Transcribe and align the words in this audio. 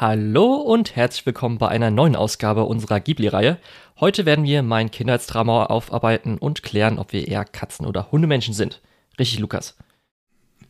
Hallo 0.00 0.54
und 0.54 0.94
herzlich 0.94 1.26
willkommen 1.26 1.58
bei 1.58 1.66
einer 1.66 1.90
neuen 1.90 2.14
Ausgabe 2.14 2.62
unserer 2.66 3.00
Ghibli-Reihe. 3.00 3.58
Heute 3.98 4.26
werden 4.26 4.44
wir 4.44 4.62
mein 4.62 4.92
Kindheitsdrama 4.92 5.66
aufarbeiten 5.66 6.38
und 6.38 6.62
klären, 6.62 7.00
ob 7.00 7.12
wir 7.12 7.26
eher 7.26 7.44
Katzen- 7.44 7.84
oder 7.84 8.12
Hundemenschen 8.12 8.54
sind. 8.54 8.80
Richtig, 9.18 9.40
Lukas? 9.40 9.76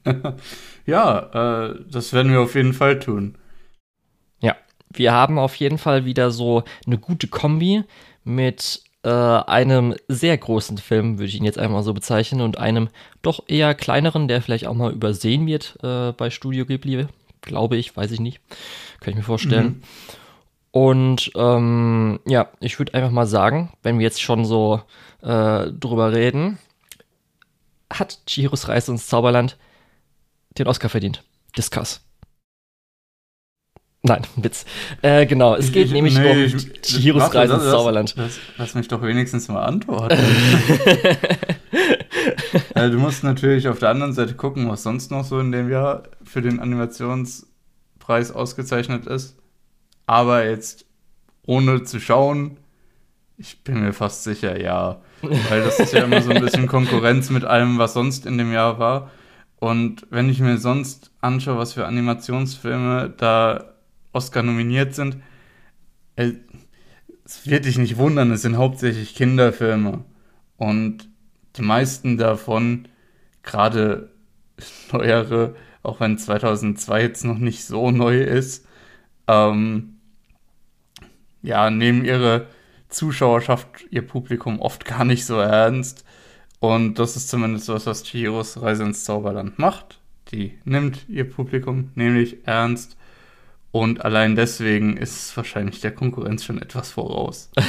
ja, 0.86 1.68
äh, 1.68 1.74
das 1.90 2.14
werden 2.14 2.32
wir 2.32 2.40
auf 2.40 2.54
jeden 2.54 2.72
Fall 2.72 3.00
tun. 3.00 3.36
Ja, 4.40 4.56
wir 4.94 5.12
haben 5.12 5.38
auf 5.38 5.56
jeden 5.56 5.76
Fall 5.76 6.06
wieder 6.06 6.30
so 6.30 6.64
eine 6.86 6.96
gute 6.96 7.28
Kombi 7.28 7.84
mit 8.24 8.82
äh, 9.02 9.10
einem 9.10 9.94
sehr 10.08 10.38
großen 10.38 10.78
Film, 10.78 11.18
würde 11.18 11.28
ich 11.28 11.36
ihn 11.36 11.44
jetzt 11.44 11.58
einmal 11.58 11.82
so 11.82 11.92
bezeichnen, 11.92 12.40
und 12.40 12.56
einem 12.56 12.88
doch 13.20 13.44
eher 13.46 13.74
kleineren, 13.74 14.26
der 14.26 14.40
vielleicht 14.40 14.66
auch 14.66 14.74
mal 14.74 14.90
übersehen 14.90 15.46
wird 15.46 15.76
äh, 15.82 16.12
bei 16.12 16.30
Studio 16.30 16.64
Ghibli. 16.64 17.08
Glaube 17.48 17.76
ich, 17.76 17.96
weiß 17.96 18.12
ich 18.12 18.20
nicht. 18.20 18.40
Kann 19.00 19.10
ich 19.10 19.16
mir 19.16 19.22
vorstellen. 19.24 19.66
Mhm. 19.66 19.82
Und 20.70 21.32
ähm, 21.34 22.20
ja, 22.26 22.50
ich 22.60 22.78
würde 22.78 22.94
einfach 22.94 23.10
mal 23.10 23.26
sagen, 23.26 23.72
wenn 23.82 23.98
wir 23.98 24.04
jetzt 24.04 24.22
schon 24.22 24.44
so 24.44 24.82
äh, 25.22 25.66
drüber 25.70 26.12
reden, 26.12 26.58
hat 27.90 28.20
Chihiros 28.26 28.68
Reise 28.68 28.92
ins 28.92 29.08
Zauberland 29.08 29.56
den 30.58 30.68
Oscar 30.68 30.90
verdient. 30.90 31.24
Discuss. 31.56 32.02
Nein, 34.02 34.22
Witz. 34.36 34.66
Äh, 35.00 35.26
genau, 35.26 35.56
es 35.56 35.72
geht 35.72 35.86
ich, 35.86 35.92
nämlich 35.92 36.18
nee, 36.18 36.30
um 36.30 36.38
ich, 36.38 36.82
Chihiros 36.82 37.34
Reise 37.34 37.54
ins 37.54 37.64
Zauberland. 37.64 38.14
Lass, 38.16 38.38
lass, 38.58 38.74
mich 38.74 38.88
doch 38.88 39.02
wenigstens 39.02 39.48
mal 39.48 39.64
antworten. 39.64 40.18
also, 42.74 42.96
du 42.96 43.00
musst 43.00 43.24
natürlich 43.24 43.68
auf 43.68 43.78
der 43.78 43.90
anderen 43.90 44.12
Seite 44.12 44.34
gucken, 44.34 44.68
was 44.68 44.82
sonst 44.82 45.10
noch 45.10 45.24
so 45.24 45.40
in 45.40 45.52
dem 45.52 45.70
Jahr 45.70 46.04
für 46.24 46.42
den 46.42 46.60
Animationspreis 46.60 48.32
ausgezeichnet 48.32 49.06
ist. 49.06 49.36
Aber 50.06 50.44
jetzt 50.46 50.86
ohne 51.46 51.82
zu 51.82 52.00
schauen, 52.00 52.58
ich 53.36 53.62
bin 53.62 53.80
mir 53.80 53.92
fast 53.92 54.24
sicher, 54.24 54.60
ja. 54.60 55.00
Weil 55.22 55.62
das 55.62 55.78
ist 55.78 55.92
ja 55.92 56.04
immer 56.04 56.20
so 56.20 56.30
ein 56.30 56.42
bisschen 56.42 56.66
Konkurrenz 56.68 57.30
mit 57.30 57.44
allem, 57.44 57.78
was 57.78 57.94
sonst 57.94 58.26
in 58.26 58.36
dem 58.38 58.52
Jahr 58.52 58.78
war. 58.78 59.10
Und 59.56 60.06
wenn 60.10 60.28
ich 60.28 60.40
mir 60.40 60.58
sonst 60.58 61.10
anschaue, 61.20 61.58
was 61.58 61.72
für 61.72 61.86
Animationsfilme 61.86 63.14
da 63.16 63.74
Oscar 64.12 64.42
nominiert 64.42 64.94
sind, 64.94 65.18
äh, 66.16 66.32
es 67.24 67.46
wird 67.46 67.64
dich 67.64 67.78
nicht 67.78 67.96
wundern, 67.96 68.30
es 68.30 68.42
sind 68.42 68.56
hauptsächlich 68.56 69.14
Kinderfilme. 69.14 70.04
Und 70.56 71.08
die 71.58 71.62
meisten 71.62 72.16
davon, 72.16 72.88
gerade 73.42 74.10
neuere, 74.92 75.54
auch 75.82 76.00
wenn 76.00 76.18
2002 76.18 77.02
jetzt 77.02 77.24
noch 77.24 77.38
nicht 77.38 77.64
so 77.64 77.90
neu 77.90 78.22
ist, 78.22 78.66
ähm, 79.26 79.98
ja, 81.42 81.70
nehmen 81.70 82.04
ihre 82.04 82.46
Zuschauerschaft, 82.88 83.66
ihr 83.90 84.06
Publikum 84.06 84.60
oft 84.60 84.84
gar 84.84 85.04
nicht 85.04 85.24
so 85.24 85.38
ernst. 85.38 86.04
Und 86.60 86.98
das 86.98 87.16
ist 87.16 87.28
zumindest 87.28 87.68
was, 87.68 87.86
was 87.86 88.02
Chihiros 88.02 88.60
Reise 88.60 88.82
ins 88.82 89.04
Zauberland 89.04 89.58
macht. 89.58 90.00
Die 90.32 90.58
nimmt 90.64 91.08
ihr 91.08 91.28
Publikum 91.28 91.90
nämlich 91.94 92.46
ernst. 92.46 92.96
Und 93.70 94.04
allein 94.04 94.34
deswegen 94.34 94.96
ist 94.96 95.36
wahrscheinlich 95.36 95.80
der 95.80 95.94
Konkurrenz 95.94 96.44
schon 96.44 96.60
etwas 96.60 96.90
voraus. 96.90 97.50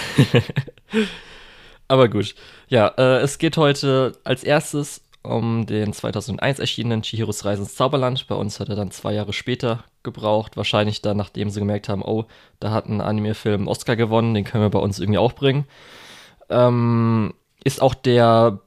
Aber 1.90 2.08
gut. 2.08 2.36
Ja, 2.70 2.88
äh, 2.98 3.18
es 3.18 3.40
geht 3.40 3.58
heute 3.58 4.14
als 4.24 4.44
erstes 4.44 5.02
um 5.24 5.66
den 5.66 5.92
2001 5.92 6.60
erschienenen 6.60 7.02
Chihiros 7.02 7.44
Reise 7.44 7.64
ins 7.64 7.76
Zauberland. 7.76 8.28
Bei 8.28 8.36
uns 8.36 8.60
hat 8.60 8.70
er 8.70 8.76
dann 8.76 8.92
zwei 8.92 9.14
Jahre 9.14 9.34
später 9.34 9.84
gebraucht. 10.04 10.56
Wahrscheinlich 10.56 11.02
dann, 11.02 11.18
nachdem 11.18 11.50
sie 11.50 11.60
gemerkt 11.60 11.90
haben, 11.90 12.04
oh, 12.04 12.26
da 12.60 12.72
hat 12.72 12.86
ein 12.86 13.02
Anime-Film 13.02 13.68
Oscar 13.68 13.96
gewonnen, 13.96 14.34
den 14.34 14.46
können 14.46 14.64
wir 14.64 14.70
bei 14.70 14.80
uns 14.80 15.00
irgendwie 15.00 15.18
auch 15.18 15.34
bringen. 15.34 15.66
Ähm, 16.50 17.34
ist 17.64 17.82
auch 17.82 17.96
der 17.96 18.60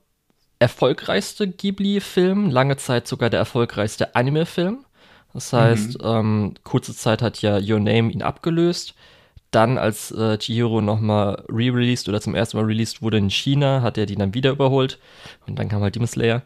erfolgreichste 0.59 1.49
Ghibli-Film, 1.49 2.51
lange 2.51 2.77
Zeit 2.77 3.09
sogar 3.09 3.31
der 3.31 3.41
erfolgreichste 3.41 4.15
Anime-Film. 4.15 4.85
Das 5.33 5.53
heißt, 5.53 6.03
mhm. 6.03 6.09
ähm, 6.09 6.55
kurze 6.65 6.95
Zeit 6.95 7.23
hat 7.23 7.41
ja 7.41 7.59
Your 7.59 7.81
Name 7.81 8.11
ihn 8.11 8.23
abgelöst. 8.23 8.95
Dann, 9.53 9.79
als 9.79 10.11
äh, 10.11 10.39
Chihiro 10.39 10.81
nochmal 10.81 11.45
re-released 11.49 12.09
oder 12.09 12.21
zum 12.21 12.35
ersten 12.35 12.57
Mal 12.57 12.67
released 12.67 13.03
wurde 13.03 13.19
in 13.19 13.31
China, 13.31 13.83
hat 13.83 13.97
er 13.99 14.07
die 14.07 14.17
dann 14.17 14.35
wieder 14.35 14.51
überholt. 14.51 14.99
Und 15.47 15.59
dann 15.59 15.69
kam 15.69 15.83
halt 15.83 15.95
Demon 15.95 16.09
Slayer. 16.09 16.43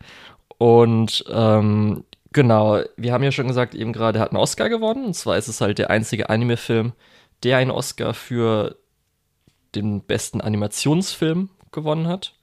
Und 0.59 1.25
ähm, 1.31 2.05
genau, 2.33 2.81
wir 2.97 3.13
haben 3.13 3.25
ja 3.25 3.33
schon 3.33 3.49
gesagt, 3.49 3.75
eben 3.75 3.93
gerade 3.93 4.21
hat 4.21 4.31
einen 4.31 4.41
Oscar 4.41 4.69
gewonnen. 4.69 5.07
Und 5.07 5.15
zwar 5.15 5.39
ist 5.39 5.49
es 5.49 5.61
halt 5.61 5.79
der 5.79 5.89
einzige 5.89 6.29
Anime-Film, 6.29 6.93
der 7.43 7.59
einen 7.59 7.71
Oscar 7.71 8.13
für 8.13 8.77
den 9.75 10.03
besten 10.03 10.41
Animationsfilm 10.41 11.49
gewonnen 11.71 12.09
hat. 12.09 12.35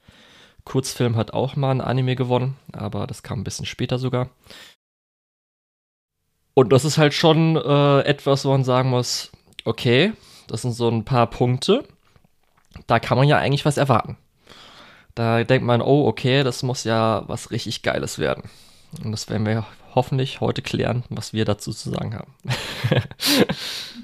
Kurzfilm 0.65 1.15
hat 1.15 1.33
auch 1.33 1.55
mal 1.55 1.71
ein 1.71 1.81
Anime 1.81 2.15
gewonnen, 2.15 2.57
aber 2.71 3.05
das 3.05 3.21
kam 3.21 3.41
ein 3.41 3.43
bisschen 3.43 3.65
später 3.65 3.99
sogar. 3.99 4.29
Und 6.53 6.71
das 6.71 6.85
ist 6.85 6.97
halt 6.97 7.13
schon 7.13 7.57
äh, 7.57 8.01
etwas, 8.01 8.45
wo 8.45 8.51
man 8.51 8.63
sagen 8.63 8.89
muss, 8.89 9.31
okay, 9.65 10.13
das 10.47 10.61
sind 10.61 10.73
so 10.73 10.89
ein 10.89 11.05
paar 11.05 11.27
Punkte. 11.27 11.83
Da 12.87 12.99
kann 12.99 13.17
man 13.17 13.27
ja 13.27 13.37
eigentlich 13.37 13.65
was 13.65 13.77
erwarten. 13.77 14.17
Da 15.15 15.43
denkt 15.43 15.65
man, 15.65 15.81
oh, 15.81 16.07
okay, 16.07 16.43
das 16.43 16.63
muss 16.63 16.83
ja 16.83 17.23
was 17.27 17.51
richtig 17.51 17.83
Geiles 17.83 18.17
werden. 18.17 18.49
Und 19.03 19.11
das 19.11 19.29
werden 19.29 19.45
wir 19.45 19.65
hoffentlich 19.95 20.41
heute 20.41 20.61
klären, 20.61 21.03
was 21.09 21.33
wir 21.33 21.45
dazu 21.45 21.71
zu 21.71 21.91
sagen 21.91 22.15
haben. 22.15 22.33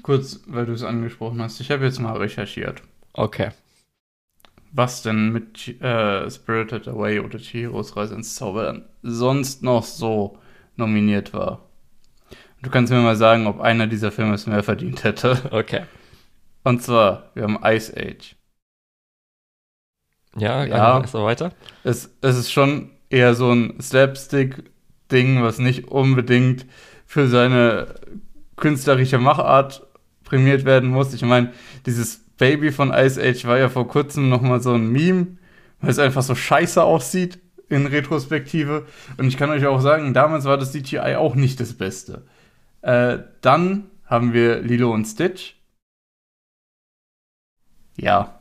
Kurz, 0.02 0.40
weil 0.46 0.66
du 0.66 0.72
es 0.72 0.84
angesprochen 0.84 1.42
hast. 1.42 1.60
Ich 1.60 1.70
habe 1.70 1.84
jetzt 1.84 1.98
mal 1.98 2.16
recherchiert. 2.16 2.82
Okay. 3.12 3.50
Was 4.72 5.02
denn 5.02 5.30
mit 5.30 5.80
äh, 5.82 6.30
Spirited 6.30 6.86
Away 6.86 7.18
oder 7.20 7.38
Chihiros 7.38 7.96
Reise 7.96 8.14
ins 8.14 8.36
Zauberland 8.36 8.84
sonst 9.02 9.64
noch 9.64 9.82
so 9.82 10.38
nominiert 10.76 11.34
war. 11.34 11.66
Du 12.62 12.70
kannst 12.70 12.92
mir 12.92 13.00
mal 13.00 13.16
sagen, 13.16 13.46
ob 13.46 13.60
einer 13.60 13.86
dieser 13.86 14.12
Filme 14.12 14.34
es 14.34 14.46
mehr 14.46 14.62
verdient 14.62 15.02
hätte. 15.02 15.38
Okay. 15.50 15.82
Und 16.62 16.82
zwar, 16.82 17.30
wir 17.34 17.44
haben 17.44 17.58
Ice 17.64 17.92
Age. 17.96 18.36
Ja, 20.36 20.64
ja. 20.64 20.98
Ist 21.00 21.14
weiter. 21.14 21.52
Es, 21.82 22.10
es 22.20 22.36
ist 22.36 22.52
schon 22.52 22.90
eher 23.08 23.34
so 23.34 23.50
ein 23.50 23.80
Slapstick-Ding, 23.80 25.42
was 25.42 25.58
nicht 25.58 25.88
unbedingt 25.88 26.66
für 27.06 27.26
seine 27.26 27.94
künstlerische 28.56 29.18
Machart 29.18 29.86
prämiert 30.24 30.64
werden 30.64 30.90
muss. 30.90 31.12
Ich 31.12 31.22
meine, 31.22 31.52
dieses 31.86 32.18
Baby 32.38 32.70
von 32.70 32.92
Ice 32.92 33.20
Age 33.20 33.44
war 33.46 33.58
ja 33.58 33.68
vor 33.68 33.88
kurzem 33.88 34.28
noch 34.28 34.42
mal 34.42 34.60
so 34.60 34.72
ein 34.74 34.92
Meme, 34.92 35.38
weil 35.80 35.90
es 35.90 35.98
einfach 35.98 36.22
so 36.22 36.34
scheiße 36.34 36.82
aussieht 36.82 37.40
in 37.68 37.86
Retrospektive. 37.86 38.86
Und 39.16 39.26
ich 39.28 39.36
kann 39.36 39.50
euch 39.50 39.66
auch 39.66 39.80
sagen, 39.80 40.14
damals 40.14 40.44
war 40.44 40.56
das 40.56 40.72
CGI 40.72 41.16
auch 41.16 41.34
nicht 41.34 41.58
das 41.58 41.72
Beste. 41.74 42.26
Äh, 42.82 43.18
dann 43.40 43.86
haben 44.06 44.32
wir 44.32 44.60
Lilo 44.60 44.92
und 44.92 45.04
Stitch. 45.04 45.56
Ja, 48.00 48.40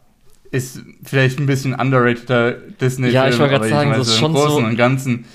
ist 0.52 0.82
vielleicht 1.04 1.40
ein 1.40 1.46
bisschen 1.46 1.76
underrateder 1.76 2.54
Disney-Film. 2.54 3.14
Ja, 3.14 3.30
ich 3.30 3.38
wollte 3.38 3.56
gerade 3.56 3.70
sagen, 3.70 3.92
das 3.92 4.08
ist 4.08 4.18
schon 4.18 4.32
im 4.32 4.38
Großen 4.38 4.64
so 4.64 4.68
und 4.68 4.76
Ganzen 4.78 5.26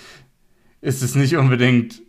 ist 0.81 1.03
es 1.03 1.15
nicht 1.15 1.37
unbedingt 1.37 2.03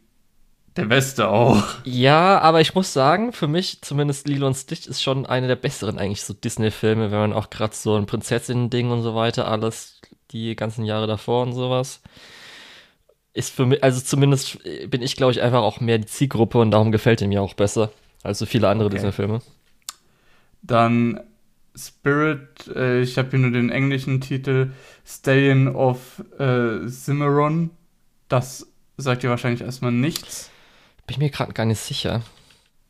der 0.75 0.85
Beste 0.85 1.29
auch. 1.29 1.63
Ja, 1.85 2.39
aber 2.39 2.61
ich 2.61 2.75
muss 2.75 2.91
sagen, 2.91 3.31
für 3.31 3.47
mich 3.47 3.81
zumindest 3.81 4.27
Lilo 4.27 4.47
und 4.47 4.55
Stitch 4.55 4.87
ist 4.87 5.01
schon 5.01 5.25
eine 5.25 5.47
der 5.47 5.55
besseren 5.55 5.99
eigentlich 5.99 6.23
so 6.23 6.33
Disney-Filme, 6.33 7.11
wenn 7.11 7.19
man 7.19 7.33
auch 7.33 7.49
gerade 7.49 7.75
so 7.75 7.95
ein 7.95 8.07
Prinzessinnen-Ding 8.07 8.91
und 8.91 9.01
so 9.01 9.15
weiter, 9.15 9.47
alles 9.47 10.01
die 10.31 10.55
ganzen 10.55 10.83
Jahre 10.83 11.07
davor 11.07 11.43
und 11.43 11.53
sowas 11.53 12.01
ist 13.35 13.53
für 13.53 13.65
mich, 13.65 13.83
also 13.83 14.01
zumindest 14.01 14.59
bin 14.89 15.01
ich, 15.01 15.17
glaube 15.17 15.33
ich, 15.33 15.41
einfach 15.41 15.61
auch 15.61 15.81
mehr 15.81 15.97
die 15.97 16.07
Zielgruppe 16.07 16.57
und 16.57 16.71
darum 16.71 16.91
gefällt 16.91 17.21
er 17.21 17.27
mir 17.27 17.41
auch 17.41 17.53
besser 17.53 17.91
als 18.23 18.39
so 18.39 18.45
viele 18.45 18.69
andere 18.69 18.87
okay. 18.87 18.95
Disney-Filme. 18.95 19.41
Dann 20.61 21.19
Spirit, 21.75 22.68
äh, 22.74 23.01
ich 23.01 23.18
habe 23.18 23.30
hier 23.31 23.39
nur 23.39 23.51
den 23.51 23.69
englischen 23.69 24.22
Titel 24.22 24.72
Stallion 25.06 25.68
of 25.68 26.24
äh, 26.39 26.88
Cimarron. 26.88 27.72
Das 28.30 28.68
sagt 28.98 29.24
dir 29.24 29.30
wahrscheinlich 29.30 29.62
erstmal 29.62 29.92
nichts. 29.92 30.50
Bin 31.06 31.16
ich 31.16 31.18
mir 31.19 31.30
gerade 31.30 31.54
gar 31.54 31.66
nicht 31.66 31.80
sicher. 31.80 32.22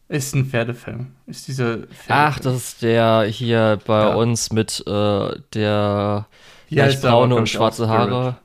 Ist 0.08 0.36
ein 0.36 0.46
Pferdefilm. 0.46 1.16
Ist 1.26 1.48
dieser 1.48 1.80
Pferdefilm. 1.80 2.10
Ach, 2.10 2.40
das 2.40 2.56
ist 2.56 2.82
der 2.84 3.24
hier 3.24 3.80
bei 3.86 4.02
ja. 4.02 4.16
uns 4.16 4.52
mit 4.52 4.84
äh, 4.86 5.40
der 5.54 6.28
ja, 6.70 6.88
braune 7.02 7.36
und 7.36 7.50
schwarze 7.50 7.90
Haare. 7.90 8.38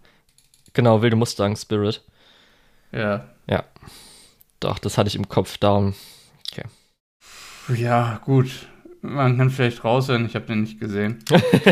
Genau, 0.72 1.02
Wilde 1.02 1.16
Mustang 1.16 1.56
Spirit. 1.56 2.02
Ja. 2.92 3.26
Ja. 3.46 3.64
Doch, 4.60 4.78
das 4.78 4.96
hatte 4.96 5.08
ich 5.08 5.16
im 5.16 5.28
Kopf, 5.28 5.58
darum. 5.58 5.94
Okay. 6.50 6.64
Ja, 7.76 8.20
gut. 8.24 8.50
Man 9.02 9.38
kann 9.38 9.50
vielleicht 9.50 9.82
raushören, 9.82 10.26
ich 10.26 10.34
habe 10.34 10.46
den 10.46 10.60
nicht 10.62 10.78
gesehen. 10.78 11.24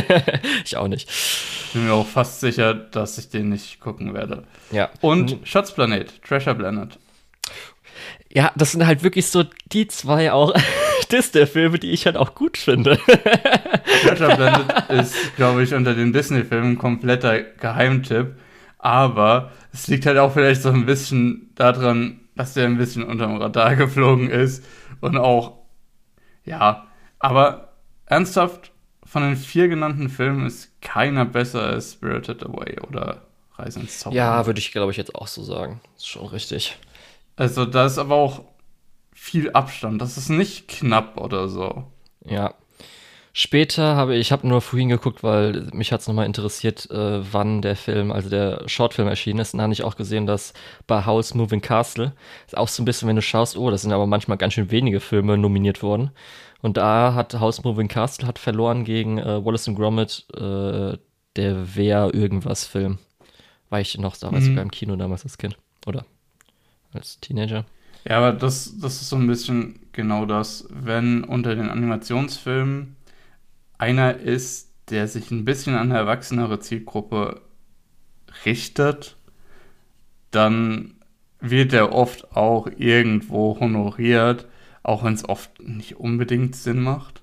ich 0.65 0.77
auch 0.77 0.89
nicht. 0.89 1.09
Ich 1.09 1.73
bin 1.75 1.87
mir 1.87 1.93
auch 1.93 2.07
fast 2.07 2.41
sicher, 2.41 2.73
dass 2.73 3.19
ich 3.19 3.29
den 3.29 3.51
nicht 3.51 3.81
gucken 3.81 4.15
werde. 4.15 4.45
Ja. 4.71 4.91
Und 5.03 5.41
mhm. 5.41 5.45
Schatzplanet, 5.45 6.23
Treasure 6.23 6.55
Planet. 6.55 6.99
Ja, 8.31 8.53
das 8.57 8.73
sind 8.73 8.87
halt 8.87 9.03
wirklich 9.03 9.27
so 9.27 9.45
die 9.73 9.89
zwei 9.89 10.33
auch, 10.33 10.55
Disney-Filme, 11.13 11.79
die 11.79 11.91
ich 11.91 12.07
halt 12.07 12.17
auch 12.17 12.35
gut 12.35 12.57
finde. 12.57 12.99
Treasure 14.03 14.37
Planet 14.37 14.91
ist, 14.91 15.37
glaube 15.37 15.63
ich, 15.63 15.75
unter 15.75 15.95
den 15.95 16.13
Disney-Filmen 16.13 16.73
ein 16.73 16.79
kompletter 16.79 17.43
Geheimtipp. 17.43 18.37
Aber 18.79 19.53
es 19.73 19.87
liegt 19.89 20.07
halt 20.07 20.19
auch 20.19 20.33
vielleicht 20.33 20.63
so 20.63 20.71
ein 20.71 20.87
bisschen 20.87 21.51
daran, 21.57 22.21
dass 22.37 22.55
der 22.55 22.67
ein 22.67 22.79
bisschen 22.79 23.03
unterm 23.03 23.37
Radar 23.37 23.77
geflogen 23.77 24.31
ist. 24.31 24.65
Und 25.01 25.17
auch, 25.17 25.59
ja, 26.45 26.88
aber 27.19 27.73
ernsthaft, 28.07 28.73
von 29.05 29.23
den 29.23 29.37
vier 29.37 29.69
genannten 29.69 30.09
Filmen 30.09 30.47
ist 30.47 30.81
keiner 30.83 31.25
besser 31.25 31.63
als 31.63 31.93
Spirited 31.93 32.45
Away 32.45 32.79
oder 32.81 33.23
Reise 33.55 33.81
ins 33.81 34.01
Zauberland. 34.01 34.17
Ja, 34.17 34.47
würde 34.47 34.59
ich, 34.59 34.73
glaube 34.73 34.93
ich, 34.93 34.99
jetzt 34.99 35.15
auch 35.15 35.27
so 35.27 35.43
sagen. 35.43 35.81
Ist 35.97 36.07
schon 36.07 36.27
richtig. 36.27 36.77
Also 37.37 37.65
da 37.65 37.87
ist 37.87 37.99
aber 37.99 38.17
auch 38.17 38.43
viel 39.15 39.51
Abstand. 39.53 40.01
Das 40.03 40.17
ist 40.17 40.29
nicht 40.29 40.69
knapp 40.69 41.19
oder 41.19 41.49
so. 41.49 41.85
Ja. 42.25 42.55
Später 43.33 43.95
habe 43.95 44.17
ich, 44.17 44.21
ich 44.23 44.33
habe 44.33 44.49
nur 44.49 44.61
vorhin 44.61 44.89
geguckt, 44.89 45.23
weil 45.23 45.69
mich 45.73 45.93
hat 45.93 46.01
es 46.01 46.09
nochmal 46.09 46.27
interessiert, 46.27 46.91
äh, 46.91 47.33
wann 47.33 47.63
der 47.63 47.77
Film, 47.77 48.11
also 48.11 48.29
der 48.29 48.69
Shortfilm 48.69 49.07
erschienen 49.07 49.39
ist. 49.39 49.55
Und 49.55 49.59
dann 49.59 49.65
habe 49.65 49.73
ich 49.73 49.85
auch 49.85 49.95
gesehen, 49.97 50.27
dass 50.27 50.55
bei 50.89 51.05
House 51.05 51.35
Moving 51.35 51.61
Castle 51.61 52.15
ist 52.47 52.57
auch 52.57 52.67
so 52.67 52.83
ein 52.83 52.85
bisschen, 52.85 53.09
wenn 53.09 53.17
du 53.17 53.23
schaust, 53.23 53.57
oh, 53.57 53.71
das 53.71 53.83
sind 53.83 53.93
aber 53.93 54.07
manchmal 54.07 54.39
ganz 54.39 54.55
schön 54.55 54.71
wenige 54.73 54.99
Filme 54.99 55.39
nominiert 55.39 55.83
worden. 55.83 56.11
Und 56.61 56.77
da 56.77 57.15
hat 57.15 57.39
House 57.39 57.63
Moving 57.63 57.89
Castle 57.89 58.27
hat 58.27 58.39
verloren 58.39 58.85
gegen 58.85 59.19
äh, 59.19 59.45
Wallace 59.45 59.69
and 59.69 59.79
Gromit, 59.79 60.27
äh, 60.35 60.99
der 61.37 61.77
Wer 61.77 62.13
irgendwas 62.13 62.65
Film. 62.65 62.99
War 63.71 63.81
ich 63.81 63.97
noch 63.99 64.17
damals 64.17 64.45
mhm. 64.45 64.49
sogar 64.49 64.63
im 64.63 64.71
Kino 64.71 64.97
damals 64.97 65.25
als 65.25 65.39
Kind. 65.39 65.57
Oder 65.87 66.05
als 66.93 67.21
Teenager. 67.21 67.65
Ja, 68.09 68.19
aber 68.19 68.33
das, 68.33 68.79
das 68.81 69.01
ist 69.01 69.09
so 69.09 69.17
ein 69.17 69.27
bisschen 69.27 69.81
genau 69.93 70.27
das, 70.27 70.67
wenn 70.71 71.25
unter 71.25 71.55
den 71.55 71.69
Animationsfilmen 71.69 72.97
einer 73.77 74.17
ist, 74.17 74.73
der 74.91 75.07
sich 75.07 75.31
ein 75.31 75.45
bisschen 75.45 75.75
an 75.75 75.91
eine 75.91 75.99
erwachsenere 75.99 76.59
Zielgruppe 76.61 77.43
richtet, 78.45 79.17
dann 80.31 80.95
wird 81.41 81.73
er 81.73 81.93
oft 81.93 82.37
auch 82.37 82.69
irgendwo 82.77 83.59
honoriert, 83.61 84.48
auch 84.89 85.05
wenn 85.05 85.15
es 85.15 85.29
oft 85.29 85.63
nicht 85.63 85.97
unbedingt 85.97 86.57
Sinn 86.57 86.81
macht. 86.81 87.23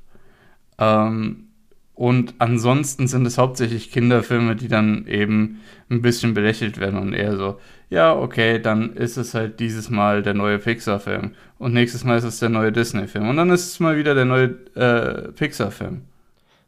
Ähm, 0.77 1.47
und 1.95 2.35
ansonsten 2.39 3.07
sind 3.07 3.25
es 3.25 3.37
hauptsächlich 3.37 3.91
Kinderfilme, 3.91 4.55
die 4.55 4.67
dann 4.67 5.07
eben 5.07 5.61
ein 5.89 6.01
bisschen 6.01 6.33
belächelt 6.33 6.77
werden 6.77 6.99
und 6.99 7.13
eher 7.13 7.37
so, 7.37 7.59
ja, 7.89 8.13
okay, 8.13 8.59
dann 8.59 8.93
ist 8.93 9.17
es 9.17 9.33
halt 9.33 9.59
dieses 9.59 9.89
Mal 9.89 10.21
der 10.21 10.33
neue 10.33 10.59
Pixar-Film 10.59 11.31
und 11.57 11.73
nächstes 11.73 12.03
Mal 12.03 12.17
ist 12.17 12.23
es 12.25 12.39
der 12.39 12.49
neue 12.49 12.71
Disney-Film 12.71 13.29
und 13.29 13.37
dann 13.37 13.49
ist 13.49 13.67
es 13.67 13.79
mal 13.79 13.97
wieder 13.97 14.13
der 14.13 14.25
neue 14.25 14.55
äh, 14.75 15.31
Pixar-Film. 15.31 16.01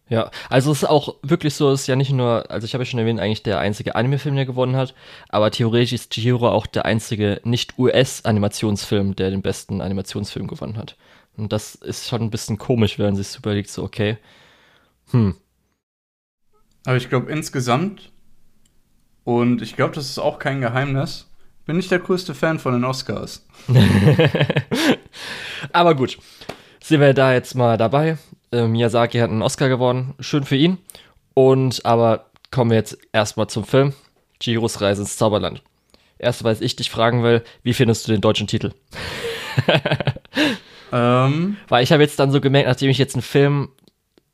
Ja, 0.09 0.31
also 0.49 0.71
es 0.71 0.83
ist 0.83 0.89
auch 0.89 1.15
wirklich 1.21 1.53
so, 1.53 1.69
es 1.71 1.81
ist 1.81 1.87
ja 1.87 1.97
nicht 1.97 2.11
nur, 2.11 2.49
also 2.49 2.63
ich 2.65 2.73
habe 2.73 2.83
ja 2.83 2.89
schon 2.89 2.99
erwähnt, 2.99 3.19
eigentlich 3.19 3.43
der 3.43 3.59
einzige 3.59 3.95
Anime-Film, 3.95 4.35
der 4.35 4.45
gewonnen 4.45 4.77
hat, 4.77 4.93
aber 5.27 5.51
theoretisch 5.51 5.91
ist 5.91 6.11
Chihiro 6.11 6.49
auch 6.49 6.65
der 6.65 6.85
einzige 6.85 7.41
nicht-US-Animationsfilm, 7.43 9.17
der 9.17 9.31
den 9.31 9.41
besten 9.41 9.81
Animationsfilm 9.81 10.47
gewonnen 10.47 10.77
hat. 10.77 10.95
Und 11.35 11.51
das 11.51 11.75
ist 11.75 12.07
schon 12.07 12.21
ein 12.21 12.29
bisschen 12.29 12.57
komisch, 12.57 12.97
wenn 12.97 13.07
man 13.07 13.15
sich 13.17 13.37
überlegt, 13.37 13.69
so, 13.69 13.83
okay, 13.83 14.17
hm. 15.11 15.35
Aber 16.85 16.95
ich 16.95 17.09
glaube 17.09 17.29
insgesamt, 17.29 18.11
und 19.25 19.61
ich 19.61 19.75
glaube, 19.75 19.93
das 19.93 20.09
ist 20.09 20.19
auch 20.19 20.39
kein 20.39 20.61
Geheimnis, 20.61 21.29
bin 21.65 21.79
ich 21.79 21.89
der 21.89 21.99
größte 21.99 22.33
Fan 22.33 22.59
von 22.59 22.71
den 22.71 22.85
Oscars. 22.85 23.45
aber 25.73 25.95
gut, 25.95 26.17
sind 26.81 27.01
wir 27.01 27.13
da 27.13 27.33
jetzt 27.33 27.55
mal 27.55 27.77
dabei. 27.77 28.17
Äh, 28.57 28.67
Miyazaki 28.67 29.19
hat 29.19 29.29
einen 29.29 29.43
Oscar 29.43 29.69
gewonnen. 29.69 30.15
Schön 30.19 30.43
für 30.43 30.55
ihn. 30.55 30.79
Und 31.33 31.85
aber 31.85 32.25
kommen 32.51 32.71
wir 32.71 32.77
jetzt 32.77 32.97
erstmal 33.13 33.47
zum 33.47 33.63
Film. 33.63 33.93
Chihiros 34.39 34.81
Reise 34.81 35.01
ins 35.01 35.17
Zauberland. 35.17 35.61
Erst, 36.17 36.43
weil 36.43 36.57
ich 36.61 36.75
dich 36.75 36.89
fragen 36.89 37.23
will, 37.23 37.43
wie 37.61 37.73
findest 37.73 38.07
du 38.07 38.11
den 38.11 38.21
deutschen 38.21 38.47
Titel? 38.47 38.71
ähm. 40.91 41.57
Weil 41.67 41.83
ich 41.83 41.91
habe 41.91 42.01
jetzt 42.01 42.19
dann 42.19 42.31
so 42.31 42.41
gemerkt, 42.41 42.67
nachdem 42.67 42.89
ich 42.89 42.97
jetzt 42.97 43.15
einen 43.15 43.21
Film 43.21 43.69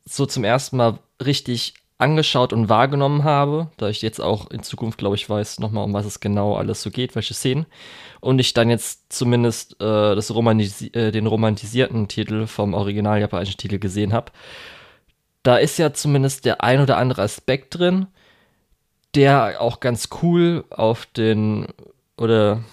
so 0.06 0.24
zum 0.24 0.44
ersten 0.44 0.78
Mal 0.78 0.98
richtig 1.24 1.74
angeschaut 1.98 2.52
und 2.52 2.68
wahrgenommen 2.68 3.24
habe, 3.24 3.70
da 3.76 3.88
ich 3.88 4.02
jetzt 4.02 4.20
auch 4.20 4.50
in 4.50 4.62
Zukunft, 4.62 4.98
glaube 4.98 5.16
ich, 5.16 5.28
weiß 5.28 5.60
nochmal, 5.60 5.84
um 5.84 5.92
was 5.92 6.06
es 6.06 6.20
genau 6.20 6.56
alles 6.56 6.82
so 6.82 6.90
geht, 6.90 7.14
welche 7.14 7.34
Szenen. 7.34 7.66
Und 8.24 8.38
ich 8.38 8.54
dann 8.54 8.70
jetzt 8.70 9.12
zumindest 9.12 9.74
äh, 9.82 10.14
das 10.14 10.34
Romanisi 10.34 10.86
äh, 10.94 11.12
den 11.12 11.26
romantisierten 11.26 12.08
Titel 12.08 12.46
vom 12.46 12.72
original 12.72 13.20
japanischen 13.20 13.58
Titel 13.58 13.78
gesehen 13.78 14.14
habe. 14.14 14.32
Da 15.42 15.58
ist 15.58 15.78
ja 15.78 15.92
zumindest 15.92 16.46
der 16.46 16.64
ein 16.64 16.80
oder 16.80 16.96
andere 16.96 17.20
Aspekt 17.20 17.78
drin, 17.78 18.06
der 19.14 19.60
auch 19.60 19.78
ganz 19.78 20.08
cool 20.22 20.64
auf 20.70 21.04
den 21.04 21.66
oder 22.16 22.64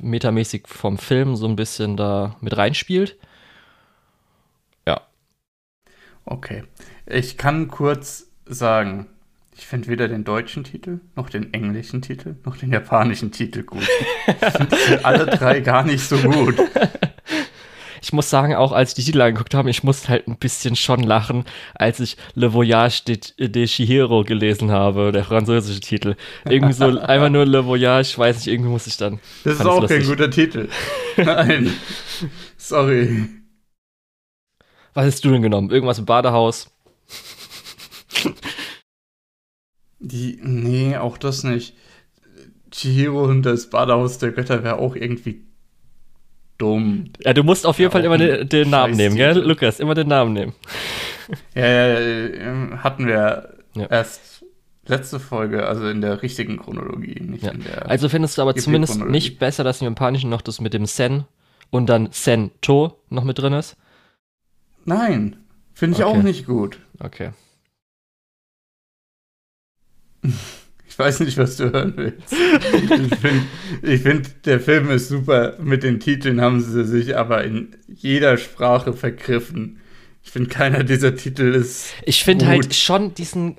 metamäßig 0.00 0.68
vom 0.68 0.96
Film 0.96 1.34
so 1.34 1.48
ein 1.48 1.56
bisschen 1.56 1.96
da 1.96 2.36
mit 2.40 2.56
reinspielt. 2.56 3.18
Ja. 4.86 5.00
Okay. 6.24 6.62
Ich 7.06 7.36
kann 7.36 7.66
kurz 7.66 8.28
sagen, 8.46 9.08
ich 9.60 9.66
finde 9.66 9.88
weder 9.88 10.08
den 10.08 10.24
deutschen 10.24 10.64
Titel, 10.64 11.00
noch 11.16 11.28
den 11.28 11.52
englischen 11.52 12.00
Titel, 12.00 12.34
noch 12.46 12.56
den 12.56 12.72
japanischen 12.72 13.30
Titel 13.30 13.62
gut. 13.62 13.86
Ich 14.26 14.52
finde 14.52 15.04
alle 15.04 15.26
drei 15.26 15.60
gar 15.60 15.84
nicht 15.84 16.02
so 16.02 16.16
gut. 16.16 16.56
Ich 18.00 18.14
muss 18.14 18.30
sagen, 18.30 18.54
auch 18.54 18.72
als 18.72 18.90
ich 18.90 18.94
die 18.94 19.04
Titel 19.04 19.20
angeguckt 19.20 19.52
habe, 19.52 19.68
ich 19.68 19.84
musste 19.84 20.08
halt 20.08 20.28
ein 20.28 20.38
bisschen 20.38 20.76
schon 20.76 21.02
lachen, 21.02 21.44
als 21.74 22.00
ich 22.00 22.16
Le 22.34 22.54
Voyage 22.54 23.02
de, 23.04 23.48
de 23.48 23.66
Chihiro 23.66 24.24
gelesen 24.24 24.70
habe, 24.70 25.12
der 25.12 25.24
französische 25.24 25.80
Titel. 25.80 26.16
Irgendwie 26.48 26.72
so 26.72 26.86
einfach 26.98 27.28
nur 27.28 27.44
Le 27.44 27.66
Voyage, 27.66 28.16
weiß 28.16 28.36
nicht, 28.36 28.46
irgendwie 28.46 28.70
muss 28.70 28.86
ich 28.86 28.96
dann. 28.96 29.20
Das 29.44 29.60
ist 29.60 29.66
auch 29.66 29.86
kein 29.86 30.04
guter 30.04 30.30
Titel. 30.30 30.70
Nein. 31.18 31.70
Sorry. 32.56 33.28
Was 34.94 35.04
hast 35.04 35.24
du 35.24 35.30
denn 35.30 35.42
genommen? 35.42 35.70
Irgendwas 35.70 35.98
im 35.98 36.06
Badehaus? 36.06 36.70
Die, 40.00 40.38
nee, 40.42 40.96
auch 40.96 41.18
das 41.18 41.44
nicht. 41.44 41.76
Chihiro 42.70 43.24
und 43.24 43.42
das 43.42 43.68
Badehaus 43.70 44.18
der 44.18 44.32
Götter 44.32 44.64
wäre 44.64 44.78
auch 44.78 44.96
irgendwie 44.96 45.44
dumm. 46.58 47.12
Ja, 47.24 47.32
du 47.32 47.42
musst 47.42 47.66
auf 47.66 47.78
jeden 47.78 47.90
ja, 47.90 47.92
Fall 47.92 48.04
immer 48.04 48.18
den, 48.18 48.48
den 48.48 48.70
Namen 48.70 48.96
nehmen, 48.96 49.16
gell? 49.16 49.38
Lukas, 49.38 49.80
immer 49.80 49.94
den 49.94 50.08
Namen 50.08 50.32
nehmen. 50.32 50.52
Ja, 51.54 51.66
ja, 51.66 52.82
hatten 52.82 53.06
wir 53.06 53.54
ja. 53.74 53.86
erst 53.86 54.44
letzte 54.86 55.20
Folge, 55.20 55.66
also 55.66 55.88
in 55.88 56.00
der 56.00 56.22
richtigen 56.22 56.58
Chronologie, 56.58 57.20
nicht 57.20 57.44
in 57.44 57.62
der. 57.62 57.88
Also 57.88 58.08
findest 58.08 58.36
du 58.36 58.42
aber 58.42 58.54
zumindest 58.56 59.04
nicht 59.04 59.38
besser, 59.38 59.64
dass 59.64 59.80
im 59.80 59.86
Japanischen 59.86 60.30
noch 60.30 60.42
das 60.42 60.60
mit 60.60 60.74
dem 60.74 60.86
Sen 60.86 61.24
und 61.70 61.86
dann 61.88 62.08
Sen-To 62.10 62.98
noch 63.08 63.24
mit 63.24 63.38
drin 63.38 63.52
ist? 63.52 63.76
Nein, 64.84 65.36
finde 65.72 65.98
ich 65.98 66.04
okay. 66.04 66.18
auch 66.18 66.22
nicht 66.22 66.46
gut. 66.46 66.78
Okay. 66.98 67.30
Ich 70.22 70.98
weiß 70.98 71.20
nicht, 71.20 71.38
was 71.38 71.56
du 71.56 71.72
hören 71.72 71.94
willst. 71.96 72.32
Ich 72.32 73.20
finde, 73.20 73.98
find, 73.98 74.46
der 74.46 74.60
Film 74.60 74.90
ist 74.90 75.08
super. 75.08 75.56
Mit 75.58 75.82
den 75.82 76.00
Titeln 76.00 76.40
haben 76.40 76.60
sie 76.60 76.84
sich 76.84 77.16
aber 77.16 77.44
in 77.44 77.76
jeder 77.86 78.36
Sprache 78.36 78.92
vergriffen. 78.92 79.80
Ich 80.22 80.30
finde, 80.30 80.50
keiner 80.50 80.84
dieser 80.84 81.14
Titel 81.16 81.54
ist. 81.54 81.94
Ich 82.04 82.24
finde 82.24 82.46
halt 82.46 82.74
schon 82.74 83.14
diesen, 83.14 83.56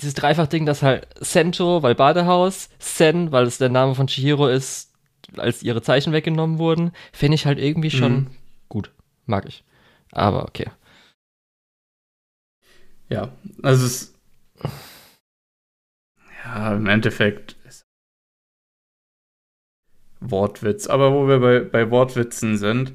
dieses 0.00 0.14
Dreifach-Ding, 0.14 0.66
das 0.66 0.82
halt 0.82 1.08
Sento, 1.20 1.82
weil 1.82 1.94
Badehaus, 1.94 2.68
Sen, 2.78 3.32
weil 3.32 3.46
es 3.46 3.58
der 3.58 3.70
Name 3.70 3.94
von 3.94 4.06
Chihiro 4.06 4.46
ist, 4.46 4.92
als 5.36 5.62
ihre 5.62 5.82
Zeichen 5.82 6.12
weggenommen 6.12 6.58
wurden, 6.58 6.92
finde 7.12 7.34
ich 7.34 7.46
halt 7.46 7.58
irgendwie 7.58 7.90
schon 7.90 8.12
mhm. 8.12 8.26
gut. 8.68 8.90
Mag 9.26 9.46
ich. 9.48 9.64
Aber 10.12 10.44
okay. 10.44 10.66
Ja, 13.08 13.32
also 13.62 13.86
es 13.86 14.13
ja, 16.54 16.74
im 16.74 16.86
Endeffekt 16.86 17.56
ist 17.66 17.84
Wortwitz. 20.20 20.86
Aber 20.86 21.12
wo 21.12 21.26
wir 21.26 21.40
bei, 21.40 21.60
bei 21.60 21.90
Wortwitzen 21.90 22.58
sind, 22.58 22.92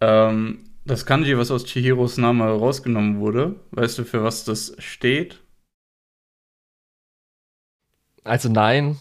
ähm, 0.00 0.64
das 0.84 1.06
Kanji, 1.06 1.38
was 1.38 1.50
aus 1.50 1.64
Chihiros 1.64 2.18
Name 2.18 2.44
rausgenommen 2.44 3.20
wurde, 3.20 3.60
weißt 3.70 3.98
du, 3.98 4.04
für 4.04 4.24
was 4.24 4.44
das 4.44 4.74
steht? 4.78 5.40
Also 8.24 8.48
nein, 8.48 8.96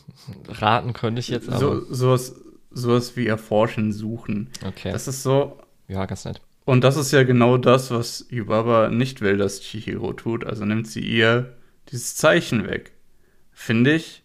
raten 0.48 0.94
könnte 0.94 1.20
ich 1.20 1.30
jetzt. 1.30 1.50
Aber 1.50 1.58
so, 1.58 1.94
sowas, 1.94 2.36
sowas 2.70 3.18
wie 3.18 3.26
erforschen, 3.26 3.92
suchen. 3.92 4.52
Okay. 4.64 4.92
Das 4.92 5.08
ist 5.08 5.24
so. 5.24 5.60
Ja, 5.88 6.06
ganz 6.06 6.26
nett. 6.26 6.42
Und 6.64 6.84
das 6.84 6.96
ist 6.96 7.12
ja 7.12 7.24
genau 7.24 7.58
das, 7.58 7.90
was 7.90 8.28
Yubaba 8.30 8.90
nicht 8.90 9.22
will, 9.22 9.38
dass 9.38 9.62
Chihiro 9.62 10.14
tut. 10.14 10.44
Also 10.44 10.66
nimmt 10.66 10.88
sie 10.88 11.02
ihr 11.02 11.56
dieses 11.90 12.16
Zeichen 12.16 12.68
weg 12.68 12.95
finde 13.56 13.96
ich, 13.96 14.24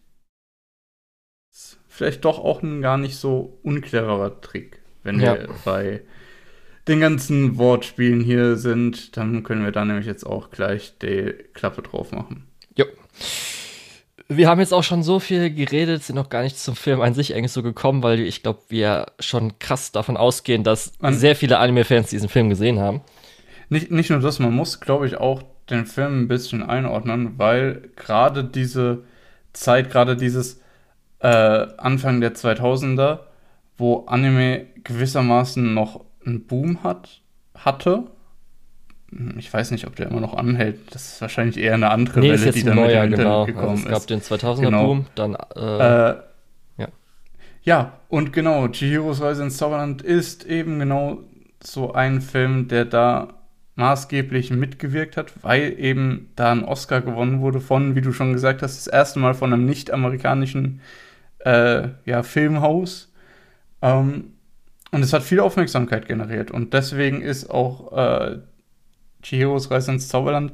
ist 1.51 1.79
vielleicht 1.89 2.25
doch 2.27 2.39
auch 2.39 2.63
ein 2.63 2.83
gar 2.83 2.99
nicht 2.99 3.17
so 3.17 3.59
uncleverer 3.63 4.43
Trick, 4.43 4.83
wenn 5.03 5.21
ja. 5.21 5.35
wir 5.35 5.49
bei 5.65 6.03
den 6.89 7.01
ganzen 7.01 7.57
Wortspielen 7.57 8.21
hier 8.21 8.57
sind, 8.57 9.17
dann 9.17 9.45
können 9.45 9.65
wir 9.65 9.73
da 9.73 9.85
nämlich 9.85 10.07
jetzt 10.07 10.27
auch 10.27 10.51
gleich 10.51 10.99
die 10.99 11.33
Klappe 11.55 11.83
drauf 11.83 12.13
machen. 12.13 12.49
Jo. 12.77 12.85
Wir 14.29 14.49
haben 14.49 14.61
jetzt 14.61 14.75
auch 14.75 14.83
schon 14.83 15.03
so 15.03 15.21
viel 15.21 15.53
geredet, 15.53 16.03
sind 16.03 16.17
noch 16.17 16.29
gar 16.29 16.43
nicht 16.43 16.59
zum 16.59 16.77
Film 16.77 17.01
an 17.01 17.15
sich 17.15 17.35
eigentlich 17.35 17.53
so 17.53 17.63
gekommen, 17.63 18.03
weil 18.03 18.21
ich 18.21 18.43
glaube, 18.43 18.61
wir 18.69 19.07
schon 19.19 19.59
krass 19.59 19.93
davon 19.93 20.17
ausgehen, 20.17 20.65
dass 20.65 20.93
man 21.01 21.15
sehr 21.15 21.37
viele 21.37 21.59
Anime-Fans 21.59 22.11
diesen 22.11 22.29
Film 22.29 22.49
gesehen 22.49 22.79
haben. 22.79 23.03
Nicht, 23.69 23.91
nicht 23.91 24.11
nur 24.11 24.21
das, 24.21 24.39
man 24.39 24.53
muss, 24.53 24.81
glaube 24.81 25.07
ich, 25.07 25.17
auch 25.17 25.43
den 25.69 25.87
Film 25.87 26.23
ein 26.23 26.29
bisschen 26.29 26.63
einordnen, 26.63 27.39
weil 27.39 27.91
gerade 27.97 28.45
diese 28.45 29.05
Zeit, 29.53 29.91
gerade 29.91 30.17
dieses 30.17 30.61
äh, 31.21 31.29
Anfang 31.29 32.21
der 32.21 32.35
2000er, 32.35 33.21
wo 33.77 34.05
Anime 34.07 34.67
gewissermaßen 34.85 35.75
noch 35.75 36.05
einen 36.25 36.47
Boom 36.47 36.83
hat, 36.83 37.23
hatte. 37.55 38.05
Ich 39.37 39.53
weiß 39.53 39.73
nicht, 39.73 39.87
ob 39.87 39.97
der 39.97 40.09
immer 40.09 40.21
noch 40.21 40.35
anhält. 40.35 40.95
Das 40.95 41.15
ist 41.15 41.21
wahrscheinlich 41.21 41.57
eher 41.57 41.75
eine 41.75 41.91
andere 41.91 42.21
nee, 42.21 42.31
Welle, 42.31 42.53
die 42.53 42.63
dann 42.63 42.77
neuer, 42.77 43.03
mit 43.03 43.13
dem 43.13 43.19
genau. 43.19 43.45
gekommen 43.45 43.71
also 43.71 43.87
es 43.87 43.91
gab 43.91 44.07
den 44.07 44.21
2000er-Boom, 44.21 45.07
genau. 45.15 45.37
dann 45.37 45.37
äh, 45.57 46.11
äh, 46.11 46.17
ja. 46.79 46.89
Ja, 47.63 47.93
und 48.09 48.33
genau, 48.33 48.69
Chihiros 48.69 49.21
Reise 49.21 49.43
ins 49.43 49.57
Zauberland 49.57 50.03
ist 50.03 50.45
eben 50.47 50.79
genau 50.79 51.19
so 51.63 51.93
ein 51.93 52.21
Film, 52.21 52.69
der 52.69 52.85
da 52.85 53.40
maßgeblich 53.81 54.51
mitgewirkt 54.51 55.17
hat, 55.17 55.33
weil 55.43 55.75
eben 55.79 56.29
da 56.37 56.53
ein 56.53 56.65
Oscar 56.65 57.01
gewonnen 57.01 57.41
wurde 57.41 57.61
von, 57.61 57.95
wie 57.95 58.03
du 58.03 58.13
schon 58.13 58.35
gesagt 58.35 58.61
hast, 58.61 58.77
das 58.77 58.87
erste 58.87 59.19
Mal 59.19 59.33
von 59.33 59.53
einem 59.53 59.65
nicht-amerikanischen 59.65 60.81
äh, 61.39 61.89
ja, 62.05 62.23
Filmhaus. 62.23 63.11
Ähm, 63.81 64.35
und 64.93 65.03
es 65.03 65.15
hat 65.15 65.23
viel 65.23 65.41
Aufmerksamkeit 65.41 66.07
generiert. 66.07 66.51
Und 66.51 66.75
deswegen 66.75 67.23
ist 67.23 67.49
auch 67.49 67.97
äh, 67.97 68.39
Chihiros 69.23 69.71
Reise 69.71 69.93
ins 69.93 70.09
Zauberland 70.09 70.53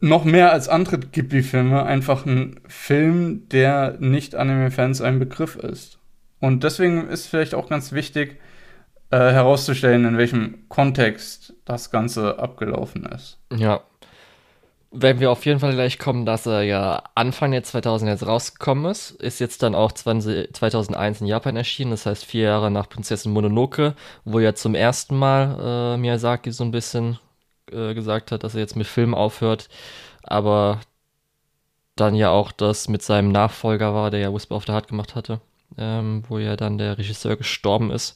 noch 0.00 0.24
mehr 0.24 0.50
als 0.50 0.68
andere 0.68 0.98
Ghibli-Filme 0.98 1.84
einfach 1.84 2.26
ein 2.26 2.58
Film, 2.66 3.48
der 3.50 3.98
nicht 4.00 4.34
Anime-Fans 4.34 5.00
ein 5.00 5.20
Begriff 5.20 5.54
ist. 5.54 5.98
Und 6.40 6.64
deswegen 6.64 7.06
ist 7.08 7.28
vielleicht 7.28 7.54
auch 7.54 7.68
ganz 7.68 7.92
wichtig 7.92 8.40
äh, 9.10 9.18
herauszustellen, 9.18 10.04
in 10.04 10.18
welchem 10.18 10.68
Kontext 10.68 11.54
das 11.64 11.90
Ganze 11.90 12.38
abgelaufen 12.38 13.04
ist. 13.06 13.38
Ja, 13.54 13.82
werden 14.92 15.20
wir 15.20 15.30
auf 15.30 15.46
jeden 15.46 15.60
Fall 15.60 15.72
gleich 15.74 15.98
kommen, 15.98 16.26
dass 16.26 16.46
er 16.46 16.62
ja 16.62 17.02
Anfang 17.14 17.52
der 17.52 17.62
2000 17.62 18.10
jetzt 18.10 18.26
rausgekommen 18.26 18.90
ist. 18.90 19.12
Ist 19.12 19.38
jetzt 19.38 19.62
dann 19.62 19.74
auch 19.74 19.92
20, 19.92 20.52
2001 20.54 21.20
in 21.20 21.26
Japan 21.26 21.56
erschienen, 21.56 21.92
das 21.92 22.06
heißt 22.06 22.24
vier 22.24 22.44
Jahre 22.44 22.70
nach 22.70 22.88
Prinzessin 22.88 23.32
Mononoke, 23.32 23.94
wo 24.24 24.40
ja 24.40 24.54
zum 24.54 24.74
ersten 24.74 25.16
Mal 25.16 25.94
äh, 25.94 25.96
Miyazaki 25.96 26.50
so 26.50 26.64
ein 26.64 26.72
bisschen 26.72 27.18
äh, 27.70 27.94
gesagt 27.94 28.32
hat, 28.32 28.42
dass 28.44 28.54
er 28.54 28.60
jetzt 28.60 28.76
mit 28.76 28.86
Film 28.86 29.14
aufhört. 29.14 29.68
Aber 30.22 30.80
dann 31.96 32.14
ja 32.14 32.30
auch 32.30 32.52
das 32.52 32.88
mit 32.88 33.02
seinem 33.02 33.30
Nachfolger 33.32 33.94
war, 33.94 34.10
der 34.10 34.20
ja 34.20 34.34
Whisper 34.34 34.56
of 34.56 34.66
the 34.66 34.72
Heart 34.72 34.88
gemacht 34.88 35.14
hatte, 35.14 35.40
ähm, 35.78 36.24
wo 36.28 36.38
ja 36.38 36.56
dann 36.56 36.78
der 36.78 36.98
Regisseur 36.98 37.36
gestorben 37.36 37.90
ist, 37.90 38.14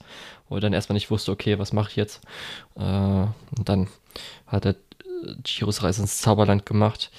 wo 0.48 0.56
er 0.56 0.60
dann 0.60 0.72
erstmal 0.72 0.94
nicht 0.94 1.10
wusste, 1.10 1.32
okay, 1.32 1.58
was 1.58 1.72
mache 1.72 1.90
ich 1.90 1.96
jetzt? 1.96 2.20
Äh, 2.76 2.80
und 2.82 3.68
dann 3.68 3.88
hat 4.46 4.66
er 4.66 4.76
Chiros 5.44 5.82
Reise 5.82 6.02
ins 6.02 6.20
Zauberland 6.20 6.66
gemacht. 6.66 7.10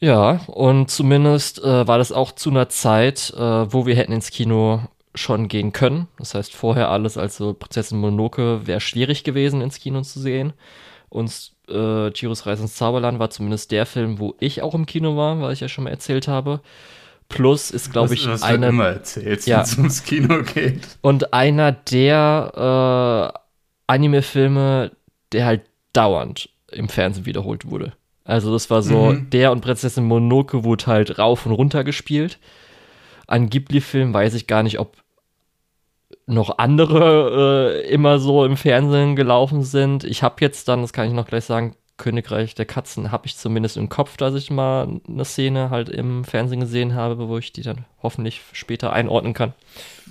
Ja, 0.00 0.40
und 0.48 0.90
zumindest 0.90 1.62
äh, 1.62 1.86
war 1.86 1.98
das 1.98 2.12
auch 2.12 2.32
zu 2.32 2.50
einer 2.50 2.68
Zeit, 2.68 3.32
äh, 3.36 3.72
wo 3.72 3.86
wir 3.86 3.96
hätten 3.96 4.12
ins 4.12 4.30
Kino 4.30 4.82
schon 5.14 5.48
gehen 5.48 5.72
können. 5.72 6.08
Das 6.18 6.34
heißt, 6.34 6.54
vorher 6.54 6.90
alles, 6.90 7.16
also 7.16 7.54
Prinzessin 7.54 7.98
Mononoke, 7.98 8.66
wäre 8.66 8.80
schwierig 8.80 9.24
gewesen, 9.24 9.60
ins 9.60 9.78
Kino 9.78 10.02
zu 10.02 10.20
sehen. 10.20 10.52
Und 11.08 11.52
äh, 11.68 12.10
Chiros 12.10 12.46
Reise 12.46 12.62
ins 12.62 12.74
Zauberland 12.74 13.18
war 13.18 13.30
zumindest 13.30 13.70
der 13.70 13.86
Film, 13.86 14.18
wo 14.18 14.34
ich 14.40 14.62
auch 14.62 14.74
im 14.74 14.86
Kino 14.86 15.16
war, 15.16 15.40
weil 15.40 15.52
ich 15.52 15.60
ja 15.60 15.68
schon 15.68 15.84
mal 15.84 15.90
erzählt 15.90 16.28
habe. 16.28 16.60
Plus 17.28 17.70
ist, 17.70 17.92
glaube 17.92 18.14
ich, 18.14 18.28
was 18.28 18.42
einer. 18.42 18.68
Immer 18.68 18.88
erzählst, 18.88 19.46
ja, 19.46 19.58
wenn 19.58 19.64
es 19.64 19.78
ums 19.78 20.02
Kino 20.04 20.42
geht. 20.42 20.98
Und 21.00 21.32
einer 21.32 21.72
der 21.72 23.32
äh, 23.34 23.38
Anime-Filme, 23.86 24.92
der 25.32 25.46
halt 25.46 25.62
dauernd 25.92 26.48
im 26.70 26.88
Fernsehen 26.88 27.26
wiederholt 27.26 27.70
wurde. 27.70 27.92
Also 28.24 28.52
das 28.52 28.70
war 28.70 28.82
so, 28.82 29.12
mhm. 29.12 29.30
der 29.30 29.52
und 29.52 29.60
Prinzessin 29.60 30.04
Monoke 30.04 30.64
wurde 30.64 30.86
halt 30.86 31.18
rauf 31.18 31.44
und 31.46 31.52
runter 31.52 31.84
gespielt. 31.84 32.38
An 33.26 33.50
Ghibli-Filmen 33.50 34.14
weiß 34.14 34.34
ich 34.34 34.46
gar 34.46 34.62
nicht, 34.62 34.78
ob 34.78 34.96
noch 36.26 36.58
andere 36.58 37.82
äh, 37.84 37.90
immer 37.90 38.18
so 38.18 38.44
im 38.44 38.56
Fernsehen 38.56 39.14
gelaufen 39.14 39.62
sind. 39.62 40.04
Ich 40.04 40.22
habe 40.22 40.36
jetzt 40.40 40.68
dann, 40.68 40.82
das 40.82 40.92
kann 40.92 41.06
ich 41.06 41.12
noch 41.12 41.26
gleich 41.26 41.44
sagen, 41.44 41.76
Königreich 42.04 42.54
der 42.54 42.66
Katzen 42.66 43.10
habe 43.12 43.24
ich 43.26 43.34
zumindest 43.34 43.78
im 43.78 43.88
Kopf, 43.88 44.18
dass 44.18 44.34
ich 44.34 44.50
mal 44.50 45.00
eine 45.08 45.24
Szene 45.24 45.70
halt 45.70 45.88
im 45.88 46.24
Fernsehen 46.24 46.60
gesehen 46.60 46.94
habe, 46.94 47.28
wo 47.30 47.38
ich 47.38 47.50
die 47.50 47.62
dann 47.62 47.86
hoffentlich 48.02 48.42
später 48.52 48.92
einordnen 48.92 49.32
kann. 49.32 49.54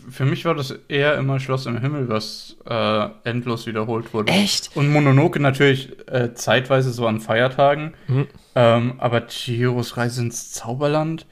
Für 0.10 0.26
mich 0.26 0.44
war 0.44 0.56
das 0.56 0.72
eher 0.88 1.16
immer 1.20 1.40
Schloss 1.40 1.68
im 1.68 1.80
Himmel, 1.80 2.10
was 2.10 2.58
äh, 2.68 3.10
endlos 3.26 3.68
wiederholt 3.68 4.12
wurde. 4.12 4.34
Echt? 4.34 4.72
Und 4.74 4.92
Mononoke 4.92 5.40
natürlich 5.40 5.96
äh, 6.08 6.34
zeitweise 6.34 6.92
so 6.92 7.06
an 7.06 7.20
Feiertagen. 7.20 7.94
Mhm. 8.08 8.28
Ähm, 8.56 8.94
aber 8.98 9.28
Chihiros 9.28 9.96
Reise 9.96 10.24
ins 10.24 10.52
Zauberland 10.52 11.28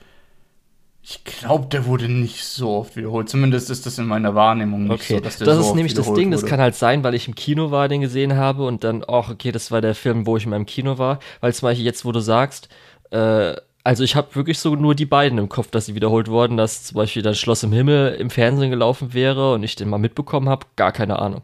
ich 1.03 1.23
glaube, 1.23 1.65
der 1.65 1.85
wurde 1.85 2.07
nicht 2.07 2.43
so 2.43 2.69
oft 2.69 2.95
wiederholt. 2.95 3.27
Zumindest 3.27 3.71
ist 3.71 3.85
das 3.85 3.97
in 3.97 4.05
meiner 4.05 4.35
Wahrnehmung 4.35 4.83
nicht 4.83 4.91
okay. 4.91 5.15
so, 5.15 5.19
dass 5.19 5.37
der 5.37 5.47
das 5.47 5.57
so 5.57 5.69
ist 5.69 5.75
nämlich 5.75 5.95
das 5.95 6.05
Ding. 6.05 6.31
wurde. 6.31 6.41
Das 6.41 6.45
kann 6.45 6.59
halt 6.59 6.75
sein, 6.75 7.03
weil 7.03 7.15
ich 7.15 7.27
im 7.27 7.33
Kino 7.33 7.71
war, 7.71 7.87
den 7.87 8.01
gesehen 8.01 8.35
habe 8.35 8.65
und 8.65 8.83
dann, 8.83 9.03
ach, 9.07 9.29
okay, 9.29 9.51
das 9.51 9.71
war 9.71 9.81
der 9.81 9.95
Film, 9.95 10.27
wo 10.27 10.37
ich 10.37 10.43
in 10.43 10.51
meinem 10.51 10.67
Kino 10.67 10.99
war. 10.99 11.19
Weil 11.39 11.53
zum 11.53 11.67
Beispiel 11.67 11.85
jetzt, 11.85 12.05
wo 12.05 12.11
du 12.11 12.19
sagst, 12.19 12.69
äh, 13.09 13.55
also 13.83 14.03
ich 14.03 14.15
habe 14.15 14.35
wirklich 14.35 14.59
so 14.59 14.75
nur 14.75 14.93
die 14.93 15.07
beiden 15.07 15.39
im 15.39 15.49
Kopf, 15.49 15.71
dass 15.71 15.87
sie 15.87 15.95
wiederholt 15.95 16.27
wurden, 16.27 16.55
dass 16.55 16.83
zum 16.83 16.97
Beispiel 16.97 17.23
dann 17.23 17.33
Schloss 17.33 17.63
im 17.63 17.71
Himmel 17.71 18.13
im 18.13 18.29
Fernsehen 18.29 18.69
gelaufen 18.69 19.13
wäre 19.15 19.53
und 19.53 19.63
ich 19.63 19.75
den 19.75 19.89
mal 19.89 19.97
mitbekommen 19.97 20.49
habe. 20.49 20.67
Gar 20.75 20.91
keine 20.91 21.17
Ahnung. 21.17 21.41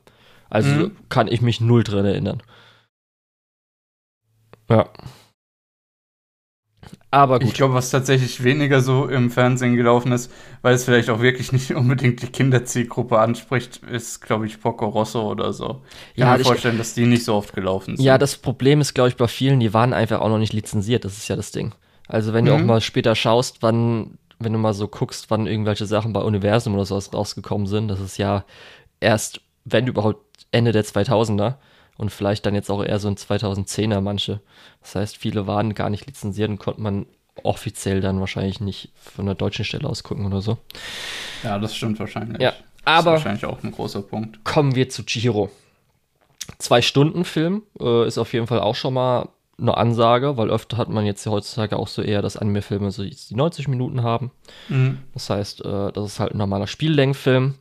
Also 0.49 0.69
mhm. 0.69 0.95
kann 1.09 1.27
ich 1.27 1.41
mich 1.41 1.61
null 1.61 1.83
dran 1.83 2.05
erinnern. 2.05 2.43
Ja. 4.69 4.89
Aber 7.17 7.39
gut. 7.39 7.47
Ich 7.47 7.55
glaube, 7.55 7.73
was 7.73 7.89
tatsächlich 7.89 8.43
weniger 8.43 8.81
so 8.81 9.07
im 9.07 9.31
Fernsehen 9.31 9.75
gelaufen 9.75 10.11
ist, 10.11 10.31
weil 10.61 10.75
es 10.75 10.83
vielleicht 10.83 11.09
auch 11.09 11.19
wirklich 11.19 11.51
nicht 11.51 11.71
unbedingt 11.75 12.21
die 12.21 12.27
Kinderzielgruppe 12.27 13.17
anspricht, 13.17 13.77
ist, 13.91 14.21
glaube 14.21 14.45
ich, 14.45 14.61
Poco 14.61 14.85
Rosso 14.85 15.31
oder 15.31 15.51
so. 15.51 15.81
Ich 16.13 16.21
kann 16.21 16.37
mir 16.37 16.45
vorstellen, 16.45 16.77
dass 16.77 16.93
die 16.93 17.07
nicht 17.07 17.23
so 17.23 17.33
oft 17.33 17.55
gelaufen 17.55 17.97
sind. 17.97 18.05
Ja, 18.05 18.19
das 18.19 18.37
Problem 18.37 18.81
ist, 18.81 18.93
glaube 18.93 19.09
ich, 19.09 19.17
bei 19.17 19.27
vielen, 19.27 19.59
die 19.59 19.73
waren 19.73 19.93
einfach 19.93 20.21
auch 20.21 20.29
noch 20.29 20.37
nicht 20.37 20.53
lizenziert. 20.53 21.05
Das 21.05 21.17
ist 21.17 21.27
ja 21.27 21.35
das 21.35 21.51
Ding. 21.51 21.73
Also, 22.07 22.33
wenn 22.33 22.45
mhm. 22.45 22.49
du 22.49 22.55
auch 22.55 22.61
mal 22.61 22.81
später 22.81 23.15
schaust, 23.15 23.63
wann, 23.63 24.19
wenn 24.37 24.53
du 24.53 24.59
mal 24.59 24.75
so 24.75 24.87
guckst, 24.87 25.31
wann 25.31 25.47
irgendwelche 25.47 25.87
Sachen 25.87 26.13
bei 26.13 26.21
Universum 26.21 26.75
oder 26.75 26.85
sowas 26.85 27.11
rausgekommen 27.11 27.65
sind, 27.65 27.87
das 27.87 27.99
ist 27.99 28.17
ja 28.19 28.45
erst, 28.99 29.41
wenn 29.65 29.87
überhaupt, 29.87 30.23
Ende 30.51 30.71
der 30.71 30.85
2000er 30.85 31.55
und 31.97 32.11
vielleicht 32.11 32.45
dann 32.45 32.55
jetzt 32.55 32.69
auch 32.69 32.83
eher 32.83 32.99
so 32.99 33.07
ein 33.07 33.15
2010er 33.15 34.01
manche. 34.01 34.39
Das 34.81 34.95
heißt, 34.95 35.17
viele 35.17 35.47
waren 35.47 35.73
gar 35.73 35.89
nicht 35.89 36.05
lizenziert 36.05 36.49
und 36.49 36.59
konnte 36.59 36.81
man 36.81 37.05
offiziell 37.43 38.01
dann 38.01 38.19
wahrscheinlich 38.19 38.59
nicht 38.59 38.91
von 38.95 39.25
der 39.25 39.35
deutschen 39.35 39.65
Stelle 39.65 39.87
aus 39.87 40.03
gucken 40.03 40.25
oder 40.25 40.41
so. 40.41 40.57
Ja, 41.43 41.59
das 41.59 41.75
stimmt 41.75 41.99
wahrscheinlich. 41.99 42.41
Ja, 42.41 42.53
aber 42.85 43.11
das 43.11 43.21
ist 43.21 43.25
wahrscheinlich 43.25 43.45
auch 43.45 43.63
ein 43.63 43.71
großer 43.71 44.01
Punkt. 44.01 44.43
Kommen 44.43 44.75
wir 44.75 44.89
zu 44.89 45.03
Chihiro. 45.03 45.49
Zwei 46.57 46.81
Stunden 46.81 47.25
Film 47.25 47.63
äh, 47.79 48.07
ist 48.07 48.17
auf 48.17 48.33
jeden 48.33 48.47
Fall 48.47 48.61
auch 48.61 48.75
schon 48.75 48.93
mal 48.93 49.29
eine 49.59 49.75
Ansage, 49.75 50.37
weil 50.37 50.49
öfter 50.49 50.77
hat 50.77 50.89
man 50.89 51.05
jetzt 51.05 51.25
heutzutage 51.25 51.77
auch 51.77 51.87
so 51.87 52.01
eher, 52.01 52.21
dass 52.21 52.37
Anime-Filme 52.37 52.91
so 52.91 53.03
die 53.03 53.35
90 53.35 53.67
Minuten 53.67 54.03
haben. 54.03 54.31
Mhm. 54.69 54.99
Das 55.13 55.29
heißt, 55.29 55.65
äh, 55.65 55.91
das 55.91 56.05
ist 56.05 56.19
halt 56.19 56.33
ein 56.33 56.37
normaler 56.37 56.67
Spiellängenfilm. 56.67 57.55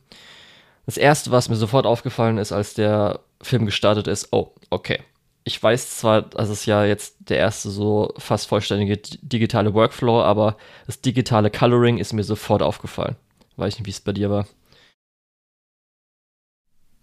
Das 0.85 0.97
erste, 0.97 1.31
was 1.31 1.49
mir 1.49 1.55
sofort 1.55 1.85
aufgefallen 1.85 2.37
ist, 2.37 2.51
als 2.51 2.75
der 2.75 3.19
Film 3.41 3.65
gestartet 3.65 4.07
ist, 4.07 4.29
oh, 4.31 4.53
okay. 4.69 4.99
Ich 5.43 5.61
weiß 5.61 5.97
zwar, 5.97 6.23
das 6.23 6.49
ist 6.49 6.65
ja 6.65 6.83
jetzt 6.83 7.15
der 7.29 7.37
erste 7.37 7.69
so 7.69 8.13
fast 8.17 8.47
vollständige 8.47 8.97
digitale 9.21 9.73
Workflow, 9.73 10.21
aber 10.21 10.57
das 10.87 10.99
digitale 10.99 11.49
Coloring 11.49 11.99
ist 11.99 12.11
mir 12.11 12.23
sofort 12.23 12.61
aufgefallen. 12.61 13.15
Weiß 13.55 13.77
nicht, 13.77 13.85
wie 13.85 13.91
es 13.91 14.01
bei 14.01 14.11
dir 14.11 14.29
war. 14.29 14.45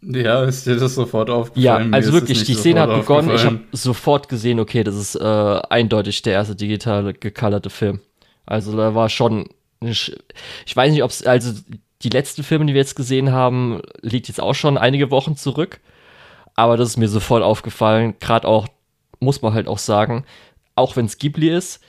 Ja, 0.02 0.44
ist 0.44 0.66
dir 0.66 0.76
das 0.76 0.94
sofort 0.94 1.30
aufgefallen? 1.30 1.90
Ja, 1.90 1.96
also 1.96 2.12
wirklich, 2.12 2.44
die 2.44 2.54
Szene 2.54 2.80
hat 2.80 2.90
begonnen, 2.90 3.34
ich 3.34 3.44
habe 3.44 3.60
sofort 3.72 4.28
gesehen, 4.28 4.60
okay, 4.60 4.84
das 4.84 4.96
ist 4.96 5.14
äh, 5.14 5.62
eindeutig 5.70 6.20
der 6.20 6.34
erste 6.34 6.54
digitale 6.54 7.14
gecolorte 7.14 7.70
Film. 7.70 8.00
Also 8.44 8.76
da 8.76 8.94
war 8.94 9.08
schon, 9.08 9.48
ich 9.80 10.12
weiß 10.74 10.92
nicht, 10.92 11.02
ob 11.02 11.10
es, 11.10 11.26
also 11.26 11.54
die 12.02 12.10
letzten 12.10 12.42
Filme, 12.42 12.66
die 12.66 12.74
wir 12.74 12.80
jetzt 12.82 12.96
gesehen 12.96 13.32
haben, 13.32 13.80
liegt 14.02 14.28
jetzt 14.28 14.40
auch 14.40 14.54
schon 14.54 14.76
einige 14.76 15.10
Wochen 15.10 15.36
zurück 15.36 15.80
aber 16.54 16.76
das 16.76 16.90
ist 16.90 16.96
mir 16.96 17.08
sofort 17.08 17.42
aufgefallen. 17.42 18.14
Gerade 18.20 18.46
auch, 18.48 18.68
muss 19.20 19.42
man 19.42 19.54
halt 19.54 19.68
auch 19.68 19.78
sagen, 19.78 20.24
auch 20.74 20.96
wenn 20.96 21.06
es 21.06 21.18
Ghibli 21.18 21.48
ist, 21.48 21.80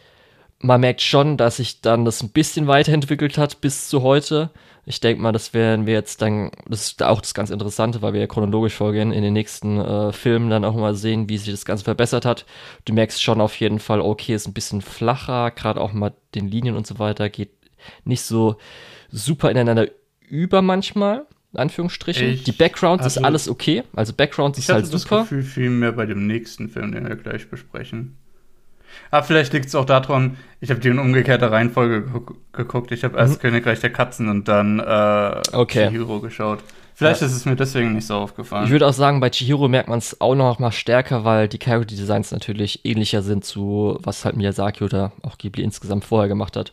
man 0.59 0.81
merkt 0.81 1.01
schon, 1.01 1.37
dass 1.37 1.57
sich 1.57 1.81
dann 1.81 2.05
das 2.05 2.23
ein 2.23 2.29
bisschen 2.29 2.67
weiterentwickelt 2.67 3.37
hat 3.37 3.61
bis 3.61 3.89
zu 3.89 4.01
heute. 4.01 4.51
Ich 4.85 4.99
denke 4.99 5.21
mal, 5.21 5.31
das 5.31 5.53
werden 5.53 5.85
wir 5.85 5.93
jetzt 5.93 6.21
dann, 6.21 6.51
das 6.67 6.87
ist 6.87 7.03
auch 7.03 7.21
das 7.21 7.33
ganz 7.33 7.49
Interessante, 7.49 8.01
weil 8.01 8.13
wir 8.13 8.21
ja 8.21 8.27
chronologisch 8.27 8.75
vorgehen, 8.75 9.11
in 9.11 9.23
den 9.23 9.33
nächsten 9.33 9.79
äh, 9.79 10.11
Filmen 10.11 10.49
dann 10.49 10.63
auch 10.63 10.75
mal 10.75 10.95
sehen, 10.95 11.27
wie 11.27 11.37
sich 11.37 11.51
das 11.51 11.65
Ganze 11.65 11.83
verbessert 11.83 12.25
hat. 12.25 12.45
Du 12.85 12.93
merkst 12.93 13.21
schon 13.21 13.41
auf 13.41 13.59
jeden 13.59 13.79
Fall, 13.79 13.99
okay, 13.99 14.35
ist 14.35 14.47
ein 14.47 14.53
bisschen 14.53 14.81
flacher, 14.81 15.51
gerade 15.51 15.81
auch 15.81 15.91
mal 15.91 16.13
den 16.35 16.47
Linien 16.47 16.75
und 16.75 16.85
so 16.85 16.99
weiter, 16.99 17.29
geht 17.29 17.51
nicht 18.03 18.21
so 18.21 18.55
super 19.11 19.49
ineinander 19.51 19.87
über 20.29 20.61
manchmal. 20.61 21.25
In 21.55 21.61
Anführungsstrichen. 21.61 22.27
Ich 22.33 22.43
die 22.43 22.51
Backgrounds 22.51 23.03
hatte- 23.05 23.19
ist 23.19 23.23
alles 23.25 23.47
okay. 23.49 23.83
Also 23.95 24.11
Backgrounds 24.13 24.57
Ich 24.59 24.65
ist 24.65 24.69
hatte 24.69 24.83
halt 24.83 24.93
das 24.93 25.01
super. 25.03 25.21
Gefühl 25.21 25.43
viel 25.43 25.69
mehr 25.69 25.93
bei 25.93 26.05
dem 26.05 26.27
nächsten 26.27 26.69
Film, 26.69 26.91
den 26.91 27.07
wir 27.07 27.15
gleich 27.15 27.49
besprechen. 27.49 28.17
Aber 29.11 29.25
vielleicht 29.25 29.53
liegt 29.53 29.65
es 29.67 29.75
auch 29.75 29.85
daran, 29.85 30.37
ich 30.61 30.69
habe 30.69 30.79
die 30.79 30.87
in 30.89 30.99
umgekehrter 30.99 31.51
Reihenfolge 31.51 31.99
geguck- 32.09 32.35
geguckt. 32.53 32.91
Ich 32.91 33.03
habe 33.03 33.17
erst 33.17 33.39
Königreich 33.39 33.79
der 33.79 33.91
Katzen 33.91 34.29
und 34.29 34.47
dann 34.47 34.79
äh, 34.79 35.29
Mhm. 35.35 35.41
Okay. 35.53 35.87
Chihiro 35.89 36.19
geschaut. 36.19 36.59
Vielleicht 36.93 37.19
Ja. 37.21 37.27
ist 37.27 37.33
es 37.33 37.45
mir 37.45 37.57
deswegen 37.57 37.93
nicht 37.93 38.07
so 38.07 38.15
aufgefallen. 38.15 38.65
Ich 38.65 38.71
würde 38.71 38.87
auch 38.87 38.93
sagen, 38.93 39.19
bei 39.19 39.29
Chihiro 39.29 39.67
merkt 39.67 39.89
man 39.89 39.97
es 39.99 40.19
auch 40.21 40.35
noch 40.35 40.59
mal 40.59 40.71
stärker, 40.71 41.25
weil 41.25 41.47
die 41.49 41.57
Character 41.57 41.95
Designs 41.95 42.31
natürlich 42.31 42.85
ähnlicher 42.85 43.21
sind 43.21 43.43
zu 43.43 43.97
was 44.01 44.23
halt 44.23 44.37
Miyazaki 44.37 44.83
oder 44.85 45.11
auch 45.23 45.37
Ghibli 45.37 45.63
insgesamt 45.63 46.05
vorher 46.05 46.29
gemacht 46.29 46.55
hat. 46.55 46.71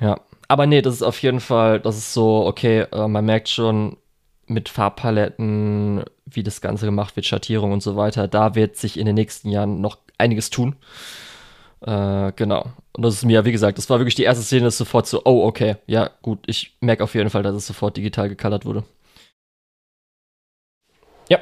Ja, 0.00 0.20
aber 0.48 0.66
nee, 0.66 0.82
das 0.82 0.94
ist 0.94 1.02
auf 1.02 1.22
jeden 1.22 1.40
Fall, 1.40 1.78
das 1.78 1.98
ist 1.98 2.14
so, 2.14 2.46
okay, 2.46 2.86
äh, 2.90 3.06
man 3.06 3.24
merkt 3.24 3.48
schon 3.48 3.98
mit 4.46 4.70
Farbpaletten, 4.70 6.04
wie 6.24 6.42
das 6.42 6.62
Ganze 6.62 6.86
gemacht 6.86 7.16
wird, 7.16 7.26
Schattierung 7.26 7.72
und 7.72 7.82
so 7.82 7.96
weiter, 7.96 8.28
da 8.28 8.54
wird 8.54 8.76
sich 8.76 8.98
in 8.98 9.04
den 9.06 9.14
nächsten 9.14 9.50
Jahren 9.50 9.80
noch 9.82 9.98
einiges 10.16 10.48
tun. 10.48 10.76
Äh, 11.82 12.32
genau. 12.34 12.72
Und 12.92 13.04
das 13.04 13.14
ist 13.14 13.24
mir, 13.24 13.44
wie 13.44 13.52
gesagt, 13.52 13.78
das 13.78 13.88
war 13.90 14.00
wirklich 14.00 14.14
die 14.14 14.24
erste 14.24 14.42
Szene, 14.42 14.64
das 14.64 14.74
ist 14.74 14.78
sofort 14.78 15.06
so, 15.06 15.22
oh, 15.24 15.44
okay, 15.46 15.76
ja, 15.86 16.10
gut, 16.22 16.40
ich 16.46 16.76
merke 16.80 17.04
auf 17.04 17.14
jeden 17.14 17.30
Fall, 17.30 17.42
dass 17.42 17.54
es 17.54 17.66
sofort 17.66 17.96
digital 17.96 18.28
gecolored 18.30 18.64
wurde. 18.64 18.84
Ja. 21.28 21.38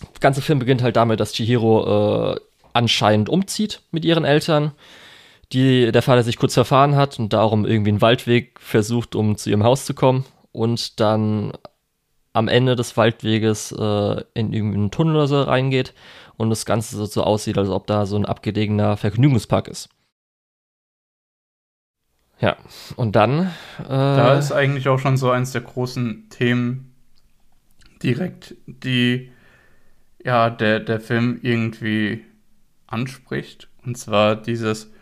Der 0.00 0.20
ganze 0.20 0.40
Film 0.40 0.58
beginnt 0.58 0.82
halt 0.82 0.96
damit, 0.96 1.20
dass 1.20 1.32
Chihiro 1.32 2.32
äh, 2.32 2.40
anscheinend 2.72 3.28
umzieht 3.28 3.82
mit 3.90 4.04
ihren 4.04 4.24
Eltern. 4.24 4.72
Die, 5.52 5.92
der 5.92 6.02
Vater 6.02 6.22
sich 6.22 6.38
kurz 6.38 6.54
verfahren 6.54 6.96
hat 6.96 7.18
und 7.18 7.32
darum 7.32 7.64
irgendwie 7.66 7.90
einen 7.90 8.00
Waldweg 8.00 8.58
versucht, 8.60 9.14
um 9.14 9.36
zu 9.36 9.50
ihrem 9.50 9.64
Haus 9.64 9.84
zu 9.84 9.94
kommen. 9.94 10.24
Und 10.52 11.00
dann 11.00 11.52
am 12.32 12.48
Ende 12.48 12.76
des 12.76 12.96
Waldweges 12.96 13.72
äh, 13.72 14.24
in 14.34 14.52
irgendeinen 14.52 14.90
Tunnel 14.90 15.14
oder 15.16 15.26
so 15.26 15.42
reingeht 15.42 15.94
und 16.36 16.50
das 16.50 16.66
Ganze 16.66 16.96
so, 16.96 17.06
so 17.06 17.22
aussieht, 17.22 17.56
als 17.58 17.68
ob 17.68 17.86
da 17.86 18.06
so 18.06 18.16
ein 18.16 18.26
abgelegener 18.26 18.96
Vergnügungspark 18.96 19.68
ist. 19.68 19.88
Ja, 22.38 22.56
und 22.96 23.16
dann. 23.16 23.52
Äh, 23.78 23.88
Da 23.88 24.34
ist 24.34 24.52
eigentlich 24.52 24.88
auch 24.88 24.98
schon 24.98 25.16
so 25.16 25.30
eins 25.30 25.52
der 25.52 25.62
großen 25.62 26.28
Themen 26.28 26.94
direkt, 28.02 28.54
die 28.66 29.30
ja 30.22 30.50
der, 30.50 30.80
der 30.80 31.00
Film 31.00 31.38
irgendwie 31.40 32.24
anspricht. 32.86 33.68
Und 33.84 33.96
zwar 33.96 34.36
dieses, 34.36 34.92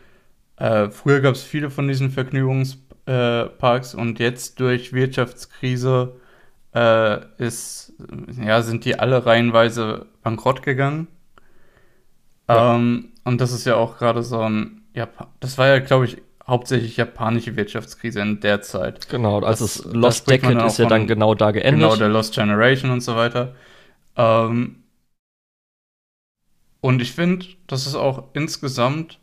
äh, 0.57 0.91
früher 0.91 1.21
gab 1.21 1.35
es 1.35 1.43
viele 1.43 1.71
von 1.71 1.89
diesen 1.89 2.11
Vergnügungsparks 2.11 3.95
äh, 3.95 3.97
und 3.97 4.19
jetzt 4.19 4.61
durch 4.61 4.93
Wirtschaftskrise 4.93 6.21
äh, 6.75 7.21
ist, 7.43 7.95
ja, 8.41 8.63
sind 8.63 8.85
die 8.85 8.99
alle 8.99 9.27
reihenweise 9.27 10.07
bankrott 10.23 10.63
gegangen. 10.63 11.09
Ja. 12.49 12.75
Ähm, 12.77 13.13
und 13.25 13.41
das 13.41 13.53
ist 13.53 13.65
ja 13.65 13.77
auch 13.77 13.99
gerade 13.99 14.23
so 14.23 14.41
ein, 14.41 14.83
Japa 14.95 15.29
das 15.41 15.59
war 15.59 15.67
ja, 15.69 15.79
glaube 15.81 16.05
ich, 16.07 16.23
hauptsächlich 16.47 16.97
japanische 16.99 17.57
Wirtschaftskrise 17.57 18.21
in 18.21 18.41
der 18.41 18.61
Zeit. 18.63 19.09
Genau, 19.09 19.41
also 19.41 19.65
Das- 19.65 19.83
das, 19.83 19.99
da 19.99 19.99
Lost 19.99 20.27
man 20.29 20.39
Decade 20.41 20.65
ist 20.67 20.79
ja 20.79 20.87
dann 20.87 21.07
genau 21.07 21.35
da 21.35 21.51
geendet. 21.53 21.81
Genau, 21.81 21.97
der 21.97 22.09
Lost 22.11 22.35
Generation 22.35 22.91
und 22.91 23.01
so 23.01 23.17
weiter. 23.17 23.55
Ähm, 24.17 24.85
und 26.81 27.01
ich 27.01 27.13
finde, 27.13 27.47
das 27.67 27.87
ist 27.87 27.95
auch 27.95 28.25
insgesamt 28.35 29.19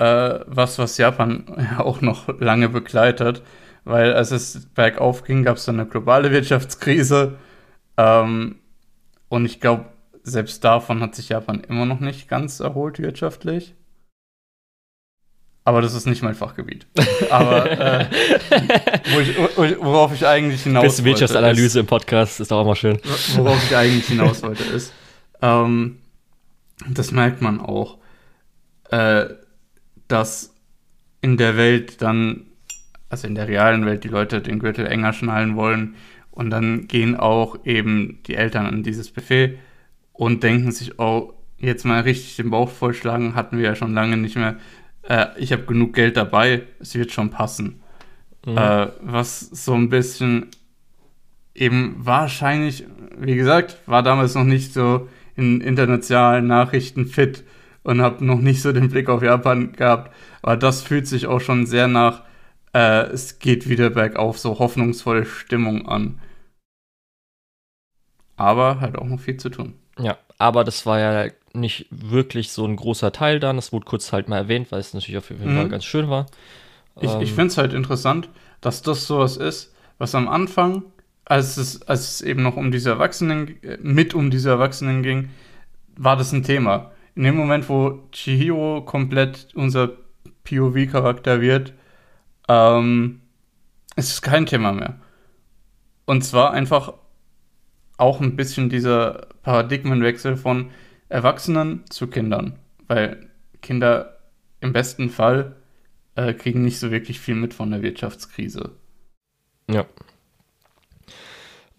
äh, 0.00 0.40
was, 0.46 0.78
was 0.78 0.96
Japan 0.98 1.44
ja 1.58 1.80
auch 1.84 2.00
noch 2.00 2.40
lange 2.40 2.68
begleitet, 2.68 3.42
weil 3.84 4.12
als 4.14 4.30
es 4.30 4.66
bergauf 4.74 5.24
ging, 5.24 5.42
gab 5.44 5.56
es 5.58 5.64
dann 5.66 5.78
eine 5.80 5.88
globale 5.88 6.30
Wirtschaftskrise. 6.32 7.36
Ähm, 7.96 8.56
und 9.28 9.44
ich 9.44 9.60
glaube, 9.60 9.86
selbst 10.22 10.64
davon 10.64 11.00
hat 11.02 11.14
sich 11.14 11.28
Japan 11.30 11.60
immer 11.68 11.86
noch 11.86 12.00
nicht 12.00 12.28
ganz 12.28 12.60
erholt 12.60 12.98
wirtschaftlich. 12.98 13.74
Aber 15.64 15.82
das 15.82 15.94
ist 15.94 16.06
nicht 16.06 16.22
mein 16.22 16.34
Fachgebiet. 16.34 16.86
Aber 17.30 17.70
äh, 17.70 18.06
wo 19.12 19.20
ich, 19.20 19.36
wo 19.56 19.62
ich, 19.64 19.78
worauf 19.78 20.12
ich 20.14 20.26
eigentlich 20.26 20.62
hinaus 20.62 20.82
Bisschen 20.84 21.04
wollte, 21.04 21.24
ist- 21.24 21.30
Wirtschaftsanalyse 21.30 21.80
im 21.80 21.86
Podcast 21.86 22.40
ist 22.40 22.52
auch 22.52 22.62
immer 22.62 22.74
schön. 22.76 22.98
worauf 23.36 23.62
ich 23.64 23.76
eigentlich 23.76 24.06
hinaus 24.06 24.42
wollte, 24.42 24.62
ist, 24.64 24.92
ähm, 25.42 25.98
das 26.88 27.12
merkt 27.12 27.42
man 27.42 27.60
auch, 27.60 27.98
äh, 28.90 29.26
dass 30.12 30.54
in 31.20 31.36
der 31.36 31.56
Welt 31.56 32.02
dann, 32.02 32.46
also 33.08 33.26
in 33.26 33.34
der 33.34 33.48
realen 33.48 33.86
Welt, 33.86 34.04
die 34.04 34.08
Leute 34.08 34.40
den 34.40 34.58
Gürtel 34.58 34.86
enger 34.86 35.12
schnallen 35.12 35.56
wollen 35.56 35.94
und 36.30 36.50
dann 36.50 36.88
gehen 36.88 37.16
auch 37.16 37.64
eben 37.64 38.20
die 38.26 38.34
Eltern 38.34 38.66
an 38.66 38.82
dieses 38.82 39.10
Buffet 39.10 39.58
und 40.12 40.42
denken 40.42 40.72
sich, 40.72 40.98
oh, 40.98 41.34
jetzt 41.58 41.84
mal 41.84 42.00
richtig 42.00 42.36
den 42.36 42.50
Bauch 42.50 42.70
vollschlagen, 42.70 43.34
hatten 43.34 43.58
wir 43.58 43.64
ja 43.64 43.74
schon 43.74 43.94
lange 43.94 44.16
nicht 44.16 44.36
mehr. 44.36 44.56
Äh, 45.02 45.26
ich 45.36 45.52
habe 45.52 45.64
genug 45.64 45.92
Geld 45.94 46.16
dabei, 46.16 46.62
es 46.78 46.94
wird 46.94 47.12
schon 47.12 47.30
passen. 47.30 47.82
Mhm. 48.46 48.56
Äh, 48.56 48.88
was 49.02 49.40
so 49.40 49.74
ein 49.74 49.90
bisschen 49.90 50.46
eben 51.54 51.96
wahrscheinlich, 51.98 52.86
wie 53.18 53.36
gesagt, 53.36 53.76
war 53.86 54.02
damals 54.02 54.34
noch 54.34 54.44
nicht 54.44 54.72
so 54.72 55.08
in 55.36 55.60
internationalen 55.60 56.46
Nachrichten 56.46 57.06
fit 57.06 57.44
und 57.82 58.00
habe 58.02 58.24
noch 58.24 58.40
nicht 58.40 58.62
so 58.62 58.72
den 58.72 58.88
Blick 58.90 59.08
auf 59.08 59.22
Japan 59.22 59.72
gehabt. 59.72 60.14
Aber 60.42 60.56
das 60.56 60.82
fühlt 60.82 61.06
sich 61.06 61.26
auch 61.26 61.40
schon 61.40 61.66
sehr 61.66 61.88
nach, 61.88 62.22
äh, 62.74 63.02
es 63.08 63.38
geht 63.38 63.68
wieder 63.68 63.90
bergauf, 63.90 64.38
so 64.38 64.58
hoffnungsvolle 64.58 65.26
Stimmung 65.26 65.88
an. 65.88 66.20
Aber 68.36 68.80
halt 68.80 68.98
auch 68.98 69.06
noch 69.06 69.20
viel 69.20 69.36
zu 69.36 69.50
tun. 69.50 69.74
Ja, 69.98 70.18
aber 70.38 70.64
das 70.64 70.86
war 70.86 70.98
ja 70.98 71.30
nicht 71.52 71.86
wirklich 71.90 72.52
so 72.52 72.64
ein 72.64 72.76
großer 72.76 73.12
Teil 73.12 73.40
dann. 73.40 73.58
Es 73.58 73.72
wurde 73.72 73.84
kurz 73.86 74.12
halt 74.12 74.28
mal 74.28 74.38
erwähnt, 74.38 74.70
weil 74.72 74.80
es 74.80 74.94
natürlich 74.94 75.18
auf 75.18 75.30
jeden 75.30 75.42
Mhm. 75.44 75.52
Fall 75.52 75.68
ganz 75.68 75.84
schön 75.84 76.08
war. 76.08 76.26
Ich, 76.98 77.20
ich 77.20 77.32
Ähm, 77.32 77.34
finde 77.34 77.48
es 77.48 77.58
halt 77.58 77.72
interessant, 77.72 78.28
dass 78.60 78.82
das 78.82 79.06
sowas 79.06 79.36
ist, 79.36 79.74
was 79.98 80.14
am 80.14 80.28
Anfang, 80.28 80.84
als 81.24 81.56
es, 81.56 81.82
als 81.82 82.10
es 82.14 82.22
eben 82.22 82.42
noch 82.42 82.56
um 82.56 82.70
diese 82.72 82.90
Erwachsenen, 82.90 83.62
äh, 83.62 83.78
mit 83.82 84.14
um 84.14 84.30
diese 84.30 84.50
Erwachsenen 84.50 85.02
ging, 85.02 85.30
war 85.96 86.16
das 86.16 86.32
ein 86.32 86.42
Thema. 86.44 86.92
In 87.20 87.24
dem 87.24 87.36
Moment, 87.36 87.68
wo 87.68 88.08
Chihiro 88.12 88.80
komplett 88.80 89.48
unser 89.54 89.90
POV-Charakter 90.44 91.42
wird, 91.42 91.74
ähm, 92.48 93.20
ist 93.94 94.10
es 94.10 94.22
kein 94.22 94.46
Thema 94.46 94.72
mehr. 94.72 94.98
Und 96.06 96.24
zwar 96.24 96.52
einfach 96.52 96.94
auch 97.98 98.22
ein 98.22 98.36
bisschen 98.36 98.70
dieser 98.70 99.26
Paradigmenwechsel 99.42 100.38
von 100.38 100.70
Erwachsenen 101.10 101.84
zu 101.90 102.06
Kindern. 102.06 102.58
Weil 102.88 103.28
Kinder 103.60 104.16
im 104.60 104.72
besten 104.72 105.10
Fall 105.10 105.56
äh, 106.14 106.32
kriegen 106.32 106.62
nicht 106.62 106.78
so 106.78 106.90
wirklich 106.90 107.20
viel 107.20 107.34
mit 107.34 107.52
von 107.52 107.70
der 107.70 107.82
Wirtschaftskrise. 107.82 108.70
Ja. 109.70 109.84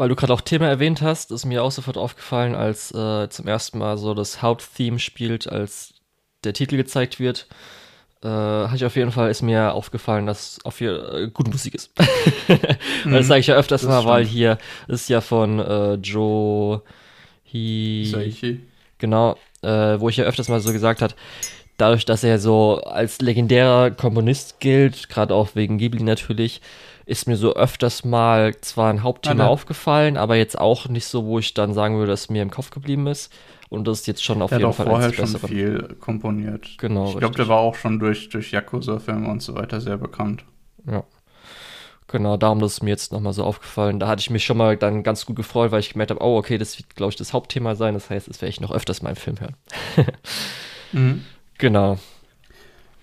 Weil 0.01 0.09
du 0.09 0.15
gerade 0.15 0.33
auch 0.33 0.41
Thema 0.41 0.67
erwähnt 0.67 1.03
hast, 1.03 1.29
ist 1.29 1.45
mir 1.45 1.63
auch 1.63 1.69
sofort 1.69 1.95
aufgefallen, 1.95 2.55
als 2.55 2.91
äh, 2.91 3.29
zum 3.29 3.47
ersten 3.47 3.77
Mal 3.77 3.99
so 3.99 4.15
das 4.15 4.41
Haupttheme 4.41 4.97
spielt, 4.97 5.47
als 5.47 5.93
der 6.43 6.53
Titel 6.53 6.75
gezeigt 6.75 7.19
wird. 7.19 7.45
Äh, 8.23 8.27
hatte 8.27 8.77
ich 8.77 8.85
auf 8.85 8.95
jeden 8.95 9.11
Fall, 9.11 9.29
ist 9.29 9.43
mir 9.43 9.75
aufgefallen, 9.75 10.25
dass 10.25 10.57
auf 10.63 10.79
hier 10.79 11.13
äh, 11.13 11.27
gute 11.27 11.51
Musik 11.51 11.75
ist. 11.75 11.91
Weil 12.47 13.13
das 13.13 13.27
sage 13.27 13.41
ich 13.41 13.45
ja 13.45 13.53
öfters 13.53 13.81
das 13.81 13.89
mal, 13.91 14.03
weil 14.05 14.23
stimmt. 14.23 14.35
hier 14.35 14.57
ist 14.87 15.07
ja 15.07 15.21
von 15.21 15.59
äh, 15.59 15.93
Joe 15.93 16.81
Hi 17.53 18.09
Saichi. 18.11 18.59
Genau, 18.97 19.37
äh, 19.61 19.99
wo 19.99 20.09
ich 20.09 20.17
ja 20.17 20.23
öfters 20.23 20.49
mal 20.49 20.61
so 20.61 20.73
gesagt 20.73 21.03
hat, 21.03 21.15
dadurch, 21.77 22.05
dass 22.05 22.23
er 22.23 22.39
so 22.39 22.81
als 22.81 23.21
legendärer 23.21 23.91
Komponist 23.91 24.59
gilt, 24.61 25.09
gerade 25.09 25.35
auch 25.35 25.49
wegen 25.53 25.77
Ghibli 25.77 26.01
natürlich, 26.01 26.59
ist 27.05 27.27
mir 27.27 27.35
so 27.37 27.53
öfters 27.55 28.03
mal 28.05 28.55
zwar 28.61 28.89
ein 28.91 29.03
Hauptthema 29.03 29.43
Ah, 29.43 29.47
da- 29.47 29.51
aufgefallen, 29.51 30.17
aber 30.17 30.35
jetzt 30.35 30.57
auch 30.57 30.87
nicht 30.87 31.05
so, 31.05 31.25
wo 31.25 31.39
ich 31.39 31.53
dann 31.53 31.73
sagen 31.73 31.97
würde, 31.97 32.11
dass 32.11 32.29
mir 32.29 32.41
im 32.41 32.51
Kopf 32.51 32.69
geblieben 32.69 33.07
ist. 33.07 33.31
Und 33.69 33.87
das 33.87 34.01
ist 34.01 34.07
jetzt 34.07 34.23
schon 34.23 34.41
auf 34.41 34.49
Der 34.49 34.59
jeden 34.59 34.73
Fall 34.73 34.85
vorher 34.85 35.07
eins 35.07 35.15
schon 35.15 35.39
viel 35.39 35.95
komponiert. 35.99 36.69
Genau, 36.77 37.09
Ich 37.09 37.17
glaube, 37.17 37.35
der 37.35 37.47
war 37.47 37.59
auch 37.59 37.75
schon 37.75 37.99
durch, 37.99 38.27
durch 38.29 38.51
Yakuza-Filme 38.51 39.29
und 39.29 39.41
so 39.41 39.55
weiter 39.55 39.79
sehr 39.79 39.97
bekannt. 39.97 40.43
Ja. 40.85 41.03
Genau, 42.07 42.35
darum 42.35 42.59
das 42.59 42.73
ist 42.73 42.83
mir 42.83 42.89
jetzt 42.89 43.13
nochmal 43.13 43.31
so 43.31 43.45
aufgefallen. 43.45 43.97
Da 43.97 44.09
hatte 44.09 44.19
ich 44.19 44.29
mich 44.29 44.43
schon 44.43 44.57
mal 44.57 44.75
dann 44.75 45.01
ganz 45.03 45.25
gut 45.25 45.37
gefreut, 45.37 45.71
weil 45.71 45.79
ich 45.79 45.91
gemerkt 45.93 46.11
habe, 46.11 46.21
oh, 46.21 46.37
okay, 46.37 46.57
das 46.57 46.77
wird, 46.77 46.93
glaube 46.97 47.11
ich, 47.11 47.15
das 47.15 47.31
Hauptthema 47.31 47.75
sein. 47.75 47.93
Das 47.93 48.09
heißt, 48.09 48.27
das 48.27 48.41
werde 48.41 48.49
ich 48.49 48.59
noch 48.59 48.71
öfters 48.71 49.01
mal 49.01 49.11
im 49.11 49.15
Film 49.15 49.39
hören. 49.39 49.55
Mhm. 50.91 51.23
Genau. 51.57 51.97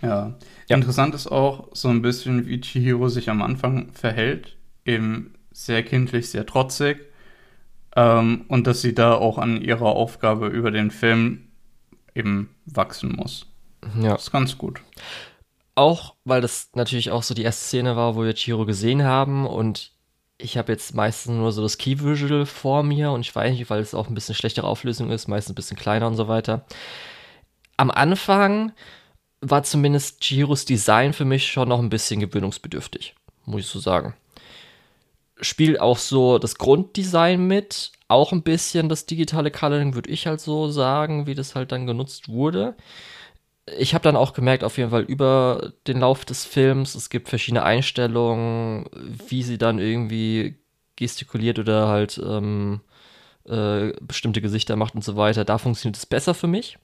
Ja. 0.02 0.34
ja. 0.68 0.76
Interessant 0.76 1.14
ist 1.14 1.26
auch 1.26 1.68
so 1.72 1.88
ein 1.88 2.02
bisschen, 2.02 2.46
wie 2.46 2.60
Chihiro 2.60 3.08
sich 3.08 3.30
am 3.30 3.42
Anfang 3.42 3.92
verhält. 3.92 4.56
Eben 4.84 5.34
sehr 5.50 5.82
kindlich, 5.82 6.30
sehr 6.30 6.46
trotzig. 6.46 7.08
Ähm, 7.96 8.44
und 8.48 8.66
dass 8.66 8.80
sie 8.80 8.94
da 8.94 9.14
auch 9.14 9.38
an 9.38 9.60
ihrer 9.60 9.86
Aufgabe 9.86 10.48
über 10.48 10.70
den 10.70 10.90
Film 10.90 11.48
eben 12.14 12.54
wachsen 12.64 13.16
muss. 13.16 13.46
Ja. 14.00 14.12
Das 14.12 14.24
ist 14.24 14.32
ganz 14.32 14.58
gut. 14.58 14.80
Auch, 15.74 16.14
weil 16.24 16.40
das 16.40 16.70
natürlich 16.74 17.10
auch 17.10 17.22
so 17.22 17.34
die 17.34 17.42
erste 17.42 17.64
Szene 17.64 17.96
war, 17.96 18.16
wo 18.16 18.24
wir 18.24 18.34
Chihiro 18.34 18.66
gesehen 18.66 19.04
haben 19.04 19.46
und 19.46 19.92
ich 20.38 20.56
habe 20.56 20.72
jetzt 20.72 20.94
meistens 20.94 21.34
nur 21.34 21.50
so 21.52 21.62
das 21.62 21.78
Key 21.78 21.98
Visual 22.00 22.46
vor 22.46 22.84
mir 22.84 23.10
und 23.10 23.20
ich 23.20 23.34
weiß 23.34 23.52
nicht, 23.52 23.68
weil 23.70 23.80
es 23.80 23.94
auch 23.94 24.08
ein 24.08 24.14
bisschen 24.14 24.36
schlechtere 24.36 24.66
Auflösung 24.66 25.10
ist, 25.10 25.26
meistens 25.26 25.52
ein 25.52 25.56
bisschen 25.56 25.76
kleiner 25.76 26.06
und 26.06 26.14
so 26.14 26.28
weiter. 26.28 26.64
Am 27.76 27.90
Anfang 27.90 28.72
war 29.40 29.62
zumindest 29.62 30.20
Chihiros 30.20 30.64
Design 30.64 31.12
für 31.12 31.24
mich 31.24 31.46
schon 31.46 31.68
noch 31.68 31.78
ein 31.78 31.90
bisschen 31.90 32.20
gewöhnungsbedürftig, 32.20 33.14
muss 33.44 33.62
ich 33.62 33.66
so 33.66 33.78
sagen. 33.78 34.14
Spielt 35.40 35.80
auch 35.80 35.98
so 35.98 36.38
das 36.38 36.56
Grunddesign 36.58 37.46
mit, 37.46 37.92
auch 38.08 38.32
ein 38.32 38.42
bisschen 38.42 38.88
das 38.88 39.06
digitale 39.06 39.50
Coloring, 39.50 39.94
würde 39.94 40.10
ich 40.10 40.26
halt 40.26 40.40
so 40.40 40.68
sagen, 40.68 41.26
wie 41.26 41.34
das 41.34 41.54
halt 41.54 41.70
dann 41.70 41.86
genutzt 41.86 42.28
wurde. 42.28 42.74
Ich 43.78 43.94
habe 43.94 44.02
dann 44.02 44.16
auch 44.16 44.32
gemerkt, 44.32 44.64
auf 44.64 44.78
jeden 44.78 44.90
Fall 44.90 45.02
über 45.02 45.72
den 45.86 46.00
Lauf 46.00 46.24
des 46.24 46.44
Films, 46.44 46.94
es 46.94 47.10
gibt 47.10 47.28
verschiedene 47.28 47.62
Einstellungen, 47.62 48.86
wie 49.28 49.42
sie 49.42 49.58
dann 49.58 49.78
irgendwie 49.78 50.56
gestikuliert 50.96 51.58
oder 51.58 51.86
halt 51.86 52.20
ähm, 52.24 52.80
äh, 53.44 53.92
bestimmte 54.00 54.40
Gesichter 54.40 54.74
macht 54.74 54.94
und 54.94 55.04
so 55.04 55.16
weiter. 55.16 55.44
Da 55.44 55.58
funktioniert 55.58 55.96
es 55.96 56.06
besser 56.06 56.34
für 56.34 56.48
mich. 56.48 56.78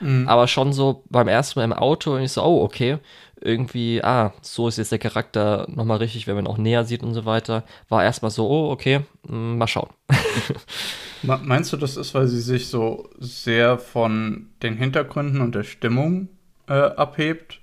Mhm. 0.00 0.28
Aber 0.28 0.48
schon 0.48 0.72
so 0.72 1.04
beim 1.10 1.28
ersten 1.28 1.58
Mal 1.58 1.64
im 1.64 1.72
Auto 1.72 2.14
und 2.14 2.22
ich 2.22 2.32
so, 2.32 2.42
oh, 2.42 2.62
okay, 2.62 2.98
irgendwie, 3.40 4.02
ah, 4.02 4.32
so 4.42 4.68
ist 4.68 4.78
jetzt 4.78 4.92
der 4.92 4.98
Charakter 4.98 5.66
nochmal 5.68 5.98
richtig, 5.98 6.26
wenn 6.26 6.34
man 6.34 6.46
auch 6.46 6.58
näher 6.58 6.84
sieht 6.84 7.02
und 7.02 7.14
so 7.14 7.24
weiter. 7.24 7.64
War 7.88 8.02
erstmal 8.02 8.30
so, 8.30 8.48
oh, 8.48 8.70
okay, 8.70 9.00
mm, 9.28 9.58
mal 9.58 9.68
schauen. 9.68 9.90
Meinst 11.22 11.72
du, 11.72 11.76
das 11.76 11.96
ist, 11.96 12.14
weil 12.14 12.26
sie 12.26 12.40
sich 12.40 12.68
so 12.68 13.10
sehr 13.18 13.78
von 13.78 14.48
den 14.62 14.76
Hintergründen 14.76 15.40
und 15.40 15.54
der 15.54 15.64
Stimmung 15.64 16.28
äh, 16.68 16.74
abhebt? 16.74 17.60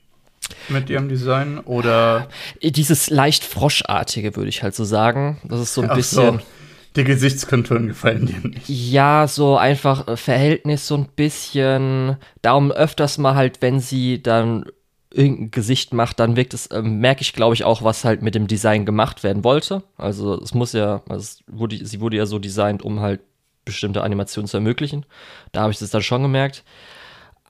mit 0.70 0.90
ihrem 0.92 1.10
Design 1.10 1.60
oder 1.60 2.28
dieses 2.62 3.10
leicht 3.10 3.44
froschartige 3.44 4.36
würde 4.36 4.50
ich 4.50 4.64
halt 4.64 4.76
so 4.76 4.84
sagen. 4.84 5.42
Das 5.44 5.60
ist 5.60 5.74
so 5.74 5.82
ein 5.82 5.90
Ach 5.90 5.96
bisschen 5.96 6.40
so. 6.40 6.46
Die 6.96 7.04
Gesichtskonturen 7.04 7.88
gefallen 7.88 8.26
dir 8.26 8.48
nicht. 8.48 8.70
Ja, 8.70 9.28
so 9.28 9.58
einfach 9.58 10.08
äh, 10.08 10.18
Verhältnis 10.18 10.88
so 10.88 10.96
ein 10.96 11.08
bisschen. 11.16 12.18
Darum 12.42 12.72
öfters 12.72 13.18
mal 13.18 13.36
halt, 13.36 13.62
wenn 13.62 13.80
sie 13.80 14.22
dann 14.22 14.66
irgendein 15.12 15.52
Gesicht 15.52 15.94
macht, 15.94 16.20
dann 16.20 16.36
wirkt 16.36 16.54
es, 16.54 16.68
äh, 16.68 16.82
merke 16.82 17.22
ich, 17.22 17.34
glaube 17.34 17.56
ich, 17.56 17.64
auch, 17.64 17.84
was 17.84 18.04
halt 18.04 18.22
mit 18.22 18.36
dem 18.36 18.48
Design 18.48 18.86
gemacht 18.86 19.24
werden 19.24 19.44
wollte. 19.44 19.84
Also 19.98 20.42
es 20.42 20.54
muss 20.54 20.74
ja, 20.74 21.02
also 21.10 21.42
wurde, 21.48 21.86
sie 21.86 22.02
wurde 22.02 22.18
ja 22.18 22.26
so 22.26 22.40
designt, 22.40 22.84
um 22.84 23.00
halt 23.00 23.22
bestimmte 23.64 24.04
Animationen 24.04 24.48
zu 24.48 24.58
ermöglichen. 24.58 25.06
Da 25.52 25.62
habe 25.62 25.72
ich 25.72 25.80
das 25.80 25.90
dann 25.90 26.04
schon 26.04 26.22
gemerkt. 26.22 26.64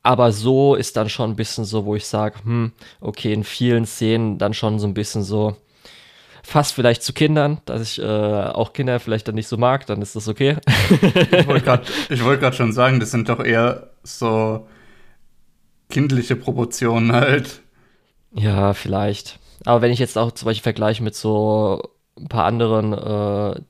Aber 0.01 0.31
so 0.31 0.75
ist 0.75 0.97
dann 0.97 1.10
schon 1.10 1.31
ein 1.31 1.36
bisschen 1.36 1.65
so, 1.65 1.86
wo 1.86 1.95
ich 1.95 2.05
sage, 2.05 2.36
hm, 2.43 2.71
okay, 3.01 3.34
in 3.34 3.43
vielen 3.43 3.86
Szenen 3.86 4.38
dann 4.38 4.53
schon 4.53 4.77
so 4.79 4.86
ein 4.86 4.93
bisschen 4.93 5.23
so, 5.23 5.58
fast 6.45 6.73
vielleicht 6.73 7.01
zu 7.01 7.12
Kindern, 7.12 7.60
dass 7.65 7.81
ich 7.81 8.01
äh, 8.01 8.05
auch 8.05 8.73
Kinder 8.73 8.99
vielleicht 8.99 9.27
dann 9.27 9.36
nicht 9.36 9.47
so 9.47 9.58
mag, 9.58 9.86
dann 9.88 10.01
ist 10.01 10.15
das 10.15 10.27
okay. 10.27 10.58
ich 10.91 11.47
wollte 11.47 11.65
gerade 11.65 11.86
wollt 12.23 12.55
schon 12.55 12.71
sagen, 12.71 12.99
das 12.99 13.12
sind 13.12 13.29
doch 13.29 13.43
eher 13.43 13.89
so 14.03 14.67
kindliche 15.89 16.36
Proportionen 16.36 17.12
halt. 17.12 17.62
Ja, 18.31 18.73
vielleicht. 18.73 19.39
Aber 19.65 19.81
wenn 19.81 19.91
ich 19.91 19.99
jetzt 19.99 20.17
auch 20.17 20.31
zum 20.31 20.45
Beispiel 20.45 20.63
vergleiche 20.63 21.03
mit 21.03 21.15
so 21.15 21.81
ein 22.17 22.27
paar 22.27 22.45
anderen, 22.45 22.93
äh, 22.93 23.62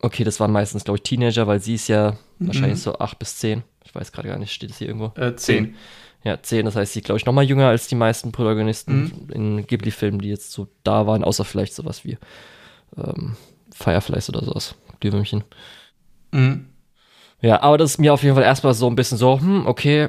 okay, 0.00 0.24
das 0.24 0.38
waren 0.38 0.52
meistens, 0.52 0.84
glaube 0.84 0.98
ich, 0.98 1.02
Teenager, 1.02 1.46
weil 1.46 1.60
sie 1.60 1.74
ist 1.74 1.88
ja 1.88 2.16
mhm. 2.38 2.46
wahrscheinlich 2.46 2.80
so 2.80 2.98
acht 2.98 3.18
bis 3.18 3.36
zehn. 3.36 3.64
Ich 3.84 3.94
weiß 3.94 4.12
gerade 4.12 4.28
gar 4.28 4.38
nicht, 4.38 4.52
steht 4.52 4.70
es 4.70 4.78
hier 4.78 4.88
irgendwo? 4.88 5.12
Äh, 5.20 5.34
zehn. 5.34 5.74
Ja, 6.22 6.42
zehn, 6.42 6.66
das 6.66 6.76
heißt, 6.76 6.92
sie 6.92 7.00
glaube 7.00 7.18
ich 7.18 7.26
noch 7.26 7.32
mal 7.32 7.44
jünger 7.44 7.68
als 7.68 7.88
die 7.88 7.94
meisten 7.94 8.30
Protagonisten 8.30 9.26
mhm. 9.26 9.32
in 9.32 9.66
Ghibli-Filmen, 9.66 10.20
die 10.20 10.28
jetzt 10.28 10.52
so 10.52 10.68
da 10.84 11.06
waren, 11.06 11.24
außer 11.24 11.44
vielleicht 11.44 11.74
sowas 11.74 12.04
wie 12.04 12.18
ähm, 12.96 13.36
Fireflies 13.72 14.28
oder 14.28 14.44
sowas, 14.44 14.74
Glühwürmchen. 15.00 15.44
Mhm. 16.32 16.66
Ja, 17.40 17.62
aber 17.62 17.78
das 17.78 17.92
ist 17.92 17.98
mir 17.98 18.12
auf 18.12 18.22
jeden 18.22 18.34
Fall 18.34 18.44
erstmal 18.44 18.74
so 18.74 18.86
ein 18.86 18.96
bisschen 18.96 19.16
so, 19.16 19.40
hm, 19.40 19.66
okay, 19.66 20.08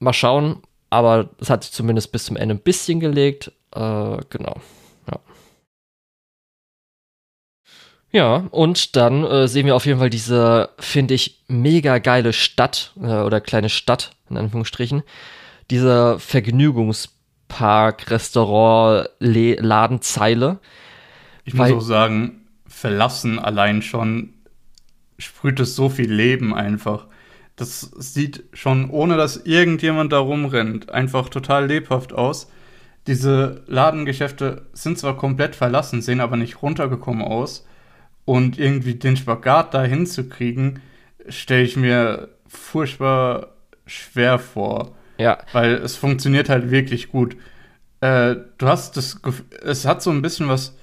mal 0.00 0.12
schauen, 0.12 0.62
aber 0.90 1.30
es 1.38 1.48
hat 1.48 1.62
sich 1.62 1.72
zumindest 1.72 2.10
bis 2.10 2.24
zum 2.24 2.36
Ende 2.36 2.56
ein 2.56 2.60
bisschen 2.60 2.98
gelegt, 2.98 3.52
äh, 3.72 4.16
genau, 4.30 4.56
ja. 5.10 5.20
Ja, 8.10 8.36
und 8.50 8.96
dann 8.96 9.24
äh, 9.24 9.48
sehen 9.48 9.64
wir 9.64 9.76
auf 9.76 9.86
jeden 9.86 10.00
Fall 10.00 10.10
diese, 10.10 10.70
finde 10.78 11.14
ich, 11.14 11.44
mega 11.46 11.98
geile 11.98 12.32
Stadt 12.32 12.92
äh, 13.00 13.22
oder 13.22 13.40
kleine 13.40 13.68
Stadt, 13.68 14.10
in 14.28 14.36
Anführungsstrichen, 14.36 15.02
dieser 15.70 16.18
Vergnügungspark, 16.18 18.10
Restaurant, 18.10 19.08
Le 19.18 19.54
Ladenzeile. 19.56 20.58
Ich 21.44 21.54
muss 21.54 21.70
auch 21.72 21.80
sagen, 21.80 22.46
verlassen 22.66 23.38
allein 23.38 23.82
schon 23.82 24.34
sprüht 25.18 25.60
es 25.60 25.76
so 25.76 25.88
viel 25.88 26.12
Leben 26.12 26.54
einfach. 26.54 27.06
Das 27.56 27.80
sieht 27.80 28.44
schon, 28.52 28.90
ohne 28.90 29.16
dass 29.16 29.36
irgendjemand 29.36 30.12
da 30.12 30.18
rumrennt, 30.18 30.90
einfach 30.90 31.28
total 31.28 31.66
lebhaft 31.66 32.12
aus. 32.12 32.50
Diese 33.06 33.62
Ladengeschäfte 33.66 34.66
sind 34.72 34.98
zwar 34.98 35.16
komplett 35.16 35.56
verlassen, 35.56 36.02
sehen 36.02 36.20
aber 36.20 36.36
nicht 36.36 36.62
runtergekommen 36.62 37.22
aus. 37.22 37.66
Und 38.24 38.58
irgendwie 38.58 38.94
den 38.94 39.16
Spagat 39.16 39.74
da 39.74 39.82
hinzukriegen, 39.82 40.80
stelle 41.28 41.62
ich 41.62 41.76
mir 41.76 42.28
furchtbar 42.46 43.48
schwer 43.86 44.38
vor. 44.38 44.96
Ja. 45.22 45.38
Weil 45.52 45.74
es 45.74 45.96
funktioniert 45.96 46.48
halt 46.48 46.70
wirklich 46.70 47.10
gut. 47.10 47.36
Äh, 48.00 48.36
du 48.58 48.66
hast 48.66 48.96
das 48.96 49.22
Gefühl, 49.22 49.46
es 49.62 49.86
hat 49.86 50.02
so 50.02 50.10
ein 50.10 50.22
bisschen 50.22 50.48
was, 50.48 50.76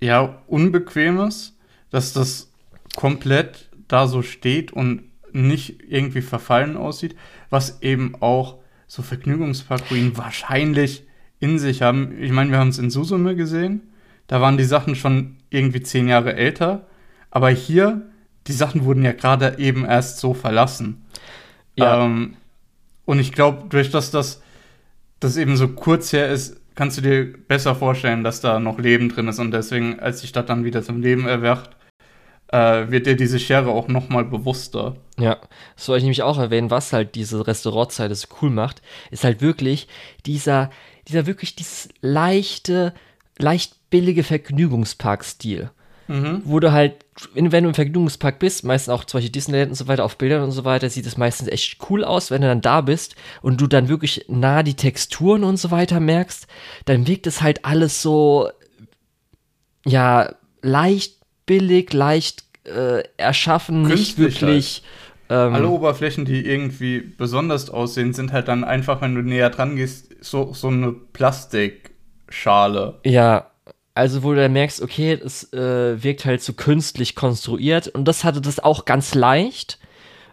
ja, 0.00 0.42
Unbequemes, 0.46 1.56
dass 1.90 2.12
das 2.12 2.52
komplett 2.94 3.70
da 3.88 4.06
so 4.06 4.22
steht 4.22 4.72
und 4.72 5.04
nicht 5.32 5.82
irgendwie 5.88 6.22
verfallen 6.22 6.76
aussieht, 6.76 7.16
was 7.50 7.82
eben 7.82 8.14
auch 8.20 8.58
so 8.86 9.02
Vergnügungsparkruinen 9.02 10.16
wahrscheinlich 10.16 11.04
in 11.40 11.58
sich 11.58 11.82
haben. 11.82 12.20
Ich 12.20 12.32
meine, 12.32 12.50
wir 12.50 12.58
haben 12.58 12.68
es 12.68 12.78
in 12.78 12.90
Susume 12.90 13.36
gesehen, 13.36 13.82
da 14.26 14.40
waren 14.40 14.56
die 14.56 14.64
Sachen 14.64 14.94
schon 14.94 15.36
irgendwie 15.50 15.82
zehn 15.82 16.08
Jahre 16.08 16.34
älter, 16.34 16.86
aber 17.30 17.50
hier, 17.50 18.02
die 18.46 18.52
Sachen 18.52 18.84
wurden 18.84 19.02
ja 19.02 19.12
gerade 19.12 19.56
eben 19.58 19.84
erst 19.84 20.18
so 20.18 20.34
verlassen. 20.34 21.04
Ja. 21.76 22.04
Ähm, 22.04 22.36
und 23.06 23.18
ich 23.18 23.32
glaube, 23.32 23.68
durch 23.68 23.90
das 23.90 24.10
das 24.10 24.42
das 25.20 25.36
eben 25.36 25.56
so 25.56 25.68
kurz 25.68 26.12
her 26.12 26.28
ist, 26.28 26.60
kannst 26.74 26.98
du 26.98 27.02
dir 27.02 27.32
besser 27.32 27.74
vorstellen, 27.74 28.22
dass 28.22 28.40
da 28.40 28.60
noch 28.60 28.78
Leben 28.78 29.08
drin 29.08 29.28
ist. 29.28 29.38
Und 29.38 29.50
deswegen, 29.50 29.98
als 29.98 30.20
die 30.20 30.26
Stadt 30.26 30.48
dann 30.48 30.64
wieder 30.64 30.82
zum 30.82 31.00
Leben 31.00 31.26
erwacht, 31.26 31.70
äh, 32.48 32.90
wird 32.90 33.06
dir 33.06 33.16
diese 33.16 33.40
Schere 33.40 33.70
auch 33.70 33.88
noch 33.88 34.08
mal 34.08 34.24
bewusster. 34.24 34.96
Ja, 35.18 35.38
das 35.74 35.88
wollte 35.88 35.98
ich 35.98 36.04
nämlich 36.04 36.22
auch 36.22 36.38
erwähnen, 36.38 36.70
was 36.70 36.92
halt 36.92 37.14
diese 37.14 37.46
Restaurantzeit 37.46 38.14
so 38.14 38.28
cool 38.40 38.50
macht, 38.50 38.82
ist 39.10 39.24
halt 39.24 39.40
wirklich 39.40 39.88
dieser, 40.26 40.70
dieser 41.08 41.26
wirklich 41.26 41.56
dieses 41.56 41.88
leichte, 42.02 42.92
leicht 43.38 43.90
billige 43.90 44.22
Vergnügungspark-Stil. 44.22 45.70
Mhm. 46.08 46.42
Wo 46.44 46.60
du 46.60 46.72
halt, 46.72 46.94
wenn, 47.34 47.52
wenn, 47.52 47.64
du 47.64 47.70
im 47.70 47.74
Vergnügungspark 47.74 48.38
bist, 48.38 48.64
meistens 48.64 48.92
auch 48.92 49.04
zum 49.04 49.18
Beispiel 49.18 49.32
Disneyland 49.32 49.70
und 49.70 49.76
so 49.76 49.88
weiter, 49.88 50.04
auf 50.04 50.18
Bildern 50.18 50.42
und 50.42 50.52
so 50.52 50.64
weiter, 50.64 50.88
sieht 50.88 51.06
es 51.06 51.16
meistens 51.16 51.48
echt 51.48 51.78
cool 51.90 52.04
aus, 52.04 52.30
wenn 52.30 52.42
du 52.42 52.48
dann 52.48 52.60
da 52.60 52.80
bist 52.80 53.16
und 53.42 53.60
du 53.60 53.66
dann 53.66 53.88
wirklich 53.88 54.26
nah 54.28 54.62
die 54.62 54.74
Texturen 54.74 55.42
und 55.42 55.56
so 55.56 55.70
weiter 55.70 56.00
merkst, 56.00 56.46
dann 56.84 57.06
wirkt 57.06 57.26
es 57.26 57.42
halt 57.42 57.64
alles 57.64 58.02
so, 58.02 58.48
ja, 59.84 60.34
leicht 60.62 61.16
billig, 61.46 61.92
leicht 61.92 62.44
äh, 62.64 63.02
erschaffen, 63.16 63.84
Künstlich 63.84 64.16
nicht 64.16 64.40
wirklich. 64.40 64.82
Halt. 64.82 64.92
Ähm, 65.28 65.54
Alle 65.54 65.68
Oberflächen, 65.68 66.24
die 66.24 66.46
irgendwie 66.46 67.00
besonders 67.00 67.70
aussehen, 67.70 68.12
sind 68.12 68.32
halt 68.32 68.48
dann 68.48 68.62
einfach, 68.62 69.00
wenn 69.00 69.14
du 69.14 69.22
näher 69.22 69.50
dran 69.50 69.76
gehst, 69.76 70.14
so, 70.20 70.52
so 70.52 70.68
eine 70.68 70.92
Plastikschale. 70.92 73.00
Ja, 73.04 73.50
also 73.96 74.22
wo 74.22 74.32
du 74.32 74.36
dann 74.36 74.52
merkst, 74.52 74.82
okay, 74.82 75.12
es 75.12 75.52
äh, 75.52 76.02
wirkt 76.02 76.26
halt 76.26 76.42
so 76.42 76.52
künstlich 76.52 77.14
konstruiert 77.14 77.88
und 77.88 78.04
das 78.06 78.24
hatte 78.24 78.40
das 78.40 78.60
auch 78.60 78.84
ganz 78.84 79.14
leicht. 79.14 79.78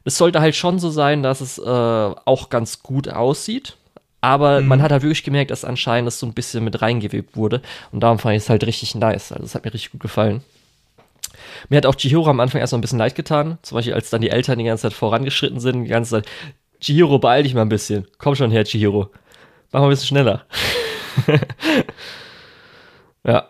Es 0.04 0.18
sollte 0.18 0.42
halt 0.42 0.56
schon 0.56 0.80
so 0.80 0.90
sein, 0.90 1.24
dass 1.24 1.40
es 1.40 1.58
äh, 1.60 1.62
auch 1.62 2.50
ganz 2.50 2.84
gut 2.84 3.08
aussieht. 3.08 3.78
Aber 4.20 4.62
mhm. 4.62 4.68
man 4.68 4.82
hat 4.82 4.92
halt 4.92 5.04
wirklich 5.04 5.24
gemerkt, 5.24 5.52
dass 5.52 5.64
anscheinend 5.64 6.08
das 6.08 6.20
so 6.20 6.26
ein 6.26 6.34
bisschen 6.34 6.64
mit 6.64 6.82
reingewebt 6.82 7.38
wurde. 7.38 7.62
Und 7.92 8.02
darum 8.02 8.20
fand 8.20 8.36
ich 8.36 8.44
es 8.44 8.50
halt 8.50 8.66
richtig 8.66 8.96
nice. 8.96 9.32
Also 9.32 9.46
es 9.46 9.56
hat 9.56 9.64
mir 9.64 9.74
richtig 9.74 9.92
gut 9.92 10.02
gefallen. 10.02 10.44
Mir 11.70 11.78
hat 11.78 11.86
auch 11.86 11.96
Chihiro 11.96 12.30
am 12.30 12.40
Anfang 12.42 12.60
erst 12.60 12.74
mal 12.74 12.80
ein 12.80 12.82
bisschen 12.82 13.00
leid 13.00 13.16
getan. 13.16 13.60
Zum 13.62 13.76
Beispiel, 13.76 13.94
als 13.94 14.10
dann 14.10 14.22
die 14.22 14.30
Eltern 14.30 14.60
die 14.60 14.66
ganze 14.66 14.84
Zeit 14.84 14.94
vorangeschritten 14.94 15.62
sind, 15.62 15.84
die 15.84 15.90
ganze 15.90 16.12
Zeit, 16.12 16.26
Chihiro, 16.82 17.18
beeil 17.20 17.44
dich 17.44 17.54
mal 17.54 17.62
ein 17.62 17.70
bisschen. 17.70 18.08
Komm 18.18 18.36
schon 18.36 18.52
her, 18.52 18.66
Chihiro. 18.66 19.10
Machen 19.72 19.84
wir 19.84 19.88
ein 19.88 19.90
bisschen 19.90 20.08
schneller. 20.08 20.46
ja. 23.24 23.48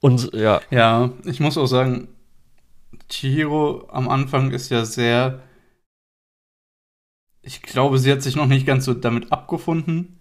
Und 0.00 0.32
ja. 0.34 0.60
Ja, 0.70 1.12
ich 1.24 1.40
muss 1.40 1.56
auch 1.56 1.66
sagen, 1.66 2.08
Chihiro 3.08 3.88
am 3.90 4.08
Anfang 4.08 4.50
ist 4.50 4.70
ja 4.70 4.84
sehr. 4.84 5.40
Ich 7.42 7.62
glaube, 7.62 7.98
sie 7.98 8.10
hat 8.12 8.22
sich 8.22 8.36
noch 8.36 8.46
nicht 8.46 8.66
ganz 8.66 8.84
so 8.84 8.94
damit 8.94 9.32
abgefunden, 9.32 10.20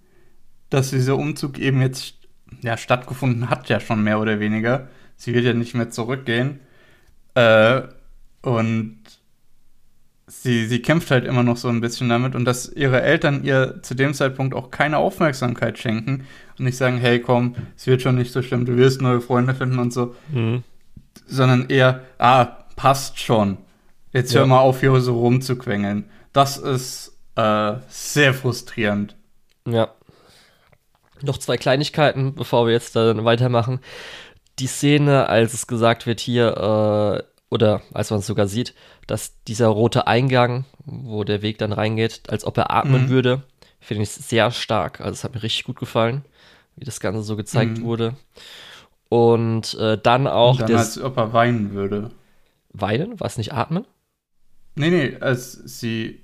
dass 0.70 0.90
dieser 0.90 1.18
Umzug 1.18 1.60
eben 1.60 1.82
jetzt 1.82 2.16
ja, 2.62 2.78
stattgefunden 2.78 3.50
hat, 3.50 3.70
ja 3.70 3.80
schon 3.80 4.04
mehr 4.04 4.20
oder 4.20 4.40
weniger. 4.40 4.90
Sie 5.18 5.34
wird 5.34 5.46
ja 5.46 5.54
nicht 5.54 5.76
mehr 5.76 5.90
zurückgehen. 5.90 6.60
Äh, 7.36 7.84
und 8.42 9.00
sie, 10.32 10.66
sie 10.66 10.82
kämpft 10.82 11.12
halt 11.12 11.26
immer 11.26 11.44
noch 11.44 11.58
so 11.58 11.68
ein 11.68 11.82
bisschen 11.82 12.10
damit 12.10 12.36
und 12.36 12.46
dass 12.46 12.72
ihre 12.72 13.02
Eltern 13.02 13.44
ihr 13.44 13.82
zu 13.82 13.96
dem 13.96 14.14
Zeitpunkt 14.14 14.56
auch 14.56 14.72
keine 14.72 14.98
Aufmerksamkeit 14.98 15.78
schenken 15.78 16.26
und 16.58 16.66
nicht 16.66 16.78
sagen, 16.78 16.98
hey 16.98 17.20
komm, 17.20 17.56
es 17.76 17.86
wird 17.86 18.02
schon 18.02 18.16
nicht 18.16 18.32
so 18.32 18.42
schlimm, 18.42 18.66
du 18.66 18.78
wirst 18.78 19.02
neue 19.02 19.22
Freunde 19.22 19.54
finden 19.54 19.80
und 19.80 19.92
so, 19.92 20.16
mhm. 20.30 20.64
sondern 21.28 21.70
eher, 21.70 22.02
ah, 22.18 22.46
passt 22.76 23.20
schon. 23.20 23.58
Jetzt 24.14 24.34
ja. 24.34 24.40
hör 24.40 24.48
mal 24.48 24.60
auf, 24.60 24.80
hier 24.80 25.00
so 25.02 25.20
rumzuquengeln. 25.20 26.10
Das 26.34 26.58
ist 26.58 27.18
äh, 27.36 27.74
sehr 27.90 28.34
frustrierend. 28.34 29.16
Ja. 29.68 29.90
Noch 31.22 31.38
zwei 31.38 31.58
Kleinigkeiten, 31.58 32.34
bevor 32.36 32.66
wir 32.66 32.74
jetzt 32.74 32.96
dann 32.96 33.26
weitermachen. 33.26 33.80
Die 34.60 34.68
Szene, 34.68 35.30
als 35.30 35.54
es 35.54 35.68
gesagt 35.68 36.08
wird, 36.08 36.20
hier, 36.20 37.24
äh, 37.26 37.31
oder 37.52 37.82
als 37.94 38.10
man 38.10 38.20
es 38.22 38.28
sogar 38.28 38.48
sieht, 38.48 38.74
dass 39.06 39.44
dieser 39.44 39.68
rote 39.68 40.08
Eingang, 40.08 40.66
wo 40.86 41.24
der 41.24 41.42
Weg 41.42 41.58
dann 41.58 41.74
reingeht, 41.74 42.22
als 42.30 42.46
ob 42.46 42.58
er 42.58 42.72
atmen 42.72 43.04
mhm. 43.04 43.10
würde, 43.10 43.44
finde 43.80 44.04
ich 44.04 44.10
sehr 44.10 44.52
stark. 44.52 45.02
Also 45.02 45.12
es 45.12 45.24
hat 45.24 45.36
mir 45.36 45.44
richtig 45.44 45.66
gut 45.66 45.78
gefallen, 45.78 46.24
wie 46.78 46.86
das 46.86 47.02
Ganze 47.02 47.22
so 47.22 47.36
gezeigt 47.36 47.80
mhm. 47.80 47.84
wurde. 47.84 48.16
Und 49.10 49.74
äh, 49.74 49.98
dann 50.02 50.28
auch. 50.28 50.62
Und 50.62 50.70
dann, 50.70 50.78
als 50.78 51.00
ob 51.00 51.18
er 51.18 51.34
weinen 51.34 51.74
würde. 51.74 52.12
Weinen? 52.72 53.20
War 53.20 53.28
es 53.28 53.38
nicht 53.38 53.54
atmen? 53.54 53.86
Nee, 54.76 54.90
nee, 54.90 55.18
als 55.20 55.52
sie 55.52 56.22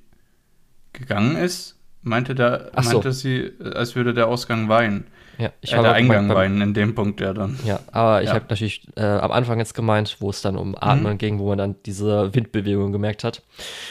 gegangen 0.94 1.36
ist, 1.36 1.78
meinte, 2.02 2.36
da, 2.36 2.72
so. 2.82 2.94
meinte 2.94 3.12
sie, 3.12 3.52
als 3.60 3.96
würde 3.96 4.14
der 4.14 4.30
Ausgang 4.30 4.70
weinen. 4.70 5.08
Ja, 5.38 5.52
ich 5.62 5.72
äh, 5.72 5.76
habe 5.76 5.88
der 5.88 5.96
Eingang 5.96 6.30
weinen 6.30 6.62
in 6.62 6.74
dem 6.74 6.96
Punkt 6.96 7.22
ja 7.22 7.34
dann. 7.34 7.60
Ja, 7.66 7.80
aber 7.92 8.22
ich 8.22 8.30
ja. 8.30 8.36
habe 8.36 8.46
natürlich 8.50 8.88
äh, 8.96 9.04
am 9.04 9.32
Anfang 9.32 9.60
jetzt 9.60 9.74
gemeint, 9.74 10.18
wo 10.20 10.30
es 10.30 10.42
dann 10.42 10.58
um 10.58 10.76
Atmen 10.76 11.14
mhm. 11.14 11.18
ging, 11.18 11.40
wo 11.40 11.50
man 11.50 11.58
dann 11.58 11.76
diese 11.86 12.34
Windbewegung 12.34 12.92
gemerkt 12.92 13.24
hat. 13.24 13.44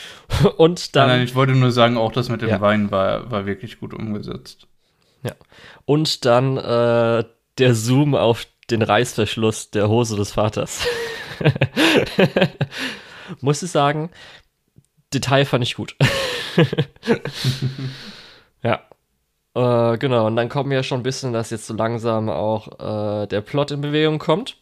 Und 0.56 0.96
dann. 0.96 1.08
Nein, 1.08 1.18
nein, 1.18 1.26
ich 1.26 1.34
wollte 1.34 1.52
nur 1.52 1.70
sagen, 1.70 1.96
auch 1.96 2.12
das 2.12 2.28
mit 2.28 2.42
dem 2.42 2.48
ja. 2.48 2.60
Weinen 2.60 2.90
war, 2.90 3.30
war 3.30 3.46
wirklich 3.46 3.78
gut 3.78 3.94
umgesetzt. 3.94 4.66
Ja. 5.22 5.32
Und 5.84 6.24
dann 6.24 6.56
äh, 6.56 7.24
der 7.58 7.74
Zoom 7.74 8.14
auf 8.14 8.46
den 8.70 8.82
Reißverschluss 8.82 9.70
der 9.70 9.88
Hose 9.88 10.16
des 10.16 10.32
Vaters. 10.32 10.86
Muss 13.40 13.62
ich 13.62 13.70
sagen, 13.70 14.10
Detail 15.14 15.44
fand 15.44 15.64
ich 15.64 15.76
gut. 15.76 15.96
ja. 18.62 18.80
Äh, 19.56 19.96
genau, 19.96 20.26
und 20.26 20.36
dann 20.36 20.50
kommen 20.50 20.70
wir 20.70 20.82
schon 20.82 21.00
ein 21.00 21.02
bisschen, 21.02 21.32
dass 21.32 21.48
jetzt 21.48 21.66
so 21.66 21.72
langsam 21.72 22.28
auch 22.28 23.22
äh, 23.22 23.26
der 23.26 23.40
Plot 23.40 23.70
in 23.70 23.80
Bewegung 23.80 24.18
kommt. 24.18 24.58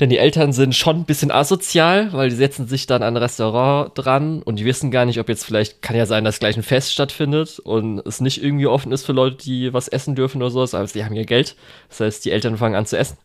Denn 0.00 0.10
die 0.10 0.18
Eltern 0.18 0.52
sind 0.52 0.74
schon 0.74 0.96
ein 0.96 1.04
bisschen 1.04 1.30
asozial, 1.30 2.12
weil 2.12 2.28
die 2.28 2.34
setzen 2.34 2.66
sich 2.66 2.86
dann 2.86 3.02
an 3.02 3.14
ein 3.14 3.22
Restaurant 3.22 3.92
dran 3.94 4.42
und 4.42 4.56
die 4.56 4.64
wissen 4.66 4.90
gar 4.90 5.06
nicht, 5.06 5.18
ob 5.18 5.28
jetzt 5.30 5.44
vielleicht, 5.44 5.80
kann 5.80 5.96
ja 5.96 6.04
sein, 6.04 6.24
dass 6.24 6.40
gleich 6.40 6.56
ein 6.56 6.62
Fest 6.62 6.92
stattfindet 6.92 7.58
und 7.58 8.00
es 8.06 8.20
nicht 8.20 8.42
irgendwie 8.42 8.66
offen 8.66 8.92
ist 8.92 9.06
für 9.06 9.12
Leute, 9.12 9.36
die 9.36 9.72
was 9.72 9.88
essen 9.88 10.14
dürfen 10.14 10.42
oder 10.42 10.50
sowas, 10.50 10.74
aber 10.74 10.86
sie 10.86 11.04
haben 11.04 11.14
ja 11.14 11.24
Geld. 11.24 11.56
Das 11.88 12.00
heißt, 12.00 12.24
die 12.24 12.32
Eltern 12.32 12.58
fangen 12.58 12.74
an 12.74 12.84
zu 12.84 12.98
essen. 12.98 13.16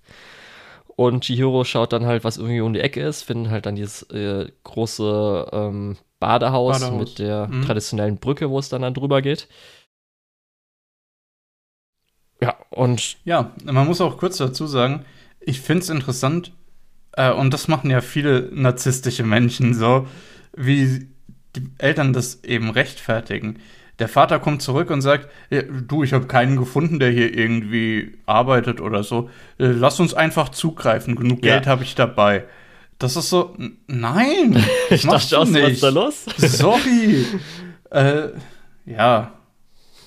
Und 0.95 1.25
Chihiro 1.25 1.63
schaut 1.63 1.93
dann 1.93 2.05
halt, 2.05 2.23
was 2.23 2.37
irgendwie 2.37 2.61
um 2.61 2.73
die 2.73 2.79
Ecke 2.79 3.01
ist, 3.01 3.23
finden 3.23 3.49
halt 3.49 3.65
dann 3.65 3.75
dieses 3.75 4.03
äh, 4.11 4.47
große 4.63 5.47
ähm, 5.51 5.97
Badehaus, 6.19 6.79
Badehaus, 6.79 6.99
mit 6.99 7.19
der 7.19 7.47
mhm. 7.47 7.63
traditionellen 7.63 8.17
Brücke, 8.17 8.49
wo 8.49 8.59
es 8.59 8.69
dann, 8.69 8.81
dann 8.81 8.93
drüber 8.93 9.21
geht. 9.21 9.47
Ja, 12.41 12.55
und. 12.69 13.17
Ja, 13.25 13.51
man 13.63 13.87
muss 13.87 14.01
auch 14.01 14.17
kurz 14.17 14.37
dazu 14.37 14.67
sagen, 14.67 15.05
ich 15.39 15.61
finde 15.61 15.83
es 15.83 15.89
interessant, 15.89 16.51
äh, 17.13 17.31
und 17.31 17.53
das 17.53 17.67
machen 17.67 17.89
ja 17.89 18.01
viele 18.01 18.49
narzisstische 18.53 19.23
Menschen 19.23 19.73
so, 19.73 20.07
wie 20.55 21.07
die 21.55 21.69
Eltern 21.79 22.13
das 22.13 22.43
eben 22.43 22.69
rechtfertigen. 22.69 23.59
Der 23.99 24.07
Vater 24.07 24.39
kommt 24.39 24.61
zurück 24.61 24.91
und 24.91 25.01
sagt, 25.01 25.27
du, 25.87 26.03
ich 26.03 26.13
habe 26.13 26.27
keinen 26.27 26.55
gefunden, 26.57 26.99
der 26.99 27.09
hier 27.09 27.35
irgendwie 27.35 28.19
arbeitet 28.27 28.79
oder 28.79 29.03
so. 29.03 29.29
Äh, 29.57 29.65
lass 29.65 29.99
uns 29.99 30.13
einfach 30.13 30.49
zugreifen, 30.49 31.15
genug 31.15 31.41
Geld 31.41 31.65
ja. 31.65 31.71
habe 31.71 31.83
ich 31.83 31.95
dabei. 31.95 32.45
Das 32.99 33.15
ist 33.15 33.29
so, 33.29 33.55
nein. 33.87 34.63
ich 34.89 35.01
dachte 35.01 35.39
auch, 35.39 35.47
was 35.47 35.71
ist 35.71 35.83
da 35.83 35.89
los? 35.89 36.25
Sorry. 36.37 37.25
äh, 37.89 38.29
ja, 38.85 39.31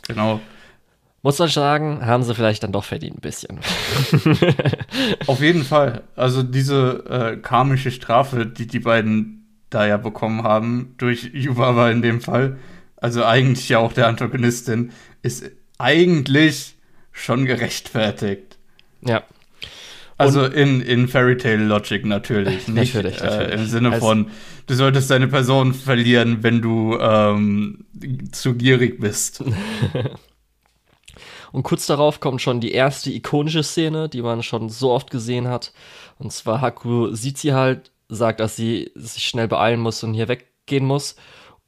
genau. 0.06 0.40
Muss 1.22 1.38
man 1.38 1.48
sagen, 1.48 2.06
haben 2.06 2.22
sie 2.22 2.34
vielleicht 2.34 2.62
dann 2.62 2.72
doch 2.72 2.84
verdient 2.84 3.18
ein 3.18 3.20
bisschen. 3.20 3.60
Auf 5.26 5.40
jeden 5.40 5.64
Fall. 5.64 6.02
Also 6.16 6.42
diese 6.42 7.04
äh, 7.08 7.36
karmische 7.36 7.90
Strafe, 7.90 8.46
die 8.46 8.66
die 8.66 8.80
beiden 8.80 9.46
da 9.68 9.86
ja 9.86 9.98
bekommen 9.98 10.42
haben, 10.44 10.94
durch 10.96 11.30
Yubaba 11.34 11.90
in 11.90 12.00
dem 12.02 12.20
Fall, 12.20 12.58
also 12.96 13.24
eigentlich 13.24 13.68
ja 13.68 13.78
auch 13.78 13.92
der 13.92 14.08
Antagonistin, 14.08 14.92
ist 15.22 15.50
eigentlich 15.78 16.76
schon 17.12 17.44
gerechtfertigt. 17.44 18.56
Ja, 19.02 19.22
also 20.20 20.44
in, 20.44 20.82
in 20.82 21.08
Fairy 21.08 21.38
Tale 21.38 21.64
Logic 21.64 22.04
natürlich. 22.04 22.68
Nicht, 22.68 22.94
natürlich, 22.94 23.22
natürlich. 23.22 23.52
Äh, 23.52 23.54
Im 23.54 23.66
Sinne 23.66 23.92
also, 23.92 24.06
von, 24.06 24.30
du 24.66 24.74
solltest 24.74 25.10
deine 25.10 25.28
Person 25.28 25.72
verlieren, 25.72 26.42
wenn 26.42 26.60
du 26.60 26.98
ähm, 27.00 27.86
zu 28.30 28.54
gierig 28.54 29.00
bist. 29.00 29.42
Und 31.52 31.62
kurz 31.62 31.86
darauf 31.86 32.20
kommt 32.20 32.40
schon 32.42 32.60
die 32.60 32.72
erste 32.72 33.10
ikonische 33.10 33.62
Szene, 33.62 34.08
die 34.08 34.22
man 34.22 34.42
schon 34.42 34.68
so 34.68 34.90
oft 34.92 35.10
gesehen 35.10 35.48
hat. 35.48 35.72
Und 36.18 36.32
zwar 36.32 36.60
Haku 36.60 37.14
sieht 37.14 37.38
sie 37.38 37.54
halt, 37.54 37.90
sagt, 38.08 38.40
dass 38.40 38.56
sie 38.56 38.90
sich 38.94 39.24
schnell 39.26 39.48
beeilen 39.48 39.80
muss 39.80 40.02
und 40.02 40.14
hier 40.14 40.28
weggehen 40.28 40.84
muss. 40.86 41.16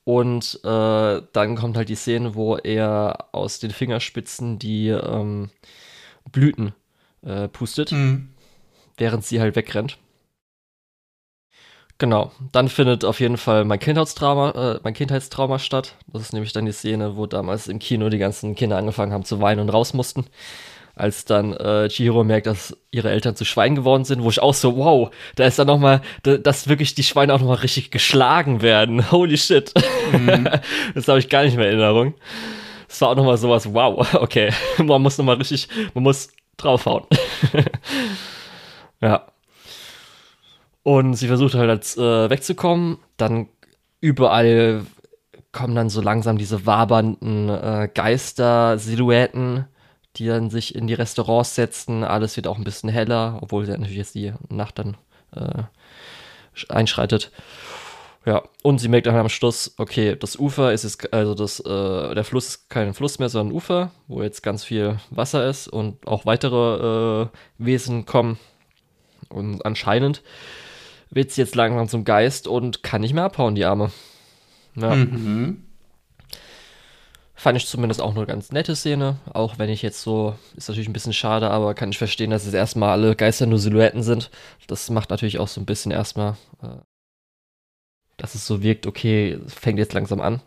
Und 0.05 0.61
äh, 0.64 1.23
dann 1.33 1.57
kommt 1.57 1.77
halt 1.77 1.88
die 1.88 1.95
Szene, 1.95 2.35
wo 2.35 2.57
er 2.57 3.29
aus 3.33 3.61
den 3.61 3.71
Fingerspitzen 3.71 4.59
die 4.59 4.88
ähm, 4.88 5.51
Blüten 6.31 6.75
äh, 7.25 7.49
pustet. 7.49 7.92
Mhm 7.92 8.33
während 8.97 9.25
sie 9.25 9.40
halt 9.40 9.57
wegrennt. 9.57 9.99
Genau, 12.02 12.32
dann 12.50 12.68
findet 12.68 13.04
auf 13.04 13.20
jeden 13.20 13.36
Fall 13.36 13.64
mein 13.64 13.78
Kindheitstrauma, 13.78 14.50
äh, 14.50 14.80
mein 14.82 14.92
Kindheitstrauma 14.92 15.60
statt. 15.60 15.94
Das 16.08 16.22
ist 16.22 16.32
nämlich 16.32 16.52
dann 16.52 16.66
die 16.66 16.72
Szene, 16.72 17.16
wo 17.16 17.26
damals 17.26 17.68
im 17.68 17.78
Kino 17.78 18.08
die 18.08 18.18
ganzen 18.18 18.56
Kinder 18.56 18.76
angefangen 18.76 19.12
haben 19.12 19.24
zu 19.24 19.40
weinen 19.40 19.60
und 19.60 19.68
raus 19.68 19.94
mussten. 19.94 20.26
Als 20.96 21.26
dann 21.26 21.52
äh, 21.52 21.86
Chihiro 21.88 22.24
merkt, 22.24 22.48
dass 22.48 22.76
ihre 22.90 23.08
Eltern 23.08 23.36
zu 23.36 23.44
Schweinen 23.44 23.76
geworden 23.76 24.04
sind, 24.04 24.24
wo 24.24 24.30
ich 24.30 24.42
auch 24.42 24.52
so, 24.52 24.76
wow, 24.78 25.12
da 25.36 25.44
ist 25.44 25.60
dann 25.60 25.68
nochmal, 25.68 26.00
da, 26.24 26.38
dass 26.38 26.66
wirklich 26.66 26.96
die 26.96 27.04
Schweine 27.04 27.34
auch 27.34 27.38
nochmal 27.38 27.58
richtig 27.58 27.92
geschlagen 27.92 28.62
werden. 28.62 29.08
Holy 29.12 29.38
shit. 29.38 29.72
Mhm. 30.10 30.48
das 30.96 31.06
habe 31.06 31.20
ich 31.20 31.28
gar 31.28 31.44
nicht 31.44 31.56
mehr 31.56 31.70
in 31.70 31.78
Erinnerung. 31.78 32.14
Das 32.88 33.00
war 33.00 33.10
auch 33.10 33.16
nochmal 33.16 33.36
sowas, 33.36 33.72
wow, 33.72 34.12
okay. 34.20 34.50
Man 34.78 35.02
muss 35.02 35.18
nochmal 35.18 35.36
richtig, 35.36 35.68
man 35.94 36.02
muss 36.02 36.30
draufhauen. 36.56 37.04
Ja. 39.00 39.32
Und 40.83 41.14
sie 41.14 41.29
versucht 41.29 41.55
halt 41.55 41.71
als, 41.71 41.97
äh, 41.97 42.31
wegzukommen. 42.31 42.99
Dann 43.16 43.49
überall 44.01 44.85
kommen 45.53 45.75
dann 45.75 45.90
so 45.90 46.01
langsam 46.01 46.38
diese 46.38 46.66
wabernden 46.66 47.49
äh, 47.49 47.88
Geister-Silhouetten, 47.95 49.66
die 50.16 50.27
dann 50.27 50.51
sich 50.51 50.75
in 50.75 50.87
die 50.87 50.95
Restaurants 50.95 51.55
setzen. 51.55 52.05
Alles 52.05 52.37
wird 52.37 52.47
auch 52.47 52.59
ein 52.59 52.64
bisschen 52.64 52.88
heller, 52.88 53.38
obwohl 53.40 53.66
natürlich 53.66 53.97
jetzt 53.97 54.14
die 54.14 54.33
Nacht 54.49 54.79
dann 54.79 54.97
äh, 55.35 55.62
einschreitet. 56.68 57.31
Ja, 58.25 58.42
und 58.62 58.79
sie 58.79 58.88
merkt 58.88 59.09
dann 59.09 59.16
am 59.16 59.29
Schluss, 59.29 59.75
okay, 59.79 60.16
das 60.16 60.38
Ufer 60.38 60.73
ist 60.73 60.85
jetzt, 60.85 61.12
also 61.12 61.35
das, 61.35 61.59
äh, 61.59 62.14
der 62.14 62.25
Fluss 62.25 62.47
ist 62.49 62.71
kein 62.71 62.95
Fluss 62.95 63.18
mehr, 63.18 63.29
sondern 63.29 63.53
ein 63.53 63.57
Ufer, 63.57 63.90
wo 64.07 64.23
jetzt 64.23 64.42
ganz 64.42 64.62
viel 64.62 64.99
Wasser 65.11 65.49
ist 65.49 65.66
und 65.66 66.07
auch 66.07 66.25
weitere 66.25 67.23
äh, 67.23 67.29
Wesen 67.59 68.07
kommen. 68.07 68.38
Und 69.29 69.66
anscheinend 69.66 70.23
wird 71.12 71.31
sie 71.31 71.42
jetzt 71.42 71.55
langsam 71.55 71.88
zum 71.88 72.05
Geist 72.05 72.48
und 72.48 72.83
kann 72.83 73.03
nicht 73.03 73.12
mehr 73.14 73.25
abhauen, 73.25 73.55
die 73.55 73.64
Arme. 73.64 73.92
Ja. 74.75 74.94
Mhm. 74.94 75.62
Fand 77.35 77.59
ich 77.59 77.66
zumindest 77.66 78.01
auch 78.01 78.14
eine 78.14 78.25
ganz 78.25 78.53
nette 78.53 78.75
Szene, 78.77 79.16
auch 79.33 79.59
wenn 79.59 79.68
ich 79.68 79.83
jetzt 79.83 80.01
so, 80.01 80.37
ist 80.57 80.68
natürlich 80.68 80.88
ein 80.88 80.92
bisschen 80.92 81.12
schade, 81.12 81.51
aber 81.51 81.75
kann 81.75 81.90
ich 81.90 81.98
verstehen, 81.98 82.31
dass 82.31 82.46
es 82.46 82.55
erstmal 82.55 82.90
alle 82.90 83.16
Geister 83.16 83.46
nur 83.46 83.59
Silhouetten 83.59 84.03
sind. 84.03 84.31
Das 84.68 84.88
macht 84.90 85.11
natürlich 85.11 85.38
auch 85.38 85.48
so 85.48 85.61
ein 85.61 85.66
bisschen 85.66 85.90
erstmal, 85.90 86.37
äh, 86.62 86.68
dass 88.16 88.35
es 88.35 88.46
so 88.46 88.62
wirkt, 88.62 88.87
okay, 88.87 89.40
fängt 89.48 89.79
jetzt 89.79 89.92
langsam 89.92 90.20
an. 90.20 90.40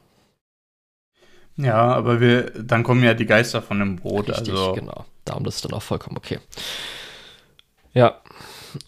Ja, 1.58 1.93
aber 1.93 2.19
wir, 2.19 2.51
dann 2.51 2.84
kommen 2.84 3.04
ja 3.04 3.13
die 3.13 3.25
Geister 3.25 3.62
von 3.62 3.80
dem 3.80 3.97
Brot. 3.97 4.30
Richtig, 4.30 4.54
also. 4.54 4.73
genau. 4.73 5.06
Darum 5.25 5.45
ist 5.45 5.56
es 5.56 5.62
dann 5.62 5.73
auch 5.73 5.84
vollkommen 5.84 6.17
okay. 6.17 6.39
Ja. 7.93 8.21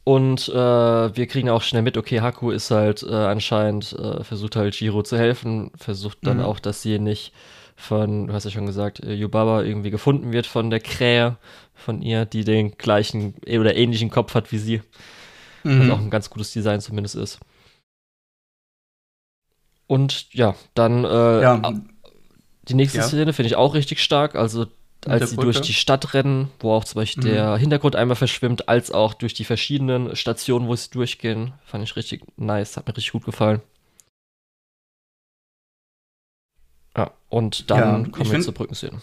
Und 0.03 0.49
äh, 0.49 0.53
wir 0.55 1.27
kriegen 1.27 1.49
auch 1.49 1.61
schnell 1.61 1.81
mit, 1.81 1.97
okay, 1.97 2.21
Haku 2.21 2.51
ist 2.51 2.71
halt 2.71 3.03
äh, 3.03 3.13
anscheinend, 3.13 3.93
äh, 3.93 4.23
versucht 4.23 4.55
halt 4.55 4.79
Jiro 4.79 5.03
zu 5.03 5.17
helfen, 5.17 5.71
versucht 5.75 6.19
dann 6.23 6.37
Mhm. 6.37 6.43
auch, 6.45 6.59
dass 6.59 6.81
sie 6.81 6.99
nicht 6.99 7.33
von, 7.75 8.27
du 8.27 8.33
hast 8.33 8.45
ja 8.45 8.51
schon 8.51 8.65
gesagt, 8.65 9.01
äh, 9.03 9.13
Yubaba 9.13 9.61
irgendwie 9.63 9.91
gefunden 9.91 10.31
wird 10.31 10.47
von 10.47 10.69
der 10.69 10.79
Krähe 10.79 11.37
von 11.75 12.01
ihr, 12.01 12.25
die 12.25 12.43
den 12.43 12.77
gleichen 12.77 13.35
äh, 13.45 13.59
oder 13.59 13.75
ähnlichen 13.75 14.09
Kopf 14.09 14.33
hat 14.35 14.51
wie 14.51 14.57
sie. 14.57 14.81
Was 15.63 15.89
auch 15.89 15.99
Mhm. 15.99 16.05
ein 16.05 16.09
ganz 16.09 16.29
gutes 16.29 16.51
Design 16.53 16.81
zumindest 16.81 17.15
ist. 17.15 17.39
Und 19.87 20.33
ja, 20.33 20.55
dann 20.73 21.05
äh, 21.05 21.41
Ja, 21.41 21.73
die 22.67 22.73
nächste 22.73 22.99
Ja. 22.99 23.03
Szene 23.07 23.33
finde 23.33 23.47
ich 23.47 23.55
auch 23.55 23.73
richtig 23.73 24.03
stark. 24.03 24.35
Also 24.35 24.67
als 25.07 25.29
sie 25.31 25.37
durch 25.37 25.61
die 25.61 25.73
Stadt 25.73 26.13
rennen, 26.13 26.49
wo 26.59 26.71
auch 26.73 26.83
zum 26.83 26.99
Beispiel 27.01 27.23
Mhm. 27.23 27.27
der 27.35 27.57
Hintergrund 27.57 27.95
einmal 27.95 28.15
verschwimmt, 28.15 28.67
als 28.69 28.91
auch 28.91 29.13
durch 29.13 29.33
die 29.33 29.45
verschiedenen 29.45 30.15
Stationen, 30.15 30.67
wo 30.67 30.75
sie 30.75 30.89
durchgehen, 30.89 31.53
fand 31.65 31.83
ich 31.83 31.95
richtig 31.95 32.23
nice, 32.37 32.77
hat 32.77 32.87
mir 32.87 32.95
richtig 32.95 33.13
gut 33.13 33.25
gefallen. 33.25 33.61
Ja, 36.95 37.11
und 37.29 37.69
dann 37.69 38.05
Ja, 38.05 38.09
kommen 38.11 38.31
wir 38.31 38.39
zur 38.41 38.53
Brückenszene. 38.53 39.01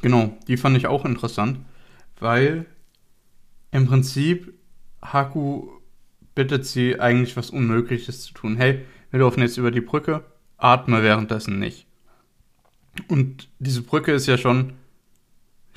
Genau, 0.00 0.36
die 0.46 0.56
fand 0.56 0.76
ich 0.76 0.86
auch 0.86 1.04
interessant, 1.04 1.60
weil 2.20 2.66
im 3.72 3.86
Prinzip 3.86 4.54
Haku 5.02 5.68
bittet 6.34 6.66
sie 6.66 7.00
eigentlich 7.00 7.36
was 7.36 7.50
Unmögliches 7.50 8.22
zu 8.22 8.32
tun. 8.32 8.56
Hey, 8.56 8.84
wir 9.10 9.20
laufen 9.20 9.40
jetzt 9.40 9.56
über 9.56 9.72
die 9.72 9.80
Brücke, 9.80 10.24
atme 10.56 11.02
währenddessen 11.02 11.58
nicht. 11.58 11.87
Und 13.06 13.48
diese 13.58 13.82
Brücke 13.82 14.12
ist 14.12 14.26
ja 14.26 14.38
schon 14.38 14.72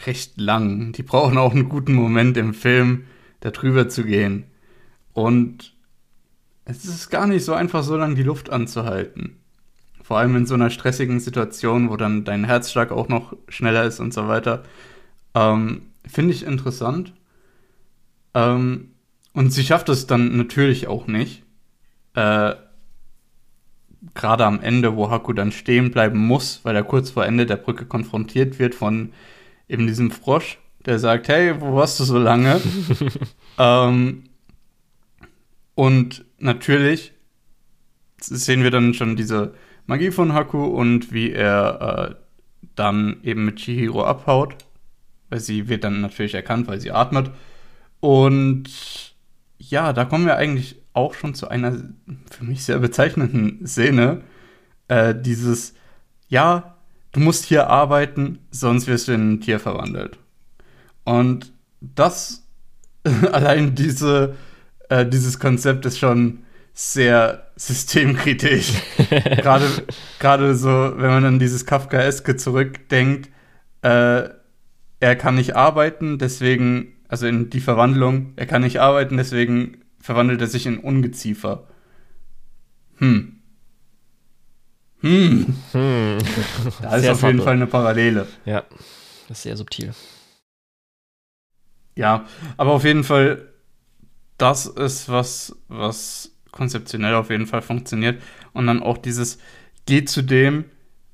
recht 0.05 0.39
lang. 0.39 0.93
Die 0.93 1.03
brauchen 1.03 1.37
auch 1.37 1.53
einen 1.53 1.69
guten 1.69 1.93
Moment 1.93 2.37
im 2.37 2.53
Film, 2.53 3.05
da 3.41 3.51
drüber 3.51 3.89
zu 3.89 4.03
gehen. 4.03 4.45
Und 5.13 5.73
es 6.65 6.85
ist 6.85 7.09
gar 7.09 7.27
nicht 7.27 7.45
so 7.45 7.53
einfach, 7.53 7.83
so 7.83 7.97
lange 7.97 8.15
die 8.15 8.23
Luft 8.23 8.49
anzuhalten. 8.49 9.37
Vor 10.01 10.17
allem 10.17 10.35
in 10.35 10.45
so 10.45 10.55
einer 10.55 10.69
stressigen 10.69 11.19
Situation, 11.19 11.89
wo 11.89 11.97
dann 11.97 12.23
dein 12.23 12.43
Herzschlag 12.43 12.91
auch 12.91 13.07
noch 13.07 13.35
schneller 13.47 13.83
ist 13.85 13.99
und 13.99 14.13
so 14.13 14.27
weiter. 14.27 14.63
Ähm, 15.35 15.83
Finde 16.05 16.33
ich 16.33 16.45
interessant. 16.45 17.13
Ähm, 18.33 18.91
und 19.33 19.51
sie 19.51 19.63
schafft 19.63 19.89
es 19.89 20.07
dann 20.07 20.35
natürlich 20.37 20.87
auch 20.87 21.07
nicht. 21.07 21.43
Äh, 22.15 22.55
Gerade 24.13 24.45
am 24.45 24.61
Ende, 24.61 24.95
wo 24.95 25.09
Haku 25.09 25.33
dann 25.33 25.51
stehen 25.51 25.91
bleiben 25.91 26.19
muss, 26.19 26.59
weil 26.63 26.75
er 26.75 26.83
kurz 26.83 27.11
vor 27.11 27.25
Ende 27.25 27.45
der 27.45 27.55
Brücke 27.55 27.85
konfrontiert 27.85 28.59
wird 28.59 28.75
von 28.75 29.13
eben 29.69 29.87
diesem 29.87 30.11
Frosch, 30.11 30.57
der 30.85 30.99
sagt, 30.99 31.29
hey, 31.29 31.61
wo 31.61 31.75
warst 31.75 31.99
du 31.99 32.03
so 32.03 32.17
lange? 32.17 32.59
ähm, 33.57 34.23
und 35.75 36.25
natürlich 36.39 37.13
sehen 38.19 38.63
wir 38.63 38.71
dann 38.71 38.93
schon 38.93 39.15
diese 39.15 39.53
Magie 39.85 40.11
von 40.11 40.33
Haku 40.33 40.65
und 40.65 41.11
wie 41.11 41.31
er 41.31 42.11
äh, 42.11 42.15
dann 42.75 43.17
eben 43.23 43.45
mit 43.45 43.57
Chihiro 43.57 44.03
abhaut. 44.03 44.55
Weil 45.29 45.39
sie 45.39 45.69
wird 45.69 45.85
dann 45.85 46.01
natürlich 46.01 46.33
erkannt, 46.33 46.67
weil 46.67 46.81
sie 46.81 46.91
atmet. 46.91 47.31
Und 48.01 48.69
ja, 49.57 49.93
da 49.93 50.05
kommen 50.05 50.25
wir 50.25 50.35
eigentlich 50.35 50.80
auch 50.93 51.13
schon 51.13 51.33
zu 51.33 51.47
einer 51.47 51.77
für 52.29 52.43
mich 52.43 52.63
sehr 52.63 52.79
bezeichnenden 52.79 53.65
Szene. 53.65 54.21
Äh, 54.87 55.15
dieses, 55.15 55.73
ja, 56.27 56.77
du 57.11 57.19
musst 57.19 57.45
hier 57.45 57.69
arbeiten, 57.69 58.39
sonst 58.51 58.87
wirst 58.87 59.07
du 59.07 59.13
in 59.13 59.33
ein 59.33 59.41
Tier 59.41 59.59
verwandelt. 59.59 60.19
Und 61.03 61.53
das, 61.79 62.47
allein 63.31 63.75
diese, 63.75 64.35
äh, 64.89 65.05
dieses 65.05 65.39
Konzept 65.39 65.85
ist 65.85 65.99
schon 65.99 66.43
sehr 66.73 67.51
systemkritisch. 67.55 68.73
Gerade 68.97 69.65
gerade 70.19 70.55
so, 70.55 70.69
wenn 70.69 71.09
man 71.09 71.25
an 71.25 71.39
dieses 71.39 71.65
Kafkaeske 71.65 72.37
zurückdenkt, 72.37 73.29
äh, 73.81 74.29
er 74.99 75.15
kann 75.15 75.35
nicht 75.35 75.55
arbeiten, 75.55 76.17
deswegen, 76.17 76.93
also 77.07 77.27
in 77.27 77.49
die 77.49 77.59
Verwandlung, 77.59 78.33
er 78.35 78.45
kann 78.45 78.61
nicht 78.61 78.79
arbeiten, 78.79 79.17
deswegen 79.17 79.80
verwandelt 80.01 80.41
er 80.41 80.47
sich 80.47 80.65
in 80.65 80.79
Ungeziefer. 80.79 81.67
Hm. 82.97 83.41
Hm. 85.01 85.55
Hm. 85.71 86.17
Da 86.81 86.95
ist 86.95 87.09
auf 87.09 87.23
jeden. 87.23 87.41
Fall 87.41 87.53
eine 87.53 87.67
Parallele. 87.67 88.27
Ja, 88.45 88.63
das 89.27 89.37
ist 89.37 89.43
sehr 89.43 89.57
subtil. 89.57 89.93
Ja, 91.95 92.25
aber 92.57 92.71
auf 92.71 92.83
jeden 92.83 93.03
Fall, 93.03 93.49
das 94.37 94.65
ist 94.65 95.09
was, 95.09 95.55
was 95.67 96.31
konzeptionell 96.51 97.15
auf 97.15 97.29
jeden 97.29 97.47
Fall 97.47 97.61
funktioniert. 97.61 98.21
Und 98.53 98.67
dann 98.67 98.83
auch 98.83 98.97
dieses, 98.97 99.39
geh 99.85 100.05
zu 100.05 100.21
dem, 100.21 100.65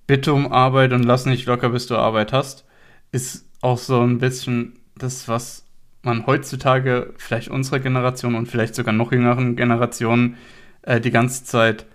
bitte 0.06 0.34
um 0.34 0.52
Arbeit 0.52 0.94
und 0.94 1.04
lass 1.04 1.26
nicht 1.26 1.46
locker, 1.46 1.70
bis 1.70 1.88
du 1.88 1.96
Arbeit 1.96 2.34
hast, 2.34 2.66
ist 3.12 3.46
auch 3.62 3.78
so 3.78 4.02
ein 4.02 4.20
bisschen 4.20 4.80
das, 4.96 5.28
was 5.28 5.67
man 6.04 6.26
heutzutage, 6.26 7.14
vielleicht 7.18 7.50
unserer 7.50 7.80
Generation 7.80 8.36
und 8.36 8.48
vielleicht 8.48 8.76
sogar 8.76 8.94
noch 8.94 9.12
jüngeren 9.12 9.56
Generationen, 9.56 10.38
äh, 10.84 11.02
die 11.02 11.12
ganze 11.12 11.44
Zeit 11.44 11.86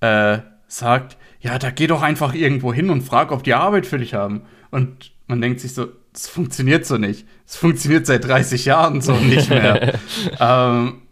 äh, 0.00 0.38
sagt, 0.66 1.16
ja, 1.40 1.58
da 1.58 1.70
geh 1.70 1.86
doch 1.86 2.02
einfach 2.02 2.34
irgendwo 2.34 2.72
hin 2.72 2.90
und 2.90 3.02
frag, 3.02 3.32
ob 3.32 3.42
die 3.44 3.54
Arbeit 3.54 3.86
für 3.86 3.98
dich 3.98 4.14
haben. 4.14 4.42
Und 4.70 5.12
man 5.26 5.40
denkt 5.40 5.60
sich 5.60 5.74
so, 5.74 5.88
das 6.12 6.28
funktioniert 6.28 6.84
so 6.84 6.98
nicht. 6.98 7.26
Es 7.46 7.56
funktioniert 7.56 8.06
seit 8.06 8.24
30 8.24 8.64
Jahren 8.64 9.00
so 9.00 9.14
nicht 9.14 9.50
mehr. 9.50 9.98
ähm, 10.40 11.02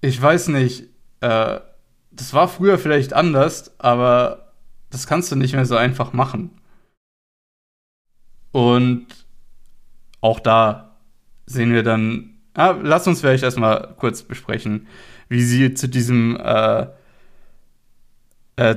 ich 0.00 0.20
weiß 0.20 0.48
nicht, 0.48 0.84
äh, 1.20 1.60
das 2.10 2.32
war 2.32 2.48
früher 2.48 2.78
vielleicht 2.78 3.12
anders, 3.12 3.78
aber 3.78 4.52
das 4.90 5.06
kannst 5.06 5.32
du 5.32 5.36
nicht 5.36 5.54
mehr 5.54 5.66
so 5.66 5.76
einfach 5.76 6.12
machen. 6.12 6.50
Und 8.52 9.06
auch 10.20 10.40
da 10.40 10.93
sehen 11.46 11.72
wir 11.72 11.82
dann, 11.82 12.30
ah, 12.54 12.74
lass 12.82 13.06
uns 13.06 13.20
vielleicht 13.20 13.44
erstmal 13.44 13.94
kurz 13.96 14.22
besprechen, 14.22 14.86
wie 15.28 15.42
sie 15.42 15.74
zu 15.74 15.88
diesem, 15.88 16.36
äh, 16.36 16.86
äh, 18.56 18.76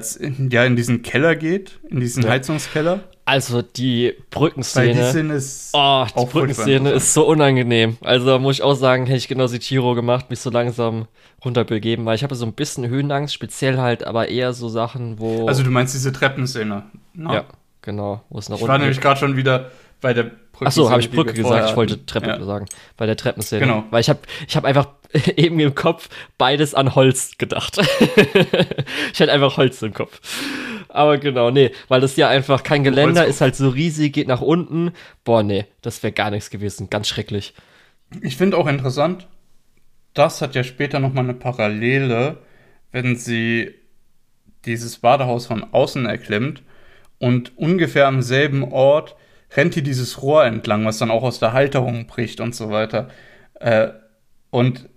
ja, 0.50 0.64
in 0.66 0.76
diesen 0.76 1.02
Keller 1.04 1.36
geht, 1.36 1.80
in 1.90 2.00
diesen 2.00 2.24
Ja. 2.24 2.30
Heizungskeller. 2.30 3.02
Also 3.26 3.62
die 3.62 4.06
Weil 4.06 4.14
die 4.14 4.24
Brückenszene. 4.32 5.10
Szene 5.10 5.34
ist 5.34 5.72
Oh, 5.74 6.06
die 6.18 6.26
Brückenszene 6.26 6.92
ist 6.92 7.14
so 7.14 7.28
unangenehm. 7.28 7.98
Also 8.00 8.40
muss 8.40 8.56
ich 8.56 8.64
auch 8.64 8.76
sagen, 8.76 9.06
hätte 9.06 9.18
ich 9.18 9.28
genau 9.28 9.48
wie 9.48 9.60
Tiro 9.60 9.96
gemacht, 9.96 10.30
mich 10.30 10.40
so 10.40 10.50
langsam 10.50 11.08
runterbegeben, 11.44 12.06
weil 12.06 12.16
ich 12.16 12.24
habe 12.24 12.36
so 12.36 12.46
ein 12.46 12.54
bisschen 12.54 12.88
Höhenangst, 12.88 13.34
speziell 13.34 13.80
halt, 13.80 14.06
aber 14.06 14.30
eher 14.30 14.54
so 14.54 14.70
Sachen, 14.70 15.20
wo. 15.20 15.46
Also 15.46 15.64
du 15.64 15.72
meinst 15.72 15.94
diese 15.94 16.14
Treppenszene? 16.14 16.84
ne? 17.14 17.34
ja, 17.34 17.46
genau, 17.82 18.24
wo 18.30 18.40
es 18.40 18.48
nach 18.48 18.58
Ich 18.62 18.68
war 18.68 18.78
nämlich 18.78 19.02
gerade 19.02 19.20
schon 19.20 19.36
wieder 19.36 19.72
bei 20.00 20.14
der 20.14 20.32
Brücke. 20.58 20.68
Achso, 20.68 20.90
habe 20.90 21.02
ich 21.02 21.12
Brücke 21.12 21.34
gesagt, 21.34 21.70
ich 21.70 21.76
wollte 21.76 22.06
Treppe 22.06 22.28
Ja. 22.28 22.44
sagen. 22.44 22.66
Bei 22.98 23.06
der 23.06 23.16
Treppenszene. 23.16 23.62
Genau. 23.62 23.84
Weil 23.92 24.02
ich 24.02 24.10
habe 24.10 24.20
ich 24.48 24.56
hab 24.56 24.66
einfach 24.66 24.90
eben 25.36 25.60
im 25.60 25.76
Kopf 25.76 26.10
beides 26.38 26.74
an 26.74 26.96
Holz 26.96 27.38
gedacht. 27.38 27.78
ich 29.14 29.20
hatte 29.22 29.32
einfach 29.32 29.58
Holz 29.58 29.82
im 29.82 29.94
Kopf. 29.94 30.20
Aber 30.90 31.18
genau, 31.18 31.52
nee, 31.52 31.72
weil 31.90 32.02
das 32.02 32.16
ja 32.16 32.30
einfach 32.30 32.64
kein 32.64 32.84
Geländer 32.84 33.22
Holzkopf. 33.22 33.30
ist 33.30 33.42
halt 33.42 33.56
so 33.56 33.70
riesig, 33.70 34.14
geht 34.14 34.28
nach 34.28 34.42
unten. 34.42 34.92
Boah, 35.24 35.44
nee, 35.44 35.66
das 35.82 36.02
wäre 36.02 36.14
gar 36.14 36.32
nichts 36.32 36.50
gewesen. 36.50 36.90
Ganz 36.90 37.08
schrecklich. 37.08 37.54
Ich 38.22 38.38
finde 38.38 38.58
auch 38.58 38.68
interessant, 38.68 39.28
das 40.14 40.42
hat 40.42 40.56
ja 40.56 40.64
später 40.64 41.00
nochmal 41.00 41.26
eine 41.26 41.34
Parallele, 41.34 42.38
wenn 42.92 43.16
sie 43.16 43.76
dieses 44.66 44.98
Badehaus 44.98 45.46
von 45.46 45.64
außen 45.72 46.06
erklimmt 46.06 46.64
und 47.20 47.58
ungefähr 47.58 48.08
am 48.08 48.22
selben 48.22 48.64
Ort 48.64 49.16
rennt 49.56 49.74
hier 49.74 49.84
dieses 49.84 50.22
Rohr 50.22 50.46
entlang, 50.46 50.86
was 50.86 50.98
dann 50.98 51.12
auch 51.12 51.24
aus 51.24 51.40
der 51.40 51.54
Halterung 51.54 52.08
bricht 52.08 52.40
und 52.40 52.56
so 52.56 52.70
weiter. 52.70 53.10
Äh, 53.56 53.90
und 54.50 54.90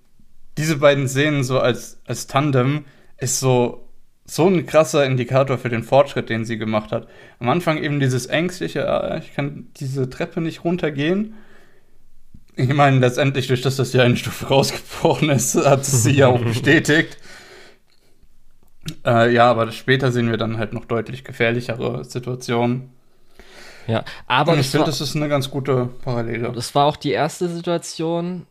diese 0.58 0.78
beiden 0.78 1.08
Szenen 1.08 1.44
so 1.44 1.60
als, 1.60 2.00
als 2.06 2.26
Tandem 2.26 2.84
ist 3.18 3.40
so, 3.40 3.88
so 4.24 4.46
ein 4.46 4.66
krasser 4.66 5.04
Indikator 5.06 5.58
für 5.58 5.68
den 5.68 5.82
Fortschritt, 5.82 6.28
den 6.28 6.44
sie 6.44 6.58
gemacht 6.58 6.92
hat. 6.92 7.08
Am 7.38 7.48
Anfang 7.48 7.82
eben 7.82 8.00
dieses 8.00 8.26
ängstliche, 8.26 8.88
ah, 8.88 9.18
ich 9.18 9.34
kann 9.34 9.68
diese 9.76 10.08
Treppe 10.10 10.40
nicht 10.40 10.64
runtergehen. 10.64 11.34
Ich 12.56 12.72
meine, 12.72 12.98
letztendlich, 12.98 13.46
durch 13.46 13.62
das 13.62 13.76
das 13.76 13.92
ja 13.92 14.02
eine 14.02 14.16
Stufe 14.16 14.46
rausgebrochen 14.48 15.30
ist, 15.30 15.56
hat 15.56 15.82
es 15.82 16.02
sie 16.02 16.12
ja 16.12 16.28
auch 16.28 16.40
bestätigt. 16.44 17.16
Äh, 19.04 19.32
ja, 19.32 19.50
aber 19.50 19.70
später 19.72 20.12
sehen 20.12 20.30
wir 20.30 20.36
dann 20.36 20.58
halt 20.58 20.72
noch 20.72 20.84
deutlich 20.84 21.24
gefährlichere 21.24 22.04
Situationen. 22.04 22.90
Ja, 23.90 24.04
aber 24.26 24.56
ich 24.56 24.68
finde, 24.68 24.80
war, 24.80 24.86
das 24.86 25.00
ist 25.00 25.16
eine 25.16 25.28
ganz 25.28 25.50
gute 25.50 25.88
Parallele. 26.04 26.52
das 26.52 26.74
war 26.74 26.86
auch 26.86 26.96
die 26.96 27.10
erste 27.10 27.48
Situation, 27.48 28.46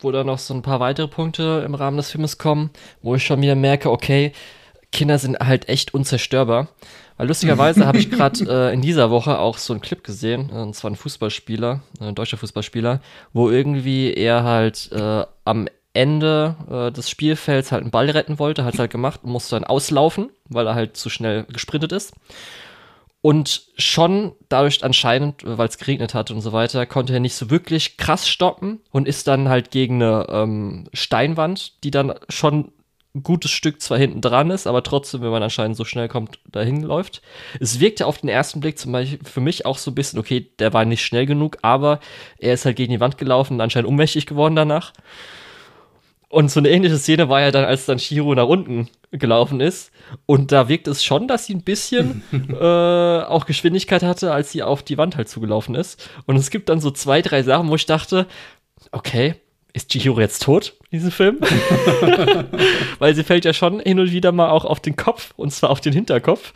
wo 0.00 0.12
da 0.12 0.24
noch 0.24 0.38
so 0.38 0.52
ein 0.52 0.62
paar 0.62 0.80
weitere 0.80 1.08
Punkte 1.08 1.62
im 1.64 1.74
Rahmen 1.74 1.96
des 1.96 2.10
Filmes 2.10 2.38
kommen, 2.38 2.70
wo 3.02 3.14
ich 3.14 3.24
schon 3.24 3.40
wieder 3.40 3.54
merke, 3.54 3.90
okay, 3.90 4.32
Kinder 4.92 5.18
sind 5.18 5.38
halt 5.38 5.68
echt 5.68 5.94
unzerstörbar. 5.94 6.68
Weil 7.16 7.28
lustigerweise 7.28 7.86
habe 7.86 7.98
ich 7.98 8.10
gerade 8.10 8.44
äh, 8.48 8.74
in 8.74 8.82
dieser 8.82 9.10
Woche 9.10 9.38
auch 9.38 9.58
so 9.58 9.72
einen 9.72 9.80
Clip 9.80 10.02
gesehen, 10.02 10.50
äh, 10.50 10.58
und 10.58 10.74
zwar 10.74 10.90
ein 10.90 10.96
Fußballspieler, 10.96 11.80
äh, 12.00 12.04
ein 12.04 12.14
deutscher 12.14 12.36
Fußballspieler, 12.36 13.00
wo 13.32 13.50
irgendwie 13.50 14.12
er 14.12 14.44
halt 14.44 14.90
äh, 14.92 15.24
am 15.44 15.68
Ende 15.92 16.56
äh, 16.70 16.92
des 16.92 17.08
Spielfelds 17.08 17.70
halt 17.70 17.82
einen 17.82 17.92
Ball 17.92 18.10
retten 18.10 18.38
wollte, 18.38 18.64
hat 18.64 18.74
es 18.74 18.80
halt 18.80 18.90
gemacht 18.90 19.20
und 19.22 19.30
musste 19.30 19.56
dann 19.56 19.64
auslaufen, 19.64 20.30
weil 20.48 20.66
er 20.66 20.74
halt 20.74 20.96
zu 20.96 21.08
schnell 21.08 21.44
gesprintet 21.44 21.92
ist. 21.92 22.12
Und 23.24 23.62
schon 23.78 24.32
dadurch 24.50 24.84
anscheinend, 24.84 25.36
weil 25.46 25.66
es 25.66 25.78
geregnet 25.78 26.12
hat 26.12 26.30
und 26.30 26.42
so 26.42 26.52
weiter, 26.52 26.84
konnte 26.84 27.14
er 27.14 27.20
nicht 27.20 27.34
so 27.34 27.48
wirklich 27.48 27.96
krass 27.96 28.28
stoppen 28.28 28.80
und 28.90 29.08
ist 29.08 29.26
dann 29.26 29.48
halt 29.48 29.70
gegen 29.70 30.02
eine 30.02 30.26
ähm, 30.28 30.90
Steinwand, 30.92 31.82
die 31.84 31.90
dann 31.90 32.12
schon 32.28 32.70
ein 33.14 33.22
gutes 33.22 33.50
Stück 33.50 33.80
zwar 33.80 33.96
hinten 33.96 34.20
dran 34.20 34.50
ist, 34.50 34.66
aber 34.66 34.82
trotzdem, 34.82 35.22
wenn 35.22 35.30
man 35.30 35.42
anscheinend 35.42 35.78
so 35.78 35.86
schnell 35.86 36.06
kommt, 36.06 36.38
dahin 36.52 36.82
läuft. 36.82 37.22
Es 37.60 37.80
wirkte 37.80 38.04
auf 38.06 38.18
den 38.18 38.28
ersten 38.28 38.60
Blick 38.60 38.78
zum 38.78 38.92
Beispiel 38.92 39.18
für 39.24 39.40
mich 39.40 39.64
auch 39.64 39.78
so 39.78 39.90
ein 39.90 39.94
bisschen, 39.94 40.18
okay, 40.18 40.50
der 40.58 40.74
war 40.74 40.84
nicht 40.84 41.02
schnell 41.02 41.24
genug, 41.24 41.56
aber 41.62 42.00
er 42.36 42.52
ist 42.52 42.66
halt 42.66 42.76
gegen 42.76 42.92
die 42.92 43.00
Wand 43.00 43.16
gelaufen 43.16 43.54
und 43.54 43.62
anscheinend 43.62 43.88
ohnmächtig 43.88 44.26
geworden 44.26 44.54
danach. 44.54 44.92
Und 46.34 46.50
so 46.50 46.58
eine 46.58 46.68
ähnliche 46.68 46.98
Szene 46.98 47.28
war 47.28 47.42
ja 47.42 47.52
dann, 47.52 47.64
als 47.64 47.86
dann 47.86 48.00
Shiro 48.00 48.34
nach 48.34 48.48
unten 48.48 48.88
gelaufen 49.12 49.60
ist. 49.60 49.92
Und 50.26 50.50
da 50.50 50.68
wirkt 50.68 50.88
es 50.88 51.04
schon, 51.04 51.28
dass 51.28 51.46
sie 51.46 51.54
ein 51.54 51.62
bisschen 51.62 52.24
äh, 52.50 53.22
auch 53.22 53.46
Geschwindigkeit 53.46 54.02
hatte, 54.02 54.32
als 54.32 54.50
sie 54.50 54.64
auf 54.64 54.82
die 54.82 54.98
Wand 54.98 55.16
halt 55.16 55.28
zugelaufen 55.28 55.76
ist. 55.76 56.10
Und 56.26 56.34
es 56.34 56.50
gibt 56.50 56.70
dann 56.70 56.80
so 56.80 56.90
zwei, 56.90 57.22
drei 57.22 57.44
Sachen, 57.44 57.68
wo 57.68 57.76
ich 57.76 57.86
dachte, 57.86 58.26
okay, 58.90 59.36
ist 59.72 59.90
Chihiro 59.90 60.20
jetzt 60.20 60.42
tot 60.42 60.74
in 60.90 60.98
diesem 60.98 61.12
Film? 61.12 61.38
Weil 62.98 63.14
sie 63.14 63.22
fällt 63.22 63.44
ja 63.44 63.52
schon 63.52 63.78
hin 63.78 64.00
und 64.00 64.10
wieder 64.10 64.32
mal 64.32 64.50
auch 64.50 64.64
auf 64.64 64.80
den 64.80 64.96
Kopf, 64.96 65.34
und 65.36 65.52
zwar 65.52 65.70
auf 65.70 65.80
den 65.80 65.92
Hinterkopf. 65.92 66.52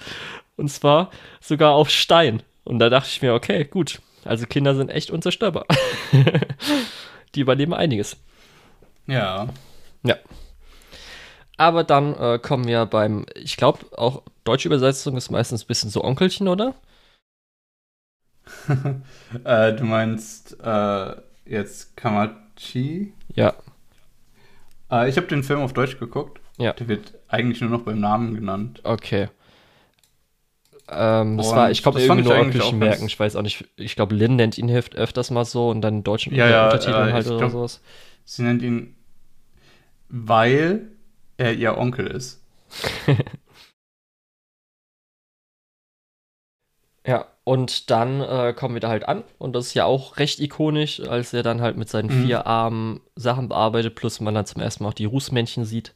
Und 0.57 0.73
zwar 0.73 1.13
sogar 1.41 1.75
auf 1.75 1.89
Stein. 1.89 2.43
Und 2.65 2.81
da 2.81 2.91
dachte 2.91 3.11
ich 3.13 3.23
mir, 3.23 3.33
okay, 3.33 3.65
gut. 3.65 4.01
Also 4.25 4.45
Kinder 4.47 4.75
sind 4.75 4.89
echt 4.89 5.13
unzerstörbar. 5.13 5.67
Die 7.37 7.41
überleben 7.41 7.75
einiges. 7.75 8.17
Ja. 9.07 9.47
Ja. 10.03 10.17
Aber 11.57 11.83
dann 11.85 12.15
äh, 12.15 12.39
kommen 12.39 12.67
wir 12.67 12.87
beim, 12.87 13.27
ich 13.35 13.57
glaube, 13.57 13.81
auch 13.97 14.23
deutsche 14.45 14.69
Übersetzung 14.69 15.17
ist 15.17 15.31
meistens 15.31 15.65
ein 15.65 15.67
bisschen 15.67 15.91
so 15.91 16.05
Onkelchen, 16.05 16.47
oder? 16.49 16.75
äh, 19.45 19.73
du 19.75 19.85
meinst 19.85 20.57
äh, 20.63 21.17
jetzt 21.45 21.97
Kamachi? 21.97 23.13
Ja. 23.35 23.55
Äh, 24.91 25.09
ich 25.09 25.17
habe 25.17 25.27
den 25.27 25.43
Film 25.43 25.61
auf 25.61 25.73
Deutsch 25.73 25.99
geguckt. 25.99 26.41
Ja. 26.59 26.73
Der 26.73 26.89
wird 26.89 27.15
eigentlich 27.29 27.61
nur 27.61 27.71
noch 27.71 27.83
beim 27.83 28.01
Namen 28.01 28.35
genannt. 28.35 28.81
Okay. 28.85 29.29
Ähm, 30.89 31.37
das 31.37 31.49
Und 31.49 31.57
war, 31.57 31.71
ich 31.71 31.83
glaube, 31.83 32.01
irgendwie 32.01 32.23
ich 32.23 32.29
nur 32.29 32.39
Onkelchen 32.39 32.79
merken. 32.79 33.07
Ich 33.07 33.19
weiß 33.21 33.37
auch 33.37 33.43
nicht. 33.43 33.67
Ich 33.77 33.95
glaube, 33.95 34.15
Lin 34.15 34.37
nennt 34.37 34.57
ihn 34.59 34.71
öf- 34.71 34.95
öfters 34.95 35.31
mal 35.31 35.45
so 35.45 35.69
und 35.69 35.83
dann 35.83 35.97
in 35.99 36.05
deutschen 36.05 36.35
Ja, 36.35 36.49
ja, 36.49 36.65
Untertiteln 36.65 37.09
äh, 37.09 37.13
halt 37.13 37.27
oder 37.27 37.39
glaub- 37.39 37.51
sowas. 37.51 37.83
Sie 38.25 38.43
nennt 38.43 38.63
ihn, 38.63 38.97
weil 40.09 40.89
er 41.37 41.55
ihr 41.55 41.77
Onkel 41.79 42.07
ist. 42.09 42.43
Ja, 47.07 47.27
und 47.45 47.91
dann 47.91 48.21
äh, 48.21 48.53
kommen 48.55 48.75
wir 48.75 48.81
da 48.81 48.89
halt 48.89 49.09
an 49.09 49.25
und 49.39 49.55
das 49.55 49.69
ist 49.69 49.75
ja 49.75 49.85
auch 49.87 50.19
recht 50.19 50.41
ikonisch, 50.41 51.01
als 51.01 51.33
er 51.33 51.43
dann 51.43 51.61
halt 51.63 51.77
mit 51.77 51.89
seinen 51.89 52.11
Mhm. 52.11 52.25
vier 52.25 52.47
Armen 52.47 53.01
Sachen 53.17 53.49
bearbeitet, 53.49 53.95
plus 53.95 54.21
man 54.21 54.35
dann 54.35 54.47
zum 54.47 54.61
ersten 54.61 54.83
Mal 54.85 54.91
auch 54.91 54.95
die 54.95 55.07
Rußmännchen 55.07 55.65
sieht. 55.65 55.95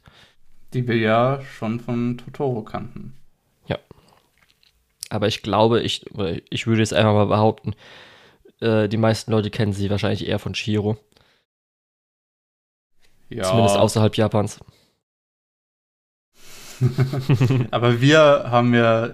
Die 0.73 0.85
wir 0.87 0.97
ja 0.97 1.41
schon 1.41 1.79
von 1.79 2.17
Totoro 2.17 2.63
kannten. 2.63 3.13
Aber 5.09 5.27
ich 5.27 5.41
glaube, 5.43 5.81
ich, 5.81 6.05
ich 6.49 6.65
würde 6.67 6.81
jetzt 6.81 6.93
einfach 6.93 7.13
mal 7.13 7.25
behaupten, 7.27 7.73
äh, 8.61 8.89
die 8.89 8.97
meisten 8.97 9.31
Leute 9.31 9.49
kennen 9.51 9.73
sie 9.73 9.89
wahrscheinlich 9.89 10.27
eher 10.27 10.39
von 10.39 10.55
Shiro. 10.55 10.97
Ja. 13.33 13.43
Zumindest 13.43 13.77
außerhalb 13.77 14.15
Japans. 14.15 14.59
Aber 17.71 18.01
wir 18.01 18.45
haben 18.47 18.73
ja, 18.73 19.11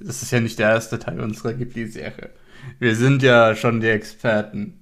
das 0.00 0.22
ist 0.22 0.30
ja 0.30 0.40
nicht 0.40 0.58
der 0.58 0.70
erste 0.70 0.98
Teil 0.98 1.20
unserer 1.20 1.54
Ghibli-Serie. 1.54 2.30
Wir 2.78 2.96
sind 2.96 3.22
ja 3.22 3.54
schon 3.54 3.80
die 3.80 3.88
Experten. 3.88 4.80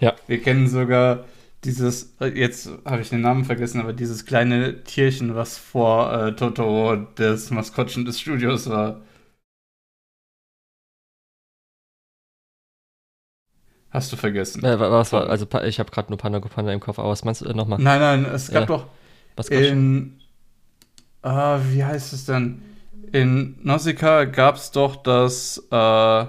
Ja. 0.00 0.14
Wir 0.26 0.40
kennen 0.40 0.68
sogar 0.68 1.24
dieses, 1.64 2.16
jetzt 2.34 2.70
habe 2.84 3.02
ich 3.02 3.10
den 3.10 3.20
Namen 3.20 3.44
vergessen, 3.44 3.80
aber 3.80 3.92
dieses 3.92 4.26
kleine 4.26 4.82
Tierchen, 4.82 5.36
was 5.36 5.58
vor 5.58 6.12
äh, 6.12 6.34
Totoro 6.34 6.96
des 6.96 7.50
Maskottchen 7.50 8.04
des 8.04 8.20
Studios 8.20 8.68
war. 8.68 9.02
Hast 13.92 14.10
du 14.10 14.16
vergessen? 14.16 14.64
Äh, 14.64 14.80
wa- 14.80 14.90
was 14.90 15.12
war, 15.12 15.28
also 15.28 15.46
ich 15.64 15.78
habe 15.78 15.90
gerade 15.90 16.08
nur 16.10 16.18
Panda 16.18 16.40
Panda 16.40 16.72
im 16.72 16.80
Kopf, 16.80 16.98
aber 16.98 17.10
was 17.10 17.24
meinst 17.24 17.42
du 17.42 17.46
äh, 17.46 17.52
nochmal? 17.54 17.78
Nein, 17.78 18.00
nein, 18.00 18.24
es 18.24 18.50
gab 18.50 18.60
Ja. 18.62 18.66
doch 18.66 18.86
Was 19.36 19.48
in, 19.48 20.18
ah, 21.20 21.58
wie 21.70 21.84
heißt 21.84 22.12
es 22.14 22.24
denn? 22.24 22.62
In 23.12 23.58
Nausicaa 23.62 24.24
gab 24.24 24.56
es 24.56 24.70
doch 24.70 24.96
das, 24.96 25.58
äh, 25.70 26.24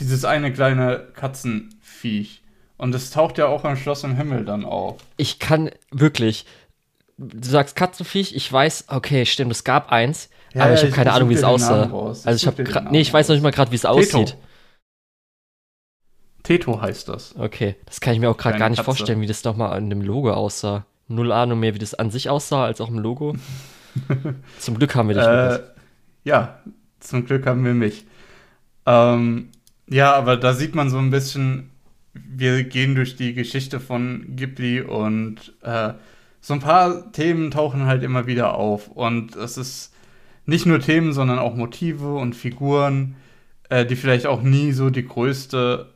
dieses 0.00 0.24
eine 0.24 0.52
kleine 0.52 1.08
Katzenviech. 1.14 2.42
Und 2.76 2.94
es 2.94 3.10
taucht 3.10 3.38
ja 3.38 3.46
auch 3.46 3.64
im 3.64 3.76
Schloss 3.76 4.04
im 4.04 4.16
Himmel 4.16 4.44
dann 4.44 4.64
auf. 4.64 4.96
Ich 5.16 5.38
kann 5.38 5.70
wirklich. 5.90 6.44
Du 7.16 7.48
sagst 7.48 7.76
Katzenviech, 7.76 8.34
ich 8.34 8.52
weiß, 8.52 8.86
okay, 8.88 9.24
stimmt, 9.26 9.52
es 9.52 9.62
gab 9.64 9.92
eins, 9.92 10.28
Ja, 10.54 10.62
aber 10.62 10.70
ja, 10.70 10.74
ich 10.74 10.82
habe 10.82 10.92
keine 10.92 11.12
Ahnung, 11.12 11.28
wie 11.30 11.34
es 11.34 11.44
aussah. 11.44 11.84
Also 12.24 12.30
ich 12.32 12.46
habe 12.46 12.90
nee, 12.90 13.00
ich 13.00 13.12
weiß 13.12 13.28
noch 13.28 13.34
nicht 13.34 13.42
mal 13.42 13.52
gerade, 13.52 13.70
wie 13.70 13.76
es 13.76 13.84
aussieht. 13.84 14.36
Teto 16.42 16.80
heißt 16.80 17.08
das. 17.08 17.34
Okay, 17.38 17.76
das 17.86 18.00
kann 18.00 18.14
ich 18.14 18.20
mir 18.20 18.30
auch 18.30 18.36
gerade 18.36 18.58
gar 18.58 18.68
nicht 18.68 18.78
Katze. 18.78 18.86
vorstellen, 18.86 19.20
wie 19.20 19.26
das 19.26 19.44
nochmal 19.44 19.72
an 19.72 19.90
dem 19.90 20.02
Logo 20.02 20.32
aussah. 20.32 20.86
Null 21.08 21.32
Ahnung 21.32 21.60
mehr, 21.60 21.74
wie 21.74 21.78
das 21.78 21.94
an 21.94 22.10
sich 22.10 22.30
aussah, 22.30 22.64
als 22.64 22.80
auch 22.80 22.88
im 22.88 22.98
Logo. 22.98 23.36
Zum 24.58 24.78
Glück 24.78 24.94
haben 24.94 25.08
wir 25.08 25.14
dich. 25.16 25.24
Äh, 25.24 25.60
ja, 26.24 26.60
zum 27.00 27.26
Glück 27.26 27.46
haben 27.46 27.64
wir 27.64 27.74
mich. 27.74 28.06
Ähm, 28.86 29.48
ja, 29.88 30.14
aber 30.14 30.36
da 30.36 30.54
sieht 30.54 30.74
man 30.74 30.88
so 30.88 30.98
ein 30.98 31.10
bisschen, 31.10 31.70
wir 32.14 32.64
gehen 32.64 32.94
durch 32.94 33.16
die 33.16 33.34
Geschichte 33.34 33.80
von 33.80 34.36
Ghibli 34.36 34.80
und 34.80 35.52
äh, 35.62 35.92
so 36.40 36.54
ein 36.54 36.60
paar 36.60 37.12
Themen 37.12 37.50
tauchen 37.50 37.86
halt 37.86 38.02
immer 38.02 38.26
wieder 38.26 38.54
auf. 38.54 38.88
Und 38.88 39.36
es 39.36 39.56
ist 39.56 39.92
nicht 40.46 40.66
nur 40.66 40.80
Themen, 40.80 41.12
sondern 41.12 41.38
auch 41.38 41.54
Motive 41.54 42.14
und 42.14 42.34
Figuren, 42.34 43.16
äh, 43.68 43.84
die 43.86 43.96
vielleicht 43.96 44.26
auch 44.26 44.42
nie 44.42 44.72
so 44.72 44.90
die 44.90 45.06
größte, 45.06 45.92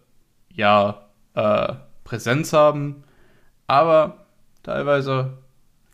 ja, 0.57 1.09
äh, 1.35 1.75
Präsenz 2.05 2.53
haben. 2.53 3.05
Aber 3.67 4.27
teilweise 4.63 5.39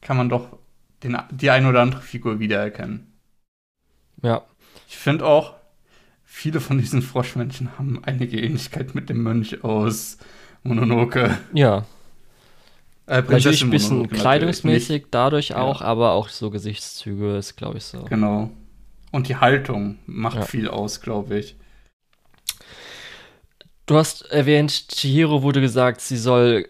kann 0.01 0.17
man 0.17 0.29
doch 0.29 0.59
den, 1.03 1.17
die 1.31 1.51
ein 1.51 1.67
oder 1.67 1.83
andere 1.83 2.01
Figur 2.01 2.39
wiedererkennen. 2.39 3.13
Ja, 4.23 4.43
Ich 4.89 4.97
finde 4.97 5.27
auch, 5.27 5.55
viele 6.25 6.61
von 6.61 6.79
diesen 6.79 7.03
Froschmenschen 7.03 7.77
haben 7.79 8.03
einige 8.05 8.41
Ähnlichkeit 8.41 8.95
mit 8.95 9.09
dem 9.11 9.23
Mönch 9.23 9.65
aus 9.65 10.19
Mononoke. 10.63 11.37
ja. 11.53 11.85
Äh, 13.07 13.23
Natürlich 13.23 13.65
ein 13.65 13.71
bisschen 13.71 13.97
Mononoke 13.97 14.17
kleidungsmäßig 14.17 15.07
dadurch 15.11 15.49
Ja. 15.51 15.57
auch, 15.57 15.83
aber 15.83 16.13
auch 16.13 16.29
so 16.29 16.51
Gesichtszüge 16.51 17.37
ist, 17.37 17.57
glaube 17.57 17.79
ich, 17.79 17.85
so. 17.85 18.05
Genau. 18.05 18.51
Und 19.11 19.29
die 19.29 19.37
Haltung 19.37 19.99
macht 20.07 20.37
Ja. 20.37 20.43
viel 20.43 20.69
aus, 20.69 21.01
glaube 21.01 21.39
ich. 21.39 21.57
Du 23.93 23.99
hast 23.99 24.23
erwähnt, 24.33 24.89
Chihiro 24.89 25.43
wurde 25.43 25.61
gesagt, 25.61 26.01
sie 26.01 26.17
soll 26.17 26.67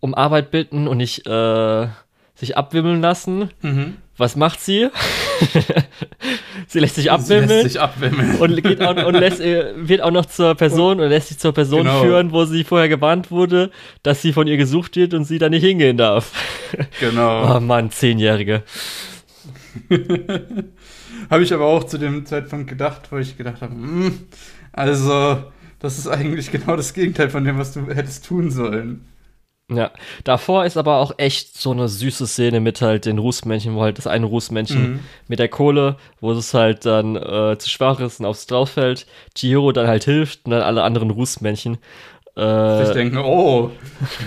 um 0.00 0.16
Arbeit 0.16 0.50
bitten 0.50 0.88
und 0.88 0.96
nicht 0.96 1.24
äh, 1.24 1.86
sich 2.34 2.56
abwimmeln 2.56 3.00
lassen. 3.00 3.50
Mhm. 3.62 3.98
Was 4.16 4.34
macht 4.34 4.60
sie? 4.60 4.88
sie 6.66 6.80
lässt 6.80 6.96
sich 6.96 7.04
Sie 7.04 7.10
abwimmeln. 7.10 7.48
lässt 7.48 7.62
sich 7.74 7.80
abwimmeln. 7.80 8.34
und, 8.40 8.60
geht 8.64 8.82
auch, 8.82 8.96
und 9.06 9.14
lässt, 9.14 9.38
wird 9.76 10.00
auch 10.02 10.10
noch 10.10 10.26
zur 10.26 10.56
Person 10.56 10.98
und 10.98 11.08
lässt 11.08 11.28
sich 11.28 11.38
zur 11.38 11.52
Person 11.52 11.84
Genau. 11.84 12.02
führen, 12.02 12.32
wo 12.32 12.44
sie 12.44 12.64
vorher 12.64 12.88
gewarnt 12.88 13.30
wurde, 13.30 13.70
dass 14.02 14.20
sie 14.20 14.32
von 14.32 14.48
ihr 14.48 14.56
gesucht 14.56 14.96
wird 14.96 15.14
und 15.14 15.22
sie 15.26 15.38
da 15.38 15.48
nicht 15.50 15.62
hingehen 15.64 15.98
darf. 15.98 16.32
genau. 16.98 17.44
Oh 17.58 17.60
Mann, 17.60 17.92
Zehnjährige. 17.92 18.64
Habe 21.30 21.44
ich 21.44 21.54
aber 21.54 21.66
auch 21.66 21.84
zu 21.84 21.96
dem 21.96 22.26
Zeitpunkt 22.26 22.68
gedacht, 22.68 23.02
wo 23.12 23.18
ich 23.18 23.38
gedacht 23.38 23.62
habe, 23.62 23.72
hm, 23.72 24.18
also, 24.72 25.44
das 25.80 25.98
ist 25.98 26.06
eigentlich 26.08 26.50
genau 26.52 26.76
das 26.76 26.94
Gegenteil 26.94 27.30
von 27.30 27.44
dem, 27.44 27.58
was 27.58 27.72
du 27.72 27.86
hättest 27.88 28.26
tun 28.26 28.50
sollen. 28.50 29.06
Ja, 29.72 29.92
davor 30.24 30.64
ist 30.64 30.76
aber 30.76 30.96
auch 30.96 31.12
echt 31.18 31.56
so 31.56 31.70
eine 31.70 31.88
süße 31.88 32.26
Szene 32.26 32.58
mit 32.58 32.82
halt 32.82 33.04
den 33.04 33.18
Rußmännchen, 33.18 33.76
wo 33.76 33.82
halt 33.82 33.98
das 33.98 34.08
eine 34.08 34.26
Rußmännchen 34.26 34.82
Mhm. 34.94 35.00
mit 35.28 35.38
der 35.38 35.48
Kohle, 35.48 35.96
wo 36.20 36.32
es 36.32 36.52
halt 36.54 36.84
dann 36.86 37.14
äh, 37.14 37.56
zu 37.56 37.70
schwach 37.70 38.00
ist 38.00 38.18
und 38.18 38.26
aufs 38.26 38.46
drauf 38.48 38.70
fällt, 38.70 39.06
Chihiro 39.36 39.70
dann 39.70 39.86
halt 39.86 40.02
hilft 40.04 40.44
und 40.44 40.50
dann 40.50 40.62
alle 40.62 40.82
anderen 40.82 41.10
Rußmännchen. 41.12 41.78
Äh, 42.36 42.82
ich 42.82 42.90
denke, 42.90 43.24
oh, 43.24 43.70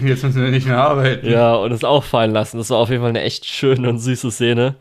jetzt 0.01 0.23
müssen 0.23 0.41
wir 0.43 0.49
nicht 0.49 0.65
mehr 0.65 0.77
arbeiten. 0.81 1.29
Ja, 1.29 1.55
und 1.55 1.73
es 1.73 1.83
auffallen 1.83 2.31
lassen. 2.31 2.57
Das 2.57 2.69
war 2.69 2.77
auf 2.77 2.89
jeden 2.89 3.01
Fall 3.01 3.09
eine 3.09 3.21
echt 3.21 3.45
schöne 3.45 3.89
und 3.89 3.99
süße 3.99 4.31
Szene. 4.31 4.75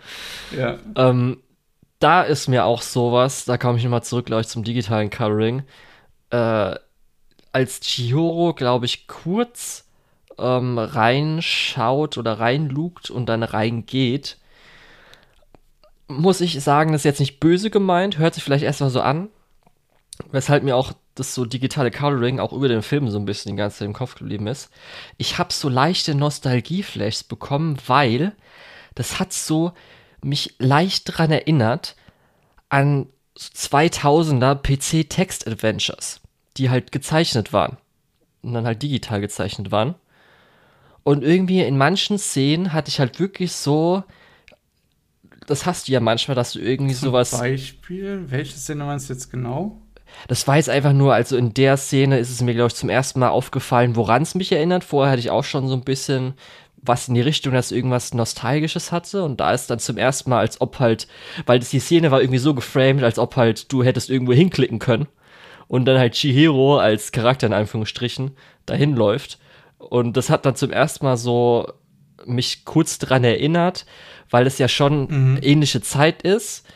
Ja. 0.57 0.79
Ähm, 0.95 1.39
da 1.99 2.23
ist 2.23 2.47
mir 2.49 2.65
auch 2.67 2.83
sowas, 2.83 3.45
da 3.47 3.59
komme 3.59 3.79
ich 3.79 3.85
nochmal 3.85 4.05
zurück, 4.05 4.27
glaube 4.27 4.43
ich, 4.43 4.49
zum 4.49 4.63
digitalen 4.63 5.11
Coloring. 5.11 5.63
Äh, 6.33 6.77
als 7.53 7.81
Chihiro, 7.81 8.55
glaube 8.55 8.87
ich, 8.87 9.07
kurz 9.07 9.87
ähm, 10.39 10.79
reinschaut 10.79 12.17
oder 12.19 12.41
reinlugt 12.41 13.11
und 13.11 13.27
dann 13.27 13.43
reingeht, 13.43 14.39
muss 16.09 16.41
ich 16.41 16.61
sagen, 16.63 16.93
das 16.93 17.03
ist 17.03 17.05
jetzt 17.05 17.21
nicht 17.21 17.41
böse 17.41 17.71
gemeint, 17.71 18.19
hört 18.19 18.35
sich 18.35 18.43
vielleicht 18.43 18.65
erstmal 18.65 18.91
so 18.91 19.01
an, 19.01 19.29
weshalb 20.31 20.63
mir 20.63 20.77
auch 20.77 20.93
das 21.15 21.35
so 21.35 21.45
digitale 21.45 21.91
Coloring 21.91 22.41
auch 22.41 22.53
über 22.53 22.69
den 22.69 22.83
Film 22.83 23.09
so 23.11 23.19
ein 23.19 23.27
bisschen 23.27 23.53
die 23.53 23.61
ganze 23.61 23.79
Zeit 23.79 23.87
im 23.87 23.93
Kopf 23.93 24.15
geblieben 24.15 24.47
ist. 24.47 24.71
Ich 25.19 25.39
habe 25.39 25.53
so 25.53 25.69
leichte 25.69 26.15
Nostalgie-Flashs 26.15 27.25
bekommen, 27.25 27.77
weil 27.87 28.35
das 28.95 29.19
hat 29.21 29.33
so 29.33 29.73
mich 30.23 30.55
leicht 30.59 31.09
daran 31.11 31.31
erinnert 31.31 31.97
an 32.71 33.09
2000er 33.39 34.55
PC-Text-Adventures, 34.55 36.22
die 36.57 36.71
halt 36.71 36.93
gezeichnet 36.93 37.53
waren 37.53 37.77
und 38.43 38.53
dann 38.55 38.67
halt 38.67 38.83
digital 38.83 39.21
gezeichnet 39.21 39.71
waren. 39.71 39.95
Und 41.05 41.25
irgendwie 41.25 41.63
in 41.63 41.77
manchen 41.77 42.19
Szenen 42.19 42.73
hatte 42.73 42.89
ich 42.89 43.01
halt 43.01 43.19
wirklich 43.19 43.53
so, 43.53 44.05
das 45.47 45.67
hast 45.67 45.89
du 45.89 45.93
ja 45.93 46.01
manchmal, 46.01 46.35
dass 46.35 46.53
du 46.53 46.61
irgendwie 46.61 46.95
Zum 46.95 47.09
sowas. 47.09 47.33
Beispiel, 47.33 48.25
welche 48.29 48.57
Szene 48.57 48.85
meinst 48.85 49.09
du 49.09 49.15
jetzt 49.15 49.31
genau? 49.31 49.79
Das 50.29 50.47
war 50.47 50.57
jetzt 50.57 50.69
einfach 50.69 50.93
nur, 50.93 51.15
also 51.15 51.37
in 51.37 51.55
der 51.55 51.77
Szene 51.77 52.19
ist 52.19 52.31
es 52.31 52.43
mir, 52.43 52.55
glaube 52.55 52.69
ich, 52.69 52.75
zum 52.75 52.91
ersten 52.91 53.19
Mal 53.19 53.31
aufgefallen, 53.31 53.97
woran 53.97 54.23
es 54.23 54.35
mich 54.35 54.53
erinnert. 54.53 54.85
Vorher 54.85 55.13
hatte 55.13 55.21
ich 55.21 55.31
auch 55.31 55.45
schon 55.45 55.69
so 55.69 55.75
ein 55.75 55.85
bisschen 55.85 56.35
was 56.85 57.09
in 57.09 57.15
die 57.15 57.21
Richtung, 57.21 57.53
dass 57.55 57.73
irgendwas 57.73 58.13
Nostalgisches 58.13 58.93
hatte. 58.93 59.25
Und 59.25 59.41
da 59.41 59.53
ist 59.53 59.71
dann 59.71 59.79
zum 59.79 59.97
ersten 59.97 60.31
Mal, 60.31 60.41
als 60.41 60.61
ob 60.61 60.81
halt, 60.81 61.07
weil 61.47 61.61
das, 61.61 61.71
die 61.71 61.79
Szene 61.79 62.11
war 62.11 62.21
irgendwie 62.21 62.39
so 62.39 62.55
geframed, 62.55 63.05
als 63.05 63.19
ob 63.19 63.37
halt 63.37 63.73
du 63.73 63.83
hättest 63.83 64.11
irgendwo 64.11 64.33
hinklicken 64.33 64.79
können. 64.79 65.07
Und 65.73 65.87
dann 65.87 65.99
halt 65.99 66.13
Chihiro 66.13 66.77
als 66.77 67.13
Charakter 67.13 67.47
in 67.47 67.55
Anführungsstrichen 67.55 68.33
dahin 68.67 68.95
läuft. 68.95 69.39
Und 69.79 70.19
das 70.19 70.29
hat 70.29 70.45
dann 70.45 70.55
zum 70.55 70.71
ersten 70.71 71.07
Mal 71.07 71.17
so 71.17 71.67
mich 72.27 72.67
kurz 72.67 72.99
dran 72.99 73.25
erinnert, 73.25 73.87
weil 74.29 74.47
es 74.47 74.59
ja 74.59 74.69
schon 74.69 75.07
mhm. 75.09 75.39
ähnliche 75.41 75.81
Zeit 75.81 76.21
ist 76.21 76.67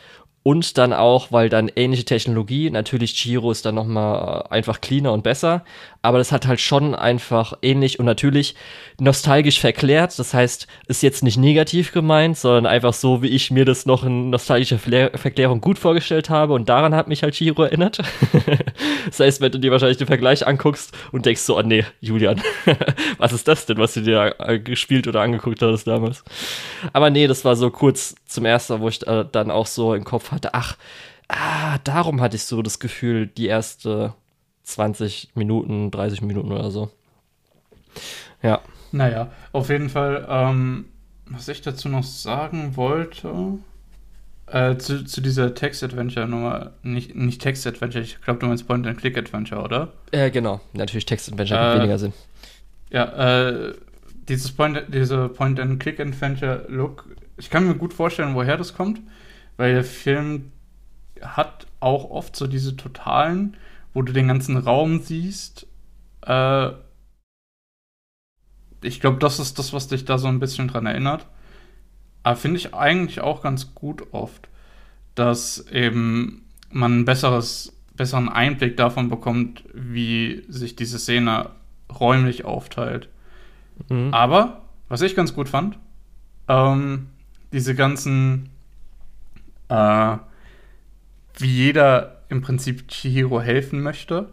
und 0.47 0.77
dann 0.77 0.93
auch, 0.93 1.33
weil 1.33 1.49
dann 1.49 1.69
ähnliche 1.75 2.05
Technologie, 2.05 2.69
natürlich 2.69 3.15
Chiro 3.15 3.51
ist 3.51 3.65
dann 3.65 3.75
nochmal 3.75 4.45
äh, 4.49 4.53
einfach 4.53 4.79
cleaner 4.79 5.11
und 5.11 5.21
besser, 5.21 5.65
aber 6.01 6.19
das 6.19 6.31
hat 6.31 6.47
halt 6.47 6.61
schon 6.61 6.95
einfach 6.95 7.51
ähnlich 7.61 7.99
und 7.99 8.05
natürlich 8.05 8.55
nostalgisch 8.97 9.59
verklärt. 9.59 10.17
Das 10.17 10.33
heißt, 10.33 10.67
ist 10.87 11.03
jetzt 11.03 11.21
nicht 11.21 11.35
negativ 11.35 11.91
gemeint, 11.91 12.37
sondern 12.37 12.65
einfach 12.65 12.93
so, 12.93 13.21
wie 13.21 13.27
ich 13.27 13.51
mir 13.51 13.65
das 13.65 13.85
noch 13.85 14.05
in 14.05 14.29
nostalgischer 14.29 14.79
Verklärung 14.79 15.59
gut 15.59 15.77
vorgestellt 15.77 16.29
habe 16.29 16.53
und 16.53 16.69
daran 16.69 16.95
hat 16.95 17.09
mich 17.09 17.23
halt 17.23 17.35
Chiro 17.35 17.63
erinnert. 17.63 17.97
das 19.05 19.19
heißt, 19.19 19.41
wenn 19.41 19.51
du 19.51 19.59
dir 19.59 19.71
wahrscheinlich 19.71 19.97
den 19.97 20.07
Vergleich 20.07 20.47
anguckst 20.47 20.95
und 21.11 21.25
denkst 21.25 21.41
so, 21.41 21.57
oh 21.57 21.61
nee, 21.61 21.83
Julian, 21.99 22.41
was 23.17 23.33
ist 23.33 23.49
das 23.49 23.65
denn, 23.65 23.79
was 23.79 23.95
du 23.95 24.01
dir 24.01 24.35
äh, 24.39 24.59
gespielt 24.59 25.09
oder 25.09 25.19
angeguckt 25.19 25.61
hast 25.61 25.87
damals? 25.87 26.23
Aber 26.93 27.09
nee, 27.09 27.27
das 27.27 27.43
war 27.43 27.57
so 27.57 27.69
kurz 27.69 28.15
zum 28.27 28.45
ersten, 28.45 28.79
wo 28.79 28.87
ich 28.87 29.05
äh, 29.07 29.25
dann 29.29 29.51
auch 29.51 29.67
so 29.67 29.93
im 29.93 30.05
Kopf 30.05 30.31
hatte, 30.31 30.36
ach, 30.51 30.77
ah, 31.27 31.77
darum 31.83 32.21
hatte 32.21 32.35
ich 32.35 32.43
so 32.43 32.61
das 32.61 32.79
Gefühl, 32.79 33.27
die 33.27 33.47
erste 33.47 34.13
20 34.63 35.31
Minuten, 35.35 35.91
30 35.91 36.21
Minuten 36.21 36.51
oder 36.51 36.71
so. 36.71 36.91
Ja. 38.41 38.61
Naja, 38.91 39.31
auf 39.51 39.69
jeden 39.69 39.89
Fall, 39.89 40.25
ähm, 40.29 40.85
was 41.25 41.47
ich 41.47 41.61
dazu 41.61 41.89
noch 41.89 42.03
sagen 42.03 42.75
wollte, 42.75 43.59
äh, 44.47 44.77
zu, 44.77 45.03
zu 45.03 45.21
dieser 45.21 45.53
Text-Adventure-Nummer, 45.53 46.71
nicht, 46.83 47.15
nicht 47.15 47.41
Text-Adventure, 47.41 48.03
ich 48.03 48.21
glaube, 48.21 48.39
du 48.39 48.47
meinst 48.47 48.67
Point-and-Click-Adventure, 48.67 49.61
oder? 49.61 49.93
Äh, 50.11 50.31
genau, 50.31 50.61
natürlich 50.73 51.05
Text-Adventure 51.05 51.59
äh, 51.59 51.77
weniger 51.77 51.99
Sinn. 51.99 52.13
Ja, 52.89 53.49
äh, 53.49 53.73
dieses 54.29 54.51
Point, 54.51 54.83
diese 54.87 55.27
Point-and-Click-Adventure-Look, 55.29 57.05
ich 57.37 57.49
kann 57.49 57.67
mir 57.67 57.75
gut 57.75 57.93
vorstellen, 57.93 58.35
woher 58.35 58.57
das 58.57 58.73
kommt, 58.73 59.01
weil 59.57 59.73
der 59.73 59.83
Film 59.83 60.51
hat 61.21 61.67
auch 61.79 62.09
oft 62.09 62.35
so 62.35 62.47
diese 62.47 62.75
totalen 62.75 63.57
wo 63.97 64.03
du 64.03 64.13
den 64.13 64.27
ganzen 64.27 64.57
Raum 64.57 64.99
siehst. 64.99 65.65
Äh, 66.21 66.69
ich 68.83 68.99
glaube, 68.99 69.17
das 69.17 69.39
ist 69.39 69.57
das, 69.57 69.73
was 69.73 69.87
dich 69.87 70.05
da 70.05 70.19
so 70.19 70.27
ein 70.27 70.39
bisschen 70.39 70.67
dran 70.67 70.85
erinnert. 70.85 71.25
Aber 72.21 72.35
finde 72.35 72.57
ich 72.57 72.75
eigentlich 72.75 73.21
auch 73.21 73.41
ganz 73.41 73.73
gut 73.73 74.13
oft, 74.13 74.49
dass 75.15 75.65
eben 75.71 76.45
man 76.69 76.99
ein 76.99 77.05
besseres, 77.05 77.75
besseren 77.95 78.29
Einblick 78.29 78.77
davon 78.77 79.09
bekommt, 79.09 79.63
wie 79.73 80.45
sich 80.47 80.75
diese 80.75 80.99
Szene 80.99 81.49
räumlich 81.99 82.45
aufteilt. 82.45 83.09
Mhm. 83.89 84.13
Aber, 84.13 84.61
was 84.89 85.01
ich 85.01 85.15
ganz 85.15 85.33
gut 85.33 85.49
fand, 85.49 85.79
ähm, 86.47 87.07
diese 87.51 87.73
ganzen, 87.73 88.49
äh, 89.69 90.17
wie 91.37 91.47
jeder 91.47 92.23
im 92.29 92.41
Prinzip 92.41 92.87
Chihiro 92.87 93.41
helfen 93.41 93.81
möchte. 93.81 94.29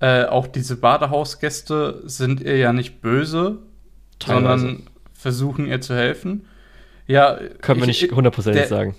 Äh, 0.00 0.24
auch 0.24 0.46
diese 0.46 0.76
Badehausgäste 0.76 2.02
sind 2.04 2.40
ihr 2.40 2.56
ja 2.56 2.72
nicht 2.72 3.00
böse, 3.00 3.58
Teilweise. 4.18 4.58
sondern 4.58 4.82
versuchen 5.12 5.66
ihr 5.66 5.80
zu 5.80 5.94
helfen. 5.94 6.46
Ja, 7.06 7.38
können 7.60 7.80
wir 7.80 7.86
nicht 7.86 8.12
hundertprozentig 8.12 8.66
sagen. 8.66 8.94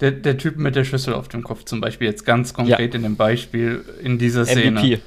Der, 0.00 0.10
der 0.10 0.38
Typ 0.38 0.56
mit 0.56 0.74
der 0.74 0.84
Schüssel 0.84 1.14
auf 1.14 1.28
dem 1.28 1.44
Kopf 1.44 1.64
zum 1.64 1.80
Beispiel, 1.80 2.08
jetzt 2.08 2.24
ganz 2.24 2.54
konkret 2.54 2.92
ja. 2.92 2.96
in 2.96 3.02
dem 3.02 3.16
Beispiel 3.16 3.84
in 4.02 4.18
dieser 4.18 4.44
Szene. 4.46 4.80
MVP. 4.80 5.00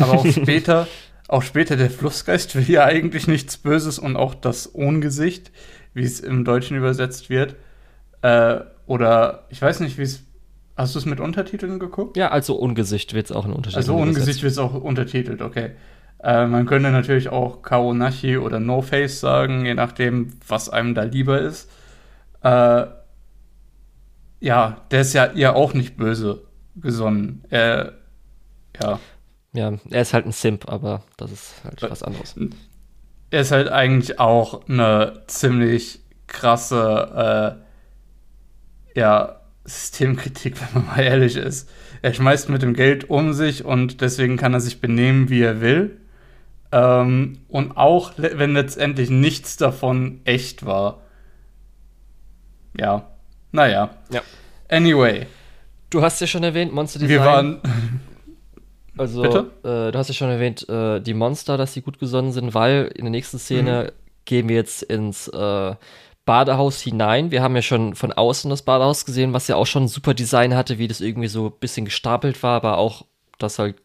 Aber 0.00 0.12
auch 0.14 0.26
später, 0.26 0.86
auch 1.28 1.42
später 1.42 1.76
der 1.76 1.88
Flussgeist 1.88 2.54
will 2.54 2.68
ja 2.68 2.84
eigentlich 2.84 3.26
nichts 3.26 3.56
Böses 3.56 3.98
und 3.98 4.16
auch 4.16 4.34
das 4.34 4.74
Ohngesicht, 4.74 5.50
wie 5.94 6.04
es 6.04 6.20
im 6.20 6.44
Deutschen 6.44 6.76
übersetzt 6.76 7.30
wird. 7.30 7.56
Äh, 8.20 8.60
oder 8.88 9.44
ich 9.50 9.62
weiß 9.62 9.80
nicht, 9.80 9.98
wie 9.98 10.02
es 10.02 10.24
Hast 10.76 10.94
du 10.94 11.00
es 11.00 11.06
mit 11.06 11.18
Untertiteln 11.18 11.80
geguckt? 11.80 12.16
Ja, 12.16 12.28
also 12.28 12.54
Ungesicht 12.54 13.12
wird 13.12 13.26
es 13.26 13.32
auch 13.32 13.44
in 13.44 13.50
Untertiteln. 13.52 13.78
Also 13.78 13.96
Ungesicht 13.96 14.44
wird 14.44 14.52
es 14.52 14.58
auch 14.58 14.74
untertitelt, 14.74 15.42
okay. 15.42 15.72
Äh, 16.22 16.46
man 16.46 16.66
könnte 16.66 16.92
natürlich 16.92 17.30
auch 17.30 17.62
Kaonashi 17.62 18.38
oder 18.38 18.60
No 18.60 18.80
Face 18.80 19.18
sagen, 19.18 19.66
je 19.66 19.74
nachdem, 19.74 20.34
was 20.46 20.68
einem 20.68 20.94
da 20.94 21.02
lieber 21.02 21.40
ist. 21.40 21.68
Äh, 22.42 22.86
ja, 24.40 24.76
der 24.92 25.00
ist 25.00 25.14
ja 25.14 25.32
ihr 25.32 25.56
auch 25.56 25.74
nicht 25.74 25.96
böse 25.96 26.42
gesonnen. 26.76 27.42
Er, 27.50 27.94
ja. 28.80 29.00
Ja, 29.52 29.72
er 29.90 30.02
ist 30.02 30.14
halt 30.14 30.26
ein 30.26 30.32
Simp, 30.32 30.68
aber 30.68 31.02
das 31.16 31.32
ist 31.32 31.54
halt 31.64 31.82
was 31.82 32.04
anderes. 32.04 32.36
Er 33.30 33.40
ist 33.40 33.50
halt 33.50 33.68
eigentlich 33.68 34.20
auch 34.20 34.68
eine 34.68 35.24
ziemlich 35.26 36.00
krasse, 36.28 37.58
äh, 37.58 37.67
ja, 38.98 39.36
Systemkritik, 39.64 40.60
wenn 40.60 40.82
man 40.82 40.96
mal 40.96 41.02
ehrlich 41.02 41.36
ist. 41.36 41.70
Er 42.02 42.12
schmeißt 42.12 42.48
mit 42.48 42.62
dem 42.62 42.74
Geld 42.74 43.08
um 43.08 43.32
sich 43.32 43.64
und 43.64 44.00
deswegen 44.00 44.36
kann 44.36 44.54
er 44.54 44.60
sich 44.60 44.80
benehmen, 44.80 45.30
wie 45.30 45.42
er 45.42 45.60
will. 45.60 45.96
Ähm, 46.70 47.38
und 47.48 47.76
auch 47.76 48.12
wenn 48.16 48.52
letztendlich 48.52 49.08
nichts 49.08 49.56
davon 49.56 50.20
echt 50.24 50.66
war. 50.66 51.00
Ja. 52.76 53.06
Naja. 53.52 53.90
Ja. 54.10 54.20
Anyway. 54.68 55.26
Du 55.90 56.02
hast 56.02 56.20
ja 56.20 56.26
schon 56.26 56.44
erwähnt, 56.44 56.72
Monster 56.72 56.98
Design. 56.98 57.18
Wir 57.18 57.24
waren. 57.24 57.60
Also, 59.00 59.22
äh, 59.24 59.32
du 59.62 59.92
hast 59.94 60.08
ja 60.08 60.14
schon 60.14 60.28
erwähnt, 60.28 60.68
äh, 60.68 60.98
die 60.98 61.14
Monster, 61.14 61.56
dass 61.56 61.72
sie 61.72 61.82
gut 61.82 62.00
gesonnen 62.00 62.32
sind, 62.32 62.52
weil 62.52 62.90
in 62.96 63.04
der 63.04 63.12
nächsten 63.12 63.38
Szene 63.38 63.92
mhm. 63.92 64.14
gehen 64.24 64.48
wir 64.48 64.56
jetzt 64.56 64.82
ins 64.82 65.28
äh, 65.28 65.74
Badehaus 66.28 66.82
hinein. 66.82 67.30
Wir 67.30 67.42
haben 67.42 67.56
ja 67.56 67.62
schon 67.62 67.94
von 67.94 68.12
außen 68.12 68.50
das 68.50 68.60
Badehaus 68.60 69.06
gesehen, 69.06 69.32
was 69.32 69.48
ja 69.48 69.56
auch 69.56 69.64
schon 69.64 69.84
ein 69.84 69.88
super 69.88 70.12
Design 70.12 70.54
hatte, 70.54 70.76
wie 70.76 70.86
das 70.86 71.00
irgendwie 71.00 71.28
so 71.28 71.46
ein 71.46 71.58
bisschen 71.58 71.86
gestapelt 71.86 72.42
war, 72.42 72.56
aber 72.56 72.76
auch, 72.76 73.06
dass 73.38 73.58
halt 73.58 73.76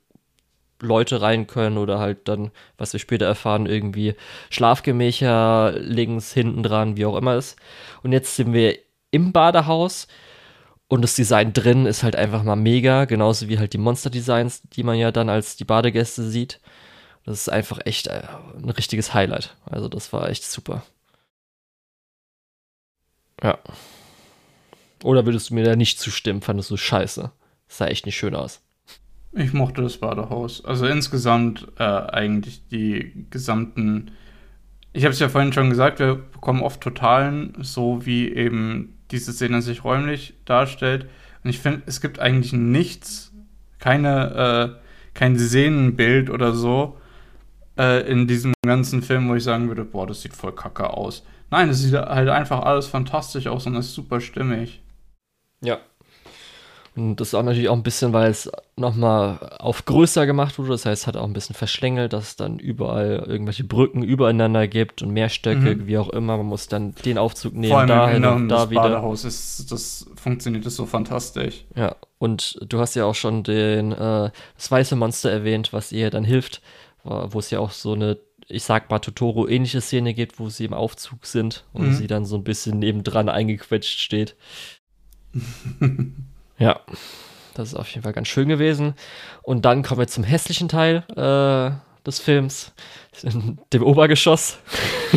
Leute 0.81 1.21
rein 1.21 1.47
können 1.47 1.77
oder 1.77 1.99
halt 1.99 2.27
dann, 2.27 2.51
was 2.77 2.91
wir 2.91 2.99
später 2.99 3.25
erfahren, 3.25 3.65
irgendwie 3.65 4.15
Schlafgemächer 4.49 5.71
links, 5.77 6.33
hinten 6.33 6.63
dran, 6.63 6.97
wie 6.97 7.05
auch 7.05 7.15
immer 7.15 7.37
ist. 7.37 7.55
Und 8.03 8.11
jetzt 8.11 8.35
sind 8.35 8.51
wir 8.51 8.77
im 9.11 9.31
Badehaus 9.31 10.09
und 10.89 11.01
das 11.01 11.15
Design 11.15 11.53
drin 11.53 11.85
ist 11.85 12.03
halt 12.03 12.17
einfach 12.17 12.43
mal 12.43 12.57
mega, 12.57 13.05
genauso 13.05 13.47
wie 13.47 13.57
halt 13.57 13.71
die 13.71 13.77
Monster-Designs, 13.77 14.63
die 14.63 14.83
man 14.83 14.97
ja 14.97 15.13
dann 15.13 15.29
als 15.29 15.55
die 15.55 15.63
Badegäste 15.63 16.23
sieht. 16.23 16.59
Das 17.25 17.39
ist 17.39 17.49
einfach 17.49 17.79
echt 17.85 18.07
äh, 18.07 18.23
ein 18.61 18.69
richtiges 18.69 19.13
Highlight. 19.13 19.55
Also 19.65 19.87
das 19.87 20.11
war 20.11 20.27
echt 20.29 20.43
super. 20.43 20.83
Ja. 23.43 23.59
Oder 25.03 25.25
würdest 25.25 25.49
du 25.49 25.55
mir 25.55 25.65
da 25.65 25.75
nicht 25.75 25.99
zustimmen? 25.99 26.41
Fandest 26.41 26.71
du 26.71 26.77
scheiße? 26.77 27.31
Das 27.67 27.77
sah 27.77 27.87
echt 27.87 28.05
nicht 28.05 28.15
schön 28.15 28.35
aus. 28.35 28.61
Ich 29.33 29.51
mochte 29.51 29.81
das 29.81 29.97
Badehaus. 29.97 30.63
Also 30.63 30.85
insgesamt 30.85 31.67
äh, 31.77 31.83
eigentlich 31.83 32.67
die 32.69 33.25
gesamten. 33.29 34.11
Ich 34.93 35.03
habe 35.03 35.13
es 35.13 35.19
ja 35.19 35.27
vorhin 35.27 35.53
schon 35.53 35.69
gesagt, 35.69 35.99
wir 35.99 36.15
bekommen 36.15 36.61
oft 36.61 36.81
Totalen, 36.81 37.53
so 37.59 38.05
wie 38.05 38.31
eben 38.31 38.97
diese 39.11 39.33
Szene 39.33 39.61
sich 39.61 39.83
räumlich 39.83 40.35
darstellt. 40.45 41.07
Und 41.43 41.49
ich 41.49 41.59
finde, 41.59 41.81
es 41.87 41.99
gibt 41.99 42.19
eigentlich 42.19 42.53
nichts, 42.53 43.33
keine, 43.79 44.77
äh, 44.77 44.81
kein 45.13 45.37
Szenenbild 45.37 46.29
oder 46.29 46.53
so 46.53 46.97
äh, 47.77 48.09
in 48.09 48.27
diesem 48.27 48.53
ganzen 48.63 49.01
Film, 49.01 49.27
wo 49.29 49.35
ich 49.35 49.43
sagen 49.43 49.67
würde, 49.67 49.83
boah, 49.83 50.07
das 50.07 50.21
sieht 50.21 50.35
voll 50.35 50.53
kacke 50.53 50.91
aus. 50.91 51.23
Nein, 51.53 51.69
es 51.69 51.81
sieht 51.81 51.93
halt 51.93 52.29
einfach 52.29 52.63
alles 52.63 52.87
fantastisch 52.87 53.47
aus 53.47 53.67
und 53.67 53.75
ist 53.75 53.93
super 53.93 54.19
stimmig. 54.19 54.81
Ja, 55.61 55.79
und 56.95 57.15
das 57.15 57.29
ist 57.29 57.33
auch 57.33 57.43
natürlich 57.43 57.69
auch 57.69 57.75
ein 57.75 57.83
bisschen, 57.83 58.13
weil 58.13 58.29
es 58.29 58.51
nochmal 58.75 59.39
auf 59.57 59.85
größer 59.85 60.27
gemacht 60.27 60.59
wurde. 60.59 60.69
Das 60.69 60.85
heißt, 60.85 61.03
es 61.03 61.07
hat 61.07 61.17
auch 61.17 61.25
ein 61.25 61.33
bisschen 61.33 61.55
verschlängelt, 61.55 62.13
dass 62.13 62.23
es 62.23 62.35
dann 62.35 62.59
überall 62.59 63.23
irgendwelche 63.27 63.63
Brücken 63.63 64.03
übereinander 64.03 64.67
gibt 64.67 65.01
und 65.01 65.11
Mehrstöcke, 65.11 65.75
mhm. 65.75 65.87
wie 65.87 65.97
auch 65.97 66.09
immer. 66.09 66.37
Man 66.37 66.45
muss 66.45 66.67
dann 66.67 66.93
den 67.03 67.17
Aufzug 67.17 67.53
nehmen, 67.53 67.71
Vor 67.71 67.79
allem 67.79 67.87
dahin 67.87 68.25
und 68.25 68.49
da 68.49 68.69
wieder. 68.69 68.81
Badehaus 68.81 69.25
ist, 69.25 69.71
das 69.71 70.05
funktioniert 70.15 70.65
das 70.67 70.75
so 70.75 70.85
fantastisch. 70.85 71.65
Ja, 71.75 71.95
und 72.19 72.59
du 72.67 72.79
hast 72.79 72.93
ja 72.93 73.05
auch 73.05 73.15
schon 73.15 73.41
den, 73.41 73.91
äh, 73.91 74.29
das 74.55 74.71
weiße 74.71 74.95
Monster 74.95 75.31
erwähnt, 75.31 75.73
was 75.73 75.91
ihr 75.91 76.11
dann 76.11 76.23
hilft, 76.23 76.61
wo 77.03 77.39
es 77.39 77.49
ja 77.49 77.59
auch 77.59 77.71
so 77.71 77.93
eine 77.93 78.17
ich 78.47 78.63
sag 78.63 78.89
mal, 78.89 78.99
Totoro-ähnliche 78.99 79.81
Szene 79.81 80.13
gibt, 80.13 80.39
wo 80.39 80.49
sie 80.49 80.65
im 80.65 80.73
Aufzug 80.73 81.25
sind 81.25 81.65
und 81.73 81.87
mhm. 81.87 81.93
sie 81.93 82.07
dann 82.07 82.25
so 82.25 82.35
ein 82.35 82.43
bisschen 82.43 82.79
nebendran 82.79 83.29
eingequetscht 83.29 83.99
steht. 83.99 84.35
Ja, 86.59 86.79
das 87.55 87.69
ist 87.69 87.75
auf 87.75 87.89
jeden 87.89 88.03
Fall 88.03 88.13
ganz 88.13 88.27
schön 88.27 88.47
gewesen. 88.47 88.93
Und 89.41 89.65
dann 89.65 89.83
kommen 89.83 89.99
wir 89.99 90.07
zum 90.07 90.23
hässlichen 90.23 90.69
Teil 90.69 91.03
äh, 91.09 91.71
des 92.05 92.19
Films, 92.19 92.73
dem 93.73 93.83
Obergeschoss. 93.83 94.59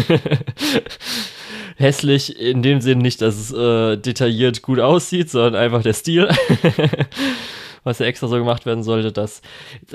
Hässlich 1.76 2.40
in 2.40 2.62
dem 2.62 2.80
Sinn 2.80 2.98
nicht, 2.98 3.20
dass 3.20 3.36
es 3.36 3.52
äh, 3.52 3.96
detailliert 3.98 4.62
gut 4.62 4.80
aussieht, 4.80 5.30
sondern 5.30 5.56
einfach 5.56 5.82
der 5.82 5.92
Stil. 5.92 6.28
was 7.86 8.00
ja 8.00 8.06
extra 8.06 8.26
so 8.26 8.36
gemacht 8.36 8.66
werden 8.66 8.82
sollte, 8.82 9.12
dass 9.12 9.42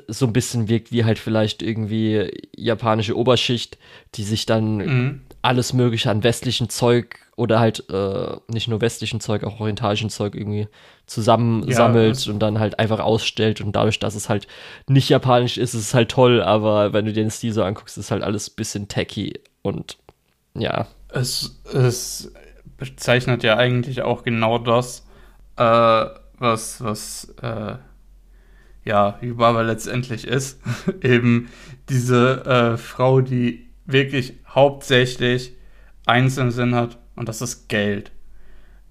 so 0.08 0.26
ein 0.26 0.34
bisschen 0.34 0.70
wirkt 0.70 0.92
wie 0.94 1.04
halt 1.04 1.20
vielleicht 1.20 1.62
irgendwie 1.62 2.32
japanische 2.56 3.18
Oberschicht, 3.18 3.78
die 4.16 4.24
sich 4.24 4.46
dann 4.46 4.78
mhm. 4.78 5.22
alles 5.42 5.74
Mögliche 5.74 6.10
an 6.10 6.24
westlichen 6.24 6.70
Zeug 6.70 7.20
oder 7.36 7.60
halt 7.60 7.90
äh, 7.90 8.38
nicht 8.48 8.70
nur 8.70 8.80
westlichen 8.80 9.20
Zeug, 9.20 9.44
auch 9.44 9.60
orientalischen 9.60 10.10
Zeug 10.10 10.36
irgendwie 10.36 10.68
zusammensammelt 11.06 12.26
ja, 12.26 12.32
und 12.32 12.40
dann 12.40 12.60
halt 12.60 12.80
einfach 12.80 13.00
ausstellt 13.00 13.60
und 13.60 13.76
dadurch, 13.76 14.00
dass 14.00 14.16
es 14.16 14.30
halt 14.30 14.48
nicht 14.88 15.10
japanisch 15.10 15.58
ist, 15.58 15.74
ist 15.74 15.82
es 15.82 15.94
halt 15.94 16.10
toll, 16.10 16.42
aber 16.42 16.94
wenn 16.94 17.06
du 17.06 17.12
dir 17.12 17.24
den 17.24 17.32
Stil 17.32 17.52
so 17.52 17.64
anguckst, 17.64 17.98
ist 17.98 18.12
halt 18.12 18.24
alles 18.24 18.50
ein 18.50 18.56
bisschen 18.56 18.88
tacky 18.88 19.42
und 19.64 19.98
ja. 20.54 20.88
Es, 21.10 21.62
es 21.74 22.32
bezeichnet 22.78 23.44
ja 23.44 23.58
eigentlich 23.58 24.02
auch 24.02 24.24
genau 24.24 24.58
das, 24.58 25.06
äh, 25.58 26.06
was, 26.42 26.84
was 26.84 27.34
äh, 27.42 27.76
ja, 28.84 29.18
Yubaba 29.22 29.62
letztendlich 29.62 30.28
ist. 30.28 30.60
Eben 31.02 31.50
diese 31.90 32.46
äh, 32.46 32.78
Frau, 32.78 33.22
die 33.22 33.70
wirklich 33.86 34.40
hauptsächlich 34.48 35.56
eins 36.06 36.38
im 36.38 36.52
Sinn 36.52 36.76
hat, 36.76 36.98
und 37.16 37.30
das 37.30 37.42
ist 37.42 37.70
Geld. 37.70 38.12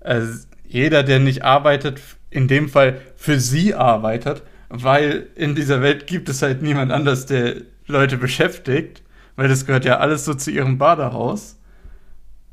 Also 0.01 0.47
jeder, 0.67 1.03
der 1.03 1.19
nicht 1.19 1.43
arbeitet, 1.43 2.01
in 2.31 2.47
dem 2.47 2.69
Fall 2.69 3.01
für 3.17 3.41
sie 3.41 3.75
arbeitet, 3.75 4.43
weil 4.69 5.29
in 5.35 5.57
dieser 5.57 5.83
Welt 5.83 6.07
gibt 6.07 6.29
es 6.29 6.43
halt 6.43 6.63
niemand 6.63 6.93
anders, 6.93 7.27
der 7.27 7.57
Leute 7.87 8.17
beschäftigt, 8.17 9.03
weil 9.35 9.49
das 9.49 9.67
gehört 9.67 9.85
ja 9.85 9.99
alles 9.99 10.25
so 10.25 10.35
zu 10.35 10.53
ihrem 10.53 10.79
Badehaus. 10.79 11.59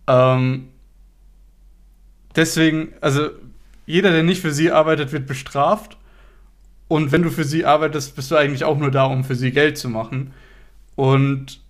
Ähm, 0.08 0.70
deswegen, 2.36 2.94
also 3.02 3.30
jeder, 3.88 4.12
der 4.12 4.22
nicht 4.22 4.42
für 4.42 4.52
sie 4.52 4.70
arbeitet, 4.70 5.12
wird 5.14 5.26
bestraft. 5.26 5.98
Und 6.90 7.12
wenn 7.12 7.24
du 7.24 7.32
für 7.32 7.46
sie 7.46 7.66
arbeitest, 7.66 8.16
bist 8.16 8.30
du 8.30 8.36
eigentlich 8.36 8.66
auch 8.66 8.78
nur 8.78 8.92
da, 8.92 9.06
um 9.06 9.24
für 9.24 9.36
sie 9.36 9.52
Geld 9.52 9.78
zu 9.78 9.90
machen. 9.90 10.34
Und 10.96 11.62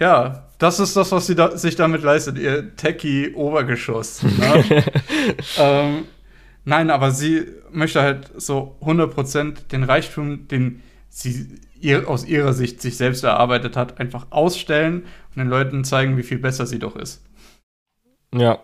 ja, 0.00 0.48
das 0.58 0.80
ist 0.80 0.96
das, 0.96 1.12
was 1.12 1.26
sie 1.26 1.34
da, 1.34 1.56
sich 1.56 1.76
damit 1.76 2.02
leistet, 2.02 2.38
ihr 2.38 2.74
Techie-Obergeschoss. 2.76 4.22
Ne? 4.22 4.84
ähm, 5.58 6.04
nein, 6.64 6.90
aber 6.90 7.10
sie 7.10 7.46
möchte 7.70 8.00
halt 8.00 8.30
so 8.36 8.76
100% 8.80 9.68
den 9.70 9.84
Reichtum, 9.84 10.48
den 10.48 10.82
sie 11.10 11.60
ihr, 11.78 12.08
aus 12.08 12.24
ihrer 12.24 12.54
Sicht 12.54 12.80
sich 12.80 12.96
selbst 12.96 13.22
erarbeitet 13.22 13.76
hat, 13.76 14.00
einfach 14.00 14.28
ausstellen 14.30 15.04
und 15.30 15.36
den 15.36 15.48
Leuten 15.48 15.84
zeigen, 15.84 16.16
wie 16.16 16.22
viel 16.22 16.38
besser 16.38 16.66
sie 16.66 16.78
doch 16.78 16.96
ist. 16.96 17.22
Ja, 18.34 18.60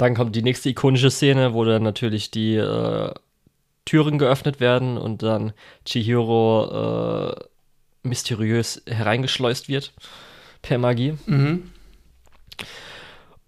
dann 0.00 0.14
kommt 0.14 0.34
die 0.34 0.42
nächste 0.42 0.70
ikonische 0.70 1.10
Szene, 1.10 1.52
wo 1.52 1.64
dann 1.64 1.82
natürlich 1.82 2.30
die 2.30 2.56
äh, 2.56 3.12
Türen 3.84 4.18
geöffnet 4.18 4.60
werden 4.60 4.96
und 4.96 5.22
dann 5.22 5.52
Chihiro 5.84 7.32
äh, 7.32 7.44
mysteriös 8.02 8.82
hereingeschleust 8.86 9.68
wird 9.68 9.92
per 10.62 10.78
Magie. 10.78 11.14
Mhm. 11.26 11.70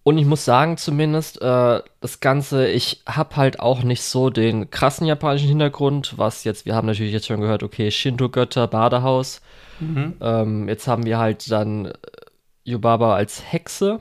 Und 0.04 0.18
ich 0.18 0.26
muss 0.26 0.44
sagen, 0.44 0.76
zumindest, 0.76 1.40
äh, 1.40 1.80
das 2.00 2.20
Ganze, 2.20 2.66
ich 2.66 3.02
habe 3.06 3.36
halt 3.36 3.60
auch 3.60 3.82
nicht 3.82 4.02
so 4.02 4.30
den 4.30 4.68
krassen 4.68 5.06
japanischen 5.06 5.48
Hintergrund, 5.48 6.18
was 6.18 6.42
jetzt, 6.44 6.66
wir 6.66 6.74
haben 6.74 6.88
natürlich 6.88 7.12
jetzt 7.12 7.26
schon 7.26 7.40
gehört, 7.40 7.62
okay, 7.62 7.90
Shinto-Götter, 7.90 8.66
Badehaus. 8.66 9.40
Mhm. 9.78 10.14
Ähm, 10.20 10.68
jetzt 10.68 10.88
haben 10.88 11.06
wir 11.06 11.18
halt 11.18 11.48
dann 11.50 11.92
Yubaba 12.64 13.14
als 13.14 13.42
Hexe, 13.52 14.00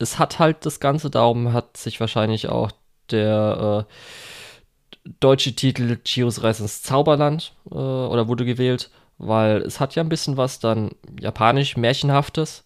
es 0.00 0.18
hat 0.18 0.38
halt 0.38 0.66
das 0.66 0.80
Ganze, 0.80 1.10
darum 1.10 1.52
hat 1.52 1.76
sich 1.76 2.00
wahrscheinlich 2.00 2.48
auch 2.48 2.72
der 3.10 3.86
äh, 3.86 5.10
deutsche 5.20 5.54
Titel 5.54 5.98
Chios 6.04 6.42
Reise 6.42 6.62
ins 6.62 6.82
Zauberland 6.82 7.52
äh, 7.70 7.74
oder 7.74 8.28
wurde 8.28 8.44
gewählt, 8.44 8.90
weil 9.18 9.58
es 9.62 9.80
hat 9.80 9.94
ja 9.94 10.02
ein 10.02 10.08
bisschen 10.08 10.36
was 10.36 10.58
dann 10.58 10.90
japanisch 11.20 11.76
märchenhaftes 11.76 12.64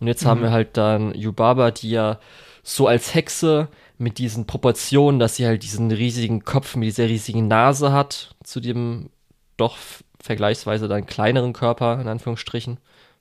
und 0.00 0.06
jetzt 0.06 0.24
mhm. 0.24 0.28
haben 0.28 0.42
wir 0.42 0.52
halt 0.52 0.76
dann 0.76 1.14
Yubaba, 1.14 1.70
die 1.70 1.90
ja 1.90 2.18
so 2.62 2.86
als 2.86 3.14
Hexe 3.14 3.68
mit 3.98 4.18
diesen 4.18 4.46
Proportionen, 4.46 5.18
dass 5.18 5.36
sie 5.36 5.46
halt 5.46 5.62
diesen 5.62 5.90
riesigen 5.90 6.44
Kopf 6.44 6.76
mit 6.76 6.88
dieser 6.88 7.08
riesigen 7.08 7.48
Nase 7.48 7.92
hat, 7.92 8.34
zu 8.44 8.60
dem 8.60 9.10
doch 9.56 9.76
vergleichsweise 10.20 10.88
dann 10.88 11.06
kleineren 11.06 11.52
Körper, 11.52 12.00
in 12.00 12.08
Anführungsstrichen 12.08 12.78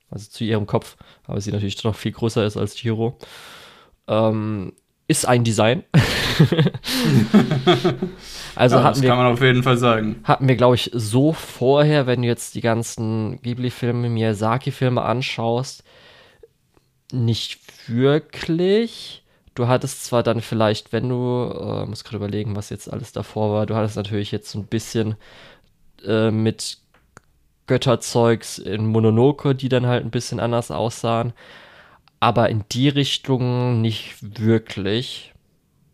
also 0.10 0.30
zu 0.30 0.43
ihrem 0.43 0.66
Kopf, 0.66 0.97
aber 1.26 1.41
sie 1.41 1.51
natürlich 1.51 1.84
noch 1.84 1.95
viel 1.95 2.12
größer 2.12 2.45
ist 2.45 2.58
als 2.58 2.76
Chiro. 2.76 3.18
Ähm, 4.08 4.74
ist 5.08 5.28
ein 5.28 5.43
Design. 5.43 5.84
also 8.56 8.78
ja, 8.78 8.84
hatten 8.84 8.95
das 8.95 9.01
wir, 9.01 9.10
kann 9.10 9.18
man 9.18 9.28
auf 9.34 9.41
jeden 9.41 9.62
Fall 9.62 9.78
sagen. 9.78 10.22
Hatten 10.24 10.47
wir, 10.47 10.56
glaube 10.56 10.76
ich, 10.76 10.89
so 10.93 11.32
vorher, 11.32 12.08
wenn 12.08 12.24
du 12.24 12.28
jetzt 12.28 12.56
die 12.56 12.62
ganzen 12.62 13.39
Ghibli-Filme, 13.41 14.10
Miyazaki-Filme 14.10 15.03
anschaust, 15.03 15.84
nicht 17.12 17.60
wirklich. 17.88 19.24
Du 19.53 19.68
hattest 19.68 20.06
zwar 20.06 20.24
dann 20.24 20.41
vielleicht, 20.41 20.91
wenn 20.91 21.08
du, 21.08 21.53
äh, 21.53 21.86
muss 21.86 22.03
gerade 22.03 22.18
überlegen, 22.18 22.56
was 22.56 22.72
jetzt 22.72 22.91
alles 22.91 23.12
davor 23.12 23.53
war, 23.53 23.68
du 23.68 23.76
hattest 23.76 23.95
natürlich 23.95 24.32
jetzt 24.32 24.49
so 24.49 24.60
ein 24.60 24.66
bisschen 24.66 25.16
äh, 26.03 26.32
mit 26.32 26.80
Götterzeugs 27.68 28.57
in 28.57 28.86
Mononoke, 28.88 29.55
die 29.55 29.70
dann 29.70 29.88
halt 29.88 30.05
ein 30.05 30.11
bisschen 30.11 30.39
anders 30.39 30.72
aussahen. 30.72 31.34
Aber 32.20 32.49
in 32.49 32.63
die 32.72 32.89
Richtung 32.89 33.82
nicht 33.82 34.16
wirklich. 34.39 35.34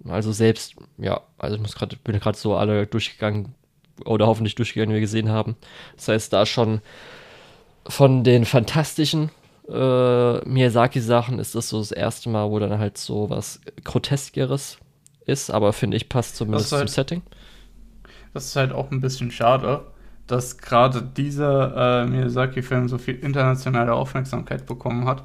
Also 0.07 0.31
selbst, 0.31 0.75
ja, 0.97 1.21
also 1.37 1.55
ich 1.55 1.61
muss 1.61 1.75
grad, 1.75 2.03
bin 2.03 2.19
gerade 2.19 2.37
so 2.37 2.55
alle 2.55 2.87
durchgegangen 2.87 3.53
oder 4.05 4.27
hoffentlich 4.27 4.55
durchgegangen, 4.55 4.91
wie 4.91 4.95
wir 4.95 5.01
gesehen 5.01 5.29
haben. 5.29 5.55
Das 5.95 6.07
heißt, 6.07 6.33
da 6.33 6.45
schon 6.45 6.81
von 7.87 8.23
den 8.23 8.45
fantastischen 8.45 9.29
äh, 9.69 10.39
Miyazaki-Sachen 10.47 11.39
ist 11.39 11.55
das 11.55 11.69
so 11.69 11.79
das 11.79 11.91
erste 11.91 12.29
Mal, 12.29 12.49
wo 12.49 12.59
dann 12.59 12.77
halt 12.79 12.97
so 12.97 13.29
was 13.29 13.61
Groteskeres 13.83 14.77
ist, 15.25 15.49
aber 15.51 15.73
finde 15.73 15.97
ich 15.97 16.09
passt 16.09 16.35
zumindest 16.35 16.71
halt, 16.71 16.81
zum 16.81 16.87
Setting. 16.87 17.21
Das 18.33 18.45
ist 18.45 18.55
halt 18.55 18.71
auch 18.71 18.91
ein 18.91 19.01
bisschen 19.01 19.31
schade, 19.31 19.85
dass 20.31 20.57
gerade 20.57 21.01
dieser 21.01 22.03
äh, 22.03 22.07
Miyazaki-Film 22.07 22.87
so 22.87 22.97
viel 22.97 23.15
internationale 23.15 23.93
Aufmerksamkeit 23.93 24.65
bekommen 24.65 25.05
hat, 25.05 25.23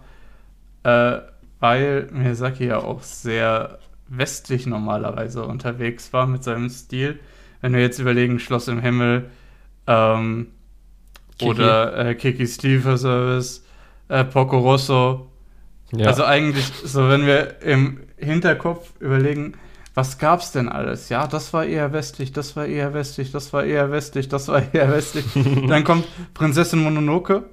äh, 0.83 1.21
weil 1.61 2.09
Miyazaki 2.13 2.67
ja 2.67 2.79
auch 2.79 3.03
sehr 3.03 3.79
westlich 4.09 4.67
normalerweise 4.67 5.45
unterwegs 5.45 6.13
war 6.13 6.27
mit 6.27 6.43
seinem 6.45 6.69
Stil. 6.71 7.21
Wenn 7.61 7.73
wir 7.73 7.81
jetzt 7.81 7.99
überlegen, 7.99 8.39
Schloss 8.39 8.69
im 8.69 8.81
Himmel 8.81 9.31
ähm, 9.87 10.49
Kiki. 11.39 11.51
oder 11.51 11.97
äh, 11.97 12.15
Kiki's 12.15 12.61
Lieferservice, 12.63 13.65
äh, 14.09 14.25
Poco 14.25 14.59
Rosso. 14.59 15.29
Ja. 15.93 16.09
Also 16.09 16.25
eigentlich, 16.25 16.67
so 16.85 17.09
wenn 17.09 17.27
wir 17.27 17.63
im 17.63 18.01
Hinterkopf 18.17 18.93
überlegen, 18.99 19.55
was 19.97 20.19
gab's 20.19 20.53
denn 20.53 20.69
alles? 20.69 21.09
Ja, 21.09 21.27
das 21.27 21.55
war 21.55 21.65
eher 21.65 21.91
westlich, 21.95 22.31
das 22.31 22.55
war 22.55 22.67
eher 22.67 22.93
westlich, 22.93 23.33
das 23.33 23.55
war 23.55 23.65
eher 23.65 23.91
westlich, 23.91 24.29
das 24.29 24.47
war 24.47 24.63
eher 24.75 24.93
westlich. 24.93 25.25
dann 25.69 25.85
kommt 25.85 26.07
Prinzessin 26.35 26.83
Mononoke 26.83 27.45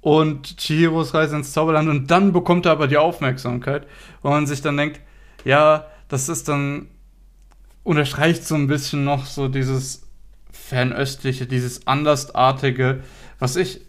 und 0.00 0.56
Chihiros 0.56 1.14
Reise 1.14 1.36
ins 1.36 1.52
Zauberland 1.52 1.88
und 1.88 2.10
dann 2.10 2.32
bekommt 2.32 2.66
er 2.66 2.72
aber 2.72 2.88
die 2.88 2.96
Aufmerksamkeit, 2.96 3.86
wo 4.22 4.30
man 4.30 4.48
sich 4.48 4.60
dann 4.60 4.76
denkt, 4.76 5.00
ja, 5.44 5.86
das 6.08 6.28
ist 6.28 6.48
dann 6.48 6.88
unterstreicht 7.84 8.44
so 8.44 8.56
ein 8.56 8.66
bisschen 8.66 9.04
noch 9.04 9.24
so 9.24 9.46
dieses 9.46 10.08
fernöstliche, 10.50 11.46
dieses 11.46 11.86
andersartige, 11.86 13.04
was 13.38 13.54
ich 13.54 13.82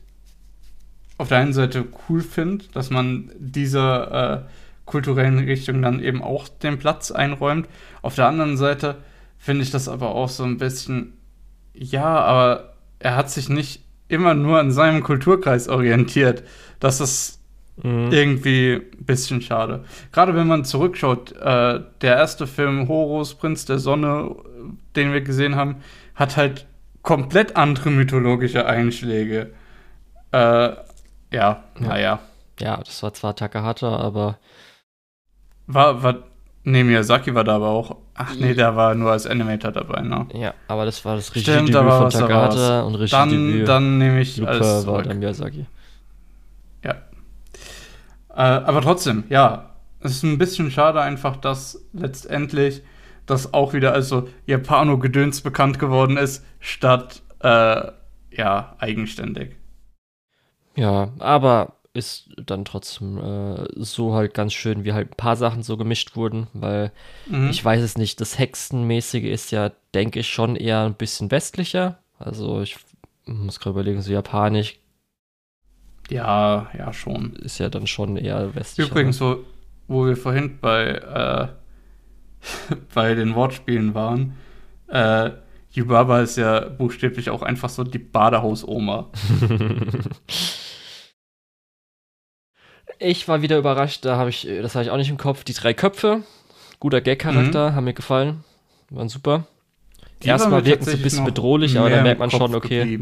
auf 1.18 1.30
der 1.30 1.40
einen 1.40 1.54
Seite 1.54 1.86
cool 2.08 2.22
finde, 2.22 2.66
dass 2.72 2.92
man 2.92 3.32
dieser 3.40 4.44
äh, 4.46 4.50
kulturellen 4.88 5.38
Richtung 5.38 5.84
dann 5.84 6.02
eben 6.02 6.24
auch 6.24 6.48
den 6.48 6.80
Platz 6.80 7.12
einräumt. 7.12 7.70
Auf 8.02 8.16
der 8.16 8.28
anderen 8.28 8.58
Seite 8.58 8.96
finde 9.38 9.62
ich 9.62 9.70
das 9.70 9.88
aber 9.88 10.16
auch 10.16 10.30
so 10.30 10.44
ein 10.44 10.58
bisschen, 10.58 11.14
ja, 11.74 12.20
aber 12.20 12.74
er 12.98 13.16
hat 13.16 13.30
sich 13.30 13.50
nicht 13.50 13.84
immer 14.08 14.34
nur 14.34 14.60
an 14.60 14.72
seinem 14.72 15.04
Kulturkreis 15.04 15.70
orientiert. 15.70 16.44
Das 16.80 17.00
ist 17.00 17.40
mhm. 17.84 18.10
irgendwie 18.12 18.74
ein 18.76 19.06
bisschen 19.06 19.42
schade. 19.42 19.84
Gerade 20.12 20.34
wenn 20.36 20.48
man 20.48 20.66
zurückschaut, 20.66 21.34
äh, 21.34 21.82
der 22.02 22.16
erste 22.16 22.48
Film 22.48 22.88
Horus, 22.88 23.36
Prinz 23.36 23.66
der 23.66 23.80
Sonne, 23.80 24.36
den 24.96 25.14
wir 25.14 25.22
gesehen 25.22 25.56
haben, 25.56 25.78
hat 26.16 26.38
halt 26.38 26.66
komplett 27.04 27.56
andere 27.56 27.90
mythologische 27.92 28.66
Einschläge. 28.66 29.54
Äh, 30.32 30.38
ja, 30.38 30.84
ja, 31.32 31.64
naja. 31.80 32.20
Ja, 32.60 32.78
das 32.78 33.04
war 33.04 33.14
zwar 33.14 33.36
Takahata, 33.36 33.98
aber 33.98 34.40
war, 35.68 36.02
war, 36.02 36.16
nee, 36.64 36.84
Miyazaki 36.84 37.36
war 37.36 37.44
da 37.44 37.56
aber 37.56 37.70
auch. 37.70 37.98
Ach 38.16 38.34
nee, 38.36 38.54
der 38.54 38.76
war 38.76 38.96
nur 38.96 39.12
als 39.12 39.28
Animator 39.28 39.72
dabei, 39.72 40.02
ne? 40.02 40.26
Ja, 40.34 40.54
aber 40.68 40.86
das 40.86 41.06
war 41.06 41.16
das 41.16 41.36
Regiedebüt 41.36 41.74
von 41.74 42.10
Takahata 42.10 42.82
und 42.82 42.96
Regiedebüt. 42.96 43.68
Dann, 43.68 43.84
dann 43.84 43.98
nehme 44.00 44.22
ich 44.22 44.38
Luca 44.38 44.52
alles 44.52 44.82
zurück. 44.82 44.96
war 44.96 45.04
dann 45.04 45.20
Miyazaki. 45.20 45.66
Ja. 46.84 46.96
Äh, 48.30 48.42
aber 48.42 48.82
trotzdem, 48.82 49.26
ja, 49.30 49.72
es 50.00 50.12
ist 50.12 50.24
ein 50.24 50.38
bisschen 50.38 50.72
schade 50.72 51.02
einfach, 51.02 51.36
dass 51.36 51.86
letztendlich 51.94 52.82
das 53.26 53.54
auch 53.54 53.74
wieder 53.74 53.94
als 53.94 54.10
so 54.10 54.28
Japano-Gedöns 54.46 55.42
bekannt 55.42 55.80
geworden 55.80 56.18
ist, 56.18 56.46
statt, 56.60 57.22
äh, 57.42 57.92
ja, 58.32 58.76
eigenständig. 58.80 59.56
Ja, 60.76 61.10
aber 61.20 61.77
ist 61.98 62.30
dann 62.38 62.66
trotzdem 62.66 63.18
äh, 63.18 63.66
so 63.76 64.14
halt 64.14 64.34
ganz 64.34 64.54
schön, 64.54 64.84
wie 64.84 64.94
halt 64.94 65.12
ein 65.12 65.18
paar 65.18 65.36
Sachen 65.36 65.64
so 65.64 65.78
gemischt 65.78 66.16
wurden, 66.16 66.48
weil 66.54 66.92
mhm. 67.28 67.50
ich 67.50 67.64
weiß 67.64 67.82
es 67.82 67.98
nicht, 67.98 68.22
das 68.22 68.38
Hexenmäßige 68.40 69.26
ist 69.26 69.52
ja, 69.52 69.72
denke 69.94 70.20
ich, 70.20 70.30
schon 70.30 70.56
eher 70.56 70.84
ein 70.84 70.96
bisschen 70.96 71.32
westlicher. 71.32 72.00
Also 72.20 72.62
ich 72.62 72.78
muss 73.26 73.60
gerade 73.60 73.72
überlegen, 73.72 74.02
so 74.02 74.12
japanisch. 74.12 74.80
Ja, 76.10 76.68
ja, 76.78 76.94
schon. 76.94 77.34
Ist 77.36 77.58
ja 77.58 77.70
dann 77.70 77.88
schon 77.88 78.18
eher 78.18 78.56
westlicher. 78.56 78.90
Übrigens, 78.90 79.20
ne? 79.20 79.38
wo, 79.88 79.96
wo 79.96 80.06
wir 80.06 80.16
vorhin 80.16 80.60
bei, 80.62 80.88
äh, 80.90 82.76
bei 82.94 83.14
den 83.14 83.36
Wortspielen 83.36 83.94
waren, 83.94 84.38
äh, 84.88 85.32
Yubaba 85.72 86.22
ist 86.22 86.38
ja 86.38 86.62
buchstäblich 86.62 87.30
auch 87.30 87.42
einfach 87.44 87.70
so 87.70 87.84
die 87.84 88.00
Badehaus-Oma. 88.00 89.12
Ich 93.00 93.28
war 93.28 93.42
wieder 93.42 93.58
überrascht, 93.58 94.06
da 94.06 94.18
habe 94.18 94.30
ich, 94.30 94.48
das 94.62 94.76
habe 94.76 94.86
ich 94.86 94.92
auch 94.92 94.98
nicht 94.98 95.10
im 95.10 95.18
Kopf. 95.18 95.44
Die 95.44 95.54
drei 95.54 95.74
Köpfe, 95.74 96.24
guter 96.80 97.02
Gag-Charakter, 97.02 97.72
mhm. 97.72 97.76
haben 97.76 97.84
mir 97.84 97.94
gefallen. 97.94 98.44
Waren 98.90 99.10
super. 99.10 99.48
Die 100.24 100.30
Erstmal 100.30 100.66
wirken 100.66 100.86
sie 100.86 100.94
ein 100.94 101.02
bisschen 101.02 101.26
bedrohlich, 101.26 101.78
aber 101.78 101.90
dann 101.90 102.04
merkt 102.04 102.20
man 102.20 102.32
schon, 102.32 102.56
okay. 102.56 103.00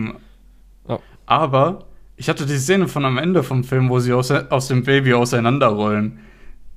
Oh. 0.88 1.00
Aber 1.26 1.86
ich 2.18 2.30
hatte 2.30 2.46
die 2.46 2.58
Szene 2.58 2.88
von 2.88 3.06
am 3.06 3.18
Ende 3.18 3.44
vom 3.44 3.64
Film, 3.64 3.90
wo 3.90 4.00
sie 4.00 4.14
aus, 4.14 4.32
aus 4.32 4.68
dem 4.68 4.84
Baby 4.84 5.14
auseinanderrollen, 5.14 6.20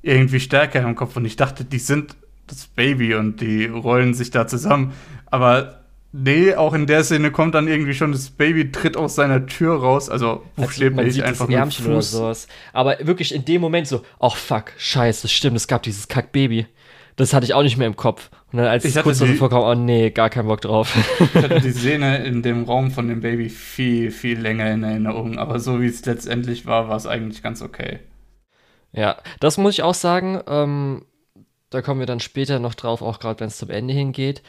irgendwie 0.03 0.41
stärker 0.41 0.81
im 0.83 0.95
Kopf 0.95 1.17
und 1.17 1.25
ich 1.25 1.37
dachte, 1.37 1.65
die 1.65 1.79
sind 1.79 2.17
das 2.47 2.67
Baby 2.67 3.15
und 3.15 3.41
die 3.41 3.67
rollen 3.67 4.15
sich 4.15 4.31
da 4.31 4.47
zusammen. 4.47 4.93
Aber 5.27 5.78
Nee, 6.11 6.55
auch 6.55 6.73
in 6.73 6.87
der 6.87 7.05
Szene 7.05 7.31
kommt 7.31 7.55
dann 7.55 7.69
irgendwie 7.69 7.93
schon 7.93 8.13
das 8.13 8.31
Baby 8.31 8.73
tritt 8.73 8.97
aus 8.97 9.15
seiner 9.15 9.45
Tür 9.47 9.79
raus, 9.79 10.09
also 10.09 10.43
buchstäblich 10.57 11.23
also 11.23 11.45
einfach 11.45 11.49
nur 11.49 11.71
Fuß. 11.71 11.87
oder 11.87 12.03
sowas. 12.03 12.49
Aber 12.73 12.97
wirklich 13.01 13.35
in 13.35 13.45
dem 13.45 13.61
Moment 13.61 13.87
so, 13.87 13.99
ach 14.19 14.21
oh, 14.21 14.31
fuck, 14.31 14.73
scheiße, 14.79 15.29
stimmt, 15.29 15.57
es 15.57 15.69
gab 15.69 15.83
dieses 15.83 16.09
Kack-Baby. 16.09 16.67
Das 17.17 17.35
hatte 17.35 17.45
ich 17.45 17.53
auch 17.53 17.63
nicht 17.63 17.77
mehr 17.77 17.87
im 17.87 17.97
Kopf. 17.97 18.31
Und 18.53 18.59
dann 18.59 18.69
als 18.69 18.87
ich 18.87 18.97
es 18.97 19.03
kurz 19.03 19.19
die, 19.19 19.35
vorkam, 19.35 19.63
oh 19.63 19.75
nee, 19.75 20.11
gar 20.11 20.31
keinen 20.31 20.49
Bock 20.49 20.63
drauf. 20.63 20.97
ich 21.21 21.35
hatte 21.43 21.61
die 21.61 21.73
Szene 21.73 22.25
in 22.25 22.43
dem 22.43 22.65
Raum 22.65 22.91
von 22.91 23.09
dem 23.09 23.21
Baby 23.21 23.51
viel, 23.51 24.11
viel 24.11 24.41
länger 24.41 24.71
in 24.73 24.83
Erinnerung, 24.85 25.37
aber 25.37 25.61
so 25.61 25.83
wie 25.83 25.89
es 25.89 26.07
letztendlich 26.07 26.65
war, 26.65 26.89
war 26.89 26.97
es 26.97 27.07
eigentlich 27.07 27.43
ganz 27.43 27.61
okay. 27.61 27.99
Ja, 28.93 29.19
das 29.41 29.59
muss 29.59 29.75
ich 29.75 29.83
auch 29.83 29.95
sagen. 29.95 30.41
Ähm, 30.49 31.05
da 31.69 31.83
kommen 31.83 32.01
wir 32.01 32.07
dann 32.07 32.21
später 32.21 32.61
noch 32.61 32.75
drauf, 32.75 33.03
auch 33.03 33.21
gerade 33.21 33.41
wenn 33.41 33.49
es 33.49 33.59
zum 33.59 33.69
Ende 33.69 33.93
hingeht 33.93 34.43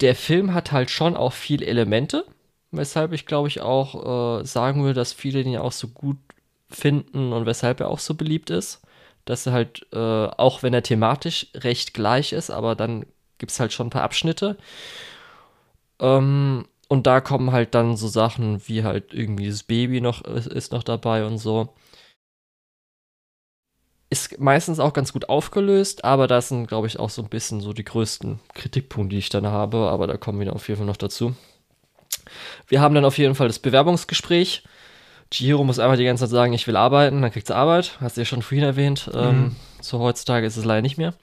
der 0.00 0.14
Film 0.14 0.54
hat 0.54 0.72
halt 0.72 0.90
schon 0.90 1.16
auch 1.16 1.32
viele 1.32 1.66
Elemente, 1.66 2.24
weshalb 2.70 3.12
ich 3.12 3.26
glaube 3.26 3.48
ich 3.48 3.60
auch 3.60 4.40
äh, 4.40 4.44
sagen 4.44 4.82
würde, 4.82 4.94
dass 4.94 5.12
viele 5.12 5.42
den 5.42 5.52
ja 5.52 5.60
auch 5.60 5.72
so 5.72 5.88
gut 5.88 6.18
finden 6.70 7.32
und 7.32 7.46
weshalb 7.46 7.80
er 7.80 7.88
auch 7.88 7.98
so 7.98 8.14
beliebt 8.14 8.50
ist. 8.50 8.82
Dass 9.24 9.46
er 9.46 9.52
halt, 9.52 9.86
äh, 9.92 9.98
auch 9.98 10.62
wenn 10.62 10.74
er 10.74 10.82
thematisch 10.82 11.48
recht 11.54 11.94
gleich 11.94 12.32
ist, 12.32 12.50
aber 12.50 12.74
dann 12.74 13.04
gibt 13.38 13.52
es 13.52 13.60
halt 13.60 13.72
schon 13.72 13.88
ein 13.88 13.90
paar 13.90 14.02
Abschnitte. 14.02 14.56
Ähm, 16.00 16.66
und 16.88 17.06
da 17.06 17.20
kommen 17.20 17.52
halt 17.52 17.74
dann 17.74 17.96
so 17.96 18.08
Sachen 18.08 18.66
wie 18.66 18.84
halt 18.84 19.12
irgendwie 19.12 19.48
das 19.48 19.62
Baby 19.62 20.00
noch 20.00 20.22
ist, 20.22 20.46
ist 20.46 20.72
noch 20.72 20.82
dabei 20.82 21.24
und 21.26 21.38
so 21.38 21.74
ist 24.10 24.38
meistens 24.40 24.80
auch 24.80 24.92
ganz 24.92 25.12
gut 25.12 25.28
aufgelöst, 25.28 26.04
aber 26.04 26.26
das 26.26 26.48
sind, 26.48 26.66
glaube 26.66 26.86
ich, 26.86 26.98
auch 26.98 27.10
so 27.10 27.22
ein 27.22 27.28
bisschen 27.28 27.60
so 27.60 27.72
die 27.72 27.84
größten 27.84 28.40
Kritikpunkte, 28.54 29.14
die 29.14 29.18
ich 29.18 29.28
dann 29.28 29.46
habe, 29.46 29.90
aber 29.90 30.06
da 30.06 30.16
kommen 30.16 30.38
wir 30.38 30.46
dann 30.46 30.54
auf 30.54 30.68
jeden 30.68 30.78
Fall 30.78 30.86
noch 30.86 30.96
dazu. 30.96 31.34
Wir 32.66 32.80
haben 32.80 32.94
dann 32.94 33.04
auf 33.04 33.18
jeden 33.18 33.34
Fall 33.34 33.48
das 33.48 33.58
Bewerbungsgespräch. 33.58 34.62
Chihiro 35.30 35.62
muss 35.62 35.78
einfach 35.78 35.96
die 35.96 36.04
ganze 36.04 36.24
Zeit 36.24 36.30
sagen, 36.30 36.52
ich 36.54 36.66
will 36.66 36.76
arbeiten, 36.76 37.20
dann 37.20 37.30
kriegt 37.30 37.46
sie 37.46 37.54
Arbeit. 37.54 37.98
Hast 38.00 38.16
du 38.16 38.22
ja 38.22 38.24
schon 38.24 38.42
vorhin 38.42 38.64
erwähnt. 38.64 39.10
Ähm, 39.12 39.20
mhm. 39.20 39.44
Ähm, 39.44 39.56
so 39.80 39.98
heutzutage 39.98 40.46
ist 40.46 40.56
es 40.56 40.64
leider 40.64 40.82
nicht 40.82 40.98
mehr. 40.98 41.14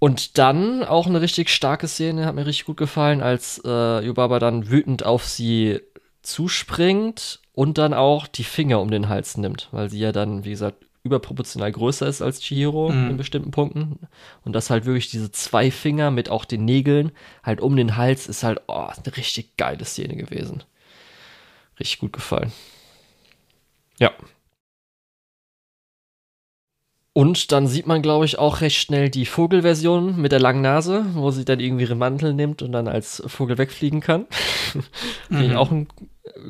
Und 0.00 0.38
dann 0.38 0.82
auch 0.82 1.06
eine 1.06 1.20
richtig 1.20 1.50
starke 1.50 1.86
Szene, 1.86 2.24
hat 2.24 2.34
mir 2.34 2.46
richtig 2.46 2.64
gut 2.64 2.78
gefallen, 2.78 3.20
als 3.20 3.60
äh, 3.64 4.04
Yubaba 4.04 4.38
dann 4.38 4.70
wütend 4.70 5.04
auf 5.04 5.24
sie 5.24 5.80
zuspringt 6.22 7.40
und 7.60 7.76
dann 7.76 7.92
auch 7.92 8.26
die 8.26 8.44
Finger 8.44 8.80
um 8.80 8.90
den 8.90 9.10
Hals 9.10 9.36
nimmt, 9.36 9.68
weil 9.70 9.90
sie 9.90 9.98
ja 9.98 10.12
dann, 10.12 10.46
wie 10.46 10.50
gesagt, 10.50 10.82
überproportional 11.02 11.70
größer 11.70 12.06
ist 12.06 12.22
als 12.22 12.40
Chihiro 12.40 12.88
mhm. 12.88 13.10
in 13.10 13.16
bestimmten 13.18 13.50
Punkten. 13.50 13.98
Und 14.46 14.54
das 14.54 14.70
halt 14.70 14.86
wirklich 14.86 15.10
diese 15.10 15.30
zwei 15.30 15.70
Finger 15.70 16.10
mit 16.10 16.30
auch 16.30 16.46
den 16.46 16.64
Nägeln 16.64 17.12
halt 17.42 17.60
um 17.60 17.76
den 17.76 17.98
Hals 17.98 18.28
ist 18.28 18.44
halt 18.44 18.62
oh, 18.66 18.86
eine 18.86 19.14
richtig 19.14 19.58
geile 19.58 19.84
Szene 19.84 20.16
gewesen. 20.16 20.64
Richtig 21.78 21.98
gut 21.98 22.14
gefallen. 22.14 22.50
Ja. 23.98 24.12
Und 27.12 27.52
dann 27.52 27.66
sieht 27.66 27.86
man, 27.86 28.00
glaube 28.00 28.24
ich, 28.24 28.38
auch 28.38 28.62
recht 28.62 28.80
schnell 28.80 29.10
die 29.10 29.26
Vogelversion 29.26 30.18
mit 30.18 30.32
der 30.32 30.40
langen 30.40 30.62
Nase, 30.62 31.04
wo 31.12 31.30
sie 31.30 31.44
dann 31.44 31.60
irgendwie 31.60 31.84
ihren 31.84 31.98
Mantel 31.98 32.32
nimmt 32.32 32.62
und 32.62 32.72
dann 32.72 32.88
als 32.88 33.22
Vogel 33.26 33.58
wegfliegen 33.58 34.00
kann. 34.00 34.24
Finde 35.28 35.44
ich 35.44 35.50
mhm. 35.50 35.56
auch 35.56 35.70
ein, 35.70 35.88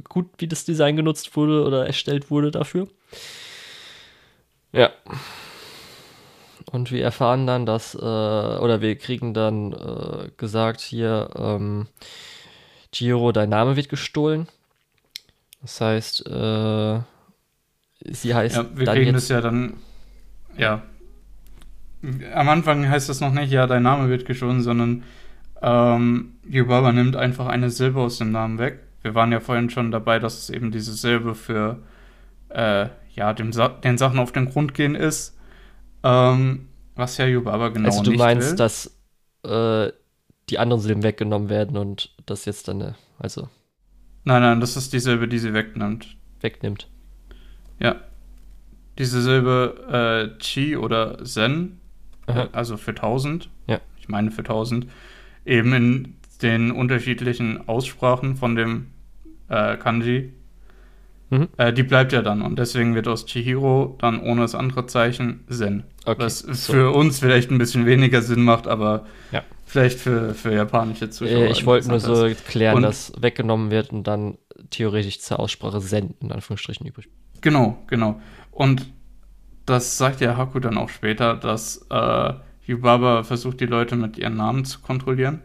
gut, 0.08 0.28
wie 0.38 0.48
das 0.48 0.64
Design 0.64 0.96
genutzt 0.96 1.36
wurde 1.36 1.64
oder 1.64 1.86
erstellt 1.86 2.30
wurde 2.30 2.50
dafür. 2.50 2.88
Ja. 4.72 4.90
Und 6.70 6.92
wir 6.92 7.02
erfahren 7.02 7.46
dann, 7.46 7.66
dass, 7.66 7.94
äh, 7.94 7.98
oder 7.98 8.80
wir 8.80 8.96
kriegen 8.96 9.34
dann 9.34 9.72
äh, 9.72 10.30
gesagt, 10.36 10.80
hier, 10.80 11.30
ähm, 11.36 11.88
Giro, 12.92 13.32
dein 13.32 13.48
Name 13.48 13.76
wird 13.76 13.88
gestohlen. 13.88 14.48
Das 15.62 15.80
heißt, 15.80 16.26
äh, 16.26 17.00
sie 18.04 18.34
heißt. 18.34 18.56
Ja, 18.56 18.66
wir 18.74 18.86
kriegen 18.86 19.12
das 19.12 19.28
ja 19.28 19.40
dann 19.40 19.74
ja. 20.56 20.82
Am 22.34 22.48
Anfang 22.48 22.88
heißt 22.88 23.08
das 23.08 23.20
noch 23.20 23.32
nicht, 23.32 23.52
ja, 23.52 23.66
dein 23.66 23.82
Name 23.82 24.08
wird 24.08 24.24
gestohlen, 24.24 24.62
sondern 24.62 25.02
ähm, 25.60 26.32
Yubaba 26.48 26.92
nimmt 26.92 27.16
einfach 27.16 27.46
eine 27.46 27.70
Silbe 27.70 28.00
aus 28.00 28.18
dem 28.18 28.32
Namen 28.32 28.58
weg. 28.58 28.80
Wir 29.02 29.14
waren 29.14 29.32
ja 29.32 29.40
vorhin 29.40 29.70
schon 29.70 29.90
dabei, 29.90 30.18
dass 30.18 30.38
es 30.38 30.50
eben 30.50 30.70
diese 30.70 30.92
Silbe 30.92 31.34
für 31.34 31.78
äh, 32.50 32.88
ja, 33.14 33.32
dem 33.32 33.52
Sa 33.52 33.68
den 33.68 33.98
Sachen 33.98 34.18
auf 34.18 34.32
den 34.32 34.46
Grund 34.46 34.74
gehen 34.74 34.94
ist. 34.94 35.36
Ähm, 36.02 36.68
was 36.96 37.16
ja 37.18 37.26
Yubaba 37.26 37.68
genau 37.68 37.88
Also 37.88 38.02
du 38.02 38.12
meinst, 38.12 38.50
will. 38.50 38.56
dass 38.56 38.96
äh, 39.44 39.92
die 40.48 40.58
anderen 40.58 40.80
Silben 40.82 41.02
weggenommen 41.02 41.48
werden 41.48 41.76
und 41.76 42.14
das 42.26 42.44
jetzt 42.44 42.68
dann, 42.68 42.80
äh, 42.80 42.92
also. 43.18 43.48
Nein, 44.24 44.42
nein, 44.42 44.60
das 44.60 44.76
ist 44.76 44.92
die 44.92 44.98
Silbe, 45.00 45.28
die 45.28 45.38
sie 45.38 45.54
wegnimmt. 45.54 46.16
Wegnimmt. 46.40 46.88
Ja 47.78 47.96
diese 49.00 49.22
Silbe 49.22 50.30
äh, 50.36 50.38
Chi 50.42 50.76
oder 50.76 51.24
Zen 51.24 51.80
äh, 52.26 52.48
also 52.52 52.76
für 52.76 52.90
1000, 52.90 53.48
Ja. 53.66 53.80
ich 53.98 54.08
meine 54.10 54.30
für 54.30 54.42
1000, 54.42 54.86
eben 55.46 55.72
in 55.72 56.16
den 56.42 56.70
unterschiedlichen 56.70 57.68
Aussprachen 57.68 58.36
von 58.36 58.54
dem 58.56 58.86
äh, 59.48 59.76
Kanji, 59.76 60.32
Mhm. 61.32 61.48
äh, 61.58 61.72
die 61.72 61.84
bleibt 61.84 62.12
ja 62.12 62.22
dann. 62.22 62.42
Und 62.42 62.58
deswegen 62.58 62.96
wird 62.96 63.06
aus 63.06 63.24
Chihiro 63.24 63.96
dann 64.00 64.20
ohne 64.20 64.40
das 64.40 64.56
andere 64.56 64.86
Zeichen 64.86 65.44
Zen. 65.48 65.84
Okay, 66.04 66.20
was 66.24 66.40
so. 66.40 66.72
für 66.72 66.90
uns 66.90 67.20
vielleicht 67.20 67.52
ein 67.52 67.58
bisschen 67.58 67.86
weniger 67.86 68.20
Sinn 68.20 68.42
macht, 68.42 68.66
aber 68.66 69.06
Ja. 69.30 69.44
vielleicht 69.64 70.00
für, 70.00 70.34
für 70.34 70.52
japanische 70.52 71.08
Zuschauer. 71.10 71.44
Äh, 71.44 71.52
ich 71.52 71.64
wollte 71.66 71.88
nur 71.88 72.00
so 72.00 72.24
interessant 72.24 72.46
klären, 72.48 72.76
Und- 72.78 72.82
dass 72.82 73.12
weggenommen 73.20 73.70
wird 73.70 73.92
und 73.92 74.08
dann 74.08 74.38
theoretisch 74.70 75.20
zur 75.20 75.38
Aussprache 75.38 75.78
Zen 75.80 76.14
in 76.20 76.32
Anführungsstrichen 76.32 76.84
übrig. 76.88 77.06
ist. 77.06 77.42
Genau, 77.42 77.78
genau. 77.86 78.20
Und 78.50 78.90
das 79.66 79.98
sagt 79.98 80.20
ja 80.20 80.36
Haku 80.36 80.58
dann 80.58 80.76
auch 80.78 80.88
später, 80.88 81.36
dass 81.36 81.86
äh, 81.90 82.32
Yubaba 82.66 83.22
versucht, 83.22 83.60
die 83.60 83.66
Leute 83.66 83.94
mit 83.94 84.18
ihren 84.18 84.34
Namen 84.36 84.64
zu 84.64 84.80
kontrollieren. 84.80 85.42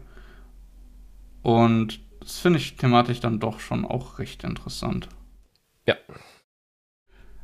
Und 1.46 2.00
das 2.18 2.40
finde 2.40 2.58
ich 2.58 2.76
thematisch 2.76 3.20
dann 3.20 3.38
doch 3.38 3.60
schon 3.60 3.84
auch 3.84 4.18
recht 4.18 4.42
interessant. 4.42 5.08
Ja. 5.86 5.94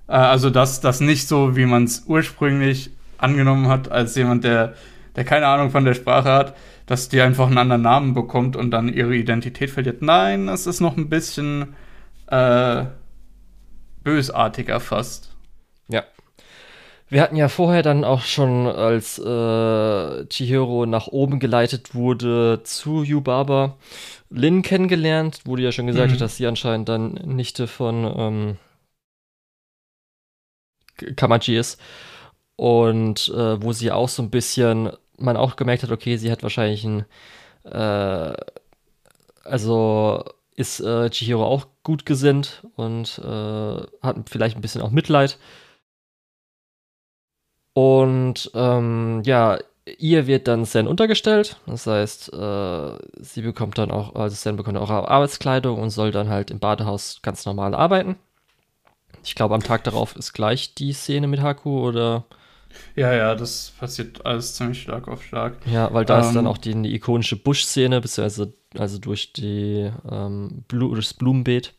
Äh, 0.09 0.15
also, 0.15 0.51
dass 0.51 0.81
das 0.81 0.99
nicht 0.99 1.29
so, 1.29 1.55
wie 1.55 1.67
man 1.67 1.85
es 1.85 2.03
ursprünglich 2.09 2.91
angenommen 3.17 3.69
hat, 3.69 3.93
als 3.93 4.17
jemand, 4.17 4.43
der, 4.43 4.75
der 5.15 5.25
keine 5.25 5.47
Ahnung 5.47 5.71
von 5.71 5.85
der 5.85 5.95
Sprache 5.95 6.33
hat, 6.33 6.57
dass 6.87 7.11
die 7.11 7.21
einfach 7.21 7.47
einen 7.47 7.59
anderen 7.59 7.83
Namen 7.83 8.13
bekommt 8.13 8.57
und 8.57 8.73
dann 8.73 8.93
ihre 8.93 9.15
Identität 9.15 9.71
verliert. 9.71 10.03
Nein, 10.03 10.49
es 10.49 10.67
ist 10.67 10.81
noch 10.81 10.97
ein 10.97 11.09
bisschen 11.09 11.77
äh, 12.27 12.87
bösartiger 14.03 14.81
fast. 14.81 15.33
Ja. 15.87 16.03
Wir 17.13 17.21
hatten 17.21 17.37
ja 17.37 17.49
vorher 17.49 17.83
dann 17.83 18.05
auch 18.05 18.23
schon, 18.23 18.67
als 18.67 19.19
äh, 19.19 20.25
Chihiro 20.29 20.87
nach 20.87 21.09
oben 21.09 21.41
geleitet 21.41 21.95
wurde, 21.95 22.63
zu 22.65 23.03
Yubaba 23.03 23.77
Lin 24.31 24.63
kennengelernt, 24.63 25.41
wo 25.45 25.57
die 25.57 25.63
ja 25.65 25.73
schon 25.73 25.87
gesagt 25.87 26.13
Mhm. 26.13 26.13
hat, 26.13 26.21
dass 26.23 26.37
sie 26.39 26.47
anscheinend 26.47 26.89
dann 26.89 27.13
Nichte 27.13 27.67
von 27.67 28.05
ähm, 28.17 28.57
K- 30.97 31.13
Kamachi 31.15 31.57
ist. 31.57 31.81
Und 32.57 33.29
äh, 33.31 33.63
wo 33.63 33.73
sie 33.73 33.93
auch 33.93 34.09
so 34.09 34.23
ein 34.23 34.31
bisschen, 34.31 34.91
man 35.19 35.37
auch 35.37 35.57
gemerkt 35.57 35.83
hat, 35.85 35.93
okay, 35.93 36.17
sie 36.17 36.31
hat 36.33 36.43
wahrscheinlich 36.43 36.85
ein, 36.85 37.07
äh, 37.65 38.35
also 39.45 40.25
ist 40.55 40.81
äh, 40.81 41.11
Chihiro 41.11 41.45
auch 41.45 41.67
gut 41.83 42.05
gesinnt 42.07 42.63
und 42.77 43.19
äh, 43.25 43.77
hat 44.03 44.17
vielleicht 44.29 44.57
ein 44.57 44.61
bisschen 44.61 44.83
auch 44.83 44.91
Mitleid. 44.91 45.39
Und 47.75 48.51
ähm, 48.55 49.23
ja, 49.25 49.59
ihr 49.99 50.27
wird 50.27 50.47
dann 50.49 50.65
Zen 50.67 50.87
untergestellt. 50.87 51.57
Das 51.67 51.87
heißt, 51.87 52.33
äh, 52.33 52.99
sie 53.21 53.43
bekommt 53.43 53.79
dann 53.79 53.91
auch, 53.91 54.15
also 54.15 54.37
Zen 54.37 54.57
bekommt 54.57 54.79
auch 54.79 54.91
Arbeitskleidung 54.91 55.81
und 55.81 55.91
soll 55.91 56.11
dann 56.11 56.29
halt 56.29 56.51
im 56.51 56.59
Badehaus 56.59 57.21
ganz 57.23 57.47
normal 57.47 57.75
arbeiten. 57.75 58.17
Ich 59.25 59.35
glaube, 59.35 59.55
am 59.55 59.63
Tag 59.63 59.85
darauf 59.85 60.17
ist 60.17 60.33
gleich 60.33 60.75
die 60.75 60.93
Szene 60.93 61.29
mit 61.29 61.41
Haku 61.41 61.81
oder 61.87 62.25
Ja, 62.97 63.13
ja, 63.15 63.35
das 63.35 63.73
passiert 63.79 64.25
alles 64.27 64.55
ziemlich 64.55 64.83
stark 64.83 65.09
auf 65.09 65.23
stark. 65.23 65.55
ja, 65.67 65.93
weil 65.93 66.05
da 66.05 66.21
ist 66.21 66.33
dann 66.33 66.45
Ähm. 66.45 66.51
auch 66.51 66.59
die, 66.59 66.81
die 66.83 66.95
ikonische 66.95 67.37
Busch-Szene, 67.37 68.01
beziehungsweise 68.01 68.53
also 68.77 68.99
durch 68.99 69.33
die 69.33 69.91
ähm, 70.11 70.65
Blu 70.69 70.95
das 70.95 71.15
Blumenbeet. 71.15 71.75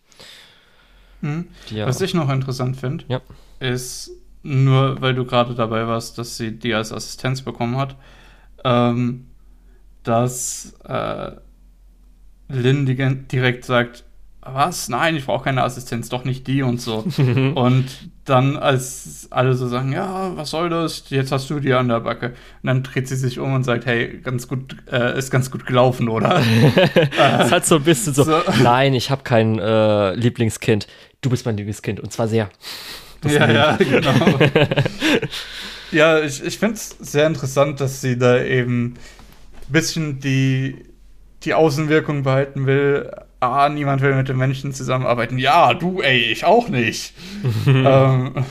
Hm. 1.22 1.48
Die 1.70 1.76
ja, 1.76 1.88
Was 1.88 2.02
ich 2.02 2.14
noch 2.14 2.30
interessant 2.30 2.78
finde, 2.78 3.06
Ja. 3.08 3.22
ist 3.60 4.12
nur, 4.44 5.02
weil 5.02 5.16
du 5.16 5.26
gerade 5.26 5.56
dabei 5.56 5.88
warst, 5.88 6.18
dass 6.18 6.38
sie 6.38 6.52
die 6.52 6.74
als 6.74 6.92
Assistenz 6.92 7.42
bekommen 7.42 7.78
hat, 7.78 7.96
ähm, 8.64 9.28
dass 10.04 10.74
äh, 10.84 11.32
Lynn 12.50 12.86
direkt 13.30 13.66
sagt, 13.66 14.04
was? 14.46 14.90
Nein, 14.90 15.16
ich 15.16 15.26
brauche 15.26 15.46
keine 15.46 15.64
Assistenz, 15.64 16.10
doch 16.10 16.26
nicht 16.26 16.48
die 16.48 16.64
und 16.64 16.82
so. 16.82 17.06
und 17.56 17.86
dann, 18.26 18.58
als 18.58 19.28
alle 19.32 19.54
so 19.54 19.68
sagen, 19.68 19.92
ja, 19.94 20.36
was 20.36 20.50
soll 20.50 20.70
das? 20.70 21.06
Jetzt 21.10 21.32
hast 21.32 21.50
du 21.50 21.60
die 21.60 21.74
an 21.74 21.88
der 21.88 22.02
Backe. 22.02 22.28
Und 22.28 22.68
dann 22.68 22.84
dreht 22.84 23.08
sie 23.08 23.16
sich 23.16 23.40
um 23.40 23.54
und 23.54 23.64
sagt, 23.64 23.86
hey, 23.86 24.20
ganz 24.22 24.48
gut, 24.48 24.76
äh, 24.92 25.18
ist 25.18 25.32
ganz 25.32 25.52
gut 25.52 25.66
gelaufen, 25.66 26.10
oder? 26.10 26.42
das 27.18 27.52
hat 27.52 27.66
so 27.66 27.76
ein 27.76 27.84
bisschen 27.84 28.14
so, 28.14 28.24
So. 28.24 28.42
nein, 28.62 28.94
ich 28.94 29.12
habe 29.12 29.24
kein 29.24 29.60
äh, 29.60 30.14
Lieblingskind. 30.16 30.88
Du 31.22 31.30
bist 31.30 31.46
mein 31.46 31.56
Lieblingskind 31.58 32.00
und 32.00 32.12
zwar 32.12 32.28
sehr. 32.28 32.50
Das 33.24 33.34
ja, 33.34 33.52
ja, 33.52 33.76
genau. 33.78 34.12
ja, 35.92 36.20
ich, 36.22 36.44
ich 36.44 36.58
finde 36.60 36.76
es 36.76 36.90
sehr 37.00 37.28
interessant, 37.28 37.80
dass 37.80 38.02
sie 38.02 38.18
da 38.18 38.42
eben 38.42 38.96
ein 39.68 39.72
bisschen 39.72 40.20
die, 40.20 40.86
die 41.44 41.54
Außenwirkung 41.54 42.24
behalten 42.24 42.66
will. 42.66 43.12
Ah, 43.40 43.70
niemand 43.70 44.02
will 44.02 44.16
mit 44.16 44.30
den 44.30 44.38
Menschen 44.38 44.74
zusammenarbeiten. 44.74 45.38
Ja, 45.38 45.74
du, 45.74 46.02
ey, 46.02 46.32
ich 46.32 46.46
auch 46.46 46.70
nicht. 46.70 47.14
ähm, 47.68 48.46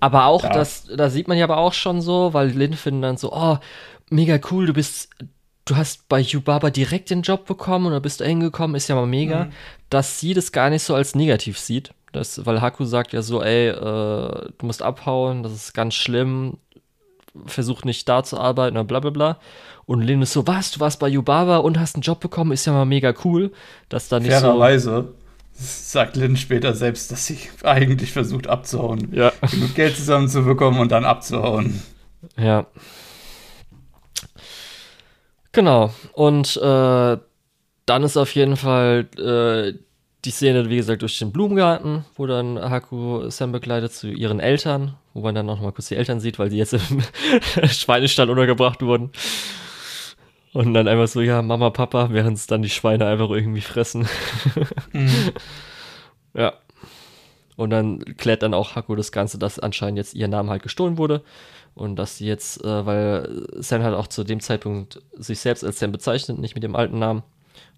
Aber 0.00 0.26
auch, 0.26 0.44
Ja. 0.44 0.50
das, 0.50 0.84
da 0.96 1.10
sieht 1.10 1.28
man 1.28 1.36
ja 1.38 1.44
aber 1.44 1.56
auch 1.58 1.72
schon 1.72 2.00
so, 2.00 2.32
weil 2.34 2.48
Lin 2.50 2.74
findet 2.74 3.04
dann 3.04 3.16
so, 3.16 3.32
oh, 3.32 3.58
mega 4.10 4.38
cool, 4.50 4.66
du 4.66 4.72
bist, 4.72 5.10
du 5.64 5.76
hast 5.76 6.08
bei 6.08 6.20
Yubaba 6.20 6.70
direkt 6.70 7.10
den 7.10 7.22
Job 7.22 7.46
bekommen 7.46 7.86
oder 7.86 8.00
bist 8.00 8.20
da 8.20 8.24
hingekommen, 8.24 8.76
ist 8.76 8.88
ja 8.88 8.94
mal 8.94 9.06
mega, 9.06 9.46
Mhm. 9.46 9.52
dass 9.90 10.20
sie 10.20 10.34
das 10.34 10.52
gar 10.52 10.70
nicht 10.70 10.82
so 10.84 10.94
als 10.94 11.14
negativ 11.16 11.58
sieht. 11.58 11.90
Das, 12.12 12.44
weil 12.46 12.60
Haku 12.60 12.84
sagt 12.84 13.12
ja 13.12 13.22
so, 13.22 13.42
ey, 13.42 13.68
äh, 13.68 13.72
du 14.58 14.66
musst 14.66 14.82
abhauen, 14.82 15.42
das 15.42 15.52
ist 15.52 15.74
ganz 15.74 15.94
schlimm, 15.94 16.58
versuch 17.46 17.84
nicht 17.84 18.08
da 18.08 18.22
zu 18.24 18.38
arbeiten 18.38 18.76
oder 18.76 18.84
bla 18.84 19.00
bla 19.00 19.10
bla. 19.10 19.38
Und 19.84 20.02
Lin 20.02 20.22
ist 20.22 20.32
so, 20.32 20.46
was, 20.46 20.70
du 20.72 20.80
warst 20.80 21.00
bei 21.00 21.08
Yubaba 21.08 21.58
und 21.58 21.78
hast 21.78 21.96
einen 21.96 22.02
Job 22.02 22.20
bekommen, 22.20 22.52
ist 22.52 22.66
ja 22.66 22.72
mal 22.72 22.84
mega 22.84 23.14
cool, 23.24 23.52
dass 23.88 24.08
da 24.08 24.20
nicht 24.20 24.32
so... 24.32 24.40
fairerweise 24.40 25.14
sagt 25.52 26.16
Lynn 26.16 26.36
später 26.36 26.74
selbst, 26.74 27.10
dass 27.10 27.26
sie 27.26 27.38
eigentlich 27.64 28.12
versucht 28.12 28.46
abzuhauen. 28.46 29.12
Ja. 29.12 29.32
Genug 29.50 29.74
Geld 29.74 29.96
zusammenzubekommen 29.96 30.78
und 30.80 30.92
dann 30.92 31.04
abzuhauen. 31.04 31.82
Ja. 32.36 32.66
Genau. 35.52 35.92
Und 36.12 36.56
äh, 36.58 37.18
dann 37.86 38.02
ist 38.02 38.16
auf 38.16 38.34
jeden 38.34 38.56
Fall 38.56 39.08
äh, 39.18 39.78
die 40.24 40.30
Szene, 40.30 40.68
wie 40.68 40.76
gesagt, 40.76 41.02
durch 41.02 41.18
den 41.18 41.32
Blumengarten, 41.32 42.04
wo 42.16 42.26
dann 42.26 42.58
Haku 42.58 43.30
Sam 43.30 43.52
begleitet 43.52 43.92
zu 43.92 44.08
ihren 44.08 44.40
Eltern, 44.40 44.96
wo 45.14 45.20
man 45.20 45.34
dann 45.34 45.46
noch 45.46 45.60
mal 45.60 45.72
kurz 45.72 45.88
die 45.88 45.96
Eltern 45.96 46.20
sieht, 46.20 46.38
weil 46.38 46.48
die 46.50 46.56
jetzt 46.56 46.72
im 46.72 47.02
Schweinestall 47.68 48.30
untergebracht 48.30 48.82
wurden. 48.82 49.12
Und 50.54 50.74
dann 50.74 50.88
einfach 50.88 51.06
so, 51.06 51.20
ja, 51.20 51.40
Mama, 51.42 51.70
Papa, 51.70 52.08
während 52.10 52.36
es 52.36 52.46
dann 52.46 52.62
die 52.62 52.70
Schweine 52.70 53.06
einfach 53.06 53.30
irgendwie 53.30 53.60
fressen. 53.60 54.08
Ja. 56.34 56.54
Und 57.56 57.70
dann 57.70 58.04
klärt 58.16 58.42
dann 58.44 58.54
auch 58.54 58.76
Haku 58.76 58.94
das 58.94 59.10
Ganze, 59.10 59.38
dass 59.38 59.58
anscheinend 59.58 59.98
jetzt 59.98 60.14
ihr 60.14 60.28
Name 60.28 60.50
halt 60.50 60.62
gestohlen 60.62 60.96
wurde. 60.96 61.24
Und 61.74 61.96
dass 61.96 62.18
sie 62.18 62.26
jetzt, 62.26 62.64
äh, 62.64 62.86
weil 62.86 63.46
Sam 63.56 63.82
halt 63.82 63.96
auch 63.96 64.06
zu 64.06 64.22
dem 64.22 64.40
Zeitpunkt 64.40 65.02
sich 65.12 65.40
selbst 65.40 65.64
als 65.64 65.80
Sam 65.80 65.90
bezeichnet, 65.90 66.38
nicht 66.38 66.54
mit 66.54 66.62
dem 66.62 66.76
alten 66.76 66.98
Namen. 66.98 67.22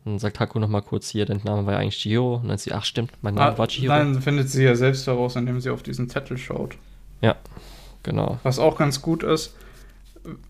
Und 0.04 0.12
dann 0.12 0.18
sagt 0.18 0.40
Haku 0.40 0.58
nochmal 0.58 0.82
kurz 0.82 1.10
hier, 1.10 1.26
dein 1.26 1.40
Name 1.44 1.66
war 1.66 1.74
ja 1.74 1.78
eigentlich 1.80 1.98
Chihiro. 1.98 2.36
Und 2.36 2.48
dann 2.48 2.56
sie, 2.58 2.72
ach 2.72 2.84
stimmt, 2.84 3.12
mein 3.22 3.34
Name 3.34 3.52
Ah, 3.54 3.58
war 3.58 3.68
Chihiro. 3.68 3.92
nein, 3.92 4.20
findet 4.22 4.48
sie 4.50 4.64
ja 4.64 4.74
selbst 4.74 5.06
heraus, 5.06 5.36
indem 5.36 5.60
sie 5.60 5.70
auf 5.70 5.82
diesen 5.82 6.08
Zettel 6.08 6.38
schaut. 6.38 6.76
Ja, 7.20 7.36
genau. 8.02 8.38
Was 8.42 8.58
auch 8.58 8.78
ganz 8.78 9.02
gut 9.02 9.22
ist, 9.22 9.54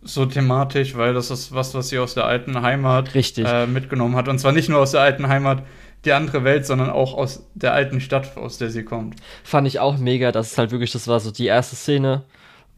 so 0.03 0.26
thematisch, 0.26 0.96
weil 0.96 1.14
das 1.14 1.30
ist 1.30 1.53
was, 1.55 1.74
was 1.74 1.88
sie 1.88 1.98
aus 1.98 2.14
der 2.14 2.26
alten 2.26 2.61
Heimat 2.62 3.14
äh, 3.14 3.66
mitgenommen 3.66 4.16
hat. 4.16 4.28
Und 4.28 4.38
zwar 4.38 4.53
nicht 4.53 4.68
nur 4.68 4.80
aus 4.80 4.92
der 4.92 5.01
alten 5.01 5.28
Heimat, 5.28 5.62
die 6.05 6.12
andere 6.12 6.44
Welt, 6.44 6.64
sondern 6.64 6.88
auch 6.90 7.14
aus 7.14 7.44
der 7.55 7.72
alten 7.74 8.01
Stadt, 8.01 8.36
aus 8.36 8.57
der 8.59 8.70
sie 8.70 8.84
kommt. 8.84 9.16
Fand 9.44 9.66
ich 9.66 9.80
auch 9.80 9.98
mega, 9.98 10.32
dass 10.32 10.53
es 10.53 10.59
halt 10.59 10.70
wirklich, 10.70 10.92
das 10.92 11.09
war 11.09 11.20
so 11.20 11.30
die 11.30 11.46
erste 11.46 11.76
Szene, 11.76 12.22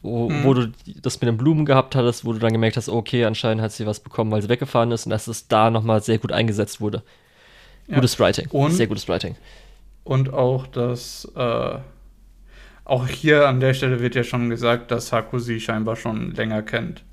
wo, 0.03 0.29
Mhm. 0.29 0.43
wo 0.43 0.53
du 0.53 0.67
die- 0.67 1.01
das 1.01 1.19
mit 1.19 1.27
den 1.27 1.37
Blumen 1.37 1.65
gehabt 1.65 1.95
hattest, 1.95 2.23
wo 2.25 2.33
du 2.33 2.39
dann 2.39 2.53
gemerkt 2.53 2.77
hast, 2.77 2.89
okay, 2.89 3.25
anscheinend 3.25 3.63
hat 3.63 3.71
sie 3.71 3.85
was 3.87 3.99
bekommen, 3.99 4.31
weil 4.31 4.41
sie 4.43 4.49
weggefahren 4.49 4.91
ist 4.91 5.05
und 5.05 5.09
dass 5.09 5.27
es 5.27 5.47
da 5.47 5.71
nochmal 5.71 6.03
sehr 6.03 6.19
gut 6.19 6.31
eingesetzt 6.31 6.79
wurde. 6.81 7.01
Ja. 7.87 7.95
Gutes 7.95 8.19
Writing. 8.19 8.47
Und- 8.51 8.71
sehr 8.71 8.87
gutes 8.87 9.07
Writing. 9.09 9.35
Und 10.03 10.31
auch, 10.33 10.67
dass 10.67 11.25
äh, 11.35 11.77
auch 12.85 13.07
hier 13.07 13.47
an 13.47 13.59
der 13.61 13.73
Stelle 13.73 14.01
wird 14.01 14.15
ja 14.15 14.23
schon 14.23 14.49
gesagt, 14.49 14.91
dass 14.91 15.11
Haku 15.13 15.39
sie 15.39 15.59
scheinbar 15.61 15.95
schon 15.95 16.33
länger 16.35 16.61
kennt, 16.61 17.03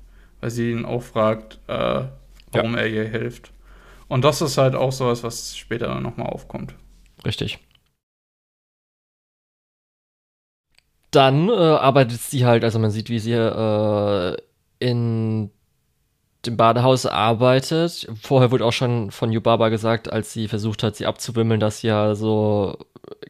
weil 0.41 0.49
sie 0.51 0.71
ihn 0.71 0.83
auch 0.85 1.01
fragt, 1.01 1.59
äh, 1.67 2.03
warum 2.51 2.75
er 2.75 2.87
ihr 2.87 3.05
hilft. 3.07 3.51
Und 4.09 4.25
das 4.25 4.41
ist 4.41 4.57
halt 4.57 4.75
auch 4.75 4.91
sowas, 4.91 5.23
was 5.23 5.55
später 5.55 5.97
nochmal 6.01 6.27
aufkommt. 6.27 6.73
Richtig. 7.25 7.59
Dann 11.11 11.49
äh, 11.49 11.51
arbeitet 11.51 12.21
sie 12.21 12.45
halt, 12.45 12.63
also 12.63 12.79
man 12.79 12.91
sieht, 12.91 13.09
wie 13.09 13.19
sie 13.19 13.33
äh, 13.33 14.37
in 14.79 15.51
dem 16.45 16.57
Badehaus 16.57 17.05
arbeitet. 17.05 18.07
Vorher 18.21 18.51
wurde 18.51 18.65
auch 18.65 18.73
schon 18.73 19.11
von 19.11 19.31
Yubaba 19.31 19.69
gesagt, 19.69 20.11
als 20.11 20.33
sie 20.33 20.47
versucht 20.47 20.83
hat, 20.83 20.95
sie 20.95 21.05
abzuwimmeln, 21.05 21.59
dass 21.59 21.79
sie 21.79 21.87
ja 21.87 22.15
so 22.15 22.77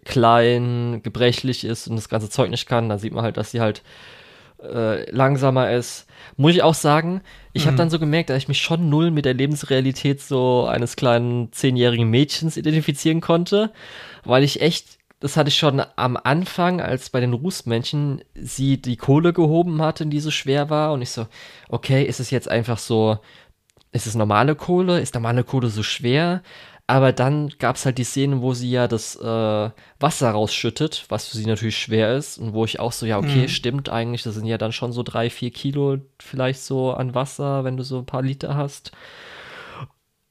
klein, 0.06 1.02
gebrechlich 1.04 1.64
ist 1.64 1.88
und 1.88 1.96
das 1.96 2.10
ganze 2.10 2.30
Zeug 2.30 2.50
nicht 2.50 2.68
kann. 2.68 2.90
Da 2.90 2.98
sieht 2.98 3.14
man 3.14 3.24
halt, 3.24 3.38
dass 3.38 3.52
sie 3.52 3.62
halt 3.62 3.84
äh, 4.64 5.10
langsamer 5.12 5.72
ist. 5.72 6.08
Muss 6.38 6.54
ich 6.54 6.64
auch 6.64 6.74
sagen, 6.74 7.22
ich 7.54 7.64
mhm. 7.64 7.68
habe 7.68 7.78
dann 7.78 7.90
so 7.90 8.00
gemerkt, 8.00 8.30
dass 8.30 8.38
ich 8.38 8.48
mich 8.48 8.62
schon 8.62 8.90
null 8.90 9.12
mit 9.12 9.26
der 9.26 9.34
Lebensrealität 9.34 10.22
so 10.22 10.66
eines 10.66 10.96
kleinen 10.96 11.52
zehnjährigen 11.52 12.10
Mädchens 12.10 12.58
identifizieren 12.58 13.22
konnte, 13.22 13.72
weil 14.24 14.44
ich 14.44 14.62
echt, 14.62 14.98
das 15.22 15.38
hatte 15.38 15.50
ich 15.50 15.56
schon 15.56 15.82
am 15.96 16.18
Anfang, 16.18 16.82
als 16.82 17.10
bei 17.12 17.20
den 17.20 17.34
Rußmännchen 17.34 18.24
sie 18.34 18.82
die 18.82 18.98
Kohle 18.98 19.34
gehoben 19.34 19.82
hatte, 19.82 20.06
die 20.08 20.20
so 20.20 20.32
schwer 20.32 20.70
war 20.70 20.92
und 20.92 21.02
ich 21.02 21.12
so, 21.12 21.28
okay, 21.70 22.04
ist 22.04 22.20
es 22.20 22.32
jetzt 22.32 22.50
einfach 22.50 22.80
so, 22.80 23.20
ist 23.92 24.08
es 24.08 24.16
normale 24.16 24.56
Kohle? 24.56 25.00
Ist 25.00 25.14
normale 25.14 25.44
Kohle 25.44 25.70
so 25.70 25.84
schwer? 25.84 26.42
Aber 26.88 27.14
dann 27.14 27.50
gab 27.60 27.76
es 27.76 27.86
halt 27.86 28.00
die 28.00 28.04
Szene, 28.04 28.42
wo 28.42 28.54
sie 28.54 28.72
ja 28.72 28.88
das 28.88 29.16
äh, 29.16 29.70
Wasser 30.00 30.32
rausschüttet, 30.32 31.06
was 31.10 31.28
für 31.28 31.38
sie 31.38 31.46
natürlich 31.46 31.78
schwer 31.78 32.16
ist. 32.16 32.38
Und 32.38 32.54
wo 32.54 32.66
ich 32.66 32.80
auch 32.80 32.92
so, 32.92 33.06
ja, 33.06 33.18
okay, 33.18 33.44
mhm. 33.44 33.48
stimmt 33.48 33.90
eigentlich, 33.90 34.24
das 34.24 34.36
sind 34.36 34.46
ja 34.46 34.58
dann 34.58 34.72
schon 34.72 34.92
so 34.92 35.04
drei, 35.04 35.30
vier 35.30 35.52
Kilo 35.52 36.00
vielleicht 36.20 36.62
so 36.62 36.92
an 36.92 37.14
Wasser, 37.14 37.64
wenn 37.64 37.78
du 37.78 37.84
so 37.84 38.00
ein 38.00 38.06
paar 38.06 38.24
Liter 38.24 38.56
hast. 38.56 38.92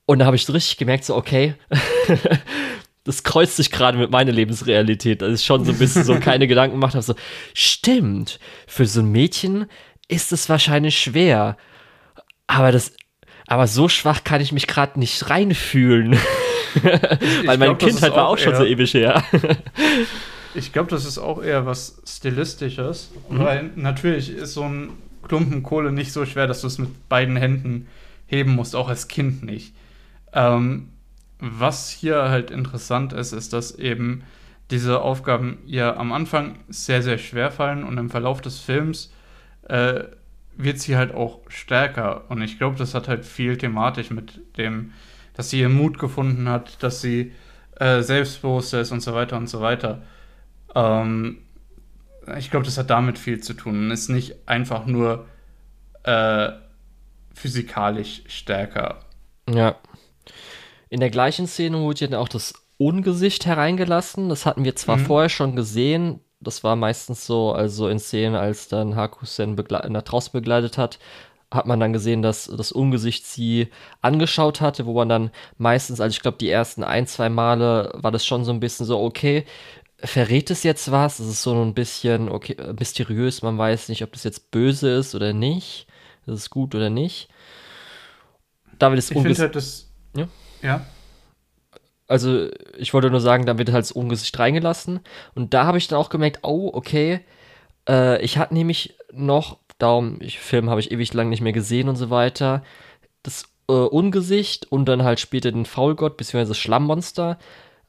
Und 0.04 0.18
da 0.18 0.26
habe 0.26 0.36
ich 0.36 0.44
so 0.44 0.52
richtig 0.52 0.76
gemerkt, 0.76 1.04
so, 1.04 1.16
okay, 1.16 1.54
das 3.10 3.24
kreuzt 3.24 3.56
sich 3.56 3.72
gerade 3.72 3.98
mit 3.98 4.10
meiner 4.10 4.30
Lebensrealität. 4.30 5.20
Das 5.20 5.30
ist 5.30 5.44
schon 5.44 5.64
so 5.64 5.72
ein 5.72 5.78
bisschen 5.78 6.04
so 6.04 6.14
keine 6.20 6.46
Gedanken 6.46 6.76
gemacht 6.76 6.94
habe, 6.94 7.02
so, 7.02 7.14
stimmt, 7.54 8.38
für 8.68 8.86
so 8.86 9.00
ein 9.00 9.10
Mädchen 9.10 9.66
ist 10.06 10.32
es 10.32 10.48
wahrscheinlich 10.48 10.98
schwer. 10.98 11.56
Aber 12.46 12.70
das, 12.70 12.92
aber 13.48 13.66
so 13.66 13.88
schwach 13.88 14.22
kann 14.22 14.40
ich 14.40 14.52
mich 14.52 14.68
gerade 14.68 14.98
nicht 15.00 15.28
reinfühlen. 15.28 16.16
Weil 17.44 17.58
meine 17.58 17.74
Kindheit 17.76 18.14
war 18.14 18.28
auch 18.28 18.38
schon 18.38 18.54
so 18.54 18.64
ewig 18.64 18.94
her. 18.94 19.24
ich 20.54 20.72
glaube, 20.72 20.90
das 20.90 21.04
ist 21.04 21.18
auch 21.18 21.42
eher 21.42 21.66
was 21.66 22.00
Stilistisches. 22.06 23.10
Mhm. 23.28 23.38
Weil 23.40 23.70
natürlich 23.74 24.30
ist 24.30 24.54
so 24.54 24.62
ein 24.62 24.90
Klumpen 25.26 25.64
Kohle 25.64 25.90
nicht 25.90 26.12
so 26.12 26.24
schwer, 26.26 26.46
dass 26.46 26.60
du 26.60 26.68
es 26.68 26.78
mit 26.78 27.08
beiden 27.08 27.36
Händen 27.36 27.88
heben 28.26 28.54
musst, 28.54 28.76
auch 28.76 28.88
als 28.88 29.08
Kind 29.08 29.42
nicht. 29.42 29.74
Ähm, 30.32 30.90
was 31.40 31.90
hier 31.90 32.28
halt 32.28 32.50
interessant 32.50 33.12
ist, 33.12 33.32
ist, 33.32 33.52
dass 33.52 33.72
eben 33.72 34.22
diese 34.70 35.00
Aufgaben 35.00 35.58
ja 35.66 35.96
am 35.96 36.12
Anfang 36.12 36.58
sehr, 36.68 37.02
sehr 37.02 37.18
schwer 37.18 37.50
fallen 37.50 37.82
und 37.82 37.98
im 37.98 38.10
Verlauf 38.10 38.40
des 38.40 38.60
Films 38.60 39.12
äh, 39.68 40.04
wird 40.56 40.78
sie 40.78 40.96
halt 40.96 41.14
auch 41.14 41.40
stärker. 41.48 42.30
Und 42.30 42.42
ich 42.42 42.58
glaube, 42.58 42.76
das 42.76 42.94
hat 42.94 43.08
halt 43.08 43.24
viel 43.24 43.56
thematisch 43.56 44.10
mit 44.10 44.40
dem 44.56 44.92
dass 45.40 45.48
sie 45.48 45.60
ihren 45.60 45.72
Mut 45.72 45.98
gefunden 45.98 46.50
hat, 46.50 46.82
dass 46.82 47.00
sie 47.00 47.32
äh, 47.76 48.02
selbstbewusster 48.02 48.82
ist 48.82 48.92
und 48.92 49.00
so 49.00 49.14
weiter 49.14 49.38
und 49.38 49.48
so 49.48 49.62
weiter. 49.62 50.02
Ähm, 50.74 51.38
ich 52.36 52.50
glaube, 52.50 52.66
das 52.66 52.76
hat 52.76 52.90
damit 52.90 53.18
viel 53.18 53.40
zu 53.40 53.54
tun 53.54 53.86
und 53.86 53.90
ist 53.90 54.10
nicht 54.10 54.34
einfach 54.46 54.84
nur 54.84 55.26
äh, 56.02 56.50
physikalisch 57.34 58.22
stärker. 58.26 59.00
Ja. 59.48 59.76
In 60.90 61.00
der 61.00 61.10
gleichen 61.10 61.46
Szene 61.46 61.80
wurde 61.80 62.06
ja 62.06 62.18
auch 62.18 62.28
das 62.28 62.52
Ungesicht 62.76 63.46
hereingelassen. 63.46 64.28
Das 64.28 64.44
hatten 64.44 64.64
wir 64.64 64.76
zwar 64.76 64.98
mhm. 64.98 65.06
vorher 65.06 65.28
schon 65.28 65.56
gesehen, 65.56 66.20
das 66.40 66.64
war 66.64 66.74
meistens 66.74 67.26
so, 67.26 67.52
also 67.52 67.88
in 67.88 67.98
Szenen, 67.98 68.34
als 68.34 68.68
dann 68.68 68.96
Hakusen 68.96 69.54
nach 69.88 70.02
draußen 70.02 70.32
begleitet 70.32 70.78
hat, 70.78 70.98
hat 71.52 71.66
man 71.66 71.80
dann 71.80 71.92
gesehen, 71.92 72.22
dass 72.22 72.46
das 72.46 72.72
Ungesicht 72.72 73.26
sie 73.26 73.68
angeschaut 74.00 74.60
hatte, 74.60 74.86
wo 74.86 74.94
man 74.94 75.08
dann 75.08 75.30
meistens, 75.58 76.00
also 76.00 76.14
ich 76.14 76.22
glaube, 76.22 76.38
die 76.38 76.48
ersten 76.48 76.84
ein, 76.84 77.06
zwei 77.06 77.28
Male 77.28 77.92
war 77.94 78.10
das 78.10 78.24
schon 78.24 78.44
so 78.44 78.52
ein 78.52 78.60
bisschen 78.60 78.86
so, 78.86 79.00
okay, 79.00 79.44
verrät 79.98 80.50
es 80.50 80.62
jetzt 80.62 80.90
was? 80.90 81.18
Es 81.18 81.28
ist 81.28 81.42
so 81.42 81.60
ein 81.60 81.74
bisschen 81.74 82.30
okay, 82.30 82.56
mysteriös, 82.78 83.42
man 83.42 83.58
weiß 83.58 83.88
nicht, 83.88 84.02
ob 84.02 84.12
das 84.12 84.24
jetzt 84.24 84.50
böse 84.50 84.90
ist 84.90 85.14
oder 85.14 85.32
nicht. 85.32 85.86
Das 86.24 86.38
ist 86.38 86.50
gut 86.50 86.74
oder 86.74 86.90
nicht. 86.90 87.28
Da 88.78 88.90
wird 88.90 88.98
das 88.98 89.10
Ich 89.10 89.20
finde 89.20 89.38
halt 89.38 89.56
das. 89.56 89.90
Ja. 90.16 90.28
Ja. 90.62 90.84
Also, 92.06 92.48
ich 92.76 92.92
wollte 92.92 93.10
nur 93.10 93.20
sagen, 93.20 93.46
da 93.46 93.56
wird 93.56 93.70
halt 93.70 93.84
das 93.84 93.92
Ungesicht 93.92 94.36
reingelassen. 94.38 95.00
Und 95.34 95.54
da 95.54 95.64
habe 95.64 95.78
ich 95.78 95.86
dann 95.86 95.98
auch 95.98 96.08
gemerkt, 96.08 96.40
oh, 96.42 96.70
okay. 96.72 97.20
Äh, 97.88 98.20
ich 98.22 98.36
hatte 98.36 98.54
nämlich 98.54 98.96
noch 99.12 99.58
Darum, 99.80 100.18
ich, 100.20 100.38
Film 100.38 100.68
habe 100.68 100.80
ich 100.80 100.92
ewig 100.92 101.14
lang 101.14 101.30
nicht 101.30 101.40
mehr 101.40 101.54
gesehen 101.54 101.88
und 101.88 101.96
so 101.96 102.10
weiter. 102.10 102.62
Das 103.22 103.44
äh, 103.66 103.72
Ungesicht 103.72 104.70
und 104.70 104.84
dann 104.84 105.02
halt 105.02 105.20
später 105.20 105.50
den 105.50 105.64
Faulgott 105.64 106.18
bzw. 106.18 106.52
Schlammmonster 106.52 107.38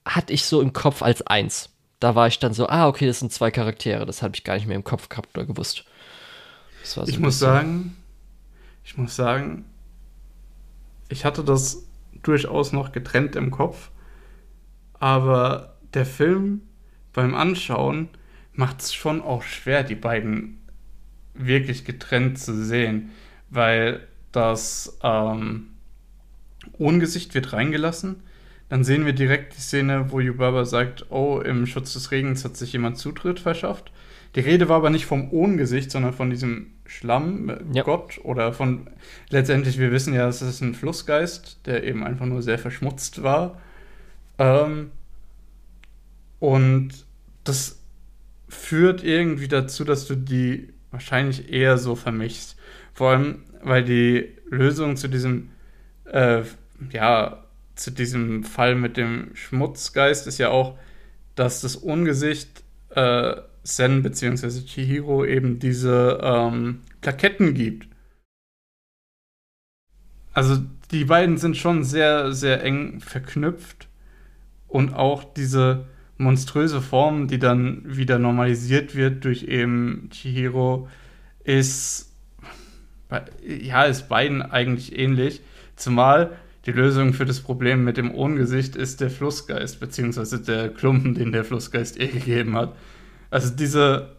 hatte 0.06 0.32
ich 0.32 0.46
so 0.46 0.62
im 0.62 0.72
Kopf 0.72 1.02
als 1.02 1.22
eins. 1.28 1.70
Da 2.00 2.16
war 2.16 2.28
ich 2.28 2.40
dann 2.40 2.54
so, 2.54 2.68
ah, 2.68 2.88
okay, 2.88 3.08
das 3.08 3.20
sind 3.20 3.34
zwei 3.34 3.52
Charaktere. 3.52 4.06
Das 4.06 4.24
habe 4.24 4.34
ich 4.36 4.46
gar 4.46 4.56
nicht 4.56 4.68
mehr 4.68 4.78
im 4.78 4.86
Kopf 4.86 5.10
gehabt 5.10 5.38
oder 5.38 5.46
gewusst. 5.46 5.84
So 6.82 7.04
ich 7.06 7.20
muss 7.20 7.38
sagen, 7.38 7.98
ich 8.86 8.96
muss 8.96 9.14
sagen, 9.14 9.66
ich 11.10 11.26
hatte 11.26 11.44
das 11.44 11.84
durchaus 12.24 12.74
noch 12.74 12.92
getrennt 12.92 13.36
im 13.36 13.52
Kopf, 13.52 13.92
aber 14.94 15.78
der 15.94 16.06
Film 16.06 16.62
beim 17.14 17.36
Anschauen 17.36 18.10
macht 18.54 18.82
es 18.82 18.94
schon 18.94 19.22
auch 19.22 19.44
schwer, 19.44 19.84
die 19.84 19.96
beiden 19.96 20.62
wirklich 21.34 21.86
getrennt 21.86 22.38
zu 22.40 22.64
sehen, 22.64 23.12
weil 23.50 24.08
das 24.32 24.98
ähm, 25.04 25.68
Ohngesicht 26.78 27.34
wird 27.34 27.54
reingelassen. 27.54 28.24
Dann 28.70 28.84
sehen 28.84 29.06
wir 29.06 29.14
direkt 29.14 29.56
die 29.56 29.62
Szene, 29.62 30.12
wo 30.12 30.20
Yubaba 30.20 30.64
sagt, 30.66 31.08
oh, 31.10 31.42
im 31.42 31.66
Schutz 31.66 31.94
des 31.94 32.12
Regens 32.12 32.46
hat 32.46 32.56
sich 32.56 32.72
jemand 32.72 32.98
Zutritt 32.98 33.40
verschafft. 33.40 33.92
Die 34.36 34.40
Rede 34.40 34.70
war 34.70 34.78
aber 34.78 34.90
nicht 34.90 35.06
vom 35.06 35.32
Ohngesicht, 35.32 35.92
sondern 35.92 36.14
von 36.14 36.30
diesem 36.30 36.68
Schlammgott 36.86 38.18
ja. 38.18 38.24
oder 38.24 38.54
von 38.54 38.90
letztendlich, 39.30 39.78
wir 39.78 39.92
wissen 39.92 40.14
ja, 40.14 40.28
es 40.28 40.42
ist 40.42 40.62
ein 40.62 40.74
Flussgeist, 40.74 41.60
der 41.66 41.84
eben 41.84 42.04
einfach 42.04 42.26
nur 42.26 42.42
sehr 42.42 42.58
verschmutzt 42.58 43.24
war. 43.24 43.60
Ähm, 44.38 44.92
und 46.40 46.90
das 47.44 47.80
führt 48.48 49.04
irgendwie 49.04 49.48
dazu, 49.48 49.84
dass 49.84 50.08
du 50.08 50.16
die 50.16 50.74
wahrscheinlich 50.92 51.52
eher 51.52 51.78
so 51.78 51.96
vermixt. 51.96 52.58
Vor 52.94 53.12
allem, 53.12 53.44
weil 53.64 53.84
die 53.84 54.30
Lösung 54.50 54.98
zu 54.98 55.08
diesem, 55.08 55.50
äh, 56.06 56.44
ja, 56.92 57.44
zu 57.76 57.92
diesem 57.92 58.44
Fall 58.44 58.76
mit 58.76 58.98
dem 58.98 59.36
Schmutzgeist 59.36 60.28
ist 60.28 60.38
ja 60.38 60.50
auch, 60.50 60.78
dass 61.36 61.62
das 61.62 61.76
Ungesicht 61.76 62.64
äh, 62.90 63.36
Sen 63.64 64.04
bzw. 64.04 64.66
Chihiro 64.66 65.26
eben 65.26 65.60
diese 65.60 66.20
ähm, 66.22 66.82
Plaketten 67.02 67.54
gibt. 67.54 67.88
Also 70.34 70.58
die 70.92 71.06
beiden 71.06 71.38
sind 71.38 71.58
schon 71.58 71.84
sehr, 71.84 72.34
sehr 72.34 72.64
eng 72.64 73.02
verknüpft 73.02 73.88
und 74.68 74.94
auch 74.94 75.24
diese 75.24 75.86
monströse 76.18 76.82
Form, 76.82 77.28
die 77.28 77.40
dann 77.40 77.84
wieder 77.86 78.20
normalisiert 78.20 78.96
wird 78.96 79.26
durch 79.26 79.44
eben 79.44 80.10
Chihiro, 80.12 80.88
ist 81.44 82.12
ja, 83.46 83.84
ist 83.84 84.08
beiden 84.08 84.42
eigentlich 84.42 84.98
ähnlich. 84.98 85.42
Zumal 85.76 86.38
die 86.66 86.72
Lösung 86.72 87.14
für 87.14 87.26
das 87.26 87.42
Problem 87.42 87.84
mit 87.84 87.98
dem 87.98 88.14
Ohngesicht 88.14 88.76
ist 88.76 89.02
der 89.02 89.10
Flussgeist, 89.10 89.80
beziehungsweise 89.80 90.40
der 90.40 90.70
Klumpen, 90.70 91.16
den 91.16 91.32
der 91.32 91.44
Flussgeist 91.44 91.98
ihr 91.98 92.08
gegeben 92.12 92.56
hat. 92.56 92.76
Also 93.32 93.56
diese, 93.56 94.10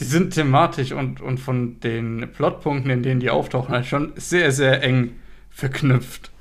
die 0.00 0.04
sind 0.04 0.34
thematisch 0.34 0.92
und, 0.92 1.20
und 1.20 1.38
von 1.38 1.78
den 1.80 2.30
Plotpunkten, 2.32 2.90
in 2.90 3.02
denen 3.02 3.20
die 3.20 3.30
auftauchen, 3.30 3.72
halt 3.72 3.86
schon 3.86 4.12
sehr, 4.16 4.50
sehr 4.50 4.82
eng 4.82 5.12
verknüpft. 5.50 6.32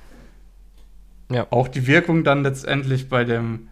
Ja. 1.29 1.47
Auch 1.51 1.67
die 1.67 1.85
Wirkung 1.85 2.23
dann 2.23 2.43
letztendlich 2.43 3.09
bei 3.09 3.23
dem 3.23 3.67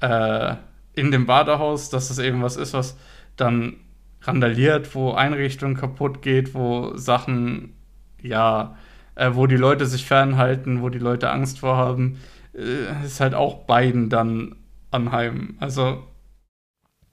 äh, 0.00 0.56
in 0.94 1.10
dem 1.10 1.26
Badehaus, 1.26 1.88
dass 1.90 2.08
das 2.08 2.18
eben 2.18 2.42
was 2.42 2.56
ist, 2.56 2.74
was 2.74 2.96
dann 3.36 3.76
randaliert, 4.22 4.94
wo 4.94 5.12
Einrichtungen 5.12 5.76
kaputt 5.76 6.22
geht, 6.22 6.54
wo 6.54 6.96
Sachen, 6.96 7.74
ja, 8.22 8.76
äh, 9.14 9.30
wo 9.34 9.46
die 9.46 9.56
Leute 9.56 9.86
sich 9.86 10.04
fernhalten, 10.04 10.82
wo 10.82 10.88
die 10.88 10.98
Leute 10.98 11.30
Angst 11.30 11.60
vor 11.60 11.76
haben, 11.76 12.18
äh, 12.54 13.04
ist 13.04 13.20
halt 13.20 13.34
auch 13.34 13.66
beiden 13.66 14.08
dann 14.08 14.56
anheim. 14.90 15.56
Also. 15.60 16.04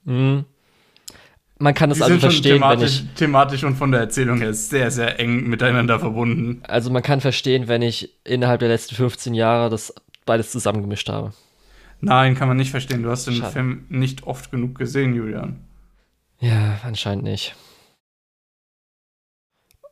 Mhm. 0.06 0.45
Man 1.60 1.74
kann 1.74 1.89
das 1.89 2.01
also 2.01 2.18
verstehen, 2.18 2.56
thematisch, 2.56 2.99
wenn 2.99 3.06
ich, 3.06 3.14
thematisch 3.14 3.64
und 3.64 3.76
von 3.76 3.91
der 3.91 4.01
Erzählung 4.01 4.39
her 4.39 4.54
sehr, 4.54 4.91
sehr 4.91 5.20
eng 5.20 5.47
miteinander 5.47 5.99
verbunden. 5.99 6.62
Also 6.68 6.89
man 6.89 7.04
kann 7.04 7.22
verstehen, 7.22 7.68
wenn 7.68 7.82
ich 7.82 8.10
innerhalb 8.26 8.60
der 8.60 8.70
letzten 8.70 8.95
15 8.95 9.34
Jahre 9.34 9.70
das 9.70 9.93
beides 10.26 10.51
zusammengemischt 10.51 11.10
habe. 11.10 11.32
Nein, 12.01 12.36
kann 12.36 12.49
man 12.49 12.58
nicht 12.58 12.72
verstehen. 12.72 13.04
Du 13.04 13.10
hast 13.10 13.28
den 13.28 13.36
Schade. 13.36 13.51
Film 13.54 13.86
nicht 13.88 14.24
oft 14.24 14.51
genug 14.51 14.78
gesehen, 14.78 15.16
Julian. 15.16 15.64
Ja, 16.39 16.80
anscheinend 16.84 17.24
nicht. 17.24 17.56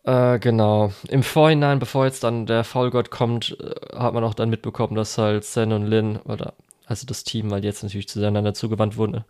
Äh, 0.03 0.39
genau. 0.39 0.91
Im 1.07 1.24
Vorhinein, 1.24 1.80
bevor 1.80 2.05
jetzt 2.05 2.24
dann 2.24 2.45
der 2.45 2.64
Faulgott 2.64 3.12
kommt, 3.12 3.55
äh, 3.62 3.97
hat 3.97 4.14
man 4.14 4.24
auch 4.24 4.34
dann 4.34 4.49
mitbekommen, 4.49 4.95
dass 4.95 5.18
halt 5.18 5.45
Sen 5.45 5.72
und 5.72 5.86
Lin, 5.86 6.18
oder 6.18 6.53
also 6.91 7.07
das 7.07 7.23
Team, 7.25 7.51
weil 7.51 7.61
die 7.61 7.67
jetzt 7.67 7.83
natürlich 7.83 8.09
zueinander 8.09 8.53
zugewandt 8.53 8.97
wurden, 8.97 9.25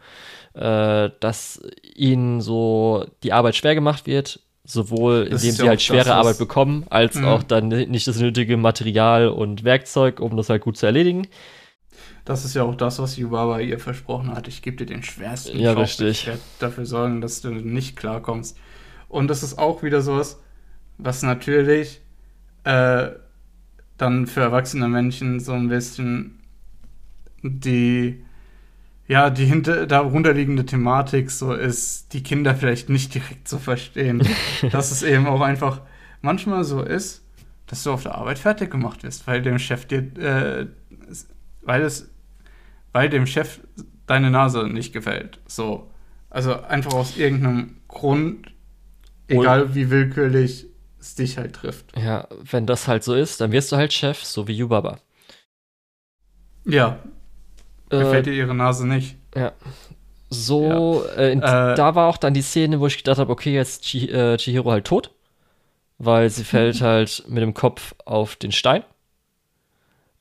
äh, 0.55 1.11
dass 1.21 1.61
ihnen 1.95 2.41
so 2.41 3.05
die 3.23 3.33
Arbeit 3.33 3.55
schwer 3.57 3.75
gemacht 3.75 4.07
wird, 4.07 4.41
sowohl 4.65 5.27
Das 5.29 5.41
indem 5.41 5.57
sie 5.57 5.65
ja 5.65 5.69
halt 5.69 5.81
schwere 5.81 6.15
Arbeit 6.15 6.37
bekommen, 6.39 6.85
als 6.89 7.15
Mhm. 7.15 7.23
auch 7.23 7.43
dann 7.43 7.69
nicht 7.69 8.07
das 8.07 8.19
nötige 8.19 8.57
Material 8.57 9.29
und 9.29 9.63
Werkzeug, 9.63 10.19
um 10.21 10.37
das 10.37 10.49
halt 10.49 10.63
gut 10.63 10.77
zu 10.77 10.85
erledigen. 10.87 11.27
Das 12.25 12.45
ist 12.45 12.53
ja 12.53 12.63
auch 12.63 12.75
das, 12.75 12.99
was 12.99 13.17
Yubaba 13.17 13.59
ihr 13.59 13.79
versprochen 13.79 14.31
hat. 14.35 14.47
Ich 14.47 14.61
gebe 14.61 14.77
dir 14.77 14.85
den 14.85 15.03
schwersten 15.03 15.63
Ja, 15.63 15.65
Job. 15.65 15.83
richtig. 15.83 16.17
Ich 16.19 16.25
werde 16.25 16.41
dafür 16.59 16.85
sorgen, 16.85 17.21
dass 17.21 17.41
du 17.41 17.49
nicht 17.49 17.95
klarkommst. 17.97 18.57
Und 19.09 19.27
das 19.27 19.43
ist 19.43 19.57
auch 19.57 19.83
wieder 19.83 20.01
sowas, 20.01 20.39
was 20.97 21.23
natürlich 21.23 22.01
äh, 22.65 23.09
dann 23.97 24.27
für 24.27 24.41
erwachsene 24.41 24.89
Menschen 24.89 25.39
so 25.41 25.53
ein 25.53 25.69
bisschen 25.69 26.40
die 27.43 28.23
ja, 29.11 29.29
die 29.29 29.43
hinter, 29.43 29.87
darunterliegende 29.87 30.65
Thematik 30.65 31.31
so 31.31 31.53
ist, 31.53 32.13
die 32.13 32.23
Kinder 32.23 32.55
vielleicht 32.55 32.87
nicht 32.87 33.13
direkt 33.13 33.45
zu 33.45 33.59
verstehen. 33.59 34.25
dass 34.71 34.91
es 34.91 35.03
eben 35.03 35.27
auch 35.27 35.41
einfach 35.41 35.81
manchmal 36.21 36.63
so 36.63 36.81
ist, 36.81 37.21
dass 37.67 37.83
du 37.83 37.91
auf 37.91 38.03
der 38.03 38.15
Arbeit 38.15 38.39
fertig 38.39 38.71
gemacht 38.71 39.03
wirst, 39.03 39.27
weil 39.27 39.41
dem 39.41 39.59
Chef 39.59 39.85
dir, 39.85 39.99
äh, 40.17 40.67
weil 41.61 41.81
es, 41.81 42.09
weil 42.93 43.09
dem 43.09 43.27
Chef 43.27 43.59
deine 44.07 44.31
Nase 44.31 44.69
nicht 44.69 44.93
gefällt. 44.93 45.39
So. 45.45 45.91
Also 46.29 46.61
einfach 46.61 46.93
aus 46.93 47.17
irgendeinem 47.17 47.81
Grund, 47.89 48.53
egal 49.27 49.75
wie 49.75 49.89
willkürlich 49.89 50.67
es 51.01 51.15
dich 51.15 51.37
halt 51.37 51.53
trifft. 51.53 51.97
Ja, 51.97 52.29
wenn 52.49 52.65
das 52.65 52.87
halt 52.87 53.03
so 53.03 53.13
ist, 53.13 53.41
dann 53.41 53.51
wirst 53.51 53.73
du 53.73 53.75
halt 53.75 53.91
Chef, 53.91 54.23
so 54.23 54.47
wie 54.47 54.53
Yubaba. 54.53 54.99
Ja, 56.63 56.99
gefällt 57.97 58.25
dir 58.25 58.33
ihre 58.33 58.55
Nase 58.55 58.87
nicht. 58.87 59.17
so, 60.29 61.03
äh, 61.17 61.33
in, 61.33 61.41
Äh, 61.41 61.75
da 61.75 61.95
war 61.95 62.07
auch 62.07 62.17
dann 62.17 62.33
die 62.33 62.41
Szene, 62.41 62.79
wo 62.79 62.87
ich 62.87 62.97
gedacht 62.97 63.19
habe, 63.19 63.31
okay, 63.31 63.53
jetzt 63.53 63.83
Chi, 63.83 64.09
äh, 64.09 64.37
Chihiro 64.37 64.71
halt 64.71 64.85
tot, 64.85 65.11
weil 65.99 66.29
sie 66.29 66.43
fällt 66.45 66.81
halt 66.83 67.25
mit 67.27 67.43
dem 67.43 67.53
Kopf 67.53 67.95
auf 68.05 68.35
den 68.37 68.51
Stein. 68.51 68.83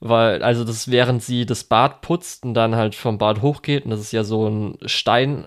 Weil, 0.03 0.43
also 0.43 0.64
das, 0.64 0.91
während 0.91 1.23
sie 1.23 1.45
das 1.45 1.64
Bad 1.64 2.01
putzt 2.01 2.45
und 2.45 2.55
dann 2.55 2.75
halt 2.75 2.95
vom 2.95 3.18
Bad 3.18 3.43
hochgeht, 3.43 3.85
und 3.85 3.91
das 3.91 4.01
ist 4.01 4.12
ja 4.12 4.25
so 4.25 4.49
ein 4.49 4.79
Steinring 4.87 5.45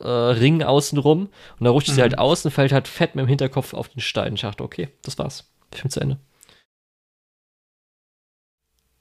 äh, 0.00 0.64
außenrum, 0.64 1.28
und 1.58 1.64
da 1.64 1.70
rutscht 1.70 1.94
sie 1.94 2.00
Mhm. 2.00 2.02
halt 2.02 2.18
aus 2.18 2.44
und 2.44 2.50
fällt 2.50 2.72
halt 2.72 2.88
fett 2.88 3.14
mit 3.14 3.24
dem 3.24 3.28
Hinterkopf 3.28 3.72
auf 3.72 3.88
den 3.88 4.00
Stein. 4.00 4.34
Ich 4.34 4.42
dachte, 4.42 4.64
okay, 4.64 4.88
das 5.02 5.18
war's. 5.18 5.50
Film 5.72 5.90
zu 5.90 6.00
Ende. 6.00 6.18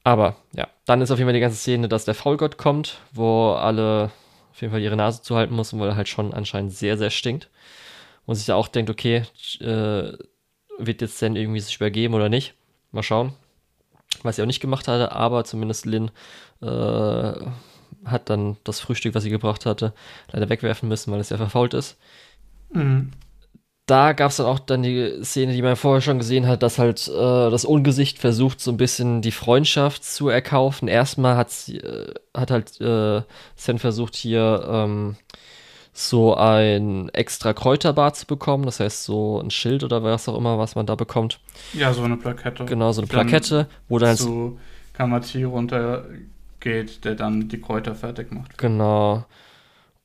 Aber 0.05 0.35
ja, 0.55 0.67
dann 0.85 1.01
ist 1.01 1.09
auf 1.09 1.17
jeden 1.17 1.27
Fall 1.27 1.33
die 1.33 1.39
ganze 1.39 1.57
Szene, 1.57 1.89
dass 1.89 2.05
der 2.05 2.13
Faulgott 2.13 2.57
kommt, 2.57 2.99
wo 3.11 3.53
alle 3.53 4.11
auf 4.51 4.61
jeden 4.61 4.71
Fall 4.71 4.81
ihre 4.81 4.95
Nase 4.95 5.23
zuhalten 5.23 5.55
müssen, 5.55 5.79
weil 5.79 5.89
er 5.89 5.95
halt 5.95 6.07
schon 6.07 6.31
anscheinend 6.33 6.73
sehr, 6.73 6.97
sehr 6.97 7.09
stinkt. 7.09 7.49
Und 8.27 8.35
sich 8.35 8.45
da 8.45 8.55
auch 8.55 8.67
denkt, 8.67 8.91
okay, 8.91 9.23
äh, 9.59 10.13
wird 10.77 11.01
jetzt 11.01 11.21
denn 11.21 11.35
irgendwie 11.35 11.59
sich 11.59 11.75
übergeben 11.75 12.13
oder 12.13 12.29
nicht? 12.29 12.53
Mal 12.91 13.03
schauen. 13.03 13.33
Was 14.21 14.35
sie 14.35 14.43
auch 14.43 14.47
nicht 14.47 14.61
gemacht 14.61 14.87
hatte, 14.87 15.11
aber 15.11 15.43
zumindest 15.43 15.85
Lin 15.85 16.11
äh, 16.61 17.33
hat 18.05 18.29
dann 18.29 18.57
das 18.63 18.79
Frühstück, 18.79 19.15
was 19.15 19.23
sie 19.23 19.29
gebracht 19.31 19.65
hatte, 19.65 19.93
leider 20.31 20.49
wegwerfen 20.49 20.87
müssen, 20.87 21.11
weil 21.11 21.19
es 21.19 21.29
ja 21.29 21.37
verfault 21.37 21.73
ist 21.73 21.97
Mhm. 22.75 23.11
Da 23.85 24.13
gab 24.13 24.31
es 24.31 24.37
dann 24.37 24.47
auch 24.47 24.59
dann 24.59 24.81
die 24.81 25.23
Szene, 25.23 25.53
die 25.53 25.61
man 25.61 25.75
vorher 25.75 26.01
schon 26.01 26.17
gesehen 26.17 26.47
hat, 26.47 26.63
dass 26.63 26.79
halt 26.79 27.07
äh, 27.07 27.49
das 27.49 27.65
Ungesicht 27.65 28.17
versucht, 28.17 28.59
so 28.59 28.71
ein 28.71 28.77
bisschen 28.77 29.21
die 29.21 29.31
Freundschaft 29.31 30.03
zu 30.03 30.29
erkaufen. 30.29 30.87
Erstmal 30.87 31.37
hat 31.37 31.51
sie, 31.51 31.77
äh, 31.77 32.13
hat 32.35 32.49
halt 32.49 32.81
äh, 32.81 33.21
Sen 33.55 33.77
versucht, 33.77 34.15
hier 34.15 34.67
ähm, 34.67 35.17
so 35.93 36.35
ein 36.35 37.09
extra 37.09 37.53
Kräuterbad 37.53 38.15
zu 38.15 38.25
bekommen. 38.25 38.65
Das 38.65 38.79
heißt, 38.79 39.03
so 39.03 39.39
ein 39.39 39.51
Schild 39.51 39.83
oder 39.83 40.01
was 40.03 40.27
auch 40.27 40.37
immer, 40.37 40.57
was 40.57 40.73
man 40.75 40.87
da 40.87 40.95
bekommt. 40.95 41.39
Ja, 41.73 41.93
so 41.93 42.01
eine 42.01 42.17
Plakette. 42.17 42.65
Genau, 42.65 42.91
so 42.91 43.01
eine 43.01 43.07
Dann 43.07 43.27
Plakette, 43.27 43.67
wo 43.87 43.99
dann 43.99 44.09
halt 44.09 44.17
zu 44.17 44.59
Kamachi 44.93 45.43
runtergeht, 45.43 47.05
der 47.05 47.13
dann 47.13 47.49
die 47.49 47.61
Kräuter 47.61 47.93
fertig 47.93 48.31
macht. 48.31 48.57
Genau. 48.57 49.25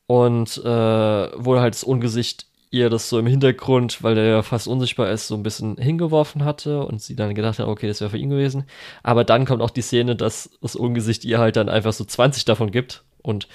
Und 0.06 0.58
äh, 0.58 0.68
wo 0.68 1.58
halt 1.58 1.74
das 1.74 1.84
Ungesicht 1.84 2.49
ihr 2.70 2.88
das 2.88 3.08
so 3.08 3.18
im 3.18 3.26
Hintergrund, 3.26 4.02
weil 4.02 4.14
der 4.14 4.24
ja 4.24 4.42
fast 4.42 4.68
unsichtbar 4.68 5.10
ist, 5.10 5.26
so 5.26 5.34
ein 5.34 5.42
bisschen 5.42 5.76
hingeworfen 5.76 6.44
hatte 6.44 6.84
und 6.84 7.02
sie 7.02 7.16
dann 7.16 7.34
gedacht 7.34 7.58
hat, 7.58 7.66
okay, 7.66 7.88
das 7.88 8.00
wäre 8.00 8.10
für 8.10 8.18
ihn 8.18 8.30
gewesen. 8.30 8.64
Aber 9.02 9.24
dann 9.24 9.44
kommt 9.44 9.60
auch 9.60 9.70
die 9.70 9.82
Szene, 9.82 10.14
dass 10.14 10.50
das 10.62 10.76
Ungesicht 10.76 11.24
ihr 11.24 11.38
halt 11.38 11.56
dann 11.56 11.68
einfach 11.68 11.92
so 11.92 12.04
20 12.04 12.44
davon 12.44 12.70
gibt 12.70 13.02
und 13.22 13.48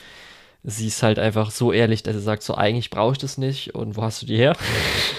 sie 0.63 0.87
ist 0.87 1.01
halt 1.01 1.17
einfach 1.17 1.51
so 1.51 1.71
ehrlich, 1.71 2.03
dass 2.03 2.15
sie 2.15 2.21
sagt, 2.21 2.43
so 2.43 2.55
eigentlich 2.55 2.89
brauche 2.89 3.13
ich 3.13 3.17
das 3.17 3.37
nicht 3.37 3.73
und 3.73 3.95
wo 3.95 4.01
hast 4.01 4.21
du 4.21 4.25
die 4.25 4.37
her? 4.37 4.57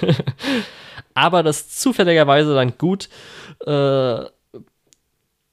Aber 1.15 1.43
das 1.43 1.71
zufälligerweise 1.71 2.55
dann 2.55 2.77
gut 2.77 3.09
äh, 3.65 4.25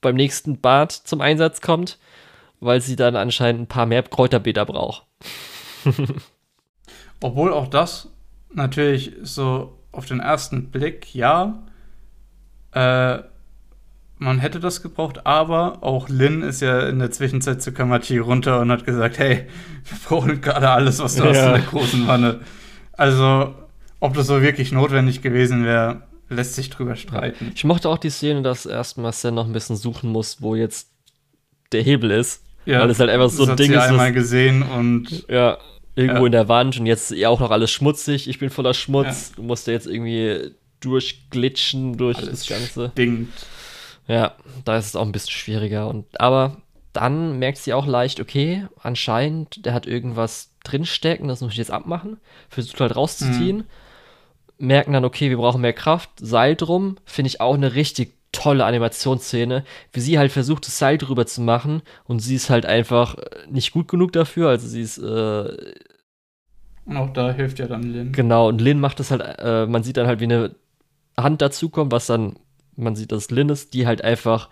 beim 0.02 0.16
nächsten 0.16 0.60
Bad 0.60 0.92
zum 0.92 1.22
Einsatz 1.22 1.62
kommt, 1.62 1.98
weil 2.60 2.82
sie 2.82 2.98
dann 2.98 3.16
anscheinend 3.16 3.62
ein 3.62 3.68
paar 3.68 3.86
mehr 3.86 4.04
Kräuterbeter 4.04 4.66
braucht. 4.66 5.06
Obwohl 7.22 7.54
auch 7.54 7.68
das 7.68 8.10
natürlich 8.56 9.14
so 9.24 9.78
auf 9.92 10.06
den 10.06 10.20
ersten 10.20 10.70
Blick, 10.72 11.14
ja, 11.14 11.64
äh, 12.72 13.20
man 14.18 14.40
hätte 14.40 14.60
das 14.60 14.82
gebraucht, 14.82 15.26
aber 15.26 15.80
auch 15.84 16.08
Lin 16.08 16.44
ist 16.44 16.62
ja 16.62 16.88
in 16.88 17.00
der 17.00 17.12
Zwischenzeit 17.12 17.62
zu 17.62 17.74
Kamachi 17.74 18.20
runter 18.20 18.62
und 18.62 18.72
hat 18.72 18.86
gesagt, 18.86 19.18
hey, 19.20 19.48
wir 19.86 19.98
brauchen 20.08 20.40
gerade 20.42 20.70
alles, 20.70 21.00
was 21.00 21.16
du 21.16 21.26
hast 21.26 21.36
Ja. 21.38 21.48
in 21.56 21.62
der 21.62 21.70
großen 21.70 22.08
Wanne. 22.08 22.40
Also, 22.94 23.54
ob 24.00 24.14
das 24.14 24.28
so 24.28 24.42
wirklich 24.42 24.72
notwendig 24.72 25.22
gewesen 25.22 25.66
wäre, 25.66 26.04
lässt 26.30 26.56
sich 26.56 26.70
drüber 26.70 26.96
streiten. 26.96 27.52
Ich 27.54 27.64
mochte 27.66 27.90
auch 27.90 27.98
die 27.98 28.10
Szene, 28.10 28.42
dass 28.44 28.66
erstmal 28.66 29.12
Sen 29.14 29.36
noch 29.36 29.46
ein 29.46 29.54
bisschen 29.54 29.76
suchen 29.76 30.10
muss, 30.10 30.42
wo 30.42 30.56
jetzt 30.56 30.90
der 31.72 31.84
Hebel 31.84 32.12
ist. 32.12 32.44
Weil 32.66 32.90
es 32.90 33.00
halt 33.00 33.10
einfach 33.10 33.30
so 33.30 33.40
das 33.46 33.50
ein 33.50 33.52
hat 33.52 33.60
Ding 33.60 33.72
sie 33.72 33.78
ist, 33.78 33.84
einmal 33.84 34.14
das- 34.14 34.24
gesehen 34.24 34.64
und 34.64 35.26
Ja, 35.28 35.58
irgendwo 35.96 36.22
Ja. 36.22 36.26
in 36.28 36.32
der 36.32 36.48
Wand 36.50 36.80
und 36.80 36.86
jetzt 36.86 37.12
ja 37.12 37.30
auch 37.30 37.40
noch 37.40 37.52
alles 37.52 37.72
schmutzig. 37.72 38.28
Ich 38.28 38.40
bin 38.40 38.50
voller 38.50 38.74
Schmutz. 38.74 39.32
Du 39.36 39.44
musst 39.44 39.68
da 39.68 39.72
jetzt 39.72 39.88
irgendwie 39.88 40.52
durchglitschen 40.80 41.98
durch 41.98 42.18
alles 42.18 42.30
das 42.40 42.48
Ganze. 42.48 42.90
stinkt. 42.92 43.46
Ja, 44.08 44.36
da 44.66 44.78
ist 44.78 44.88
es 44.88 44.96
auch 44.96 45.06
ein 45.06 45.12
bisschen 45.12 45.32
schwieriger. 45.32 45.88
Und, 45.88 46.20
aber 46.20 46.58
dann 46.92 47.40
merkt 47.40 47.58
sie 47.58 47.74
auch 47.74 47.86
leicht, 47.88 48.20
okay, 48.20 48.68
anscheinend, 48.82 49.66
der 49.66 49.74
hat 49.74 49.86
irgendwas 49.88 50.52
drinstecken, 50.64 51.28
das 51.28 51.42
muss 51.42 51.54
ich 51.54 51.58
jetzt 51.58 51.72
abmachen. 51.72 52.18
Versucht 52.50 52.80
halt 52.82 52.96
rauszuziehen. 52.96 53.64
Merken 54.58 54.94
dann, 54.94 55.06
okay, 55.06 55.30
wir 55.30 55.38
brauchen 55.38 55.62
mehr 55.62 55.74
Kraft. 55.74 56.10
Seil 56.18 56.56
drum, 56.56 56.98
finde 57.06 57.28
ich 57.28 57.42
auch 57.42 57.56
eine 57.56 57.76
richtig 57.76 58.14
tolle 58.34 58.66
Animationsszene, 58.66 59.64
wie 59.94 60.02
sie 60.02 60.20
halt 60.20 60.32
versucht, 60.34 60.68
das 60.68 60.78
Seil 60.80 60.98
drüber 60.98 61.26
zu 61.26 61.42
machen 61.42 61.82
und 62.06 62.20
sie 62.20 62.36
ist 62.36 62.50
halt 62.50 62.66
einfach 62.66 63.18
äh, 63.18 63.48
nicht 63.50 63.72
gut 63.72 63.88
genug 63.88 64.12
dafür. 64.12 64.50
Also 64.50 64.68
sie 64.68 64.82
ist 64.82 64.98
äh, 64.98 65.74
Und 66.86 66.98
auch 66.98 67.14
da 67.14 67.32
hilft 67.34 67.60
ja 67.60 67.68
dann 67.68 67.84
Lin. 67.84 68.12
Genau, 68.12 68.48
und 68.50 68.62
Lin 68.62 68.80
macht 68.80 69.00
das 69.00 69.12
halt, 69.12 69.22
äh, 69.40 69.66
man 69.66 69.84
sieht 69.84 69.98
dann 69.98 70.08
halt, 70.08 70.20
wie 70.20 70.26
eine 70.26 70.56
Hand 71.18 71.42
dazukommt, 71.42 71.92
was 71.92 72.08
dann, 72.08 72.38
man 72.76 72.96
sieht, 72.96 73.12
dass 73.12 73.24
es 73.26 73.32
Lin 73.32 73.50
ist, 73.50 73.74
die 73.74 73.88
halt 73.88 74.04
einfach 74.04 74.50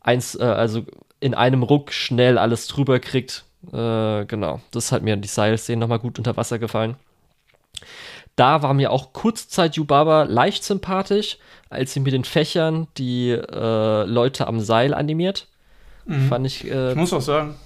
eins, 0.00 0.34
äh, 0.34 0.42
also 0.44 0.84
in 1.20 1.34
einem 1.34 1.62
Ruck 1.62 1.92
schnell 1.92 2.38
alles 2.38 2.66
drüber 2.68 3.00
kriegt. 3.00 3.44
Äh, 3.72 4.24
genau, 4.26 4.60
das 4.72 4.92
hat 4.92 5.02
mir 5.02 5.16
die 5.16 5.28
Seilszene 5.28 5.80
nochmal 5.80 5.98
gut 6.00 6.18
unter 6.18 6.36
Wasser 6.36 6.58
gefallen. 6.58 6.96
Da 8.38 8.62
war 8.62 8.72
mir 8.72 8.92
auch 8.92 9.12
kurzzeit 9.12 9.74
Yubaba 9.76 10.22
leicht 10.22 10.62
sympathisch, 10.62 11.38
als 11.70 11.92
sie 11.92 12.00
mit 12.00 12.12
den 12.12 12.24
Fächern 12.24 12.86
die 12.96 13.30
äh, 13.30 14.04
Leute 14.04 14.46
am 14.46 14.60
Seil 14.60 14.94
animiert. 14.94 15.48
Mhm. 16.06 16.28
Fand 16.28 16.46
ich, 16.46 16.70
äh, 16.70 16.90
Ich 16.90 16.96
muss 16.96 17.12
auch 17.12 17.20
sagen, 17.20 17.56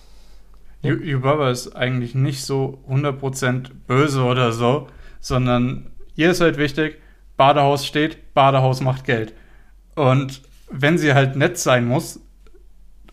Yu- 0.82 1.03
Yubaba 1.03 1.51
ist 1.51 1.77
eigentlich 1.77 2.15
nicht 2.15 2.43
so 2.44 2.82
100% 2.89 3.70
böse 3.86 4.23
oder 4.23 4.53
so, 4.53 4.89
sondern 5.20 5.90
ihr 6.16 6.31
ist 6.31 6.40
halt 6.40 6.57
wichtig, 6.57 6.97
Badehaus 7.36 7.85
steht, 7.86 8.32
Badehaus 8.35 8.81
macht 8.81 9.05
Geld. 9.05 9.35
Und 9.94 10.40
wenn 10.70 10.97
sie 10.97 11.12
halt 11.12 11.36
nett 11.36 11.59
sein 11.59 11.86
muss, 11.86 12.19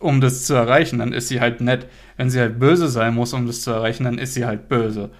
um 0.00 0.22
das 0.22 0.46
zu 0.46 0.54
erreichen, 0.54 0.98
dann 0.98 1.12
ist 1.12 1.28
sie 1.28 1.40
halt 1.40 1.60
nett. 1.60 1.86
Wenn 2.16 2.30
sie 2.30 2.40
halt 2.40 2.58
böse 2.58 2.88
sein 2.88 3.14
muss, 3.14 3.34
um 3.34 3.46
das 3.46 3.60
zu 3.62 3.70
erreichen, 3.70 4.04
dann 4.04 4.16
ist 4.18 4.32
sie 4.32 4.46
halt 4.46 4.68
böse. 4.70 5.10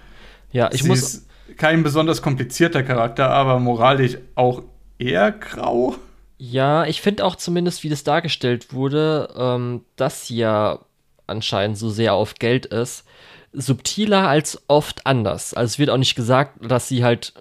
ja, 0.51 0.69
ich 0.73 0.81
sie 0.81 0.87
muss, 0.89 0.99
ist 1.01 1.27
kein 1.57 1.83
besonders 1.83 2.21
komplizierter 2.21 2.83
Charakter, 2.83 3.29
aber 3.29 3.59
moralisch 3.59 4.17
auch 4.35 4.63
eher 4.97 5.31
grau. 5.31 5.95
Ja, 6.37 6.85
ich 6.85 7.01
finde 7.01 7.25
auch 7.25 7.35
zumindest, 7.35 7.83
wie 7.83 7.89
das 7.89 8.03
dargestellt 8.03 8.73
wurde, 8.73 9.29
ähm, 9.37 9.85
dass 9.95 10.27
sie 10.27 10.37
ja 10.37 10.79
anscheinend 11.27 11.77
so 11.77 11.89
sehr 11.89 12.13
auf 12.13 12.35
Geld 12.35 12.65
ist, 12.65 13.05
subtiler 13.53 14.27
als 14.27 14.61
oft 14.67 15.05
anders. 15.05 15.53
Also 15.53 15.73
es 15.73 15.79
wird 15.79 15.89
auch 15.89 15.97
nicht 15.97 16.15
gesagt, 16.15 16.57
dass 16.61 16.87
sie 16.87 17.03
halt 17.03 17.33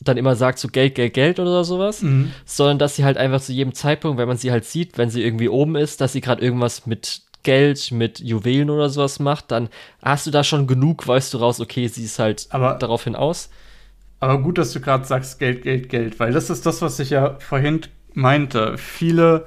dann 0.00 0.16
immer 0.16 0.34
sagt, 0.34 0.58
so 0.58 0.68
Geld, 0.68 0.94
Geld, 0.94 1.14
Geld 1.14 1.38
oder 1.38 1.62
sowas, 1.64 2.02
sondern 2.44 2.78
dass 2.78 2.96
sie 2.96 3.04
halt 3.04 3.16
einfach 3.16 3.40
zu 3.40 3.52
jedem 3.52 3.74
Zeitpunkt, 3.74 4.18
wenn 4.18 4.28
man 4.28 4.36
sie 4.36 4.50
halt 4.50 4.64
sieht, 4.64 4.98
wenn 4.98 5.10
sie 5.10 5.22
irgendwie 5.22 5.48
oben 5.48 5.76
ist, 5.76 6.00
dass 6.00 6.12
sie 6.12 6.20
gerade 6.20 6.42
irgendwas 6.42 6.86
mit 6.86 7.22
Geld 7.42 7.90
mit 7.92 8.20
Juwelen 8.20 8.70
oder 8.70 8.88
sowas 8.88 9.18
macht, 9.18 9.50
dann 9.50 9.68
hast 10.02 10.26
du 10.26 10.30
da 10.30 10.44
schon 10.44 10.66
genug, 10.66 11.06
weißt 11.06 11.34
du 11.34 11.38
raus, 11.38 11.60
okay, 11.60 11.86
sie 11.88 12.04
ist 12.04 12.18
halt 12.18 12.46
Aber- 12.50 12.74
daraufhin 12.74 13.16
aus. 13.16 13.50
Aber 14.20 14.40
gut, 14.40 14.56
dass 14.58 14.72
du 14.72 14.80
gerade 14.80 15.04
sagst, 15.04 15.38
Geld, 15.40 15.62
Geld, 15.62 15.88
Geld, 15.88 16.20
weil 16.20 16.32
das 16.32 16.48
ist 16.50 16.64
das, 16.64 16.80
was 16.80 17.00
ich 17.00 17.10
ja 17.10 17.36
vorhin 17.40 17.80
meinte. 18.14 18.78
Viele, 18.78 19.46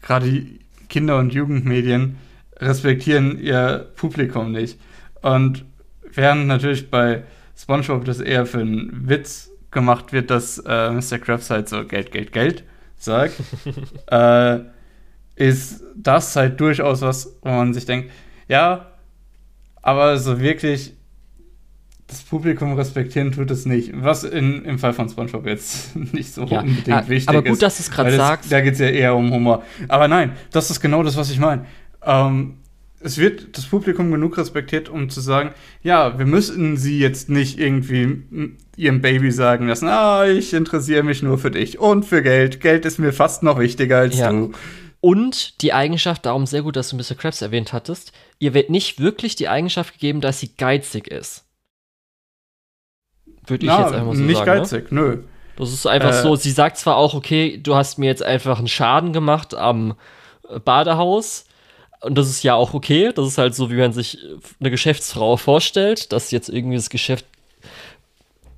gerade 0.00 0.30
die 0.30 0.60
Kinder- 0.88 1.18
und 1.18 1.32
Jugendmedien, 1.34 2.18
respektieren 2.58 3.38
ihr 3.40 3.88
Publikum 3.96 4.52
nicht. 4.52 4.78
Und 5.22 5.64
während 6.12 6.46
natürlich 6.46 6.88
bei 6.90 7.24
SpongeBob 7.58 8.04
das 8.04 8.20
eher 8.20 8.46
für 8.46 8.60
einen 8.60 9.08
Witz 9.08 9.50
gemacht 9.72 10.12
wird, 10.12 10.30
dass 10.30 10.58
äh, 10.58 10.90
Mr. 10.90 11.18
Krabs 11.18 11.50
halt 11.50 11.68
so 11.68 11.84
Geld, 11.84 12.12
Geld, 12.12 12.32
Geld 12.32 12.62
sagt, 12.98 13.34
äh, 14.06 14.58
ist 15.36 15.82
das 15.96 16.34
halt 16.36 16.60
durchaus 16.60 17.00
was, 17.02 17.36
wo 17.42 17.48
man 17.50 17.74
sich 17.74 17.84
denkt, 17.86 18.10
ja, 18.48 18.86
aber 19.82 20.18
so 20.18 20.40
wirklich 20.40 20.94
das 22.06 22.20
Publikum 22.22 22.74
respektieren 22.74 23.32
tut 23.32 23.50
es 23.50 23.64
nicht. 23.64 23.90
Was 23.94 24.22
in, 24.22 24.64
im 24.66 24.78
Fall 24.78 24.92
von 24.92 25.08
SpongeBob 25.08 25.46
jetzt 25.46 25.96
nicht 26.12 26.32
so 26.34 26.44
Ja, 26.44 26.60
unbedingt 26.60 26.90
ah, 26.90 27.08
wichtig 27.08 27.28
aber 27.30 27.46
ist. 27.46 27.50
gut, 27.52 27.62
dass 27.62 27.78
du 27.78 27.82
es 27.84 27.90
gerade 27.90 28.14
sagst. 28.14 28.52
Da 28.52 28.60
geht 28.60 28.74
es 28.74 28.80
ja 28.80 28.88
eher 28.88 29.16
um 29.16 29.32
Humor. 29.32 29.62
Aber 29.88 30.08
nein, 30.08 30.32
das 30.50 30.70
ist 30.70 30.80
genau 30.80 31.02
das, 31.02 31.16
was 31.16 31.30
ich 31.30 31.38
meine. 31.38 31.64
Ähm, 32.04 32.58
es 33.00 33.18
wird 33.18 33.56
das 33.56 33.64
Publikum 33.66 34.10
genug 34.12 34.36
respektiert, 34.36 34.88
um 34.88 35.08
zu 35.08 35.20
sagen, 35.20 35.50
ja, 35.82 36.18
wir 36.18 36.26
müssen 36.26 36.76
sie 36.76 36.98
jetzt 36.98 37.30
nicht 37.30 37.58
irgendwie 37.58 38.22
ihrem 38.76 39.00
Baby 39.00 39.32
sagen 39.32 39.66
lassen, 39.66 39.88
ah, 39.88 40.26
ich 40.26 40.52
interessiere 40.52 41.02
mich 41.02 41.22
nur 41.22 41.38
für 41.38 41.50
dich 41.50 41.78
und 41.78 42.04
für 42.04 42.22
Geld. 42.22 42.60
Geld 42.60 42.84
ist 42.84 42.98
mir 42.98 43.12
fast 43.12 43.42
noch 43.42 43.58
wichtiger 43.58 43.98
als 43.98 44.18
Ja. 44.18 44.30
du. 44.30 44.52
Und 45.04 45.60
die 45.62 45.72
Eigenschaft, 45.72 46.24
darum 46.26 46.46
sehr 46.46 46.62
gut, 46.62 46.76
dass 46.76 46.90
du 46.90 46.96
Mr. 46.96 47.16
Krabs 47.16 47.42
erwähnt 47.42 47.72
hattest, 47.72 48.12
ihr 48.38 48.54
wird 48.54 48.70
nicht 48.70 49.00
wirklich 49.00 49.34
die 49.34 49.48
Eigenschaft 49.48 49.94
gegeben, 49.94 50.20
dass 50.20 50.38
sie 50.38 50.54
geizig 50.56 51.08
ist. 51.08 51.44
Würde 53.48 53.66
ich 53.66 53.72
Na, 53.72 53.80
jetzt 53.80 53.94
einfach 53.94 54.14
so 54.14 54.20
nicht 54.22 54.36
sagen. 54.36 54.50
Ne? 54.52 54.58
geizig, 54.60 54.92
nö. 54.92 55.18
Das 55.56 55.72
ist 55.72 55.86
einfach 55.86 56.10
Äh, 56.10 56.22
so, 56.22 56.36
sie 56.36 56.52
sagt 56.52 56.78
zwar 56.78 56.96
auch, 56.96 57.14
okay, 57.14 57.58
du 57.60 57.74
hast 57.74 57.98
mir 57.98 58.06
jetzt 58.06 58.22
einfach 58.22 58.58
einen 58.58 58.68
Schaden 58.68 59.12
gemacht 59.12 59.54
am 59.56 59.96
äh, 60.48 60.60
Badehaus. 60.60 61.46
Und 62.00 62.16
das 62.16 62.30
ist 62.30 62.44
ja 62.44 62.54
auch 62.54 62.72
okay. 62.72 63.10
Das 63.12 63.26
ist 63.26 63.38
halt 63.38 63.56
so, 63.56 63.72
wie 63.72 63.76
man 63.76 63.92
sich 63.92 64.22
äh, 64.22 64.36
eine 64.60 64.70
Geschäftsfrau 64.70 65.36
vorstellt, 65.36 66.12
dass 66.12 66.30
jetzt 66.30 66.48
irgendwie 66.48 66.76
das 66.76 66.90
Geschäft 66.90 67.26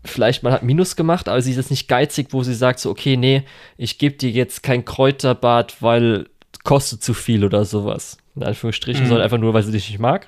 vielleicht 0.05 0.43
mal 0.43 0.53
hat 0.53 0.63
Minus 0.63 0.97
gemacht, 0.97 1.29
aber 1.29 1.41
sie 1.41 1.51
ist 1.51 1.57
jetzt 1.57 1.71
nicht 1.71 1.89
geizig, 1.89 2.29
wo 2.31 2.43
sie 2.43 2.55
sagt 2.55 2.79
so, 2.79 2.91
okay, 2.91 3.17
nee, 3.17 3.43
ich 3.79 3.99
gebe 3.99 4.17
dir 4.17 4.31
jetzt 4.31 4.63
kein 4.63 4.85
Kräuterbad, 4.85 5.81
weil 5.81 6.27
kostet 6.65 7.03
zu 7.03 7.15
viel 7.15 7.45
oder 7.45 7.65
sowas. 7.65 8.19
In 8.35 8.43
Anführungsstrichen, 8.43 9.05
Mhm. 9.05 9.09
sondern 9.09 9.25
einfach 9.25 9.39
nur, 9.39 9.55
weil 9.55 9.63
sie 9.63 9.71
dich 9.73 9.89
nicht 9.89 10.01
mag. 10.01 10.27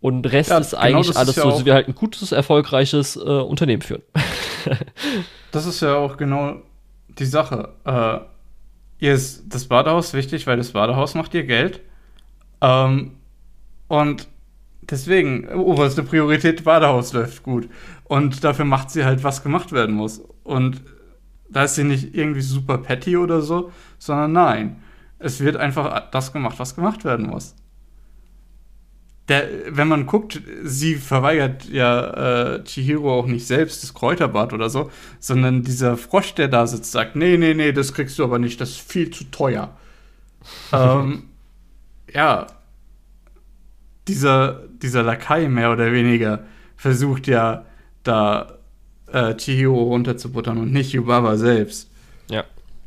Und 0.00 0.26
Rest 0.32 0.50
Ja, 0.50 0.58
ist 0.58 0.70
genau 0.70 0.82
eigentlich 0.82 1.06
das 1.06 1.16
ist 1.16 1.16
alles 1.16 1.36
ja 1.36 1.42
so, 1.44 1.50
sie 1.52 1.64
will 1.64 1.74
halt 1.74 1.86
ein 1.86 1.94
gutes, 1.94 2.32
erfolgreiches 2.32 3.14
äh, 3.16 3.20
Unternehmen 3.20 3.82
führen. 3.82 4.02
Das 5.52 5.66
ist 5.66 5.82
ja 5.82 5.96
auch 5.96 6.16
genau 6.16 6.62
die 7.18 7.26
Sache. 7.26 7.68
Äh, 7.84 8.20
ihr 9.04 9.12
ist 9.12 9.44
das 9.48 9.66
Badehaus 9.66 10.14
wichtig, 10.14 10.46
weil 10.46 10.56
das 10.56 10.70
Badehaus 10.70 11.14
macht 11.14 11.34
ihr 11.34 11.44
Geld. 11.44 11.80
Ähm, 12.62 13.12
und 13.88 14.28
deswegen, 14.80 15.46
oberste 15.48 16.04
Priorität, 16.04 16.64
Badehaus 16.64 17.12
läuft 17.12 17.42
gut. 17.42 17.68
Und 18.04 18.44
dafür 18.44 18.64
macht 18.64 18.90
sie 18.90 19.04
halt, 19.04 19.24
was 19.24 19.42
gemacht 19.42 19.72
werden 19.72 19.94
muss. 19.94 20.22
Und 20.42 20.80
da 21.50 21.64
ist 21.64 21.74
sie 21.74 21.84
nicht 21.84 22.14
irgendwie 22.14 22.40
super 22.40 22.78
petty 22.78 23.18
oder 23.18 23.42
so, 23.42 23.72
sondern 23.98 24.32
nein. 24.32 24.81
Es 25.22 25.40
wird 25.40 25.56
einfach 25.56 26.10
das 26.10 26.32
gemacht, 26.32 26.58
was 26.58 26.74
gemacht 26.74 27.04
werden 27.04 27.26
muss. 27.26 27.54
Der, 29.28 29.48
wenn 29.68 29.86
man 29.86 30.06
guckt, 30.06 30.42
sie 30.64 30.96
verweigert 30.96 31.68
ja 31.68 32.54
äh, 32.54 32.64
Chihiro 32.64 33.20
auch 33.20 33.26
nicht 33.26 33.46
selbst 33.46 33.82
das 33.82 33.94
Kräuterbad 33.94 34.52
oder 34.52 34.68
so, 34.68 34.90
sondern 35.20 35.62
dieser 35.62 35.96
Frosch, 35.96 36.34
der 36.34 36.48
da 36.48 36.66
sitzt, 36.66 36.90
sagt, 36.90 37.14
nee, 37.14 37.36
nee, 37.36 37.54
nee, 37.54 37.72
das 37.72 37.94
kriegst 37.94 38.18
du 38.18 38.24
aber 38.24 38.40
nicht, 38.40 38.60
das 38.60 38.70
ist 38.70 38.80
viel 38.80 39.10
zu 39.10 39.24
teuer. 39.24 39.76
ähm, 40.72 41.24
ja, 42.12 42.48
dieser, 44.08 44.62
dieser 44.82 45.02
Lakai 45.04 45.48
mehr 45.48 45.72
oder 45.72 45.92
weniger 45.92 46.44
versucht 46.76 47.28
ja 47.28 47.64
da 48.02 48.58
äh, 49.12 49.34
Chihiro 49.36 49.82
runterzubuttern 49.84 50.58
und 50.58 50.72
nicht 50.72 50.92
Yubaba 50.92 51.36
selbst. 51.36 51.90
Ja. 52.28 52.44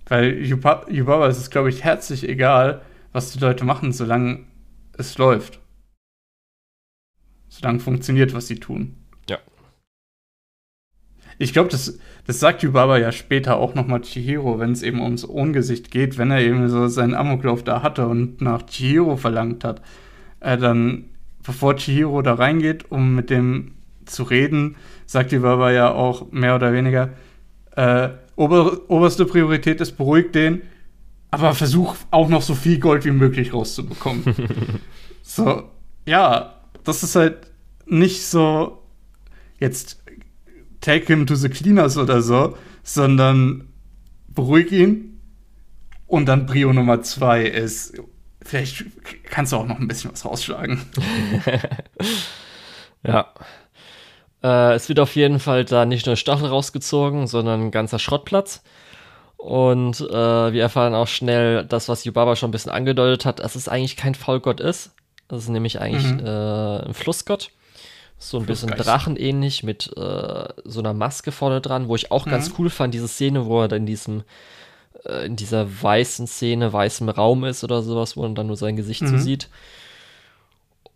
Weil 0.08 0.44
Yuba- 0.46 0.86
Yubaba 0.90 1.28
ist 1.28 1.38
es, 1.38 1.50
glaube 1.50 1.70
ich, 1.70 1.84
herzlich 1.84 2.28
egal, 2.28 2.82
was 3.12 3.32
die 3.32 3.40
Leute 3.40 3.66
machen, 3.66 3.92
solange 3.92 4.46
es 4.98 5.18
läuft. 5.18 5.60
Solange 7.50 7.80
funktioniert, 7.80 8.34
was 8.34 8.48
sie 8.48 8.60
tun. 8.60 8.96
Ja. 9.30 9.40
Ich 11.38 11.54
glaube, 11.54 11.70
das, 11.70 11.98
das 12.28 12.40
sagt 12.40 12.64
Yubaba 12.64 12.98
ja 12.98 13.12
später 13.12 13.58
auch 13.58 13.74
nochmal 13.76 14.02
Chihiro, 14.02 14.60
wenn 14.60 14.72
es 14.72 14.84
eben 14.84 15.02
ums 15.02 15.28
Ohngesicht 15.28 15.92
geht, 15.92 16.18
wenn 16.18 16.32
er 16.32 16.42
eben 16.42 16.70
so 16.70 16.88
seinen 16.88 17.14
Amoklauf 17.14 17.64
da 17.64 17.82
hatte 17.82 18.08
und 18.08 18.42
nach 18.42 18.66
Chihiro 18.68 19.18
verlangt 19.18 19.64
hat. 19.64 19.82
Äh, 20.40 20.58
dann, 20.58 21.10
bevor 21.44 21.76
Chihiro 21.78 22.22
da 22.22 22.36
reingeht, 22.36 22.92
um 22.92 23.16
mit 23.16 23.30
dem 23.30 23.74
zu 24.06 24.24
reden, 24.24 24.76
sagt 25.08 25.32
Yubaba 25.32 25.72
ja 25.72 25.92
auch 25.92 26.32
mehr 26.32 26.56
oder 26.56 26.74
weniger, 26.74 27.10
äh, 27.76 28.10
ober, 28.36 28.80
oberste 28.90 29.26
Priorität 29.26 29.82
ist, 29.82 29.94
beruhig 29.94 30.32
den, 30.32 30.62
aber 31.32 31.54
versuch 31.54 31.96
auch 32.12 32.30
noch 32.30 32.42
so 32.42 32.56
viel 32.56 32.80
Gold 32.80 33.06
wie 33.06 33.12
möglich 33.12 33.54
rauszubekommen. 33.54 34.36
so, 35.22 35.70
ja, 36.06 36.62
das 36.84 37.04
ist 37.04 37.16
halt 37.16 37.52
nicht 37.86 38.26
so 38.26 38.84
jetzt 39.60 40.04
take 40.82 41.08
him 41.08 41.26
to 41.26 41.36
the 41.36 41.50
cleaners 41.50 41.98
oder 41.98 42.22
so, 42.22 42.58
sondern 42.84 43.68
beruhig 44.28 44.72
ihn. 44.72 45.20
Und 46.08 46.28
dann 46.28 46.46
Brio 46.46 46.72
Nummer 46.72 47.02
zwei 47.02 47.44
ist, 47.46 48.00
vielleicht 48.44 48.86
kannst 49.24 49.52
du 49.52 49.58
auch 49.58 49.68
noch 49.68 49.80
ein 49.80 49.88
bisschen 49.88 50.12
was 50.12 50.24
rausschlagen. 50.24 50.82
Ja. 53.08 53.28
Äh, 54.46 54.74
es 54.76 54.88
wird 54.90 55.00
auf 55.00 55.16
jeden 55.16 55.40
Fall 55.40 55.66
da 55.66 55.86
nicht 55.86 56.06
nur 56.06 56.16
Stachel 56.16 56.48
rausgezogen, 56.48 57.26
sondern 57.28 57.62
ein 57.68 57.72
ganzer 57.72 58.00
Schrottplatz. 58.00 58.62
Und 59.38 60.00
äh, 60.02 60.54
wir 60.54 60.62
erfahren 60.62 60.94
auch 60.96 61.08
schnell 61.08 61.66
das, 61.66 61.90
was 61.90 62.04
Yubaba 62.06 62.36
schon 62.36 62.50
ein 62.50 62.52
bisschen 62.52 62.72
angedeutet 62.72 63.26
hat, 63.26 63.40
dass 63.40 63.56
es 63.56 63.68
eigentlich 63.68 63.96
kein 63.98 64.16
Faulgott 64.16 64.60
ist. 64.60 64.92
Das 65.28 65.44
ist 65.44 65.50
nämlich 65.50 65.82
eigentlich 65.82 66.14
Mhm. 66.14 66.26
äh, 66.26 66.78
ein 66.86 66.94
Flussgott. 66.94 67.50
So 68.18 68.38
ein 68.38 68.46
bisschen 68.46 68.72
drachenähnlich 68.76 69.64
mit 69.64 69.92
äh, 69.98 70.48
so 70.64 70.80
einer 70.80 70.94
Maske 70.94 71.32
vorne 71.32 71.60
dran, 71.62 71.88
wo 71.88 71.96
ich 71.96 72.12
auch 72.12 72.26
ganz 72.26 72.50
Mhm. 72.50 72.56
cool 72.60 72.70
fand, 72.70 72.94
diese 72.94 73.08
Szene, 73.08 73.46
wo 73.46 73.62
er 73.62 73.68
dann 73.68 73.80
in 73.82 73.86
diesem 73.86 74.24
äh, 75.06 75.26
in 75.26 75.36
dieser 75.36 75.68
weißen 75.84 76.26
Szene, 76.28 76.72
weißem 76.72 77.10
Raum 77.10 77.44
ist 77.44 77.64
oder 77.64 77.82
sowas, 77.84 78.16
wo 78.16 78.22
man 78.22 78.34
dann 78.36 78.48
nur 78.48 78.56
sein 78.58 78.76
Gesicht 78.78 79.06
so 79.08 79.16
Mhm. 79.16 79.20
sieht. 79.20 79.50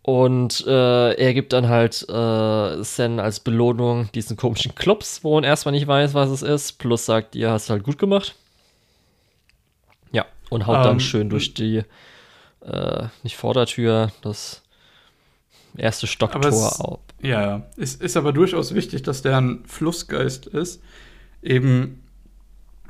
Und 0.02 0.66
äh, 0.66 1.12
er 1.12 1.34
gibt 1.34 1.52
dann 1.52 1.68
halt 1.68 2.08
äh, 2.08 2.82
Sen 2.82 3.20
als 3.20 3.40
Belohnung 3.40 4.10
diesen 4.12 4.36
komischen 4.36 4.74
Klops, 4.74 5.22
wo 5.22 5.34
man 5.34 5.44
erstmal 5.44 5.72
nicht 5.72 5.86
weiß, 5.86 6.14
was 6.14 6.30
es 6.30 6.42
ist. 6.42 6.78
Plus 6.78 7.04
sagt, 7.04 7.36
ihr 7.36 7.50
hast 7.50 7.68
halt 7.68 7.84
gut 7.84 7.98
gemacht. 7.98 8.34
Ja, 10.10 10.24
und 10.48 10.66
haut 10.66 10.76
dann 10.76 10.94
Ähm, 10.94 11.00
schön 11.00 11.28
durch 11.28 11.52
die, 11.52 11.82
äh, 12.62 13.04
nicht 13.22 13.36
Vordertür, 13.36 14.10
das 14.22 14.62
erste 15.76 16.06
Stocktor 16.06 16.80
auf. 16.80 17.00
Ja, 17.22 17.42
ja. 17.42 17.66
Es 17.76 17.94
ist 17.94 18.16
aber 18.16 18.32
durchaus 18.32 18.74
wichtig, 18.74 19.02
dass 19.02 19.20
der 19.20 19.36
ein 19.36 19.64
Flussgeist 19.66 20.46
ist. 20.46 20.82
Eben, 21.42 22.02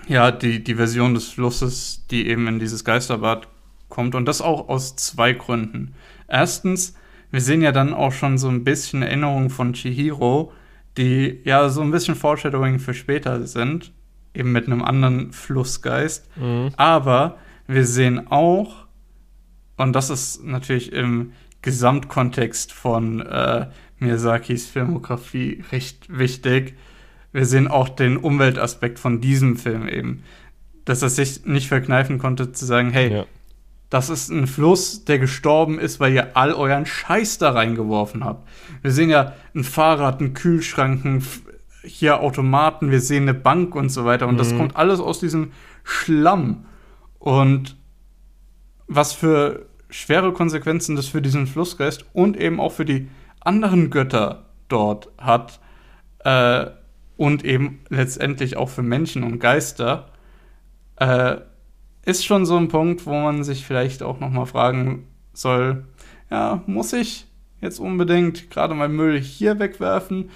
ja, 0.06 0.30
die, 0.30 0.62
die 0.62 0.76
Version 0.76 1.14
des 1.14 1.28
Flusses, 1.28 2.04
die 2.10 2.28
eben 2.28 2.46
in 2.46 2.60
dieses 2.60 2.84
Geisterbad 2.84 3.48
kommt. 3.88 4.14
Und 4.14 4.26
das 4.26 4.40
auch 4.40 4.68
aus 4.68 4.94
zwei 4.94 5.32
Gründen. 5.32 5.94
Erstens, 6.28 6.94
wir 7.30 7.40
sehen 7.40 7.62
ja 7.62 7.72
dann 7.72 7.94
auch 7.94 8.12
schon 8.12 8.38
so 8.38 8.48
ein 8.48 8.64
bisschen 8.64 9.02
Erinnerungen 9.02 9.50
von 9.50 9.72
Chihiro, 9.72 10.52
die 10.96 11.40
ja 11.44 11.68
so 11.68 11.80
ein 11.80 11.90
bisschen 11.90 12.14
Foreshadowing 12.14 12.78
für 12.78 12.94
später 12.94 13.46
sind. 13.46 13.92
Eben 14.34 14.52
mit 14.52 14.66
einem 14.66 14.82
anderen 14.82 15.32
Flussgeist. 15.32 16.28
Mhm. 16.36 16.70
Aber 16.76 17.38
wir 17.66 17.84
sehen 17.84 18.28
auch, 18.28 18.86
und 19.76 19.92
das 19.92 20.10
ist 20.10 20.44
natürlich 20.44 20.92
im 20.92 21.32
Gesamtkontext 21.62 22.72
von 22.72 23.20
äh, 23.20 23.66
Miyazakis 23.98 24.68
Filmografie 24.68 25.64
recht 25.72 26.06
wichtig, 26.16 26.74
wir 27.32 27.44
sehen 27.44 27.68
auch 27.68 27.88
den 27.88 28.16
Umweltaspekt 28.16 28.98
von 28.98 29.20
diesem 29.20 29.56
Film 29.56 29.88
eben. 29.88 30.24
Dass 30.84 31.02
er 31.02 31.10
sich 31.10 31.44
nicht 31.44 31.68
verkneifen 31.68 32.18
konnte 32.18 32.52
zu 32.52 32.64
sagen, 32.64 32.90
hey, 32.90 33.12
Ja. 33.12 33.26
Das 33.90 34.08
ist 34.08 34.30
ein 34.30 34.46
Fluss, 34.46 35.04
der 35.04 35.18
gestorben 35.18 35.78
ist, 35.78 36.00
weil 36.00 36.12
ihr 36.12 36.36
all 36.36 36.52
euren 36.54 36.86
Scheiß 36.86 37.38
da 37.38 37.50
reingeworfen 37.50 38.24
habt. 38.24 38.48
Wir 38.82 38.92
sehen 38.92 39.10
ja 39.10 39.34
ein 39.54 39.64
Fahrrad, 39.64 40.20
einen 40.20 40.32
Kühlschrank, 40.32 41.04
ein 41.04 41.18
F- 41.18 41.42
hier 41.82 42.20
Automaten, 42.20 42.90
wir 42.90 43.00
sehen 43.00 43.24
eine 43.24 43.34
Bank 43.34 43.74
und 43.74 43.88
so 43.88 44.04
weiter. 44.04 44.28
Und 44.28 44.38
das 44.38 44.52
Mhm. 44.52 44.58
kommt 44.58 44.76
alles 44.76 45.00
aus 45.00 45.18
diesem 45.18 45.52
Schlamm. 45.82 46.66
Und 47.18 47.76
was 48.86 49.12
für 49.12 49.66
schwere 49.88 50.32
Konsequenzen 50.32 50.94
das 50.94 51.06
für 51.06 51.20
diesen 51.22 51.46
Flussgeist 51.46 52.04
und 52.12 52.36
eben 52.36 52.60
auch 52.60 52.72
für 52.72 52.84
die 52.84 53.08
anderen 53.40 53.90
Götter 53.90 54.46
dort 54.68 55.08
hat 55.18 55.58
äh, 56.24 56.66
und 57.16 57.44
eben 57.44 57.80
letztendlich 57.88 58.56
auch 58.56 58.68
für 58.68 58.82
Menschen 58.82 59.24
und 59.24 59.38
Geister, 59.40 60.10
äh, 60.96 61.38
ist 62.04 62.24
schon 62.24 62.46
so 62.46 62.56
ein 62.56 62.68
Punkt, 62.68 63.06
wo 63.06 63.12
man 63.12 63.44
sich 63.44 63.64
vielleicht 63.64 64.02
auch 64.02 64.20
noch 64.20 64.30
mal 64.30 64.46
fragen 64.46 65.06
soll, 65.32 65.84
ja, 66.30 66.62
muss 66.66 66.92
ich 66.92 67.26
jetzt 67.60 67.78
unbedingt 67.78 68.50
gerade 68.50 68.74
mein 68.74 68.92
Müll 68.92 69.20
hier 69.20 69.58
wegwerfen 69.58 70.30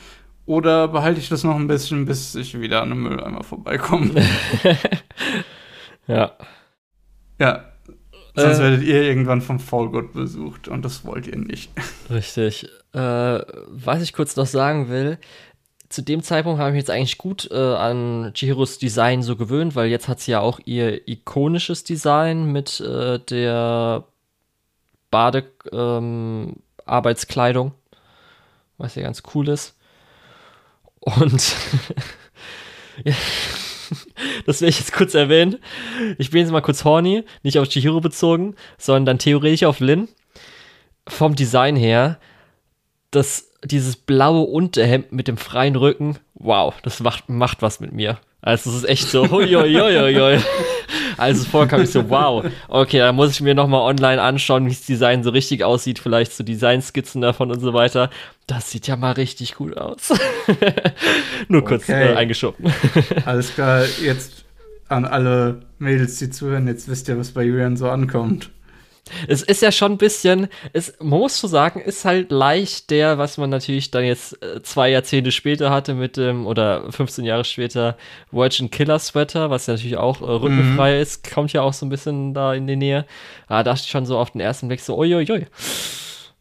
oder 0.47 0.89
behalte 0.89 1.21
ich 1.21 1.29
das 1.29 1.45
noch 1.45 1.57
ein 1.57 1.67
bisschen, 1.67 2.05
bis 2.05 2.35
ich 2.35 2.61
wieder 2.61 2.83
an 2.83 2.93
einem 2.93 3.03
Mülleimer 3.03 3.43
vorbeikomme? 3.43 4.11
ja. 6.07 6.33
Ja. 7.39 7.65
Sonst 8.37 8.59
äh, 8.59 8.63
werdet 8.63 8.83
ihr 8.83 9.03
irgendwann 9.03 9.41
vom 9.41 9.61
Fallgott 9.61 10.13
besucht 10.13 10.69
und 10.69 10.85
das 10.85 11.05
wollt 11.05 11.27
ihr 11.27 11.39
nicht. 11.39 11.71
Richtig. 12.11 12.69
Äh, 12.93 12.99
was 12.99 14.03
ich 14.03 14.13
kurz 14.13 14.37
noch 14.37 14.47
sagen 14.47 14.89
will, 14.89 15.19
zu 15.95 16.03
dem 16.03 16.23
Zeitpunkt 16.23 16.59
habe 16.59 16.71
ich 16.71 16.75
mich 16.75 16.83
jetzt 16.83 16.91
eigentlich 16.91 17.19
gut 17.19 17.49
äh, 17.53 17.57
an 17.57 18.33
Chihiros 18.35 18.79
Design 18.79 19.23
so 19.23 19.37
gewöhnt, 19.37 19.77
weil 19.77 19.89
jetzt 19.89 20.09
hat 20.09 20.19
sie 20.21 20.33
ja 20.33 20.41
auch 20.41 20.59
ihr 20.65 21.07
ikonisches 21.09 21.85
Design 21.85 22.51
mit 22.51 22.81
äh, 22.81 23.21
der 23.21 24.03
Bade-Arbeitskleidung, 25.11 27.67
ähm, 27.69 27.75
was 28.77 28.97
ja 28.97 29.03
ganz 29.03 29.23
cool 29.35 29.49
ist. 29.49 29.77
Und 30.99 31.33
das 34.47 34.61
will 34.61 34.69
ich 34.69 34.81
jetzt 34.81 34.93
kurz 34.93 35.15
erwähnen. 35.15 35.59
Ich 36.19 36.31
bin 36.31 36.41
jetzt 36.41 36.51
mal 36.51 36.61
kurz 36.61 36.85
horny, 36.85 37.23
nicht 37.45 37.59
auf 37.59 37.69
Chihiro 37.69 38.01
bezogen, 38.01 38.57
sondern 38.79 39.21
theoretisch 39.21 39.63
auf 39.63 39.79
Lin. 39.79 40.09
Vom 41.07 41.37
Design 41.37 41.77
her, 41.77 42.19
das, 43.13 43.54
dieses 43.65 43.97
blaue 43.97 44.43
Unterhemd 44.47 45.13
mit 45.13 45.29
dem 45.29 45.37
freien 45.37 45.77
Rücken, 45.77 46.17
wow, 46.35 46.75
das 46.83 47.01
macht, 47.01 47.29
macht 47.29 47.63
was 47.63 47.81
mit 47.81 47.93
mir. 47.93 48.19
Also 48.41 48.71
es 48.71 48.77
ist 48.77 48.89
echt 48.89 49.09
so, 49.09 49.31
hoi, 49.31 49.49
hoi. 49.49 50.39
Also 51.17 51.45
vorkam 51.45 51.83
ich 51.83 51.91
so, 51.91 52.11
wow, 52.11 52.45
okay, 52.69 52.99
da 52.99 53.13
muss 53.13 53.31
ich 53.31 53.41
mir 53.41 53.55
nochmal 53.55 53.81
online 53.81 54.21
anschauen, 54.21 54.67
wie 54.67 54.71
das 54.71 54.83
Design 54.83 55.23
so 55.23 55.31
richtig 55.31 55.65
aussieht, 55.65 55.99
vielleicht 55.99 56.33
so 56.33 56.45
Designskizzen 56.45 57.23
davon 57.23 57.51
und 57.51 57.61
so 57.61 57.73
weiter. 57.73 58.11
Das 58.47 58.71
sieht 58.71 58.87
ja 58.87 58.97
mal 58.97 59.13
richtig 59.13 59.55
gut 59.55 59.77
aus. 59.77 60.13
Nur 61.49 61.63
okay. 61.63 61.69
kurz 61.69 61.89
äh, 61.89 62.15
eingeschoben. 62.15 62.71
Alles 63.25 63.55
klar, 63.55 63.85
jetzt 64.03 64.45
an 64.89 65.07
alle 65.07 65.61
Mädels, 65.79 66.19
die 66.19 66.29
zuhören, 66.29 66.67
jetzt 66.67 66.89
wisst 66.89 67.09
ihr, 67.09 67.19
was 67.19 67.31
bei 67.31 67.43
Julian 67.43 67.77
so 67.77 67.89
ankommt. 67.89 68.51
Es 69.29 69.43
ist 69.43 69.61
ja 69.61 69.71
schon 69.71 69.93
ein 69.93 69.99
bisschen, 69.99 70.49
es, 70.73 70.95
man 70.99 71.21
muss 71.21 71.39
so 71.39 71.47
sagen, 71.47 71.81
ist 71.81 72.05
halt 72.05 72.33
leicht 72.33 72.91
der, 72.91 73.19
was 73.19 73.37
man 73.37 73.51
natürlich 73.51 73.91
dann 73.91 74.05
jetzt 74.05 74.43
äh, 74.43 74.63
zwei 74.63 74.91
Jahrzehnte 74.91 75.31
später 75.31 75.71
hatte 75.71 75.95
mit 75.95 76.17
dem, 76.17 76.47
oder 76.47 76.91
15 76.91 77.25
Jahre 77.25 77.45
später, 77.45 77.97
Virgin 78.31 78.71
Killer 78.71 78.99
Sweater, 78.99 79.51
was 79.51 79.67
ja 79.67 79.75
natürlich 79.75 79.99
auch 79.99 80.23
äh, 80.23 80.25
rückenfrei 80.25 80.97
mhm. 80.97 81.03
ist, 81.03 81.31
kommt 81.31 81.53
ja 81.53 81.63
auch 81.63 81.75
so 81.75 81.85
ein 81.85 81.91
bisschen 81.91 82.33
da 82.33 82.55
in 82.55 82.67
die 82.67 82.77
Nähe. 82.77 83.05
Da 83.49 83.63
dachte 83.63 83.83
ich 83.85 83.91
schon 83.91 84.07
so 84.07 84.19
auf 84.19 84.31
den 84.31 84.41
ersten 84.41 84.69
Blick 84.69 84.81
so, 84.81 84.97
uiuiui. 84.97 85.47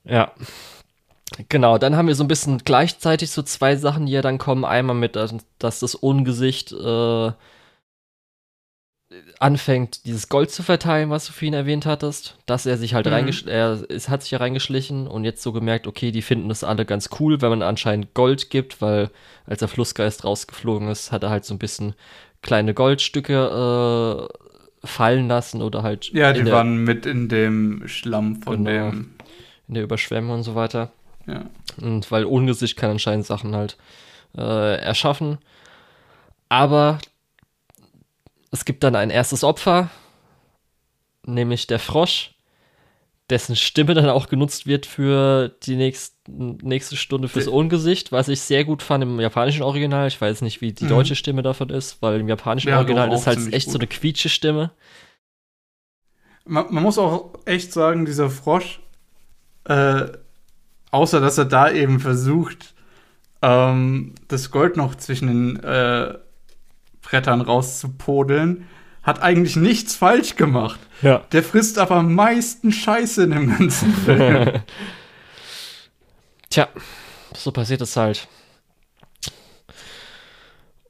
Ja. 0.05 0.31
Genau, 1.49 1.77
dann 1.77 1.95
haben 1.95 2.07
wir 2.07 2.15
so 2.15 2.23
ein 2.23 2.27
bisschen 2.27 2.59
gleichzeitig 2.59 3.31
so 3.31 3.41
zwei 3.41 3.75
Sachen, 3.75 4.05
die 4.05 4.11
ja 4.11 4.21
dann 4.21 4.37
kommen. 4.37 4.65
Einmal 4.65 4.95
mit, 4.95 5.15
dass 5.15 5.79
das 5.79 5.95
Ungesicht 5.95 6.71
äh, 6.71 7.31
anfängt, 9.43 10.05
dieses 10.05 10.29
Gold 10.29 10.51
zu 10.51 10.63
verteilen, 10.63 11.09
was 11.09 11.25
du 11.25 11.33
für 11.33 11.45
ihn 11.45 11.53
erwähnt 11.53 11.85
hattest, 11.85 12.37
dass 12.45 12.65
er 12.65 12.77
sich 12.77 12.93
halt 12.93 13.07
mhm. 13.07 13.11
reingeschlichen, 13.11 13.51
er 13.51 13.83
es 13.89 14.07
hat 14.07 14.21
sich 14.21 14.31
ja 14.31 14.37
reingeschlichen 14.37 15.05
und 15.05 15.25
jetzt 15.25 15.43
so 15.43 15.51
gemerkt, 15.51 15.85
okay, 15.85 16.11
die 16.11 16.21
finden 16.21 16.47
das 16.47 16.63
alle 16.63 16.85
ganz 16.85 17.09
cool, 17.19 17.41
wenn 17.41 17.49
man 17.49 17.61
anscheinend 17.61 18.13
Gold 18.13 18.49
gibt, 18.49 18.81
weil 18.81 19.09
als 19.45 19.59
der 19.59 19.67
Flussgeist 19.67 20.23
rausgeflogen 20.23 20.87
ist, 20.87 21.11
hat 21.11 21.23
er 21.23 21.29
halt 21.29 21.43
so 21.43 21.53
ein 21.53 21.59
bisschen 21.59 21.93
kleine 22.41 22.73
Goldstücke 22.73 24.29
äh, 24.31 24.87
fallen 24.87 25.27
lassen 25.27 25.61
oder 25.61 25.83
halt. 25.83 26.09
Ja, 26.13 26.31
die 26.31 26.43
der, 26.43 26.53
waren 26.53 26.77
mit 26.77 27.05
in 27.05 27.27
dem 27.27 27.85
Schlamm 27.87 28.41
von 28.41 28.63
genau, 28.63 28.91
dem. 28.91 29.11
In 29.67 29.73
der 29.73 29.83
Überschwemmung 29.83 30.37
und 30.37 30.43
so 30.43 30.55
weiter. 30.55 30.91
Ja. 31.27 31.45
Und 31.81 32.09
weil 32.11 32.23
Ungesicht 32.23 32.77
kann 32.77 32.91
anscheinend 32.91 33.25
Sachen 33.25 33.55
halt 33.55 33.75
äh, 34.37 34.77
erschaffen. 34.77 35.37
Aber 36.47 36.99
es 38.53 38.65
gibt 38.65 38.83
dann 38.83 38.95
ein 38.95 39.09
erstes 39.09 39.43
Opfer, 39.43 39.89
nämlich 41.25 41.65
der 41.65 41.79
Frosch, 41.79 42.35
dessen 43.29 43.55
Stimme 43.55 43.95
dann 43.95 44.09
auch 44.09 44.27
genutzt 44.29 44.67
wird 44.67 44.85
für 44.85 45.49
die 45.63 45.75
nächst, 45.75 46.15
nächste 46.27 46.95
Stunde 46.95 47.29
fürs 47.29 47.47
Ungesicht, 47.47 48.11
was 48.11 48.27
ich 48.27 48.41
sehr 48.41 48.63
gut 48.63 48.83
fand 48.83 49.03
im 49.03 49.19
japanischen 49.19 49.63
Original. 49.63 50.07
Ich 50.07 50.21
weiß 50.21 50.41
nicht, 50.43 50.61
wie 50.61 50.71
die 50.71 50.83
mhm. 50.83 50.89
deutsche 50.89 51.15
Stimme 51.15 51.41
davon 51.41 51.69
ist, 51.69 51.99
weil 52.03 52.19
im 52.19 52.27
japanischen 52.27 52.69
ja, 52.69 52.77
Original 52.77 53.11
ist 53.11 53.25
halt 53.25 53.39
echt 53.51 53.65
gut. 53.65 53.73
so 53.73 53.79
eine 53.79 53.87
quietsche 53.87 54.29
Stimme. 54.29 54.71
Man, 56.45 56.71
man, 56.71 56.83
muss 56.83 56.99
auch 56.99 57.33
echt 57.45 57.73
sagen, 57.73 58.05
dieser 58.05 58.29
Frosch, 58.29 58.81
äh, 59.63 60.05
außer 60.91 61.19
dass 61.21 61.39
er 61.39 61.45
da 61.45 61.71
eben 61.71 61.99
versucht, 61.99 62.75
ähm, 63.41 64.13
das 64.27 64.51
Gold 64.51 64.77
noch 64.77 64.93
zwischen 64.93 65.27
den 65.27 65.63
äh, 65.63 66.19
Brettern 67.13 67.41
rauszupodeln, 67.41 68.67
hat 69.03 69.21
eigentlich 69.21 69.55
nichts 69.55 69.95
falsch 69.95 70.35
gemacht. 70.35 70.79
Ja. 71.03 71.19
Der 71.31 71.43
frisst 71.43 71.77
aber 71.77 71.97
am 71.97 72.15
meisten 72.15 72.71
Scheiße 72.71 73.25
in 73.25 73.29
dem 73.29 73.55
ganzen 73.55 73.93
Film. 74.05 74.63
Tja, 76.49 76.69
so 77.35 77.51
passiert 77.51 77.81
es 77.81 77.95
halt. 77.95 78.27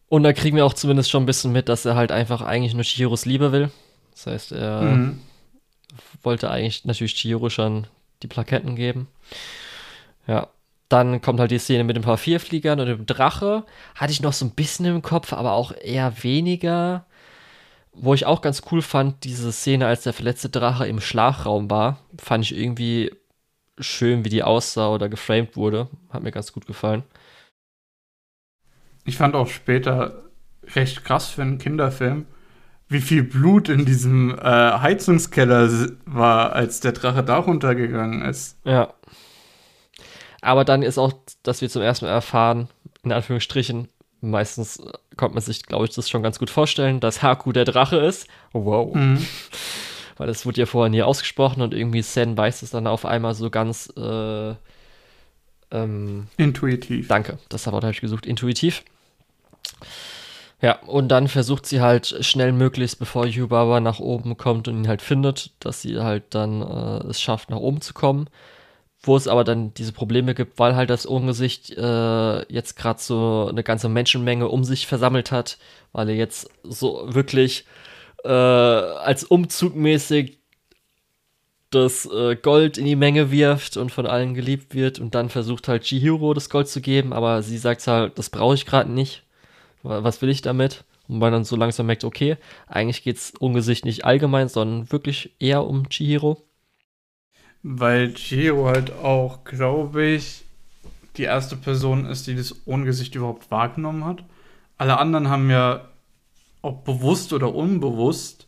Und 0.07 0.23
da 0.23 0.31
kriegen 0.31 0.55
wir 0.55 0.65
auch 0.65 0.75
zumindest 0.75 1.11
schon 1.11 1.23
ein 1.23 1.25
bisschen 1.25 1.51
mit, 1.51 1.67
dass 1.67 1.83
er 1.83 1.95
halt 1.95 2.13
einfach 2.13 2.41
eigentlich 2.41 2.73
nur 2.73 2.83
Chihiros 2.83 3.25
Liebe 3.25 3.51
will. 3.51 3.69
Das 4.11 4.27
heißt, 4.27 4.51
er 4.53 4.81
mhm. 4.81 5.19
wollte 6.21 6.49
eigentlich 6.49 6.85
natürlich 6.85 7.15
Chihiro 7.15 7.49
schon 7.49 7.87
die 8.21 8.27
Plaketten 8.27 8.77
geben. 8.77 9.07
Ja, 10.25 10.47
dann 10.93 11.21
kommt 11.21 11.39
halt 11.39 11.49
die 11.49 11.57
Szene 11.57 11.83
mit 11.83 11.95
den 11.95 12.03
paar 12.03 12.17
Vierfliegern 12.17 12.79
und 12.79 12.85
dem 12.85 13.05
Drache. 13.07 13.65
Hatte 13.95 14.11
ich 14.11 14.21
noch 14.21 14.33
so 14.33 14.45
ein 14.45 14.51
bisschen 14.51 14.85
im 14.85 15.01
Kopf, 15.01 15.33
aber 15.33 15.53
auch 15.53 15.73
eher 15.75 16.23
weniger. 16.23 17.07
Wo 17.93 18.13
ich 18.13 18.27
auch 18.27 18.41
ganz 18.41 18.61
cool 18.71 18.83
fand, 18.83 19.23
diese 19.23 19.51
Szene, 19.51 19.87
als 19.87 20.03
der 20.03 20.13
verletzte 20.13 20.49
Drache 20.49 20.85
im 20.85 21.01
Schlafraum 21.01 21.69
war, 21.71 21.97
fand 22.19 22.45
ich 22.45 22.55
irgendwie 22.55 23.11
schön, 23.79 24.23
wie 24.23 24.29
die 24.29 24.43
aussah 24.43 24.89
oder 24.89 25.09
geframed 25.09 25.57
wurde. 25.57 25.89
Hat 26.11 26.21
mir 26.21 26.31
ganz 26.31 26.53
gut 26.53 26.67
gefallen. 26.67 27.03
Ich 29.03 29.17
fand 29.17 29.35
auch 29.35 29.47
später 29.47 30.23
recht 30.75 31.03
krass 31.03 31.27
für 31.29 31.41
einen 31.41 31.57
Kinderfilm, 31.57 32.27
wie 32.87 33.01
viel 33.01 33.23
Blut 33.23 33.67
in 33.67 33.85
diesem 33.85 34.37
äh, 34.37 34.43
Heizungskeller 34.43 35.69
war, 36.05 36.53
als 36.53 36.81
der 36.81 36.91
Drache 36.91 37.23
da 37.23 37.37
runtergegangen 37.37 38.21
ist. 38.21 38.57
Ja. 38.63 38.93
Aber 40.43 40.65
dann 40.65 40.83
ist 40.83 40.97
auch, 40.97 41.13
dass 41.41 41.61
wir 41.61 41.69
zum 41.69 41.81
ersten 41.81 42.05
Mal 42.05 42.11
erfahren, 42.11 42.67
in 43.03 43.13
Anführungsstrichen, 43.13 43.87
meistens 44.19 44.81
kommt 45.15 45.33
man 45.33 45.43
sich, 45.43 45.63
glaube 45.63 45.85
ich, 45.85 45.91
das 45.91 46.09
schon 46.09 46.21
ganz 46.21 46.37
gut 46.37 46.49
vorstellen, 46.49 46.99
dass 46.99 47.23
Haku 47.23 47.53
der 47.53 47.65
Drache 47.65 47.97
ist. 47.97 48.27
Wow. 48.51 48.93
Mhm. 48.93 49.25
Weil 50.17 50.27
das 50.27 50.45
wurde 50.45 50.59
ja 50.59 50.65
vorher 50.65 50.89
nie 50.89 51.01
ausgesprochen 51.01 51.61
und 51.61 51.73
irgendwie 51.73 52.01
Sen 52.01 52.37
weiß 52.37 52.61
es 52.61 52.71
dann 52.71 52.87
auf 52.87 53.05
einmal 53.05 53.33
so 53.33 53.49
ganz 53.49 53.91
äh, 53.97 54.53
ähm, 55.71 56.27
intuitiv. 56.37 57.07
Danke, 57.07 57.39
das 57.49 57.65
Wort 57.71 57.83
habe 57.83 57.93
ich 57.93 58.01
gesucht, 58.01 58.25
intuitiv. 58.25 58.83
Ja, 60.61 60.79
und 60.83 61.07
dann 61.07 61.29
versucht 61.29 61.65
sie 61.65 61.81
halt 61.81 62.17
schnell 62.21 62.51
möglichst, 62.51 62.99
bevor 62.99 63.25
Yubaba 63.25 63.79
nach 63.79 63.99
oben 63.99 64.37
kommt 64.37 64.67
und 64.67 64.77
ihn 64.77 64.87
halt 64.87 65.01
findet, 65.01 65.51
dass 65.59 65.81
sie 65.81 65.99
halt 65.99 66.23
dann 66.35 66.61
äh, 66.61 67.07
es 67.07 67.19
schafft, 67.21 67.49
nach 67.49 67.57
oben 67.57 67.81
zu 67.81 67.93
kommen 67.93 68.29
wo 69.03 69.17
es 69.17 69.27
aber 69.27 69.43
dann 69.43 69.73
diese 69.73 69.91
Probleme 69.91 70.33
gibt, 70.33 70.57
weil 70.59 70.75
halt 70.75 70.89
das 70.89 71.05
Ungesicht 71.05 71.69
äh, 71.71 72.53
jetzt 72.53 72.75
gerade 72.77 73.01
so 73.01 73.47
eine 73.49 73.63
ganze 73.63 73.89
Menschenmenge 73.89 74.47
um 74.47 74.63
sich 74.63 74.87
versammelt 74.87 75.31
hat, 75.31 75.57
weil 75.91 76.09
er 76.09 76.15
jetzt 76.15 76.49
so 76.63 77.03
wirklich 77.13 77.65
äh, 78.23 78.29
als 78.29 79.25
umzugmäßig 79.25 80.39
das 81.69 82.05
äh, 82.05 82.35
Gold 82.35 82.77
in 82.77 82.85
die 82.85 82.95
Menge 82.95 83.31
wirft 83.31 83.77
und 83.77 83.91
von 83.91 84.05
allen 84.05 84.35
geliebt 84.35 84.73
wird 84.73 84.99
und 84.99 85.15
dann 85.15 85.29
versucht 85.29 85.67
halt 85.67 85.83
Chihiro 85.83 86.33
das 86.33 86.49
Gold 86.49 86.69
zu 86.69 86.81
geben, 86.81 87.13
aber 87.13 87.41
sie 87.41 87.57
sagt 87.57 87.85
halt, 87.87 88.17
das 88.17 88.29
brauche 88.29 88.55
ich 88.55 88.65
gerade 88.65 88.91
nicht. 88.91 89.23
Was 89.81 90.21
will 90.21 90.29
ich 90.29 90.41
damit? 90.41 90.85
Und 91.09 91.19
man 91.19 91.33
dann 91.33 91.43
so 91.43 91.57
langsam 91.57 91.87
merkt, 91.87 92.05
okay, 92.05 92.37
eigentlich 92.67 93.03
geht 93.03 93.17
es 93.17 93.33
Ungesicht 93.37 93.83
nicht 93.83 94.05
allgemein, 94.05 94.47
sondern 94.47 94.91
wirklich 94.91 95.35
eher 95.39 95.65
um 95.65 95.89
Chihiro. 95.89 96.41
Weil 97.63 98.13
Chihiro 98.13 98.67
halt 98.67 98.91
auch, 98.91 99.43
glaube 99.45 100.03
ich, 100.03 100.43
die 101.17 101.23
erste 101.23 101.55
Person 101.55 102.05
ist, 102.05 102.27
die 102.27 102.35
das 102.35 102.55
ohne 102.65 102.85
Gesicht 102.85 103.15
überhaupt 103.15 103.49
wahrgenommen 103.51 104.03
hat. 104.05 104.23
Alle 104.77 104.97
anderen 104.97 105.29
haben 105.29 105.49
ja, 105.49 105.87
ob 106.61 106.83
bewusst 106.85 107.31
oder 107.33 107.53
unbewusst, 107.55 108.47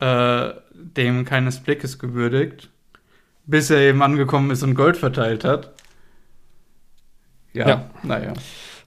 äh, 0.00 0.50
dem 0.72 1.24
keines 1.24 1.60
Blickes 1.60 1.98
gewürdigt. 1.98 2.70
bis 3.46 3.68
er 3.70 3.78
eben 3.80 4.00
angekommen 4.02 4.50
ist 4.52 4.62
und 4.62 4.76
Gold 4.76 4.96
verteilt 4.96 5.42
hat. 5.44 5.72
Ja, 7.52 7.68
Ja. 7.68 7.90
naja. 8.04 8.32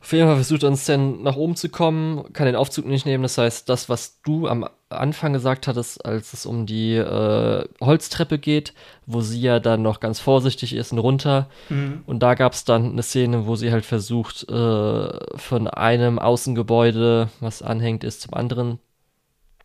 Auf 0.04 0.12
jeden 0.12 0.28
Fall 0.28 0.36
versucht 0.36 0.64
er 0.64 0.70
uns 0.70 0.84
dann 0.84 1.24
nach 1.24 1.38
oben 1.38 1.56
zu 1.56 1.70
kommen, 1.70 2.34
kann 2.34 2.46
den 2.46 2.58
Aufzug 2.58 2.86
nicht 2.86 3.06
nehmen. 3.06 3.24
Das 3.24 3.38
heißt, 3.38 3.70
das, 3.70 3.88
was 3.88 4.20
du 4.22 4.50
am 4.50 4.68
Anfang 4.90 5.32
gesagt 5.32 5.66
hattest, 5.66 6.06
als 6.06 6.34
es 6.34 6.46
um 6.46 6.66
die 6.66 6.96
äh, 6.96 7.66
Holztreppe 7.80 8.38
geht, 8.38 8.74
wo 9.06 9.22
sie 9.22 9.40
ja 9.40 9.62
dann 9.62 9.82
noch 9.82 10.02
ganz 10.02 10.20
vorsichtig 10.20 10.76
ist 10.76 10.92
und 10.92 11.00
runter. 11.00 11.48
Mhm. 11.70 12.04
Und 12.06 12.20
da 12.20 12.34
gab 12.34 12.52
es 12.52 12.66
dann 12.66 12.92
eine 12.92 13.02
Szene, 13.02 13.48
wo 13.48 13.56
sie 13.56 13.72
halt 13.72 13.86
versucht, 13.86 14.44
äh, 14.50 15.38
von 15.38 15.70
einem 15.70 16.20
Außengebäude, 16.20 17.30
was 17.40 17.62
anhängt 17.62 18.04
ist, 18.04 18.24
zum 18.24 18.34
anderen 18.34 18.80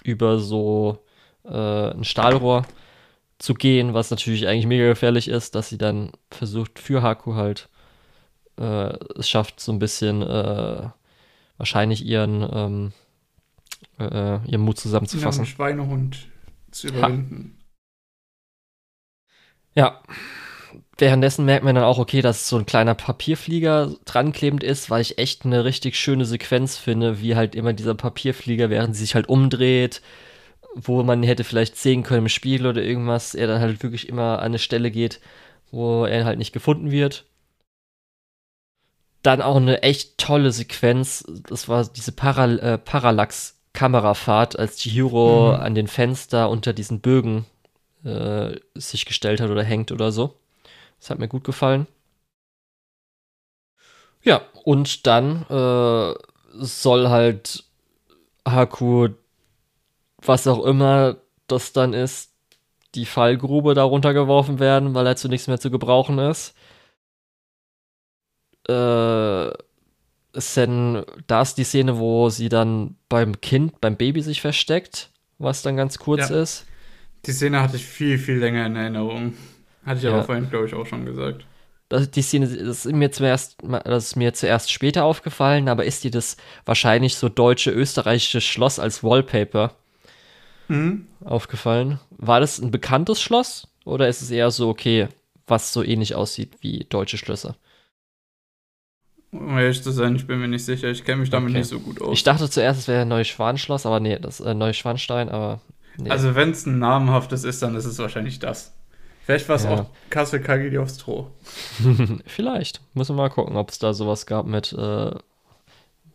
über 0.05 0.39
so 0.39 0.99
äh, 1.45 1.91
ein 1.91 2.05
Stahlrohr 2.05 2.65
zu 3.39 3.55
gehen, 3.55 3.93
was 3.93 4.13
natürlich 4.13 4.47
eigentlich 4.47 4.67
mega 4.67 4.87
gefährlich 4.87 5.27
ist, 5.27 5.57
dass 5.57 5.69
sie 5.69 5.79
dann 5.79 6.13
versucht, 6.31 6.79
für 6.79 7.03
Haku 7.03 7.35
halt 7.35 7.69
äh, 8.59 8.99
es 9.19 9.29
schafft, 9.29 9.61
so 9.61 9.73
ein 9.73 9.79
bisschen 9.79 10.23
äh, 10.23 10.89
wahrscheinlich 11.57 12.05
ihren, 12.05 12.49
ähm, 12.53 12.93
äh, 13.99 14.45
ihren 14.49 14.61
Mut 14.63 14.77
Ja, 14.77 14.83
zusammenzufassen. 14.83 15.41
einen 15.41 15.47
Schweinehund 15.47 16.29
zu 16.71 16.89
überwinden. 16.89 17.59
Ja. 19.75 20.03
Währenddessen 20.99 21.45
merkt 21.45 21.65
man 21.65 21.77
dann 21.77 21.85
auch, 21.85 21.99
okay, 21.99 22.21
dass 22.23 22.49
so 22.49 22.59
ein 22.59 22.67
kleiner 22.67 22.95
Papierflieger 22.95 23.95
dranklebend 24.05 24.65
ist, 24.65 24.91
weil 24.91 25.01
ich 25.01 25.19
echt 25.19 25.45
eine 25.47 25.65
richtig 25.65 25.97
schöne 25.97 26.25
Sequenz 26.25 26.77
finde, 26.77 27.21
wie 27.23 27.37
halt 27.37 27.55
immer 27.55 27.73
dieser 27.73 27.95
Papierflieger, 27.95 28.69
während 28.69 28.97
sie 28.97 29.03
sich 29.03 29.15
halt 29.15 29.29
umdreht, 29.29 30.03
wo 30.75 31.03
man 31.05 31.23
hätte 31.23 31.45
vielleicht 31.45 31.77
sehen 31.77 32.03
können 32.03 32.25
im 32.25 32.29
Spiegel 32.29 32.67
oder 32.67 32.83
irgendwas, 32.83 33.35
er 33.35 33.47
dann 33.47 33.61
halt 33.61 33.83
wirklich 33.83 34.09
immer 34.09 34.39
an 34.41 34.47
eine 34.47 34.59
Stelle 34.59 34.91
geht, 34.91 35.21
wo 35.71 36.05
er 36.05 36.25
halt 36.25 36.39
nicht 36.39 36.53
gefunden 36.53 36.91
wird. 36.91 37.27
Dann 39.23 39.43
auch 39.43 39.57
eine 39.57 39.83
echt 39.83 40.19
tolle 40.19 40.53
Sequenz, 40.53 41.25
das 41.49 41.69
war 41.69 41.85
diese 41.85 42.13
Paral 42.13 42.59
äh, 42.61 42.79
Parallax-Kamerafahrt, 42.79 44.59
als 44.59 44.77
Chihiro 44.77 45.55
Mhm. 45.55 45.61
an 45.61 45.75
den 45.75 45.89
Fenster 45.89 46.49
unter 46.51 46.73
diesen 46.73 47.01
Bögen 47.01 47.45
äh, 48.05 48.57
sich 48.75 49.07
gestellt 49.07 49.41
hat 49.41 49.51
oder 49.51 49.65
hängt 49.65 49.91
oder 49.93 50.13
so. 50.13 50.37
Das 51.01 51.11
hat 51.11 51.19
mir 51.19 51.29
gut 51.29 51.45
gefallen. 51.45 51.87
Ja, 54.23 54.43
und 54.65 55.07
dann 55.07 55.43
äh, 55.49 56.15
soll 56.55 57.09
halt 57.09 57.65
Haku, 58.47 59.09
was 60.25 60.47
auch 60.47 60.65
immer 60.65 61.17
das 61.47 61.73
dann 61.73 61.95
ist, 61.95 62.33
die 62.95 63.07
Fallgrube 63.07 63.75
darunter 63.75 64.15
geworfen 64.15 64.59
werden, 64.59 64.95
weil 64.95 65.07
er 65.07 65.17
zu 65.17 65.29
nichts 65.29 65.47
mehr 65.47 65.61
zu 65.61 65.71
gebrauchen 65.71 66.19
ist. 66.19 66.55
Äh, 68.69 69.49
ist 70.35 70.57
denn, 70.57 71.05
da 71.27 71.43
ist 71.43 71.55
die 71.55 71.65
Szene, 71.65 71.99
wo 71.99 72.29
sie 72.29 72.49
dann 72.49 72.97
beim 73.09 73.41
Kind, 73.41 73.81
beim 73.81 73.97
Baby 73.97 74.23
sich 74.23 74.41
versteckt, 74.41 75.11
was 75.39 75.63
dann 75.63 75.77
ganz 75.77 75.99
kurz 75.99 76.29
Ja. 76.31 76.43
ist. 76.43 76.67
Die 77.27 77.33
Szene 77.33 77.61
hatte 77.61 77.77
ich 77.77 77.85
viel, 77.85 78.19
viel 78.19 78.37
länger 78.39 78.67
in 78.67 78.77
Erinnerung. 78.77 79.35
Hatte 79.85 80.01
ich 80.01 80.07
aber 80.07 80.19
Ja. 80.19 80.23
vorhin, 80.23 80.51
glaube 80.51 80.67
ich, 80.67 80.75
auch 80.75 80.87
schon 80.87 81.07
gesagt. 81.07 81.45
Das, 81.89 82.11
die 82.11 82.21
Szene 82.21 82.47
das 82.47 82.85
ist 82.85 82.93
mir 82.93 83.11
zuerst, 83.11 83.57
das 83.63 84.09
ist 84.09 84.17
mir 84.17 84.35
zuerst 84.35 84.71
später 84.71 85.05
aufgefallen, 85.05 85.69
aber 85.71 85.87
ist 85.87 86.05
dir 86.05 86.11
das 86.11 86.37
wahrscheinlich 86.67 87.17
so 87.17 87.31
deutsche, 87.31 87.71
österreichische 87.71 88.43
Schloss 88.43 88.79
als 88.79 89.03
Wallpaper 89.03 89.73
Mhm. 90.69 91.07
aufgefallen? 91.25 91.99
War 92.11 92.41
das 92.41 92.59
ein 92.59 92.71
bekanntes 92.71 93.23
Schloss 93.23 93.69
oder 93.87 94.07
ist 94.09 94.21
es 94.21 94.31
eher 94.31 94.51
so, 94.51 94.69
okay, 94.69 95.09
was 95.47 95.73
so 95.73 95.83
ähnlich 95.83 96.15
aussieht 96.15 96.57
wie 96.61 96.85
deutsche 96.91 97.17
Schlösser? 97.17 97.57
Um 99.31 99.59
ehrlich 99.59 99.83
zu 99.83 99.91
sein, 99.91 100.17
ich 100.17 100.27
bin 100.27 100.41
mir 100.41 100.49
nicht 100.49 100.65
sicher. 100.65 100.89
Ich 100.89 101.05
kenne 101.05 101.21
mich 101.21 101.31
damit 101.31 101.51
Okay. 101.51 101.59
nicht 101.59 101.69
so 101.69 101.81
gut 101.81 102.01
aus. 102.01 102.15
Ich 102.15 102.25
dachte 102.25 102.49
zuerst, 102.49 102.81
es 102.81 102.89
wäre 102.89 103.05
Neuschwanstein, 103.05 103.81
aber 103.85 104.01
nee, 104.01 104.19
das 104.19 104.41
äh, 104.41 104.55
Neuschwanstein, 104.55 105.29
aber 105.29 105.61
nee. 105.99 106.09
Also, 106.11 106.35
wenn 106.35 106.51
es 106.51 106.65
ein 106.67 106.79
namenhaftes 106.79 107.45
ist, 107.45 107.63
dann 107.63 107.75
ist 107.77 107.85
es 107.85 107.99
wahrscheinlich 107.99 108.39
das. 108.39 108.73
Vielleicht 109.25 109.47
war 109.51 109.57
es 109.57 109.65
Ja. 109.65 109.75
auch 109.75 109.87
Kassel 110.09 110.41
Kagili 110.41 110.79
aufs 110.79 110.97
Stroh. 111.01 111.31
Vielleicht. 112.27 112.81
Müssen 112.95 113.17
wir 113.17 113.23
mal 113.23 113.29
gucken, 113.29 113.57
ob 113.57 113.69
es 113.71 113.79
da 113.79 113.93
sowas 113.93 114.25
gab 114.25 114.47
mit, 114.47 114.73
äh, 114.73 115.11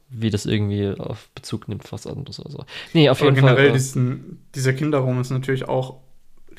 wie 0.10 0.30
das 0.32 0.48
irgendwie 0.48 0.90
auf 1.00 1.30
Bezug 1.36 1.68
nimmt, 1.68 1.92
was 1.92 2.08
anderes 2.08 2.40
oder 2.40 2.50
so. 2.50 2.66
Nee, 2.94 3.10
auf 3.10 3.20
Aber 3.20 3.26
jeden 3.30 3.36
generell, 3.36 3.58
Fall. 3.58 3.66
Äh, 3.68 3.74
diesen, 3.74 4.44
dieser 4.56 4.74
Kinderraum 4.74 5.22
ist 5.22 5.30
natürlich 5.30 5.68
auch 5.68 5.98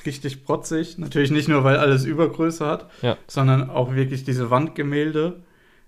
richtig 0.06 0.44
protzig. 0.44 0.98
Natürlich 0.98 1.30
nicht 1.32 1.48
nur, 1.48 1.64
weil 1.64 1.76
alles 1.78 2.04
Übergröße 2.04 2.64
hat, 2.66 2.88
Ja. 3.02 3.16
sondern 3.26 3.70
auch 3.70 3.94
wirklich 3.94 4.22
diese 4.24 4.50
Wandgemälde. 4.50 5.42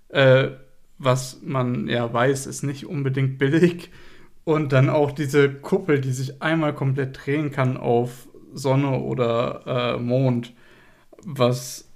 Äh, 0.09 0.49
was 0.97 1.41
man 1.43 1.87
ja 1.87 2.11
weiß, 2.11 2.47
ist 2.47 2.63
nicht 2.63 2.85
unbedingt 2.85 3.37
billig. 3.37 3.91
Und 4.43 4.71
dann 4.71 4.89
auch 4.89 5.11
diese 5.11 5.53
Kuppel, 5.53 5.99
die 5.99 6.11
sich 6.11 6.41
einmal 6.41 6.73
komplett 6.73 7.25
drehen 7.25 7.51
kann 7.51 7.77
auf 7.77 8.27
Sonne 8.53 8.99
oder 8.99 9.95
äh, 9.95 9.99
Mond. 9.99 10.53
Was, 11.23 11.89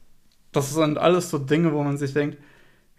das 0.51 0.73
sind 0.73 0.97
alles 0.97 1.29
so 1.29 1.37
Dinge, 1.37 1.73
wo 1.73 1.83
man 1.83 1.97
sich 1.97 2.13
denkt, 2.13 2.37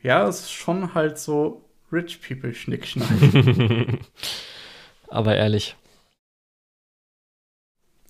ja, 0.03 0.27
es 0.27 0.41
ist 0.41 0.53
schon 0.53 0.95
halt 0.95 1.19
so 1.19 1.69
Rich 1.93 2.21
People 2.27 2.55
Schnickschnack. 2.55 3.09
aber 5.09 5.37
ehrlich. 5.37 5.77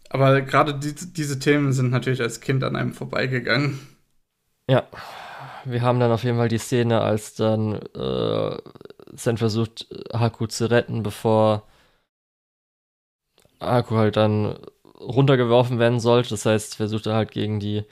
Aber 0.09 0.43
gerade 0.43 0.79
die, 0.79 0.95
diese 0.95 1.39
Themen 1.39 1.73
sind 1.73 1.91
natürlich 1.91 2.21
als 2.21 2.41
Kind 2.41 2.63
an 2.65 2.77
einem 2.77 2.93
vorbeigegangen. 2.93 3.81
Ja, 4.69 4.87
wir 5.65 5.83
haben 5.83 6.01
dann 6.01 6.13
auf 6.13 6.25
jeden 6.25 6.37
Fall 6.39 6.49
die 6.49 6.59
Szene, 6.59 7.01
als 7.01 7.35
dann 7.35 7.75
äh, 7.95 8.57
Sen 9.15 9.37
versucht, 9.39 9.87
Haku 10.13 10.47
zu 10.47 10.71
retten, 10.71 11.03
bevor 11.03 11.65
Haku 13.61 13.97
halt 13.97 14.17
dann 14.17 14.59
runtergeworfen 15.01 15.79
werden 15.79 16.01
sollte. 16.01 16.31
Das 16.31 16.47
heißt, 16.47 16.77
versucht 16.77 17.07
er 17.07 17.15
halt 17.15 17.31
gegen 17.31 17.61
die 17.61 17.85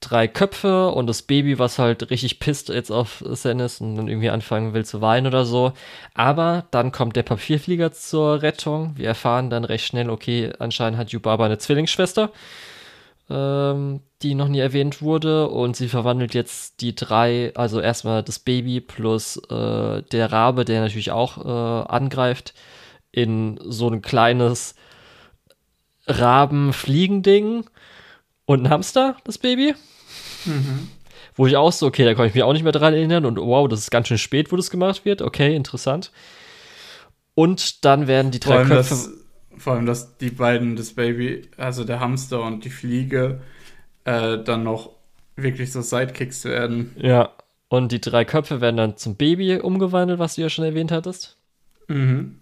drei 0.00 0.28
Köpfe 0.28 0.90
und 0.90 1.06
das 1.08 1.22
Baby, 1.22 1.58
was 1.58 1.78
halt 1.78 2.10
richtig 2.10 2.40
pisst 2.40 2.68
jetzt 2.70 2.90
auf 2.92 3.24
Sen 3.26 3.60
ist 3.60 3.80
und 3.80 3.96
dann 3.96 4.08
irgendwie 4.08 4.30
anfangen 4.30 4.74
will 4.74 4.84
zu 4.84 5.00
weinen 5.00 5.26
oder 5.26 5.44
so. 5.46 5.72
Aber 6.14 6.66
dann 6.72 6.92
kommt 6.92 7.16
der 7.16 7.22
Papierflieger 7.24 7.92
zur 7.92 8.42
Rettung. 8.42 8.92
Wir 8.96 9.08
erfahren 9.08 9.50
dann 9.50 9.64
recht 9.64 9.86
schnell, 9.86 10.10
okay, 10.10 10.52
anscheinend 10.58 10.98
hat 10.98 11.10
Yubaba 11.10 11.46
eine 11.46 11.58
Zwillingsschwester 11.58 12.32
ähm, 13.28 14.00
die 14.22 14.34
noch 14.34 14.48
nie 14.48 14.58
erwähnt 14.58 15.02
wurde. 15.02 15.48
Und 15.48 15.76
sie 15.76 15.88
verwandelt 15.88 16.34
jetzt 16.34 16.80
die 16.80 16.94
drei, 16.94 17.52
also 17.54 17.80
erstmal 17.80 18.22
das 18.22 18.38
Baby 18.38 18.80
plus 18.80 19.36
äh, 19.50 20.02
der 20.02 20.32
Rabe, 20.32 20.64
der 20.64 20.80
natürlich 20.80 21.10
auch 21.10 21.38
äh, 21.44 21.88
angreift, 21.88 22.54
in 23.12 23.58
so 23.64 23.88
ein 23.88 24.02
kleines 24.02 24.74
Rabenfliegending 26.06 27.64
und 28.44 28.62
ein 28.62 28.70
Hamster, 28.70 29.16
das 29.24 29.38
Baby. 29.38 29.74
Mhm. 30.44 30.88
Wo 31.34 31.46
ich 31.46 31.56
auch 31.56 31.72
so, 31.72 31.86
okay, 31.86 32.04
da 32.04 32.14
kann 32.14 32.26
ich 32.26 32.34
mich 32.34 32.44
auch 32.44 32.52
nicht 32.52 32.62
mehr 32.62 32.72
dran 32.72 32.94
erinnern 32.94 33.26
und 33.26 33.36
wow, 33.38 33.68
das 33.68 33.80
ist 33.80 33.90
ganz 33.90 34.08
schön 34.08 34.18
spät, 34.18 34.52
wo 34.52 34.56
das 34.56 34.70
gemacht 34.70 35.04
wird. 35.04 35.20
Okay, 35.20 35.54
interessant. 35.54 36.12
Und 37.34 37.84
dann 37.84 38.06
werden 38.06 38.30
die 38.30 38.40
drei 38.40 38.64
Köpfe. 38.64 39.25
Vor 39.58 39.74
allem, 39.74 39.86
dass 39.86 40.16
die 40.18 40.30
beiden, 40.30 40.76
das 40.76 40.92
Baby, 40.92 41.48
also 41.56 41.84
der 41.84 42.00
Hamster 42.00 42.42
und 42.42 42.64
die 42.64 42.70
Fliege, 42.70 43.40
äh, 44.04 44.38
dann 44.38 44.62
noch 44.62 44.90
wirklich 45.36 45.72
so 45.72 45.82
Sidekicks 45.82 46.44
werden. 46.44 46.94
Ja, 46.98 47.32
und 47.68 47.92
die 47.92 48.00
drei 48.00 48.24
Köpfe 48.24 48.60
werden 48.60 48.76
dann 48.76 48.96
zum 48.96 49.16
Baby 49.16 49.58
umgewandelt, 49.58 50.18
was 50.18 50.36
du 50.36 50.42
ja 50.42 50.48
schon 50.48 50.64
erwähnt 50.64 50.92
hattest. 50.92 51.36
Mhm. 51.88 52.40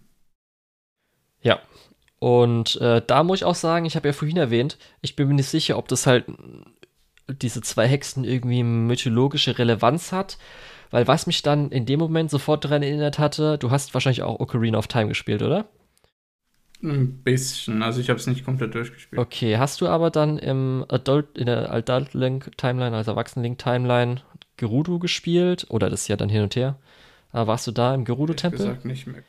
Ja. 1.43 1.61
Und 2.19 2.77
äh, 2.81 3.03
da 3.07 3.23
muss 3.23 3.41
ich 3.41 3.45
auch 3.45 3.55
sagen, 3.55 3.85
ich 3.85 3.97
habe 3.97 4.09
ja 4.09 4.12
vorhin 4.12 4.36
erwähnt, 4.36 4.78
ich 5.03 5.16
bin 5.16 5.28
mir 5.28 5.35
nicht 5.35 5.49
sicher, 5.49 5.77
ob 5.77 5.89
das 5.89 6.07
halt 6.07 6.24
diese 7.28 7.61
zwei 7.61 7.86
Hexen 7.86 8.24
irgendwie 8.24 8.62
mythologische 8.62 9.59
Relevanz 9.59 10.12
hat. 10.12 10.39
Weil 10.91 11.09
was 11.09 11.27
mich 11.27 11.43
dann 11.43 11.70
in 11.70 11.86
dem 11.86 11.99
Moment 11.99 12.31
sofort 12.31 12.65
daran 12.65 12.82
erinnert 12.82 13.19
hatte, 13.19 13.59
du 13.59 13.70
hast 13.70 13.95
wahrscheinlich 13.95 14.23
auch 14.23 14.39
Ocarina 14.39 14.78
of 14.78 14.86
Time 14.86 15.09
gespielt, 15.09 15.43
oder? 15.43 15.66
Ein 16.85 17.23
bisschen. 17.23 17.82
Also 17.82 18.01
ich 18.01 18.11
habe 18.11 18.20
es 18.20 18.27
nicht 18.27 18.44
komplett 18.44 18.74
durchgespielt. 18.74 19.20
Okay, 19.20 19.56
hast 19.59 19.81
du 19.81 19.89
aber 19.89 20.11
dann 20.11 20.39
im 20.39 20.85
Adult, 20.89 21.39
in 21.39 21.47
der 21.47 21.73
Adult 21.73 22.15
Link 22.15 22.56
Timeline, 22.59 22.94
also 22.94 23.12
Erwachsenen 23.12 23.43
Link 23.44 23.59
Timeline, 23.59 24.20
Gerudo 24.56 24.98
gespielt? 24.98 25.66
Oder 25.70 25.90
das 25.90 26.02
ist 26.02 26.09
ja 26.09 26.16
dann 26.16 26.28
hin 26.28 26.43
und 26.43 26.55
her. 26.56 26.77
Aber 27.32 27.48
warst 27.48 27.66
du 27.66 27.73
da 27.73 27.94
im 27.94 28.05
Gerudo-Tempel? 28.05 28.61
Ehrlich 28.61 28.74
gesagt 28.74 28.85
nicht 28.85 29.06
mehr. 29.06 29.23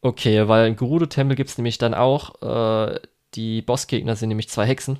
Okay, 0.00 0.48
weil 0.48 0.68
im 0.68 0.76
Gerudo-Tempel 0.76 1.36
gibt 1.36 1.50
es 1.50 1.58
nämlich 1.58 1.78
dann 1.78 1.92
auch, 1.94 2.40
äh, 2.40 2.98
die 3.34 3.62
Bossgegner 3.62 4.16
sind 4.16 4.28
nämlich 4.28 4.48
zwei 4.48 4.66
Hexen, 4.66 4.98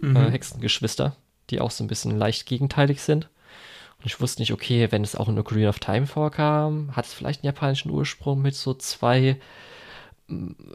Mhm. 0.00 0.16
äh, 0.16 0.30
Hexengeschwister, 0.30 1.16
die 1.50 1.60
auch 1.60 1.70
so 1.70 1.82
ein 1.84 1.88
bisschen 1.88 2.18
leicht 2.18 2.46
gegenteilig 2.46 3.00
sind. 3.02 3.28
Und 3.98 4.06
ich 4.06 4.20
wusste 4.20 4.42
nicht, 4.42 4.52
okay, 4.52 4.88
wenn 4.90 5.04
es 5.04 5.14
auch 5.16 5.28
in 5.28 5.38
Ocarina 5.38 5.68
of 5.68 5.78
Time 5.78 6.06
vorkam, 6.06 6.94
hat 6.96 7.06
es 7.06 7.14
vielleicht 7.14 7.40
einen 7.42 7.54
japanischen 7.54 7.90
Ursprung 7.90 8.42
mit 8.42 8.54
so 8.56 8.74
zwei 8.74 9.36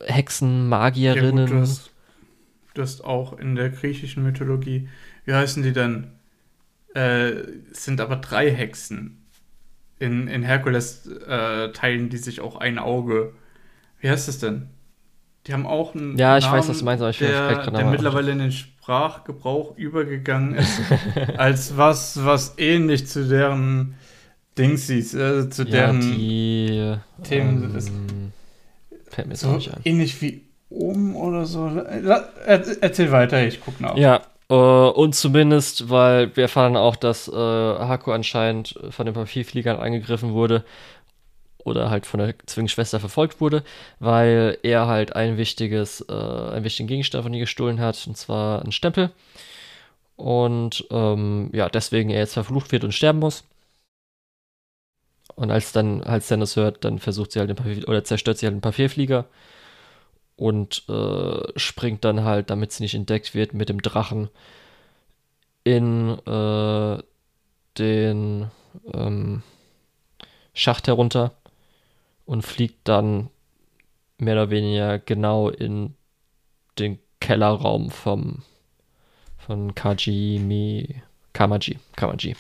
Hexen, 0.06 0.70
Ja, 1.12 1.24
gut, 1.24 1.44
Magierinnen. 1.44 1.46
du, 1.46 1.60
hast, 1.60 1.92
du 2.74 2.82
hast 2.82 3.04
auch 3.04 3.38
in 3.40 3.56
der 3.56 3.70
griechischen 3.70 4.24
Mythologie, 4.24 4.90
wie 5.26 5.34
heißen 5.34 5.64
die 5.64 5.74
denn? 5.74 6.12
Äh, 6.96 7.30
es 7.72 7.86
sind 7.86 8.02
aber 8.02 8.18
drei 8.18 8.52
Hexen. 8.52 9.26
In, 10.00 10.28
in 10.28 10.44
Herkules 10.44 11.08
äh, 11.08 11.72
teilen 11.74 12.10
die 12.10 12.18
sich 12.18 12.42
auch 12.42 12.58
ein 12.58 12.80
Auge. 12.80 13.34
Wie 14.00 14.10
heißt 14.10 14.28
das 14.28 14.40
denn? 14.40 14.70
Die 15.48 15.54
haben 15.54 15.66
auch 15.68 15.96
einen 15.96 16.18
Ja, 16.18 16.38
ich 16.38 16.46
Namen, 16.46 16.58
weiß, 16.58 16.70
was 16.70 16.80
du 16.80 16.86
meinst, 16.86 17.02
aber 17.02 17.12
ich 17.12 17.20
der, 17.20 17.72
der 17.72 17.86
mittlerweile 17.86 18.32
in 18.32 18.40
den 18.40 18.52
Sprachgebrauch 18.52 19.78
übergegangen 19.78 20.56
ist, 20.56 20.80
als 21.38 21.78
was, 21.78 22.24
was 22.26 22.56
ähnlich 22.58 23.08
zu 23.08 23.28
deren 23.28 23.96
Dingsies, 24.58 25.14
äh, 25.14 25.50
zu 25.50 25.64
ja, 25.64 25.72
deren 25.72 26.02
die, 26.02 26.96
Themen 27.24 27.64
ähm, 27.64 27.76
ist. 27.76 27.92
Fällt 29.10 29.28
mir 29.28 29.36
so 29.36 29.52
nicht 29.52 29.74
ein. 29.74 29.82
Ähnlich 29.84 30.22
wie 30.22 30.42
um 30.70 31.16
oder 31.16 31.46
so. 31.46 31.68
Erzähl 32.46 33.12
weiter, 33.12 33.46
ich 33.46 33.62
guck 33.62 33.80
nach. 33.80 33.98
Ja, 33.98 34.22
Uh, 34.50 34.94
und 34.96 35.14
zumindest, 35.14 35.90
weil 35.90 36.34
wir 36.38 36.44
erfahren 36.44 36.78
auch, 36.78 36.96
dass 36.96 37.28
uh, 37.28 37.34
Haku 37.34 38.12
anscheinend 38.12 38.80
von 38.92 39.06
den 39.06 39.14
Papierfliegern 39.14 39.78
angegriffen 39.78 40.32
wurde 40.32 40.64
oder 41.66 41.90
halt 41.90 42.06
von 42.06 42.22
der 42.22 42.34
Zwillingsschwester 42.46 43.02
verfolgt 43.02 43.42
wurde, 43.42 43.64
weil 44.00 44.58
er 44.64 44.88
halt 44.88 45.18
ein 45.18 45.36
wichtiges, 45.36 46.06
uh, 46.10 46.14
einen 46.14 46.64
wichtigen 46.64 46.88
Gegenstand 46.88 47.24
von 47.26 47.34
ihr 47.34 47.42
gestohlen 47.42 47.82
hat, 47.82 48.02
und 48.08 48.16
zwar 48.16 48.62
einen 48.62 48.72
Stempel. 48.72 49.12
Und 50.16 50.86
ähm, 50.92 51.50
ja, 51.52 51.68
deswegen 51.68 52.10
er 52.10 52.20
jetzt 52.20 52.34
verflucht 52.34 52.72
wird 52.72 52.86
und 52.86 52.94
sterben 52.94 53.20
muss. 53.20 53.44
Und 55.38 55.52
als 55.52 55.72
dann 55.72 56.04
halt 56.04 56.24
Stannis 56.24 56.56
hört, 56.56 56.84
dann 56.84 56.98
versucht 56.98 57.32
sie 57.32 57.40
halt 57.40 57.50
den 57.50 57.56
Papier, 57.56 57.88
oder 57.88 58.04
zerstört 58.04 58.40
sie 58.40 58.48
halt 58.48 58.56
den 58.56 58.62
Papierflieger 58.62 59.26
und 60.36 60.84
äh, 60.90 61.60
springt 61.60 62.04
dann 62.04 62.24
halt, 62.24 62.50
damit 62.50 62.72
sie 62.72 62.82
nicht 62.82 62.96
entdeckt 62.96 63.36
wird, 63.36 63.54
mit 63.54 63.70
dem 63.70 63.80
Drachen 63.80 64.30
in 65.64 66.18
äh, 66.26 67.04
den 67.78 68.50
ähm, 68.94 69.44
Schacht 70.56 70.88
herunter 70.88 71.36
und 72.26 72.42
fliegt 72.42 72.88
dann 72.88 73.30
mehr 74.18 74.34
oder 74.34 74.50
weniger 74.50 74.98
genau 74.98 75.50
in 75.50 75.94
den 76.80 76.98
Kellerraum 77.20 77.92
vom 77.92 78.42
von 79.38 79.76
Kajimi 79.76 81.04
Kamaji 81.34 81.78
Kamaji. 81.96 82.36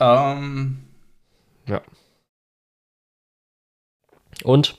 Ähm. 0.00 0.78
Ja. 1.66 1.82
Und? 4.42 4.78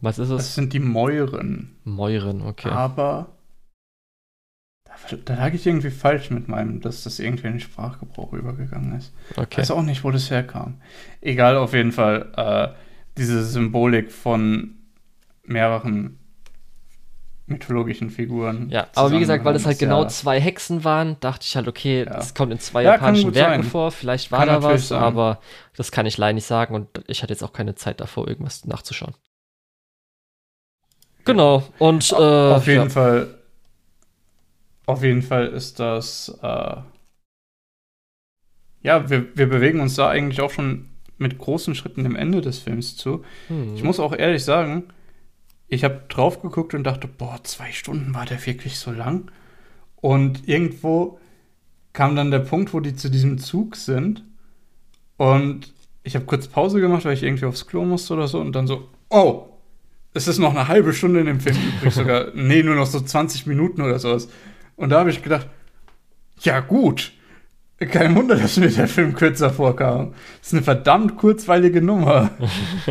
Was 0.00 0.18
ist 0.18 0.30
es? 0.30 0.36
Das 0.36 0.54
sind 0.54 0.72
die 0.72 0.80
Mäuren. 0.80 1.76
Mäuren, 1.84 2.42
okay. 2.42 2.68
Aber 2.68 3.38
da, 5.10 5.16
da, 5.16 5.34
lag 5.34 5.54
ich 5.54 5.66
irgendwie 5.66 5.90
falsch 5.90 6.30
mit 6.30 6.48
meinem, 6.48 6.80
dass 6.80 7.04
das 7.04 7.18
irgendwie 7.18 7.46
in 7.46 7.54
den 7.54 7.60
Sprachgebrauch 7.60 8.32
übergegangen 8.32 8.96
ist. 8.96 9.12
Okay. 9.36 9.60
Weiß 9.60 9.70
auch 9.70 9.82
nicht, 9.82 10.04
wo 10.04 10.10
das 10.10 10.30
herkam. 10.30 10.80
Egal, 11.20 11.56
auf 11.56 11.72
jeden 11.72 11.92
Fall 11.92 12.32
äh, 12.36 12.68
diese 13.16 13.44
Symbolik 13.44 14.12
von 14.12 14.76
mehreren 15.44 16.18
mythologischen 17.48 18.10
Figuren. 18.10 18.68
Ja, 18.70 18.88
aber 18.94 19.12
wie 19.12 19.18
gesagt, 19.18 19.44
weil 19.44 19.56
es 19.56 19.66
halt 19.66 19.78
genau 19.78 20.02
ja 20.02 20.08
zwei 20.08 20.40
Hexen 20.40 20.84
waren, 20.84 21.16
dachte 21.20 21.46
ich 21.48 21.56
halt, 21.56 21.68
okay, 21.68 22.04
ja. 22.04 22.12
das 22.12 22.34
kommt 22.34 22.52
in 22.52 22.58
zwei 22.58 22.82
ja, 22.82 22.92
japanischen 22.92 23.34
Werken 23.34 23.62
sein. 23.62 23.70
vor, 23.70 23.90
vielleicht 23.90 24.30
war 24.30 24.40
kann 24.40 24.48
da 24.48 24.62
was, 24.62 24.88
sein. 24.88 25.02
aber 25.02 25.40
das 25.76 25.90
kann 25.90 26.06
ich 26.06 26.18
leider 26.18 26.34
nicht 26.34 26.46
sagen 26.46 26.74
und 26.74 26.88
ich 27.06 27.22
hatte 27.22 27.32
jetzt 27.32 27.42
auch 27.42 27.52
keine 27.52 27.74
Zeit 27.74 28.00
davor, 28.00 28.28
irgendwas 28.28 28.64
nachzuschauen. 28.66 29.14
Genau, 31.24 31.62
und 31.78 32.10
äh, 32.12 32.14
auf 32.14 32.66
jeden 32.66 32.90
Fall 32.90 33.34
auf 34.86 35.02
jeden 35.02 35.20
Fall 35.20 35.46
ist 35.48 35.78
das 35.78 36.38
äh, 36.42 36.76
ja, 38.82 39.10
wir, 39.10 39.36
wir 39.36 39.48
bewegen 39.48 39.80
uns 39.80 39.96
da 39.96 40.08
eigentlich 40.08 40.40
auch 40.40 40.50
schon 40.50 40.88
mit 41.18 41.36
großen 41.36 41.74
Schritten 41.74 42.04
dem 42.04 42.16
Ende 42.16 42.40
des 42.40 42.60
Films 42.60 42.96
zu. 42.96 43.24
Hm. 43.48 43.74
Ich 43.74 43.82
muss 43.82 44.00
auch 44.00 44.14
ehrlich 44.14 44.44
sagen, 44.44 44.84
ich 45.68 45.84
habe 45.84 46.02
drauf 46.08 46.40
geguckt 46.40 46.74
und 46.74 46.84
dachte, 46.84 47.06
boah, 47.06 47.38
zwei 47.44 47.72
Stunden 47.72 48.14
war 48.14 48.24
der 48.24 48.44
wirklich 48.46 48.78
so 48.78 48.90
lang. 48.90 49.30
Und 49.96 50.48
irgendwo 50.48 51.18
kam 51.92 52.16
dann 52.16 52.30
der 52.30 52.38
Punkt, 52.40 52.72
wo 52.72 52.80
die 52.80 52.94
zu 52.94 53.10
diesem 53.10 53.38
Zug 53.38 53.76
sind. 53.76 54.24
Und 55.16 55.72
ich 56.04 56.14
habe 56.14 56.24
kurz 56.24 56.48
Pause 56.48 56.80
gemacht, 56.80 57.04
weil 57.04 57.14
ich 57.14 57.22
irgendwie 57.22 57.44
aufs 57.44 57.66
Klo 57.66 57.84
musste 57.84 58.14
oder 58.14 58.28
so. 58.28 58.40
Und 58.40 58.52
dann 58.52 58.66
so, 58.66 58.88
oh, 59.10 59.48
es 60.14 60.26
ist 60.26 60.38
noch 60.38 60.50
eine 60.50 60.68
halbe 60.68 60.94
Stunde 60.94 61.20
in 61.20 61.26
dem 61.26 61.40
Film 61.40 61.56
übrig 61.56 61.92
sogar. 61.92 62.28
nee, 62.34 62.62
nur 62.62 62.74
noch 62.74 62.86
so 62.86 63.00
20 63.00 63.46
Minuten 63.46 63.82
oder 63.82 63.98
sowas. 63.98 64.28
Und 64.76 64.90
da 64.90 65.00
habe 65.00 65.10
ich 65.10 65.22
gedacht, 65.22 65.48
ja 66.40 66.60
gut, 66.60 67.12
kein 67.86 68.16
Wunder, 68.16 68.34
dass 68.36 68.56
mir 68.56 68.68
der 68.68 68.88
Film 68.88 69.14
kürzer 69.14 69.50
vorkam. 69.50 70.14
Das 70.38 70.48
ist 70.48 70.54
eine 70.54 70.62
verdammt 70.62 71.16
kurzweilige 71.16 71.80
Nummer. 71.80 72.30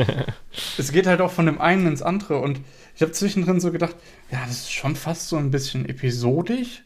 es 0.78 0.92
geht 0.94 1.08
halt 1.08 1.20
auch 1.20 1.32
von 1.32 1.46
dem 1.46 1.60
einen 1.60 1.88
ins 1.88 2.02
andere. 2.02 2.40
Und 2.40 2.62
ich 2.96 3.02
habe 3.02 3.12
zwischendrin 3.12 3.60
so 3.60 3.72
gedacht, 3.72 3.96
ja, 4.32 4.40
das 4.48 4.62
ist 4.62 4.72
schon 4.72 4.96
fast 4.96 5.28
so 5.28 5.36
ein 5.36 5.52
bisschen 5.52 5.88
episodisch. 5.90 6.84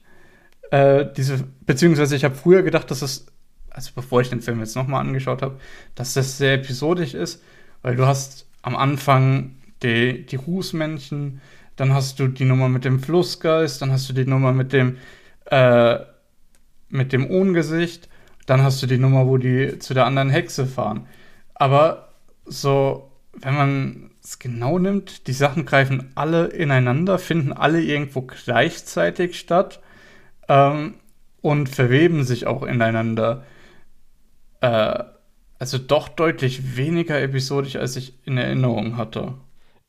Äh, 0.71 1.05
diese, 1.15 1.43
beziehungsweise 1.65 2.15
ich 2.15 2.23
habe 2.23 2.33
früher 2.33 2.63
gedacht, 2.63 2.89
dass 2.89 3.03
es, 3.03 3.27
also 3.69 3.91
bevor 3.93 4.21
ich 4.21 4.29
den 4.29 4.41
Film 4.41 4.59
jetzt 4.59 4.75
nochmal 4.75 5.01
angeschaut 5.01 5.43
habe, 5.43 5.59
dass 5.93 6.13
das 6.13 6.39
sehr 6.39 6.55
episodisch 6.55 7.13
ist, 7.13 7.43
weil 7.83 7.95
du 7.95 8.07
hast 8.07 8.47
am 8.63 8.75
Anfang 8.75 9.57
die, 9.83 10.25
die 10.25 10.35
Rußmännchen, 10.37 11.39
dann 11.75 11.93
hast 11.93 12.19
du 12.19 12.27
die 12.27 12.45
Nummer 12.45 12.67
mit 12.67 12.83
dem 12.83 12.99
Flussgeist, 12.99 13.81
dann 13.81 13.91
hast 13.91 14.09
du 14.09 14.13
die 14.13 14.25
Nummer 14.25 14.53
mit 14.53 14.73
dem 14.73 14.97
äh, 15.45 15.99
mit 16.91 17.13
dem 17.13 17.29
Ohngesicht. 17.29 18.09
Dann 18.45 18.63
hast 18.63 18.81
du 18.81 18.87
die 18.87 18.97
Nummer, 18.97 19.27
wo 19.27 19.37
die 19.37 19.79
zu 19.79 19.93
der 19.93 20.05
anderen 20.05 20.29
Hexe 20.29 20.65
fahren. 20.65 21.07
Aber 21.53 22.09
so, 22.45 23.11
wenn 23.33 23.55
man 23.55 24.11
es 24.23 24.39
genau 24.39 24.77
nimmt, 24.77 25.27
die 25.27 25.33
Sachen 25.33 25.65
greifen 25.65 26.11
alle 26.15 26.47
ineinander, 26.47 27.17
finden 27.17 27.53
alle 27.53 27.81
irgendwo 27.81 28.21
gleichzeitig 28.21 29.39
statt 29.39 29.79
ähm, 30.47 30.95
und 31.41 31.69
verweben 31.69 32.23
sich 32.23 32.45
auch 32.47 32.63
ineinander. 32.63 33.43
Äh, 34.61 35.03
also 35.59 35.77
doch 35.77 36.09
deutlich 36.09 36.75
weniger 36.75 37.21
episodisch, 37.21 37.75
als 37.75 37.95
ich 37.95 38.15
in 38.25 38.37
Erinnerung 38.37 38.97
hatte. 38.97 39.35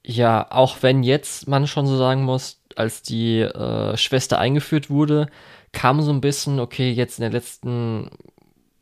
Ja, 0.05 0.47
auch 0.51 0.83
wenn 0.83 1.03
jetzt 1.03 1.49
man 1.49 1.67
schon 1.67 1.87
so 1.87 1.97
sagen 1.97 2.25
muss, 2.25 2.61
als 2.77 3.03
die 3.03 3.41
äh, 3.41 3.97
Schwester 3.97 4.39
eingeführt 4.39 4.91
wurde, 4.91 5.29
kam 5.73 6.03
so 6.03 6.13
ein 6.13 6.21
bisschen, 6.21 6.61
okay, 6.61 6.91
jetzt 6.91 7.19
in 7.19 7.23
der 7.23 7.31
letzten, 7.31 8.11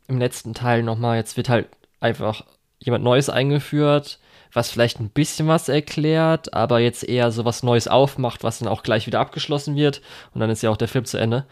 im 0.07 0.19
letzten 0.19 0.53
Teil 0.53 0.83
nochmal, 0.83 1.17
jetzt 1.17 1.37
wird 1.37 1.49
halt 1.49 1.69
einfach 1.99 2.43
jemand 2.79 3.03
Neues 3.03 3.29
eingeführt, 3.29 4.19
was 4.53 4.69
vielleicht 4.69 4.99
ein 4.99 5.09
bisschen 5.09 5.47
was 5.47 5.69
erklärt, 5.69 6.53
aber 6.53 6.79
jetzt 6.79 7.07
eher 7.07 7.31
so 7.31 7.45
was 7.45 7.63
Neues 7.63 7.87
aufmacht, 7.87 8.43
was 8.43 8.59
dann 8.59 8.67
auch 8.67 8.83
gleich 8.83 9.07
wieder 9.07 9.19
abgeschlossen 9.19 9.75
wird 9.75 10.01
und 10.33 10.41
dann 10.41 10.49
ist 10.49 10.61
ja 10.61 10.69
auch 10.69 10.77
der 10.77 10.87
Film 10.87 11.05
zu 11.05 11.17
Ende. 11.17 11.45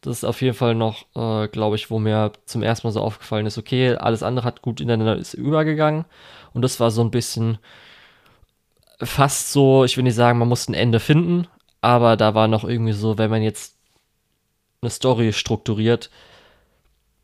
Das 0.00 0.18
ist 0.18 0.24
auf 0.24 0.40
jeden 0.40 0.54
Fall 0.54 0.74
noch, 0.76 1.06
äh, 1.16 1.48
glaube 1.48 1.76
ich, 1.76 1.90
wo 1.90 1.98
mir 1.98 2.32
zum 2.46 2.62
ersten 2.62 2.86
Mal 2.86 2.92
so 2.92 3.00
aufgefallen 3.00 3.46
ist, 3.46 3.58
okay, 3.58 3.96
alles 3.96 4.22
andere 4.22 4.46
hat 4.46 4.62
gut 4.62 4.80
ineinander 4.80 5.16
ist 5.16 5.34
übergegangen 5.34 6.04
und 6.54 6.62
das 6.62 6.80
war 6.80 6.90
so 6.90 7.02
ein 7.02 7.10
bisschen 7.10 7.58
fast 9.00 9.52
so, 9.52 9.84
ich 9.84 9.96
will 9.96 10.04
nicht 10.04 10.14
sagen, 10.14 10.38
man 10.38 10.48
muss 10.48 10.68
ein 10.68 10.74
Ende 10.74 11.00
finden, 11.00 11.46
aber 11.80 12.16
da 12.16 12.34
war 12.34 12.48
noch 12.48 12.64
irgendwie 12.64 12.92
so, 12.92 13.18
wenn 13.18 13.30
man 13.30 13.42
jetzt 13.42 13.77
eine 14.80 14.90
Story 14.90 15.32
strukturiert, 15.32 16.10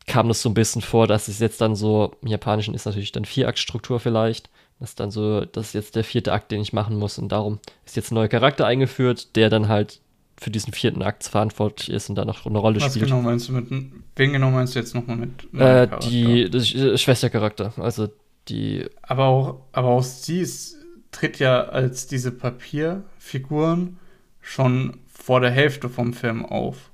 kam 0.07 0.27
das 0.27 0.41
so 0.41 0.49
ein 0.49 0.53
bisschen 0.53 0.81
vor, 0.81 1.07
dass 1.07 1.27
es 1.27 1.39
jetzt 1.39 1.61
dann 1.61 1.75
so, 1.75 2.13
im 2.21 2.27
Japanischen 2.27 2.73
ist 2.73 2.85
natürlich 2.85 3.11
dann 3.11 3.25
Vier-Akt-Struktur 3.25 3.99
vielleicht, 3.99 4.49
das 4.79 4.89
ist 4.89 4.99
dann 4.99 5.09
so, 5.09 5.45
das 5.45 5.67
ist 5.67 5.73
jetzt 5.73 5.95
der 5.95 6.03
vierte 6.03 6.33
Akt, 6.33 6.51
den 6.51 6.61
ich 6.61 6.73
machen 6.73 6.97
muss 6.97 7.17
und 7.17 7.31
darum 7.31 7.59
ist 7.85 7.95
jetzt 7.95 8.11
ein 8.11 8.15
neuer 8.15 8.27
Charakter 8.27 8.65
eingeführt, 8.65 9.35
der 9.35 9.49
dann 9.49 9.67
halt 9.67 10.01
für 10.37 10.51
diesen 10.51 10.73
vierten 10.73 11.01
Akt 11.01 11.23
verantwortlich 11.23 11.89
ist 11.89 12.09
und 12.09 12.15
da 12.15 12.25
noch 12.25 12.45
eine 12.45 12.57
Rolle 12.57 12.81
Was 12.81 12.91
spielt. 12.91 13.05
Was 13.05 13.09
genau 13.09 13.21
meinst 13.21 13.47
du 13.47 13.53
mit, 13.53 13.71
wen 14.15 14.33
genau 14.33 14.51
meinst 14.51 14.75
du 14.75 14.79
jetzt 14.79 14.93
nochmal 14.93 15.15
mit? 15.15 15.53
Äh, 15.53 15.87
die, 16.03 16.49
das 16.49 16.73
äh, 16.73 16.97
Schwestercharakter, 16.97 17.73
also 17.77 18.09
die. 18.49 18.85
Aber 19.01 19.25
auch, 19.25 19.61
aber 19.71 19.87
auch 19.87 20.03
sie 20.03 20.41
ist, 20.41 20.75
tritt 21.11 21.39
ja 21.39 21.63
als 21.63 22.07
diese 22.07 22.31
Papierfiguren 22.31 23.97
schon 24.41 24.97
vor 25.07 25.39
der 25.39 25.51
Hälfte 25.51 25.87
vom 25.87 26.11
Film 26.11 26.45
auf 26.45 26.91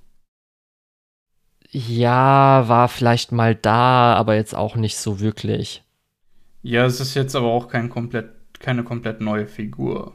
ja, 1.72 2.68
war 2.68 2.90
vielleicht 2.90 3.32
mal 3.32 3.56
da, 3.56 4.14
aber 4.14 4.36
jetzt 4.36 4.54
auch 4.54 4.76
nicht 4.76 4.98
so 4.98 5.20
wirklich. 5.20 5.84
Ja, 6.64 6.86
es 6.86 7.00
ist 7.00 7.16
jetzt 7.16 7.36
aber 7.36 7.48
auch 7.48 7.70
kein 7.70 7.90
komplett, 7.90 8.30
keine 8.60 8.84
komplett 8.84 9.22
neue 9.22 9.48
Figur. 9.48 10.14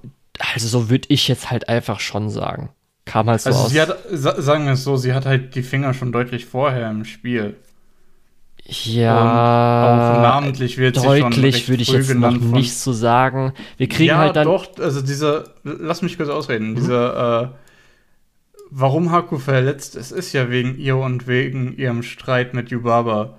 Also 0.55 0.69
so 0.69 0.91
würde 0.91 1.09
ich 1.09 1.29
jetzt 1.29 1.51
halt 1.51 1.69
einfach 1.69 1.99
schon 1.99 2.29
sagen. 2.29 2.69
Kam 3.07 3.31
halt 3.31 3.41
so 3.41 3.51
also 3.51 3.63
aus. 3.63 3.71
Sie 3.71 3.81
hat, 3.81 3.97
sagen 4.11 4.67
wir 4.67 4.75
es 4.75 4.85
so, 4.85 4.97
sie 4.97 5.15
hat 5.15 5.25
halt 5.25 5.55
die 5.55 5.63
Finger 5.63 5.95
schon 5.95 6.13
deutlich 6.13 6.45
vorher 6.45 6.91
im 6.91 7.05
Spiel. 7.05 7.57
Ja, 8.69 10.19
namentlich 10.23 10.77
wird 10.77 10.97
deutlich 10.97 11.69
würde 11.69 11.83
ich 11.83 11.93
jetzt 11.93 12.13
noch 12.13 12.33
nicht 12.33 12.75
so 12.75 12.93
sagen. 12.93 13.53
Wir 13.77 13.89
kriegen 13.89 14.09
ja, 14.09 14.19
halt 14.19 14.35
dann. 14.35 14.45
doch, 14.45 14.67
also 14.79 15.03
dieser, 15.03 15.45
lass 15.63 16.03
mich 16.03 16.17
kurz 16.17 16.29
ausreden, 16.29 16.75
dieser, 16.75 17.43
äh, 17.43 17.49
warum 18.71 19.11
Haku 19.11 19.39
verletzt 19.39 19.97
ist, 19.97 20.11
ist 20.11 20.33
ja 20.33 20.51
wegen 20.51 20.77
ihr 20.77 20.97
und 20.97 21.27
wegen 21.27 21.77
ihrem 21.77 22.03
Streit 22.03 22.55
mit 22.55 22.71
Yubaba. 22.71 23.39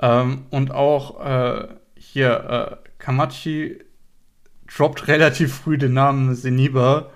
Ähm, 0.00 0.46
und 0.50 0.72
auch 0.72 1.24
äh, 1.24 1.68
hier, 1.96 2.80
äh, 2.82 2.88
Kamachi 2.98 3.78
droppt 4.74 5.08
relativ 5.08 5.54
früh 5.54 5.78
den 5.78 5.94
Namen 5.94 6.34
Seniba, 6.34 7.10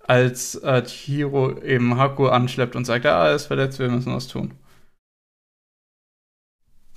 als 0.00 0.56
äh, 0.56 0.82
Chihiro 0.82 1.60
eben 1.62 1.96
Haku 1.96 2.26
anschleppt 2.26 2.74
und 2.74 2.84
sagt, 2.84 3.06
ah, 3.06 3.28
er 3.28 3.36
ist 3.36 3.46
verletzt, 3.46 3.78
wir 3.78 3.88
müssen 3.88 4.12
was 4.14 4.26
tun. 4.26 4.54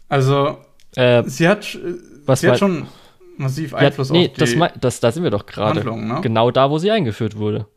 Also, 0.10 0.60
Äh, 0.96 1.24
sie 1.26 1.48
hat, 1.48 1.78
Was 2.26 2.42
sie 2.42 2.50
hat 2.50 2.60
schon 2.60 2.88
massiv 3.38 3.72
ja, 3.72 3.80
Einfluss 3.80 4.12
nee, 4.12 4.28
auf 4.28 4.34
die 4.34 4.40
das, 4.40 4.74
das, 4.80 5.00
da 5.00 5.12
sind 5.12 5.24
wir 5.24 5.32
doch 5.32 5.46
gerade. 5.46 5.84
Ne? 5.84 6.22
Genau 6.22 6.52
da, 6.52 6.70
wo 6.70 6.78
sie 6.78 6.92
eingeführt 6.92 7.38
wurde. 7.38 7.68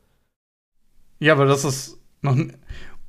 Ja, 1.19 1.33
aber 1.33 1.47
das 1.47 1.65
ist 1.65 1.96
noch. 2.23 2.37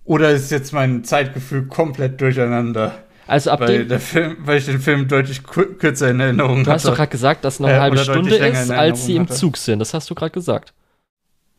Oder 0.05 0.31
ist 0.31 0.51
jetzt 0.51 0.73
mein 0.73 1.03
Zeitgefühl 1.03 1.67
komplett 1.67 2.21
durcheinander? 2.21 3.03
Also 3.25 3.51
ab 3.51 3.61
Weil, 3.61 3.85
dem. 3.87 3.89
Film, 3.99 4.37
weil 4.39 4.57
ich 4.57 4.65
den 4.65 4.79
Film 4.79 5.07
deutlich 5.07 5.43
kürzer 5.43 6.09
in 6.11 6.19
Erinnerung 6.19 6.63
Du 6.63 6.71
hast 6.71 6.87
doch 6.87 6.91
hatte. 6.91 6.97
gerade 6.97 7.11
gesagt, 7.11 7.45
dass 7.45 7.59
noch 7.59 7.69
Äh, 7.69 7.73
eine 7.73 7.81
halbe 7.81 7.97
oder 7.97 8.03
Stunde 8.03 8.35
ist, 8.37 8.69
als 8.71 9.05
sie 9.05 9.15
im 9.15 9.23
hatte. 9.23 9.33
Zug 9.33 9.57
sind. 9.57 9.79
Das 9.79 9.93
hast 9.93 10.09
du 10.09 10.15
gerade 10.15 10.31
gesagt. 10.31 10.73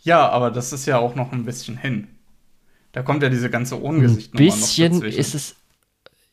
Ja, 0.03 0.29
aber 0.29 0.51
das 0.51 0.73
ist 0.73 0.87
ja 0.87 0.99
auch 0.99 1.15
noch 1.15 1.33
ein 1.33 1.45
bisschen 1.45 1.77
hin. 1.77 2.09
Da 2.93 3.03
kommt 3.03 3.23
ja 3.23 3.29
diese 3.31 3.51
ganze 3.51 3.77
Ein 3.77 3.83
Ohngesicht 3.83 4.33
bisschen 4.35 5.03
ist 5.03 5.35
es. 5.35 5.57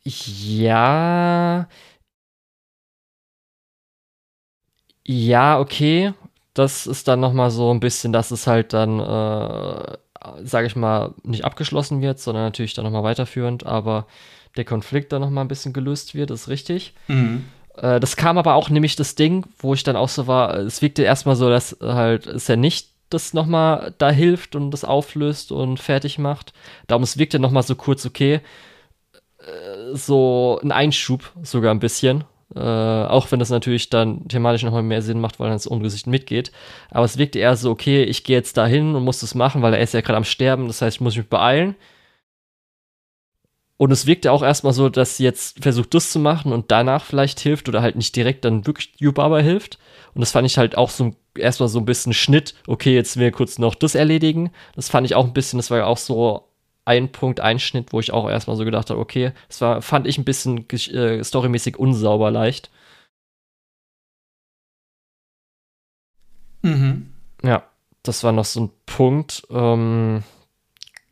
Ja. 0.04 1.68
Ja, 5.06 5.58
okay. 5.60 6.12
Das 6.54 6.86
ist 6.86 7.06
dann 7.08 7.20
noch 7.20 7.32
mal 7.32 7.50
so 7.50 7.70
ein 7.72 7.80
bisschen, 7.80 8.12
dass 8.12 8.30
es 8.30 8.46
halt 8.46 8.72
dann, 8.72 8.98
äh, 9.00 9.98
sage 10.42 10.66
ich 10.66 10.76
mal, 10.76 11.14
nicht 11.22 11.44
abgeschlossen 11.44 12.00
wird, 12.02 12.18
sondern 12.18 12.44
natürlich 12.44 12.74
dann 12.74 12.84
noch 12.84 12.92
mal 12.92 13.02
weiterführend, 13.02 13.66
aber 13.66 14.06
der 14.56 14.64
Konflikt 14.64 15.12
dann 15.12 15.20
noch 15.20 15.30
mal 15.30 15.42
ein 15.42 15.48
bisschen 15.48 15.72
gelöst 15.72 16.14
wird, 16.14 16.30
ist 16.30 16.48
richtig. 16.48 16.94
Mhm. 17.08 17.44
Äh, 17.76 18.00
das 18.00 18.16
kam 18.16 18.38
aber 18.38 18.54
auch 18.54 18.70
nämlich 18.70 18.96
das 18.96 19.14
Ding, 19.14 19.44
wo 19.58 19.74
ich 19.74 19.82
dann 19.82 19.96
auch 19.96 20.08
so 20.08 20.26
war, 20.26 20.54
es 20.56 20.82
wirkte 20.82 21.02
erstmal 21.02 21.36
so, 21.36 21.48
dass 21.48 21.76
halt 21.80 22.26
es 22.26 22.48
ja 22.48 22.56
nicht 22.56 22.90
das 23.10 23.34
nochmal 23.34 23.94
da 23.98 24.10
hilft 24.10 24.56
und 24.56 24.70
das 24.72 24.84
auflöst 24.84 25.52
und 25.52 25.78
fertig 25.78 26.18
macht. 26.18 26.52
Darum 26.86 27.02
es 27.02 27.18
wirkte 27.18 27.38
nochmal 27.38 27.62
so 27.62 27.76
kurz, 27.76 28.04
okay, 28.04 28.40
äh, 29.38 29.94
so 29.94 30.58
ein 30.62 30.72
Einschub 30.72 31.32
sogar 31.42 31.72
ein 31.72 31.80
bisschen. 31.80 32.24
Äh, 32.54 32.60
auch 32.60 33.30
wenn 33.32 33.40
das 33.40 33.50
natürlich 33.50 33.90
dann 33.90 34.28
thematisch 34.28 34.62
nochmal 34.62 34.82
mehr 34.82 35.02
Sinn 35.02 35.20
macht, 35.20 35.40
weil 35.40 35.48
dann 35.48 35.56
das 35.56 35.66
Ungesicht 35.66 36.06
mitgeht. 36.06 36.52
Aber 36.90 37.04
es 37.04 37.18
wirkte 37.18 37.38
eher 37.38 37.56
so, 37.56 37.70
okay, 37.70 38.04
ich 38.04 38.24
gehe 38.24 38.36
jetzt 38.36 38.56
da 38.56 38.66
hin 38.66 38.94
und 38.94 39.04
muss 39.04 39.20
das 39.20 39.34
machen, 39.34 39.62
weil 39.62 39.74
er 39.74 39.80
ist 39.80 39.94
ja 39.94 40.00
gerade 40.00 40.16
am 40.18 40.24
Sterben, 40.24 40.68
das 40.68 40.80
heißt, 40.80 40.96
ich 40.96 41.00
muss 41.00 41.16
mich 41.16 41.28
beeilen. 41.28 41.74
Und 43.78 43.90
es 43.90 44.06
wirkte 44.06 44.32
auch 44.32 44.42
erstmal 44.42 44.72
so, 44.72 44.88
dass 44.88 45.16
sie 45.18 45.24
jetzt 45.24 45.62
versucht, 45.62 45.92
das 45.92 46.10
zu 46.10 46.18
machen 46.18 46.52
und 46.52 46.70
danach 46.70 47.04
vielleicht 47.04 47.40
hilft 47.40 47.68
oder 47.68 47.82
halt 47.82 47.96
nicht 47.96 48.16
direkt 48.16 48.44
dann 48.44 48.66
wirklich 48.66 48.94
Yubaba 48.98 49.40
hilft. 49.40 49.78
Und 50.14 50.20
das 50.20 50.32
fand 50.32 50.46
ich 50.46 50.56
halt 50.56 50.78
auch 50.78 50.88
so 50.88 51.14
erstmal 51.36 51.68
so 51.68 51.78
ein 51.78 51.84
bisschen 51.84 52.14
Schnitt. 52.14 52.54
Okay, 52.66 52.94
jetzt 52.94 53.16
will 53.16 53.24
wir 53.24 53.32
kurz 53.32 53.58
noch 53.58 53.74
das 53.74 53.94
erledigen. 53.94 54.50
Das 54.74 54.88
fand 54.88 55.06
ich 55.06 55.14
auch 55.14 55.26
ein 55.26 55.34
bisschen, 55.34 55.58
das 55.58 55.70
war 55.70 55.78
ja 55.78 55.86
auch 55.86 55.98
so 55.98 56.44
ein 56.86 57.12
Punkt, 57.12 57.40
ein 57.40 57.58
Schnitt, 57.58 57.92
wo 57.92 58.00
ich 58.00 58.12
auch 58.12 58.28
erstmal 58.30 58.56
so 58.56 58.64
gedacht 58.64 58.90
habe, 58.90 59.00
okay, 59.00 59.32
das 59.48 59.60
war, 59.60 59.82
fand 59.82 60.06
ich 60.06 60.18
ein 60.18 60.24
bisschen 60.24 60.68
äh, 60.70 61.22
storymäßig 61.22 61.78
unsauber 61.78 62.30
leicht. 62.30 62.70
Mhm. 66.62 67.12
Ja, 67.42 67.64
das 68.02 68.24
war 68.24 68.32
noch 68.32 68.44
so 68.44 68.60
ein 68.62 68.70
Punkt. 68.86 69.46
Ähm, 69.50 70.22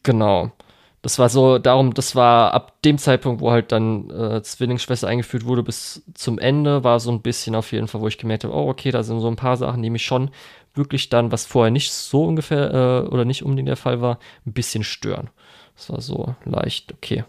genau. 0.03 0.53
Das 1.03 1.19
war 1.19 1.29
so, 1.29 1.59
darum, 1.59 1.93
das 1.93 2.17
war 2.17 2.55
ab 2.55 2.81
dem 2.83 2.97
Zeitpunkt, 2.97 3.43
wo 3.43 3.51
halt 3.51 3.73
dann 3.73 4.09
äh, 4.11 4.43
Zwillingsschwester 4.43 5.07
eingeführt 5.07 5.45
wurde, 5.45 5.63
bis 5.63 6.03
zum 6.15 6.39
Ende, 6.39 6.83
war 6.83 6.99
so 6.99 7.11
ein 7.13 7.21
bisschen 7.21 7.55
auf 7.55 7.73
jeden 7.73 7.89
Fall, 7.89 8.01
wo 8.01 8.09
ich 8.09 8.17
gemerkt 8.17 8.45
habe, 8.45 8.55
oh, 8.55 8.71
okay, 8.71 8.91
da 8.91 9.03
sind 9.03 9.21
so 9.21 9.29
ein 9.29 9.37
paar 9.37 9.59
Sachen, 9.59 9.83
die 9.83 9.91
mich 9.91 10.05
schon 10.05 10.31
wirklich 10.75 11.11
dann, 11.11 11.31
was 11.31 11.45
vorher 11.45 11.71
nicht 11.71 11.93
so 11.93 12.25
ungefähr 12.25 13.05
äh, 13.05 13.09
oder 13.09 13.25
nicht 13.27 13.43
unbedingt 13.45 13.69
der 13.69 13.77
Fall 13.77 14.01
war, 14.01 14.19
ein 14.47 14.55
bisschen 14.55 14.83
stören. 14.83 15.31
Das 15.77 15.91
war 15.91 16.01
so 16.01 16.35
leicht, 16.45 16.93
okay. 16.93 17.25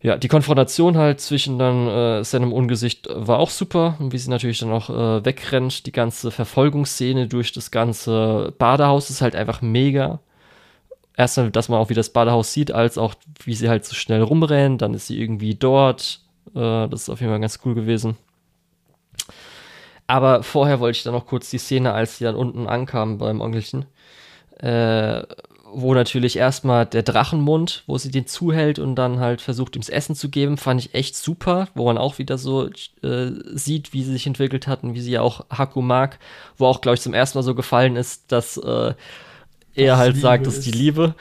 Ja, 0.00 0.16
die 0.16 0.28
Konfrontation 0.28 0.96
halt 0.96 1.20
zwischen 1.20 1.58
dann 1.58 1.88
äh, 1.88 2.24
seinem 2.24 2.52
Ungesicht 2.52 3.08
war 3.10 3.40
auch 3.40 3.50
super 3.50 3.96
und 3.98 4.12
wie 4.12 4.18
sie 4.18 4.30
natürlich 4.30 4.60
dann 4.60 4.70
auch 4.70 4.90
äh, 4.90 5.24
wegrennt. 5.24 5.86
Die 5.86 5.92
ganze 5.92 6.30
Verfolgungsszene 6.30 7.26
durch 7.26 7.52
das 7.52 7.72
ganze 7.72 8.54
Badehaus 8.58 9.10
ist 9.10 9.22
halt 9.22 9.34
einfach 9.34 9.60
mega. 9.60 10.20
Erstmal, 11.16 11.50
dass 11.50 11.68
man 11.68 11.80
auch 11.80 11.88
wie 11.90 11.94
das 11.94 12.10
Badehaus 12.10 12.52
sieht, 12.52 12.70
als 12.70 12.96
auch 12.96 13.14
wie 13.42 13.54
sie 13.54 13.68
halt 13.68 13.84
so 13.84 13.96
schnell 13.96 14.22
rumrennt. 14.22 14.82
Dann 14.82 14.94
ist 14.94 15.08
sie 15.08 15.20
irgendwie 15.20 15.56
dort. 15.56 16.20
Äh, 16.54 16.88
das 16.88 17.02
ist 17.02 17.08
auf 17.08 17.20
jeden 17.20 17.32
Fall 17.32 17.40
ganz 17.40 17.58
cool 17.64 17.74
gewesen. 17.74 18.16
Aber 20.06 20.44
vorher 20.44 20.78
wollte 20.80 20.96
ich 20.98 21.02
dann 21.02 21.12
noch 21.12 21.26
kurz 21.26 21.50
die 21.50 21.58
Szene, 21.58 21.92
als 21.92 22.18
sie 22.18 22.24
dann 22.24 22.36
unten 22.36 22.68
ankam 22.68 23.18
beim 23.18 23.40
Onkelchen, 23.40 23.84
äh, 24.58 25.22
wo 25.72 25.94
natürlich 25.94 26.36
erstmal 26.36 26.86
der 26.86 27.02
Drachenmund, 27.02 27.84
wo 27.86 27.98
sie 27.98 28.10
den 28.10 28.26
zuhält 28.26 28.78
und 28.78 28.96
dann 28.96 29.20
halt 29.20 29.40
versucht, 29.42 29.76
ihm 29.76 29.82
das 29.82 29.88
Essen 29.88 30.14
zu 30.14 30.30
geben, 30.30 30.56
fand 30.56 30.80
ich 30.80 30.94
echt 30.94 31.16
super, 31.16 31.68
wo 31.74 31.84
man 31.86 31.98
auch 31.98 32.18
wieder 32.18 32.38
so 32.38 32.68
äh, 33.02 33.30
sieht, 33.54 33.92
wie 33.92 34.02
sie 34.04 34.12
sich 34.12 34.26
entwickelt 34.26 34.66
hat 34.66 34.82
und 34.84 34.94
wie 34.94 35.00
sie 35.00 35.12
ja 35.12 35.22
auch 35.22 35.46
Haku 35.50 35.82
mag, 35.82 36.18
wo 36.56 36.66
auch, 36.66 36.80
glaube 36.80 36.96
ich, 36.96 37.02
zum 37.02 37.14
ersten 37.14 37.38
Mal 37.38 37.42
so 37.42 37.54
gefallen 37.54 37.96
ist, 37.96 38.32
dass 38.32 38.56
äh, 38.58 38.94
er 39.74 39.96
Was 39.96 39.98
halt 39.98 40.16
Liebe 40.16 40.18
sagt, 40.18 40.46
das 40.46 40.58
ist 40.58 40.66
die. 40.66 40.72
Liebe. 40.72 41.14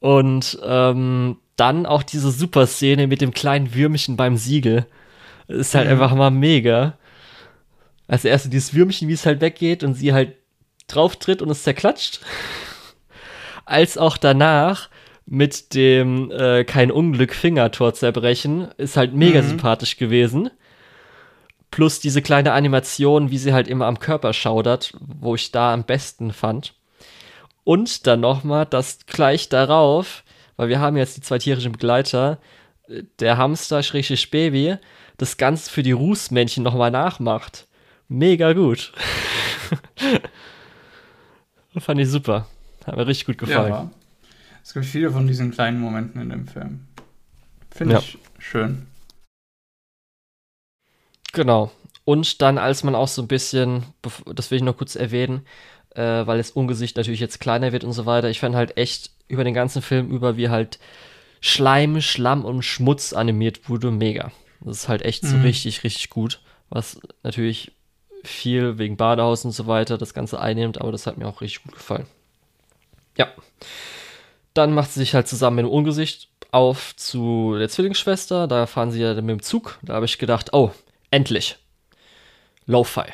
Und 0.00 0.58
ähm, 0.62 1.38
dann 1.56 1.86
auch 1.86 2.02
diese 2.02 2.30
super 2.30 2.66
Szene 2.66 3.06
mit 3.06 3.20
dem 3.20 3.32
kleinen 3.32 3.74
Würmchen 3.74 4.16
beim 4.16 4.36
Siegel. 4.36 4.86
Ist 5.48 5.74
halt 5.74 5.88
Mhm. 5.88 5.90
einfach 5.90 6.14
mal 6.14 6.30
mega. 6.30 6.98
Als 8.06 8.24
erst 8.24 8.52
dieses 8.52 8.74
Würmchen, 8.74 9.08
wie 9.08 9.12
es 9.14 9.24
halt 9.26 9.40
weggeht 9.40 9.82
und 9.82 9.94
sie 9.94 10.12
halt 10.12 10.34
drauf 10.86 11.16
tritt 11.16 11.42
und 11.42 11.50
es 11.50 11.62
zerklatscht. 11.62 12.20
Als 13.64 13.96
auch 13.98 14.16
danach 14.16 14.88
mit 15.26 15.74
dem 15.74 16.30
äh, 16.30 16.64
kein 16.64 16.90
Unglück 16.90 17.34
Fingertor 17.34 17.94
zerbrechen, 17.94 18.68
ist 18.76 18.96
halt 18.96 19.14
mega 19.14 19.40
Mhm. 19.40 19.48
sympathisch 19.48 19.96
gewesen. 19.96 20.50
Plus 21.70 21.98
diese 21.98 22.22
kleine 22.22 22.52
Animation, 22.52 23.30
wie 23.30 23.38
sie 23.38 23.52
halt 23.52 23.66
immer 23.66 23.86
am 23.86 23.98
Körper 23.98 24.32
schaudert, 24.32 24.92
wo 25.00 25.34
ich 25.34 25.50
da 25.50 25.72
am 25.72 25.84
besten 25.84 26.32
fand. 26.32 26.74
Und 27.64 28.06
dann 28.06 28.20
nochmal, 28.20 28.66
dass 28.66 29.06
gleich 29.06 29.48
darauf, 29.48 30.22
weil 30.56 30.68
wir 30.68 30.78
haben 30.80 30.96
jetzt 30.98 31.16
die 31.16 31.22
zwei 31.22 31.38
tierischen 31.38 31.72
Begleiter, 31.72 32.38
der 33.18 33.38
Hamster 33.38 33.82
schrägstrich 33.82 34.30
Baby, 34.30 34.76
das 35.16 35.38
Ganze 35.38 35.70
für 35.70 35.82
die 35.82 35.92
Rußmännchen 35.92 36.62
nochmal 36.62 36.90
nachmacht. 36.90 37.66
Mega 38.08 38.52
gut. 38.52 38.92
Fand 41.78 42.00
ich 42.00 42.08
super. 42.08 42.46
Hat 42.86 42.96
mir 42.96 43.06
richtig 43.06 43.26
gut 43.26 43.38
gefallen. 43.38 43.72
Ja. 43.72 43.90
Es 44.62 44.72
gibt 44.74 44.86
viele 44.86 45.10
von 45.10 45.26
diesen 45.26 45.50
kleinen 45.50 45.80
Momenten 45.80 46.20
in 46.20 46.30
dem 46.30 46.46
Film. 46.46 46.86
Finde 47.70 47.94
Ja. 47.94 47.98
ich 48.00 48.18
schön. 48.38 48.86
Genau. 51.32 51.70
Und 52.04 52.42
dann, 52.42 52.58
als 52.58 52.84
man 52.84 52.94
auch 52.94 53.08
so 53.08 53.22
ein 53.22 53.28
bisschen, 53.28 53.84
das 54.34 54.50
will 54.50 54.56
ich 54.56 54.62
noch 54.62 54.76
kurz 54.76 54.94
erwähnen, 54.94 55.46
äh, 55.94 56.26
weil 56.26 56.38
das 56.38 56.50
Ungesicht 56.50 56.96
natürlich 56.96 57.20
jetzt 57.20 57.40
kleiner 57.40 57.72
wird 57.72 57.84
und 57.84 57.92
so 57.92 58.06
weiter, 58.06 58.28
ich 58.30 58.40
fand 58.40 58.54
halt 58.54 58.76
echt 58.76 59.10
über 59.26 59.42
den 59.44 59.54
ganzen 59.54 59.82
Film 59.82 60.10
über, 60.10 60.36
wie 60.36 60.50
halt 60.50 60.78
Schleim, 61.40 62.00
Schlamm 62.00 62.44
und 62.44 62.62
Schmutz 62.62 63.12
animiert 63.12 63.68
wurde, 63.68 63.90
mega. 63.90 64.32
Das 64.60 64.78
ist 64.78 64.88
halt 64.88 65.02
echt 65.02 65.24
so 65.26 65.36
Mhm. 65.36 65.42
richtig, 65.42 65.82
richtig 65.84 66.10
gut. 66.10 66.40
Was 66.70 67.00
natürlich 67.22 67.72
viel 68.24 68.78
wegen 68.78 68.96
Badehaus 68.96 69.44
und 69.44 69.52
so 69.52 69.66
weiter 69.66 69.98
das 69.98 70.14
Ganze 70.14 70.40
einnimmt, 70.40 70.80
aber 70.80 70.92
das 70.92 71.06
hat 71.06 71.18
mir 71.18 71.26
auch 71.26 71.40
richtig 71.40 71.64
gut 71.64 71.74
gefallen. 71.74 72.06
Ja. 73.16 73.28
Dann 74.54 74.72
macht 74.72 74.92
sie 74.92 75.00
sich 75.00 75.14
halt 75.14 75.28
zusammen 75.28 75.56
mit 75.56 75.64
dem 75.66 75.70
Ungesicht 75.70 76.28
auf 76.50 76.94
zu 76.96 77.56
der 77.58 77.68
Zwillingsschwester. 77.68 78.46
Da 78.46 78.66
fahren 78.66 78.90
sie 78.90 79.00
ja 79.00 79.14
mit 79.14 79.28
dem 79.30 79.42
Zug. 79.42 79.78
Da 79.82 79.94
habe 79.94 80.06
ich 80.06 80.18
gedacht, 80.18 80.52
oh, 80.52 80.70
endlich. 81.10 81.56
Lo-Fi. 82.66 83.04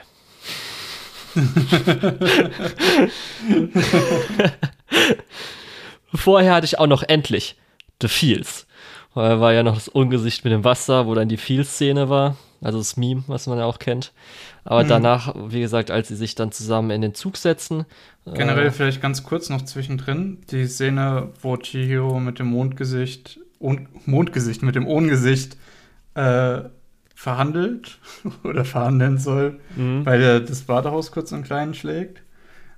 Vorher 6.15 6.55
hatte 6.55 6.67
ich 6.67 6.79
auch 6.79 6.87
noch 6.87 7.03
endlich 7.05 7.57
The 8.03 8.09
Feels. 8.09 8.67
Weil 9.15 9.41
war 9.41 9.53
ja 9.53 9.63
noch 9.63 9.75
das 9.75 9.89
Ungesicht 9.89 10.45
mit 10.45 10.53
dem 10.53 10.65
Wasser, 10.65 11.07
wo 11.07 11.15
dann 11.15 11.29
die 11.29 11.37
Feels-Szene 11.37 12.09
war. 12.09 12.37
Also 12.61 12.79
das 12.79 12.97
Meme, 12.97 13.25
was 13.27 13.47
man 13.47 13.59
ja 13.59 13.65
auch 13.65 13.79
kennt. 13.79 14.13
Aber 14.65 14.85
Mhm. 14.85 14.89
danach, 14.89 15.35
wie 15.49 15.61
gesagt, 15.61 15.91
als 15.91 16.09
sie 16.09 16.17
sich 16.17 16.35
dann 16.35 16.53
zusammen 16.53 16.91
in 16.91 17.01
den 17.01 17.15
Zug 17.15 17.37
setzen. 17.37 17.87
Generell 18.27 18.67
äh, 18.67 18.71
vielleicht 18.71 19.01
ganz 19.01 19.23
kurz 19.23 19.49
noch 19.49 19.63
zwischendrin. 19.63 20.39
Die 20.51 20.67
Szene, 20.67 21.31
wo 21.41 21.57
Chihiro 21.57 22.21
mit 22.21 22.39
dem 22.39 22.49
Mondgesicht 22.49 23.41
Mondgesicht, 24.07 24.63
mit 24.63 24.75
dem 24.75 24.87
Ohngesicht 24.87 25.57
äh, 26.15 26.63
verhandelt 27.15 27.99
oder 28.43 28.65
verhandeln 28.65 29.19
soll, 29.19 29.61
mhm. 29.77 30.07
weil 30.07 30.23
er 30.23 30.41
das 30.41 30.63
Badehaus 30.63 31.13
kurz 31.13 31.33
und 31.33 31.43
klein 31.43 31.75
schlägt. 31.75 32.23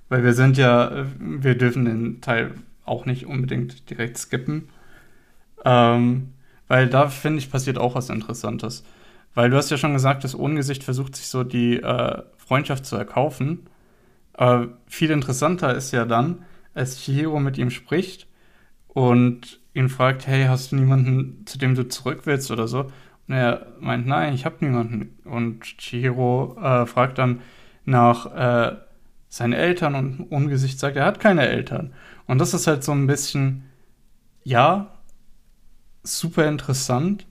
Weil 0.09 0.23
wir 0.23 0.33
sind 0.33 0.57
ja, 0.57 1.05
wir 1.17 1.57
dürfen 1.57 1.85
den 1.85 2.21
Teil 2.21 2.51
auch 2.85 3.05
nicht 3.05 3.25
unbedingt 3.25 3.89
direkt 3.89 4.17
skippen. 4.17 4.69
Ähm, 5.63 6.33
weil 6.67 6.87
da, 6.87 7.07
finde 7.07 7.39
ich, 7.39 7.49
passiert 7.49 7.77
auch 7.77 7.95
was 7.95 8.09
Interessantes. 8.09 8.83
Weil 9.33 9.49
du 9.49 9.57
hast 9.57 9.71
ja 9.71 9.77
schon 9.77 9.93
gesagt, 9.93 10.23
das 10.23 10.37
Ohngesicht 10.37 10.83
versucht 10.83 11.15
sich 11.15 11.27
so 11.27 11.43
die 11.43 11.77
äh, 11.77 12.21
Freundschaft 12.37 12.85
zu 12.85 12.95
erkaufen. 12.95 13.67
Aber 14.33 14.77
viel 14.87 15.11
interessanter 15.11 15.75
ist 15.75 15.91
ja 15.91 16.05
dann, 16.05 16.45
als 16.73 16.99
Chihiro 16.99 17.39
mit 17.39 17.57
ihm 17.57 17.69
spricht 17.69 18.27
und 18.87 19.59
ihn 19.73 19.89
fragt, 19.89 20.27
hey, 20.27 20.45
hast 20.45 20.71
du 20.71 20.75
niemanden, 20.75 21.45
zu 21.45 21.57
dem 21.57 21.75
du 21.75 21.87
zurück 21.87 22.21
willst 22.25 22.51
oder 22.51 22.67
so? 22.67 22.91
Und 23.27 23.35
er 23.35 23.67
meint, 23.79 24.05
nein, 24.05 24.33
ich 24.33 24.45
habe 24.45 24.63
niemanden. 24.63 25.17
Und 25.23 25.61
Chihiro 25.61 26.57
äh, 26.61 26.85
fragt 26.85 27.17
dann 27.17 27.41
nach 27.85 28.25
äh, 28.35 28.75
seinen 29.29 29.53
Eltern 29.53 29.95
und 29.95 30.31
Ungesicht 30.31 30.79
sagt, 30.79 30.95
er 30.95 31.05
hat 31.05 31.19
keine 31.19 31.47
Eltern. 31.47 31.93
Und 32.27 32.39
das 32.39 32.53
ist 32.53 32.67
halt 32.67 32.83
so 32.83 32.91
ein 32.91 33.07
bisschen, 33.07 33.65
ja, 34.43 34.93
super 36.03 36.47
interessant, 36.47 37.25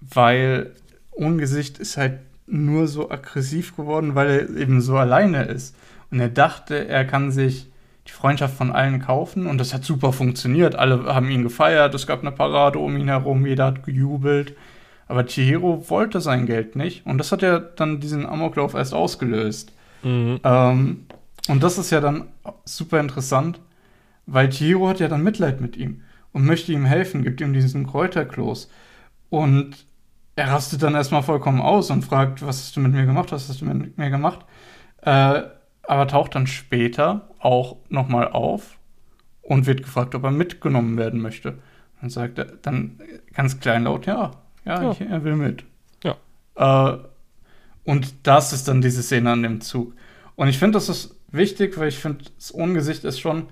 weil 0.00 0.74
Ungesicht 1.18 1.78
ist 1.78 1.96
halt 1.96 2.20
nur 2.46 2.86
so 2.86 3.10
aggressiv 3.10 3.76
geworden, 3.76 4.14
weil 4.14 4.30
er 4.30 4.56
eben 4.56 4.80
so 4.80 4.96
alleine 4.96 5.44
ist. 5.44 5.76
Und 6.10 6.20
er 6.20 6.28
dachte, 6.28 6.88
er 6.88 7.04
kann 7.04 7.30
sich 7.30 7.66
die 8.06 8.12
Freundschaft 8.12 8.56
von 8.56 8.72
allen 8.72 9.00
kaufen 9.00 9.46
und 9.46 9.58
das 9.58 9.74
hat 9.74 9.84
super 9.84 10.12
funktioniert. 10.12 10.76
Alle 10.76 11.04
haben 11.14 11.30
ihn 11.30 11.42
gefeiert, 11.42 11.94
es 11.94 12.06
gab 12.06 12.20
eine 12.20 12.32
Parade 12.32 12.78
um 12.78 12.96
ihn 12.96 13.08
herum, 13.08 13.44
jeder 13.46 13.66
hat 13.66 13.84
gejubelt. 13.84 14.54
Aber 15.06 15.26
Chihiro 15.26 15.88
wollte 15.88 16.20
sein 16.20 16.46
Geld 16.46 16.76
nicht 16.76 17.04
und 17.04 17.18
das 17.18 17.32
hat 17.32 17.42
ja 17.42 17.58
dann 17.58 18.00
diesen 18.00 18.26
Amoklauf 18.26 18.74
erst 18.74 18.94
ausgelöst. 18.94 19.72
Mhm. 20.02 20.40
Ähm, 20.44 21.06
und 21.48 21.62
das 21.62 21.78
ist 21.78 21.90
ja 21.90 22.00
dann 22.00 22.24
super 22.64 23.00
interessant, 23.00 23.60
weil 24.26 24.48
Chihiro 24.50 24.88
hat 24.88 25.00
ja 25.00 25.08
dann 25.08 25.22
Mitleid 25.22 25.60
mit 25.60 25.76
ihm 25.76 26.02
und 26.32 26.44
möchte 26.44 26.72
ihm 26.72 26.84
helfen, 26.84 27.24
gibt 27.24 27.40
ihm 27.40 27.52
diesen 27.52 27.86
Kräuterkloß. 27.86 28.70
Und 29.30 29.87
er 30.38 30.52
rastet 30.52 30.84
dann 30.84 30.94
erstmal 30.94 31.24
vollkommen 31.24 31.60
aus 31.60 31.90
und 31.90 32.04
fragt, 32.04 32.42
was 32.46 32.60
hast 32.60 32.76
du 32.76 32.80
mit 32.80 32.92
mir 32.92 33.06
gemacht, 33.06 33.32
was 33.32 33.48
hast 33.48 33.60
du 33.60 33.64
mit 33.64 33.98
mir 33.98 34.08
gemacht? 34.08 34.46
Äh, 35.02 35.42
aber 35.82 36.06
taucht 36.06 36.36
dann 36.36 36.46
später 36.46 37.30
auch 37.40 37.78
nochmal 37.88 38.28
auf 38.28 38.78
und 39.42 39.66
wird 39.66 39.82
gefragt, 39.82 40.14
ob 40.14 40.22
er 40.22 40.30
mitgenommen 40.30 40.96
werden 40.96 41.20
möchte. 41.20 41.58
Dann 42.00 42.10
sagt 42.10 42.38
er 42.38 42.44
dann 42.44 43.00
ganz 43.34 43.58
kleinlaut, 43.58 44.06
ja, 44.06 44.30
ja, 44.64 44.82
ja. 44.82 44.90
Ich, 44.92 45.00
er 45.00 45.24
will 45.24 45.34
mit. 45.34 45.64
Ja. 46.04 46.14
Äh, 46.54 46.98
und 47.82 48.14
das 48.22 48.52
ist 48.52 48.68
dann 48.68 48.80
diese 48.80 49.02
Szene 49.02 49.32
an 49.32 49.42
dem 49.42 49.60
Zug. 49.60 49.94
Und 50.36 50.46
ich 50.46 50.58
finde, 50.58 50.76
das 50.76 50.88
ist 50.88 51.16
wichtig, 51.32 51.78
weil 51.78 51.88
ich 51.88 51.98
finde, 51.98 52.26
das 52.36 52.54
Ohngesicht 52.54 53.02
ist 53.02 53.18
schon 53.18 53.48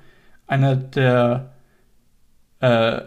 eine 0.46 0.76
der, 0.76 1.52
äh, 2.60 3.00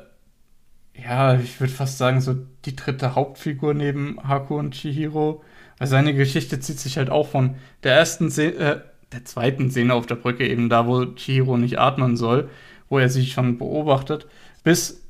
ja, 1.03 1.39
ich 1.39 1.59
würde 1.59 1.73
fast 1.73 1.97
sagen, 1.97 2.21
so 2.21 2.35
die 2.65 2.75
dritte 2.75 3.15
Hauptfigur 3.15 3.73
neben 3.73 4.19
Haku 4.27 4.57
und 4.57 4.71
Chihiro. 4.71 5.43
Weil 5.77 5.87
seine 5.87 6.13
Geschichte 6.13 6.59
zieht 6.59 6.79
sich 6.79 6.97
halt 6.97 7.09
auch 7.09 7.27
von 7.27 7.55
der 7.83 7.95
ersten 7.95 8.29
Szene, 8.29 8.53
äh, 8.55 8.81
der 9.11 9.25
zweiten 9.25 9.71
Szene 9.71 9.93
auf 9.93 10.05
der 10.05 10.15
Brücke, 10.15 10.47
eben 10.47 10.69
da, 10.69 10.85
wo 10.87 11.05
Chihiro 11.05 11.57
nicht 11.57 11.79
atmen 11.79 12.17
soll, 12.17 12.49
wo 12.89 12.99
er 12.99 13.09
sich 13.09 13.31
schon 13.31 13.57
beobachtet, 13.57 14.27
bis 14.63 15.01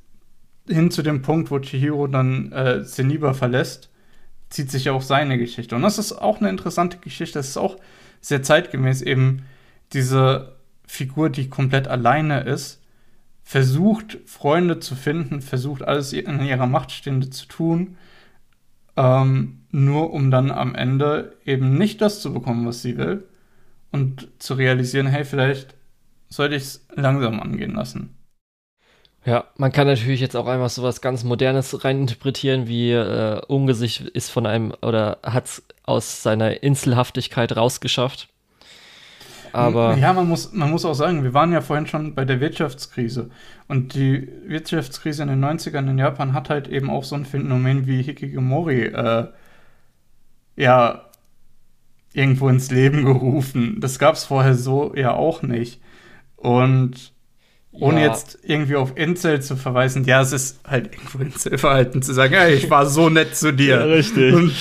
hin 0.67 0.91
zu 0.91 1.01
dem 1.01 1.21
Punkt, 1.21 1.51
wo 1.51 1.59
Chihiro 1.59 2.07
dann 2.07 2.51
äh, 2.51 2.83
Zeniba 2.85 3.33
verlässt, 3.33 3.89
zieht 4.49 4.71
sich 4.71 4.89
auch 4.89 5.01
seine 5.01 5.37
Geschichte. 5.37 5.75
Und 5.75 5.81
das 5.81 5.97
ist 5.97 6.13
auch 6.13 6.39
eine 6.39 6.49
interessante 6.49 6.97
Geschichte. 6.97 7.39
Das 7.39 7.49
ist 7.49 7.57
auch 7.57 7.77
sehr 8.21 8.43
zeitgemäß 8.43 9.01
eben 9.01 9.43
diese 9.93 10.55
Figur, 10.87 11.29
die 11.29 11.49
komplett 11.49 11.87
alleine 11.87 12.41
ist, 12.41 12.78
versucht, 13.49 14.19
Freunde 14.27 14.79
zu 14.79 14.93
finden, 14.93 15.41
versucht, 15.41 15.81
alles 15.81 16.13
in 16.13 16.39
ihrer 16.39 16.67
Macht 16.67 16.91
Stehende 16.91 17.31
zu 17.31 17.47
tun, 17.47 17.97
ähm, 18.95 19.61
nur 19.71 20.13
um 20.13 20.29
dann 20.29 20.51
am 20.51 20.75
Ende 20.75 21.35
eben 21.45 21.75
nicht 21.75 21.99
das 21.99 22.21
zu 22.21 22.31
bekommen, 22.31 22.67
was 22.67 22.83
sie 22.83 22.95
will, 22.95 23.27
und 23.91 24.27
zu 24.37 24.53
realisieren, 24.53 25.07
hey, 25.07 25.25
vielleicht 25.25 25.73
sollte 26.29 26.53
ich 26.53 26.61
es 26.61 26.87
langsam 26.93 27.39
angehen 27.39 27.73
lassen. 27.73 28.15
Ja, 29.25 29.45
man 29.57 29.71
kann 29.71 29.87
natürlich 29.87 30.21
jetzt 30.21 30.35
auch 30.35 30.45
einfach 30.45 30.69
so 30.69 30.83
was 30.83 31.01
ganz 31.01 31.23
Modernes 31.23 31.83
reininterpretieren, 31.83 32.67
wie 32.67 32.91
äh, 32.91 33.41
Ungesicht 33.47 34.01
ist 34.01 34.29
von 34.29 34.45
einem 34.45 34.75
oder 34.83 35.17
hat 35.23 35.45
es 35.45 35.63
aus 35.81 36.21
seiner 36.21 36.61
Inselhaftigkeit 36.61 37.57
rausgeschafft. 37.57 38.28
Aber 39.51 39.95
ja, 39.97 40.13
man 40.13 40.27
muss, 40.27 40.53
man 40.53 40.69
muss 40.69 40.85
auch 40.85 40.93
sagen, 40.93 41.23
wir 41.23 41.33
waren 41.33 41.51
ja 41.51 41.61
vorhin 41.61 41.87
schon 41.87 42.15
bei 42.15 42.25
der 42.25 42.39
Wirtschaftskrise. 42.39 43.29
Und 43.67 43.93
die 43.93 44.29
Wirtschaftskrise 44.45 45.23
in 45.23 45.29
den 45.29 45.43
90ern 45.43 45.89
in 45.89 45.97
Japan 45.97 46.33
hat 46.33 46.49
halt 46.49 46.67
eben 46.67 46.89
auch 46.89 47.03
so 47.03 47.15
ein 47.15 47.25
Phänomen 47.25 47.87
wie 47.87 48.01
Hikikomori 48.01 48.85
äh, 48.85 49.27
ja 50.55 51.05
irgendwo 52.13 52.49
ins 52.49 52.71
Leben 52.71 53.05
gerufen. 53.05 53.77
Das 53.79 53.99
gab 53.99 54.15
es 54.15 54.25
vorher 54.25 54.55
so 54.55 54.93
ja 54.95 55.13
auch 55.13 55.41
nicht. 55.41 55.81
Und 56.35 57.13
ohne 57.71 58.01
ja. 58.01 58.07
jetzt 58.07 58.39
irgendwie 58.43 58.75
auf 58.75 58.97
Incel 58.97 59.41
zu 59.41 59.55
verweisen, 59.55 60.03
ja, 60.05 60.21
es 60.21 60.33
ist 60.33 60.59
halt 60.67 60.91
irgendwo 60.93 61.19
Incel-Verhalten 61.19 62.01
zu 62.01 62.13
sagen, 62.13 62.33
hey, 62.33 62.55
ich 62.55 62.69
war 62.69 62.85
so 62.87 63.09
nett 63.09 63.35
zu 63.35 63.53
dir. 63.53 63.79
Ja, 63.79 63.83
richtig. 63.83 64.33
Und, 64.33 64.53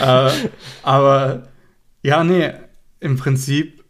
äh, 0.00 0.30
aber 0.82 1.48
ja, 2.02 2.24
nee, 2.24 2.52
im 3.00 3.16
Prinzip, 3.16 3.84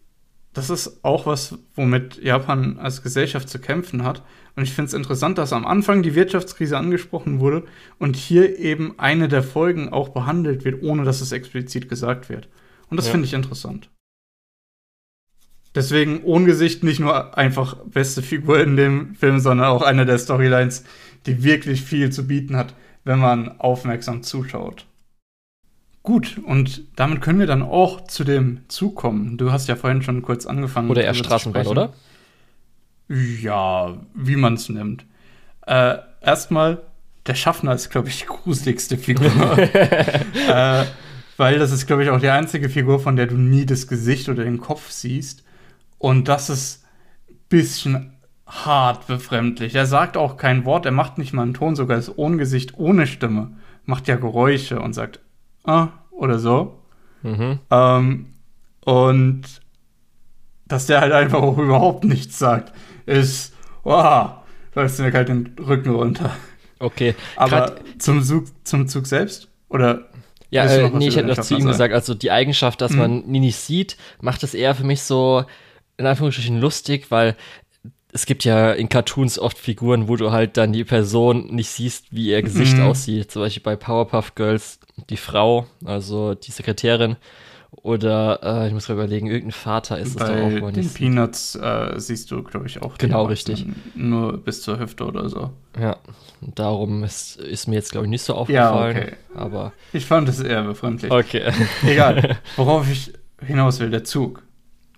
das 0.57 0.71
ist 0.71 1.05
auch 1.05 1.27
was, 1.27 1.59
womit 1.75 2.17
Japan 2.23 2.79
als 2.79 3.03
Gesellschaft 3.03 3.47
zu 3.47 3.59
kämpfen 3.59 4.05
hat. 4.05 4.23
Und 4.55 4.63
ich 4.63 4.73
finde 4.73 4.89
es 4.89 4.95
interessant, 4.95 5.37
dass 5.37 5.53
am 5.53 5.67
Anfang 5.67 6.03
die 6.03 6.15
Wirtschaftskrise 6.15 6.79
angesprochen 6.79 7.41
wurde 7.41 7.65
und 7.99 8.17
hier 8.17 8.59
eben 8.59 8.99
eine 8.99 9.29
der 9.29 9.43
Folgen 9.43 9.91
auch 9.91 10.09
behandelt 10.09 10.65
wird, 10.65 10.83
ohne 10.83 11.05
dass 11.05 11.21
es 11.21 11.33
explizit 11.33 11.91
gesagt 11.91 12.31
wird. 12.31 12.49
Und 12.89 12.97
das 12.97 13.05
ja. 13.05 13.13
finde 13.13 13.27
ich 13.27 13.35
interessant. 13.35 13.91
Deswegen 15.75 16.23
Ohngesicht 16.23 16.83
nicht 16.83 17.01
nur 17.01 17.37
einfach 17.37 17.77
beste 17.85 18.23
Figur 18.23 18.59
in 18.59 18.79
dem 18.79 19.15
Film, 19.15 19.41
sondern 19.41 19.67
auch 19.67 19.83
eine 19.83 20.07
der 20.07 20.17
Storylines, 20.19 20.85
die 21.27 21.45
wirklich 21.45 21.83
viel 21.83 22.11
zu 22.11 22.27
bieten 22.27 22.57
hat, 22.57 22.75
wenn 23.05 23.19
man 23.19 23.61
aufmerksam 23.61 24.23
zuschaut. 24.23 24.86
Gut, 26.07 26.39
und 26.47 26.83
damit 26.95 27.21
können 27.21 27.41
wir 27.41 27.49
dann 27.49 27.65
auch 27.65 28.07
zu 28.07 28.23
dem 28.23 28.61
Zug 28.69 28.95
kommen. 28.95 29.39
Du 29.39 29.51
hast 29.51 29.67
ja 29.67 29.75
vorhin 29.75 30.03
schon 30.03 30.23
kurz 30.23 30.47
angefangen. 30.47 30.89
Oder 30.89 31.03
eher 31.03 31.15
Straßenbahn, 31.15 31.67
oder? 31.67 31.93
Ja, 33.09 33.97
wie 34.15 34.37
man 34.37 34.55
es 34.55 34.69
nimmt. 34.69 35.05
Äh, 35.67 35.97
erstmal, 36.21 36.83
der 37.27 37.35
Schaffner 37.35 37.75
ist, 37.75 37.91
glaube 37.91 38.07
ich, 38.07 38.21
die 38.21 38.27
gruseligste 38.27 38.99
Figur. 38.99 39.59
äh, 40.49 40.85
weil 41.37 41.59
das 41.59 41.73
ist, 41.73 41.89
glaube 41.89 42.05
ich, 42.05 42.11
auch 42.11 42.21
die 42.21 42.31
einzige 42.31 42.69
Figur, 42.69 43.01
von 43.01 43.17
der 43.17 43.27
du 43.27 43.37
nie 43.37 43.67
das 43.67 43.89
Gesicht 43.89 44.29
oder 44.29 44.45
den 44.45 44.61
Kopf 44.61 44.93
siehst. 44.93 45.43
Und 45.99 46.29
das 46.29 46.51
ist 46.51 46.85
ein 47.29 47.35
bisschen 47.49 48.13
hart 48.47 49.09
befremdlich. 49.09 49.75
Er 49.75 49.87
sagt 49.87 50.17
auch 50.17 50.37
kein 50.37 50.65
Wort, 50.67 50.87
er 50.87 50.93
macht 50.93 51.19
nicht 51.19 51.33
mal 51.33 51.43
einen 51.43 51.55
Ton, 51.55 51.75
sogar 51.75 51.99
ist 51.99 52.17
ohne 52.17 52.37
Gesicht, 52.37 52.75
ohne 52.79 53.09
Stimme. 53.09 53.57
Macht 53.87 54.07
ja 54.07 54.15
Geräusche 54.15 54.79
und 54.79 54.93
sagt, 54.93 55.19
ah, 55.67 55.89
oder 56.11 56.39
so. 56.39 56.79
Mhm. 57.23 57.59
Ähm, 57.71 58.27
und 58.85 59.43
dass 60.67 60.87
der 60.87 61.01
halt 61.01 61.13
einfach 61.13 61.43
auch 61.43 61.59
überhaupt 61.59 62.05
nichts 62.05 62.39
sagt, 62.39 62.73
ist, 63.07 63.55
wow, 63.83 64.31
läuft 64.75 64.99
mir 64.99 65.11
kalt 65.11 65.29
den 65.29 65.55
Rücken 65.59 65.91
runter. 65.91 66.31
Okay. 66.79 67.15
Aber 67.37 67.77
zum 67.99 68.23
Zug, 68.23 68.47
zum 68.65 68.89
Zug 68.89 69.07
selbst? 69.07 69.49
Oder 69.69 70.09
ja, 70.51 70.65
äh, 70.65 70.91
nee, 70.91 71.09
ich 71.09 71.17
hätte 71.17 71.29
noch 71.29 71.41
zu 71.41 71.57
ihm 71.57 71.67
gesagt, 71.67 71.93
also 71.93 72.15
die 72.15 72.31
Eigenschaft, 72.31 72.81
dass 72.81 72.93
mhm. 72.93 72.99
man 72.99 73.35
ihn 73.35 73.43
nicht 73.43 73.57
sieht, 73.57 73.97
macht 74.21 74.43
es 74.43 74.55
eher 74.55 74.75
für 74.75 74.85
mich 74.85 75.03
so, 75.03 75.45
in 75.97 76.07
Anführungsstrichen, 76.07 76.61
lustig, 76.61 77.11
weil 77.11 77.37
es 78.17 78.25
gibt 78.25 78.45
ja 78.45 78.73
in 78.73 78.89
Cartoons 78.89 79.39
oft 79.39 79.59
Figuren, 79.59 80.09
wo 80.09 80.17
du 80.17 80.33
halt 80.33 80.57
dann 80.57 80.73
die 80.73 80.85
Person 80.85 81.55
nicht 81.55 81.69
siehst, 81.69 82.07
wie 82.13 82.31
ihr 82.31 82.41
Gesicht 82.41 82.79
mhm. 82.79 82.85
aussieht. 82.85 83.31
Zum 83.31 83.43
Beispiel 83.43 83.63
bei 83.63 83.77
Powerpuff 83.77 84.35
Girls 84.35 84.81
die 85.11 85.19
Frau, 85.19 85.67
also 85.85 86.35
die 86.35 86.51
Sekretärin. 86.51 87.17
Oder 87.73 88.41
äh, 88.43 88.69
ich 88.69 88.73
muss 88.73 88.89
mal 88.89 88.95
überlegen, 88.95 89.27
irgendein 89.27 89.53
Vater 89.53 89.99
ist 89.99 90.09
es 90.09 90.17
doch 90.17 90.31
auch 90.31 90.51
mal 90.51 90.73
nicht. 90.73 90.77
Den 90.77 90.95
Peanuts 90.95 91.57
äh, 91.57 91.93
siehst 91.99 92.31
du, 92.31 92.43
glaube 92.43 92.67
ich, 92.67 92.81
auch. 92.81 92.97
Genau, 92.97 93.27
richtig. 93.27 93.67
Nur 93.95 94.39
bis 94.39 94.63
zur 94.63 94.79
Hüfte 94.79 95.05
oder 95.05 95.29
so. 95.29 95.51
Ja, 95.79 95.99
darum 96.41 97.05
ist, 97.05 97.37
ist 97.37 97.69
mir 97.69 97.75
jetzt, 97.75 97.93
glaube 97.93 98.07
ich, 98.07 98.11
nicht 98.11 98.23
so 98.23 98.35
aufgefallen. 98.35 98.97
Ja, 98.97 99.03
okay. 99.03 99.13
Aber 99.35 99.73
ich 99.93 100.07
fand 100.07 100.27
es 100.31 100.41
eher 100.41 100.63
befremdlich. 100.63 101.13
Okay. 101.13 101.53
Egal. 101.87 102.39
Worauf 102.57 102.91
ich 102.91 103.13
hinaus 103.45 103.79
will, 103.79 103.91
der 103.91 104.05
Zug. 104.05 104.46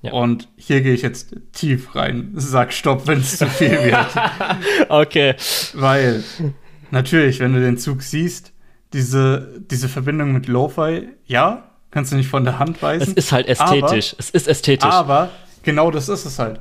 Ja. 0.02 0.12
Und 0.12 0.48
hier 0.56 0.80
gehe 0.80 0.94
ich 0.94 1.02
jetzt 1.02 1.34
tief 1.52 1.94
rein. 1.94 2.32
Sag 2.34 2.72
Stopp, 2.72 3.06
wenn 3.06 3.18
es 3.18 3.38
zu 3.38 3.46
viel 3.46 3.70
wird. 3.70 4.06
okay. 4.88 5.34
Weil, 5.74 6.22
natürlich, 6.90 7.40
wenn 7.40 7.52
du 7.52 7.60
den 7.60 7.78
Zug 7.78 8.02
siehst, 8.02 8.52
diese, 8.92 9.60
diese 9.70 9.88
Verbindung 9.88 10.32
mit 10.32 10.46
Lo-Fi, 10.46 11.08
ja, 11.26 11.70
kannst 11.90 12.12
du 12.12 12.16
nicht 12.16 12.28
von 12.28 12.44
der 12.44 12.58
Hand 12.58 12.82
weisen. 12.82 13.02
Es 13.02 13.12
ist 13.24 13.32
halt 13.32 13.48
ästhetisch. 13.48 14.12
Aber, 14.12 14.20
es 14.20 14.30
ist 14.30 14.48
ästhetisch. 14.48 14.90
Aber 14.90 15.30
genau 15.62 15.90
das 15.90 16.08
ist 16.08 16.24
es 16.24 16.38
halt. 16.38 16.60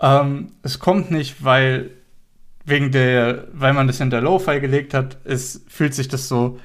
Ähm, 0.00 0.52
es 0.62 0.78
kommt 0.78 1.10
nicht, 1.10 1.44
weil 1.44 1.90
wegen 2.64 2.92
der, 2.92 3.48
weil 3.52 3.72
man 3.72 3.86
das 3.86 3.98
hinter 3.98 4.20
Lo-Fi 4.20 4.60
gelegt 4.60 4.94
hat, 4.94 5.18
es 5.24 5.64
fühlt 5.68 5.94
sich 5.94 6.08
das 6.08 6.28
so 6.28 6.60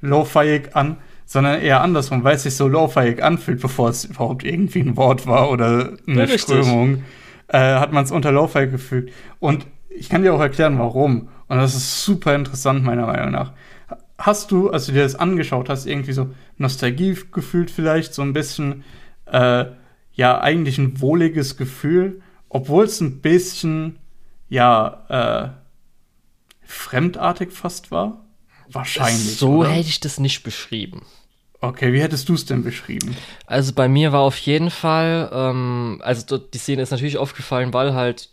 Lo-Fiig 0.00 0.74
an, 0.74 0.96
sondern 1.30 1.62
eher 1.62 1.80
andersrum, 1.80 2.24
weil 2.24 2.34
es 2.34 2.42
sich 2.42 2.56
so 2.56 2.66
Lo-Fiig 2.66 3.22
anfühlt, 3.22 3.60
bevor 3.60 3.90
es 3.90 4.04
überhaupt 4.04 4.42
irgendwie 4.42 4.80
ein 4.80 4.96
Wort 4.96 5.28
war 5.28 5.48
oder 5.48 5.92
eine 6.08 6.26
ja, 6.26 6.36
Strömung, 6.38 7.04
äh, 7.46 7.76
hat 7.76 7.92
man 7.92 8.02
es 8.02 8.10
unter 8.10 8.32
Lo-Fi 8.32 8.66
gefügt. 8.66 9.12
Und 9.38 9.64
ich 9.90 10.08
kann 10.08 10.22
dir 10.22 10.34
auch 10.34 10.40
erklären, 10.40 10.80
warum. 10.80 11.28
Und 11.46 11.58
das 11.58 11.76
ist 11.76 12.04
super 12.04 12.34
interessant, 12.34 12.82
meiner 12.82 13.06
Meinung 13.06 13.30
nach. 13.30 13.52
Hast 14.18 14.50
du, 14.50 14.70
als 14.70 14.86
du 14.86 14.92
dir 14.92 15.04
das 15.04 15.14
angeschaut 15.14 15.68
hast, 15.68 15.86
irgendwie 15.86 16.14
so 16.14 16.34
Nostalgie 16.58 17.16
gefühlt 17.30 17.70
vielleicht, 17.70 18.12
so 18.12 18.22
ein 18.22 18.32
bisschen, 18.32 18.82
äh, 19.26 19.66
ja, 20.12 20.40
eigentlich 20.40 20.78
ein 20.78 21.00
wohliges 21.00 21.56
Gefühl, 21.56 22.22
obwohl 22.48 22.86
es 22.86 23.00
ein 23.00 23.20
bisschen 23.20 24.00
ja, 24.48 25.04
äh, 25.08 25.48
fremdartig 26.66 27.52
fast 27.52 27.92
war? 27.92 28.24
Wahrscheinlich. 28.68 29.36
So 29.36 29.58
oder? 29.58 29.70
hätte 29.70 29.88
ich 29.88 30.00
das 30.00 30.18
nicht 30.18 30.42
beschrieben. 30.42 31.02
Okay, 31.60 31.92
wie 31.92 32.00
hättest 32.00 32.28
du 32.28 32.34
es 32.34 32.46
denn 32.46 32.62
beschrieben? 32.62 33.16
Also 33.46 33.74
bei 33.74 33.86
mir 33.86 34.12
war 34.12 34.20
auf 34.20 34.38
jeden 34.38 34.70
Fall, 34.70 35.30
ähm, 35.32 36.00
also 36.02 36.38
die 36.38 36.58
Szene 36.58 36.82
ist 36.82 36.90
natürlich 36.90 37.18
aufgefallen, 37.18 37.74
weil 37.74 37.94
halt 37.94 38.30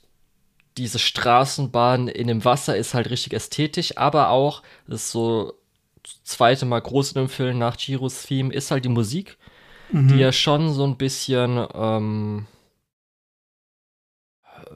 diese 0.77 0.99
Straßenbahn 0.99 2.07
in 2.07 2.27
dem 2.27 2.45
Wasser 2.45 2.77
ist 2.77 2.93
halt 2.93 3.09
richtig 3.09 3.33
ästhetisch, 3.33 3.97
aber 3.97 4.29
auch, 4.29 4.63
das 4.87 5.03
ist 5.03 5.11
so 5.11 5.53
das 6.03 6.23
zweite 6.23 6.65
Mal 6.65 6.79
groß 6.79 7.13
in 7.13 7.21
dem 7.23 7.29
Film 7.29 7.57
nach 7.57 7.75
Chiros 7.75 8.23
Theme, 8.23 8.53
ist 8.53 8.71
halt 8.71 8.85
die 8.85 8.89
Musik, 8.89 9.37
mhm. 9.91 10.07
die 10.07 10.19
ja 10.19 10.31
schon 10.31 10.71
so 10.71 10.85
ein 10.85 10.97
bisschen, 10.97 11.65
ähm, 11.73 12.45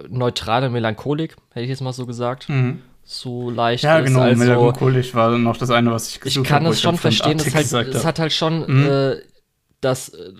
neutrale 0.09 0.69
Melancholik, 0.69 1.35
hätte 1.51 1.63
ich 1.63 1.69
jetzt 1.69 1.81
mal 1.81 1.93
so 1.93 2.05
gesagt. 2.05 2.49
Mhm. 2.49 2.81
So 3.03 3.49
leicht. 3.49 3.83
Ja, 3.83 3.99
genau, 3.99 4.21
also, 4.21 4.39
melancholisch 4.39 5.13
war 5.13 5.37
noch 5.37 5.57
das 5.57 5.69
eine, 5.69 5.91
was 5.91 6.09
ich 6.09 6.21
gesucht 6.21 6.37
habe. 6.37 6.45
Ich 6.45 6.49
kann 6.49 6.63
das 6.63 6.81
schon 6.81 6.97
verstehen, 6.97 7.39
es, 7.39 7.73
halt, 7.73 7.89
es 7.89 8.05
hat 8.05 8.19
halt 8.19 8.31
schon 8.31 8.65
mhm. 8.67 8.87
äh, 8.87 9.15
das 9.81 10.09
äh, 10.09 10.31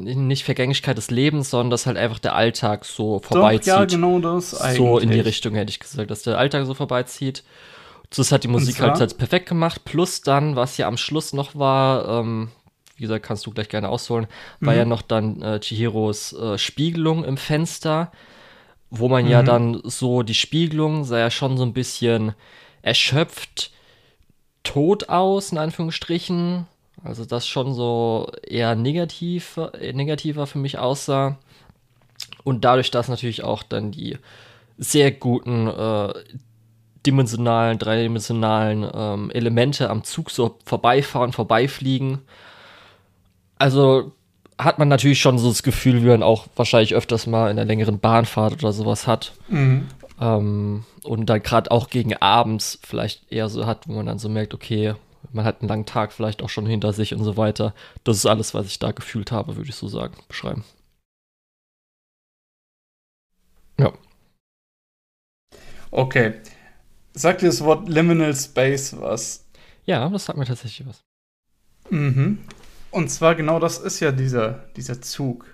nicht 0.00 0.44
Vergänglichkeit 0.44 0.96
des 0.96 1.10
Lebens, 1.10 1.50
sondern 1.50 1.70
dass 1.70 1.86
halt 1.86 1.96
einfach 1.96 2.18
der 2.18 2.34
Alltag 2.34 2.84
so 2.84 3.20
vorbeizieht. 3.20 3.72
Doch, 3.72 3.80
ja, 3.80 3.84
genau 3.84 4.18
das 4.18 4.60
eigentlich. 4.60 4.76
So 4.76 4.98
in 4.98 5.10
die 5.10 5.20
Richtung 5.20 5.54
hätte 5.54 5.70
ich 5.70 5.80
gesagt, 5.80 6.10
dass 6.10 6.22
der 6.22 6.38
Alltag 6.38 6.66
so 6.66 6.74
vorbeizieht. 6.74 7.42
Das 8.10 8.32
hat 8.32 8.44
die 8.44 8.48
Musik 8.48 8.80
halt, 8.80 8.98
halt 8.98 9.18
perfekt 9.18 9.48
gemacht. 9.48 9.84
Plus 9.84 10.20
dann, 10.20 10.56
was 10.56 10.76
ja 10.76 10.88
am 10.88 10.96
Schluss 10.96 11.32
noch 11.32 11.54
war, 11.54 12.20
ähm, 12.20 12.50
wie 12.96 13.02
gesagt, 13.02 13.24
kannst 13.24 13.46
du 13.46 13.52
gleich 13.52 13.68
gerne 13.68 13.88
ausholen, 13.88 14.26
war 14.60 14.74
mhm. 14.74 14.78
ja 14.78 14.84
noch 14.84 15.02
dann 15.02 15.40
äh, 15.42 15.60
Chihiros 15.60 16.32
äh, 16.32 16.58
Spiegelung 16.58 17.24
im 17.24 17.36
Fenster 17.36 18.12
wo 18.90 19.08
man 19.08 19.24
mhm. 19.24 19.30
ja 19.30 19.42
dann 19.42 19.80
so 19.84 20.22
die 20.22 20.34
Spiegelung 20.34 21.04
sah 21.04 21.18
ja 21.18 21.30
schon 21.30 21.56
so 21.56 21.64
ein 21.64 21.72
bisschen 21.72 22.34
erschöpft 22.82 23.70
tot 24.62 25.08
aus, 25.08 25.52
in 25.52 25.58
Anführungsstrichen. 25.58 26.66
Also 27.02 27.24
das 27.24 27.46
schon 27.46 27.72
so 27.72 28.30
eher 28.46 28.74
negativ, 28.74 29.56
äh, 29.56 29.92
negativer 29.92 30.46
für 30.46 30.58
mich 30.58 30.78
aussah. 30.78 31.38
Und 32.44 32.64
dadurch, 32.64 32.90
dass 32.90 33.08
natürlich 33.08 33.42
auch 33.42 33.62
dann 33.62 33.90
die 33.90 34.18
sehr 34.76 35.10
guten 35.10 35.66
äh, 35.68 36.12
dimensionalen, 37.06 37.78
dreidimensionalen 37.78 38.88
ähm, 38.92 39.30
Elemente 39.30 39.88
am 39.88 40.04
Zug 40.04 40.30
so 40.30 40.58
vorbeifahren, 40.64 41.32
vorbeifliegen. 41.32 42.18
Also 43.58 44.12
hat 44.64 44.78
man 44.78 44.88
natürlich 44.88 45.20
schon 45.20 45.38
so 45.38 45.48
das 45.48 45.62
Gefühl, 45.62 46.02
wie 46.02 46.08
man 46.08 46.22
auch 46.22 46.46
wahrscheinlich 46.56 46.94
öfters 46.94 47.26
mal 47.26 47.50
in 47.50 47.58
einer 47.58 47.66
längeren 47.66 47.98
Bahnfahrt 47.98 48.54
oder 48.54 48.72
sowas 48.72 49.06
hat. 49.06 49.32
Mhm. 49.48 49.88
Ähm, 50.20 50.84
und 51.02 51.26
dann 51.26 51.42
gerade 51.42 51.70
auch 51.70 51.88
gegen 51.88 52.14
abends 52.16 52.78
vielleicht 52.82 53.32
eher 53.32 53.48
so 53.48 53.66
hat, 53.66 53.88
wo 53.88 53.94
man 53.94 54.06
dann 54.06 54.18
so 54.18 54.28
merkt, 54.28 54.54
okay, 54.54 54.94
man 55.32 55.44
hat 55.44 55.60
einen 55.60 55.68
langen 55.68 55.86
Tag 55.86 56.12
vielleicht 56.12 56.42
auch 56.42 56.48
schon 56.48 56.66
hinter 56.66 56.92
sich 56.92 57.14
und 57.14 57.24
so 57.24 57.36
weiter. 57.36 57.74
Das 58.04 58.16
ist 58.16 58.26
alles, 58.26 58.54
was 58.54 58.66
ich 58.66 58.78
da 58.78 58.92
gefühlt 58.92 59.32
habe, 59.32 59.56
würde 59.56 59.70
ich 59.70 59.76
so 59.76 59.88
sagen, 59.88 60.14
beschreiben. 60.28 60.64
Ja. 63.78 63.92
Okay. 65.90 66.34
Sagt 67.14 67.42
dir 67.42 67.46
das 67.46 67.64
Wort 67.64 67.88
Liminal 67.88 68.34
Space 68.34 68.94
was? 68.98 69.46
Ja, 69.86 70.08
das 70.08 70.26
sagt 70.26 70.38
mir 70.38 70.44
tatsächlich 70.44 70.86
was. 70.86 71.00
Mhm. 71.90 72.38
Und 72.90 73.08
zwar 73.10 73.34
genau 73.34 73.58
das 73.58 73.78
ist 73.78 74.00
ja 74.00 74.12
dieser, 74.12 74.64
dieser 74.76 75.00
Zug. 75.00 75.46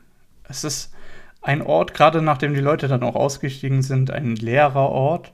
Es 0.48 0.64
ist 0.64 0.92
ein 1.42 1.62
Ort, 1.62 1.94
gerade 1.94 2.22
nachdem 2.22 2.54
die 2.54 2.60
Leute 2.60 2.88
dann 2.88 3.02
auch 3.02 3.14
ausgestiegen 3.14 3.82
sind, 3.82 4.10
ein 4.10 4.36
leerer 4.36 4.88
Ort. 4.88 5.32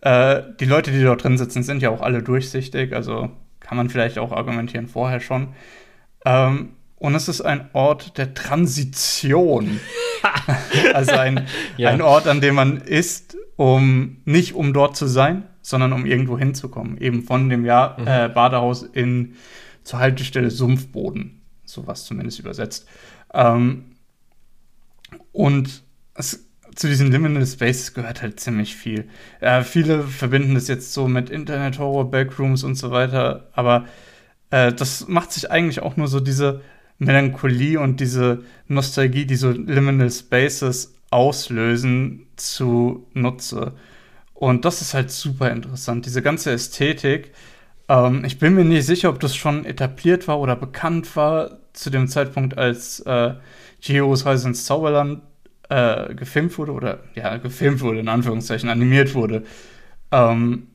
Äh, 0.00 0.42
die 0.60 0.66
Leute, 0.66 0.90
die 0.92 1.02
dort 1.02 1.24
drin 1.24 1.38
sitzen, 1.38 1.62
sind 1.62 1.82
ja 1.82 1.90
auch 1.90 2.02
alle 2.02 2.22
durchsichtig, 2.22 2.94
also 2.94 3.30
kann 3.60 3.76
man 3.76 3.88
vielleicht 3.88 4.18
auch 4.18 4.32
argumentieren 4.32 4.86
vorher 4.86 5.20
schon. 5.20 5.54
Ähm, 6.24 6.70
und 6.96 7.14
es 7.14 7.28
ist 7.28 7.40
ein 7.40 7.68
Ort 7.72 8.16
der 8.18 8.34
Transition. 8.34 9.80
also 10.94 11.12
ein, 11.12 11.46
ja. 11.76 11.90
ein 11.90 12.00
Ort, 12.00 12.28
an 12.28 12.40
dem 12.40 12.54
man 12.54 12.78
ist, 12.78 13.36
um 13.56 14.18
nicht 14.24 14.54
um 14.54 14.72
dort 14.72 14.96
zu 14.96 15.06
sein, 15.06 15.44
sondern 15.62 15.92
um 15.92 16.06
irgendwo 16.06 16.38
hinzukommen. 16.38 16.98
Eben 16.98 17.22
von 17.22 17.48
dem 17.48 17.64
Jahr, 17.64 17.98
mhm. 17.98 18.06
äh, 18.06 18.28
Badehaus 18.28 18.82
in 18.82 19.34
zur 19.84 20.00
Haltestelle 20.00 20.50
Sumpfboden. 20.50 21.42
Sowas 21.64 22.04
zumindest 22.04 22.40
übersetzt. 22.40 22.86
Ähm, 23.32 23.96
und 25.32 25.82
es, 26.14 26.46
zu 26.74 26.88
diesen 26.88 27.10
Liminal 27.10 27.46
Spaces 27.46 27.94
gehört 27.94 28.22
halt 28.22 28.40
ziemlich 28.40 28.74
viel. 28.74 29.08
Äh, 29.40 29.62
viele 29.62 30.02
verbinden 30.02 30.54
das 30.54 30.68
jetzt 30.68 30.92
so 30.92 31.06
mit 31.08 31.30
Internet 31.30 31.78
Horror, 31.78 32.10
Backrooms 32.10 32.64
und 32.64 32.74
so 32.74 32.90
weiter, 32.90 33.48
aber 33.52 33.86
äh, 34.50 34.72
das 34.72 35.08
macht 35.08 35.32
sich 35.32 35.50
eigentlich 35.50 35.80
auch 35.80 35.96
nur 35.96 36.08
so 36.08 36.20
diese 36.20 36.62
Melancholie 36.98 37.78
und 37.78 38.00
diese 38.00 38.44
Nostalgie, 38.68 39.26
die 39.26 39.36
so 39.36 39.50
Liminal 39.50 40.10
Spaces 40.10 40.94
auslösen, 41.10 42.26
zunutze. 42.36 43.74
Und 44.32 44.64
das 44.64 44.80
ist 44.80 44.94
halt 44.94 45.10
super 45.10 45.50
interessant. 45.50 46.06
Diese 46.06 46.22
ganze 46.22 46.52
Ästhetik, 46.52 47.32
ähm, 47.88 48.24
ich 48.24 48.38
bin 48.38 48.54
mir 48.54 48.64
nicht 48.64 48.86
sicher, 48.86 49.10
ob 49.10 49.20
das 49.20 49.36
schon 49.36 49.64
etabliert 49.64 50.28
war 50.28 50.40
oder 50.40 50.56
bekannt 50.56 51.16
war 51.16 51.58
zu 51.72 51.90
dem 51.90 52.08
Zeitpunkt, 52.08 52.56
als 52.56 53.00
äh, 53.00 53.34
Chihiros 53.80 54.24
Reise 54.26 54.48
ins 54.48 54.64
Zauberland 54.64 55.22
äh, 55.68 56.14
gefilmt 56.14 56.56
wurde 56.58 56.72
oder 56.72 57.00
ja, 57.14 57.36
gefilmt 57.36 57.80
wurde, 57.80 58.00
in 58.00 58.08
Anführungszeichen, 58.08 58.68
animiert 58.68 59.14
wurde. 59.14 59.44
Ähm, 60.10 60.68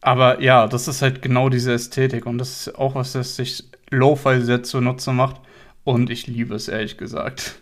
aber 0.00 0.40
ja, 0.40 0.66
das 0.66 0.88
ist 0.88 1.02
halt 1.02 1.22
genau 1.22 1.48
diese 1.48 1.72
Ästhetik 1.72 2.26
und 2.26 2.38
das 2.38 2.66
ist 2.66 2.78
auch 2.78 2.94
was, 2.94 3.12
das 3.12 3.36
sich 3.36 3.64
Lo-Fi 3.90 4.40
sehr 4.40 4.62
zunutze 4.62 5.12
macht 5.12 5.40
und 5.84 6.10
ich 6.10 6.26
liebe 6.26 6.54
es, 6.54 6.68
ehrlich 6.68 6.96
gesagt. 6.96 7.60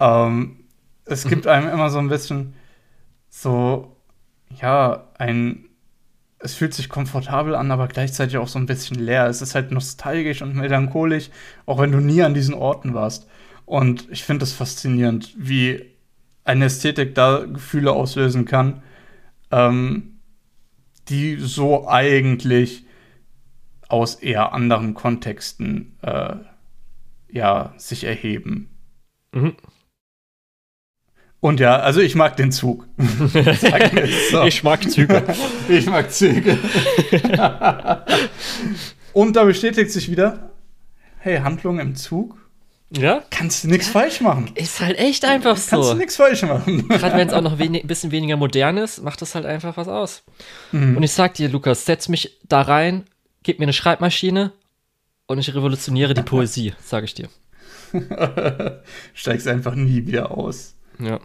Ähm, 0.00 0.64
es 1.04 1.26
gibt 1.26 1.44
mhm. 1.44 1.50
einem 1.50 1.68
immer 1.68 1.90
so 1.90 1.98
ein 1.98 2.08
bisschen 2.08 2.54
so, 3.28 3.96
ja, 4.60 5.04
ein 5.18 5.67
es 6.40 6.54
fühlt 6.54 6.74
sich 6.74 6.88
komfortabel 6.88 7.54
an, 7.54 7.70
aber 7.70 7.88
gleichzeitig 7.88 8.38
auch 8.38 8.48
so 8.48 8.58
ein 8.58 8.66
bisschen 8.66 8.98
leer. 8.98 9.26
Es 9.26 9.42
ist 9.42 9.54
halt 9.54 9.72
nostalgisch 9.72 10.42
und 10.42 10.54
melancholisch, 10.54 11.30
auch 11.66 11.78
wenn 11.80 11.92
du 11.92 11.98
nie 11.98 12.22
an 12.22 12.34
diesen 12.34 12.54
Orten 12.54 12.94
warst. 12.94 13.28
Und 13.64 14.08
ich 14.10 14.24
finde 14.24 14.44
es 14.44 14.52
faszinierend, 14.52 15.34
wie 15.36 15.84
eine 16.44 16.66
Ästhetik 16.66 17.14
da 17.14 17.44
Gefühle 17.44 17.92
auslösen 17.92 18.44
kann, 18.44 18.82
ähm, 19.50 20.20
die 21.08 21.36
so 21.36 21.88
eigentlich 21.88 22.86
aus 23.88 24.14
eher 24.14 24.52
anderen 24.52 24.94
Kontexten 24.94 25.96
äh, 26.02 26.36
ja, 27.30 27.74
sich 27.76 28.04
erheben. 28.04 28.70
Mhm. 29.32 29.56
Und 31.40 31.60
ja, 31.60 31.78
also 31.78 32.00
ich 32.00 32.16
mag 32.16 32.36
den 32.36 32.50
Zug. 32.50 32.86
so. 34.30 34.44
Ich 34.44 34.64
mag 34.64 34.90
Züge. 34.90 35.22
ich 35.68 35.86
mag 35.86 36.10
Züge. 36.12 36.58
Und 39.12 39.36
da 39.36 39.44
bestätigt 39.44 39.92
sich 39.92 40.10
wieder, 40.10 40.50
hey, 41.18 41.38
Handlung 41.38 41.78
im 41.78 41.94
Zug. 41.94 42.36
Ja? 42.90 43.22
Kannst 43.30 43.62
du 43.62 43.68
nichts 43.68 43.88
ja, 43.88 43.92
falsch 43.92 44.20
machen. 44.20 44.50
Ist 44.54 44.80
halt 44.80 44.98
echt 44.98 45.24
einfach 45.24 45.56
so. 45.56 45.76
Kannst 45.76 45.92
du 45.92 45.94
nichts 45.96 46.16
falsch 46.16 46.42
machen. 46.42 46.88
Gerade 46.88 47.16
wenn 47.16 47.28
es 47.28 47.34
auch 47.34 47.42
noch 47.42 47.60
ein 47.60 47.86
bisschen 47.86 48.10
weniger 48.10 48.36
modern 48.36 48.78
ist, 48.78 49.02
macht 49.02 49.20
das 49.22 49.34
halt 49.34 49.44
einfach 49.44 49.76
was 49.76 49.88
aus. 49.88 50.22
Mhm. 50.72 50.96
Und 50.96 51.02
ich 51.02 51.12
sag 51.12 51.34
dir, 51.34 51.48
Lukas, 51.48 51.84
setz 51.84 52.08
mich 52.08 52.38
da 52.48 52.62
rein, 52.62 53.04
gib 53.42 53.58
mir 53.58 53.66
eine 53.66 53.74
Schreibmaschine 53.74 54.52
und 55.26 55.38
ich 55.38 55.54
revolutioniere 55.54 56.14
die 56.14 56.22
Poesie, 56.22 56.72
sage 56.82 57.04
ich 57.04 57.14
dir. 57.14 57.28
Steigst 59.14 59.46
einfach 59.46 59.74
nie 59.74 60.06
wieder 60.06 60.30
aus. 60.30 60.74
Ja. 60.98 61.20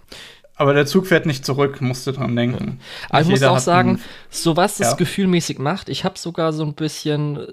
Aber 0.56 0.74
der 0.74 0.86
Zug 0.86 1.08
fährt 1.08 1.26
nicht 1.26 1.46
zurück, 1.46 1.82
musst 1.82 2.06
du 2.06 2.12
dran 2.12 2.36
denken. 2.36 2.80
Aber 3.10 3.22
ich 3.22 3.28
muss 3.28 3.42
auch 3.44 3.58
sagen, 3.58 4.00
so 4.30 4.56
was 4.56 4.78
das 4.78 4.92
Ja. 4.92 4.96
gefühlmäßig 4.98 5.58
macht, 5.58 5.90
ich 5.90 6.04
habe 6.04 6.18
sogar 6.20 6.54
so 6.54 6.64
ein 6.64 6.76
bisschen, 6.76 7.38
äh, 7.38 7.48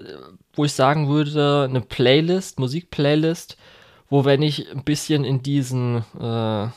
wo 0.53 0.65
ich 0.65 0.73
sagen 0.73 1.09
würde, 1.09 1.65
eine 1.67 1.81
Playlist, 1.81 2.59
Musikplaylist, 2.59 3.57
wo 4.09 4.23
wenn 4.23 4.41
ich 4.43 4.69
ein 4.71 4.83
bisschen 4.83 5.23
in 5.25 5.41
diesen 5.41 6.03
äh, 6.19 6.67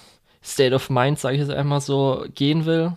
State 0.42 0.74
of 0.74 0.88
Mind, 0.88 1.18
sage 1.18 1.34
ich 1.36 1.40
jetzt 1.42 1.50
einmal 1.50 1.80
so, 1.82 2.24
gehen 2.34 2.64
will, 2.64 2.92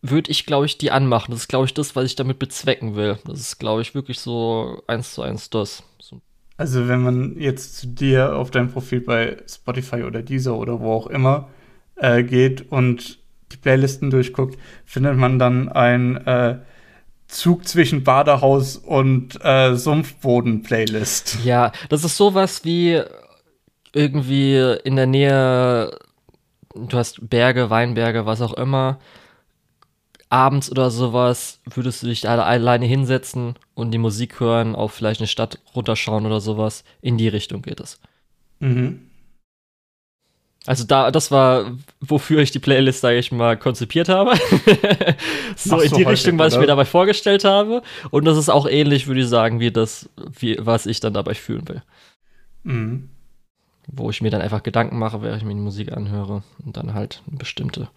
würde 0.00 0.30
ich, 0.32 0.46
glaube 0.46 0.66
ich, 0.66 0.78
die 0.78 0.90
anmachen. 0.90 1.30
Das 1.30 1.42
ist, 1.42 1.48
glaube 1.48 1.66
ich, 1.66 1.74
das, 1.74 1.94
was 1.94 2.04
ich 2.04 2.16
damit 2.16 2.38
bezwecken 2.40 2.96
will. 2.96 3.18
Das 3.24 3.38
ist, 3.38 3.58
glaube 3.58 3.82
ich, 3.82 3.94
wirklich 3.94 4.18
so 4.18 4.82
eins 4.88 5.14
zu 5.14 5.22
eins 5.22 5.48
das. 5.48 5.84
So, 6.00 6.20
Also 6.62 6.86
wenn 6.86 7.02
man 7.02 7.40
jetzt 7.40 7.76
zu 7.76 7.88
dir 7.88 8.36
auf 8.36 8.52
dein 8.52 8.70
Profil 8.70 9.00
bei 9.00 9.36
Spotify 9.48 10.04
oder 10.04 10.22
Deezer 10.22 10.56
oder 10.56 10.78
wo 10.78 10.92
auch 10.92 11.08
immer 11.08 11.48
äh, 11.96 12.22
geht 12.22 12.70
und 12.70 13.18
die 13.50 13.56
Playlisten 13.56 14.10
durchguckt, 14.10 14.56
findet 14.84 15.16
man 15.16 15.40
dann 15.40 15.68
ein 15.70 16.24
äh, 16.24 16.58
Zug 17.26 17.66
zwischen 17.66 18.04
Badehaus 18.04 18.76
und 18.76 19.44
äh, 19.44 19.74
Sumpfboden-Playlist. 19.74 21.38
Ja, 21.44 21.72
das 21.88 22.04
ist 22.04 22.16
sowas 22.16 22.64
wie 22.64 23.02
irgendwie 23.92 24.76
in 24.84 24.94
der 24.94 25.06
Nähe, 25.08 25.98
du 26.76 26.96
hast 26.96 27.28
Berge, 27.28 27.70
Weinberge, 27.70 28.24
was 28.24 28.40
auch 28.40 28.54
immer. 28.54 29.00
Abends 30.32 30.70
oder 30.70 30.90
sowas 30.90 31.60
würdest 31.66 32.02
du 32.02 32.06
dich 32.06 32.26
alle 32.26 32.44
alleine 32.44 32.86
hinsetzen 32.86 33.54
und 33.74 33.90
die 33.90 33.98
Musik 33.98 34.40
hören, 34.40 34.74
auf 34.74 34.92
vielleicht 34.92 35.20
eine 35.20 35.26
Stadt 35.26 35.58
runterschauen 35.74 36.24
oder 36.24 36.40
sowas. 36.40 36.84
In 37.02 37.18
die 37.18 37.28
Richtung 37.28 37.60
geht 37.60 37.80
es. 37.80 38.00
Mhm. 38.58 39.10
Also 40.64 40.84
da, 40.84 41.10
das 41.10 41.30
war, 41.30 41.76
wofür 42.00 42.40
ich 42.40 42.50
die 42.50 42.60
Playlist, 42.60 43.02
sage 43.02 43.18
ich 43.18 43.30
mal, 43.30 43.58
konzipiert 43.58 44.08
habe. 44.08 44.34
so 45.56 45.76
Machst 45.76 45.92
in 45.92 45.98
die 45.98 46.02
Richtung, 46.04 46.38
was 46.38 46.54
ich 46.54 46.60
mir 46.60 46.66
dabei 46.66 46.86
vorgestellt 46.86 47.44
habe. 47.44 47.82
Und 48.10 48.24
das 48.24 48.38
ist 48.38 48.48
auch 48.48 48.66
ähnlich, 48.66 49.06
würde 49.08 49.20
ich 49.20 49.28
sagen, 49.28 49.60
wie 49.60 49.70
das, 49.70 50.08
wie, 50.38 50.56
was 50.58 50.86
ich 50.86 51.00
dann 51.00 51.12
dabei 51.12 51.34
fühlen 51.34 51.68
will. 51.68 51.82
Mhm. 52.64 53.10
wo 53.88 54.08
ich 54.08 54.22
mir 54.22 54.30
dann 54.30 54.40
einfach 54.40 54.62
Gedanken 54.62 54.98
mache, 54.98 55.20
während 55.20 55.42
ich 55.42 55.44
mir 55.46 55.54
die 55.54 55.60
Musik 55.60 55.92
anhöre 55.92 56.42
und 56.64 56.76
dann 56.76 56.94
halt 56.94 57.22
eine 57.28 57.36
bestimmte 57.36 57.88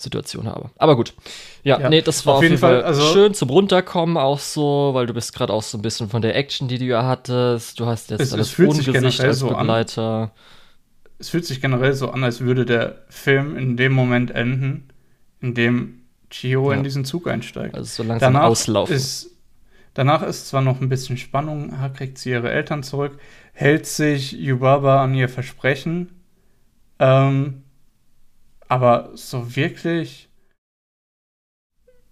Situation 0.00 0.46
habe. 0.46 0.70
Aber 0.78 0.96
gut. 0.96 1.14
Ja, 1.62 1.78
Ja, 1.80 1.88
nee, 1.90 2.00
das 2.02 2.24
war 2.26 2.36
auf 2.36 2.42
jeden 2.42 2.52
jeden 2.54 2.60
Fall, 2.60 2.76
Fall, 2.80 2.84
also- 2.84 3.12
schön 3.12 3.34
zum 3.34 3.50
Runterkommen 3.50 4.16
auch 4.16 4.38
so, 4.38 4.90
weil 4.94 5.06
du 5.06 5.12
bist 5.14 5.34
gerade 5.34 5.52
auch 5.52 5.62
so 5.62 5.76
ein 5.78 5.82
bisschen 5.82 6.08
von 6.08 6.22
der 6.22 6.34
Action, 6.36 6.68
die 6.68 6.78
du 6.78 6.84
ja 6.86 7.04
hattest. 7.06 7.78
Du 7.78 7.86
hast 7.86 8.10
jetzt 8.10 8.20
Es- 8.20 8.30
das 8.30 8.58
Ungesicht 8.58 9.20
als 9.20 9.38
so 9.38 9.48
an. 9.50 9.58
Begleiter. 9.58 10.32
Es 11.18 11.28
fühlt 11.28 11.44
sich 11.44 11.60
generell 11.60 11.92
so 11.92 12.10
an, 12.10 12.24
als 12.24 12.40
würde 12.40 12.64
der 12.64 13.02
Film 13.08 13.56
in 13.56 13.76
dem 13.76 13.92
Moment 13.92 14.30
enden, 14.30 14.88
in 15.42 15.54
dem 15.54 16.00
Chihiro 16.30 16.70
Ja. 16.72 16.78
in 16.78 16.84
diesen 16.84 17.04
Zug 17.04 17.26
einsteigt. 17.28 17.74
Also 17.74 18.02
so 18.02 18.08
langsam 18.08 18.32
danach 18.32 18.48
auslaufen. 18.48 18.94
Ist, 18.96 19.30
danach 19.92 20.22
ist 20.22 20.48
zwar 20.48 20.62
noch 20.62 20.80
ein 20.80 20.88
bisschen 20.88 21.18
Spannung, 21.18 21.74
kriegt 21.94 22.16
sie 22.16 22.30
ihre 22.30 22.50
Eltern 22.50 22.82
zurück, 22.82 23.18
hält 23.52 23.84
sich 23.86 24.32
Yubaba 24.32 25.02
an 25.04 25.12
ihr 25.14 25.28
Versprechen, 25.28 26.08
ähm, 26.98 27.64
aber 28.70 29.10
so 29.14 29.56
wirklich, 29.56 30.28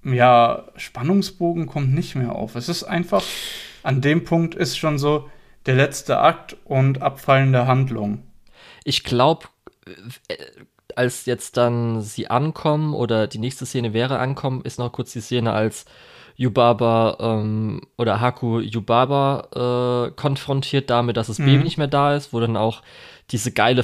ja, 0.05 0.65
Spannungsbogen 0.77 1.67
kommt 1.67 1.95
nicht 1.95 2.17
mehr 2.17 2.35
auf. 2.35 2.57
Es 2.57 2.69
ist 2.69 2.83
einfach, 2.83 3.23
an 3.83 4.01
dem 4.01 4.25
Punkt 4.25 4.55
ist 4.55 4.77
schon 4.77 4.99
so 4.99 5.31
der 5.67 5.77
letzte 5.77 6.19
Akt 6.19 6.57
und 6.65 7.01
abfallende 7.01 7.67
Handlung. 7.67 8.23
ich 8.85 9.05
glaube, 9.05 9.47
als 10.97 11.27
jetzt 11.27 11.57
dann 11.57 12.01
sie 12.01 12.29
ankommen 12.29 12.95
oder 12.95 13.27
die 13.27 13.39
nächste 13.39 13.67
Szene 13.67 13.93
wäre 13.93 14.19
ankommen, 14.19 14.63
ist 14.63 14.79
noch 14.79 14.91
kurz 14.93 15.13
die 15.13 15.21
Szene, 15.21 15.53
als 15.53 15.85
Yubaba 16.37 17.17
ähm, 17.21 17.83
oder 17.99 18.21
Haku 18.21 18.61
Yubaba 18.61 20.09
äh, 20.09 20.13
konfrontiert 20.17 20.91
damit, 20.91 21.17
dass 21.17 21.27
das 21.29 21.39
Mhm. 21.39 21.47
Baby 21.47 21.65
nicht 21.65 21.79
mehr 21.79 21.89
da 21.89 22.15
ist, 22.17 22.33
wo 22.33 22.41
dann 22.41 22.57
auch 22.57 22.83
diese 23.31 23.53
geile 23.53 23.83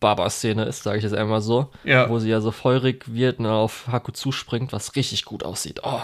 Feuer-Baba-Szene 0.00 0.64
ist, 0.64 0.82
sage 0.82 0.98
ich 0.98 1.04
jetzt 1.04 1.14
einmal 1.14 1.40
so, 1.40 1.70
Ja. 1.84 2.08
wo 2.08 2.18
sie 2.18 2.30
ja 2.30 2.40
so 2.40 2.50
feurig 2.50 3.04
wird 3.14 3.38
und 3.38 3.46
auf 3.46 3.88
Haku 3.88 4.12
zuspringt, 4.12 4.72
was 4.72 4.96
richtig 4.96 5.24
gut 5.24 5.42
aussieht. 5.44 5.80
Oh, 5.84 6.00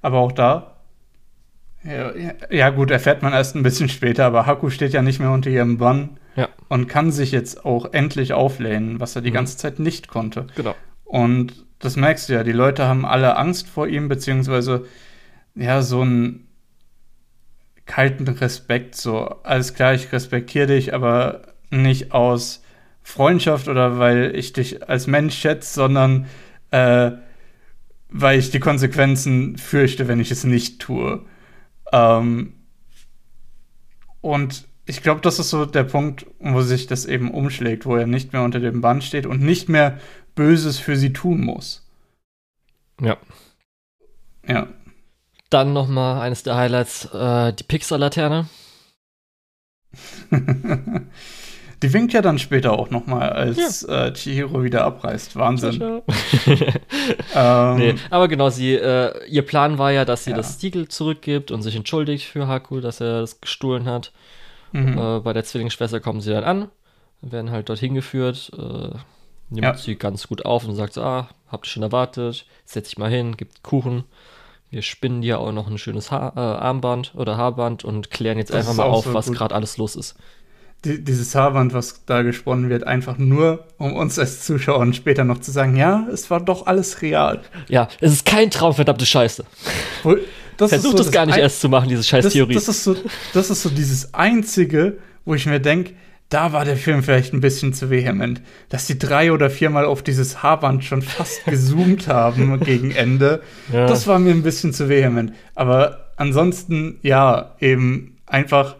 Aber 0.00 0.18
auch 0.18 0.32
da, 0.32 0.76
ja, 1.84 2.14
ja, 2.16 2.32
ja 2.50 2.70
gut, 2.70 2.90
erfährt 2.90 3.22
man 3.22 3.32
erst 3.32 3.54
ein 3.56 3.62
bisschen 3.62 3.88
später, 3.88 4.24
aber 4.26 4.46
Haku 4.46 4.70
steht 4.70 4.92
ja 4.92 5.02
nicht 5.02 5.20
mehr 5.20 5.30
unter 5.30 5.50
ihrem 5.50 5.78
Bann 5.78 6.18
Ja. 6.36 6.48
und 6.68 6.88
kann 6.88 7.10
sich 7.12 7.32
jetzt 7.32 7.64
auch 7.64 7.92
endlich 7.92 8.32
auflehnen, 8.32 9.00
was 9.00 9.14
er 9.16 9.22
die 9.22 9.30
Mhm. 9.30 9.34
ganze 9.34 9.56
Zeit 9.56 9.78
nicht 9.78 10.08
konnte. 10.08 10.46
genau. 10.54 10.74
Und 11.04 11.66
das 11.78 11.96
merkst 11.96 12.28
du 12.28 12.32
ja, 12.34 12.42
die 12.44 12.52
Leute 12.52 12.86
haben 12.86 13.04
alle 13.04 13.36
Angst 13.36 13.68
vor 13.68 13.86
ihm, 13.86 14.08
beziehungsweise 14.08 14.86
ja, 15.54 15.82
so 15.82 16.00
einen 16.00 16.48
kalten 17.84 18.26
Respekt, 18.28 18.94
so, 18.94 19.26
alles 19.42 19.74
klar, 19.74 19.92
ich 19.92 20.10
respektiere 20.12 20.68
dich, 20.68 20.94
aber 20.94 21.42
nicht 21.72 22.12
aus 22.12 22.62
Freundschaft 23.02 23.68
oder 23.68 23.98
weil 23.98 24.34
ich 24.36 24.52
dich 24.52 24.88
als 24.88 25.06
Mensch 25.06 25.36
schätze, 25.36 25.74
sondern 25.74 26.26
äh, 26.70 27.12
weil 28.08 28.38
ich 28.38 28.50
die 28.50 28.60
Konsequenzen 28.60 29.56
fürchte, 29.56 30.06
wenn 30.06 30.20
ich 30.20 30.30
es 30.30 30.44
nicht 30.44 30.80
tue. 30.80 31.24
Ähm, 31.92 32.54
und 34.20 34.68
ich 34.86 35.02
glaube, 35.02 35.20
das 35.20 35.38
ist 35.38 35.50
so 35.50 35.64
der 35.64 35.84
Punkt, 35.84 36.26
wo 36.38 36.60
sich 36.60 36.86
das 36.86 37.06
eben 37.06 37.30
umschlägt, 37.30 37.86
wo 37.86 37.96
er 37.96 38.06
nicht 38.06 38.32
mehr 38.32 38.42
unter 38.42 38.60
dem 38.60 38.80
Bann 38.80 39.02
steht 39.02 39.26
und 39.26 39.40
nicht 39.40 39.68
mehr 39.68 39.98
Böses 40.34 40.78
für 40.78 40.96
sie 40.96 41.12
tun 41.12 41.40
muss. 41.40 41.88
Ja. 43.00 43.16
Ja. 44.46 44.68
Dann 45.50 45.72
noch 45.72 45.88
mal 45.88 46.20
eines 46.20 46.42
der 46.42 46.56
Highlights, 46.56 47.06
äh, 47.12 47.52
die 47.52 47.64
Pixar-Laterne. 47.64 48.48
Die 51.82 51.92
winkt 51.92 52.12
ja 52.12 52.22
dann 52.22 52.38
später 52.38 52.72
auch 52.78 52.90
noch 52.90 53.06
mal, 53.06 53.28
als 53.30 53.82
äh, 53.82 54.12
Chihiro 54.12 54.62
wieder 54.62 54.84
abreist. 54.84 55.36
Wahnsinn. 55.36 56.02
Ähm, 57.34 57.76
nee, 57.78 57.94
aber 58.10 58.28
genau, 58.28 58.50
sie, 58.50 58.74
äh, 58.74 59.26
ihr 59.26 59.42
Plan 59.42 59.78
war 59.78 59.90
ja, 59.90 60.04
dass 60.04 60.24
sie 60.24 60.30
Ja. 60.30 60.36
das 60.36 60.60
Siegel 60.60 60.88
zurückgibt 60.88 61.50
und 61.50 61.62
sich 61.62 61.74
entschuldigt 61.76 62.26
für 62.26 62.46
Haku, 62.46 62.80
dass 62.80 63.00
er 63.00 63.20
das 63.20 63.40
gestohlen 63.40 63.86
hat. 63.86 64.12
mhm. 64.72 64.98
Äh, 64.98 65.20
bei 65.20 65.32
der 65.32 65.44
Zwillingsschwester 65.44 66.00
kommen 66.00 66.20
sie 66.20 66.30
dann 66.30 66.44
an, 66.44 66.68
werden 67.20 67.50
halt 67.50 67.68
dorthin 67.68 67.94
geführt, 67.94 68.50
äh, 68.56 68.90
nimmt 69.50 69.64
Ja. 69.64 69.74
sie 69.74 69.96
ganz 69.96 70.28
gut 70.28 70.44
auf 70.44 70.66
und 70.66 70.74
sagt 70.74 70.92
so, 70.94 71.02
ah, 71.02 71.28
habt 71.48 71.66
ihr 71.66 71.70
schon 71.70 71.82
erwartet, 71.82 72.46
setz 72.64 72.88
dich 72.88 72.98
mal 72.98 73.10
hin, 73.10 73.36
gibt 73.36 73.62
Kuchen. 73.62 74.04
Wir 74.70 74.82
spinnen 74.82 75.20
dir 75.20 75.38
auch 75.40 75.52
noch 75.52 75.68
ein 75.68 75.76
schönes 75.78 76.10
ha 76.10 76.32
äh, 76.36 76.40
Armband 76.40 77.12
oder 77.14 77.36
Haarband 77.36 77.84
und 77.84 78.10
klären 78.10 78.38
jetzt 78.38 78.50
Das 78.50 78.66
einfach 78.68 78.74
mal 78.84 78.90
auf, 78.90 79.04
so 79.04 79.14
was 79.14 79.30
gerade 79.32 79.54
alles 79.54 79.76
los 79.76 79.96
ist. 79.96 80.16
Die, 80.84 81.02
dieses 81.02 81.34
Haarband, 81.34 81.74
was 81.74 82.04
da 82.06 82.22
gesponnen 82.22 82.68
wird, 82.68 82.86
einfach 82.86 83.16
nur, 83.16 83.66
um 83.78 83.94
uns 83.94 84.18
als 84.18 84.44
Zuschauer 84.44 84.92
später 84.92 85.24
noch 85.24 85.40
zu 85.40 85.52
sagen, 85.52 85.76
ja, 85.76 86.06
es 86.12 86.28
war 86.30 86.40
doch 86.40 86.66
alles 86.66 87.02
real. 87.02 87.40
Ja, 87.68 87.88
es 88.00 88.12
ist 88.12 88.26
kein 88.26 88.50
Traum, 88.50 88.74
verdammte 88.74 89.06
Scheiße. 89.06 89.44
Das 90.56 90.70
Versuch 90.70 90.90
so 90.90 90.96
das 90.98 91.10
gar 91.12 91.26
nicht 91.26 91.38
erst 91.38 91.60
zu 91.60 91.68
machen, 91.68 91.88
diese 91.88 92.02
scheiß 92.02 92.24
das, 92.24 92.34
das, 92.34 92.68
ist 92.68 92.84
so, 92.84 92.96
das 93.32 93.50
ist 93.50 93.62
so 93.62 93.70
dieses 93.70 94.12
Einzige, 94.14 94.98
wo 95.24 95.34
ich 95.34 95.46
mir 95.46 95.60
denke, 95.60 95.92
da 96.32 96.52
war 96.52 96.64
der 96.64 96.76
Film 96.76 97.02
vielleicht 97.02 97.34
ein 97.34 97.40
bisschen 97.40 97.74
zu 97.74 97.90
vehement. 97.90 98.40
Dass 98.70 98.86
die 98.86 98.98
drei 98.98 99.32
oder 99.32 99.50
viermal 99.50 99.84
auf 99.84 100.02
dieses 100.02 100.42
Haarband 100.42 100.82
schon 100.82 101.02
fast 101.02 101.44
gezoomt 101.46 102.08
haben 102.08 102.58
gegen 102.60 102.90
Ende. 102.90 103.42
Ja. 103.72 103.86
Das 103.86 104.06
war 104.06 104.18
mir 104.18 104.30
ein 104.30 104.42
bisschen 104.42 104.72
zu 104.72 104.88
vehement. 104.88 105.34
Aber 105.54 106.12
ansonsten, 106.16 106.98
ja, 107.02 107.54
eben 107.60 108.16
einfach 108.26 108.76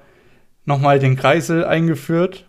nochmal 0.64 0.98
den 0.98 1.16
Kreisel 1.16 1.64
eingeführt, 1.64 2.46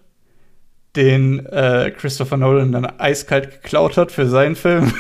den 0.96 1.46
äh, 1.48 1.92
Christopher 1.92 2.38
Nolan 2.38 2.72
dann 2.72 2.86
eiskalt 2.86 3.62
geklaut 3.62 3.98
hat 3.98 4.12
für 4.12 4.28
seinen 4.28 4.56
Film. 4.56 4.94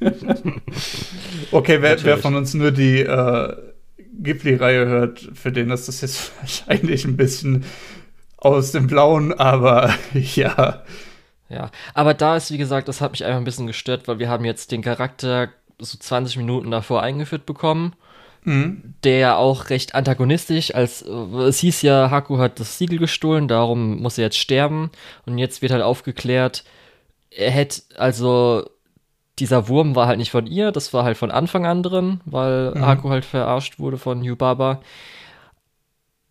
okay, 1.50 1.82
wer, 1.82 2.02
wer 2.04 2.18
von 2.18 2.36
uns 2.36 2.54
nur 2.54 2.70
die 2.70 3.00
äh, 3.00 3.56
Ghibli-Reihe 4.22 4.86
hört, 4.86 5.30
für 5.34 5.52
den 5.52 5.70
ist 5.70 5.88
das 5.88 6.00
jetzt 6.00 6.32
wahrscheinlich 6.40 7.04
ein 7.04 7.16
bisschen 7.16 7.64
aus 8.36 8.72
dem 8.72 8.86
Blauen, 8.86 9.32
aber 9.32 9.94
ja. 10.14 10.82
Ja, 11.48 11.70
aber 11.92 12.14
da 12.14 12.36
ist, 12.36 12.50
wie 12.50 12.58
gesagt, 12.58 12.88
das 12.88 13.00
hat 13.00 13.12
mich 13.12 13.24
einfach 13.24 13.38
ein 13.38 13.44
bisschen 13.44 13.66
gestört, 13.66 14.08
weil 14.08 14.18
wir 14.18 14.28
haben 14.28 14.44
jetzt 14.44 14.72
den 14.72 14.82
Charakter 14.82 15.50
so 15.78 15.98
20 15.98 16.36
Minuten 16.36 16.70
davor 16.70 17.02
eingeführt 17.02 17.46
bekommen, 17.46 17.94
Mhm. 18.44 18.94
der 19.04 19.38
auch 19.38 19.70
recht 19.70 19.94
antagonistisch, 19.94 20.74
als 20.74 21.02
äh, 21.02 21.10
es 21.10 21.58
hieß 21.60 21.82
ja, 21.82 22.10
Haku 22.10 22.38
hat 22.38 22.60
das 22.60 22.78
Siegel 22.78 22.98
gestohlen, 22.98 23.48
darum 23.48 24.00
muss 24.02 24.18
er 24.18 24.24
jetzt 24.24 24.38
sterben 24.38 24.90
und 25.26 25.38
jetzt 25.38 25.62
wird 25.62 25.72
halt 25.72 25.82
aufgeklärt, 25.82 26.64
er 27.30 27.50
hätte, 27.50 27.82
also 27.96 28.64
dieser 29.38 29.68
Wurm 29.68 29.96
war 29.96 30.06
halt 30.06 30.18
nicht 30.18 30.30
von 30.30 30.46
ihr, 30.46 30.70
das 30.72 30.92
war 30.92 31.04
halt 31.04 31.16
von 31.16 31.30
Anfang 31.30 31.66
an 31.66 31.82
drin, 31.82 32.20
weil 32.24 32.72
Mhm. 32.74 32.86
Haku 32.86 33.08
halt 33.10 33.24
verarscht 33.24 33.78
wurde 33.78 33.98
von 33.98 34.22
Yubaba. 34.22 34.80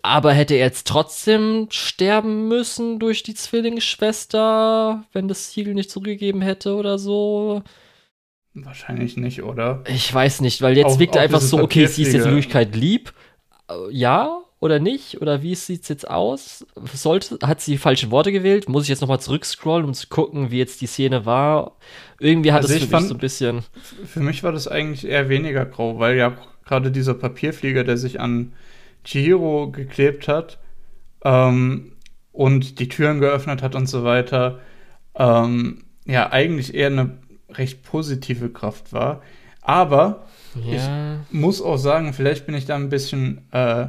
Aber 0.06 0.34
hätte 0.34 0.56
er 0.56 0.65
jetzt 0.65 0.88
trotzdem 0.88 1.68
sterben 1.69 2.48
müssen 2.49 2.99
durch 2.99 3.23
die 3.23 3.35
Zwillingsschwester, 3.35 5.03
wenn 5.14 5.27
das 5.30 5.53
Siegel 5.53 5.73
nicht 5.73 5.90
zurückgegeben 5.91 6.41
hätte 6.41 6.76
oder 6.76 6.99
so? 6.99 7.64
Wahrscheinlich 8.55 9.17
nicht, 9.17 9.41
oder? 9.43 9.84
Ich 9.88 10.13
weiß 10.13 10.41
nicht, 10.41 10.61
weil 10.61 10.77
jetzt 10.77 10.85
Auch- 10.95 10.99
wirkt 10.99 11.15
er 11.15 11.23
einfach 11.23 11.41
so, 11.41 11.57
okay, 11.59 11.88
sie 11.88 12.03
ist 12.03 12.13
jetzt 12.13 12.25
in. 12.25 12.31
Wirklichkeit 12.31 12.75
lieb. 12.75 13.13
Äh, 13.69 13.73
Ja 13.91 14.39
oder 14.59 14.80
nicht? 14.80 15.21
Oder 15.21 15.41
wie 15.41 15.55
sieht's 15.55 15.89
jetzt 15.89 16.07
aus? 16.09 16.65
Sollte, 16.93 17.39
hat 17.45 17.59
sie 17.61 17.71
die 17.71 17.77
falschen 17.77 18.11
Worte 18.11 18.31
gewählt? 18.31 18.69
Muss 18.69 18.84
ich 18.84 18.89
jetzt 18.89 19.01
nochmal 19.01 19.19
zurückscrollen, 19.19 19.85
um 19.85 19.93
zu 19.93 20.07
gucken, 20.07 20.51
wie 20.51 20.57
jetzt 20.59 20.80
die 20.81 20.85
Szene 20.88 21.25
war? 21.25 21.75
Irgendwie 22.19 22.51
hat 22.53 22.61
Also 22.61 22.73
es 22.73 22.80
für 22.80 22.85
mich 22.85 22.91
fand- 22.91 23.07
so 23.07 23.13
ein 23.15 23.19
bisschen. 23.19 23.63
Für 24.05 24.19
mich 24.21 24.43
war 24.43 24.51
das 24.53 24.67
eigentlich 24.69 25.05
eher 25.05 25.27
weniger 25.30 25.65
grau, 25.65 25.99
weil 25.99 26.15
ja 26.15 26.38
gerade 26.63 26.91
dieser 26.91 27.13
Papierflieger, 27.15 27.84
der 27.84 27.97
sich 27.97 28.21
an 28.21 28.53
Chihiro 29.03 29.69
geklebt 29.71 30.27
hat 30.30 30.59
ähm, 31.25 31.93
und 32.31 32.80
die 32.80 32.88
Türen 32.88 33.19
geöffnet 33.19 33.61
hat 33.61 33.75
und 33.75 33.88
so 33.88 34.03
weiter, 34.03 34.59
ähm, 35.15 35.84
ja 36.05 36.31
eigentlich 36.31 36.73
eher 36.73 36.88
eine 36.88 37.17
recht 37.57 37.84
positive 37.84 38.49
Kraft 38.49 38.93
war. 38.93 39.21
Aber 39.61 40.25
Ja. 40.55 41.19
muss 41.31 41.61
auch 41.61 41.77
sagen, 41.77 42.13
vielleicht 42.13 42.45
bin 42.45 42.55
ich 42.55 42.65
da 42.65 42.75
ein 42.75 42.89
bisschen 42.89 43.47
äh, 43.51 43.88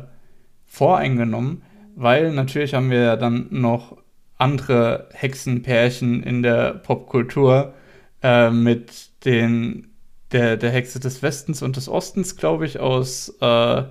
voreingenommen, 0.66 1.62
weil 1.96 2.32
natürlich 2.32 2.74
haben 2.74 2.90
wir 2.90 3.00
ja 3.00 3.16
dann 3.16 3.46
noch 3.50 3.96
andere 4.38 5.08
Hexenpärchen 5.12 6.22
in 6.22 6.42
der 6.42 6.74
Popkultur 6.74 7.74
äh, 8.22 8.50
mit 8.50 9.10
den 9.24 9.88
der, 10.32 10.56
der 10.56 10.70
Hexe 10.70 10.98
des 10.98 11.22
Westens 11.22 11.62
und 11.62 11.76
des 11.76 11.88
Ostens, 11.88 12.36
glaube 12.36 12.66
ich, 12.66 12.80
aus 12.80 13.28
äh, 13.40 13.82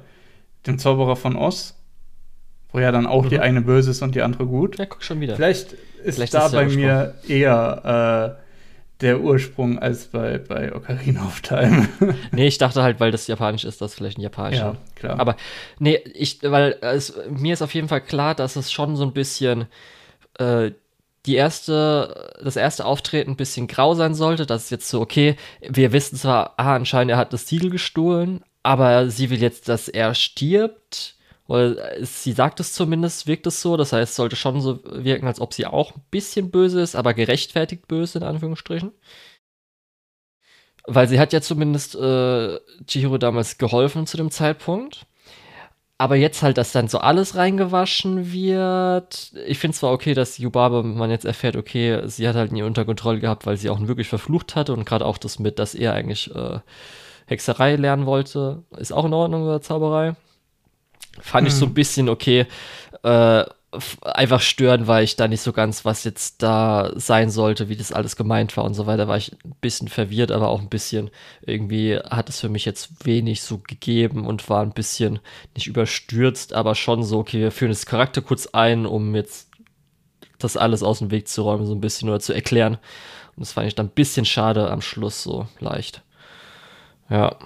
dem 0.67 0.77
Zauberer 0.77 1.15
von 1.15 1.37
Oz, 1.37 1.75
wo 2.71 2.79
ja 2.79 2.91
dann 2.91 3.05
auch 3.07 3.27
die 3.27 3.35
Mhm. 3.35 3.41
eine 3.41 3.61
böse 3.61 3.91
ist 3.91 4.01
und 4.01 4.13
die 4.15 4.21
andere 4.21 4.45
gut. 4.45 4.77
ja, 4.77 4.85
guck 4.85 5.03
schon 5.03 5.21
wieder. 5.21 5.35
Vielleicht 5.37 5.73
ist 6.03 6.15
Vielleicht 6.15 6.33
da 6.33 6.47
ist 6.47 6.51
bei 6.51 6.65
mir 6.67 7.15
eher 7.29 8.37
äh, 8.39 8.42
der 9.03 9.21
Ursprung 9.21 9.77
als 9.77 10.07
bei, 10.07 10.37
bei 10.37 10.73
Ocarina 10.73 11.25
of 11.25 11.41
Time. 11.41 11.87
Nee, 12.31 12.47
ich 12.47 12.57
dachte 12.57 12.81
halt, 12.81 12.99
weil 12.99 13.11
das 13.11 13.27
japanisch 13.27 13.65
ist, 13.65 13.81
das 13.81 13.93
vielleicht 13.93 14.17
ein 14.17 14.21
japanischer. 14.21 14.73
ja, 14.73 14.77
klar. 14.95 15.19
Aber 15.19 15.35
nee, 15.77 15.97
ich, 16.13 16.39
weil 16.41 16.77
es, 16.81 17.13
mir 17.29 17.53
ist 17.53 17.61
auf 17.61 17.73
jeden 17.73 17.89
Fall 17.89 18.01
klar, 18.01 18.33
dass 18.33 18.55
es 18.55 18.71
schon 18.71 18.95
so 18.95 19.03
ein 19.03 19.13
bisschen 19.13 19.67
äh, 20.39 20.71
die 21.25 21.35
erste, 21.35 22.33
das 22.43 22.55
erste 22.55 22.85
Auftreten 22.85 23.31
ein 23.31 23.37
bisschen 23.37 23.67
grau 23.67 23.93
sein 23.93 24.13
sollte. 24.13 24.45
Das 24.45 24.65
ist 24.65 24.69
jetzt 24.71 24.89
so, 24.89 25.01
okay, 25.01 25.35
wir 25.61 25.91
wissen 25.91 26.17
zwar, 26.17 26.53
ah, 26.57 26.75
anscheinend 26.75 27.11
er 27.11 27.17
hat 27.17 27.33
das 27.33 27.47
Siegel 27.47 27.69
gestohlen, 27.69 28.41
aber 28.63 29.09
sie 29.09 29.29
will 29.29 29.41
jetzt, 29.41 29.69
dass 29.69 29.87
er 29.87 30.15
stirbt. 30.15 31.12
Oder 31.47 31.97
äh, 31.97 32.05
sie 32.05 32.31
sagt 32.31 32.59
es 32.59 32.73
zumindest, 32.73 33.27
wirkt 33.27 33.47
es 33.47 33.61
so. 33.61 33.77
Das 33.77 33.93
heißt, 33.93 34.15
sollte 34.15 34.35
schon 34.35 34.61
so 34.61 34.79
wirken, 34.85 35.27
als 35.27 35.41
ob 35.41 35.53
sie 35.53 35.65
auch 35.65 35.95
ein 35.95 36.01
bisschen 36.11 36.51
böse 36.51 36.81
ist, 36.81 36.95
aber 36.95 37.13
gerechtfertigt 37.13 37.87
böse, 37.87 38.19
in 38.19 38.23
Anführungsstrichen. 38.23 38.91
Weil 40.85 41.07
sie 41.07 41.19
hat 41.19 41.31
ja 41.33 41.41
zumindest 41.41 41.95
äh, 41.95 42.59
Chihiro 42.87 43.17
damals 43.17 43.57
geholfen 43.57 44.05
zu 44.05 44.17
dem 44.17 44.31
Zeitpunkt. 44.31 45.05
Aber 45.97 46.15
jetzt 46.17 46.43
halt, 46.43 46.57
dass 46.57 46.73
dann 46.73 46.89
so 46.89 46.97
alles 46.97 47.35
reingewaschen 47.35 48.33
wird. 48.33 49.31
Ich 49.47 49.59
finde 49.59 49.77
zwar 49.77 49.93
okay, 49.93 50.13
dass 50.13 50.37
Yubabe, 50.37 50.83
man 50.83 51.11
jetzt 51.11 51.23
erfährt, 51.23 51.55
okay, 51.55 52.01
sie 52.07 52.27
hat 52.27 52.35
halt 52.35 52.51
nie 52.51 52.63
unter 52.63 52.83
Kontrolle 52.83 53.19
gehabt, 53.19 53.45
weil 53.45 53.57
sie 53.57 53.69
auch 53.69 53.79
wirklich 53.87 54.09
verflucht 54.09 54.55
hatte 54.55 54.73
und 54.73 54.85
gerade 54.85 55.05
auch 55.05 55.17
das 55.17 55.39
mit, 55.39 55.59
dass 55.59 55.75
er 55.75 55.93
eigentlich 55.93 56.33
äh, 56.35 56.59
Hexerei 57.27 57.75
lernen 57.77 58.05
wollte, 58.05 58.63
ist 58.77 58.91
auch 58.91 59.05
in 59.05 59.13
Ordnung 59.13 59.43
oder 59.43 59.61
Zauberei. 59.61 60.15
Fand 61.19 61.47
ich 61.47 61.53
so 61.53 61.65
ein 61.65 61.73
bisschen 61.73 62.09
okay. 62.09 62.45
Äh, 63.03 63.43
einfach 64.01 64.41
stören, 64.41 64.87
weil 64.87 65.03
ich 65.03 65.15
da 65.15 65.27
nicht 65.27 65.41
so 65.41 65.51
ganz, 65.51 65.85
was 65.85 66.03
jetzt 66.03 66.43
da 66.43 66.91
sein 66.95 67.29
sollte, 67.29 67.69
wie 67.69 67.75
das 67.75 67.91
alles 67.91 68.15
gemeint 68.15 68.55
war 68.55 68.65
und 68.65 68.73
so 68.73 68.85
weiter, 68.85 69.07
war 69.07 69.17
ich 69.17 69.35
ein 69.43 69.55
bisschen 69.61 69.87
verwirrt, 69.87 70.31
aber 70.31 70.49
auch 70.49 70.61
ein 70.61 70.69
bisschen 70.69 71.09
irgendwie 71.41 71.97
hat 71.97 72.29
es 72.29 72.39
für 72.39 72.49
mich 72.49 72.65
jetzt 72.65 73.05
wenig 73.05 73.41
so 73.41 73.59
gegeben 73.59 74.25
und 74.27 74.47
war 74.49 74.61
ein 74.61 74.73
bisschen 74.73 75.19
nicht 75.55 75.67
überstürzt, 75.67 76.53
aber 76.53 76.75
schon 76.75 77.03
so, 77.03 77.19
okay, 77.19 77.39
wir 77.39 77.51
führen 77.51 77.71
das 77.71 77.85
Charakter 77.85 78.21
kurz 78.21 78.47
ein, 78.47 78.85
um 78.85 79.15
jetzt 79.15 79.49
das 80.39 80.57
alles 80.57 80.83
aus 80.83 80.99
dem 80.99 81.11
Weg 81.11 81.27
zu 81.27 81.41
räumen, 81.43 81.65
so 81.65 81.73
ein 81.73 81.81
bisschen 81.81 82.09
oder 82.09 82.19
zu 82.19 82.33
erklären. 82.33 82.77
Und 83.35 83.41
das 83.41 83.53
fand 83.53 83.67
ich 83.67 83.75
dann 83.75 83.87
ein 83.87 83.95
bisschen 83.95 84.25
schade 84.25 84.69
am 84.69 84.81
Schluss, 84.81 85.23
so 85.23 85.47
leicht. 85.59 86.03
Ja. 87.09 87.37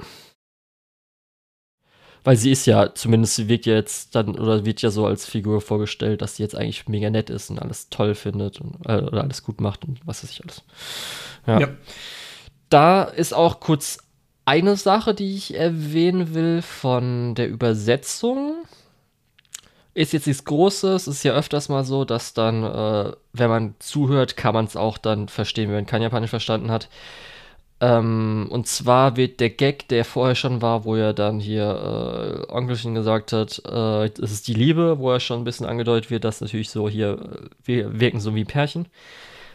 Weil 2.28 2.36
sie 2.36 2.52
ist 2.52 2.66
ja, 2.66 2.94
zumindest 2.94 3.36
sie 3.36 3.48
wird 3.48 3.66
ja 3.66 3.76
jetzt 3.76 4.14
dann, 4.14 4.38
oder 4.38 4.66
wird 4.66 4.82
ja 4.82 4.90
so 4.90 5.06
als 5.06 5.26
Figur 5.26 5.62
vorgestellt, 5.62 6.22
dass 6.22 6.36
sie 6.36 6.44
jetzt 6.44 6.58
eigentlich 6.58 6.86
mega 6.90 7.10
nett 7.10 7.30
ist 7.30 7.50
und 7.50 7.58
alles 7.58 7.88
toll 7.88 8.16
findet 8.16 8.60
und, 8.60 8.86
äh, 8.86 8.98
oder 8.98 9.24
alles 9.24 9.44
gut 9.44 9.62
macht 9.62 9.86
und 9.86 10.06
was 10.06 10.24
weiß 10.24 10.32
ich 10.32 10.44
alles. 10.44 10.62
Ja. 11.46 11.60
Ja. 11.62 11.70
Da 12.68 13.04
ist 13.04 13.34
auch 13.34 13.62
kurz 13.62 14.00
eine 14.44 14.76
Sache, 14.76 15.14
die 15.14 15.38
ich 15.38 15.56
erwähnen 15.56 16.34
will 16.34 16.62
von 16.62 17.34
der 17.34 17.48
Übersetzung. 17.48 18.56
Ist 19.94 20.12
jetzt 20.12 20.28
nichts 20.28 20.44
Großes, 20.44 21.08
ist 21.08 21.24
ja 21.24 21.32
öfters 21.32 21.70
mal 21.70 21.86
so, 21.86 22.04
dass 22.04 22.34
dann, 22.34 22.62
äh, 22.62 23.14
wenn 23.32 23.50
man 23.50 23.76
zuhört, 23.80 24.36
kann 24.36 24.54
man 24.54 24.66
es 24.66 24.76
auch 24.76 24.98
dann 24.98 25.30
verstehen, 25.30 25.70
wenn 25.70 25.76
man 25.76 25.86
kein 25.86 26.02
Japanisch 26.02 26.32
verstanden 26.32 26.72
hat. 26.72 26.90
Ähm, 27.80 28.48
und 28.50 28.68
zwar 28.68 29.18
wird 29.18 29.40
der 29.40 29.52
Gag, 29.52 29.88
der 29.90 30.04
vorher 30.04 30.36
schon 30.36 30.62
war, 30.62 30.84
wo 30.84 30.96
er 30.96 31.14
dann 31.14 31.40
hier 31.40 32.48
äh, 32.50 32.52
Onkelchen 32.52 32.96
gesagt 32.96 33.34
hat, 33.34 33.60
äh, 33.66 34.10
das 34.10 34.32
ist 34.32 34.48
die 34.48 34.56
Liebe, 34.56 34.98
wo 34.98 35.12
er 35.12 35.20
schon 35.20 35.42
ein 35.42 35.44
bisschen 35.44 35.68
angedeutet 35.68 36.10
wird, 36.10 36.24
dass 36.24 36.42
natürlich 36.42 36.70
so 36.70 36.90
hier, 36.90 37.20
äh, 37.20 37.50
wir 37.64 38.00
wirken 38.00 38.20
so 38.20 38.34
wie 38.34 38.46
Pärchen. 38.46 38.88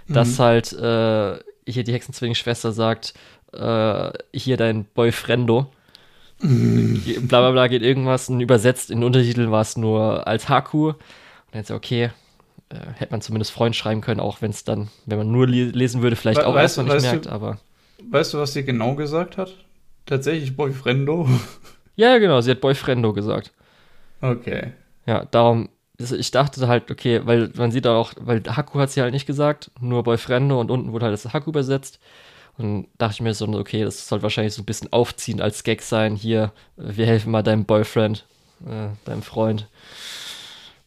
Dass 0.08 0.40
halt 0.40 0.72
äh, 0.72 1.38
hier 1.64 1.84
die 1.84 1.92
Hexenzwillingsschwester 1.92 2.72
sagt, 2.72 3.14
äh, 3.52 4.10
hier 4.34 4.56
dein 4.56 4.84
Boyfriendo. 4.84 5.68
Bla 6.40 7.40
bla 7.40 7.50
bla 7.52 7.68
geht 7.68 7.82
irgendwas 7.82 8.28
und 8.28 8.40
übersetzt 8.40 8.90
in 8.90 9.04
Untertiteln 9.04 9.52
war 9.52 9.60
es 9.62 9.76
nur 9.76 10.26
als 10.26 10.48
Haku. 10.48 10.88
Und 10.88 10.96
jetzt 11.52 11.70
okay, 11.70 12.10
äh, 12.68 12.76
hätte 12.96 13.12
man 13.12 13.20
zumindest 13.20 13.52
Freund 13.52 13.76
schreiben 13.76 14.00
können, 14.00 14.18
auch 14.18 14.42
wenn 14.42 14.50
es 14.50 14.64
dann, 14.64 14.88
wenn 15.06 15.18
man 15.18 15.30
nur 15.30 15.46
le 15.46 15.66
lesen 15.66 16.02
würde, 16.02 16.16
vielleicht 16.16 16.40
We- 16.40 16.46
auch 16.46 16.54
weißt 16.54 16.78
erstmal 16.78 16.96
nicht 16.96 17.04
merkt, 17.10 17.28
aber. 17.28 17.58
Weißt 18.10 18.34
du, 18.34 18.38
was 18.38 18.52
sie 18.52 18.64
genau 18.64 18.94
gesagt 18.94 19.36
hat? 19.38 19.54
Tatsächlich 20.06 20.56
Boyfriendo? 20.56 21.28
Ja, 21.94 22.08
ja, 22.12 22.18
genau, 22.18 22.40
sie 22.40 22.50
hat 22.50 22.62
Boyfriendo 22.62 23.12
gesagt. 23.12 23.52
Okay. 24.22 24.72
Ja, 25.04 25.26
darum, 25.26 25.68
ich 25.98 26.30
dachte 26.30 26.66
halt, 26.66 26.90
okay, 26.90 27.20
weil 27.24 27.50
man 27.54 27.70
sieht 27.70 27.86
auch, 27.86 28.14
weil 28.18 28.42
Haku 28.44 28.78
hat 28.78 28.90
sie 28.90 29.02
halt 29.02 29.12
nicht 29.12 29.26
gesagt, 29.26 29.70
nur 29.78 30.02
Boyfriendo 30.02 30.58
und 30.58 30.70
unten 30.70 30.92
wurde 30.92 31.04
halt 31.04 31.12
das 31.12 31.34
Haku 31.34 31.50
übersetzt. 31.50 32.00
Und 32.56 32.88
dachte 32.96 33.12
ich 33.16 33.20
mir 33.20 33.34
so, 33.34 33.46
okay, 33.46 33.84
das 33.84 34.08
soll 34.08 34.22
wahrscheinlich 34.22 34.54
so 34.54 34.62
ein 34.62 34.64
bisschen 34.66 34.90
aufziehen 34.90 35.42
als 35.42 35.64
Gag 35.64 35.82
sein. 35.82 36.16
Hier, 36.16 36.52
wir 36.76 37.04
helfen 37.04 37.30
mal 37.30 37.42
deinem 37.42 37.66
Boyfriend, 37.66 38.24
äh, 38.66 38.88
deinem 39.04 39.22
Freund. 39.22 39.68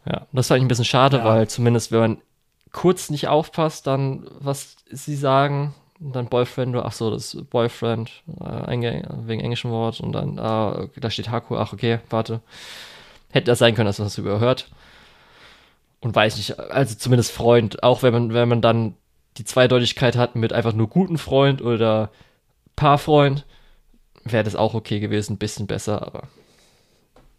Ja, 0.05 0.25
das 0.31 0.47
fand 0.47 0.57
ich 0.57 0.65
ein 0.65 0.69
bisschen 0.69 0.85
schade, 0.85 1.17
Ja. 1.17 1.25
weil 1.25 1.47
zumindest, 1.47 1.91
wenn 1.91 1.99
man 1.99 2.17
kurz 2.71 3.11
nicht 3.11 3.27
aufpasst, 3.27 3.85
dann, 3.85 4.27
was 4.39 4.75
sie 4.91 5.15
sagen, 5.15 5.75
und 5.99 6.15
dann 6.15 6.27
Boyfriend, 6.27 6.75
ach 6.75 6.91
so, 6.91 7.09
das 7.09 7.33
ist 7.33 7.49
Boyfriend, 7.49 8.11
äh, 8.39 8.67
wegen 9.27 9.39
englischem 9.39 9.71
Wort, 9.71 9.99
und 10.01 10.11
dann, 10.11 10.39
ah, 10.39 10.87
da 10.95 11.09
steht 11.09 11.29
Haku, 11.29 11.55
ach, 11.57 11.73
okay, 11.73 11.99
warte. 12.09 12.41
Hätte 13.31 13.47
das 13.47 13.59
sein 13.59 13.75
können, 13.75 13.87
dass 13.87 13.99
man 13.99 14.07
das 14.07 14.17
überhört. 14.17 14.69
Und 16.01 16.15
weiß 16.15 16.37
nicht, 16.37 16.59
also 16.59 16.95
zumindest 16.95 17.31
Freund, 17.31 17.83
auch 17.83 18.03
wenn 18.03 18.13
man, 18.13 18.33
wenn 18.33 18.49
man 18.49 18.61
dann 18.61 18.95
die 19.37 19.45
Zweideutigkeit 19.45 20.15
hat 20.15 20.35
mit 20.35 20.53
einfach 20.53 20.73
nur 20.73 20.87
guten 20.87 21.17
Freund 21.17 21.61
oder 21.61 22.11
Paarfreund, 22.75 23.45
wäre 24.23 24.43
das 24.43 24.55
auch 24.55 24.73
okay 24.73 24.99
gewesen, 24.99 25.33
ein 25.33 25.37
bisschen 25.37 25.67
besser, 25.67 26.01
aber 26.05 26.23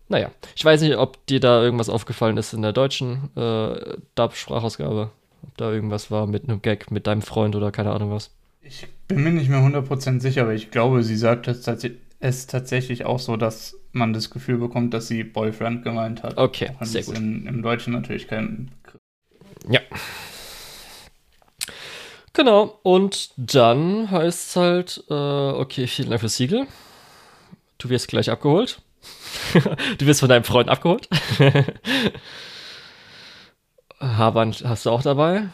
naja. 0.09 0.31
Ich 0.55 0.65
weiß 0.65 0.83
nicht, 0.83 0.97
ob 0.97 1.25
dir 1.27 1.41
da 1.41 1.63
irgendwas 1.63 1.89
aufgefallen 1.89 2.37
ist 2.37 2.53
in 2.53 2.63
der 2.63 2.73
deutschen 2.73 3.31
äh, 3.37 3.97
Dub-Sprachausgabe. 4.15 5.11
Ob 5.43 5.57
da 5.57 5.71
irgendwas 5.71 6.11
war 6.11 6.27
mit 6.27 6.45
einem 6.45 6.63
Gag 6.63 6.91
mit 6.91 7.07
deinem 7.07 7.23
Freund 7.23 7.57
oder 7.57 7.73
keine 7.73 7.93
Ahnung 7.93 8.13
was. 8.13 8.31
Ich 8.69 8.87
bin 9.09 9.23
mir 9.23 9.31
nicht 9.31 9.49
mehr 9.49 9.61
100% 9.61 10.21
sicher, 10.21 10.43
aber 10.43 10.55
ich 10.55 10.71
glaube, 10.71 11.03
sie 11.03 11.17
sagt 11.17 11.49
es, 11.49 11.63
tats 11.63 11.87
es 12.19 12.47
tatsächlich 12.47 13.05
auch 13.05 13.19
so, 13.19 13.37
dass 13.37 13.77
man 13.93 14.13
das 14.13 14.31
Gefühl 14.31 14.59
bekommt, 14.59 14.95
dass 14.95 15.07
sie 15.09 15.23
Boyfriend 15.23 15.83
gemeint 15.83 16.23
hat. 16.23 16.37
Okay, 16.39 16.71
wenn 16.79 16.89
sehr 16.89 17.03
gut. 17.03 17.17
In, 17.17 17.47
Im 17.47 17.63
Deutschen 17.63 17.93
natürlich 17.93 18.27
kein 18.27 18.71
Begriff. 18.83 19.01
Ja. 19.69 19.81
Genau, 22.33 22.79
und 22.83 23.31
dann 23.37 24.11
heißt 24.11 24.49
es 24.49 24.57
halt, 24.57 25.05
äh, 25.09 25.15
okay, 25.15 25.87
vielen 25.87 26.11
Dank 26.11 26.21
fürs 26.21 26.37
Siegel. 26.37 26.67
Du 27.79 27.89
wirst 27.89 28.09
gleich 28.09 28.31
abgeholt. 28.31 28.83
du 29.99 30.07
wirst 30.07 30.21
von 30.21 30.29
deinem 30.29 30.45
Freund 30.45 30.69
abgeholt. 30.69 31.09
Haband 34.01 34.65
hast 34.67 34.85
du 34.85 34.91
auch 34.91 35.03
dabei. 35.03 35.49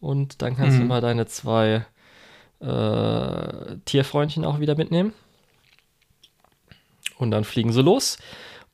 Und 0.00 0.42
dann 0.42 0.56
kannst 0.56 0.78
du 0.78 0.82
Mhm. 0.82 0.88
mal 0.88 1.00
deine 1.00 1.26
zwei 1.26 1.84
äh, 2.60 3.76
Tierfreundchen 3.84 4.44
auch 4.44 4.60
wieder 4.60 4.74
mitnehmen. 4.76 5.12
Und 7.18 7.30
dann 7.30 7.44
fliegen 7.44 7.72
sie 7.72 7.82
los. 7.82 8.18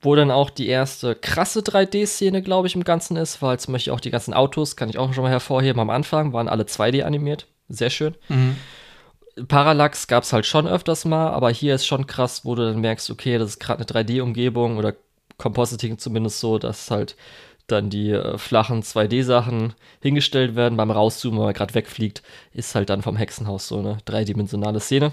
wo 0.06 0.14
dann 0.14 0.30
auch 0.30 0.50
die 0.50 0.66
erste 0.68 1.14
krasse 1.14 1.60
3D-Szene, 1.62 2.42
glaube 2.42 2.66
ich, 2.66 2.74
im 2.74 2.84
Ganzen 2.84 3.16
ist, 3.16 3.40
weil 3.40 3.58
zum 3.58 3.72
Beispiel 3.72 3.94
auch 3.94 4.00
die 4.00 4.10
ganzen 4.10 4.34
Autos, 4.34 4.76
kann 4.76 4.90
ich 4.90 4.98
auch 4.98 5.14
schon 5.14 5.22
mal 5.24 5.30
hervorheben, 5.30 5.80
am 5.80 5.88
Anfang 5.88 6.34
waren 6.34 6.46
alle 6.46 6.64
2D 6.66 7.04
animiert. 7.04 7.46
Sehr 7.70 7.88
schön. 7.88 8.14
Mhm. 8.28 8.56
Parallax 9.48 10.06
gab 10.06 10.24
es 10.24 10.32
halt 10.34 10.44
schon 10.44 10.66
öfters 10.68 11.06
mal, 11.06 11.30
aber 11.30 11.48
hier 11.50 11.74
ist 11.74 11.86
schon 11.86 12.06
krass, 12.06 12.44
wo 12.44 12.54
du 12.54 12.66
dann 12.66 12.82
merkst, 12.82 13.10
okay, 13.10 13.38
das 13.38 13.48
ist 13.52 13.60
gerade 13.60 13.78
eine 13.78 13.86
3D-Umgebung 14.04 14.76
oder 14.76 14.94
Compositing 15.38 15.96
zumindest 15.96 16.38
so, 16.38 16.58
dass 16.58 16.90
halt 16.90 17.16
dann 17.66 17.90
die 17.90 18.10
äh, 18.10 18.36
flachen 18.38 18.82
2D-Sachen 18.82 19.74
hingestellt 20.00 20.54
werden. 20.56 20.76
Beim 20.76 20.90
Rauszoomen, 20.90 21.38
wenn 21.38 21.46
man 21.46 21.54
gerade 21.54 21.74
wegfliegt, 21.74 22.22
ist 22.52 22.74
halt 22.74 22.90
dann 22.90 23.02
vom 23.02 23.16
Hexenhaus 23.16 23.68
so 23.68 23.78
eine 23.78 23.98
dreidimensionale 24.04 24.80
Szene. 24.80 25.12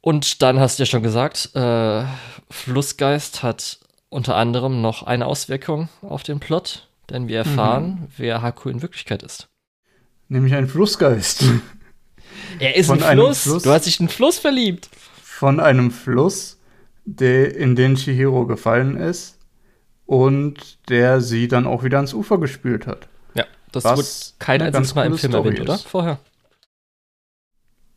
Und 0.00 0.42
dann 0.42 0.60
hast 0.60 0.78
du 0.78 0.82
ja 0.84 0.86
schon 0.86 1.02
gesagt, 1.02 1.50
äh, 1.54 2.04
Flussgeist 2.50 3.42
hat 3.42 3.80
unter 4.08 4.36
anderem 4.36 4.80
noch 4.80 5.02
eine 5.02 5.26
Auswirkung 5.26 5.88
auf 6.00 6.22
den 6.22 6.38
Plot, 6.38 6.88
denn 7.10 7.26
wir 7.28 7.38
erfahren, 7.38 7.86
Mhm. 8.02 8.08
wer 8.16 8.42
Haku 8.42 8.68
in 8.68 8.82
Wirklichkeit 8.82 9.22
ist. 9.22 9.48
Nämlich 10.28 10.54
ein 10.54 10.68
Flussgeist. 10.68 11.44
Er 12.58 12.76
ist 12.76 12.86
Von 12.88 13.02
ein 13.02 13.16
Fluss. 13.16 13.42
Fluss? 13.42 13.62
Du 13.62 13.70
hast 13.70 13.86
dich 13.86 13.98
in 13.98 14.04
einen 14.06 14.08
Fluss 14.14 14.38
verliebt. 14.38 14.88
Von 15.22 15.58
einem 15.58 15.90
Fluss, 15.90 16.58
der, 17.04 17.54
in 17.56 17.76
den 17.76 17.94
Chihiro 17.96 18.46
gefallen 18.46 18.96
ist 18.96 19.35
und 20.06 20.78
der 20.88 21.20
sie 21.20 21.48
dann 21.48 21.66
auch 21.66 21.84
wieder 21.84 21.98
ans 21.98 22.14
Ufer 22.14 22.38
gespült 22.38 22.86
hat. 22.86 23.08
Ja, 23.34 23.44
das 23.72 23.84
Was 23.84 23.98
wurde 23.98 24.38
kein 24.38 24.62
einziges 24.62 24.94
Mal 24.94 25.06
im 25.06 25.18
Film 25.18 25.32
Story 25.32 25.48
erwähnt, 25.48 25.60
oder? 25.62 25.74
ist. 25.74 25.86
Vorher. 25.86 26.18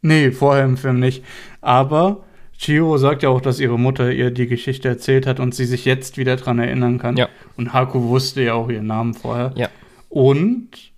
Nee, 0.02 0.32
vorher 0.32 0.66
im 0.66 0.78
Film 0.78 1.00
nicht. 1.00 1.24
Aber 1.62 2.24
Chihiro 2.58 2.98
sagt 2.98 3.24
ja 3.24 3.30
auch, 3.30 3.42
dass 3.42 3.60
ihre 3.60 3.80
Mutter 3.80 4.12
ihr 4.12 4.32
die 4.32 4.48
Geschichte 4.48 4.88
erzählt 4.88 5.26
hat 5.26 5.40
und 5.40 5.56
sie 5.56 5.66
sich 5.66 5.86
jetzt 5.86 6.18
wieder 6.18 6.36
dran 6.36 6.60
erinnern 6.60 6.98
kann. 6.98 7.16
Ja. 7.16 7.30
Und 7.56 7.74
Haku 7.74 8.02
wusste 8.04 8.42
ja 8.42 8.54
auch 8.54 8.70
ihren 8.70 8.88
Namen 8.88 9.14
vorher. 9.14 9.54
Ja. 9.56 9.70
Und, 10.10 10.92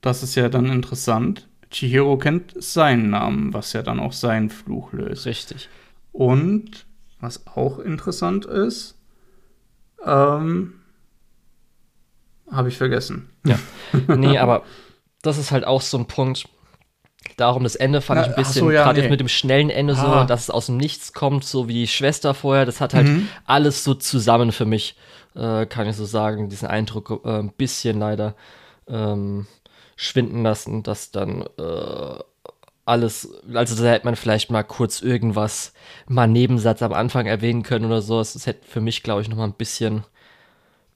das 0.00 0.22
ist 0.22 0.34
ja 0.34 0.48
dann 0.48 0.66
interessant, 0.66 1.48
Chihiro 1.70 2.18
kennt 2.18 2.54
seinen 2.62 3.10
Namen, 3.10 3.54
was 3.54 3.72
ja 3.72 3.82
dann 3.82 4.00
auch 4.00 4.12
seinen 4.12 4.50
Fluch 4.50 4.92
löst. 4.92 5.26
Richtig. 5.26 5.68
Und, 6.12 6.84
was 7.20 7.46
auch 7.46 7.78
interessant 7.78 8.44
ist, 8.44 8.96
ähm, 10.04 10.74
habe 12.50 12.68
ich 12.68 12.76
vergessen. 12.76 13.30
Nee, 14.08 14.38
aber 14.38 14.62
das 15.22 15.36
ist 15.38 15.50
halt 15.52 15.66
auch 15.66 15.82
so 15.82 15.98
ein 15.98 16.06
Punkt. 16.06 16.48
Darum 17.36 17.62
das 17.62 17.76
Ende 17.76 18.00
fand 18.00 18.20
Na, 18.20 18.26
ich 18.26 18.32
ein 18.32 18.36
bisschen, 18.36 18.60
so, 18.66 18.70
ja, 18.70 18.82
gerade 18.82 18.98
nee. 18.98 19.04
jetzt 19.04 19.10
mit 19.10 19.20
dem 19.20 19.28
schnellen 19.28 19.70
Ende 19.70 19.94
so, 19.94 20.06
Ah. 20.06 20.24
dass 20.24 20.42
es 20.42 20.50
aus 20.50 20.66
dem 20.66 20.76
Nichts 20.76 21.12
kommt, 21.12 21.44
so 21.44 21.68
wie 21.68 21.74
die 21.74 21.86
Schwester 21.88 22.34
vorher. 22.34 22.66
Das 22.66 22.80
hat 22.80 22.94
halt 22.94 23.06
Mhm. 23.06 23.28
alles 23.44 23.84
so 23.84 23.94
zusammen 23.94 24.50
für 24.52 24.64
mich, 24.64 24.96
äh, 25.34 25.66
kann 25.66 25.86
ich 25.88 25.96
so 25.96 26.04
sagen, 26.04 26.48
diesen 26.48 26.68
Eindruck 26.68 27.22
äh, 27.24 27.38
ein 27.38 27.52
bisschen 27.52 27.98
leider 28.00 28.34
ähm, 28.88 29.46
schwinden 29.96 30.42
lassen, 30.42 30.82
dass 30.82 31.10
dann 31.12 31.42
äh, 31.58 32.18
alles, 32.84 33.28
also 33.54 33.80
da 33.82 33.90
hätte 33.90 34.04
man 34.06 34.16
vielleicht 34.16 34.50
mal 34.50 34.62
kurz 34.64 35.02
irgendwas, 35.02 35.72
mal 36.08 36.22
einen 36.24 36.32
Nebensatz 36.32 36.82
am 36.82 36.92
Anfang 36.92 37.26
erwähnen 37.26 37.62
können 37.62 37.84
oder 37.84 38.02
so. 38.02 38.18
Das 38.18 38.46
hätte 38.46 38.66
für 38.66 38.80
mich, 38.80 39.02
glaube 39.02 39.22
ich, 39.22 39.28
noch 39.28 39.36
mal 39.36 39.44
ein 39.44 39.52
bisschen 39.54 40.02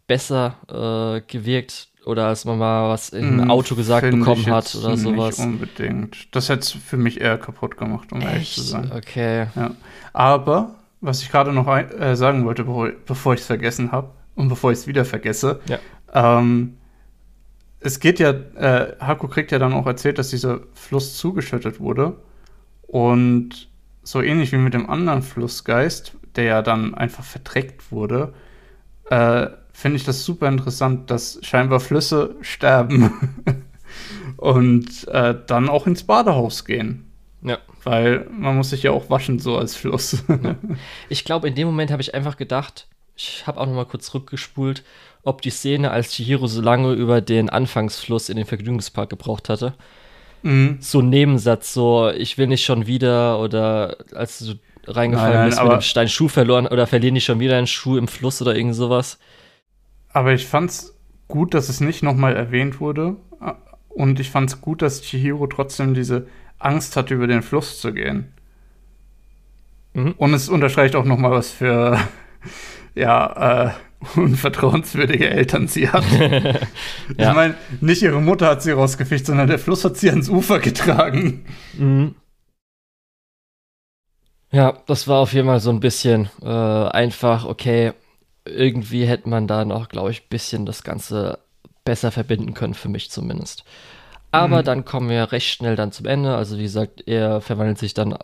besser 0.06 0.56
äh, 0.68 1.20
gewirkt 1.26 1.88
oder 2.04 2.26
als 2.28 2.44
man 2.44 2.58
mal 2.58 2.88
was 2.88 3.08
im 3.10 3.40
Hm, 3.42 3.50
Auto 3.50 3.74
gesagt 3.74 4.08
bekommen 4.10 4.46
hat 4.46 4.72
oder 4.76 4.96
sowas. 4.96 5.38
Nicht 5.38 5.46
unbedingt. 5.46 6.34
Das 6.34 6.48
hätte 6.48 6.60
es 6.60 6.70
für 6.70 6.96
mich 6.96 7.20
eher 7.20 7.36
kaputt 7.38 7.76
gemacht, 7.76 8.12
um 8.12 8.20
ehrlich 8.20 8.54
zu 8.54 8.60
Echt? 8.60 8.70
sein. 8.70 8.92
Okay. 8.94 9.46
Ja. 9.56 9.70
Aber, 10.12 10.76
was 11.00 11.22
ich 11.22 11.30
gerade 11.30 11.52
noch 11.52 11.66
ein, 11.66 11.90
äh, 11.90 12.14
sagen 12.14 12.44
wollte, 12.44 12.62
bevor, 12.64 12.90
bevor 13.06 13.34
ich 13.34 13.40
es 13.40 13.46
vergessen 13.46 13.90
habe 13.90 14.10
und 14.36 14.48
bevor 14.48 14.70
ich 14.70 14.78
es 14.78 14.86
wieder 14.86 15.04
vergesse, 15.04 15.60
Ja. 15.68 15.78
ähm, 16.14 16.76
es 17.86 18.00
geht 18.00 18.18
ja, 18.18 18.30
äh, 18.30 18.96
Haku 19.00 19.28
kriegt 19.28 19.52
ja 19.52 19.58
dann 19.58 19.72
auch 19.72 19.86
erzählt, 19.86 20.18
dass 20.18 20.30
dieser 20.30 20.60
Fluss 20.74 21.16
zugeschüttet 21.16 21.80
wurde. 21.80 22.16
Und 22.82 23.68
so 24.02 24.22
ähnlich 24.22 24.52
wie 24.52 24.56
mit 24.56 24.74
dem 24.74 24.90
anderen 24.90 25.22
Flussgeist, 25.22 26.16
der 26.36 26.44
ja 26.44 26.62
dann 26.62 26.94
einfach 26.94 27.24
verdreckt 27.24 27.90
wurde, 27.90 28.34
äh, 29.10 29.46
finde 29.72 29.96
ich 29.96 30.04
das 30.04 30.24
super 30.24 30.48
interessant, 30.48 31.10
dass 31.10 31.38
scheinbar 31.42 31.80
Flüsse 31.80 32.36
sterben 32.40 33.64
und 34.36 35.08
äh, 35.08 35.34
dann 35.46 35.68
auch 35.68 35.86
ins 35.86 36.04
Badehaus 36.04 36.64
gehen. 36.64 37.10
Ja. 37.42 37.58
Weil 37.84 38.26
man 38.30 38.56
muss 38.56 38.70
sich 38.70 38.82
ja 38.82 38.90
auch 38.90 39.10
waschen, 39.10 39.38
so 39.38 39.56
als 39.56 39.76
Fluss. 39.76 40.24
Ich 41.08 41.24
glaube, 41.24 41.46
in 41.46 41.54
dem 41.54 41.68
Moment 41.68 41.92
habe 41.92 42.02
ich 42.02 42.14
einfach 42.14 42.36
gedacht, 42.36 42.88
ich 43.16 43.46
habe 43.46 43.60
auch 43.60 43.66
noch 43.66 43.74
mal 43.74 43.86
kurz 43.86 44.12
rückgespult, 44.12 44.82
ob 45.26 45.42
die 45.42 45.50
Szene, 45.50 45.90
als 45.90 46.12
Chihiro 46.12 46.46
so 46.46 46.60
lange 46.60 46.92
über 46.92 47.20
den 47.20 47.50
Anfangsfluss 47.50 48.28
in 48.28 48.36
den 48.36 48.46
Vergnügungspark 48.46 49.10
gebraucht 49.10 49.48
hatte. 49.48 49.74
mhm. 50.42 50.78
So 50.80 51.00
ein 51.00 51.10
Nebensatz, 51.10 51.74
so, 51.74 52.10
ich 52.10 52.38
will 52.38 52.46
nicht 52.46 52.64
schon 52.64 52.86
wieder 52.86 53.40
oder 53.40 53.96
als 54.14 54.38
du 54.38 54.54
reingefallen 54.86 55.32
Nein, 55.32 55.40
nein, 55.40 55.50
bist 55.50 55.62
mit 55.62 55.72
dem 55.72 55.80
Stein 55.80 56.08
Schuh 56.08 56.28
verloren 56.28 56.66
oder 56.66 56.86
verlieren 56.86 57.14
nicht 57.14 57.24
schon 57.24 57.40
wieder 57.40 57.58
einen 57.58 57.66
Schuh 57.66 57.96
im 57.96 58.08
Fluss 58.08 58.40
oder 58.40 58.54
irgend 58.54 58.76
sowas. 58.76 59.18
Aber 60.12 60.32
ich 60.32 60.46
fand's 60.46 60.96
gut, 61.28 61.54
dass 61.54 61.68
es 61.68 61.80
nicht 61.80 62.02
nochmal 62.02 62.36
erwähnt 62.36 62.80
wurde. 62.80 63.16
Und 63.88 64.20
ich 64.20 64.30
fand's 64.30 64.60
gut, 64.60 64.82
dass 64.82 65.02
Chihiro 65.02 65.46
trotzdem 65.46 65.94
diese 65.94 66.26
Angst 66.58 66.96
hatte, 66.96 67.14
über 67.14 67.26
den 67.26 67.42
Fluss 67.42 67.80
zu 67.80 67.92
gehen. 67.92 68.32
Mhm. 69.94 70.14
Und 70.18 70.34
es 70.34 70.48
unterstreicht 70.48 70.94
auch 70.94 71.04
nochmal, 71.04 71.32
was 71.32 71.50
für 71.50 71.98
ja, 72.94 73.66
äh, 73.66 73.70
unvertrauenswürdige 74.14 75.28
Eltern 75.30 75.68
sie 75.68 75.88
hat. 75.88 76.04
Ich 77.10 77.18
Ja. 77.18 77.34
meine, 77.34 77.54
nicht 77.80 78.02
ihre 78.02 78.20
Mutter 78.20 78.48
hat 78.48 78.62
sie 78.62 78.72
rausgefischt, 78.72 79.26
sondern 79.26 79.48
der 79.48 79.58
Fluss 79.58 79.84
hat 79.84 79.96
sie 79.96 80.10
ans 80.10 80.28
Ufer 80.28 80.58
getragen. 80.60 81.44
Mhm. 81.76 82.14
Ja, 84.52 84.78
das 84.86 85.08
war 85.08 85.18
auf 85.20 85.32
jeden 85.32 85.48
Fall 85.48 85.60
so 85.60 85.70
ein 85.70 85.80
bisschen 85.80 86.30
äh, 86.42 86.46
einfach, 86.48 87.44
okay, 87.44 87.92
irgendwie 88.44 89.04
hätte 89.06 89.28
man 89.28 89.46
da 89.48 89.64
noch, 89.64 89.88
glaube 89.88 90.12
ich, 90.12 90.22
ein 90.22 90.28
bisschen 90.28 90.66
das 90.66 90.84
Ganze 90.84 91.38
besser 91.84 92.10
verbinden 92.12 92.54
können, 92.54 92.74
für 92.74 92.88
mich 92.88 93.10
zumindest. 93.10 93.64
Aber 94.32 94.60
Mhm. 94.60 94.64
dann 94.64 94.84
kommen 94.84 95.08
wir 95.08 95.32
recht 95.32 95.46
schnell 95.48 95.76
dann 95.76 95.92
zum 95.92 96.06
Ende. 96.06 96.34
Also 96.36 96.58
wie 96.58 96.62
gesagt, 96.64 97.02
er 97.06 97.40
verwandelt 97.40 97.78
sich 97.78 97.94
dann 97.94 98.16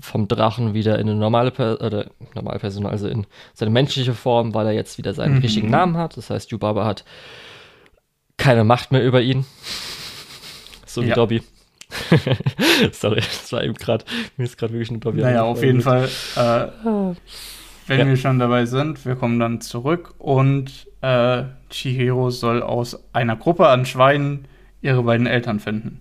vom 0.00 0.28
Drachen 0.28 0.74
wieder 0.74 0.98
in 0.98 1.08
eine 1.08 1.18
normale 1.18 1.50
per 1.50 1.80
oder 1.80 2.06
normale 2.34 2.58
Person, 2.58 2.86
also 2.86 3.08
in 3.08 3.26
seine 3.54 3.70
menschliche 3.70 4.14
Form, 4.14 4.54
weil 4.54 4.66
er 4.66 4.72
jetzt 4.72 4.98
wieder 4.98 5.14
seinen 5.14 5.36
Mhm. 5.36 5.40
richtigen 5.42 5.70
Namen 5.70 5.96
hat. 5.96 6.16
Das 6.16 6.30
heißt, 6.30 6.50
Yubaba 6.52 6.84
hat 6.84 7.04
keine 8.36 8.64
Macht 8.64 8.92
mehr 8.92 9.04
über 9.04 9.20
ihn. 9.22 9.44
So 10.88 11.02
wie 11.02 11.08
Ja. 11.08 11.14
Dobby. 11.14 11.42
Sorry, 12.92 13.16
das 13.20 13.52
war 13.52 13.62
eben 13.62 13.74
gerade, 13.74 14.04
mir 14.36 14.44
ist 14.44 14.56
gerade 14.56 14.72
wirklich 14.72 14.90
ein 14.90 15.00
Dobby. 15.00 15.20
Naja, 15.20 15.42
auf 15.42 15.62
jeden 15.62 15.80
Fall, 15.82 16.04
äh, 16.36 16.66
wenn 17.86 17.98
Ja. 18.00 18.06
wir 18.06 18.16
schon 18.16 18.38
dabei 18.38 18.64
sind, 18.66 19.04
wir 19.04 19.14
kommen 19.16 19.38
dann 19.38 19.60
zurück 19.60 20.14
und 20.18 20.86
äh, 21.02 21.44
Chihiro 21.70 22.30
soll 22.30 22.62
aus 22.62 22.98
einer 23.12 23.36
Gruppe 23.36 23.68
an 23.68 23.84
Schweinen 23.86 24.46
ihre 24.86 25.02
beiden 25.02 25.26
Eltern 25.26 25.60
finden. 25.60 26.00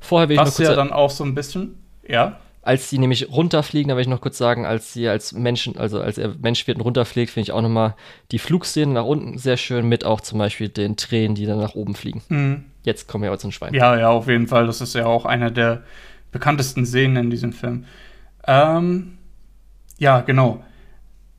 Vorher 0.00 0.28
will 0.28 0.34
ich 0.34 0.38
noch 0.38 0.46
Was 0.46 0.56
kurz, 0.56 0.68
ja 0.68 0.74
dann 0.74 0.92
auch 0.92 1.08
so 1.08 1.24
ein 1.24 1.34
bisschen, 1.34 1.78
ja, 2.06 2.38
als 2.64 2.88
sie 2.88 2.98
nämlich 2.98 3.30
runterfliegen, 3.30 3.88
da 3.88 3.96
will 3.96 4.02
ich 4.02 4.08
noch 4.08 4.20
kurz 4.20 4.38
sagen, 4.38 4.64
als 4.64 4.92
sie 4.92 5.08
als 5.08 5.32
Menschen, 5.32 5.76
also 5.76 6.00
als 6.00 6.16
er 6.16 6.34
Mensch 6.40 6.66
wird 6.66 6.78
und 6.78 6.84
runterfliegt, 6.84 7.30
finde 7.30 7.44
ich 7.44 7.52
auch 7.52 7.60
nochmal 7.60 7.94
die 8.30 8.38
Flugszenen 8.38 8.94
nach 8.94 9.04
unten 9.04 9.38
sehr 9.38 9.56
schön 9.56 9.88
mit 9.88 10.04
auch 10.04 10.20
zum 10.20 10.38
Beispiel 10.38 10.68
den 10.68 10.96
Tränen, 10.96 11.34
die 11.34 11.46
dann 11.46 11.58
nach 11.58 11.74
oben 11.74 11.94
fliegen. 11.94 12.22
mhm. 12.28 12.64
Jetzt 12.82 13.08
kommen 13.08 13.22
wir 13.22 13.30
aber 13.30 13.38
zum 13.38 13.50
Schwein. 13.50 13.72
ja, 13.72 13.98
ja, 13.98 14.10
auf 14.10 14.28
jeden 14.28 14.46
Fall. 14.46 14.66
Das 14.66 14.82
ist 14.82 14.94
ja 14.94 15.06
auch 15.06 15.24
einer 15.24 15.50
der 15.50 15.84
bekanntesten 16.32 16.84
Szenen 16.84 17.16
in 17.16 17.30
diesem 17.30 17.54
Film. 17.54 17.86
Ähm, 18.46 19.16
ja, 19.96 20.20
genau. 20.20 20.62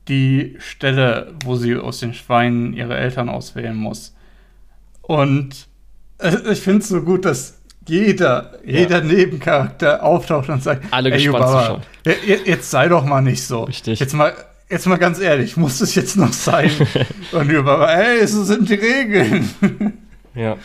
Die 0.08 0.56
Stelle, 0.58 1.34
wo 1.44 1.54
sie 1.54 1.76
aus 1.76 2.00
den 2.00 2.14
Schweinen 2.14 2.72
ihre 2.72 2.96
Eltern 2.96 3.28
auswählen 3.28 3.76
muss. 3.76 4.16
Und 5.02 5.65
ich 6.50 6.60
finde 6.60 6.80
es 6.82 6.88
so 6.88 7.02
gut, 7.02 7.24
dass 7.24 7.58
jeder, 7.86 8.58
jeder 8.64 9.00
Nebencharakter 9.00 10.02
auftaucht 10.02 10.48
und 10.48 10.62
sagt, 10.62 10.84
Alle 10.90 11.10
"Ey, 11.12 11.18
gespannt 11.22 11.44
Yubaba, 11.44 11.60
zuschauen." 11.62 11.82
je- 12.04 12.34
je- 12.34 12.40
Jetzt 12.50 12.70
sei 12.70 12.88
doch 12.88 13.04
mal 13.04 13.20
nicht 13.20 13.44
so. 13.44 13.64
Richtig. 13.64 14.00
Jetzt 14.00 14.12
mal, 14.14 14.32
jetzt 14.68 14.86
mal 14.86 14.96
ganz 14.96 15.20
ehrlich, 15.20 15.56
muss 15.56 15.80
es 15.80 15.94
jetzt 15.94 16.16
noch 16.16 16.32
sein? 16.32 16.70
und 17.32 17.50
Yubaba, 17.50 17.92
ey, 17.94 18.26
so 18.26 18.42
sind 18.44 18.68
die 18.68 18.74
Regeln. 18.74 19.48
Ja. 20.34 20.58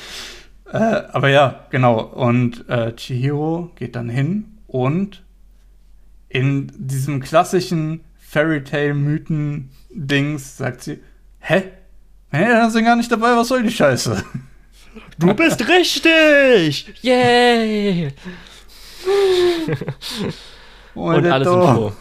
Äh, 0.70 1.04
aber 1.14 1.30
ja, 1.30 1.66
genau. 1.70 2.02
Und 2.02 2.68
äh, 2.70 2.94
Chihiro 2.94 3.72
geht 3.76 3.96
dann 3.96 4.10
hin 4.10 4.58
und 4.68 5.24
in 6.28 6.70
diesem 6.78 7.22
klassischen 7.22 8.02
Fairy 8.20 8.64
Tale 8.66 8.94
Mythen 8.94 9.70
Dings 9.92 10.58
sagt 10.58 10.82
sie, 10.84 11.00
hä? 11.40 11.64
Hä, 12.32 12.46
da 12.50 12.70
sind 12.70 12.84
gar 12.84 12.98
nicht 12.98 13.10
dabei, 13.12 13.36
was 13.38 13.48
soll 13.50 13.64
die 13.64 13.72
Scheiße? 13.72 14.22
Du 15.20 15.34
bist 15.34 15.68
richtig! 15.68 16.94
Yay! 17.02 18.12
Und 20.94 21.26
alle 21.26 21.46
sind 21.46 21.54
froh. 21.64 21.92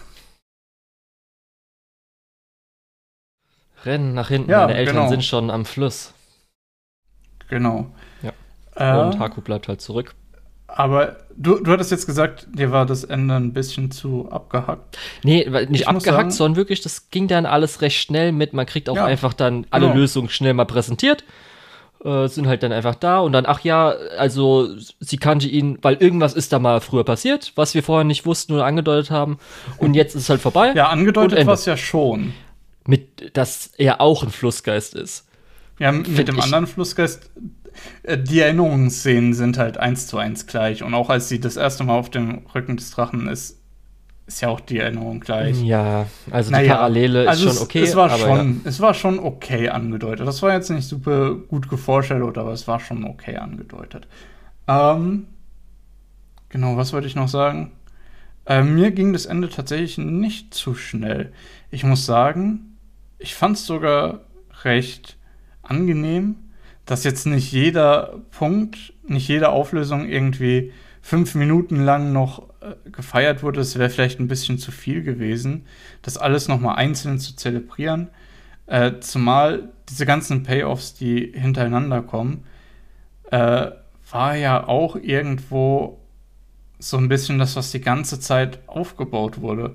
Rennen 3.84 4.12
nach 4.14 4.28
hinten, 4.28 4.50
Ja, 4.50 4.66
meine 4.66 4.74
Eltern 4.74 4.96
genau. 4.96 5.08
sind 5.08 5.24
schon 5.24 5.50
am 5.50 5.64
Fluss. 5.64 6.12
Genau. 7.48 7.86
Ja. 8.22 8.32
Äh, 8.74 8.98
Und 9.00 9.18
Haku 9.18 9.40
bleibt 9.40 9.68
halt 9.68 9.80
zurück. 9.80 10.14
aber 10.66 11.16
du, 11.36 11.58
du 11.60 11.72
hattest 11.72 11.90
jetzt 11.90 12.06
gesagt, 12.06 12.46
dir 12.52 12.70
war 12.72 12.84
das 12.86 13.04
Ende 13.04 13.34
ein 13.36 13.52
bisschen 13.52 13.90
zu 13.90 14.30
abgehackt. 14.30 14.98
Nee, 15.24 15.48
nicht 15.68 15.80
Ich 15.82 15.88
abgehackt, 15.88 16.04
sagen- 16.04 16.30
sondern 16.30 16.56
wirklich, 16.56 16.80
das 16.82 17.10
ging 17.10 17.26
dann 17.26 17.46
alles 17.46 17.80
recht 17.80 18.00
schnell 18.00 18.32
mit. 18.32 18.52
Man 18.52 18.66
kriegt 18.66 18.88
auch 18.90 18.96
Ja, 18.96 19.06
einfach 19.06 19.32
dann 19.32 19.66
alle 19.70 19.86
genau. 19.86 19.98
Lösungen 19.98 20.28
schnell 20.28 20.54
mal 20.54 20.66
präsentiert. 20.66 21.24
Äh, 22.02 22.28
sind 22.28 22.46
halt 22.46 22.62
dann 22.62 22.72
einfach 22.72 22.94
da 22.94 23.18
und 23.18 23.32
dann, 23.32 23.44
ach 23.44 23.60
ja, 23.60 23.90
also 24.16 24.68
sie 25.00 25.18
kannte 25.18 25.48
ihn, 25.48 25.76
weil 25.82 25.96
irgendwas 25.96 26.32
ist 26.32 26.50
da 26.50 26.58
mal 26.58 26.80
früher 26.80 27.04
passiert, 27.04 27.52
was 27.56 27.74
wir 27.74 27.82
vorher 27.82 28.04
nicht 28.04 28.24
wussten 28.24 28.54
oder 28.54 28.64
angedeutet 28.64 29.10
haben. 29.10 29.38
Und 29.76 29.92
jetzt 29.92 30.14
ist 30.14 30.22
es 30.22 30.30
halt 30.30 30.40
vorbei. 30.40 30.72
Ja, 30.74 30.88
angedeutet 30.88 31.46
war 31.46 31.52
es 31.52 31.66
ja 31.66 31.76
schon. 31.76 32.32
Mit, 32.86 33.36
dass 33.36 33.72
er 33.76 34.00
auch 34.00 34.22
ein 34.22 34.30
Flussgeist 34.30 34.94
ist. 34.94 35.28
Ja, 35.78 35.92
mit 35.92 36.06
Find 36.06 36.28
dem 36.28 36.40
anderen 36.40 36.66
Flussgeist, 36.66 37.30
äh, 38.02 38.16
die 38.16 38.40
Erinnerungsszenen 38.40 39.34
sind 39.34 39.58
halt 39.58 39.76
eins 39.76 40.06
zu 40.06 40.16
eins 40.16 40.46
gleich. 40.46 40.82
Und 40.82 40.94
auch 40.94 41.10
als 41.10 41.28
sie 41.28 41.38
das 41.38 41.58
erste 41.58 41.84
Mal 41.84 41.98
auf 41.98 42.08
dem 42.08 42.46
Rücken 42.54 42.78
des 42.78 42.92
Drachen 42.92 43.28
ist, 43.28 43.59
ist 44.30 44.40
ja 44.42 44.48
auch 44.48 44.60
die 44.60 44.78
Erinnerung 44.78 45.18
gleich. 45.20 45.60
Ja, 45.60 46.06
also 46.30 46.50
die 46.50 46.54
Naja, 46.56 46.74
Parallele 46.76 47.28
also 47.28 47.48
ist 47.48 47.54
schon 47.54 47.56
es- 47.56 47.62
okay. 47.62 47.82
Es 47.82 47.96
war, 47.96 48.10
schon, 48.10 48.60
es 48.64 48.80
war 48.80 48.94
schon 48.94 49.18
okay 49.18 49.68
angedeutet. 49.68 50.26
Das 50.26 50.40
war 50.42 50.52
jetzt 50.54 50.70
nicht 50.70 50.86
super 50.88 51.34
gut 51.34 51.68
geforeshadowt, 51.68 52.38
aber 52.38 52.52
es 52.52 52.68
war 52.68 52.78
schon 52.80 53.04
okay 53.04 53.36
angedeutet. 53.36 54.06
Ähm, 54.68 55.26
genau, 56.48 56.76
was 56.76 56.92
wollte 56.92 57.06
ich 57.08 57.16
noch 57.16 57.28
sagen? 57.28 57.72
Äh, 58.46 58.62
mir 58.62 58.92
ging 58.92 59.12
das 59.12 59.26
Ende 59.26 59.48
tatsächlich 59.48 59.98
nicht 59.98 60.54
zu 60.54 60.74
schnell. 60.74 61.32
Ich 61.70 61.82
muss 61.84 62.06
sagen, 62.06 62.76
ich 63.18 63.34
fand 63.34 63.56
es 63.56 63.66
sogar 63.66 64.20
recht 64.64 65.16
angenehm, 65.62 66.36
dass 66.86 67.04
jetzt 67.04 67.26
nicht 67.26 67.52
jeder 67.52 68.20
Punkt, 68.30 68.92
nicht 69.06 69.28
jede 69.28 69.50
Auflösung 69.50 70.08
irgendwie 70.08 70.72
fünf 71.02 71.34
Minuten 71.34 71.84
lang 71.84 72.12
noch 72.12 72.44
gefeiert 72.90 73.42
wurde. 73.42 73.60
Es 73.60 73.78
wäre 73.78 73.90
vielleicht 73.90 74.20
ein 74.20 74.28
bisschen 74.28 74.58
zu 74.58 74.72
viel 74.72 75.02
gewesen, 75.02 75.66
das 76.02 76.16
alles 76.16 76.48
nochmal 76.48 76.76
einzeln 76.76 77.18
zu 77.18 77.36
zelebrieren. 77.36 78.08
Äh, 78.66 79.00
zumal 79.00 79.70
diese 79.88 80.06
ganzen 80.06 80.42
Payoffs, 80.42 80.94
die 80.94 81.32
hintereinander 81.34 82.02
kommen, 82.02 82.44
äh, 83.30 83.70
war 84.10 84.36
ja 84.36 84.66
auch 84.66 84.96
irgendwo 84.96 85.98
so 86.78 86.96
ein 86.96 87.08
bisschen 87.08 87.38
das, 87.38 87.56
was 87.56 87.70
die 87.70 87.80
ganze 87.80 88.20
Zeit 88.20 88.60
aufgebaut 88.66 89.40
wurde. 89.40 89.74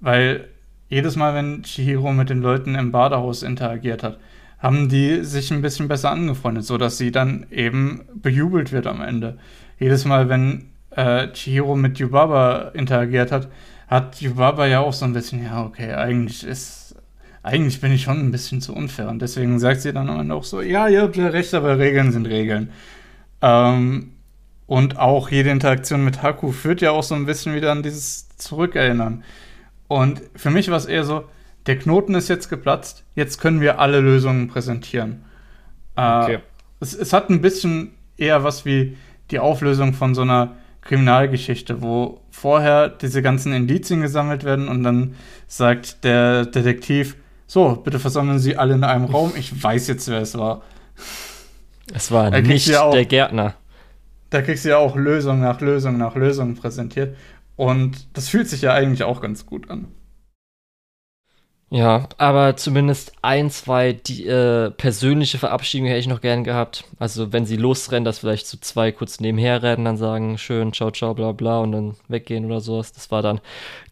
Weil 0.00 0.48
jedes 0.88 1.16
Mal, 1.16 1.34
wenn 1.34 1.62
Chihiro 1.62 2.12
mit 2.12 2.30
den 2.30 2.40
Leuten 2.40 2.74
im 2.74 2.92
Badehaus 2.92 3.42
interagiert 3.42 4.02
hat, 4.02 4.18
haben 4.58 4.88
die 4.88 5.24
sich 5.24 5.50
ein 5.50 5.62
bisschen 5.62 5.88
besser 5.88 6.10
angefreundet, 6.10 6.64
sodass 6.64 6.98
sie 6.98 7.10
dann 7.10 7.46
eben 7.50 8.02
bejubelt 8.14 8.72
wird 8.72 8.86
am 8.86 9.00
Ende. 9.00 9.38
Jedes 9.78 10.04
Mal, 10.04 10.28
wenn 10.28 10.69
äh, 10.90 11.28
Chihiro 11.32 11.76
mit 11.76 11.98
Yubaba 11.98 12.70
interagiert 12.74 13.32
hat, 13.32 13.48
hat 13.88 14.20
Yubaba 14.20 14.66
ja 14.66 14.80
auch 14.80 14.92
so 14.92 15.04
ein 15.04 15.12
bisschen, 15.12 15.42
ja, 15.44 15.64
okay, 15.64 15.92
eigentlich 15.94 16.44
ist, 16.44 16.94
eigentlich 17.42 17.80
bin 17.80 17.92
ich 17.92 18.02
schon 18.02 18.18
ein 18.20 18.30
bisschen 18.32 18.60
zu 18.60 18.74
unfair. 18.74 19.08
Und 19.08 19.20
deswegen 19.22 19.58
sagt 19.58 19.80
sie 19.82 19.92
dann 19.92 20.08
am 20.08 20.20
Ende 20.20 20.34
auch 20.34 20.44
so, 20.44 20.60
ja, 20.60 20.88
ihr 20.88 21.02
habt 21.02 21.16
ja 21.16 21.28
recht, 21.28 21.54
aber 21.54 21.78
Regeln 21.78 22.12
sind 22.12 22.26
Regeln. 22.26 22.70
Ähm, 23.42 24.12
und 24.66 24.98
auch 24.98 25.30
jede 25.30 25.50
Interaktion 25.50 26.04
mit 26.04 26.22
Haku 26.22 26.52
führt 26.52 26.80
ja 26.80 26.92
auch 26.92 27.02
so 27.02 27.14
ein 27.14 27.26
bisschen 27.26 27.54
wieder 27.54 27.72
an 27.72 27.82
dieses 27.82 28.28
Zurückerinnern. 28.36 29.24
Und 29.88 30.22
für 30.36 30.50
mich 30.50 30.70
war 30.70 30.76
es 30.76 30.86
eher 30.86 31.04
so, 31.04 31.24
der 31.66 31.78
Knoten 31.78 32.14
ist 32.14 32.28
jetzt 32.28 32.48
geplatzt, 32.48 33.04
jetzt 33.16 33.40
können 33.40 33.60
wir 33.60 33.80
alle 33.80 34.00
Lösungen 34.00 34.48
präsentieren. 34.48 35.24
Äh, 35.96 36.22
Okay. 36.22 36.38
es, 36.80 36.94
es 36.94 37.12
hat 37.12 37.30
ein 37.30 37.40
bisschen 37.40 37.92
eher 38.16 38.44
was 38.44 38.64
wie 38.64 38.96
die 39.30 39.38
Auflösung 39.40 39.92
von 39.94 40.14
so 40.14 40.22
einer 40.22 40.56
Kriminalgeschichte, 40.82 41.82
wo 41.82 42.20
vorher 42.30 42.88
diese 42.88 43.22
ganzen 43.22 43.52
Indizien 43.52 44.00
gesammelt 44.00 44.44
werden 44.44 44.68
und 44.68 44.82
dann 44.82 45.14
sagt 45.46 46.04
der 46.04 46.46
Detektiv, 46.46 47.16
so, 47.46 47.76
bitte 47.76 47.98
versammeln 47.98 48.38
Sie 48.38 48.56
alle 48.56 48.74
in 48.74 48.84
einem 48.84 49.04
Raum, 49.06 49.32
ich 49.36 49.62
weiß 49.62 49.88
jetzt, 49.88 50.08
wer 50.08 50.20
es 50.20 50.38
war. 50.38 50.62
Es 51.92 52.10
war 52.12 52.30
nicht 52.40 52.68
ja 52.68 52.82
auch- 52.82 52.92
der 52.92 53.04
Gärtner. 53.04 53.54
Da 54.30 54.42
kriegst 54.42 54.64
du 54.64 54.68
ja 54.68 54.78
auch 54.78 54.94
Lösung 54.94 55.40
nach 55.40 55.60
Lösung 55.60 55.98
nach 55.98 56.14
Lösung 56.14 56.54
präsentiert. 56.54 57.16
Und 57.56 58.06
das 58.16 58.28
fühlt 58.28 58.48
sich 58.48 58.62
ja 58.62 58.72
eigentlich 58.72 59.02
auch 59.02 59.20
ganz 59.20 59.44
gut 59.44 59.68
an. 59.68 59.88
Ja, 61.72 62.08
aber 62.18 62.56
zumindest 62.56 63.12
ein, 63.22 63.48
zwei 63.48 63.92
die, 63.92 64.26
äh, 64.26 64.72
persönliche 64.72 65.38
Verabschiedungen 65.38 65.88
hätte 65.88 66.00
ich 66.00 66.08
noch 66.08 66.20
gern 66.20 66.42
gehabt. 66.42 66.84
Also 66.98 67.32
wenn 67.32 67.46
sie 67.46 67.56
losrennen, 67.56 68.04
dass 68.04 68.18
vielleicht 68.18 68.48
so 68.48 68.58
zwei 68.60 68.90
kurz 68.90 69.20
nebenher 69.20 69.62
rennen, 69.62 69.84
dann 69.84 69.96
sagen, 69.96 70.36
schön, 70.36 70.72
ciao, 70.72 70.90
ciao, 70.90 71.14
bla 71.14 71.30
bla 71.30 71.60
und 71.60 71.70
dann 71.72 71.94
weggehen 72.08 72.44
oder 72.46 72.60
sowas. 72.60 72.92
Das 72.92 73.12
war 73.12 73.22
dann 73.22 73.40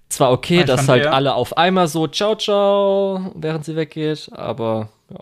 zwar 0.09 0.33
okay, 0.33 0.61
Ich 0.61 0.65
dass 0.65 0.89
halt 0.89 1.05
eher- 1.05 1.13
alle 1.15 1.35
auf 1.35 1.57
einmal 1.57 1.87
so, 1.89 2.09
ciao, 2.09 2.35
ciao, 2.37 3.33
während 3.37 3.65
sie 3.65 3.77
weggeht, 3.77 4.29
aber 4.33 4.89
ja. 5.11 5.21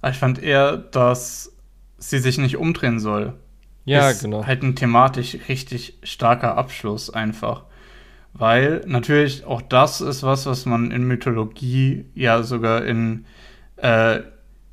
Aber 0.00 0.10
ich 0.12 0.18
fand 0.18 0.42
eher, 0.42 0.76
dass 0.76 1.52
sie 1.98 2.18
sich 2.18 2.38
nicht 2.38 2.56
umdrehen 2.56 3.00
soll. 3.00 3.34
Ja, 3.86 4.10
ist 4.10 4.22
genau. 4.22 4.46
halt 4.46 4.62
ein 4.62 4.76
thematisch 4.76 5.38
richtig 5.48 5.98
starker 6.02 6.56
Abschluss 6.56 7.10
einfach. 7.10 7.64
Weil 8.36 8.82
natürlich 8.86 9.44
auch 9.44 9.62
das 9.62 10.00
ist 10.00 10.24
was, 10.24 10.44
was 10.46 10.66
man 10.66 10.90
in 10.90 11.04
Mythologie, 11.04 12.04
ja 12.14 12.42
sogar 12.42 12.84
in 12.84 13.26
äh, 13.76 14.20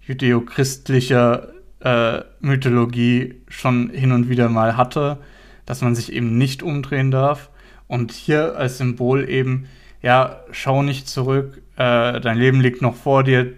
judäo-christlicher 0.02 1.50
äh, 1.80 2.22
Mythologie 2.40 3.36
schon 3.48 3.92
hin 3.92 4.12
und 4.12 4.30
wieder 4.30 4.50
mal 4.50 4.78
hatte, 4.78 5.20
dass 5.68 5.82
man 5.82 5.94
sich 5.94 6.12
eben 6.12 6.38
nicht 6.40 6.64
umdrehen 6.64 7.12
darf. 7.12 7.50
Und 7.88 8.12
hier 8.12 8.56
als 8.56 8.80
Symbol 8.80 9.30
eben, 9.30 9.68
ja, 10.02 10.42
schau 10.52 10.82
nicht 10.82 11.08
zurück, 11.08 11.62
äh, 11.76 12.20
dein 12.20 12.38
Leben 12.38 12.62
liegt 12.62 12.82
noch 12.82 12.96
vor 12.96 13.24
dir. 13.24 13.54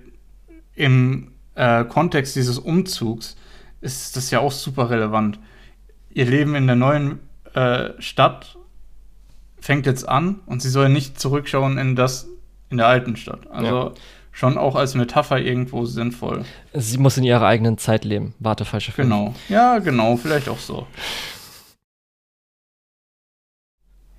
Im 0.75 1.31
äh, 1.55 1.85
Kontext 1.85 2.35
dieses 2.35 2.59
Umzugs 2.59 3.38
ist 3.80 4.17
das 4.17 4.31
ja 4.31 4.39
auch 4.39 4.51
super 4.51 4.89
relevant. 4.89 5.39
Ihr 6.09 6.25
Leben 6.25 6.55
in 6.55 6.67
der 6.67 6.75
neuen 6.75 7.19
äh, 7.53 7.91
Stadt 7.99 8.57
fängt 9.64 9.85
jetzt 9.85 10.07
an 10.10 10.41
und 10.45 10.61
sie 10.61 10.68
soll 10.69 10.90
nicht 10.90 11.18
zurückschauen 11.22 11.77
in 11.77 11.95
das 11.95 12.27
in 12.69 12.76
der 12.76 12.88
alten 12.88 13.15
Stadt. 13.15 13.49
Also 13.49 13.68
Ja. 13.76 13.91
schon 14.34 14.57
auch 14.57 14.76
als 14.76 14.94
Metapher 14.94 15.40
irgendwo 15.40 15.85
sinnvoll. 15.85 16.44
Sie 16.73 16.98
muss 16.98 17.18
in 17.18 17.23
ihrer 17.23 17.45
eigenen 17.45 17.77
Zeit 17.77 18.03
leben. 18.03 18.34
Warte, 18.40 18.65
falsche 18.65 18.91
Film. 18.91 19.07
Genau. 19.10 19.34
Ja, 19.48 19.80
genau, 19.80 20.18
vielleicht 20.18 20.49
auch 20.49 20.57
so. 20.60 20.85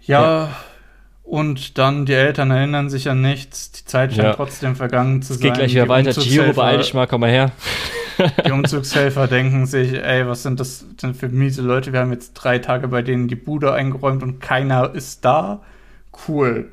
Ja, 0.07 0.55
und 1.25 1.79
dann 1.79 2.07
die 2.07 2.13
Eltern 2.13 2.51
erinnern 2.53 2.89
sich 2.91 3.09
an 3.09 3.21
nichts, 3.23 3.73
die 3.73 3.85
Zeit 3.85 4.13
scheint 4.13 4.25
Ja. 4.25 4.35
trotzdem 4.35 4.77
vergangen 4.77 5.23
zu 5.23 5.33
Es 5.33 5.39
sein. 5.41 5.49
geht 5.49 5.55
gleich 5.59 5.73
wieder 5.73 5.85
Die 5.85 5.89
weiter. 5.89 6.11
Umzugshelfer- 6.11 6.53
beeil 6.55 6.79
dich 6.79 6.95
mal, 6.95 7.07
komm 7.07 7.23
mal 7.23 7.31
her. 7.31 7.51
Die 8.47 8.53
Umzugshelfer 8.53 9.27
denken 9.27 9.67
sich, 9.67 9.93
ey, 9.95 10.25
was 10.29 10.45
sind 10.45 10.61
das 10.61 10.87
denn 11.03 11.15
für 11.15 11.29
miese 11.29 11.63
Leute? 11.63 11.93
Wir 11.93 11.99
haben 11.99 12.13
jetzt 12.13 12.35
drei 12.35 12.61
Tage 12.61 12.87
bei 12.87 13.03
denen 13.03 13.27
die 13.27 13.35
Bude 13.35 13.73
eingeräumt 13.75 14.23
und 14.23 14.39
keiner 14.39 14.95
ist 14.95 15.25
da. 15.25 15.63
Cool. 16.29 16.71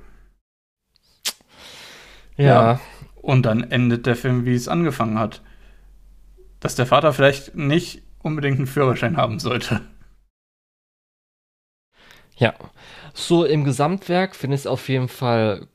Ja. 2.37 2.45
Ja. 2.73 2.79
Und 3.15 3.43
dann 3.47 3.63
endet 3.71 4.05
der 4.05 4.15
Film, 4.15 4.45
wie 4.45 4.53
es 4.53 4.67
angefangen 4.67 5.17
hat. 5.17 5.41
Dass 6.59 6.75
der 6.75 6.85
Vater 6.85 7.11
vielleicht 7.13 7.55
nicht 7.55 8.03
unbedingt 8.19 8.57
einen 8.57 8.67
Führerschein 8.67 9.17
haben 9.17 9.39
sollte. 9.39 9.81
Ja, 12.37 12.53
so 13.13 13.45
im 13.45 13.63
Gesamtwerk 13.63 14.35
finde 14.35 14.55
ich 14.55 14.61
es 14.61 14.67
auf 14.67 14.89
jeden 14.89 15.07
Fall 15.07 15.67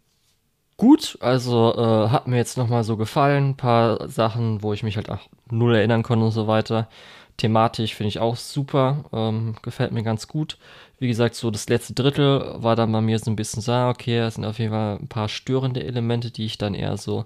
gut. 0.77 1.19
Also 1.21 1.75
äh, 1.77 2.09
hat 2.11 2.27
mir 2.27 2.37
jetzt 2.37 2.57
nochmal 2.57 2.85
so 2.85 2.97
gefallen. 2.97 3.51
Ein 3.51 3.57
paar 3.57 4.09
Sachen, 4.09 4.63
wo 4.63 4.73
ich 4.73 4.83
mich 4.83 4.97
halt 4.97 5.11
auch 5.11 5.21
null 5.51 5.75
erinnern 5.75 6.03
konnte 6.03 6.25
und 6.25 6.33
so 6.33 6.47
weiter. 6.47 6.89
Thematisch 7.37 7.95
finde 7.95 8.09
ich 8.09 8.19
auch 8.19 8.37
super. 8.37 9.05
Ähm, 9.13 9.57
gefällt 9.63 9.93
mir 9.93 10.03
ganz 10.03 10.29
gut. 10.29 10.59
Wie 10.99 11.09
gesagt, 11.09 11.35
so 11.35 11.51
das 11.51 11.69
letzte 11.69 11.93
Drittel 11.93 12.55
war 12.57 12.77
dann 12.77 12.93
bei 12.93 13.01
mir 13.01 13.19
so 13.19 13.31
ein 13.31 13.37
bisschen 13.37 13.61
so, 13.61 13.73
ah, 13.73 13.91
okay, 13.91 14.19
es 14.19 14.37
sind 14.37 14.45
auf 14.47 14.59
jeden 14.59 14.73
Fall 14.73 14.97
ein 14.97 15.09
paar 15.09 15.29
störende 15.29 15.85
Elemente, 15.85 16.31
die 16.31 16.47
ich 16.47 16.57
dann 16.57 16.75
eher 16.75 16.97
so 16.97 17.21
ein 17.21 17.25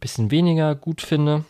bisschen 0.00 0.30
weniger 0.30 0.74
gut 0.74 1.00
finde. 1.00 1.44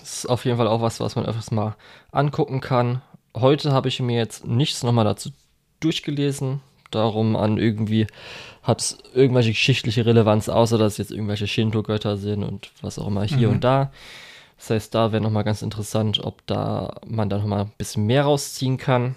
Das 0.00 0.18
ist 0.18 0.26
auf 0.26 0.44
jeden 0.44 0.58
Fall 0.58 0.68
auch 0.68 0.82
was, 0.82 1.00
was 1.00 1.16
man 1.16 1.24
öfters 1.24 1.50
mal 1.50 1.76
angucken 2.12 2.60
kann. 2.60 3.00
Heute 3.34 3.72
habe 3.72 3.88
ich 3.88 4.00
mir 4.00 4.16
jetzt 4.16 4.46
nichts 4.46 4.82
nochmal 4.82 5.04
dazu 5.04 5.30
durchgelesen. 5.80 6.60
Darum 6.90 7.36
an 7.36 7.58
irgendwie 7.58 8.06
hat 8.62 8.80
es 8.80 8.98
irgendwelche 9.14 9.50
geschichtliche 9.50 10.04
Relevanz, 10.04 10.48
außer 10.48 10.78
dass 10.78 10.92
es 10.94 10.98
jetzt 10.98 11.10
irgendwelche 11.10 11.46
Shinto-Götter 11.46 12.16
sind 12.16 12.42
und 12.44 12.70
was 12.82 12.98
auch 12.98 13.06
immer 13.06 13.24
hier 13.24 13.48
Mhm. 13.48 13.54
und 13.54 13.64
da. 13.64 13.90
Das 14.58 14.70
heißt, 14.70 14.94
da 14.94 15.12
wäre 15.12 15.22
nochmal 15.22 15.44
ganz 15.44 15.62
interessant, 15.62 16.20
ob 16.24 16.44
da 16.46 16.96
man 17.06 17.28
da 17.30 17.38
nochmal 17.38 17.60
ein 17.66 17.72
bisschen 17.78 18.06
mehr 18.06 18.24
rausziehen 18.24 18.76
kann. 18.76 19.14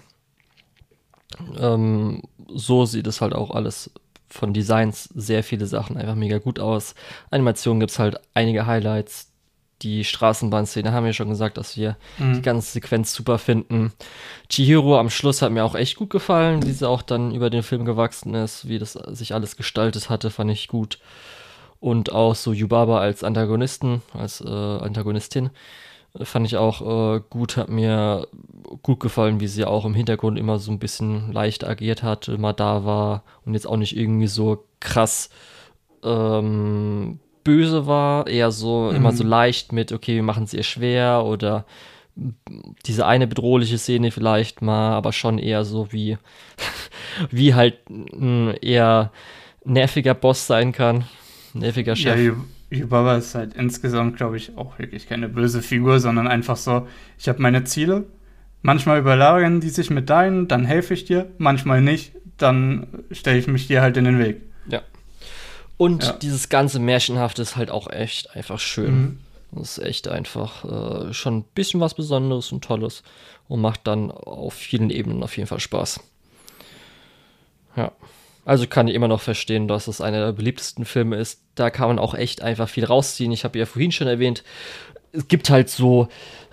Ähm, 1.58 2.22
so 2.48 2.84
sieht 2.84 3.06
es 3.06 3.20
halt 3.20 3.34
auch 3.34 3.50
alles 3.50 3.90
von 4.28 4.52
Designs 4.54 5.04
sehr 5.14 5.42
viele 5.42 5.66
Sachen 5.66 5.96
einfach 5.96 6.14
mega 6.14 6.38
gut 6.38 6.58
aus. 6.58 6.94
Animation 7.30 7.80
gibt 7.80 7.90
es 7.92 7.98
halt 7.98 8.18
einige 8.34 8.66
Highlights. 8.66 9.31
Die 9.82 10.04
Straßenbahnszene 10.04 10.92
haben 10.92 11.04
wir 11.04 11.12
schon 11.12 11.28
gesagt, 11.28 11.56
dass 11.58 11.76
wir 11.76 11.96
mhm. 12.18 12.34
die 12.34 12.42
ganze 12.42 12.72
Sequenz 12.72 13.12
super 13.12 13.38
finden. 13.38 13.92
Chihiro 14.48 14.98
am 14.98 15.10
Schluss 15.10 15.42
hat 15.42 15.52
mir 15.52 15.64
auch 15.64 15.74
echt 15.74 15.96
gut 15.96 16.10
gefallen, 16.10 16.64
wie 16.64 16.72
sie 16.72 16.88
auch 16.88 17.02
dann 17.02 17.34
über 17.34 17.50
den 17.50 17.62
Film 17.62 17.84
gewachsen 17.84 18.34
ist, 18.34 18.68
wie 18.68 18.78
das 18.78 18.92
sich 18.92 19.34
alles 19.34 19.56
gestaltet 19.56 20.10
hatte, 20.10 20.30
fand 20.30 20.50
ich 20.50 20.68
gut. 20.68 20.98
Und 21.80 22.12
auch 22.12 22.34
so 22.36 22.52
Yubaba 22.52 23.00
als 23.00 23.24
Antagonisten, 23.24 24.02
als 24.14 24.40
äh, 24.40 24.48
Antagonistin 24.48 25.50
fand 26.20 26.46
ich 26.46 26.56
auch 26.56 27.16
äh, 27.16 27.20
gut, 27.30 27.56
hat 27.56 27.68
mir 27.68 28.28
gut 28.82 29.00
gefallen, 29.00 29.40
wie 29.40 29.48
sie 29.48 29.64
auch 29.64 29.84
im 29.84 29.94
Hintergrund 29.94 30.38
immer 30.38 30.58
so 30.58 30.70
ein 30.70 30.78
bisschen 30.78 31.32
leicht 31.32 31.64
agiert 31.64 32.02
hat, 32.02 32.28
immer 32.28 32.52
da 32.52 32.84
war 32.84 33.24
und 33.44 33.54
jetzt 33.54 33.66
auch 33.66 33.76
nicht 33.76 33.96
irgendwie 33.96 34.26
so 34.26 34.64
krass 34.80 35.30
ähm, 36.04 37.18
böse 37.44 37.86
war, 37.86 38.26
eher 38.26 38.50
so 38.50 38.88
mhm. 38.90 38.96
immer 38.96 39.12
so 39.12 39.24
leicht 39.24 39.72
mit, 39.72 39.92
okay, 39.92 40.16
wir 40.16 40.22
machen 40.22 40.44
es 40.44 40.54
ihr 40.54 40.62
schwer 40.62 41.24
oder 41.24 41.64
diese 42.86 43.06
eine 43.06 43.26
bedrohliche 43.26 43.78
Szene 43.78 44.10
vielleicht 44.10 44.60
mal, 44.60 44.92
aber 44.92 45.12
schon 45.12 45.38
eher 45.38 45.64
so 45.64 45.92
wie, 45.92 46.18
wie 47.30 47.54
halt 47.54 47.78
ein 47.88 48.54
eher 48.60 49.12
nerviger 49.64 50.14
Boss 50.14 50.46
sein 50.46 50.72
kann, 50.72 51.04
nerviger 51.54 51.96
Chef. 51.96 52.18
Ja, 52.18 52.34
Yubaba 52.70 53.16
ist 53.16 53.34
halt 53.34 53.54
insgesamt, 53.54 54.16
glaube 54.16 54.36
ich, 54.36 54.56
auch 54.56 54.78
wirklich 54.78 55.08
keine 55.08 55.28
böse 55.28 55.62
Figur, 55.62 56.00
sondern 56.00 56.26
einfach 56.26 56.56
so, 56.56 56.86
ich 57.18 57.28
habe 57.28 57.40
meine 57.40 57.64
Ziele, 57.64 58.04
manchmal 58.62 58.98
überlagern 58.98 59.60
die 59.60 59.68
sich 59.68 59.90
mit 59.90 60.08
deinen, 60.10 60.48
dann 60.48 60.64
helfe 60.64 60.94
ich 60.94 61.04
dir, 61.04 61.30
manchmal 61.38 61.82
nicht, 61.82 62.12
dann 62.38 62.86
stelle 63.10 63.38
ich 63.38 63.46
mich 63.46 63.66
dir 63.66 63.82
halt 63.82 63.96
in 63.96 64.04
den 64.04 64.18
Weg. 64.18 64.40
Und 65.76 66.04
ja. 66.04 66.12
dieses 66.12 66.48
ganze 66.48 66.78
Märchenhafte 66.78 67.42
ist 67.42 67.56
halt 67.56 67.70
auch 67.70 67.90
echt 67.90 68.34
einfach 68.36 68.58
schön. 68.58 68.94
Mhm. 68.94 69.18
Das 69.52 69.78
ist 69.78 69.84
echt 69.84 70.08
einfach 70.08 70.64
äh, 70.64 71.12
schon 71.12 71.38
ein 71.38 71.44
bisschen 71.54 71.80
was 71.80 71.94
Besonderes 71.94 72.52
und 72.52 72.64
Tolles 72.64 73.02
und 73.48 73.60
macht 73.60 73.86
dann 73.86 74.10
auf 74.10 74.54
vielen 74.54 74.90
Ebenen 74.90 75.22
auf 75.22 75.36
jeden 75.36 75.46
Fall 75.46 75.60
Spaß. 75.60 76.00
Ja. 77.76 77.92
Also 78.44 78.66
kann 78.66 78.88
ich 78.88 78.94
immer 78.94 79.08
noch 79.08 79.20
verstehen, 79.20 79.68
dass 79.68 79.88
es 79.88 80.00
einer 80.00 80.24
der 80.24 80.32
beliebtesten 80.32 80.84
Filme 80.84 81.16
ist. 81.16 81.42
Da 81.54 81.70
kann 81.70 81.88
man 81.88 81.98
auch 81.98 82.14
echt 82.14 82.42
einfach 82.42 82.68
viel 82.68 82.84
rausziehen. 82.84 83.30
Ich 83.30 83.44
habe 83.44 83.58
ja 83.58 83.66
vorhin 83.66 83.92
schon 83.92 84.08
erwähnt, 84.08 84.42
es 85.12 85.28
gibt 85.28 85.50
halt 85.50 85.68
so 85.68 86.08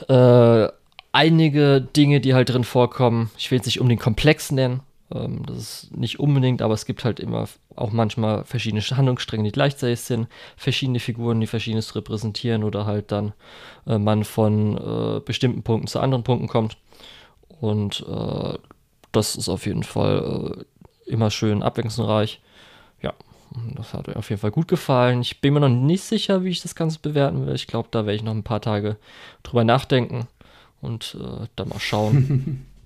äh, 0.08 0.68
einige 1.12 1.82
Dinge, 1.82 2.20
die 2.20 2.34
halt 2.34 2.50
drin 2.50 2.64
vorkommen. 2.64 3.32
Ich 3.38 3.50
will 3.50 3.58
jetzt 3.58 3.66
nicht 3.66 3.80
um 3.80 3.90
den 3.90 3.98
Komplex 3.98 4.52
nennen. 4.52 4.82
Ähm, 5.14 5.46
das 5.46 5.58
ist 5.58 5.98
nicht 5.98 6.20
unbedingt, 6.20 6.62
aber 6.62 6.74
es 6.74 6.86
gibt 6.86 7.04
halt 7.04 7.20
immer 7.20 7.48
auch 7.76 7.92
manchmal 7.92 8.44
verschiedene 8.44 8.82
Handlungsstränge, 8.82 9.44
die 9.44 9.52
gleichzeitig 9.52 10.02
sind. 10.02 10.28
Verschiedene 10.58 11.00
Figuren, 11.00 11.40
die 11.40 11.48
verschiedenes 11.48 11.96
repräsentieren 11.96 12.64
oder 12.64 12.86
halt 12.86 13.12
dann 13.12 13.34
äh, 13.88 13.98
man 13.98 14.24
von 14.24 14.78
äh, 14.78 15.20
bestimmten 15.22 15.64
Punkten 15.64 15.88
zu 15.88 16.00
anderen 16.00 16.24
Punkten 16.24 16.48
kommt. 16.48 16.78
Und 17.60 18.06
äh, 18.08 18.58
das 19.12 19.36
ist 19.36 19.50
auf 19.50 19.66
jeden 19.66 19.84
Fall 19.84 20.66
äh, 21.08 21.12
immer 21.12 21.32
schön 21.32 21.64
abwechslungsreich. 21.64 22.42
Ja, 23.02 23.14
das 23.76 23.94
hat 23.94 24.08
mir 24.08 24.16
auf 24.16 24.30
jeden 24.30 24.42
Fall 24.42 24.52
gut 24.52 24.68
gefallen. 24.68 25.22
Ich 25.22 25.42
bin 25.42 25.54
mir 25.54 25.60
noch 25.62 25.70
nicht 25.70 26.04
sicher, 26.04 26.44
wie 26.44 26.50
ich 26.50 26.62
das 26.62 26.76
Ganze 26.76 27.00
bewerten 27.00 27.46
will. 27.46 27.56
Ich 27.56 27.68
glaube, 27.68 27.90
da 27.92 28.06
werde 28.06 28.16
ich 28.16 28.24
noch 28.24 28.34
ein 28.34 28.44
paar 28.44 28.62
Tage 28.62 28.98
drüber 29.44 29.64
nachdenken 29.64 30.28
und 30.82 31.18
äh, 31.20 31.48
dann 31.56 31.70
mal 31.70 31.80
schauen. 31.80 32.66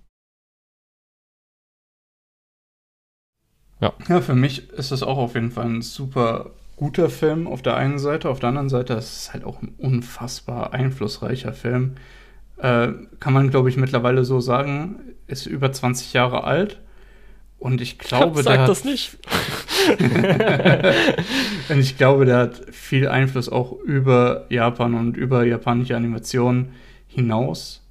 ja. 3.83 3.93
Ja, 4.07 4.21
für 4.21 4.35
mich 4.35 4.69
ist 4.71 4.91
das 4.91 5.03
auch 5.03 5.17
auf 5.17 5.35
jeden 5.35 5.51
Fall 5.51 5.65
ein 5.65 5.81
super 5.81 6.51
guter 6.75 7.09
Film 7.09 7.47
auf 7.47 7.61
der 7.61 7.75
einen 7.75 7.99
Seite. 7.99 8.29
Auf 8.29 8.39
der 8.39 8.49
anderen 8.49 8.69
Seite 8.69 8.93
ist 8.93 9.17
es 9.17 9.33
halt 9.33 9.43
auch 9.43 9.61
ein 9.61 9.73
unfassbar 9.77 10.73
einflussreicher 10.73 11.53
Film. 11.53 11.95
Äh, 12.57 12.89
kann 13.19 13.33
man, 13.33 13.49
glaube 13.49 13.69
ich, 13.69 13.77
mittlerweile 13.77 14.25
so 14.25 14.39
sagen, 14.39 14.99
ist 15.27 15.45
über 15.45 15.71
20 15.71 16.13
Jahre 16.13 16.43
alt 16.43 16.79
und 17.59 17.81
ich 17.81 17.97
glaube, 17.97 18.43
Sag 18.43 18.55
der 18.57 18.67
das 18.67 18.83
nicht. 18.83 19.17
und 21.69 21.79
ich 21.79 21.97
glaube, 21.97 22.25
der 22.25 22.37
hat 22.37 22.61
viel 22.71 23.07
Einfluss 23.07 23.49
auch 23.49 23.79
über 23.79 24.45
Japan 24.49 24.93
und 24.93 25.17
über 25.17 25.45
japanische 25.45 25.95
Animationen 25.95 26.73
hinaus. 27.07 27.81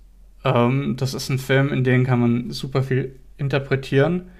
Ähm, 0.44 0.96
das 0.96 1.14
ist 1.14 1.28
ein 1.28 1.38
Film, 1.38 1.72
in 1.72 1.84
dem 1.84 2.04
kann 2.04 2.20
man 2.20 2.50
super 2.50 2.82
viel 2.82 3.16
interpretieren. 3.38 4.30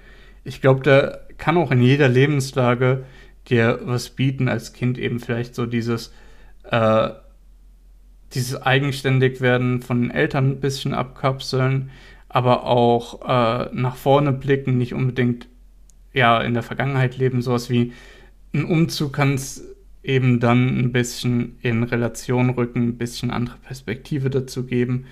Ich 0.43 0.61
glaube, 0.61 0.83
der 0.83 1.22
kann 1.37 1.57
auch 1.57 1.71
in 1.71 1.81
jeder 1.81 2.07
Lebenslage 2.09 3.05
dir 3.49 3.79
was 3.83 4.09
bieten 4.09 4.47
als 4.47 4.73
Kind 4.73 4.97
eben 4.97 5.19
vielleicht 5.19 5.55
so 5.55 5.65
dieses 5.65 6.13
äh, 6.69 7.09
dieses 8.33 8.61
eigenständig 8.61 9.41
werden 9.41 9.81
von 9.81 10.01
den 10.01 10.11
Eltern 10.11 10.51
ein 10.51 10.59
bisschen 10.59 10.93
abkapseln, 10.93 11.91
aber 12.29 12.65
auch 12.65 13.21
äh, 13.21 13.69
nach 13.73 13.95
vorne 13.95 14.31
blicken, 14.31 14.77
nicht 14.77 14.93
unbedingt 14.93 15.47
ja 16.13 16.41
in 16.41 16.53
der 16.53 16.63
Vergangenheit 16.63 17.17
leben, 17.17 17.41
sowas 17.41 17.69
wie 17.69 17.93
ein 18.53 18.65
Umzug 18.65 19.13
kann 19.13 19.35
es 19.35 19.63
eben 20.03 20.39
dann 20.39 20.79
ein 20.79 20.91
bisschen 20.91 21.57
in 21.61 21.83
Relation 21.83 22.49
rücken, 22.49 22.89
ein 22.89 22.97
bisschen 22.97 23.31
andere 23.31 23.57
Perspektive 23.57 24.29
dazu 24.29 24.65
geben. 24.65 25.05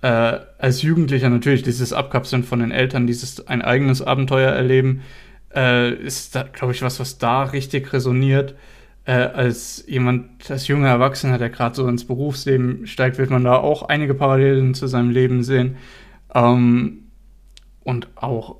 Äh, 0.00 0.40
als 0.58 0.82
Jugendlicher 0.82 1.30
natürlich 1.30 1.62
dieses 1.62 1.92
Abkapseln 1.92 2.42
von 2.42 2.60
den 2.60 2.70
Eltern, 2.70 3.06
dieses 3.06 3.46
ein 3.46 3.62
eigenes 3.62 4.02
Abenteuer 4.02 4.50
erleben, 4.50 5.02
äh, 5.54 5.92
ist 5.94 6.38
glaube 6.52 6.72
ich, 6.72 6.82
was, 6.82 7.00
was 7.00 7.18
da 7.18 7.42
richtig 7.44 7.92
resoniert. 7.92 8.54
Äh, 9.04 9.12
als 9.12 9.84
jemand, 9.88 10.48
als 10.50 10.68
junger 10.68 10.88
Erwachsener, 10.88 11.38
der 11.38 11.50
gerade 11.50 11.74
so 11.74 11.88
ins 11.88 12.06
Berufsleben 12.06 12.86
steigt, 12.86 13.18
wird 13.18 13.30
man 13.30 13.42
da 13.42 13.56
auch 13.56 13.82
einige 13.82 14.14
Parallelen 14.14 14.74
zu 14.74 14.86
seinem 14.86 15.10
Leben 15.10 15.42
sehen. 15.42 15.76
Ähm, 16.34 17.10
und 17.82 18.08
auch 18.14 18.56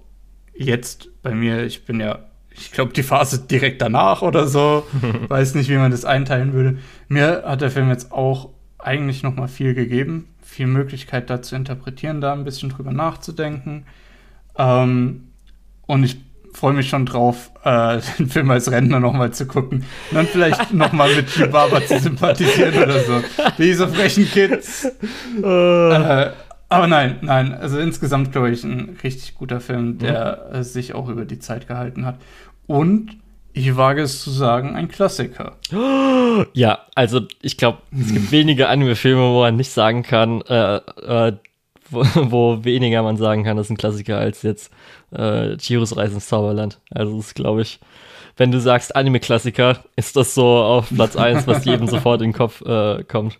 jetzt 0.55 1.11
bei 1.23 1.33
mir, 1.33 1.65
ich 1.65 1.85
bin 1.85 2.01
ja, 2.01 2.19
ich 2.51 2.73
glaube, 2.73 2.93
die 2.93 3.05
Phase 3.05 3.47
direkt 3.47 3.81
danach 3.81 4.23
oder 4.23 4.49
so, 4.49 4.85
weiß 5.29 5.55
nicht, 5.55 5.71
wie 5.71 5.77
man 5.77 5.93
das 5.93 6.05
einteilen 6.05 6.53
würde. 6.53 6.79
Mir 7.09 7.45
hat 7.47 7.61
der 7.61 7.71
Film 7.71 7.89
jetzt 7.89 8.11
auch 8.11 8.51
eigentlich 8.79 9.23
noch 9.23 9.37
mal 9.37 9.49
viel 9.49 9.75
gegeben, 9.75 10.29
viel 10.43 10.67
Möglichkeit 10.67 11.31
da 11.31 11.41
zu 11.41 11.55
interpretieren, 11.55 12.21
da 12.21 12.33
ein 12.33 12.45
bisschen 12.45 12.69
drüber 12.71 12.93
nachzudenken. 12.93 13.87
Ähm, 14.59 15.29
und 15.87 16.03
ich 16.03 16.17
freue 16.53 16.73
mich 16.73 16.89
schon 16.89 17.07
drauf, 17.07 17.51
äh, 17.65 18.01
den 18.19 18.29
Film 18.29 18.51
als 18.51 18.71
Rentner 18.71 19.01
noch 19.01 19.13
mal 19.13 19.33
zu 19.33 19.47
gucken 19.47 19.85
und 20.11 20.17
dann 20.17 20.27
vielleicht 20.27 20.73
noch 20.73 20.93
mal 20.93 21.15
mit 21.15 21.29
Chibaba 21.29 21.85
zu 21.85 21.99
sympathisieren 21.99 22.83
oder 22.83 23.01
so. 23.01 23.23
Diese 23.59 23.89
frechen 23.89 24.31
Kids. 24.31 24.85
äh, 25.43 26.31
aber 26.69 26.87
nein, 26.87 27.19
nein, 27.21 27.53
also 27.53 27.79
insgesamt 27.79 28.33
glaube 28.33 28.51
ich 28.51 28.65
ein 28.65 28.99
richtig 29.03 29.35
guter 29.35 29.61
Film, 29.61 29.99
der 29.99 30.51
mhm. 30.53 30.63
sich 30.63 30.95
auch 30.95 31.09
über 31.09 31.25
die 31.25 31.39
Zeit 31.39 31.69
gehalten 31.69 32.07
hat. 32.07 32.17
Und 32.67 33.19
ich 33.53 33.77
wage 33.77 34.01
es 34.03 34.23
zu 34.23 34.31
sagen, 34.31 34.77
ein 34.77 34.89
Klassiker. 34.89 35.57
Ja, 36.55 36.87
also 36.95 37.21
ich 37.43 37.59
glaube, 37.59 37.79
es 37.99 38.13
gibt 38.13 38.33
wenige 38.33 38.69
Anime-Filme, 38.69 39.21
wo 39.21 39.41
man 39.41 39.57
nicht 39.57 39.71
sagen 39.71 40.03
kann, 40.03 40.41
äh, 40.43 40.77
äh, 40.77 41.33
wo, 41.91 42.05
wo, 42.15 42.65
weniger 42.65 43.03
man 43.03 43.19
sagen 43.19 43.45
kann, 43.45 43.59
das 43.59 43.67
ist 43.67 43.71
ein 43.71 43.77
Klassiker 43.77 44.17
als 44.17 44.43
jetzt 44.43 44.73
äh, 45.13 45.57
Chiros 45.59 45.97
Reise 45.97 46.15
ins 46.15 46.29
Zauberland. 46.29 46.81
Also 46.91 47.17
das 47.17 47.29
ist, 47.29 47.35
glaube 47.35 47.63
ich, 47.63 47.81
wenn 48.37 48.51
du 48.51 48.61
sagst 48.61 48.97
Anime-Klassiker, 48.97 49.85
ist 49.97 50.17
das 50.17 50.35
so 50.35 50.47
auf 50.47 50.89
Platz 50.89 51.17
1, 51.17 51.47
was 51.47 51.65
jedem 51.67 51.87
sofort 51.87 52.23
in 52.23 52.29
den 52.29 52.37
Kopf 52.37 52.63
äh, 52.63 53.05
kommt. 53.05 53.39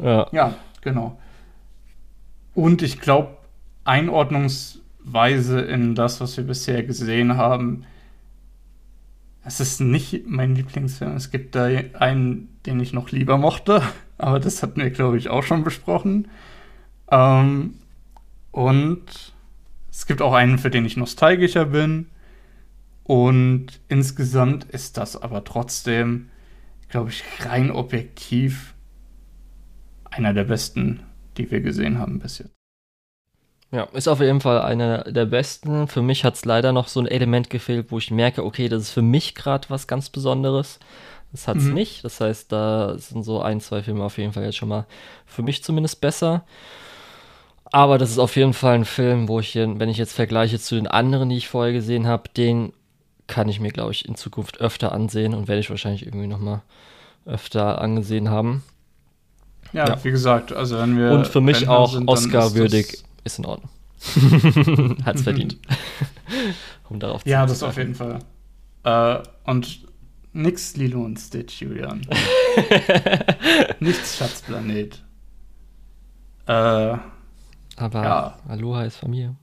Ja. 0.00 0.28
ja, 0.32 0.54
genau. 0.80 1.18
Und 2.54 2.82
ich 2.82 3.00
glaube, 3.00 3.36
Einordnungsweise 3.84 5.60
in 5.60 5.94
das, 5.94 6.20
was 6.20 6.36
wir 6.36 6.44
bisher 6.44 6.82
gesehen 6.82 7.36
haben, 7.36 7.84
es 9.44 9.60
ist 9.60 9.80
nicht 9.80 10.26
mein 10.26 10.54
Lieblingsfilm. 10.54 11.16
Es 11.16 11.30
gibt 11.30 11.54
da 11.54 11.64
einen, 11.64 12.48
den 12.66 12.78
ich 12.80 12.92
noch 12.92 13.10
lieber 13.10 13.38
mochte, 13.38 13.82
aber 14.18 14.38
das 14.38 14.62
hatten 14.62 14.80
wir, 14.80 14.90
glaube 14.90 15.18
ich, 15.18 15.28
auch 15.28 15.42
schon 15.42 15.64
besprochen. 15.64 16.28
Ähm, 17.10 17.74
und 18.52 19.32
es 20.00 20.06
gibt 20.06 20.22
auch 20.22 20.32
einen, 20.32 20.56
für 20.56 20.70
den 20.70 20.86
ich 20.86 20.96
nostalgischer 20.96 21.66
bin. 21.66 22.06
Und 23.04 23.80
insgesamt 23.88 24.64
ist 24.64 24.96
das 24.96 25.20
aber 25.20 25.44
trotzdem, 25.44 26.30
glaube 26.88 27.10
ich, 27.10 27.22
rein 27.40 27.70
objektiv 27.70 28.74
einer 30.10 30.32
der 30.32 30.44
besten 30.44 31.02
die 31.36 31.50
wir 31.50 31.60
gesehen 31.60 31.98
haben 31.98 32.18
bis 32.18 32.38
jetzt. 32.38 32.54
Ja, 33.72 33.84
ist 33.84 34.08
auf 34.08 34.20
jeden 34.20 34.40
Fall 34.40 34.62
einer 34.62 35.04
der 35.04 35.26
besten. 35.26 35.86
Für 35.86 36.02
mich 36.02 36.24
hat 36.24 36.34
es 36.34 36.44
leider 36.44 36.72
noch 36.72 36.88
so 36.88 36.98
ein 36.98 37.06
Element 37.06 37.50
gefehlt, 37.50 37.90
wo 37.90 37.98
ich 37.98 38.10
merke, 38.10 38.42
okay, 38.44 38.68
das 38.68 38.82
ist 38.82 38.90
für 38.90 39.02
mich 39.02 39.34
gerade 39.34 39.68
was 39.70 39.86
ganz 39.86 40.08
Besonderes. 40.08 40.80
Das 41.30 41.46
hat 41.46 41.58
es 41.58 41.64
mhm. 41.64 41.74
nicht. 41.74 42.04
Das 42.04 42.20
heißt, 42.20 42.50
da 42.50 42.98
sind 42.98 43.22
so 43.22 43.40
ein, 43.42 43.60
zwei 43.60 43.82
Filme 43.82 44.02
auf 44.02 44.18
jeden 44.18 44.32
Fall 44.32 44.44
jetzt 44.44 44.56
schon 44.56 44.70
mal 44.70 44.86
für 45.26 45.42
mich 45.42 45.62
zumindest 45.62 46.00
besser. 46.00 46.44
Aber 47.72 47.98
das 47.98 48.10
ist 48.10 48.18
auf 48.18 48.36
jeden 48.36 48.52
Fall 48.52 48.74
ein 48.74 48.84
Film, 48.84 49.28
wo 49.28 49.40
ich, 49.40 49.54
wenn 49.54 49.88
ich 49.88 49.98
jetzt 49.98 50.12
vergleiche 50.12 50.58
zu 50.58 50.74
den 50.74 50.86
anderen, 50.86 51.28
die 51.28 51.36
ich 51.36 51.48
vorher 51.48 51.72
gesehen 51.72 52.06
habe, 52.06 52.28
den 52.36 52.72
kann 53.26 53.48
ich 53.48 53.60
mir, 53.60 53.70
glaube 53.70 53.92
ich, 53.92 54.08
in 54.08 54.16
Zukunft 54.16 54.60
öfter 54.60 54.92
ansehen 54.92 55.34
und 55.34 55.46
werde 55.46 55.60
ich 55.60 55.70
wahrscheinlich 55.70 56.04
irgendwie 56.04 56.26
nochmal 56.26 56.62
öfter 57.24 57.80
angesehen 57.80 58.28
haben. 58.28 58.64
Ja, 59.72 59.86
ja, 59.86 60.04
wie 60.04 60.10
gesagt, 60.10 60.52
also 60.52 60.78
wenn 60.78 60.98
wir. 60.98 61.12
Und 61.12 61.28
für 61.28 61.40
mich 61.40 61.68
auch 61.68 61.94
Oscar-würdig 62.06 62.92
ist, 62.92 63.04
ist, 63.24 63.38
in 63.38 63.46
Ordnung. 63.46 63.70
Hat's 65.04 65.22
verdient. 65.22 65.58
um 66.88 66.98
darauf 66.98 67.22
zu 67.22 67.28
Ja, 67.28 67.46
das 67.46 67.62
auf 67.62 67.76
jeden 67.76 67.94
Fall. 67.94 68.18
Äh, 68.82 69.18
und 69.44 69.86
nix 70.32 70.76
Lilo 70.76 71.02
und 71.02 71.18
Stitch, 71.18 71.60
Julian. 71.60 72.06
Nichts 73.80 74.18
Schatzplanet. 74.18 75.02
Äh, 76.46 76.96
Aber 77.80 78.02
ja. 78.02 78.34
Aloha 78.48 78.84
ist 78.84 78.96
Familie. 78.96 79.34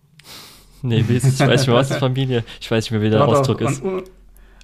Nee, 0.84 1.00
ich 1.00 1.10
weiß 1.10 1.24
nicht 1.24 1.68
mehr, 1.68 1.76
was 1.76 1.92
ist 1.92 1.98
Familie? 1.98 2.44
Ich 2.62 2.70
weiß 2.70 2.86
nicht 2.86 2.92
mehr, 2.92 3.02
wie 3.02 3.10
der 3.10 3.28
Ausdruck 3.28 3.62
ist. 3.62 3.82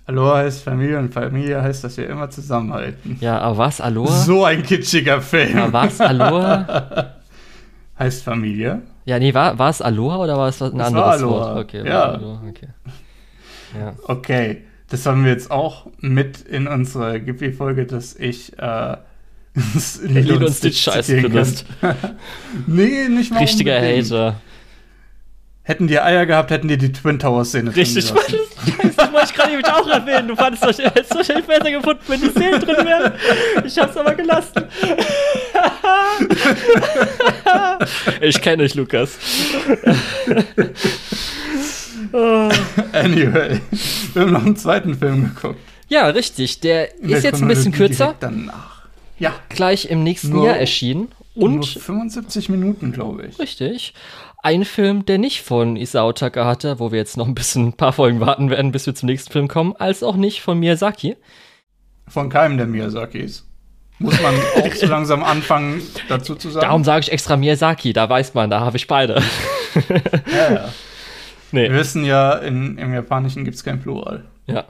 Aloha 0.06 0.38
heißt 0.38 0.64
Familie 0.64 1.00
und 1.00 1.14
Familie 1.14 1.62
heißt, 1.62 1.84
dass 1.84 1.98
wir 1.98 2.10
immer 2.10 2.30
zusammenhalten. 2.30 3.18
Ja, 3.22 3.40
aber 3.40 3.58
was, 3.58 3.80
Aloha? 3.80 4.12
So 4.12 4.44
ein 4.44 4.62
kitschiger 4.62 5.22
Film. 5.22 5.58
Aber 5.58 5.74
was, 5.74 6.00
Aloha? 6.02 7.14
heißt 8.00 8.24
Familie. 8.24 8.82
Ja, 9.06 9.18
nee, 9.18 9.34
war, 9.34 9.58
war 9.58 9.70
es 9.70 9.82
Aloha 9.82 10.18
oder 10.18 10.38
war 10.38 10.50
es 10.50 10.62
ein 10.62 10.78
das 10.78 10.88
anderes 10.88 11.06
war 11.06 11.14
Aloha. 11.14 11.56
Wort? 11.56 11.66
Okay, 11.66 11.88
ja. 11.88 12.04
Aloha, 12.12 12.42
okay. 12.50 12.68
Ja. 13.80 13.94
Okay, 14.04 14.64
das 14.90 15.06
haben 15.06 15.24
wir 15.24 15.32
jetzt 15.32 15.50
auch 15.50 15.88
mit 16.00 16.42
in 16.42 16.68
unsere 16.68 17.20
Ghibli-Folge, 17.20 17.86
dass 17.86 18.16
ich 18.16 18.58
äh, 18.60 18.98
Lilo 20.04 20.46
und 20.46 20.54
Stitch 20.54 20.82
scheiße 20.82 21.22
findest. 21.22 21.66
nee, 22.68 23.08
nicht 23.08 23.32
mal 23.32 23.40
Richtiger. 23.40 23.80
Hater. 23.80 24.42
Hätten 25.66 25.88
die 25.88 26.00
Eier 26.00 26.26
gehabt, 26.26 26.52
hätten 26.52 26.68
die 26.68 26.78
die 26.78 26.92
Twin 26.92 27.20
Towers 27.20 27.50
Szene 27.50 27.74
Richtig, 27.74 28.04
das 28.04 28.14
wollte 28.14 28.36
ich 29.24 29.34
gerade 29.34 29.52
nämlich 29.52 29.68
auch 29.68 29.88
erwähnen. 29.88 30.28
Du 30.28 30.36
fandest 30.36 30.66
es 30.66 31.10
wahrscheinlich 31.10 31.46
besser 31.46 31.72
gefunden, 31.72 32.02
wenn 32.08 32.20
die 32.20 32.30
Szenen 32.30 32.60
drin 32.60 32.86
wären. 32.86 33.14
Ich 33.64 33.80
hab's 33.80 33.96
aber 33.96 34.14
gelassen. 34.14 34.52
ich 38.22 38.42
kenne 38.42 38.64
dich, 38.64 38.76
Lukas. 38.76 39.18
anyway, 42.92 43.62
wir 44.14 44.22
haben 44.22 44.34
noch 44.34 44.46
einen 44.46 44.58
zweiten 44.58 44.98
Film 44.98 45.34
geguckt. 45.34 45.62
Ja, 45.88 46.08
richtig. 46.08 46.60
Der 46.60 46.94
ist 47.00 47.24
jetzt 47.24 47.42
ein 47.42 47.48
bisschen 47.48 47.72
kürzer. 47.72 48.16
Danach. 48.20 48.73
Ja. 49.20 49.34
Gleich 49.50 49.86
im 49.86 50.04
nächsten 50.04 50.30
nur, 50.30 50.48
Jahr 50.48 50.58
erschienen. 50.58 51.10
Und 51.36 51.56
nur 51.56 51.66
75 51.66 52.50
Minuten, 52.50 52.92
glaube 52.92 53.28
ich. 53.28 53.40
Richtig. 53.40 53.94
Ein 54.42 54.66
Film, 54.66 55.06
der 55.06 55.18
nicht 55.18 55.42
von 55.42 55.78
Isao 55.78 56.12
Takahata, 56.12 56.80
wo 56.80 56.92
wir 56.92 57.00
jetzt 57.00 57.18
noch 57.18 57.28
ein 57.28 57.36
bisschen 57.36 57.68
ein 57.68 57.74
paar 57.74 57.94
Folgen 57.94 58.20
warten 58.20 58.50
werden, 58.50 58.72
bis 58.72 58.86
wir 58.86 58.94
zum 58.94 59.08
nächsten 59.08 59.32
Film 59.32 59.48
kommen, 59.48 59.74
als 59.78 60.04
auch 60.04 60.16
nicht 60.18 60.42
von 60.42 60.60
Miyazaki. 60.60 61.16
Von 62.08 62.30
keinem 62.30 62.58
der 62.58 62.68
Miyazakis. 62.68 63.48
Muss 64.00 64.22
man 64.22 64.36
auch 64.62 64.74
so 64.74 64.86
langsam 64.88 65.24
anfangen, 65.24 65.82
dazu 66.10 66.36
zu 66.36 66.50
sagen. 66.50 66.66
Darum 66.66 66.84
sage 66.84 67.02
ich 67.04 67.12
extra 67.12 67.38
Miyazaki, 67.38 67.94
da 67.94 68.10
weiß 68.10 68.34
man, 68.34 68.50
da 68.50 68.60
habe 68.60 68.76
ich 68.78 68.88
beide. 68.88 69.22
ja, 70.32 70.54
ja. 70.54 70.70
Nee. 71.54 71.70
Wir 71.70 71.78
wissen 71.78 72.04
ja, 72.04 72.34
in, 72.34 72.80
im 72.80 72.96
Japanischen 72.96 73.46
gibt 73.46 73.56
es 73.56 73.64
kein 73.64 73.80
Plural. 73.80 74.26
Ja. 74.48 74.66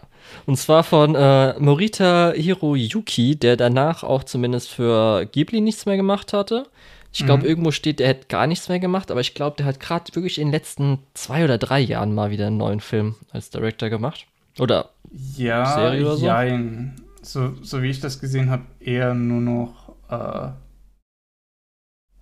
Und 0.46 0.58
zwar 0.58 0.84
von 0.84 1.16
äh, 1.16 1.58
Morita 1.60 2.34
Hiroyuki, 2.36 3.36
der 3.36 3.56
danach 3.56 4.04
auch 4.04 4.24
zumindest 4.24 4.70
für 4.70 5.26
Ghibli 5.26 5.62
nichts 5.62 5.86
mehr 5.86 5.98
gemacht 5.98 6.34
hatte. 6.34 6.68
Ich 7.14 7.24
glaube, 7.26 7.44
mhm. 7.44 7.50
irgendwo 7.50 7.72
steht, 7.72 8.00
der 8.00 8.08
hätte 8.08 8.28
gar 8.28 8.48
nichts 8.48 8.70
mehr 8.70 8.80
gemacht, 8.80 9.12
aber 9.12 9.22
ich 9.22 9.36
glaube, 9.36 9.56
der 9.58 9.68
hat 9.68 9.80
gerade 9.80 10.14
wirklich 10.16 10.40
in 10.40 10.48
den 10.48 10.52
letzten 10.52 10.98
zwei 11.14 11.44
oder 11.44 11.60
drei 11.60 11.80
Jahren 11.80 12.16
mal 12.16 12.32
wieder 12.32 12.48
einen 12.48 12.58
neuen 12.58 12.80
Film 12.80 13.16
als 13.32 13.52
Director 13.52 13.90
gemacht. 13.90 14.26
Oder 14.58 14.90
ja, 15.38 15.66
Serie 15.66 16.02
oder 16.02 16.18
so. 16.18 16.26
Jein. 16.26 16.96
So, 17.22 17.54
so 17.62 17.82
wie 17.84 17.90
ich 17.90 18.00
das 18.00 18.20
gesehen 18.20 18.50
habe, 18.50 18.64
eher 18.80 19.14
nur 19.14 19.42
noch 19.42 19.96
äh, 20.10 20.50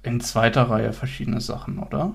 in 0.03 0.19
zweiter 0.19 0.63
Reihe 0.63 0.93
verschiedene 0.93 1.41
Sachen, 1.41 1.79
oder? 1.79 2.13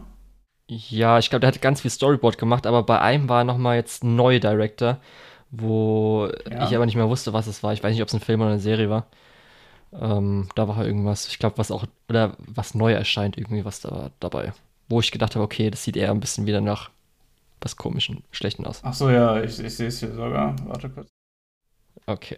Ja, 0.68 1.18
ich 1.18 1.30
glaube, 1.30 1.40
der 1.40 1.48
hat 1.48 1.62
ganz 1.62 1.80
viel 1.80 1.90
Storyboard 1.90 2.38
gemacht, 2.38 2.66
aber 2.66 2.82
bei 2.82 3.00
einem 3.00 3.28
war 3.28 3.44
noch 3.44 3.58
mal 3.58 3.76
jetzt 3.76 4.04
ein 4.04 4.16
neuer 4.16 4.40
Director, 4.40 5.00
wo 5.50 6.28
ja. 6.50 6.66
ich 6.66 6.74
aber 6.74 6.86
nicht 6.86 6.96
mehr 6.96 7.08
wusste, 7.08 7.32
was 7.32 7.46
es 7.46 7.62
war. 7.62 7.72
Ich 7.72 7.82
weiß 7.82 7.92
nicht, 7.92 8.02
ob 8.02 8.08
es 8.08 8.14
ein 8.14 8.20
Film 8.20 8.40
oder 8.40 8.50
eine 8.50 8.60
Serie 8.60 8.90
war. 8.90 9.06
Ähm, 9.92 10.48
da 10.54 10.68
war 10.68 10.84
irgendwas, 10.84 11.28
ich 11.28 11.38
glaube, 11.38 11.58
was 11.58 11.70
auch, 11.70 11.84
oder 12.08 12.36
was 12.38 12.74
neu 12.74 12.92
erscheint, 12.92 13.38
irgendwie 13.38 13.64
was 13.64 13.80
da 13.80 13.90
war 13.90 14.10
dabei. 14.20 14.52
Wo 14.88 15.00
ich 15.00 15.10
gedacht 15.10 15.34
habe, 15.34 15.44
okay, 15.44 15.70
das 15.70 15.84
sieht 15.84 15.96
eher 15.96 16.10
ein 16.10 16.20
bisschen 16.20 16.46
wieder 16.46 16.60
nach 16.60 16.90
was 17.60 17.76
komischen, 17.76 18.22
schlechten 18.30 18.66
aus. 18.66 18.80
Ach 18.82 18.94
so, 18.94 19.10
ja, 19.10 19.42
ich, 19.42 19.58
ich 19.58 19.74
sehe 19.74 19.88
es 19.88 20.00
hier 20.00 20.12
sogar. 20.12 20.54
Warte 20.66 20.90
kurz. 20.90 21.08
Okay. 22.06 22.36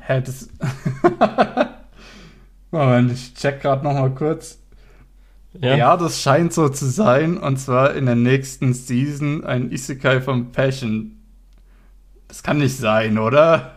Hä, 0.00 0.20
das. 0.20 0.48
Moment, 2.70 3.12
ich 3.12 3.34
check 3.34 3.60
gerade 3.60 3.84
noch 3.84 3.94
mal 3.94 4.10
kurz. 4.14 4.58
Ja. 5.60 5.76
ja. 5.76 5.96
das 5.96 6.20
scheint 6.20 6.52
so 6.52 6.68
zu 6.68 6.86
sein. 6.86 7.38
Und 7.38 7.58
zwar 7.58 7.94
in 7.94 8.06
der 8.06 8.14
nächsten 8.14 8.74
Season 8.74 9.44
ein 9.44 9.70
Isekai 9.70 10.20
von 10.20 10.52
Passion. 10.52 11.16
Das 12.28 12.42
kann 12.42 12.58
nicht 12.58 12.76
sein, 12.76 13.18
oder? 13.18 13.76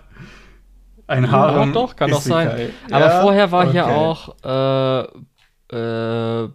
Ein 1.07 1.31
Harem. 1.31 1.69
Ja, 1.69 1.73
doch, 1.73 1.95
kann 1.95 2.10
doch 2.10 2.22
sein. 2.22 2.72
Aber 2.89 3.06
ja? 3.06 3.22
vorher 3.22 3.52
war 3.52 3.64
okay. 3.64 3.72
hier 3.72 3.88
auch 3.88 4.35
äh, 4.43 5.07
äh, 5.76 6.49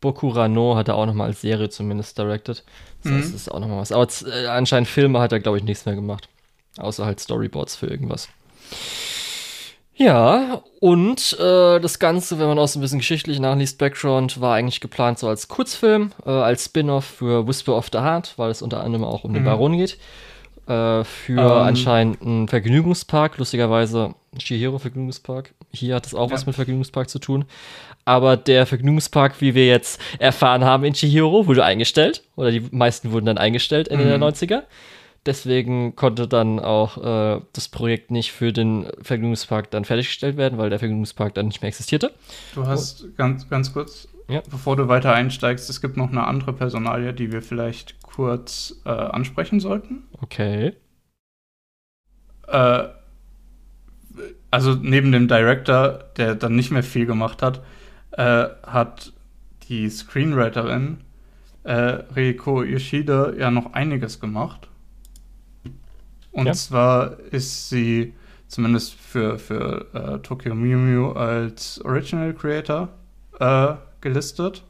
Bokurano 0.00 0.76
hat 0.76 0.88
er 0.88 0.94
auch 0.94 1.06
noch 1.06 1.14
mal 1.14 1.24
als 1.24 1.40
Serie 1.40 1.68
zumindest 1.70 2.16
directed. 2.18 2.64
Das 3.02 3.12
heißt, 3.12 3.30
mhm. 3.30 3.34
ist 3.34 3.50
auch 3.50 3.60
noch 3.60 3.68
mal 3.68 3.78
was. 3.78 3.92
Aber 3.92 4.06
äh, 4.26 4.46
anscheinend 4.46 4.88
Filme 4.88 5.20
hat 5.20 5.32
er, 5.32 5.40
glaube 5.40 5.58
ich, 5.58 5.64
nichts 5.64 5.86
mehr 5.86 5.94
gemacht. 5.94 6.28
Außer 6.76 7.04
halt 7.04 7.20
Storyboards 7.20 7.76
für 7.76 7.86
irgendwas. 7.86 8.28
Ja, 9.98 10.62
und 10.78 11.36
äh, 11.40 11.80
das 11.80 11.98
Ganze, 11.98 12.38
wenn 12.38 12.46
man 12.46 12.58
auch 12.60 12.68
so 12.68 12.78
ein 12.78 12.82
bisschen 12.82 13.00
geschichtlich 13.00 13.40
nachliest, 13.40 13.78
Background, 13.78 14.40
war 14.40 14.54
eigentlich 14.54 14.80
geplant 14.80 15.18
so 15.18 15.28
als 15.28 15.48
Kurzfilm, 15.48 16.12
äh, 16.24 16.30
als 16.30 16.66
Spin-off 16.66 17.04
für 17.04 17.48
Whisper 17.48 17.76
of 17.76 17.88
the 17.92 17.98
Heart, 17.98 18.34
weil 18.36 18.50
es 18.50 18.62
unter 18.62 18.80
anderem 18.80 19.04
auch 19.04 19.24
um 19.24 19.34
den 19.34 19.42
mhm. 19.42 19.46
Baron 19.46 19.76
geht. 19.76 19.98
Äh, 20.68 21.02
für 21.02 21.32
um. 21.32 21.38
Ähm. 21.38 21.66
anscheinend 21.66 22.22
einen 22.22 22.46
Vergnügungspark, 22.46 23.38
lustigerweise 23.38 24.14
Shihiro 24.38 24.78
Vergnügungspark. 24.78 25.52
Hier 25.72 25.96
hat 25.96 26.06
es 26.06 26.14
auch 26.14 26.28
ja. 26.28 26.34
was 26.34 26.46
mit 26.46 26.54
Vergnügungspark 26.54 27.10
zu 27.10 27.18
tun. 27.18 27.44
Aber 28.04 28.36
der 28.36 28.66
Vergnügungspark, 28.66 29.40
wie 29.40 29.54
wir 29.54 29.66
jetzt 29.66 30.00
erfahren 30.20 30.64
haben 30.64 30.84
in 30.84 30.94
Shihiro, 30.94 31.48
wurde 31.48 31.64
eingestellt. 31.64 32.22
Oder 32.36 32.52
die 32.52 32.62
meisten 32.70 33.10
wurden 33.10 33.26
dann 33.26 33.38
eingestellt 33.38 33.88
Ende 33.88 34.04
mhm. 34.04 34.08
der 34.08 34.18
90er. 34.20 34.62
Deswegen 35.28 35.94
konnte 35.94 36.26
dann 36.26 36.58
auch 36.58 36.96
äh, 36.96 37.42
das 37.52 37.68
Projekt 37.68 38.10
nicht 38.10 38.32
für 38.32 38.50
den 38.50 38.86
Vergnügungspark 39.02 39.70
dann 39.70 39.84
fertiggestellt 39.84 40.38
werden, 40.38 40.56
weil 40.56 40.70
der 40.70 40.78
Vergnügungspark 40.78 41.34
dann 41.34 41.48
nicht 41.48 41.60
mehr 41.60 41.68
existierte. 41.68 42.14
Du 42.54 42.66
hast 42.66 43.04
oh. 43.04 43.08
ganz, 43.14 43.46
ganz 43.50 43.74
kurz, 43.74 44.08
ja. 44.30 44.40
bevor 44.50 44.76
du 44.76 44.88
weiter 44.88 45.12
einsteigst, 45.12 45.68
es 45.68 45.82
gibt 45.82 45.98
noch 45.98 46.08
eine 46.10 46.26
andere 46.26 46.54
Personalie, 46.54 47.12
die 47.12 47.30
wir 47.30 47.42
vielleicht 47.42 48.00
kurz 48.00 48.80
äh, 48.86 48.88
ansprechen 48.88 49.60
sollten. 49.60 50.04
Okay. 50.22 50.72
Äh, 52.46 52.84
also 54.50 54.76
neben 54.80 55.12
dem 55.12 55.28
Director, 55.28 56.04
der 56.16 56.36
dann 56.36 56.56
nicht 56.56 56.70
mehr 56.70 56.82
viel 56.82 57.04
gemacht 57.04 57.42
hat, 57.42 57.60
äh, 58.12 58.46
hat 58.66 59.12
die 59.68 59.90
Screenwriterin 59.90 61.04
äh, 61.64 61.72
Reiko 62.16 62.62
Yoshida 62.62 63.34
ja 63.34 63.50
noch 63.50 63.74
einiges 63.74 64.20
gemacht. 64.20 64.68
Und 66.38 66.46
ja. 66.46 66.52
zwar 66.52 67.18
ist 67.32 67.68
sie 67.68 68.14
zumindest 68.46 68.94
für, 68.94 69.40
für 69.40 69.86
äh, 69.92 70.18
Tokyo 70.20 70.54
Mew 70.54 70.78
Mew 70.78 71.12
als 71.12 71.84
Original 71.84 72.32
Creator 72.32 72.88
äh, 73.40 73.74
gelistet. 74.00 74.62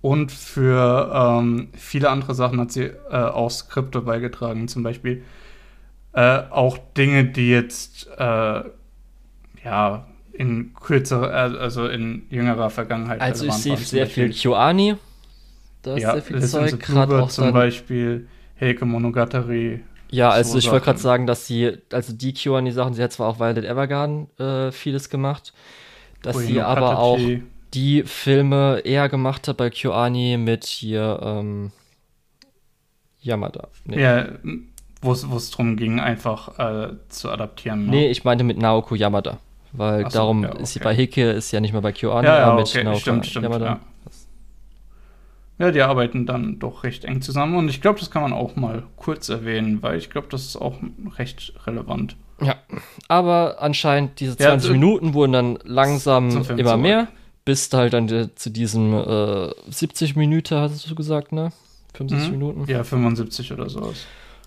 Und 0.00 0.30
für 0.30 1.10
ähm, 1.12 1.70
viele 1.72 2.10
andere 2.10 2.32
Sachen 2.36 2.60
hat 2.60 2.70
sie 2.70 2.84
äh, 2.84 2.94
auch 3.10 3.50
Skripte 3.50 4.02
beigetragen. 4.02 4.68
Zum 4.68 4.84
Beispiel 4.84 5.24
äh, 6.12 6.42
auch 6.50 6.78
Dinge, 6.96 7.24
die 7.24 7.50
jetzt 7.50 8.06
äh, 8.16 8.62
ja 9.64 10.06
in 10.32 10.74
kürzerer, 10.74 11.54
äh, 11.54 11.58
also 11.58 11.88
in 11.88 12.22
jüngerer 12.30 12.70
Vergangenheit. 12.70 13.20
Also 13.20 13.46
ich 13.46 13.54
sehe 13.54 13.76
sehr 13.76 14.06
viel 14.06 14.30
Kyoani. 14.30 14.94
Da 15.82 15.96
ist 15.96 16.02
ja, 16.04 16.12
sehr 16.12 16.22
viel 16.22 16.40
Zeug. 16.44 16.78
Gerade 16.78 17.20
auch 17.20 17.30
zum 17.30 17.52
Beispiel 17.52 18.28
Heike 18.60 18.84
Monogatari 18.84 19.80
ja, 20.10 20.30
also 20.30 20.52
so 20.52 20.58
ich 20.58 20.70
wollte 20.70 20.86
gerade 20.86 20.98
sagen, 20.98 21.26
dass 21.26 21.46
sie, 21.46 21.78
also 21.92 22.12
die 22.12 22.34
Q 22.34 22.54
an 22.54 22.64
die 22.64 22.72
Sachen, 22.72 22.94
sie 22.94 23.02
hat 23.02 23.12
zwar 23.12 23.28
auch 23.28 23.38
Violet 23.38 23.64
Evergarden 23.64 24.28
äh, 24.38 24.72
vieles 24.72 25.10
gemacht, 25.10 25.52
dass 26.22 26.38
sie 26.38 26.60
aber 26.60 26.90
Katachi. 26.90 26.96
auch 26.96 27.18
die 27.74 28.02
Filme 28.04 28.80
eher 28.84 29.08
gemacht 29.08 29.48
hat 29.48 29.58
bei 29.58 29.70
Kyoani 29.70 30.38
mit 30.38 30.64
hier 30.64 31.20
ähm, 31.22 31.70
Yamada. 33.20 33.68
Nee. 33.84 34.00
Ja, 34.00 34.26
wo 35.00 35.12
es 35.12 35.50
darum 35.50 35.76
ging, 35.76 36.00
einfach 36.00 36.58
äh, 36.58 36.94
zu 37.08 37.30
adaptieren. 37.30 37.84
Ne? 37.84 37.90
Nee, 37.90 38.10
ich 38.10 38.24
meinte 38.24 38.44
mit 38.44 38.58
Naoko 38.58 38.94
Yamada. 38.94 39.38
Weil 39.72 40.04
so, 40.04 40.18
darum 40.18 40.44
ja, 40.44 40.50
okay. 40.50 40.62
ist 40.62 40.72
sie 40.72 40.78
bei 40.78 40.94
Hike, 40.96 41.30
ist 41.30 41.52
ja 41.52 41.60
nicht 41.60 41.72
mehr 41.72 41.82
bei 41.82 41.92
Kyoani, 41.92 42.26
ja, 42.26 42.38
ja, 42.38 42.44
aber 42.46 42.60
mit 42.60 42.68
okay. 42.68 42.84
Naoko 42.84 42.98
stimmt, 42.98 43.26
stimmt, 43.26 43.44
Yamada. 43.44 43.66
Ja. 43.66 43.80
Ja, 45.58 45.70
die 45.72 45.82
arbeiten 45.82 46.26
dann 46.26 46.58
doch 46.58 46.84
recht 46.84 47.04
eng 47.04 47.20
zusammen. 47.20 47.56
Und 47.56 47.68
ich 47.68 47.80
glaube, 47.80 47.98
das 47.98 48.10
kann 48.10 48.22
man 48.22 48.32
auch 48.32 48.56
mal 48.56 48.84
kurz 48.96 49.28
erwähnen, 49.28 49.82
weil 49.82 49.98
ich 49.98 50.10
glaube, 50.10 50.28
das 50.30 50.44
ist 50.44 50.56
auch 50.56 50.76
recht 51.16 51.52
relevant. 51.66 52.16
Ja, 52.40 52.56
aber 53.08 53.56
anscheinend 53.60 54.20
diese 54.20 54.36
20 54.36 54.68
ja, 54.68 54.72
Minuten 54.72 55.14
wurden 55.14 55.32
dann 55.32 55.58
langsam 55.64 56.30
immer 56.30 56.44
zurück. 56.44 56.80
mehr, 56.80 57.08
bis 57.44 57.72
halt 57.72 57.92
dann 57.92 58.30
zu 58.36 58.50
diesem 58.50 58.94
äh, 58.94 59.50
70 59.68 60.14
Minuten, 60.14 60.54
hast 60.54 60.88
du 60.88 60.94
gesagt, 60.94 61.32
ne? 61.32 61.50
75 61.94 62.30
mhm. 62.30 62.38
Minuten? 62.38 62.64
Ja, 62.70 62.84
75 62.84 63.52
oder 63.52 63.68
sowas. 63.68 64.06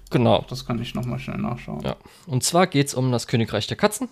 Genau. 0.09 0.45
Das 0.49 0.65
kann 0.65 0.81
ich 0.81 0.93
nochmal 0.93 1.19
schnell 1.19 1.37
nachschauen. 1.37 1.81
Ja. 1.81 1.95
Und 2.27 2.43
zwar 2.43 2.67
geht 2.67 2.87
es 2.87 2.93
um 2.93 3.11
das 3.11 3.27
Königreich 3.27 3.67
der 3.67 3.77
Katzen. 3.77 4.09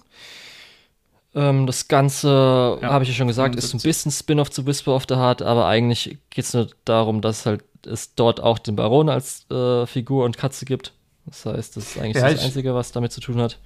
Ähm, 1.36 1.68
das 1.68 1.88
Ganze, 1.88 2.80
ja, 2.82 2.90
habe 2.90 3.04
ich 3.04 3.10
ja 3.10 3.16
schon 3.16 3.28
gesagt, 3.28 3.56
75. 3.56 3.64
ist 3.64 3.74
ein 3.74 3.88
bisschen 3.88 4.12
Spin-off 4.12 4.50
zu 4.50 4.66
Whisper 4.66 4.96
of 4.96 5.04
the 5.08 5.16
Heart, 5.16 5.42
aber 5.42 5.68
eigentlich 5.68 6.18
geht 6.30 6.46
es 6.46 6.54
nur 6.54 6.68
darum, 6.86 7.22
dass 7.22 7.46
halt 7.46 7.64
es 7.86 8.16
dort 8.16 8.42
auch 8.42 8.60
den 8.60 8.76
Baron 8.76 9.10
als 9.10 9.50
äh, 9.52 9.86
Figur 9.86 10.26
und 10.26 10.38
Katze 10.38 10.66
gibt. 10.66 10.94
Das 11.26 11.46
heißt, 11.46 11.78
das 11.78 11.92
ist 11.92 11.98
eigentlich 11.98 12.16
ja, 12.16 12.30
das 12.30 12.44
Einzige, 12.44 12.74
was 12.74 12.92
damit 12.92 13.12
zu 13.12 13.22
tun 13.22 13.40
hat. 13.40 13.60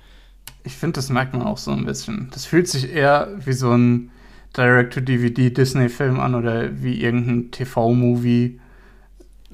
Ich 0.66 0.74
finde, 0.74 0.96
das 0.96 1.10
merkt 1.10 1.34
man 1.34 1.42
auch 1.42 1.58
so 1.58 1.72
ein 1.72 1.86
bisschen. 1.86 2.30
Das 2.34 2.46
fühlt 2.46 2.68
sich 2.68 2.92
eher 2.92 3.30
wie 3.38 3.54
so 3.54 3.72
ein 3.72 4.12
Direct-to-DVD 4.56 5.50
Disney-Film 5.50 6.20
an 6.20 6.36
oder 6.36 6.82
wie 6.82 7.02
irgendein 7.02 7.52
TV-Movie. 7.52 8.60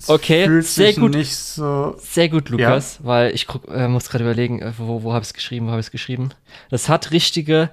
Okay, 0.07 0.61
sehr 0.61 0.93
gut. 0.93 1.15
So 1.25 1.95
sehr 1.99 2.29
gut, 2.29 2.49
Lukas, 2.49 2.99
ja. 2.99 3.05
weil 3.05 3.35
ich 3.35 3.47
äh, 3.69 3.87
muss 3.87 4.09
gerade 4.09 4.23
überlegen, 4.23 4.61
äh, 4.61 4.71
wo, 4.77 5.03
wo 5.03 5.13
habe 5.13 5.23
ich 5.23 5.29
es 5.29 5.33
geschrieben, 5.33 5.67
wo 5.67 5.71
habe 5.71 5.79
ich 5.79 5.87
es 5.87 5.91
geschrieben. 5.91 6.29
Das 6.69 6.89
hat 6.89 7.11
richtige 7.11 7.69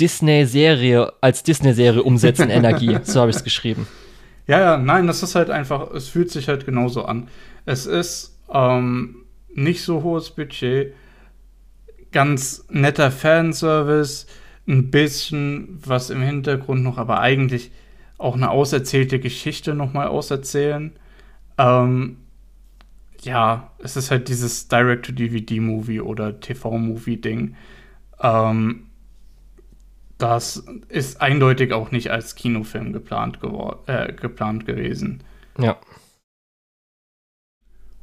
Disney-Serie 0.00 1.12
als 1.20 1.42
Disney-Serie 1.42 2.02
umsetzen 2.02 2.50
Energie. 2.50 2.98
so 3.02 3.20
habe 3.20 3.30
ich 3.30 3.36
es 3.36 3.44
geschrieben. 3.44 3.86
Ja, 4.46 4.60
ja, 4.60 4.76
nein, 4.76 5.06
das 5.06 5.22
ist 5.22 5.34
halt 5.34 5.50
einfach, 5.50 5.90
es 5.90 6.08
fühlt 6.08 6.30
sich 6.30 6.48
halt 6.48 6.66
genauso 6.66 7.04
an. 7.04 7.28
Es 7.64 7.86
ist 7.86 8.38
ähm, 8.52 9.24
nicht 9.52 9.82
so 9.82 10.02
hohes 10.02 10.30
Budget, 10.30 10.94
ganz 12.12 12.64
netter 12.68 13.10
Fanservice, 13.10 14.26
ein 14.68 14.90
bisschen 14.90 15.78
was 15.84 16.10
im 16.10 16.22
Hintergrund 16.22 16.82
noch, 16.82 16.98
aber 16.98 17.20
eigentlich 17.20 17.70
auch 18.18 18.34
eine 18.34 18.50
auserzählte 18.50 19.18
Geschichte 19.18 19.74
nochmal 19.74 20.08
auserzählen. 20.08 20.92
Ähm, 21.58 22.18
ja, 23.20 23.70
es 23.78 23.96
ist 23.96 24.10
halt 24.10 24.28
dieses 24.28 24.68
Direct-to-DVD-Movie 24.68 26.00
oder 26.00 26.40
TV-Movie-Ding. 26.40 27.56
Ähm, 28.20 28.86
das 30.18 30.64
ist 30.88 31.20
eindeutig 31.20 31.72
auch 31.72 31.90
nicht 31.90 32.10
als 32.10 32.34
Kinofilm 32.34 32.92
geplant, 32.92 33.38
äh, 33.86 34.12
geplant 34.12 34.66
gewesen. 34.66 35.22
Ja. 35.58 35.76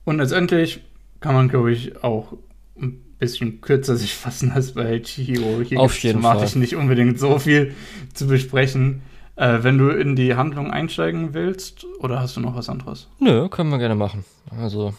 Und 0.06 0.18
letztendlich 0.18 0.81
kann 1.19 1.34
man, 1.34 1.48
glaube 1.48 1.72
ich, 1.72 2.03
auch 2.03 2.34
ein 2.80 3.02
bisschen 3.18 3.61
kürzer 3.61 3.95
sich 3.95 4.14
fassen 4.14 4.52
als 4.52 4.73
bei 4.73 4.99
Chihiro. 4.99 5.61
Hier 5.61 5.80
Auf 5.80 5.98
jeden 5.99 6.22
Fall. 6.22 6.44
ich 6.44 6.56
nicht 6.56 6.76
unbedingt 6.76 7.19
so 7.19 7.40
viel 7.40 7.73
zu 8.14 8.27
besprechen. 8.27 9.02
Äh, 9.35 9.64
wenn 9.64 9.80
du 9.80 9.90
in 9.90 10.15
die 10.15 10.35
Handlung 10.35 10.69
einsteigen 10.69 11.34
willst, 11.34 11.85
oder 11.99 12.19
hast 12.19 12.35
du 12.35 12.41
noch 12.41 12.56
was 12.56 12.69
anderes? 12.69 13.07
Nö, 13.19 13.49
können 13.49 13.72
wir 13.72 13.80
gerne 13.80 13.95
machen. 13.95 14.26
Also. 14.60 14.94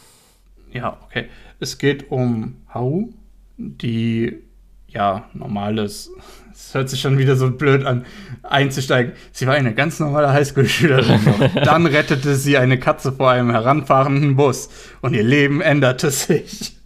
Ja, 0.73 0.97
okay. 1.05 1.29
Es 1.59 1.77
geht 1.77 2.11
um 2.11 2.57
Haru, 2.67 3.13
die 3.57 4.39
ja 4.87 5.29
normales. 5.33 6.11
Es 6.55 6.73
hört 6.73 6.89
sich 6.89 7.01
schon 7.01 7.17
wieder 7.17 7.35
so 7.35 7.51
blöd 7.51 7.85
an, 7.85 8.05
einzusteigen. 8.43 9.11
Sie 9.33 9.45
war 9.45 9.55
eine 9.55 9.73
ganz 9.73 9.99
normale 9.99 10.31
Highschool-Schülerin. 10.31 11.19
Dann 11.65 11.85
rettete 11.85 12.35
sie 12.35 12.57
eine 12.57 12.79
Katze 12.79 13.11
vor 13.11 13.29
einem 13.29 13.51
heranfahrenden 13.51 14.37
Bus 14.37 14.69
und 15.01 15.13
ihr 15.13 15.23
Leben 15.23 15.61
änderte 15.61 16.11
sich. 16.11 16.77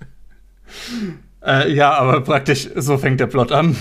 Äh, 1.46 1.72
ja, 1.72 1.94
aber 1.94 2.22
praktisch 2.22 2.68
so 2.76 2.98
fängt 2.98 3.20
der 3.20 3.28
Plot 3.28 3.52
an. 3.52 3.76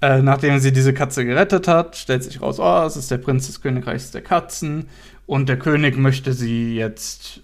Äh, 0.00 0.22
nachdem 0.22 0.58
sie 0.58 0.72
diese 0.72 0.94
Katze 0.94 1.26
gerettet 1.26 1.68
hat, 1.68 1.96
stellt 1.96 2.24
sich 2.24 2.40
raus, 2.40 2.58
oh, 2.58 2.84
es 2.86 2.96
ist 2.96 3.10
der 3.10 3.18
Prinz 3.18 3.46
des 3.46 3.60
Königreichs 3.60 4.10
der 4.10 4.22
Katzen 4.22 4.86
und 5.26 5.50
der 5.50 5.58
König 5.58 5.98
möchte 5.98 6.32
sie 6.32 6.76
jetzt 6.76 7.40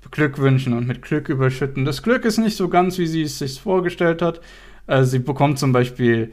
beglückwünschen 0.00 0.72
und 0.72 0.86
mit 0.86 1.02
Glück 1.02 1.28
überschütten. 1.28 1.84
Das 1.84 2.02
Glück 2.02 2.24
ist 2.24 2.38
nicht 2.38 2.56
so 2.56 2.68
ganz, 2.68 2.96
wie 2.96 3.06
sie 3.06 3.22
es 3.22 3.38
sich 3.38 3.60
vorgestellt 3.60 4.22
hat. 4.22 4.40
Äh, 4.86 5.04
sie 5.04 5.18
bekommt 5.18 5.58
zum 5.58 5.72
Beispiel 5.72 6.32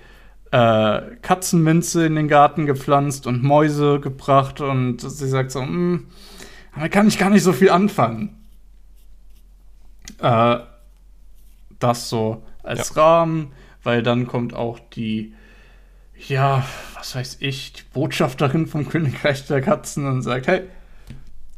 äh, 0.51 1.01
Katzenminze 1.21 2.05
in 2.05 2.15
den 2.15 2.27
Garten 2.27 2.65
gepflanzt 2.65 3.27
und 3.27 3.43
Mäuse 3.43 3.99
gebracht 3.99 4.61
und 4.61 4.99
sie 4.99 5.27
sagt 5.27 5.51
so, 5.51 5.61
hm, 5.61 6.07
damit 6.73 6.91
kann 6.91 7.07
ich 7.07 7.17
gar 7.17 7.29
nicht 7.29 7.43
so 7.43 7.53
viel 7.53 7.69
anfangen. 7.69 8.35
Äh, 10.21 10.57
das 11.79 12.09
so 12.09 12.43
als 12.63 12.93
ja. 12.95 13.01
Rahmen, 13.01 13.53
weil 13.83 14.03
dann 14.03 14.27
kommt 14.27 14.53
auch 14.53 14.79
die, 14.79 15.33
ja, 16.27 16.65
was 16.95 17.15
weiß 17.15 17.37
ich, 17.39 17.73
die 17.73 17.83
Botschafterin 17.93 18.67
vom 18.67 18.89
Königreich 18.89 19.45
der 19.47 19.61
Katzen 19.61 20.07
und 20.07 20.21
sagt, 20.21 20.47
hey, 20.47 20.63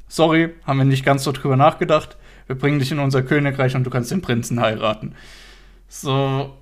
sorry, 0.07 0.53
haben 0.65 0.77
wir 0.77 0.85
nicht 0.85 1.05
ganz 1.05 1.23
so 1.23 1.31
drüber 1.31 1.55
nachgedacht, 1.55 2.17
wir 2.47 2.57
bringen 2.57 2.79
dich 2.79 2.91
in 2.91 2.99
unser 2.99 3.23
Königreich 3.23 3.75
und 3.75 3.85
du 3.85 3.89
kannst 3.89 4.11
den 4.11 4.21
Prinzen 4.21 4.59
heiraten. 4.59 5.15
So, 5.87 6.53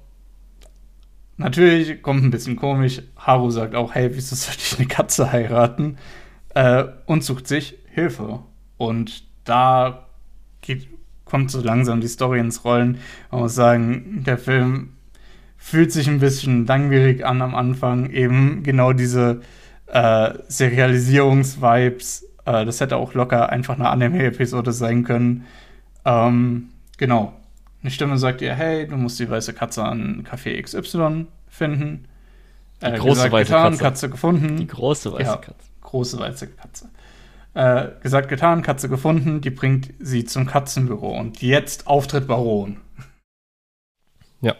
natürlich 1.39 2.01
kommt 2.01 2.23
ein 2.23 2.31
bisschen 2.31 2.55
komisch. 2.55 3.01
Haru 3.17 3.49
sagt 3.49 3.75
auch, 3.75 3.95
hey, 3.95 4.09
wieso 4.13 4.35
sollte 4.35 4.61
ich 4.61 4.77
eine 4.77 4.87
Katze 4.87 5.31
heiraten? 5.31 5.97
Äh, 6.53 6.85
und 7.05 7.23
sucht 7.23 7.47
sich 7.47 7.75
Hilfe. 7.89 8.39
Und 8.77 9.23
da 9.43 10.07
geht, 10.61 10.87
kommt 11.25 11.51
so 11.51 11.61
langsam 11.61 12.01
die 12.01 12.07
Story 12.07 12.39
ins 12.39 12.63
Rollen. 12.63 12.99
Man 13.31 13.41
muss 13.41 13.55
sagen, 13.55 14.23
der 14.25 14.37
Film 14.37 14.93
fühlt 15.57 15.91
sich 15.91 16.07
ein 16.07 16.19
bisschen 16.19 16.65
langwierig 16.65 17.25
an 17.25 17.41
am 17.41 17.55
Anfang. 17.55 18.09
Eben 18.09 18.63
genau 18.63 18.93
diese 18.93 19.41
äh, 19.87 20.33
Serialisierungs-Vibes. 20.47 22.25
Äh, 22.45 22.65
das 22.65 22.79
hätte 22.79 22.97
auch 22.97 23.13
locker 23.13 23.49
einfach 23.49 23.75
eine 23.75 23.89
Anime-Episode 23.89 24.71
sein 24.71 25.03
können. 25.03 25.45
Ähm, 26.05 26.69
genau. 26.97 27.33
Eine 27.81 27.91
Stimme 27.91 28.17
sagt 28.17 28.41
ihr, 28.41 28.53
hey, 28.53 28.87
du 28.87 28.97
musst 28.97 29.19
die 29.19 29.29
weiße 29.29 29.53
Katze 29.53 29.83
an 29.83 30.25
Café 30.29 30.61
XY 30.61 31.27
finden. 31.47 32.07
Die 32.81 32.85
äh, 32.85 32.97
große 32.97 33.09
gesagt, 33.09 33.31
weiße 33.33 33.51
getan, 33.51 33.71
Katze. 33.71 33.83
Katze. 33.83 34.09
gefunden. 34.09 34.57
Die 34.57 34.67
große 34.67 35.13
weiße 35.13 35.23
ja, 35.23 35.37
Katze. 35.37 35.69
Große 35.81 36.19
weiße 36.19 36.47
Katze. 36.47 36.89
Äh, 37.53 37.87
gesagt, 38.01 38.29
getan, 38.29 38.61
Katze 38.61 38.89
gefunden, 38.89 39.41
die 39.41 39.49
bringt 39.49 39.93
sie 39.99 40.25
zum 40.25 40.45
Katzenbüro. 40.45 41.17
Und 41.17 41.41
jetzt 41.41 41.87
Auftritt 41.87 42.27
Baron. 42.27 42.77
Ja. 44.41 44.55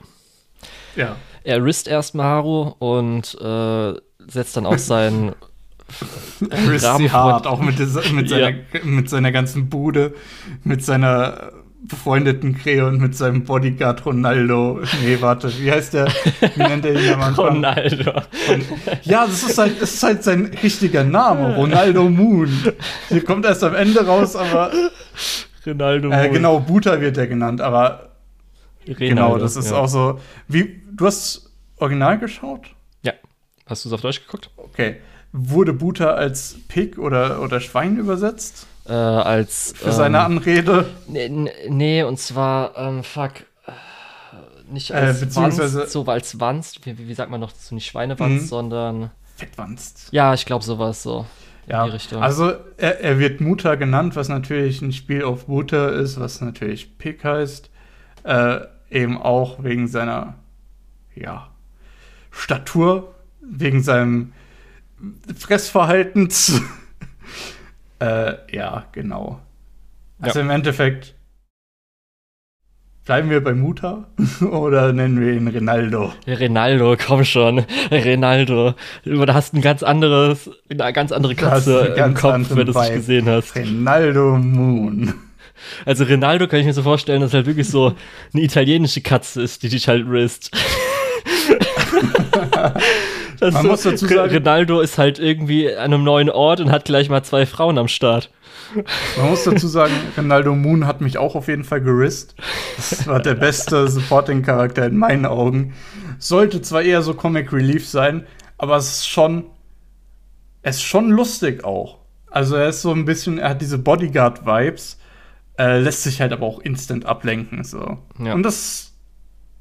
Ja. 0.96 1.16
Er 1.44 1.64
risst 1.64 1.88
erstmal 1.88 2.26
Haru 2.26 2.74
und 2.80 3.36
äh, 3.40 3.94
setzt 4.28 4.58
dann 4.58 4.66
auch 4.66 4.78
seinen 4.78 5.36
Risst 6.70 6.98
sie 6.98 7.12
hart, 7.12 7.48
auch 7.48 7.60
mit, 7.60 7.80
mit, 7.80 7.90
seiner, 8.30 8.50
ja. 8.50 8.56
mit 8.84 9.10
seiner 9.10 9.32
ganzen 9.32 9.70
Bude, 9.70 10.14
mit 10.64 10.84
seiner 10.84 11.52
befreundeten 11.82 12.58
Kreon 12.58 12.98
mit 13.00 13.16
seinem 13.16 13.44
Bodyguard 13.44 14.06
Ronaldo. 14.06 14.82
Nee, 15.02 15.18
warte, 15.22 15.52
wie 15.60 15.72
heißt 15.72 15.94
der? 15.94 16.08
Wie 16.56 16.64
nennt 16.64 16.86
er 16.86 16.94
ihn 16.94 17.14
am 17.14 17.22
Anfang? 17.22 17.56
Ronaldo. 17.56 18.12
Und, 18.52 18.66
ja, 19.04 19.26
das 19.26 19.44
ist, 19.44 19.58
halt, 19.58 19.82
das 19.82 19.94
ist 19.94 20.04
halt 20.04 20.24
sein 20.24 20.52
richtiger 20.62 21.04
Name, 21.04 21.56
Ronaldo 21.56 22.10
Moon. 22.10 22.50
Hier 23.08 23.24
kommt 23.24 23.46
erst 23.46 23.64
am 23.64 23.76
Ende 23.76 24.06
raus, 24.06 24.36
aber. 24.36 24.72
Ronaldo 25.66 26.10
äh, 26.10 26.24
Moon. 26.24 26.34
Genau, 26.34 26.60
Buta 26.60 27.00
wird 27.00 27.18
er 27.18 27.28
genannt, 27.28 27.62
aber. 27.62 28.10
Renaldo, 28.86 29.06
genau, 29.08 29.38
das 29.38 29.56
ist 29.56 29.72
ja. 29.72 29.78
auch 29.78 29.88
so. 29.88 30.20
Wie, 30.48 30.82
du 30.92 31.06
hast 31.06 31.50
Original 31.78 32.20
geschaut? 32.20 32.68
Ja. 33.04 33.14
Hast 33.66 33.86
du 33.86 33.90
es 33.90 33.94
auf 33.94 34.02
Deutsch 34.02 34.22
geguckt? 34.26 34.50
Okay. 34.58 34.98
Wurde 35.32 35.74
Buta 35.74 36.12
als 36.12 36.58
Pig 36.68 36.98
oder, 36.98 37.42
oder 37.42 37.60
Schwein 37.60 37.98
übersetzt? 37.98 38.68
Äh, 38.90 38.94
als. 38.94 39.74
Für 39.76 39.88
ähm, 39.90 39.92
seine 39.94 40.20
Anrede? 40.22 40.86
Nee, 41.08 41.30
nee, 41.70 42.04
und 42.04 42.20
zwar, 42.20 42.78
ähm, 42.78 43.04
fuck. 43.04 43.32
Äh, 43.68 44.72
nicht 44.72 44.92
äh, 44.92 44.96
als 44.96 45.22
äh, 45.22 45.26
beziehungsweise 45.26 45.80
Wanst, 45.80 45.92
so 45.92 46.06
als 46.06 46.40
Wanst, 46.40 46.86
wie, 46.86 46.98
wie 46.98 47.14
sagt 47.14 47.32
man 47.32 47.40
noch 47.40 47.52
dazu, 47.52 47.76
nicht 47.76 47.88
Schweinewanst, 47.88 48.46
mhm. 48.46 48.48
sondern. 48.48 49.12
Fettwanst. 49.36 50.10
Ja, 50.12 50.34
ich 50.34 50.46
glaube 50.46 50.66
sowas 50.66 51.04
so. 51.04 51.26
Ja, 51.68 51.88
also 52.20 52.54
er, 52.78 53.00
er, 53.00 53.20
wird 53.20 53.42
Mutter 53.42 53.78
genannt, 53.78 54.16
was 54.16 54.28
natürlich 54.28 54.82
ein 54.82 54.92
Spiel 54.92 55.24
auf 55.24 55.48
Mutter 55.48 55.94
ist, 55.94 56.20
was 56.20 56.42
natürlich 56.42 56.98
Pick 56.98 57.24
heißt. 57.24 57.70
Äh, 58.24 58.62
eben 58.90 59.22
auch 59.22 59.64
wegen 59.64 59.88
seiner, 59.88 60.34
ja, 61.14 61.52
Statur, 62.32 63.14
wegen 63.42 63.84
seinem 63.84 64.34
Fressverhaltens. 65.38 66.60
Äh, 68.00 68.34
ja, 68.56 68.86
genau. 68.92 69.40
Also 70.20 70.40
ja. 70.40 70.46
im 70.46 70.52
Endeffekt 70.52 71.16
Bleiben 73.10 73.32
wir 73.32 73.44
bei 73.44 73.56
Muta 73.56 74.06
oder 74.52 74.94
nennen 74.94 75.20
wir 75.20 75.34
ihn 75.34 75.48
Rinaldo? 75.48 76.14
Rinaldo, 76.28 76.96
komm 76.96 77.26
schon. 77.26 77.66
Rinaldo. 77.90 78.76
Du 79.04 79.26
hast 79.34 79.56
ein 79.56 79.62
ganz 79.62 79.82
anderes, 79.82 80.48
eine 80.70 80.94
ganz 80.94 81.12
andere 81.12 81.34
Katze 81.34 81.96
im 81.98 82.14
Kopf, 82.14 82.52
wenn 82.52 82.68
du 82.68 82.80
es 82.80 82.94
gesehen 82.94 83.28
hast. 83.28 83.56
Rinaldo 83.56 84.38
Moon. 84.38 85.16
Also 85.86 86.04
Rinaldo 86.04 86.48
kann 86.48 86.60
ich 86.60 86.68
mir 86.68 86.74
so 86.74 86.84
vorstellen, 86.84 87.22
dass 87.22 87.34
halt 87.34 87.48
wirklich 87.48 87.68
so 87.68 87.96
eine 88.32 88.44
italienische 88.44 89.02
Katze 89.02 89.42
ist, 89.42 89.64
die 89.64 89.70
dich 89.70 89.88
halt 89.88 90.08
risst. 90.08 90.52
Man 93.42 93.52
so, 93.52 93.68
muss 93.70 93.84
dazu 93.84 94.08
sagen, 94.08 94.32
Rinaldo 94.32 94.82
ist 94.82 94.98
halt 94.98 95.20
irgendwie 95.20 95.74
an 95.74 95.94
einem 95.94 96.04
neuen 96.04 96.30
Ort 96.30 96.60
und 96.60 96.72
hat 96.72 96.86
gleich 96.86 97.10
mal 97.10 97.24
zwei 97.24 97.46
Frauen 97.46 97.78
am 97.78 97.88
Start. 97.88 98.30
Man 99.18 99.30
muss 99.30 99.44
dazu 99.44 99.68
sagen, 99.68 99.94
Ronaldo 100.18 100.56
Moon 100.56 100.86
hat 100.86 101.02
mich 101.02 101.18
auch 101.18 101.36
auf 101.36 101.48
jeden 101.48 101.64
Fall 101.64 101.82
gerist. 101.82 102.36
Das 102.78 103.08
war 103.08 103.20
der 103.20 103.36
beste 103.36 103.88
Supporting-Charakter 103.88 104.86
in 104.86 104.98
meinen 104.98 105.26
Augen. 105.26 105.74
Sollte 106.20 106.62
zwar 106.62 106.82
eher 106.82 107.02
so 107.02 107.14
Comic 107.14 107.52
Relief 107.52 107.88
sein, 107.88 108.28
aber 108.58 108.78
es 108.78 108.90
ist 108.90 109.08
schon, 109.08 109.46
es 110.62 110.78
ist 110.78 110.84
schon 110.84 111.10
lustig 111.10 111.64
auch. 111.64 112.00
Also 112.30 112.56
er 112.56 112.70
ist 112.70 112.82
so 112.82 112.92
ein 112.92 113.06
bisschen, 113.06 113.40
er 113.40 113.50
hat 113.50 113.62
diese 113.62 113.80
Bodyguard-Vibes, 113.80 115.00
äh, 115.58 115.80
lässt 115.80 116.04
sich 116.04 116.22
halt 116.22 116.32
aber 116.32 116.46
auch 116.46 116.60
instant 116.60 117.06
ablenken. 117.06 117.64
So. 117.64 117.98
Ja. 118.20 118.34
Und 118.34 118.44
das 118.44 118.94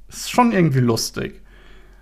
ist 0.09 0.31
schon 0.31 0.53
irgendwie 0.53 0.81
lustig. 0.81 1.43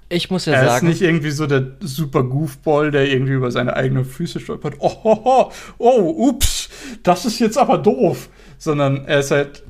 Ich 0.09 0.31
muss 0.31 0.47
ja 0.47 0.53
er 0.53 0.65
sagen. 0.67 0.87
Er 0.87 0.93
ist 0.93 1.01
nicht 1.01 1.09
irgendwie 1.09 1.31
so 1.31 1.47
der 1.47 1.73
super 1.81 2.23
Goofball, 2.23 2.91
der 2.91 3.11
irgendwie 3.11 3.33
über 3.33 3.51
seine 3.51 3.75
eigenen 3.75 4.05
Füße 4.05 4.41
stolpert. 4.41 4.77
Oh, 4.79 4.93
oh, 5.03 5.25
oh, 5.25 5.51
oh, 5.79 6.29
ups, 6.29 6.69
das 7.03 7.25
ist 7.25 7.39
jetzt 7.39 7.59
aber 7.59 7.79
doof. 7.79 8.29
Sondern 8.59 9.05
er 9.07 9.21
ist 9.21 9.31
halt 9.31 9.65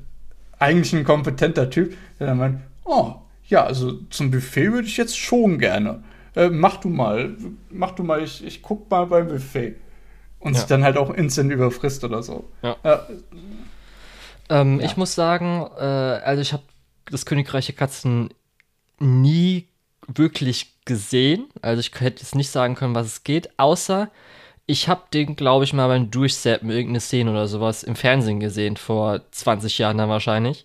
eigentlich 0.59 0.93
ein 0.93 1.05
kompetenter 1.05 1.71
Typ, 1.71 1.97
der 2.19 2.29
dann 2.29 2.39
meint, 2.39 2.61
oh, 2.85 3.15
ja, 3.49 3.65
also 3.65 3.93
zum 4.11 4.31
Buffet 4.31 4.73
würde 4.73 4.89
ich 4.89 4.97
jetzt 4.97 5.19
schon 5.19 5.59
gerne. 5.59 6.03
Äh, 6.35 6.51
mach 6.51 6.77
du 6.79 6.89
mal, 6.89 7.35
mach 7.71 7.93
du 7.93 8.03
mal, 8.03 8.23
ich, 8.23 8.45
ich 8.45 8.63
guck 8.63 8.91
mal 8.91 9.07
beim 9.07 9.29
Buffet. 9.29 9.77
Und 10.39 10.53
ja. 10.53 10.61
sich 10.61 10.69
dann 10.69 10.85
halt 10.85 10.97
auch 10.97 11.11
instant 11.11 11.51
überfrisst 11.51 12.05
oder 12.05 12.23
so. 12.23 12.49
Ja. 12.63 12.77
ja. 12.85 13.07
Ähm, 14.49 14.81
ja. 14.81 14.87
Ich 14.87 14.97
muss 14.97 15.15
sagen, 15.15 15.67
äh, 15.77 15.83
also 15.83 16.43
ich 16.43 16.53
habe 16.53 16.63
das 17.11 17.25
Königreich 17.25 17.67
der 17.67 17.75
Katzen 17.75 18.31
nie 18.99 19.67
wirklich 20.09 20.75
gesehen. 20.85 21.47
Also 21.63 21.81
ich 21.81 21.93
hätte 22.01 22.23
jetzt 22.23 22.35
nicht 22.35 22.51
sagen 22.51 22.75
können, 22.75 22.95
was 22.95 23.07
es 23.07 23.25
geht, 23.25 23.59
außer 23.59 24.11
ich 24.67 24.89
habe 24.89 25.03
den, 25.13 25.37
glaube 25.37 25.65
ich, 25.65 25.73
mal 25.73 25.87
beim 25.87 26.11
Durchseppen 26.11 26.71
irgendeine 26.71 27.01
Szene 27.01 27.31
oder 27.31 27.47
sowas 27.47 27.85
im 27.85 27.95
Fernsehen 27.95 28.41
gesehen, 28.41 28.77
vor 28.77 29.21
20 29.31 29.79
Jahren 29.79 29.99
dann 29.99 30.09
wahrscheinlich. 30.09 30.65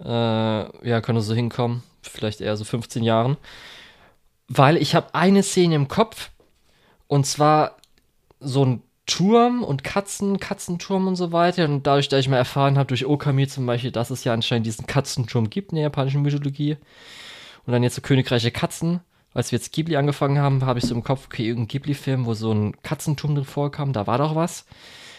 Äh, 0.00 0.08
ja, 0.08 1.00
könnte 1.02 1.20
so 1.20 1.34
hinkommen, 1.34 1.82
vielleicht 2.02 2.40
eher 2.40 2.56
so 2.56 2.64
15 2.64 3.02
Jahren. 3.02 3.36
Weil 4.48 4.76
ich 4.76 4.94
habe 4.94 5.14
eine 5.14 5.42
Szene 5.42 5.74
im 5.74 5.88
Kopf 5.88 6.30
und 7.06 7.26
zwar 7.26 7.76
so 8.40 8.64
ein 8.64 8.82
Turm 9.06 9.62
und 9.62 9.84
Katzen, 9.84 10.38
Katzenturm 10.38 11.06
und 11.06 11.16
so 11.16 11.32
weiter. 11.32 11.64
Und 11.66 11.86
dadurch, 11.86 12.08
dass 12.08 12.20
ich 12.20 12.28
mal 12.28 12.36
erfahren 12.36 12.78
habe 12.78 12.88
durch 12.88 13.04
Okami 13.04 13.46
zum 13.46 13.66
Beispiel, 13.66 13.90
dass 13.90 14.10
es 14.10 14.24
ja 14.24 14.32
anscheinend 14.32 14.66
diesen 14.66 14.86
Katzenturm 14.86 15.50
gibt 15.50 15.72
in 15.72 15.76
der 15.76 15.84
japanischen 15.84 16.22
Mythologie, 16.22 16.76
und 17.66 17.72
dann 17.72 17.82
jetzt 17.82 17.94
so 17.94 18.02
Königreich 18.02 18.42
der 18.42 18.50
Katzen. 18.50 19.00
Als 19.34 19.50
wir 19.50 19.58
jetzt 19.58 19.72
Ghibli 19.72 19.96
angefangen 19.96 20.38
haben, 20.38 20.66
habe 20.66 20.78
ich 20.78 20.84
so 20.84 20.94
im 20.94 21.04
Kopf, 21.04 21.26
okay, 21.26 21.46
irgendein 21.46 21.68
Ghibli-Film, 21.68 22.26
wo 22.26 22.34
so 22.34 22.52
ein 22.52 22.80
Katzenturm 22.82 23.34
drin 23.34 23.44
vorkam, 23.44 23.92
da 23.92 24.06
war 24.06 24.18
doch 24.18 24.34
was. 24.34 24.66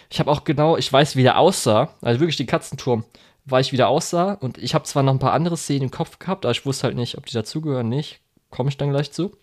Ich 0.10 0.20
habe 0.20 0.30
auch 0.30 0.44
genau, 0.44 0.78
ich 0.78 0.92
weiß, 0.94 1.16
wie 1.16 1.24
der 1.24 1.40
aussah, 1.40 1.90
also 2.02 2.20
wirklich 2.20 2.38
den 2.38 2.46
Katzenturm, 2.46 3.06
weil 3.46 3.62
ich 3.62 3.72
wieder 3.72 3.88
aussah. 3.88 4.34
Und 4.34 4.60
ich 4.60 4.76
habe 4.76 4.86
zwar 4.86 5.02
noch 5.02 5.14
ein 5.14 5.20
paar 5.20 5.34
andere 5.34 5.58
Szenen 5.58 5.84
im 5.84 5.92
Kopf 5.92 6.20
gehabt, 6.20 6.46
aber 6.46 6.52
ich 6.52 6.66
wusste 6.66 6.84
halt 6.84 6.96
nicht, 6.96 7.18
ob 7.18 7.26
die 7.26 7.34
dazugehören, 7.34 7.90
nicht. 7.90 8.20
Komme 8.52 8.70
ich 8.70 8.78
dann 8.78 8.92
gleich 8.92 9.12
zu. 9.12 9.36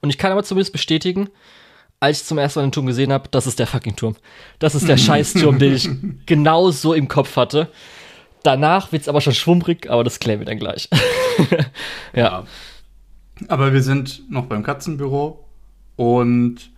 Und 0.00 0.10
ich 0.10 0.18
kann 0.18 0.32
aber 0.32 0.44
zumindest 0.44 0.72
bestätigen, 0.72 1.30
als 2.00 2.20
ich 2.20 2.26
zum 2.26 2.36
ersten 2.36 2.60
Mal 2.60 2.66
den 2.66 2.72
Turm 2.72 2.86
gesehen 2.86 3.12
habe, 3.12 3.28
das 3.30 3.46
ist 3.46 3.58
der 3.58 3.66
fucking 3.66 3.96
Turm. 3.96 4.16
Das 4.58 4.74
ist 4.74 4.88
der 4.88 4.96
Scheißturm, 4.98 5.58
den 5.58 5.74
ich 5.74 5.88
genau 6.26 6.70
so 6.70 6.92
im 6.92 7.08
Kopf 7.08 7.36
hatte. 7.36 7.70
Danach 8.46 8.92
wird 8.92 9.02
es 9.02 9.08
aber 9.08 9.20
schon 9.20 9.34
schwummrig, 9.34 9.90
aber 9.90 10.04
das 10.04 10.20
klären 10.20 10.38
wir 10.38 10.46
dann 10.46 10.60
gleich. 10.60 10.88
ja. 11.50 12.22
ja. 12.22 12.44
Aber 13.48 13.72
wir 13.72 13.82
sind 13.82 14.30
noch 14.30 14.46
beim 14.46 14.62
Katzenbüro 14.62 15.44
und 15.96 16.70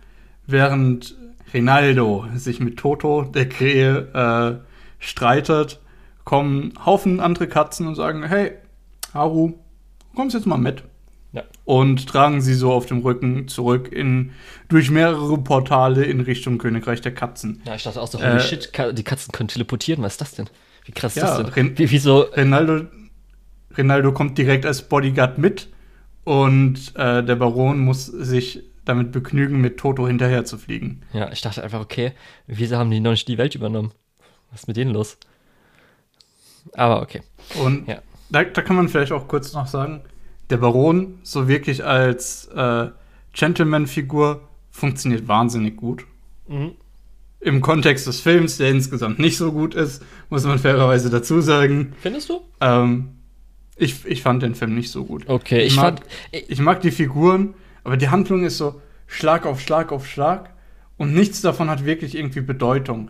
während 0.47 1.15
Rinaldo 1.53 2.25
sich 2.35 2.59
mit 2.59 2.77
Toto, 2.77 3.21
der 3.21 3.47
Krähe, 3.47 4.59
äh, 4.59 4.65
streitet, 4.97 5.79
kommen 6.23 6.73
Haufen 6.83 7.19
andere 7.19 7.47
Katzen 7.47 7.85
und 7.85 7.93
sagen: 7.93 8.23
Hey, 8.23 8.53
Haru, 9.13 9.53
kommst 10.15 10.33
jetzt 10.33 10.47
mal 10.47 10.57
mit. 10.57 10.83
Ja. 11.33 11.43
Und 11.65 12.09
tragen 12.09 12.41
sie 12.41 12.55
so 12.55 12.71
auf 12.73 12.87
dem 12.87 13.01
Rücken 13.01 13.47
zurück 13.47 13.91
in, 13.91 14.31
durch 14.69 14.89
mehrere 14.89 15.37
Portale 15.37 16.03
in 16.03 16.21
Richtung 16.21 16.57
Königreich 16.57 17.01
der 17.01 17.13
Katzen. 17.13 17.61
Ja, 17.65 17.75
ich 17.75 17.83
dachte 17.83 18.01
auch 18.01 18.07
so, 18.07 18.17
holy 18.17 18.37
äh, 18.37 18.39
shit, 18.39 18.71
die 18.93 19.03
Katzen 19.03 19.31
können 19.31 19.49
teleportieren, 19.49 20.03
was 20.03 20.13
ist 20.13 20.21
das 20.21 20.31
denn? 20.31 20.49
Wie 20.89 20.93
krass 20.93 21.13
ja, 21.13 21.43
das 21.43 21.53
denn? 21.53 21.77
Wie, 21.77 21.91
wieso? 21.91 22.21
Rinaldo, 22.21 22.87
Rinaldo 23.77 24.11
kommt 24.11 24.39
direkt 24.39 24.65
als 24.65 24.81
Bodyguard 24.81 25.37
mit 25.37 25.67
und 26.23 26.95
äh, 26.95 27.23
der 27.23 27.35
Baron 27.35 27.77
muss 27.77 28.07
sich 28.07 28.63
damit 28.85 29.11
begnügen, 29.11 29.61
mit 29.61 29.77
Toto 29.77 30.07
hinterher 30.07 30.45
zu 30.45 30.57
fliegen. 30.57 31.03
Ja, 31.13 31.31
ich 31.31 31.41
dachte 31.41 31.61
einfach, 31.61 31.79
okay, 31.79 32.13
wieso 32.47 32.77
haben 32.77 32.89
die 32.89 33.01
noch 33.01 33.11
nicht 33.11 33.27
die 33.27 33.37
Welt 33.37 33.53
übernommen? 33.53 33.91
Was 34.49 34.61
ist 34.61 34.67
mit 34.67 34.77
denen 34.77 34.89
los? 34.89 35.19
Aber 36.73 37.03
okay. 37.03 37.21
Und 37.63 37.87
ja. 37.87 38.01
da, 38.31 38.43
da 38.45 38.63
kann 38.63 38.75
man 38.75 38.89
vielleicht 38.89 39.11
auch 39.11 39.27
kurz 39.27 39.53
noch 39.53 39.67
sagen, 39.67 40.01
der 40.49 40.57
Baron, 40.57 41.19
so 41.21 41.47
wirklich 41.47 41.85
als 41.85 42.47
äh, 42.47 42.87
Gentleman-Figur, 43.33 44.41
funktioniert 44.71 45.27
wahnsinnig 45.27 45.77
gut. 45.77 46.07
Mhm 46.47 46.71
im 47.41 47.61
Kontext 47.61 48.07
des 48.07 48.19
Films, 48.19 48.57
der 48.57 48.69
insgesamt 48.69 49.19
nicht 49.19 49.37
so 49.37 49.51
gut 49.51 49.73
ist, 49.73 50.03
muss 50.29 50.43
man 50.43 50.59
fairerweise 50.59 51.09
dazu 51.09 51.41
sagen. 51.41 51.93
Findest 52.01 52.29
du? 52.29 52.41
Ähm, 52.59 53.09
ich, 53.77 54.05
ich 54.05 54.21
fand 54.21 54.43
den 54.43 54.55
Film 54.55 54.75
nicht 54.75 54.91
so 54.91 55.05
gut. 55.05 55.23
Okay, 55.27 55.61
ich, 55.61 55.67
ich 55.67 55.75
mag, 55.77 55.99
fand. 55.99 56.49
Ich 56.49 56.59
mag 56.59 56.81
die 56.81 56.91
Figuren, 56.91 57.53
aber 57.83 57.97
die 57.97 58.09
Handlung 58.09 58.43
ist 58.43 58.57
so 58.57 58.81
Schlag 59.07 59.45
auf 59.45 59.61
Schlag 59.61 59.91
auf 59.91 60.07
Schlag 60.07 60.51
und 60.97 61.13
nichts 61.13 61.41
davon 61.41 61.69
hat 61.69 61.85
wirklich 61.85 62.15
irgendwie 62.15 62.41
Bedeutung. 62.41 63.09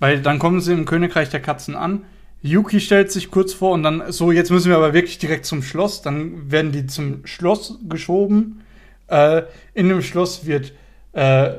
Weil 0.00 0.20
dann 0.20 0.38
kommen 0.38 0.60
sie 0.60 0.72
im 0.72 0.84
Königreich 0.84 1.30
der 1.30 1.40
Katzen 1.40 1.74
an. 1.74 2.04
Yuki 2.42 2.80
stellt 2.80 3.10
sich 3.10 3.30
kurz 3.30 3.52
vor 3.52 3.72
und 3.72 3.82
dann 3.82 4.12
so, 4.12 4.30
jetzt 4.30 4.50
müssen 4.50 4.68
wir 4.68 4.76
aber 4.76 4.92
wirklich 4.92 5.18
direkt 5.18 5.44
zum 5.46 5.62
Schloss. 5.62 6.02
Dann 6.02 6.50
werden 6.50 6.72
die 6.72 6.86
zum 6.86 7.26
Schloss 7.26 7.78
geschoben. 7.88 8.60
Äh, 9.08 9.42
in 9.74 9.88
dem 9.88 10.02
Schloss 10.02 10.46
wird 10.46 10.72
äh, 11.12 11.52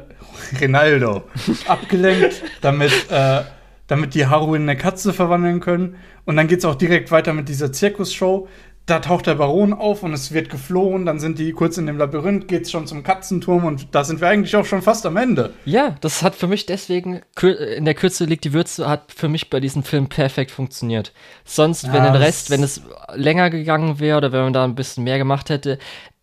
Rinaldo 0.59 1.23
abgelenkt, 1.67 2.43
damit, 2.61 2.91
äh, 3.09 3.41
damit 3.88 4.14
die 4.14 4.27
Haru 4.27 4.56
in 4.56 4.64
eine 4.64 4.77
Katze 4.77 5.14
verwandeln 5.14 5.59
können. 5.59 5.95
Und 6.25 6.35
dann 6.35 6.48
geht 6.48 6.59
es 6.59 6.65
auch 6.65 6.75
direkt 6.75 7.11
weiter 7.11 7.33
mit 7.33 7.49
dieser 7.49 7.72
Zirkusshow. 7.72 8.48
Da 8.85 8.99
taucht 8.99 9.27
der 9.27 9.35
Baron 9.35 9.72
auf 9.72 10.01
und 10.01 10.14
es 10.14 10.31
wird 10.31 10.49
geflohen. 10.49 11.06
Dann 11.06 11.19
sind 11.19 11.38
die 11.38 11.51
kurz 11.51 11.77
in 11.77 11.85
dem 11.85 11.99
Labyrinth, 11.99 12.48
geht 12.48 12.64
es 12.64 12.72
schon 12.72 12.88
zum 12.88 13.03
Katzenturm 13.03 13.65
und 13.65 13.93
da 13.93 14.03
sind 14.03 14.19
wir 14.19 14.27
eigentlich 14.27 14.56
auch 14.56 14.65
schon 14.65 14.81
fast 14.81 15.06
am 15.06 15.15
Ende. 15.15 15.53
Ja, 15.65 15.95
das 16.01 16.23
hat 16.23 16.33
für 16.33 16.48
mich 16.48 16.65
deswegen, 16.65 17.22
in 17.39 17.85
der 17.85 17.93
Kürze 17.93 18.25
liegt 18.25 18.45
die 18.45 18.53
Würze, 18.53 18.89
hat 18.89 19.11
für 19.15 19.30
mich 19.30 19.51
bei 19.51 19.59
diesem 19.59 19.83
Film 19.83 20.09
perfekt 20.09 20.49
funktioniert. 20.49 21.14
Sonst, 21.45 21.83
wenn 21.93 22.03
ja, 22.03 22.11
den 22.11 22.15
Rest, 22.15 22.49
wenn 22.49 22.64
es 22.64 22.81
länger 23.14 23.51
gegangen 23.51 23.99
wäre 23.99 24.17
oder 24.17 24.31
wenn 24.31 24.41
man 24.41 24.53
da 24.53 24.64
ein 24.64 24.73
bisschen 24.73 25.03
mehr 25.03 25.19
gemacht 25.19 25.51
hätte, 25.51 25.77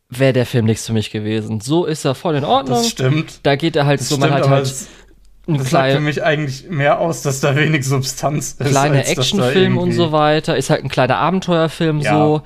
wäre 0.08 0.32
der 0.32 0.46
Film 0.46 0.66
nichts 0.66 0.86
für 0.86 0.92
mich 0.92 1.10
gewesen. 1.10 1.60
So 1.60 1.84
ist 1.84 2.04
er 2.04 2.14
voll 2.14 2.36
in 2.36 2.44
Ordnung. 2.44 2.78
Das 2.78 2.88
stimmt. 2.88 3.40
Da 3.42 3.56
geht 3.56 3.76
er 3.76 3.86
halt 3.86 4.00
das 4.00 4.08
so, 4.08 4.18
man 4.18 4.32
hat 4.32 4.48
halt. 4.48 4.62
Das, 4.62 4.88
das 5.48 5.70
sagt 5.70 5.92
für 5.92 6.00
mich 6.00 6.24
eigentlich 6.24 6.68
mehr 6.68 6.98
aus, 6.98 7.22
dass 7.22 7.40
da 7.40 7.54
wenig 7.54 7.86
Substanz 7.86 8.56
ist. 8.58 8.68
Kleiner 8.68 9.06
Actionfilm 9.06 9.78
und 9.78 9.92
so 9.92 10.10
weiter. 10.10 10.56
Ist 10.56 10.70
halt 10.70 10.82
ein 10.82 10.88
kleiner 10.88 11.18
Abenteuerfilm 11.18 12.00
ja. 12.00 12.12
so. 12.14 12.42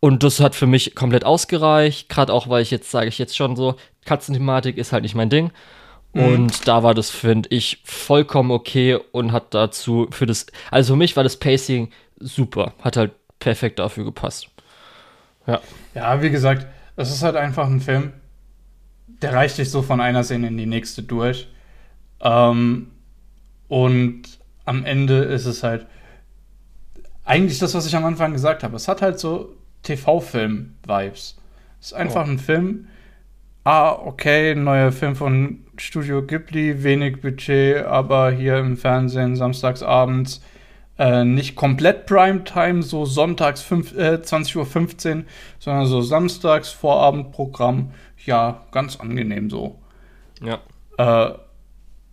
Und 0.00 0.22
das 0.22 0.40
hat 0.40 0.54
für 0.54 0.66
mich 0.66 0.94
komplett 0.94 1.24
ausgereicht. 1.24 2.08
Gerade 2.08 2.32
auch, 2.32 2.48
weil 2.48 2.62
ich 2.62 2.70
jetzt, 2.70 2.90
sage 2.90 3.08
ich 3.08 3.18
jetzt 3.18 3.36
schon 3.36 3.54
so, 3.54 3.76
Katzenthematik 4.04 4.78
ist 4.78 4.92
halt 4.92 5.02
nicht 5.02 5.14
mein 5.14 5.30
Ding. 5.30 5.52
Mhm. 6.12 6.24
Und 6.24 6.68
da 6.68 6.82
war 6.82 6.94
das, 6.94 7.10
finde 7.10 7.48
ich, 7.50 7.82
vollkommen 7.84 8.50
okay 8.50 8.98
und 9.12 9.32
hat 9.32 9.54
dazu 9.54 10.08
für 10.10 10.26
das, 10.26 10.46
also 10.70 10.94
für 10.94 10.98
mich 10.98 11.16
war 11.16 11.22
das 11.22 11.36
Pacing 11.36 11.90
super. 12.18 12.72
Hat 12.82 12.96
halt 12.96 13.12
perfekt 13.38 13.78
dafür 13.78 14.04
gepasst. 14.04 14.48
Ja. 15.46 15.60
Ja, 15.94 16.22
wie 16.22 16.30
gesagt, 16.30 16.66
es 17.00 17.10
ist 17.10 17.22
halt 17.22 17.36
einfach 17.36 17.66
ein 17.66 17.80
Film, 17.80 18.12
der 19.06 19.32
reicht 19.32 19.58
dich 19.58 19.70
so 19.70 19.82
von 19.82 20.00
einer 20.00 20.24
Szene 20.24 20.48
in 20.48 20.56
die 20.56 20.66
nächste 20.66 21.02
durch. 21.02 21.48
Ähm, 22.20 22.88
und 23.68 24.22
am 24.64 24.84
Ende 24.84 25.22
ist 25.22 25.46
es 25.46 25.62
halt 25.62 25.86
eigentlich 27.24 27.58
das, 27.58 27.74
was 27.74 27.86
ich 27.86 27.96
am 27.96 28.04
Anfang 28.04 28.32
gesagt 28.32 28.62
habe. 28.62 28.76
Es 28.76 28.88
hat 28.88 29.02
halt 29.02 29.18
so 29.18 29.54
TV-Film-Vibes. 29.82 31.38
Es 31.80 31.86
ist 31.86 31.92
einfach 31.92 32.26
oh. 32.26 32.30
ein 32.30 32.38
Film. 32.38 32.88
Ah, 33.64 33.92
okay, 33.92 34.54
neuer 34.54 34.90
Film 34.90 35.16
von 35.16 35.64
Studio 35.76 36.22
Ghibli, 36.22 36.82
wenig 36.82 37.20
Budget, 37.20 37.84
aber 37.84 38.30
hier 38.30 38.58
im 38.58 38.76
Fernsehen 38.76 39.36
samstagsabends 39.36 40.42
äh, 41.00 41.24
nicht 41.24 41.56
komplett 41.56 42.04
Primetime, 42.04 42.82
so 42.82 43.06
sonntags 43.06 43.62
fünf, 43.62 43.96
äh, 43.96 44.20
20.15 44.22 45.16
Uhr, 45.16 45.24
sondern 45.58 45.86
so 45.86 46.02
samstags 46.02 46.68
Vorabendprogramm. 46.68 47.92
Ja, 48.26 48.66
ganz 48.70 49.00
angenehm 49.00 49.48
so. 49.48 49.78
Ja. 50.42 50.60
Äh, 50.98 51.34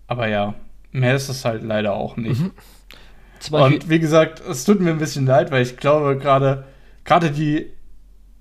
aber 0.08 0.30
ja, 0.30 0.54
mehr 0.94 1.18
ist 1.18 1.28
es 1.28 1.44
halt 1.44 1.64
leider 1.64 1.96
auch 1.96 2.16
nicht. 2.16 2.40
Mhm. 2.40 2.52
Und 3.52 3.90
wie 3.90 4.00
gesagt, 4.00 4.40
es 4.40 4.64
tut 4.64 4.80
mir 4.80 4.92
ein 4.92 5.00
bisschen 5.00 5.26
leid, 5.26 5.52
weil 5.52 5.64
ich 5.64 5.76
glaube, 5.76 6.18
gerade 6.18 6.64
gerade 7.04 7.30
die 7.32 7.68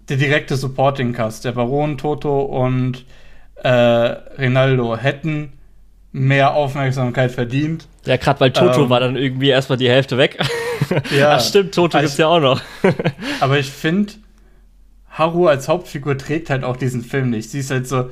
der 0.09 0.17
direkte 0.17 0.57
Supporting 0.57 1.13
Cast, 1.13 1.45
der 1.45 1.53
Baron, 1.53 1.99
Toto 1.99 2.43
und 2.43 3.05
äh, 3.57 3.69
Rinaldo 3.69 4.97
hätten 4.97 5.56
mehr 6.17 6.55
Aufmerksamkeit 6.55 7.31
verdient. 7.31 7.87
ja, 8.07 8.17
gerade 8.17 8.41
weil 8.41 8.51
Toto 8.51 8.85
ähm, 8.85 8.91
war 8.91 9.01
dann 9.01 9.17
irgendwie 9.17 9.49
erstmal 9.51 9.77
die 9.77 9.89
Hälfte 9.91 10.17
weg. 10.17 10.39
Ja. 11.15 11.33
Ach, 11.37 11.41
stimmt, 11.41 11.75
Toto 11.75 11.99
Also 11.99 12.07
gibt's 12.07 12.19
ja 12.19 12.27
auch 12.29 12.41
noch. 12.41 12.63
Aber 13.41 13.59
ich 13.59 13.71
finde, 13.71 14.15
Haru 15.11 15.47
als 15.47 15.69
Hauptfigur 15.69 16.17
trägt 16.17 16.49
halt 16.49 16.65
auch 16.65 16.79
diesen 16.79 17.03
Film 17.05 17.29
nicht. 17.31 17.51
Sie 17.51 17.59
ist 17.59 17.71
halt 17.71 17.87
so 17.87 18.09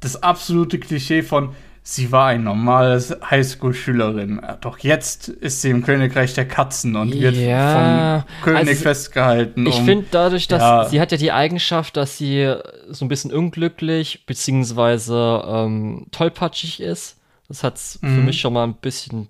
das 0.00 0.22
absolute 0.22 0.78
Klischee 0.78 1.22
von, 1.22 1.54
sie 1.82 2.12
war 2.12 2.26
ein 2.26 2.44
normales 2.44 3.16
Highschool-Schülerin. 3.30 4.42
Doch 4.60 4.78
jetzt 4.80 5.28
ist 5.28 5.62
sie 5.62 5.70
im 5.70 5.82
Königreich 5.82 6.34
der 6.34 6.46
Katzen 6.46 6.94
und 6.94 7.14
wird 7.18 7.36
Ja, 7.36 8.26
vom 8.42 8.52
König 8.52 8.68
also 8.68 8.82
festgehalten. 8.82 9.64
Ich 9.66 9.78
um- 9.78 9.84
finde 9.86 10.04
dadurch, 10.10 10.46
dass 10.46 10.60
ja. 10.60 10.84
sie 10.84 11.00
hat 11.00 11.10
ja 11.10 11.16
die 11.16 11.32
Eigenschaft, 11.32 11.96
dass 11.96 12.18
sie 12.18 12.54
so 12.90 13.04
ein 13.06 13.08
bisschen 13.08 13.32
unglücklich 13.32 14.26
beziehungsweise 14.26 15.42
ähm, 15.46 16.06
tollpatschig 16.10 16.80
ist. 16.80 17.15
Das 17.48 17.62
hat's 17.62 17.98
für 18.00 18.06
Mhm. 18.06 18.24
mich 18.24 18.40
schon 18.40 18.52
mal 18.52 18.64
ein 18.64 18.74
bisschen 18.74 19.28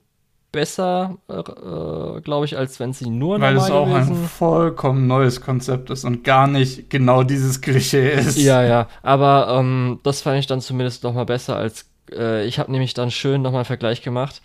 besser, 0.53 1.19
äh, 1.29 2.21
glaube 2.23 2.47
ich, 2.47 2.57
als 2.57 2.81
wenn 2.81 2.95
sie 2.95 3.11
nur 3.11 3.39
Weil 3.41 3.57
es 3.57 3.71
auch 3.71 3.87
ein 3.89 4.07
gewesen. 4.07 4.27
vollkommen 4.29 5.07
neues 5.07 5.43
Konzept 5.43 5.91
ist 5.91 6.05
und 6.05 6.25
gar 6.25 6.47
nicht 6.47 6.89
genau 6.89 7.23
dieses 7.25 7.61
Klischee 7.61 8.13
ist. 8.15 8.39
Ja, 8.39 8.63
ja, 8.63 8.89
aber 9.03 9.49
ähm, 9.59 10.01
das 10.03 10.23
fand 10.23 10.39
ich 10.39 10.47
dann 10.47 10.63
zumindest 10.63 11.03
noch 11.03 11.13
mal 11.13 11.27
besser 11.27 11.57
als 11.57 11.91
äh, 12.13 12.47
ich 12.47 12.59
habe 12.59 12.71
nämlich 12.73 12.95
dann 12.95 13.11
schön 13.11 13.43
noch 13.43 13.51
mal 13.51 13.59
einen 13.59 13.65
Vergleich 13.67 14.01
gemacht. 14.01 14.41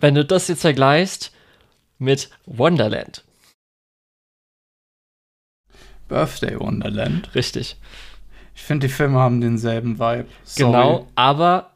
Wenn 0.00 0.14
du 0.14 0.24
das 0.24 0.48
jetzt 0.48 0.62
vergleichst 0.62 1.30
mit 1.98 2.30
Wonderland, 2.46 3.22
Birthday 6.08 6.58
Wonderland. 6.58 7.34
richtig. 7.34 7.76
Ich 8.54 8.62
finde, 8.62 8.88
die 8.88 8.92
Filme 8.92 9.18
haben 9.18 9.40
denselben 9.40 9.98
Vibe. 9.98 10.26
Sorry. 10.44 10.66
Genau, 10.72 11.06
aber 11.14 11.70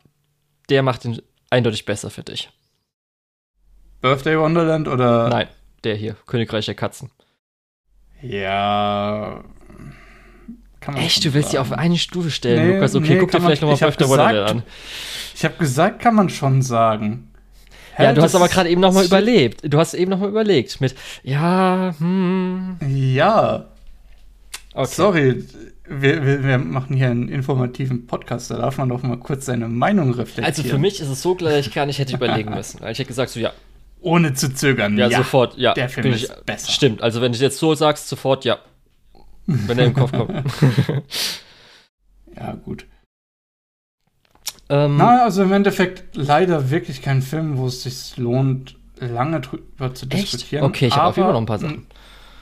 der 0.69 0.83
macht 0.83 1.05
ihn 1.05 1.21
eindeutig 1.51 1.85
besser 1.85 2.11
für 2.11 2.23
dich. 2.23 2.51
Birthday 4.01 4.39
Wonderland 4.39 4.89
oder? 4.89 5.29
Nein, 5.29 5.49
der 5.83 5.95
hier, 5.95 6.17
Königreich 6.27 6.67
der 6.67 6.75
Katzen. 6.75 7.11
Ja. 8.23 9.43
Echt, 10.97 11.25
du 11.25 11.33
willst 11.33 11.53
die 11.53 11.57
sagen. 11.57 11.73
auf 11.73 11.79
eine 11.79 11.97
Stufe 11.97 12.31
stellen, 12.31 12.69
Nee, 12.69 12.75
Lukas? 12.75 12.95
Okay, 12.95 13.15
nee, 13.15 13.19
guck 13.19 13.31
dir 13.31 13.41
vielleicht 13.41 13.63
nochmal 13.63 13.79
Birthday 13.79 14.09
Wonderland 14.09 14.51
an. 14.51 14.63
Ich 15.35 15.45
habe 15.45 15.55
gesagt, 15.57 16.01
kann 16.01 16.15
man 16.15 16.29
schon 16.29 16.61
sagen. 16.63 17.31
Ja, 17.99 18.13
du 18.13 18.23
hast 18.23 18.35
aber 18.35 18.49
gerade 18.49 18.69
eben 18.69 18.81
nochmal 18.81 19.05
überlebt. 19.05 19.61
Du 19.63 19.79
hast 19.79 19.95
eben 19.95 20.11
nochmal 20.11 20.29
überlegt 20.29 20.81
mit, 20.81 20.95
ja, 21.23 21.95
hm, 21.99 22.77
Ja, 22.89 23.67
okay. 24.75 24.87
sorry. 24.87 25.45
Wir, 25.87 26.25
wir, 26.25 26.43
wir 26.45 26.59
machen 26.59 26.97
hier 26.97 27.11
einen 27.11 27.29
informativen 27.29 28.07
Podcast, 28.07 28.51
da 28.51 28.57
darf 28.57 28.79
man 28.79 28.89
doch 28.89 29.03
mal 29.03 29.19
kurz 29.19 29.45
seine 29.45 29.69
Meinung 29.69 30.11
reflektieren. 30.15 30.47
Also 30.47 30.63
für 30.63 30.79
mich 30.79 31.01
ist 31.01 31.09
es 31.09 31.21
so 31.21 31.35
gleich, 31.35 31.71
kann 31.73 31.91
ich 31.91 31.99
hätte 31.99 32.15
überlegen 32.17 32.51
müssen. 32.55 32.79
Ich 32.79 32.99
hätte 32.99 33.05
gesagt, 33.05 33.31
so, 33.31 33.39
ja, 33.41 33.53
Ohne 34.01 34.33
zu 34.33 34.55
zögern. 34.55 34.97
ja, 34.97 35.11
sofort, 35.11 35.59
ja. 35.59 35.75
Der 35.75 35.91
Film 35.91 36.05
bin 36.05 36.13
ist 36.15 36.25
ich, 36.25 36.45
besser. 36.47 36.73
Stimmt, 36.73 37.03
also 37.03 37.21
wenn 37.21 37.33
du 37.33 37.39
jetzt 37.39 37.59
so 37.59 37.75
sagst, 37.75 38.09
sofort, 38.09 38.47
ja. 38.47 38.59
Wenn 39.47 39.79
er 39.79 39.85
im 39.87 39.95
Kopf 39.95 40.13
kommt. 40.13 40.33
Ja, 42.37 42.53
gut. 42.55 42.87
ähm, 44.69 44.97
Na, 44.97 45.23
also 45.23 45.45
im 45.45 45.53
Endeffekt 45.53 46.17
leider 46.17 46.71
wirklich 46.71 47.01
kein 47.01 47.23
Film, 47.23 47.59
wo 47.59 47.69
es 47.69 47.85
sich 47.85 48.17
lohnt, 48.17 48.77
lange 48.99 49.41
drüber 49.41 49.95
zu 49.95 50.07
Echt? 50.07 50.33
diskutieren. 50.33 50.65
Okay, 50.65 50.89
ich 50.89 50.97
habe 50.97 51.09
auf 51.11 51.17
jeden 51.17 51.27
Fall 51.27 51.33
noch 51.35 51.41
ein 51.43 51.47
paar 51.47 51.61
Sachen. 51.61 51.87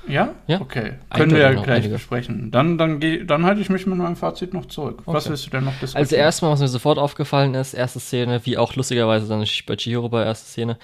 Ja? 0.08 0.34
Ja. 0.48 0.60
Okay. 0.60 0.94
Können 1.10 1.30
wir 1.32 1.38
ja 1.40 1.52
gleich 1.52 1.68
einige. 1.68 1.94
besprechen. 1.94 2.50
Dann, 2.50 2.76
dann, 2.78 2.98
geh, 3.00 3.24
dann 3.24 3.44
halte 3.46 3.60
ich 3.60 3.70
mich 3.70 3.86
mit 3.86 3.96
meinem 3.98 4.16
Fazit 4.16 4.52
noch 4.52 4.66
zurück. 4.66 5.02
Was 5.06 5.24
Okay. 5.24 5.30
willst 5.30 5.46
du 5.46 5.50
denn 5.50 5.64
noch 5.64 5.72
diskutieren? 5.72 5.96
Also 6.02 6.16
erstmal, 6.16 6.50
was 6.50 6.60
mir 6.60 6.68
sofort 6.68 6.98
aufgefallen 6.98 7.54
ist, 7.54 7.74
erste 7.74 8.00
Szene, 8.00 8.40
wie 8.44 8.58
auch 8.58 8.74
lustigerweise 8.74 9.28
dann 9.28 9.44
bei 9.66 9.76
Chihiro 9.76 10.08
bei 10.08 10.24
erste 10.24 10.46
Szene. 10.46 10.78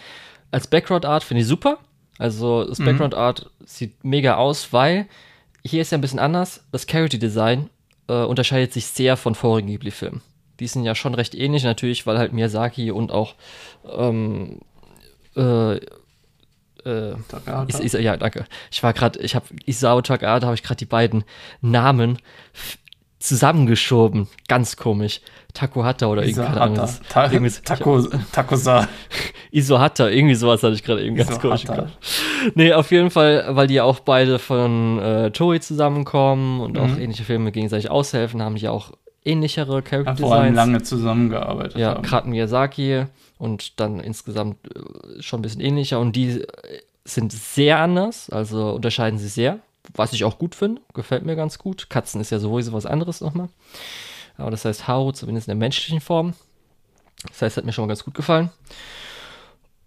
Als 0.50 0.66
Background 0.66 1.05
Art 1.05 1.24
finde 1.24 1.42
ich 1.42 1.47
super. 1.48 1.78
Also 2.18 2.64
das 2.64 2.78
Mhm. 2.78 2.84
Background 2.86 3.14
Art 3.14 3.50
sieht 3.64 4.05
mega 4.05 4.36
aus, 4.36 4.72
weil 4.72 5.06
hier 5.64 5.82
ist 5.82 5.92
ja 5.92 5.98
ein 5.98 6.02
bisschen 6.02 6.18
anders. 6.20 6.64
Das 6.72 6.86
Character 6.86 7.18
Design 7.18 7.70
äh, 8.08 8.22
unterscheidet 8.24 8.72
sich 8.72 8.86
sehr 8.86 9.16
von 9.16 9.34
vorigen 9.34 9.68
Ghibli-Filmen. 9.68 10.22
Die 10.60 10.66
sind 10.66 10.84
ja 10.84 10.94
schon 10.94 11.14
recht 11.14 11.34
ähnlich, 11.34 11.62
natürlich, 11.64 12.06
weil 12.06 12.18
halt 12.18 12.32
Miyazaki 12.32 12.90
und 12.90 13.12
auch 13.12 13.34
ähm, 13.97 14.60
äh, 15.36 15.78
äh? 16.89 17.65
Is, 17.68 17.81
Is, 17.81 17.92
ja, 17.94 18.17
danke. 18.17 18.44
Ich 18.70 18.83
war 18.83 18.92
gerade, 18.92 19.18
ich 19.20 19.34
habe 19.34 19.47
Isao 19.67 20.00
Takahata, 20.02 20.47
habe 20.47 20.55
ich 20.55 20.62
gerade 20.62 20.78
die 20.78 20.84
beiden 20.86 21.25
Namen 21.60 22.18
zusammengeschoben. 23.18 24.28
Ganz 24.49 24.76
komisch. 24.76 25.20
Takohata 25.55 26.07
oder 26.07 26.23
das- 26.23 27.00
Ta 27.08 27.31
irgendwie 27.33 27.50
Taco, 27.65 28.02
Takosa. 28.33 28.86
Isohata, 29.50 30.08
irgendwie 30.08 30.34
sowas 30.34 30.62
hatte 30.62 30.75
ich 30.75 30.84
gerade 30.84 31.02
eben 31.02 31.17
ganz 31.17 31.41
komisch 31.41 31.65
gedacht. 31.65 31.99
Nee, 32.55 32.73
auf 32.75 32.91
jeden 32.92 33.10
Fall, 33.10 33.44
weil 33.50 33.67
die 33.67 33.75
ja 33.75 33.84
auch 33.84 34.00
beide 34.00 34.39
von 34.39 34.99
äh, 35.00 35.31
Toei 35.31 35.58
zusammenkommen 35.58 36.60
und 36.60 36.78
auch 36.78 36.86
Mhm. 36.86 37.00
ähnliche 37.00 37.25
Filme 37.25 37.50
gegenseitig 37.50 37.91
aushelfen, 37.91 38.42
haben 38.42 38.57
die 38.57 38.68
auch 38.68 38.92
ähnlichere 39.25 39.83
Character 39.83 40.12
Ja, 40.12 40.17
vor 40.17 40.34
allem 40.34 40.52
Designs. 40.52 40.57
lange 40.57 40.83
zusammengearbeitet 40.83 41.76
Ja, 41.78 41.94
haben. 41.94 42.02
gerade 42.02 42.28
Miyazaki 42.28 43.07
und 43.39 43.81
dann 43.81 44.00
insgesamt 44.00 44.58
äh, 44.75 45.23
schon 45.23 45.41
ein 45.41 45.42
bisschen 45.42 45.60
ähnlicher 45.60 46.00
und 46.00 46.15
die 46.15 46.42
äh, 46.42 46.47
sind 47.05 47.33
sehr 47.33 47.78
anders, 47.78 48.28
also 48.31 48.73
unterscheiden 48.73 49.18
sie 49.18 49.28
sehr, 49.28 49.60
was 49.94 50.12
ich 50.12 50.25
auch 50.25 50.39
gut 50.39 50.55
finde, 50.55 50.83
gefällt 50.92 51.25
mir 51.25 51.36
ganz 51.36 51.58
gut. 51.58 51.89
Katzen 51.89 52.20
ist 52.20 52.31
ja 52.31 52.39
sowieso 52.39 52.73
was 52.73 52.86
anderes 52.86 53.20
nochmal. 53.20 53.49
Aber 54.36 54.50
das 54.50 54.65
heißt 54.65 54.86
Haru, 54.86 55.12
zumindest 55.12 55.49
in 55.49 55.52
der 55.52 55.57
menschlichen 55.57 56.00
Form. 56.00 56.34
Das 57.26 57.42
heißt, 57.42 57.57
hat 57.57 57.65
mir 57.65 57.73
schon 57.73 57.84
mal 57.84 57.89
ganz 57.89 58.05
gut 58.05 58.15
gefallen. 58.15 58.50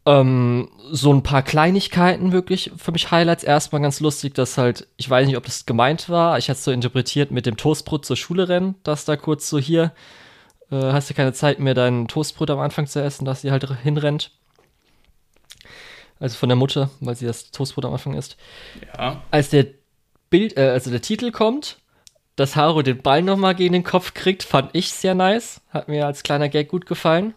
Ähm, 0.05 0.69
so 0.91 1.13
ein 1.13 1.23
paar 1.23 1.43
Kleinigkeiten 1.43 2.31
wirklich 2.31 2.71
für 2.75 2.91
mich 2.91 3.11
Highlights. 3.11 3.43
Erstmal 3.43 3.81
ganz 3.81 3.99
lustig, 3.99 4.33
dass 4.33 4.57
halt, 4.57 4.87
ich 4.97 5.09
weiß 5.09 5.27
nicht, 5.27 5.37
ob 5.37 5.45
das 5.45 5.65
gemeint 5.65 6.09
war, 6.09 6.37
ich 6.37 6.49
hatte 6.49 6.57
es 6.57 6.63
so 6.63 6.71
interpretiert 6.71 7.31
mit 7.31 7.45
dem 7.45 7.55
Toastbrot 7.55 8.05
zur 8.05 8.17
Schule 8.17 8.49
rennen, 8.49 8.75
dass 8.83 9.05
da 9.05 9.15
kurz 9.15 9.47
so 9.47 9.59
hier, 9.59 9.93
äh, 10.71 10.91
hast 10.91 11.09
du 11.09 11.13
keine 11.13 11.33
Zeit 11.33 11.59
mehr, 11.59 11.73
dein 11.73 12.07
Toastbrot 12.07 12.49
am 12.49 12.59
Anfang 12.59 12.87
zu 12.87 13.01
essen, 13.01 13.25
dass 13.25 13.41
sie 13.41 13.51
halt 13.51 13.67
hinrennt. 13.83 14.31
Also 16.19 16.37
von 16.37 16.49
der 16.49 16.55
Mutter, 16.55 16.89
weil 16.99 17.15
sie 17.15 17.25
das 17.25 17.51
Toastbrot 17.51 17.85
am 17.85 17.93
Anfang 17.93 18.13
isst. 18.13 18.37
Ja. 18.97 19.21
Als 19.31 19.49
der 19.49 19.65
Bild, 20.29 20.55
äh, 20.57 20.69
also 20.69 20.91
der 20.91 21.01
Titel 21.01 21.31
kommt, 21.31 21.77
dass 22.35 22.55
Haru 22.55 22.81
den 22.81 23.01
Ball 23.01 23.21
nochmal 23.21 23.55
gegen 23.55 23.73
den 23.73 23.83
Kopf 23.83 24.13
kriegt, 24.13 24.43
fand 24.43 24.69
ich 24.73 24.93
sehr 24.93 25.15
nice. 25.15 25.61
Hat 25.69 25.87
mir 25.87 26.05
als 26.05 26.23
kleiner 26.23 26.49
Gag 26.49 26.69
gut 26.69 26.85
gefallen. 26.85 27.33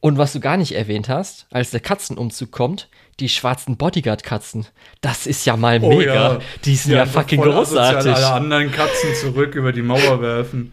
Und 0.00 0.18
was 0.18 0.34
du 0.34 0.40
gar 0.40 0.58
nicht 0.58 0.72
erwähnt 0.74 1.08
hast, 1.08 1.46
als 1.50 1.70
der 1.70 1.80
Katzenumzug 1.80 2.50
kommt, 2.50 2.88
die 3.20 3.28
schwarzen 3.30 3.78
Bodyguard-Katzen. 3.78 4.66
Das 5.00 5.26
ist 5.26 5.46
ja 5.46 5.56
mal 5.56 5.78
Oh 5.82 5.96
mega. 5.96 6.14
ja. 6.14 6.38
Die 6.64 6.76
sind 6.76 6.92
ja, 6.92 7.02
einfach 7.02 7.22
fucking 7.22 7.40
großartig. 7.40 8.12
alle 8.12 8.32
anderen 8.32 8.70
Katzen 8.70 9.14
zurück 9.14 9.54
über 9.54 9.72
die 9.72 9.80
Mauer 9.82 10.20
werfen. 10.20 10.72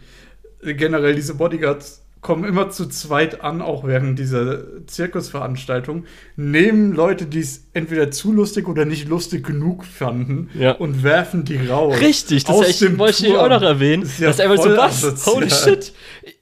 Generell, 0.63 1.15
diese 1.15 1.35
Bodyguards 1.35 2.03
kommen 2.21 2.43
immer 2.43 2.69
zu 2.69 2.87
zweit 2.87 3.41
an, 3.41 3.63
auch 3.63 3.83
während 3.83 4.19
dieser 4.19 4.85
Zirkusveranstaltung, 4.85 6.05
nehmen 6.35 6.93
Leute, 6.93 7.25
die 7.25 7.39
es 7.39 7.65
entweder 7.73 8.11
zu 8.11 8.31
lustig 8.31 8.67
oder 8.67 8.85
nicht 8.85 9.07
lustig 9.07 9.43
genug 9.45 9.83
fanden 9.85 10.49
Ja. 10.53 10.73
und 10.73 11.01
werfen 11.03 11.45
die 11.45 11.57
raus. 11.67 11.99
Richtig, 11.99 12.43
das 12.43 12.81
ich, 12.81 12.97
wollte 12.99 13.25
ich 13.25 13.33
auch 13.33 13.39
Turm. 13.39 13.49
noch 13.49 13.61
erwähnen. 13.63 14.03
Ist 14.03 14.19
ja 14.19 14.27
das 14.27 14.35
ist 14.37 14.41
einfach 14.41 14.63
so, 14.63 14.69
was? 14.77 15.03
asozial. 15.03 15.35
Holy 15.35 15.49
shit. 15.49 15.93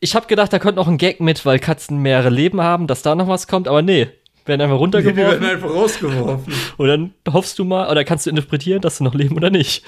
Ich 0.01 0.15
habe 0.15 0.27
gedacht, 0.27 0.51
da 0.51 0.59
könnte 0.59 0.75
noch 0.75 0.89
ein 0.89 0.97
Gag 0.97 1.21
mit, 1.21 1.45
weil 1.45 1.59
Katzen 1.59 2.01
mehrere 2.01 2.29
Leben 2.29 2.59
haben, 2.61 2.85
dass 2.87 3.01
da 3.01 3.15
noch 3.15 3.29
was 3.29 3.47
kommt, 3.47 3.67
aber 3.69 3.81
nee. 3.81 4.09
Werden 4.45 4.61
einfach 4.61 4.79
Die, 4.83 4.85
die 4.89 5.15
werden 5.15 5.39
runtergeworfen. 5.39 5.45
einfach 5.45 5.69
rausgeworfen. 5.69 6.53
Und 6.77 6.87
dann 6.87 7.13
hoffst 7.31 7.57
du 7.57 7.63
mal, 7.63 7.89
oder 7.89 8.03
kannst 8.03 8.25
du 8.25 8.29
interpretieren, 8.31 8.81
dass 8.81 8.97
sie 8.97 9.03
noch 9.05 9.13
leben 9.15 9.37
oder 9.37 9.49
nicht. 9.49 9.83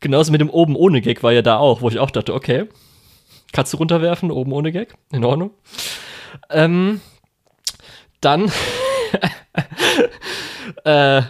Genauso 0.00 0.30
mit 0.32 0.40
dem 0.40 0.50
oben 0.50 0.76
ohne 0.76 1.00
Gag 1.00 1.22
war 1.22 1.32
ja 1.32 1.42
da 1.42 1.56
auch, 1.56 1.80
wo 1.80 1.88
ich 1.88 1.98
auch 1.98 2.10
dachte, 2.10 2.34
okay, 2.34 2.66
du 3.54 3.76
runterwerfen, 3.76 4.30
oben 4.30 4.52
ohne 4.52 4.72
Gag, 4.72 4.94
in 5.12 5.24
Ordnung. 5.24 5.50
Ähm, 6.50 7.00
dann, 8.20 8.50
äh, 10.84 11.22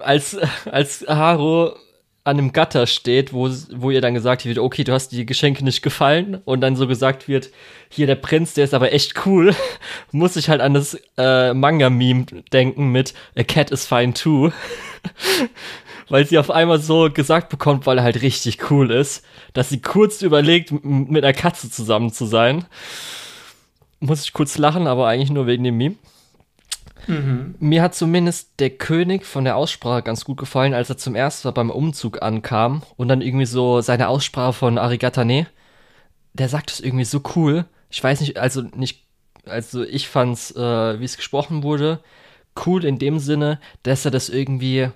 als, 0.00 0.36
als 0.64 1.04
Haru 1.08 1.72
an 2.24 2.38
einem 2.38 2.52
Gatter 2.52 2.86
steht, 2.86 3.32
wo, 3.32 3.50
wo 3.72 3.90
ihr 3.90 4.00
dann 4.00 4.14
gesagt 4.14 4.44
wird, 4.44 4.58
okay, 4.58 4.84
du 4.84 4.92
hast 4.92 5.08
die 5.08 5.26
Geschenke 5.26 5.64
nicht 5.64 5.82
gefallen 5.82 6.40
und 6.44 6.60
dann 6.60 6.76
so 6.76 6.86
gesagt 6.86 7.26
wird, 7.26 7.50
hier 7.88 8.06
der 8.06 8.14
Prinz, 8.14 8.54
der 8.54 8.64
ist 8.64 8.74
aber 8.74 8.92
echt 8.92 9.26
cool, 9.26 9.54
muss 10.12 10.36
ich 10.36 10.48
halt 10.48 10.60
an 10.60 10.74
das 10.74 10.96
äh, 11.18 11.52
Manga-Meme 11.52 12.26
denken 12.52 12.90
mit 12.90 13.14
A 13.36 13.42
Cat 13.42 13.70
is 13.70 13.86
fine 13.86 14.12
too. 14.12 14.52
weil 16.08 16.26
sie 16.26 16.38
auf 16.38 16.50
einmal 16.50 16.80
so 16.80 17.10
gesagt 17.10 17.48
bekommt, 17.48 17.86
weil 17.86 17.98
er 17.98 18.04
halt 18.04 18.22
richtig 18.22 18.70
cool 18.70 18.90
ist, 18.90 19.24
dass 19.52 19.68
sie 19.68 19.80
kurz 19.80 20.22
überlegt, 20.22 20.72
mit 20.84 21.24
einer 21.24 21.32
Katze 21.32 21.70
zusammen 21.70 22.12
zu 22.12 22.26
sein. 22.26 22.64
Muss 24.00 24.24
ich 24.24 24.32
kurz 24.32 24.58
lachen, 24.58 24.86
aber 24.86 25.08
eigentlich 25.08 25.30
nur 25.30 25.46
wegen 25.46 25.64
dem 25.64 25.76
Meme. 25.76 25.96
Mhm. 27.06 27.54
Mir 27.58 27.82
hat 27.82 27.94
zumindest 27.94 28.60
der 28.60 28.70
König 28.70 29.24
von 29.26 29.44
der 29.44 29.56
Aussprache 29.56 30.02
ganz 30.02 30.24
gut 30.24 30.38
gefallen, 30.38 30.74
als 30.74 30.88
er 30.88 30.98
zum 30.98 31.14
ersten 31.14 31.48
Mal 31.48 31.52
beim 31.52 31.70
Umzug 31.70 32.22
ankam 32.22 32.82
und 32.96 33.08
dann 33.08 33.22
irgendwie 33.22 33.46
so 33.46 33.80
seine 33.80 34.08
Aussprache 34.08 34.52
von 34.52 34.78
Arigatane. 34.78 35.46
Der 36.32 36.48
sagt 36.48 36.70
es 36.70 36.80
irgendwie 36.80 37.04
so 37.04 37.22
cool. 37.36 37.64
Ich 37.90 38.02
weiß 38.02 38.20
nicht, 38.20 38.38
also 38.38 38.62
nicht, 38.74 39.04
also 39.46 39.82
ich 39.82 40.08
fand's, 40.08 40.52
äh, 40.52 41.00
wie 41.00 41.04
es 41.04 41.16
gesprochen 41.16 41.62
wurde, 41.62 42.00
cool 42.66 42.84
in 42.84 42.98
dem 42.98 43.18
Sinne, 43.18 43.60
dass 43.82 44.04
er 44.04 44.10
das 44.10 44.28
irgendwie 44.28 44.88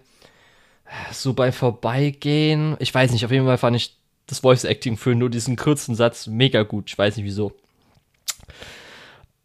so 1.13 1.33
bei 1.35 1.53
Vorbeigehen, 1.53 2.77
ich 2.79 2.95
weiß 2.95 3.13
nicht, 3.13 3.25
auf 3.25 3.31
jeden 3.31 3.47
Fall 3.47 3.59
fand 3.59 3.77
ich 3.77 3.97
das 4.27 4.41
Voice 4.41 4.65
Acting 4.65 4.97
für 4.97 5.15
nur 5.15 5.31
diesen 5.31 5.57
kurzen 5.57 5.95
Satz 5.95 6.27
mega 6.27 6.63
gut. 6.63 6.91
Ich 6.91 6.99
weiß 6.99 7.17
nicht 7.17 7.27
wieso. 7.27 7.53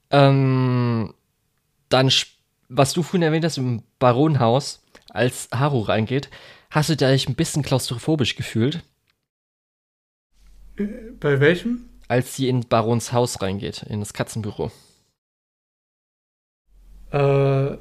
Ähm, 0.09 1.13
dann 1.89 2.09
was 2.71 2.93
du 2.93 3.03
vorhin 3.03 3.23
erwähnt 3.23 3.45
hast 3.45 3.57
im 3.57 3.83
Baronhaus, 3.99 4.81
als 5.09 5.49
Haru 5.53 5.81
reingeht, 5.81 6.29
hast 6.69 6.89
du 6.89 6.95
dich 6.95 7.27
ein 7.27 7.35
bisschen 7.35 7.63
klaustrophobisch 7.63 8.35
gefühlt? 8.35 8.81
Äh, 10.77 10.87
bei 11.19 11.39
welchem? 11.39 11.89
Als 12.07 12.35
sie 12.35 12.47
in 12.47 12.67
Barons 12.67 13.11
Haus 13.13 13.41
reingeht, 13.41 13.83
in 13.83 13.99
das 13.99 14.13
Katzenbüro. 14.13 14.71
Äh, 17.11 17.77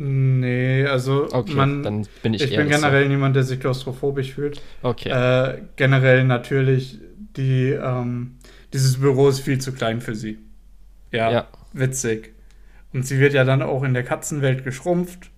nee, 0.00 0.86
also 0.86 1.28
okay, 1.30 1.54
man, 1.54 1.82
dann 1.82 2.08
bin 2.22 2.32
ich 2.32 2.42
Ich 2.42 2.56
bin 2.56 2.68
generell 2.68 3.04
so. 3.04 3.08
niemand, 3.10 3.36
der 3.36 3.42
sich 3.42 3.60
klaustrophobisch 3.60 4.32
fühlt. 4.32 4.62
Okay. 4.82 5.10
Äh, 5.10 5.62
generell 5.76 6.24
natürlich, 6.24 6.98
die, 7.36 7.70
ähm, 7.70 8.36
dieses 8.72 8.98
Büro 8.98 9.28
ist 9.28 9.40
viel 9.40 9.60
zu 9.60 9.72
klein 9.72 10.00
für 10.00 10.14
sie. 10.14 10.38
Ja, 11.12 11.30
ja. 11.30 11.48
witzig. 11.74 12.32
Und 12.94 13.06
sie 13.06 13.18
wird 13.18 13.34
ja 13.34 13.44
dann 13.44 13.60
auch 13.60 13.82
in 13.82 13.92
der 13.92 14.02
Katzenwelt 14.02 14.64
geschrumpft. 14.64 15.30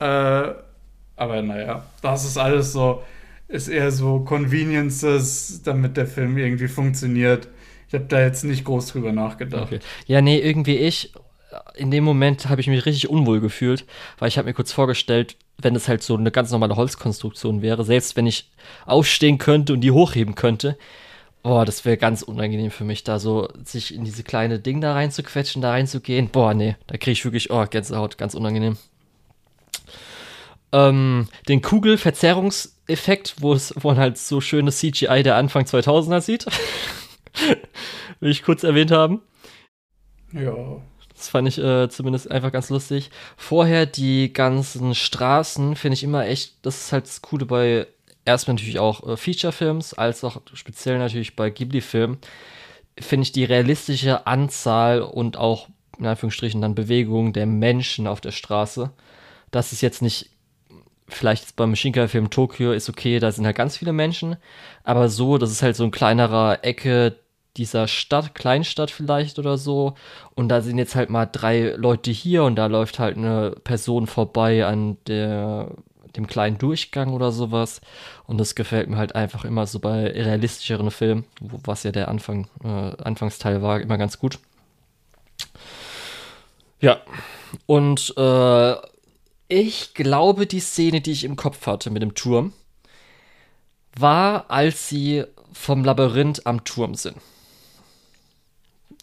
Äh, 0.00 0.04
aber 0.04 1.42
naja, 1.42 1.86
das 2.02 2.26
ist 2.26 2.36
alles 2.36 2.72
so, 2.72 3.02
ist 3.48 3.68
eher 3.68 3.90
so 3.90 4.20
Conveniences, 4.20 5.62
damit 5.64 5.96
der 5.96 6.06
Film 6.06 6.36
irgendwie 6.36 6.68
funktioniert. 6.68 7.48
Ich 7.88 7.94
habe 7.94 8.04
da 8.04 8.20
jetzt 8.20 8.44
nicht 8.44 8.64
groß 8.64 8.88
drüber 8.88 9.12
nachgedacht. 9.12 9.72
Okay. 9.72 9.80
Ja, 10.06 10.20
nee, 10.20 10.38
irgendwie 10.38 10.76
ich. 10.76 11.14
In 11.74 11.90
dem 11.90 12.04
Moment 12.04 12.48
habe 12.48 12.60
ich 12.60 12.66
mich 12.66 12.84
richtig 12.84 13.08
unwohl 13.08 13.40
gefühlt, 13.40 13.84
weil 14.18 14.28
ich 14.28 14.38
habe 14.38 14.46
mir 14.46 14.54
kurz 14.54 14.72
vorgestellt, 14.72 15.36
wenn 15.56 15.74
es 15.74 15.88
halt 15.88 16.02
so 16.02 16.16
eine 16.16 16.30
ganz 16.30 16.50
normale 16.50 16.76
Holzkonstruktion 16.76 17.62
wäre, 17.62 17.84
selbst 17.84 18.16
wenn 18.16 18.26
ich 18.26 18.50
aufstehen 18.84 19.38
könnte 19.38 19.72
und 19.72 19.80
die 19.80 19.90
hochheben 19.90 20.34
könnte, 20.34 20.76
Boah, 21.42 21.64
das 21.64 21.84
wäre 21.84 21.96
ganz 21.96 22.22
unangenehm 22.22 22.70
für 22.70 22.84
mich, 22.84 23.04
da 23.04 23.18
so 23.18 23.48
sich 23.64 23.94
in 23.94 24.04
diese 24.04 24.22
kleine 24.24 24.58
Ding 24.58 24.80
da 24.80 24.92
reinzuquetschen, 24.92 25.62
da 25.62 25.70
reinzugehen. 25.70 26.28
Boah, 26.28 26.52
nee, 26.52 26.76
da 26.88 26.96
kriege 26.96 27.12
ich 27.12 27.24
wirklich, 27.24 27.50
oh, 27.50 27.64
Gänsehaut, 27.64 28.18
ganz 28.18 28.34
unangenehm. 28.34 28.76
Ähm, 30.72 31.28
den 31.48 31.62
Kugelverzerrungseffekt, 31.62 33.36
wo 33.38 33.54
es, 33.54 33.72
wo 33.78 33.88
man 33.88 33.98
halt 33.98 34.18
so 34.18 34.40
schönes 34.40 34.78
CGI 34.78 35.22
der 35.22 35.36
Anfang 35.36 35.64
2000er 35.64 36.20
sieht. 36.20 36.44
Will 38.20 38.30
ich 38.30 38.42
kurz 38.42 38.64
erwähnt 38.64 38.90
haben. 38.90 39.22
Ja. 40.32 40.82
Das 41.18 41.28
fand 41.28 41.48
ich 41.48 41.58
äh, 41.58 41.88
zumindest 41.88 42.30
einfach 42.30 42.52
ganz 42.52 42.70
lustig. 42.70 43.10
Vorher 43.36 43.86
die 43.86 44.32
ganzen 44.32 44.94
Straßen 44.94 45.74
finde 45.74 45.94
ich 45.94 46.04
immer 46.04 46.24
echt, 46.26 46.54
das 46.62 46.80
ist 46.80 46.92
halt 46.92 47.06
das 47.06 47.22
Coole 47.22 47.44
bei 47.44 47.88
erstmal 48.24 48.54
natürlich 48.54 48.78
auch 48.78 49.04
äh, 49.06 49.16
Feature-Films, 49.16 49.94
als 49.94 50.22
auch 50.22 50.40
speziell 50.54 50.98
natürlich 50.98 51.34
bei 51.34 51.50
Ghibli-Filmen, 51.50 52.18
finde 53.00 53.22
ich 53.24 53.32
die 53.32 53.44
realistische 53.44 54.28
Anzahl 54.28 55.02
und 55.02 55.36
auch 55.36 55.68
in 55.98 56.06
Anführungsstrichen 56.06 56.60
dann 56.60 56.76
Bewegung 56.76 57.32
der 57.32 57.46
Menschen 57.46 58.06
auf 58.06 58.20
der 58.20 58.30
Straße. 58.30 58.90
Das 59.50 59.72
ist 59.72 59.80
jetzt 59.80 60.02
nicht, 60.02 60.30
vielleicht 61.08 61.56
beim 61.56 61.74
Shinkai-Film 61.74 62.30
Tokio 62.30 62.70
ist 62.72 62.88
okay, 62.88 63.18
da 63.18 63.32
sind 63.32 63.44
halt 63.44 63.56
ganz 63.56 63.76
viele 63.76 63.92
Menschen, 63.92 64.36
aber 64.84 65.08
so, 65.08 65.36
das 65.38 65.50
ist 65.50 65.62
halt 65.62 65.74
so 65.74 65.82
ein 65.82 65.90
kleinerer 65.90 66.64
Ecke 66.64 67.16
dieser 67.58 67.88
Stadt, 67.88 68.34
Kleinstadt 68.34 68.90
vielleicht 68.90 69.38
oder 69.38 69.58
so. 69.58 69.94
Und 70.34 70.48
da 70.48 70.62
sind 70.62 70.78
jetzt 70.78 70.94
halt 70.94 71.10
mal 71.10 71.26
drei 71.26 71.74
Leute 71.76 72.10
hier 72.10 72.44
und 72.44 72.56
da 72.56 72.66
läuft 72.66 72.98
halt 72.98 73.16
eine 73.16 73.50
Person 73.64 74.06
vorbei 74.06 74.64
an 74.64 74.96
der 75.06 75.70
dem 76.16 76.26
kleinen 76.26 76.58
Durchgang 76.58 77.12
oder 77.12 77.32
sowas. 77.32 77.80
Und 78.26 78.38
das 78.38 78.54
gefällt 78.54 78.88
mir 78.88 78.96
halt 78.96 79.14
einfach 79.14 79.44
immer 79.44 79.66
so 79.66 79.78
bei 79.78 80.06
realistischeren 80.06 80.90
Filmen, 80.90 81.24
was 81.40 81.82
ja 81.82 81.92
der 81.92 82.08
Anfang, 82.08 82.48
äh, 82.64 83.02
Anfangsteil 83.02 83.62
war, 83.62 83.80
immer 83.80 83.98
ganz 83.98 84.18
gut. 84.18 84.38
Ja, 86.80 87.00
und 87.66 88.14
äh, 88.16 88.74
ich 89.48 89.94
glaube, 89.94 90.46
die 90.46 90.60
Szene, 90.60 91.00
die 91.00 91.12
ich 91.12 91.24
im 91.24 91.36
Kopf 91.36 91.66
hatte 91.66 91.90
mit 91.90 92.02
dem 92.02 92.14
Turm, 92.14 92.52
war, 93.96 94.50
als 94.50 94.88
sie 94.88 95.24
vom 95.52 95.84
Labyrinth 95.84 96.46
am 96.46 96.64
Turm 96.64 96.94
sind. 96.94 97.16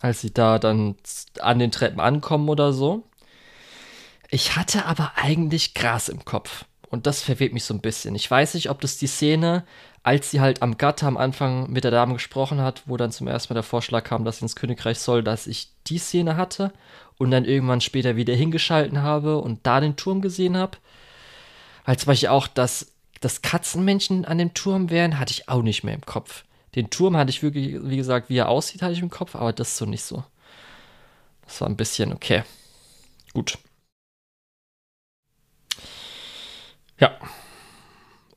Als 0.06 0.22
sie 0.22 0.32
da 0.32 0.60
dann 0.60 0.94
an 1.40 1.58
den 1.58 1.72
Treppen 1.72 2.00
ankommen 2.00 2.48
oder 2.48 2.74
so. 2.74 3.02
Ich 4.30 4.56
hatte 4.56 4.86
aber 4.86 5.14
eigentlich 5.16 5.74
Gras 5.74 6.10
im 6.10 6.24
Kopf. 6.24 6.66
Und 6.92 7.08
das 7.08 7.24
verwirrt 7.24 7.54
mich 7.54 7.64
so 7.64 7.74
ein 7.74 7.82
bisschen. 7.82 8.14
Ich 8.14 8.30
weiß 8.30 8.54
nicht, 8.54 8.70
ob 8.70 8.82
das 8.82 9.00
die 9.00 9.08
Szene, 9.08 9.66
als 10.04 10.30
sie 10.30 10.42
halt 10.42 10.62
am 10.62 10.78
Gatter 10.78 11.08
am 11.08 11.18
Anfang 11.18 11.72
mit 11.72 11.84
der 11.84 11.90
Dame 11.90 12.14
gesprochen 12.14 12.62
hat, 12.62 12.84
wo 12.86 12.98
dann 12.98 13.12
zum 13.12 13.28
ersten 13.28 13.52
Mal 13.52 13.56
der 13.56 13.64
Vorschlag 13.64 14.04
kam, 14.04 14.26
dass 14.26 14.38
sie 14.38 14.46
ins 14.46 14.56
Königreich 14.56 15.00
soll, 15.00 15.24
dass 15.24 15.48
ich 15.48 15.70
die 15.88 15.98
Szene 15.98 16.38
hatte 16.38 16.72
und 17.18 17.32
dann 17.32 17.44
irgendwann 17.44 17.82
später 17.82 18.16
wieder 18.16 18.36
hingeschalten 18.36 19.02
habe 19.02 19.40
und 19.40 19.66
da 19.66 19.80
den 19.80 19.96
Turm 19.96 20.22
gesehen 20.22 20.56
habe. 20.56 20.78
Weil 21.84 21.98
zum 21.98 22.06
Beispiel 22.06 22.30
auch, 22.30 22.46
dass, 22.46 22.92
dass 23.22 23.42
Katzenmenschen 23.42 24.24
an 24.24 24.38
dem 24.38 24.54
Turm 24.54 24.92
wären, 24.92 25.18
hatte 25.18 25.32
ich 25.32 25.50
auch 25.50 25.64
nicht 25.64 25.84
mehr 25.84 25.96
im 25.96 26.06
Kopf. 26.06 26.45
Den 26.76 26.90
Turm 26.90 27.16
hatte 27.16 27.30
ich 27.30 27.42
wirklich, 27.42 27.78
wie 27.82 27.98
gesagt, 27.98 28.30
wie 28.30 28.38
er 28.38 28.50
aussieht, 28.50 28.82
hatte 28.82 28.94
ich 28.94 29.02
im 29.02 29.10
Kopf, 29.10 29.36
aber 29.36 29.54
das 29.54 29.78
so 29.78 29.86
nicht 29.86 30.04
so. 30.04 30.24
Das 31.46 31.62
war 31.62 31.70
ein 31.70 31.78
bisschen 31.78 32.12
okay. 32.12 32.44
Gut. 33.34 33.58
Ja. 37.00 37.18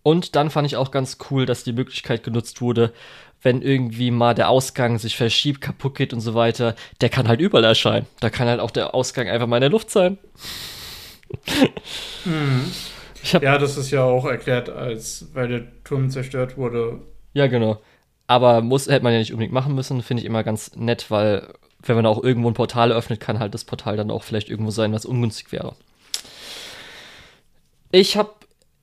Und 0.03 0.37
dann 0.37 0.51
fand 0.51 0.67
ich 0.67 0.77
auch 0.77 0.91
ganz 0.91 1.19
cool, 1.31 1.47
dass 1.47 1.65
die 1.65 1.73
Möglichkeit 1.73 2.23
genutzt 2.23 2.61
wurde, 2.61 2.93
wenn 3.43 3.63
irgendwie 3.63 4.11
mal 4.11 4.35
der 4.35 4.49
Ausgang 4.49 4.99
sich 4.99 5.17
verschiebt, 5.17 5.61
kaputt 5.61 5.97
geht 5.97 6.13
und 6.13 6.21
so 6.21 6.35
weiter, 6.35 6.75
der 7.01 7.09
kann 7.09 7.29
halt 7.29 7.41
überall 7.41 7.65
erscheinen. 7.65 8.07
Da 8.21 8.31
kann 8.31 8.49
halt 8.49 8.61
auch 8.61 8.71
der 8.71 8.95
Ausgang 8.95 9.29
einfach 9.29 9.47
mal 9.47 9.59
in 9.59 9.63
der 9.63 9.71
Luft 9.71 9.91
sein. 9.91 10.19
Mhm. 12.25 12.73
ja, 13.41 13.59
das 13.59 13.77
ist 13.77 13.91
ja 13.91 14.03
auch 14.03 14.25
erklärt, 14.25 14.69
als 14.71 15.29
weil 15.35 15.49
der 15.49 15.85
Turm 15.85 16.11
zerstört 16.11 16.57
wurde. 16.57 17.01
Ja, 17.33 17.47
genau. 17.47 17.81
Aber 18.29 18.61
muss, 18.61 18.87
hätte 18.87 19.03
man 19.03 19.15
ja 19.15 19.19
nicht 19.19 19.33
unbedingt 19.33 19.55
machen 19.55 19.75
müssen, 19.75 20.03
finde 20.03 20.21
ich 20.21 20.27
immer 20.27 20.45
ganz 20.45 20.77
nett, 20.77 21.11
weil 21.11 21.49
wenn 21.83 21.97
man 21.97 22.07
auch 22.07 22.23
irgendwo 22.23 22.49
ein 22.49 22.55
Portal 22.55 22.93
öffnet, 22.93 23.21
kann 23.21 23.39
halt 23.39 23.55
das 23.55 23.65
Portal 23.65 23.97
dann 23.97 24.11
auch 24.11 24.23
vielleicht 24.23 24.51
irgendwo 24.51 24.71
sein, 24.71 24.93
was 24.93 25.07
ungünstig 25.07 25.51
wäre. 25.51 25.75
Ich 27.91 28.17
habe 28.17 28.33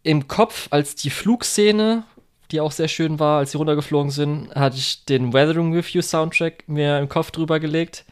im 0.01 0.27
Kopf, 0.27 0.67
als 0.71 0.95
die 0.95 1.11
Flugszene, 1.11 2.03
die 2.51 2.59
auch 2.59 2.71
sehr 2.71 2.87
schön 2.87 3.19
war, 3.19 3.39
als 3.39 3.51
sie 3.51 3.57
runtergeflogen 3.57 4.11
sind, 4.11 4.53
hatte 4.55 4.77
ich 4.77 5.05
den 5.05 5.31
Weathering 5.31 5.73
With 5.73 5.93
You 5.93 6.01
Soundtrack 6.01 6.67
mir 6.67 6.97
im 6.97 7.07
Kopf 7.07 7.31
drüber 7.31 7.59
gelegt. 7.59 8.05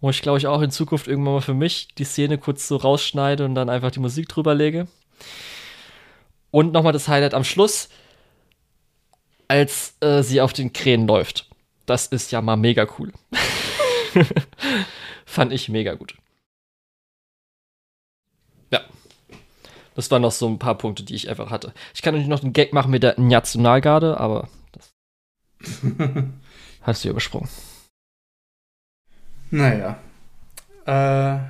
Wo 0.00 0.10
ich 0.10 0.22
glaube 0.22 0.38
ich 0.38 0.46
auch 0.46 0.62
in 0.62 0.70
Zukunft 0.70 1.06
irgendwann 1.06 1.34
mal 1.34 1.40
für 1.40 1.54
mich 1.54 1.88
die 1.96 2.04
Szene 2.04 2.38
kurz 2.38 2.66
so 2.66 2.76
rausschneide 2.76 3.44
und 3.44 3.54
dann 3.54 3.68
einfach 3.68 3.90
die 3.90 4.00
Musik 4.00 4.28
drüber 4.28 4.54
lege. 4.54 4.88
Und 6.50 6.72
nochmal 6.72 6.92
das 6.92 7.06
Highlight 7.06 7.34
am 7.34 7.44
Schluss, 7.44 7.90
als 9.50 9.96
äh, 9.98 10.22
sie 10.22 10.40
auf 10.40 10.52
den 10.52 10.72
Krähen 10.72 11.08
läuft. 11.08 11.50
Das 11.84 12.06
ist 12.06 12.30
ja 12.30 12.40
mal 12.40 12.56
mega 12.56 12.86
cool. 12.98 13.12
Fand 15.26 15.52
ich 15.52 15.68
mega 15.68 15.94
gut. 15.94 16.16
Ja, 18.70 18.82
das 19.96 20.08
waren 20.12 20.22
noch 20.22 20.30
so 20.30 20.48
ein 20.48 20.60
paar 20.60 20.78
Punkte, 20.78 21.02
die 21.02 21.16
ich 21.16 21.28
einfach 21.28 21.50
hatte. 21.50 21.74
Ich 21.94 22.00
kann 22.00 22.14
natürlich 22.14 22.28
noch 22.28 22.44
einen 22.44 22.52
Gag 22.52 22.72
machen 22.72 22.92
mit 22.92 23.02
der 23.02 23.18
Nationalgarde, 23.18 24.20
aber 24.20 24.48
das 24.70 24.94
hast 26.82 27.04
du 27.04 27.08
übersprungen. 27.08 27.48
Naja. 29.50 29.98
Äh, 30.86 31.40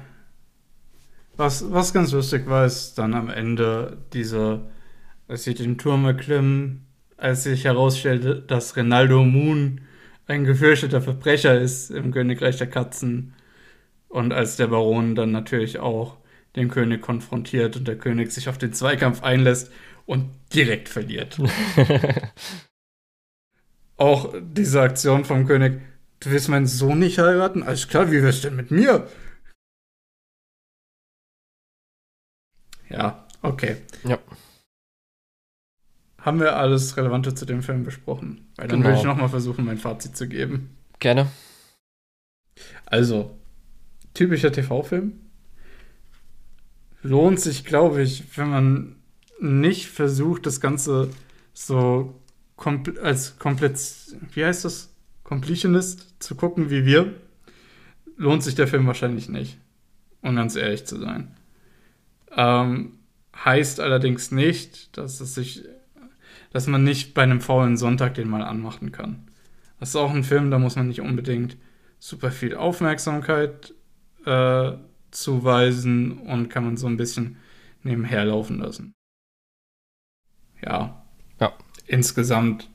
was, 1.37 1.70
was 1.70 1.93
ganz 1.93 2.12
lustig 2.12 2.49
war, 2.49 2.65
ist 2.65 2.95
dann 2.95 3.12
am 3.12 3.29
Ende 3.29 3.99
diese, 4.15 4.70
als 5.29 5.45
sie 5.45 5.53
den 5.53 5.77
Turm 5.77 6.07
erklimmen, 6.07 6.87
als 7.21 7.45
sich 7.45 7.65
herausstellte, 7.65 8.41
dass 8.41 8.77
Ronaldo 8.77 9.25
Moon 9.25 9.83
ein 10.27 10.45
gefürchteter 10.45 11.03
Verbrecher 11.03 11.61
ist 11.61 11.91
im 11.91 12.13
Königreich 12.13 12.57
der 12.57 12.69
Katzen. 12.69 13.35
Und 14.09 14.33
als 14.33 14.57
der 14.57 14.69
Baron 14.69 15.15
dann 15.15 15.31
natürlich 15.31 15.79
auch 15.79 16.17
den 16.57 16.69
König 16.69 17.03
konfrontiert 17.03 17.77
und 17.77 17.87
der 17.87 17.99
König 17.99 18.33
sich 18.33 18.49
auf 18.49 18.59
den 18.59 18.73
Zweikampf 18.73 19.23
einlässt 19.23 19.71
und 20.07 20.31
direkt 20.55 20.89
verliert. 20.89 21.39
auch 23.97 24.35
diese 24.41 24.81
Aktion 24.81 25.25
vom 25.25 25.47
König, 25.47 25.81
du 26.21 26.31
willst 26.31 26.49
meinen 26.49 26.67
Sohn 26.67 26.99
nicht 26.99 27.19
heiraten? 27.19 27.63
Alles 27.63 27.87
klar, 27.87 28.11
wie 28.11 28.23
wär's 28.23 28.41
denn 28.41 28.57
mit 28.57 28.71
mir? 28.71 29.09
Ja, 32.89 33.25
okay. 33.43 33.77
Ja. 34.05 34.19
Haben 36.21 36.41
wir 36.41 36.57
alles 36.57 36.97
Relevante 36.97 37.35
zu 37.35 37.47
dem 37.47 37.63
Film 37.63 37.85
besprochen? 37.85 38.47
Weil 38.57 38.69
dann 38.69 38.79
Genau. 38.81 38.91
würde 38.91 38.99
ich 38.99 39.05
nochmal 39.07 39.29
versuchen, 39.29 39.65
mein 39.65 39.79
Fazit 39.79 40.17
zu 40.17 40.29
geben. 40.29 40.77
Gerne. 40.99 41.29
Also, 42.87 43.39
typischer 44.13 44.53
TV-Film. 44.53 45.13
Lohnt 47.03 47.41
sich, 47.41 47.65
glaube 47.65 48.03
ich, 48.03 48.37
wenn 48.37 48.51
man 48.51 48.97
nicht 49.41 49.87
versucht, 49.89 50.45
das 50.45 50.61
Ganze 50.61 51.11
so 51.55 52.21
kompl 52.57 52.99
als 52.99 53.39
komplett, 53.39 53.79
wie 54.35 54.45
heißt 54.45 54.65
das? 54.67 54.89
Completionist 55.25 56.23
zu 56.23 56.35
gucken 56.35 56.71
wie 56.71 56.85
wir. 56.85 57.15
Lohnt 58.17 58.43
sich 58.43 58.55
der 58.57 58.67
Film 58.69 58.87
wahrscheinlich 58.87 59.29
nicht. 59.31 59.59
Um 60.21 60.37
ganz 60.37 60.57
ehrlich 60.57 60.85
zu 60.85 60.99
sein. 60.99 61.35
Ähm, 62.37 62.99
heißt 63.45 63.81
allerdings 63.81 64.31
nicht, 64.33 64.95
dass 64.99 65.21
es 65.21 65.35
sich, 65.35 65.65
dass 66.51 66.67
man 66.67 66.85
nicht 66.85 67.15
bei 67.15 67.23
einem 67.23 67.41
faulen 67.41 67.77
Sonntag 67.77 68.15
den 68.15 68.29
mal 68.29 68.43
anmachen 68.43 68.93
kann. 68.93 69.29
Das 69.79 69.91
ist 69.91 69.97
auch 69.97 70.12
ein 70.12 70.25
Film, 70.25 70.51
da 70.51 70.59
muss 70.59 70.77
man 70.77 70.89
nicht 70.89 71.01
unbedingt 71.01 71.57
super 71.99 72.31
viel 72.31 72.55
Aufmerksamkeit 72.55 73.75
äh, 74.27 74.73
zuweisen 75.11 76.19
und 76.19 76.49
kann 76.49 76.65
man 76.65 76.77
so 76.77 76.87
ein 76.87 76.97
bisschen 76.97 77.39
nebenher 77.83 78.25
laufen 78.25 78.59
lassen. 78.59 78.93
Ja. 80.62 81.05
Ja. 81.41 81.57
Insgesamt. 81.87 82.69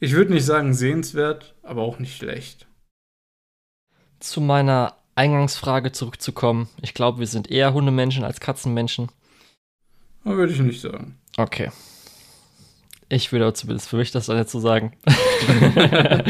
Ich 0.00 0.12
würde 0.12 0.32
nicht 0.32 0.44
sagen 0.44 0.74
sehenswert, 0.74 1.56
aber 1.62 1.82
auch 1.82 1.98
nicht 1.98 2.16
schlecht. 2.16 2.68
Zu 4.20 4.40
meiner 4.40 4.96
Eingangsfrage 5.14 5.92
zurückzukommen. 5.92 6.68
Ich 6.80 6.94
glaube, 6.94 7.18
wir 7.18 7.26
sind 7.26 7.50
eher 7.50 7.74
Hundemenschen 7.74 8.24
als 8.24 8.40
Katzenmenschen. 8.40 9.08
Würde 10.24 10.52
ich 10.52 10.60
nicht 10.60 10.80
sagen. 10.80 11.16
Okay. 11.36 11.70
Ich 13.10 13.32
würde 13.32 13.46
aber 13.46 13.54
zumindest 13.54 13.88
für 13.88 13.96
mich 13.96 14.10
das 14.10 14.26
dann 14.26 14.36
jetzt 14.36 14.52
so 14.52 14.60
sagen. 14.60 14.92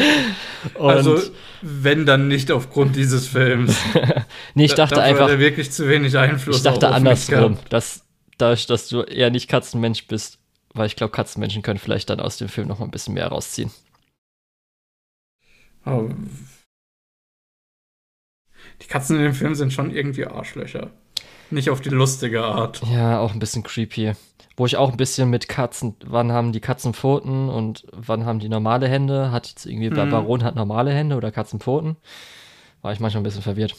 Also, 0.79 1.21
wenn 1.63 2.05
dann 2.05 2.27
nicht 2.27 2.51
aufgrund 2.51 2.97
dieses 2.97 3.29
Films. 3.29 3.77
nee, 4.55 4.65
ich 4.65 4.75
dachte 4.75 4.97
Dafür 4.97 5.09
einfach, 5.09 5.25
Hat 5.25 5.31
er 5.31 5.39
wirklich 5.39 5.71
zu 5.71 5.89
wenig 5.89 6.19
Einfluss 6.19 6.57
ich 6.57 6.63
dachte 6.63 6.89
andersrum, 6.89 7.59
dass 7.69 8.05
dadurch, 8.39 8.67
dass 8.67 8.89
du 8.89 9.03
eher 9.03 9.31
nicht 9.31 9.49
Katzenmensch 9.49 10.07
bist, 10.09 10.39
weil 10.75 10.87
ich 10.87 10.97
glaube, 10.97 11.13
Katzenmenschen 11.13 11.63
können 11.63 11.79
vielleicht 11.79 12.11
dann 12.11 12.19
aus 12.21 12.39
dem 12.39 12.49
Film 12.49 12.67
noch 12.67 12.81
mal 12.81 12.87
ein 12.87 12.91
bisschen 12.91 13.15
mehr 13.15 13.29
rausziehen. 13.29 13.71
Aber 15.85 16.11
die 18.83 18.87
Katzen 18.87 19.17
in 19.17 19.23
dem 19.23 19.35
Film 19.35 19.55
sind 19.55 19.73
schon 19.73 19.91
irgendwie 19.91 20.27
Arschlöcher. 20.27 20.91
Nicht 21.51 21.71
auf 21.71 21.81
die 21.81 21.89
lustige 21.89 22.45
Art. 22.45 22.83
Ja, 22.93 23.21
auch 23.21 23.33
ein 23.33 23.39
bisschen 23.39 23.63
creepy. 23.63 24.13
Wo 24.57 24.67
ich 24.67 24.77
auch 24.77 24.91
ein 24.91 24.97
bisschen 24.97 25.31
mit 25.31 25.49
Katzen, 25.49 25.95
wann 26.05 26.33
haben 26.33 26.53
die 26.53 26.61
Katzen 26.61 26.93
Pfoten 26.93 27.49
und 27.49 27.87
wann 27.93 28.27
haben 28.27 28.41
die 28.41 28.49
normale 28.49 28.89
Hände? 28.89 29.31
Hat 29.31 29.47
jetzt 29.47 29.67
irgendwie, 29.67 29.89
der 29.91 30.07
Mhm. 30.07 30.11
Baron 30.11 30.43
hat 30.45 30.57
normale 30.57 30.93
Hände 30.93 31.17
oder 31.17 31.31
Katzenpfoten? 31.31 31.97
War 32.83 32.93
ich 32.93 33.01
manchmal 33.01 33.21
ein 33.21 33.25
bisschen 33.25 33.43
verwirrt. 33.43 33.77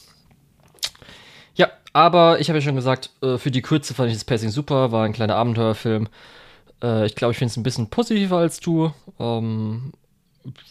Ja, 1.55 1.67
aber 1.93 2.39
ich 2.39 2.49
habe 2.49 2.59
ja 2.59 2.63
schon 2.63 2.75
gesagt, 2.75 3.09
äh, 3.21 3.37
für 3.37 3.51
die 3.51 3.61
Kürze 3.61 3.93
fand 3.93 4.09
ich 4.09 4.15
das 4.15 4.23
Pacing 4.23 4.49
super, 4.49 4.91
war 4.91 5.03
ein 5.05 5.13
kleiner 5.13 5.35
Abenteuerfilm. 5.35 6.07
Äh, 6.81 7.05
Ich 7.05 7.15
glaube, 7.15 7.33
ich 7.33 7.37
finde 7.37 7.51
es 7.51 7.57
ein 7.57 7.63
bisschen 7.63 7.89
positiver 7.89 8.37
als 8.37 8.59
du. 8.61 8.91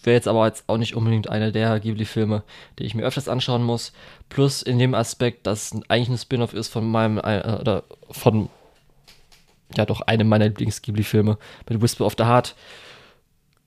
Wäre 0.02 0.16
jetzt 0.16 0.28
aber 0.28 0.46
jetzt 0.46 0.64
auch 0.66 0.78
nicht 0.78 0.94
unbedingt 0.96 1.28
einer 1.28 1.52
der 1.52 1.78
Ghibli-Filme, 1.80 2.42
die 2.78 2.84
ich 2.84 2.94
mir 2.94 3.04
öfters 3.04 3.28
anschauen 3.28 3.62
muss. 3.62 3.92
Plus 4.28 4.62
in 4.62 4.78
dem 4.78 4.94
Aspekt, 4.94 5.46
dass 5.46 5.72
es 5.72 5.80
eigentlich 5.88 6.08
ein 6.08 6.18
Spin-off 6.18 6.54
ist 6.54 6.68
von 6.68 6.90
meinem, 6.90 7.18
äh, 7.18 7.58
oder 7.60 7.84
von, 8.10 8.48
ja 9.76 9.84
doch, 9.84 10.00
einem 10.02 10.28
meiner 10.28 10.46
Lieblings-Ghibli-Filme 10.46 11.38
mit 11.68 11.82
Whisper 11.82 12.06
of 12.06 12.14
the 12.16 12.24
Heart. 12.24 12.54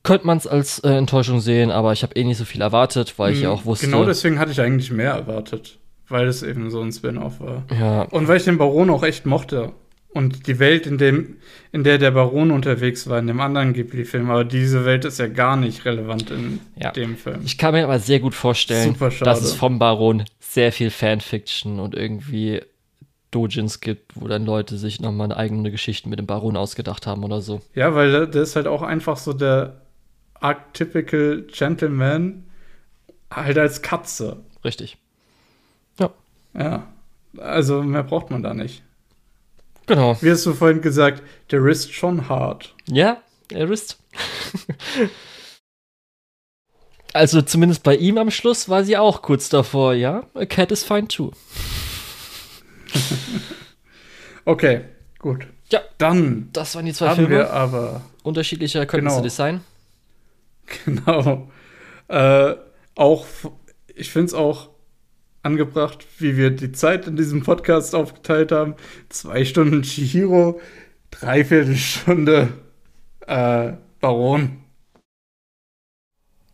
Könnte 0.04 0.26
man 0.26 0.38
es 0.38 0.48
als 0.48 0.80
äh, 0.80 0.90
Enttäuschung 0.90 1.40
sehen, 1.42 1.70
aber 1.70 1.94
ich 1.94 2.02
habe 2.02 2.16
eh 2.16 2.24
nicht 2.24 2.38
so 2.38 2.46
viel 2.46 2.62
erwartet, 2.62 3.14
weil 3.18 3.34
ich 3.34 3.42
ja 3.42 3.52
auch 3.52 3.66
wusste. 3.66 3.86
Genau 3.86 4.04
deswegen 4.04 4.40
hatte 4.40 4.52
ich 4.52 4.60
eigentlich 4.60 4.92
mehr 4.92 5.12
erwartet. 5.12 5.78
Weil 6.10 6.28
es 6.28 6.44
eben 6.44 6.70
so 6.70 6.82
ein 6.82 6.92
Spin-off 6.92 7.40
war. 7.40 7.64
Ja, 7.80 8.02
Und 8.02 8.28
weil 8.28 8.38
ich 8.38 8.44
den 8.44 8.58
Baron 8.58 8.90
auch 8.90 9.04
echt 9.04 9.26
mochte. 9.26 9.72
Und 10.14 10.46
die 10.48 10.60
Welt, 10.60 10.86
in, 10.88 10.98
dem, 10.98 11.38
in 11.72 11.86
der 11.86 11.98
der 11.98 12.12
Baron 12.12 12.52
unterwegs 12.52 13.08
war, 13.08 13.20
in 13.20 13.28
dem 13.28 13.40
anderen 13.40 13.72
Ghibli-Film. 13.72 14.30
Aber 14.30 14.44
diese 14.44 14.84
Welt 14.84 15.06
ist 15.06 15.20
ja 15.20 15.28
gar 15.28 15.56
nicht 15.56 15.86
relevant 15.86 16.30
in 16.32 16.60
Ja. 16.78 16.92
dem 16.92 17.16
Film. 17.16 17.40
Ich 17.46 17.58
kann 17.58 17.74
mir 17.74 17.86
aber 17.86 17.98
sehr 18.00 18.20
gut 18.20 18.36
vorstellen, 18.36 18.96
dass 19.22 19.42
es 19.42 19.54
vom 19.54 19.80
Baron 19.80 20.26
sehr 20.40 20.74
viel 20.74 20.90
Fanfiction 20.90 21.80
und 21.80 21.96
irgendwie 21.96 22.62
Dojins 23.32 23.80
gibt, 23.80 24.12
wo 24.16 24.28
dann 24.28 24.46
Leute 24.46 24.78
sich 24.78 25.00
nochmal 25.00 25.28
eine 25.28 25.38
eigene 25.38 25.72
Geschichte 25.72 26.10
mit 26.10 26.20
dem 26.20 26.26
Baron 26.28 26.58
ausgedacht 26.58 27.08
haben 27.08 27.24
oder 27.24 27.40
so. 27.42 27.62
Ja, 27.74 27.96
weil 27.96 28.12
der, 28.12 28.28
der 28.28 28.42
ist 28.42 28.58
halt 28.58 28.68
auch 28.68 28.82
einfach 28.82 29.16
so 29.16 29.32
der 29.32 29.80
archetypical 30.42 31.44
Gentleman, 31.44 32.44
halt 33.32 33.58
als 33.58 33.82
Katze. 33.82 34.38
Richtig. 34.66 34.98
Ja. 36.54 36.86
Also 37.38 37.82
mehr 37.82 38.04
braucht 38.04 38.30
man 38.30 38.44
da 38.44 38.54
nicht. 38.54 38.84
Genau. 39.92 40.18
Wie 40.22 40.32
hast 40.32 40.46
du 40.46 40.54
vorhin 40.54 40.80
gesagt, 40.82 41.22
der 41.52 41.66
ist 41.66 41.92
schon 41.94 42.30
hart. 42.30 42.74
Ja, 42.88 43.18
er 43.52 43.70
ist. 43.70 43.98
also 47.14 47.42
zumindest 47.42 47.84
bei 47.84 47.98
ihm 47.98 48.18
am 48.18 48.32
Schluss 48.32 48.70
war 48.70 48.86
sie 48.86 48.96
auch 48.96 49.22
kurz 49.22 49.50
davor, 49.50 49.94
ja. 49.94 50.24
A 50.34 50.46
cat 50.46 50.72
is 50.72 50.84
fine 50.84 51.08
too. 51.10 51.32
Okay, 54.44 54.86
gut. 55.20 55.46
Ja. 55.72 55.82
Dann 56.00 56.50
Das 56.52 56.74
waren 56.74 56.86
die 56.88 56.94
zwei 56.94 57.10
haben 57.10 57.16
Filme. 57.18 57.30
wir 57.36 57.52
aber 57.52 58.02
Unterschiedlicher 58.24 58.88
könnten 58.88 59.08
sie 59.10 59.16
Genau. 59.18 59.24
nicht 59.26 59.36
sein. 59.36 59.62
Genau. 60.86 61.52
Äh, 62.08 62.56
auch, 62.96 63.26
ich 63.94 64.10
finde 64.12 64.26
es 64.28 64.34
auch 64.34 64.71
angebracht, 65.44 66.06
wie 66.20 66.38
wir 66.38 66.52
die 66.52 66.72
Zeit 66.72 67.08
in 67.08 67.16
diesem 67.16 67.44
Podcast 67.44 67.96
aufgeteilt 67.96 68.52
haben. 68.52 68.76
Zwei 69.10 69.46
Stunden 69.46 69.82
Chihiro, 69.82 70.62
dreiviertel 71.10 71.76
Stunde 71.76 72.54
äh, 73.28 73.74
Baron. 74.00 74.58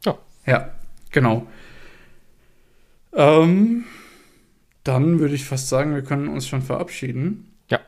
Ja. 0.03 0.17
Ja, 0.45 0.71
genau. 1.11 1.47
Ähm, 3.13 3.85
dann 4.83 5.19
würde 5.19 5.35
ich 5.35 5.45
fast 5.45 5.69
sagen, 5.69 5.95
wir 5.95 6.03
können 6.03 6.29
uns 6.29 6.47
schon 6.47 6.61
verabschieden. 6.61 7.51
Ja. 7.69 7.79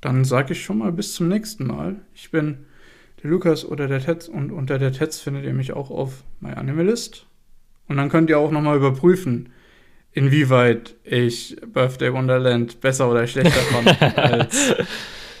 Dann 0.00 0.24
sage 0.24 0.52
ich 0.52 0.62
schon 0.62 0.78
mal 0.78 0.92
bis 0.92 1.14
zum 1.14 1.28
nächsten 1.28 1.66
Mal. 1.66 1.96
Ich 2.14 2.30
bin 2.30 2.66
der 3.22 3.30
Lukas 3.30 3.64
oder 3.64 3.88
der 3.88 4.00
Tetz 4.00 4.28
und 4.28 4.52
unter 4.52 4.78
der 4.78 4.92
Tetz 4.92 5.20
findet 5.20 5.44
ihr 5.44 5.54
mich 5.54 5.72
auch 5.72 5.90
auf 5.90 6.24
MyAnimalist. 6.40 7.26
Und 7.88 7.96
dann 7.96 8.08
könnt 8.08 8.30
ihr 8.30 8.38
auch 8.38 8.50
nochmal 8.50 8.76
überprüfen, 8.76 9.52
inwieweit 10.12 10.94
ich 11.04 11.56
Birthday 11.66 12.12
Wonderland 12.12 12.80
besser 12.80 13.10
oder 13.10 13.26
schlechter 13.26 13.60
fand 13.60 14.02
als 14.18 14.74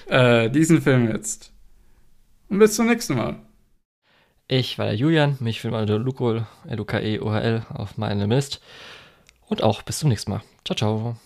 äh, 0.06 0.50
diesen 0.50 0.82
Film 0.82 1.08
jetzt. 1.08 1.52
Und 2.48 2.58
bis 2.58 2.74
zum 2.74 2.86
nächsten 2.86 3.14
Mal. 3.14 3.40
Ich 4.46 4.78
war 4.78 4.86
der 4.86 4.94
Julian, 4.94 5.38
mich 5.40 5.64
man 5.64 5.82
unter 5.82 5.98
Lukol, 5.98 6.46
L-U-K-E-O-H-L 6.68 7.66
auf 7.70 7.96
meinem 7.96 8.28
Mist. 8.28 8.60
Und 9.46 9.62
auch 9.62 9.82
bis 9.82 9.98
zum 10.00 10.10
nächsten 10.10 10.32
Mal. 10.32 10.42
Ciao, 10.64 10.76
ciao. 10.76 11.16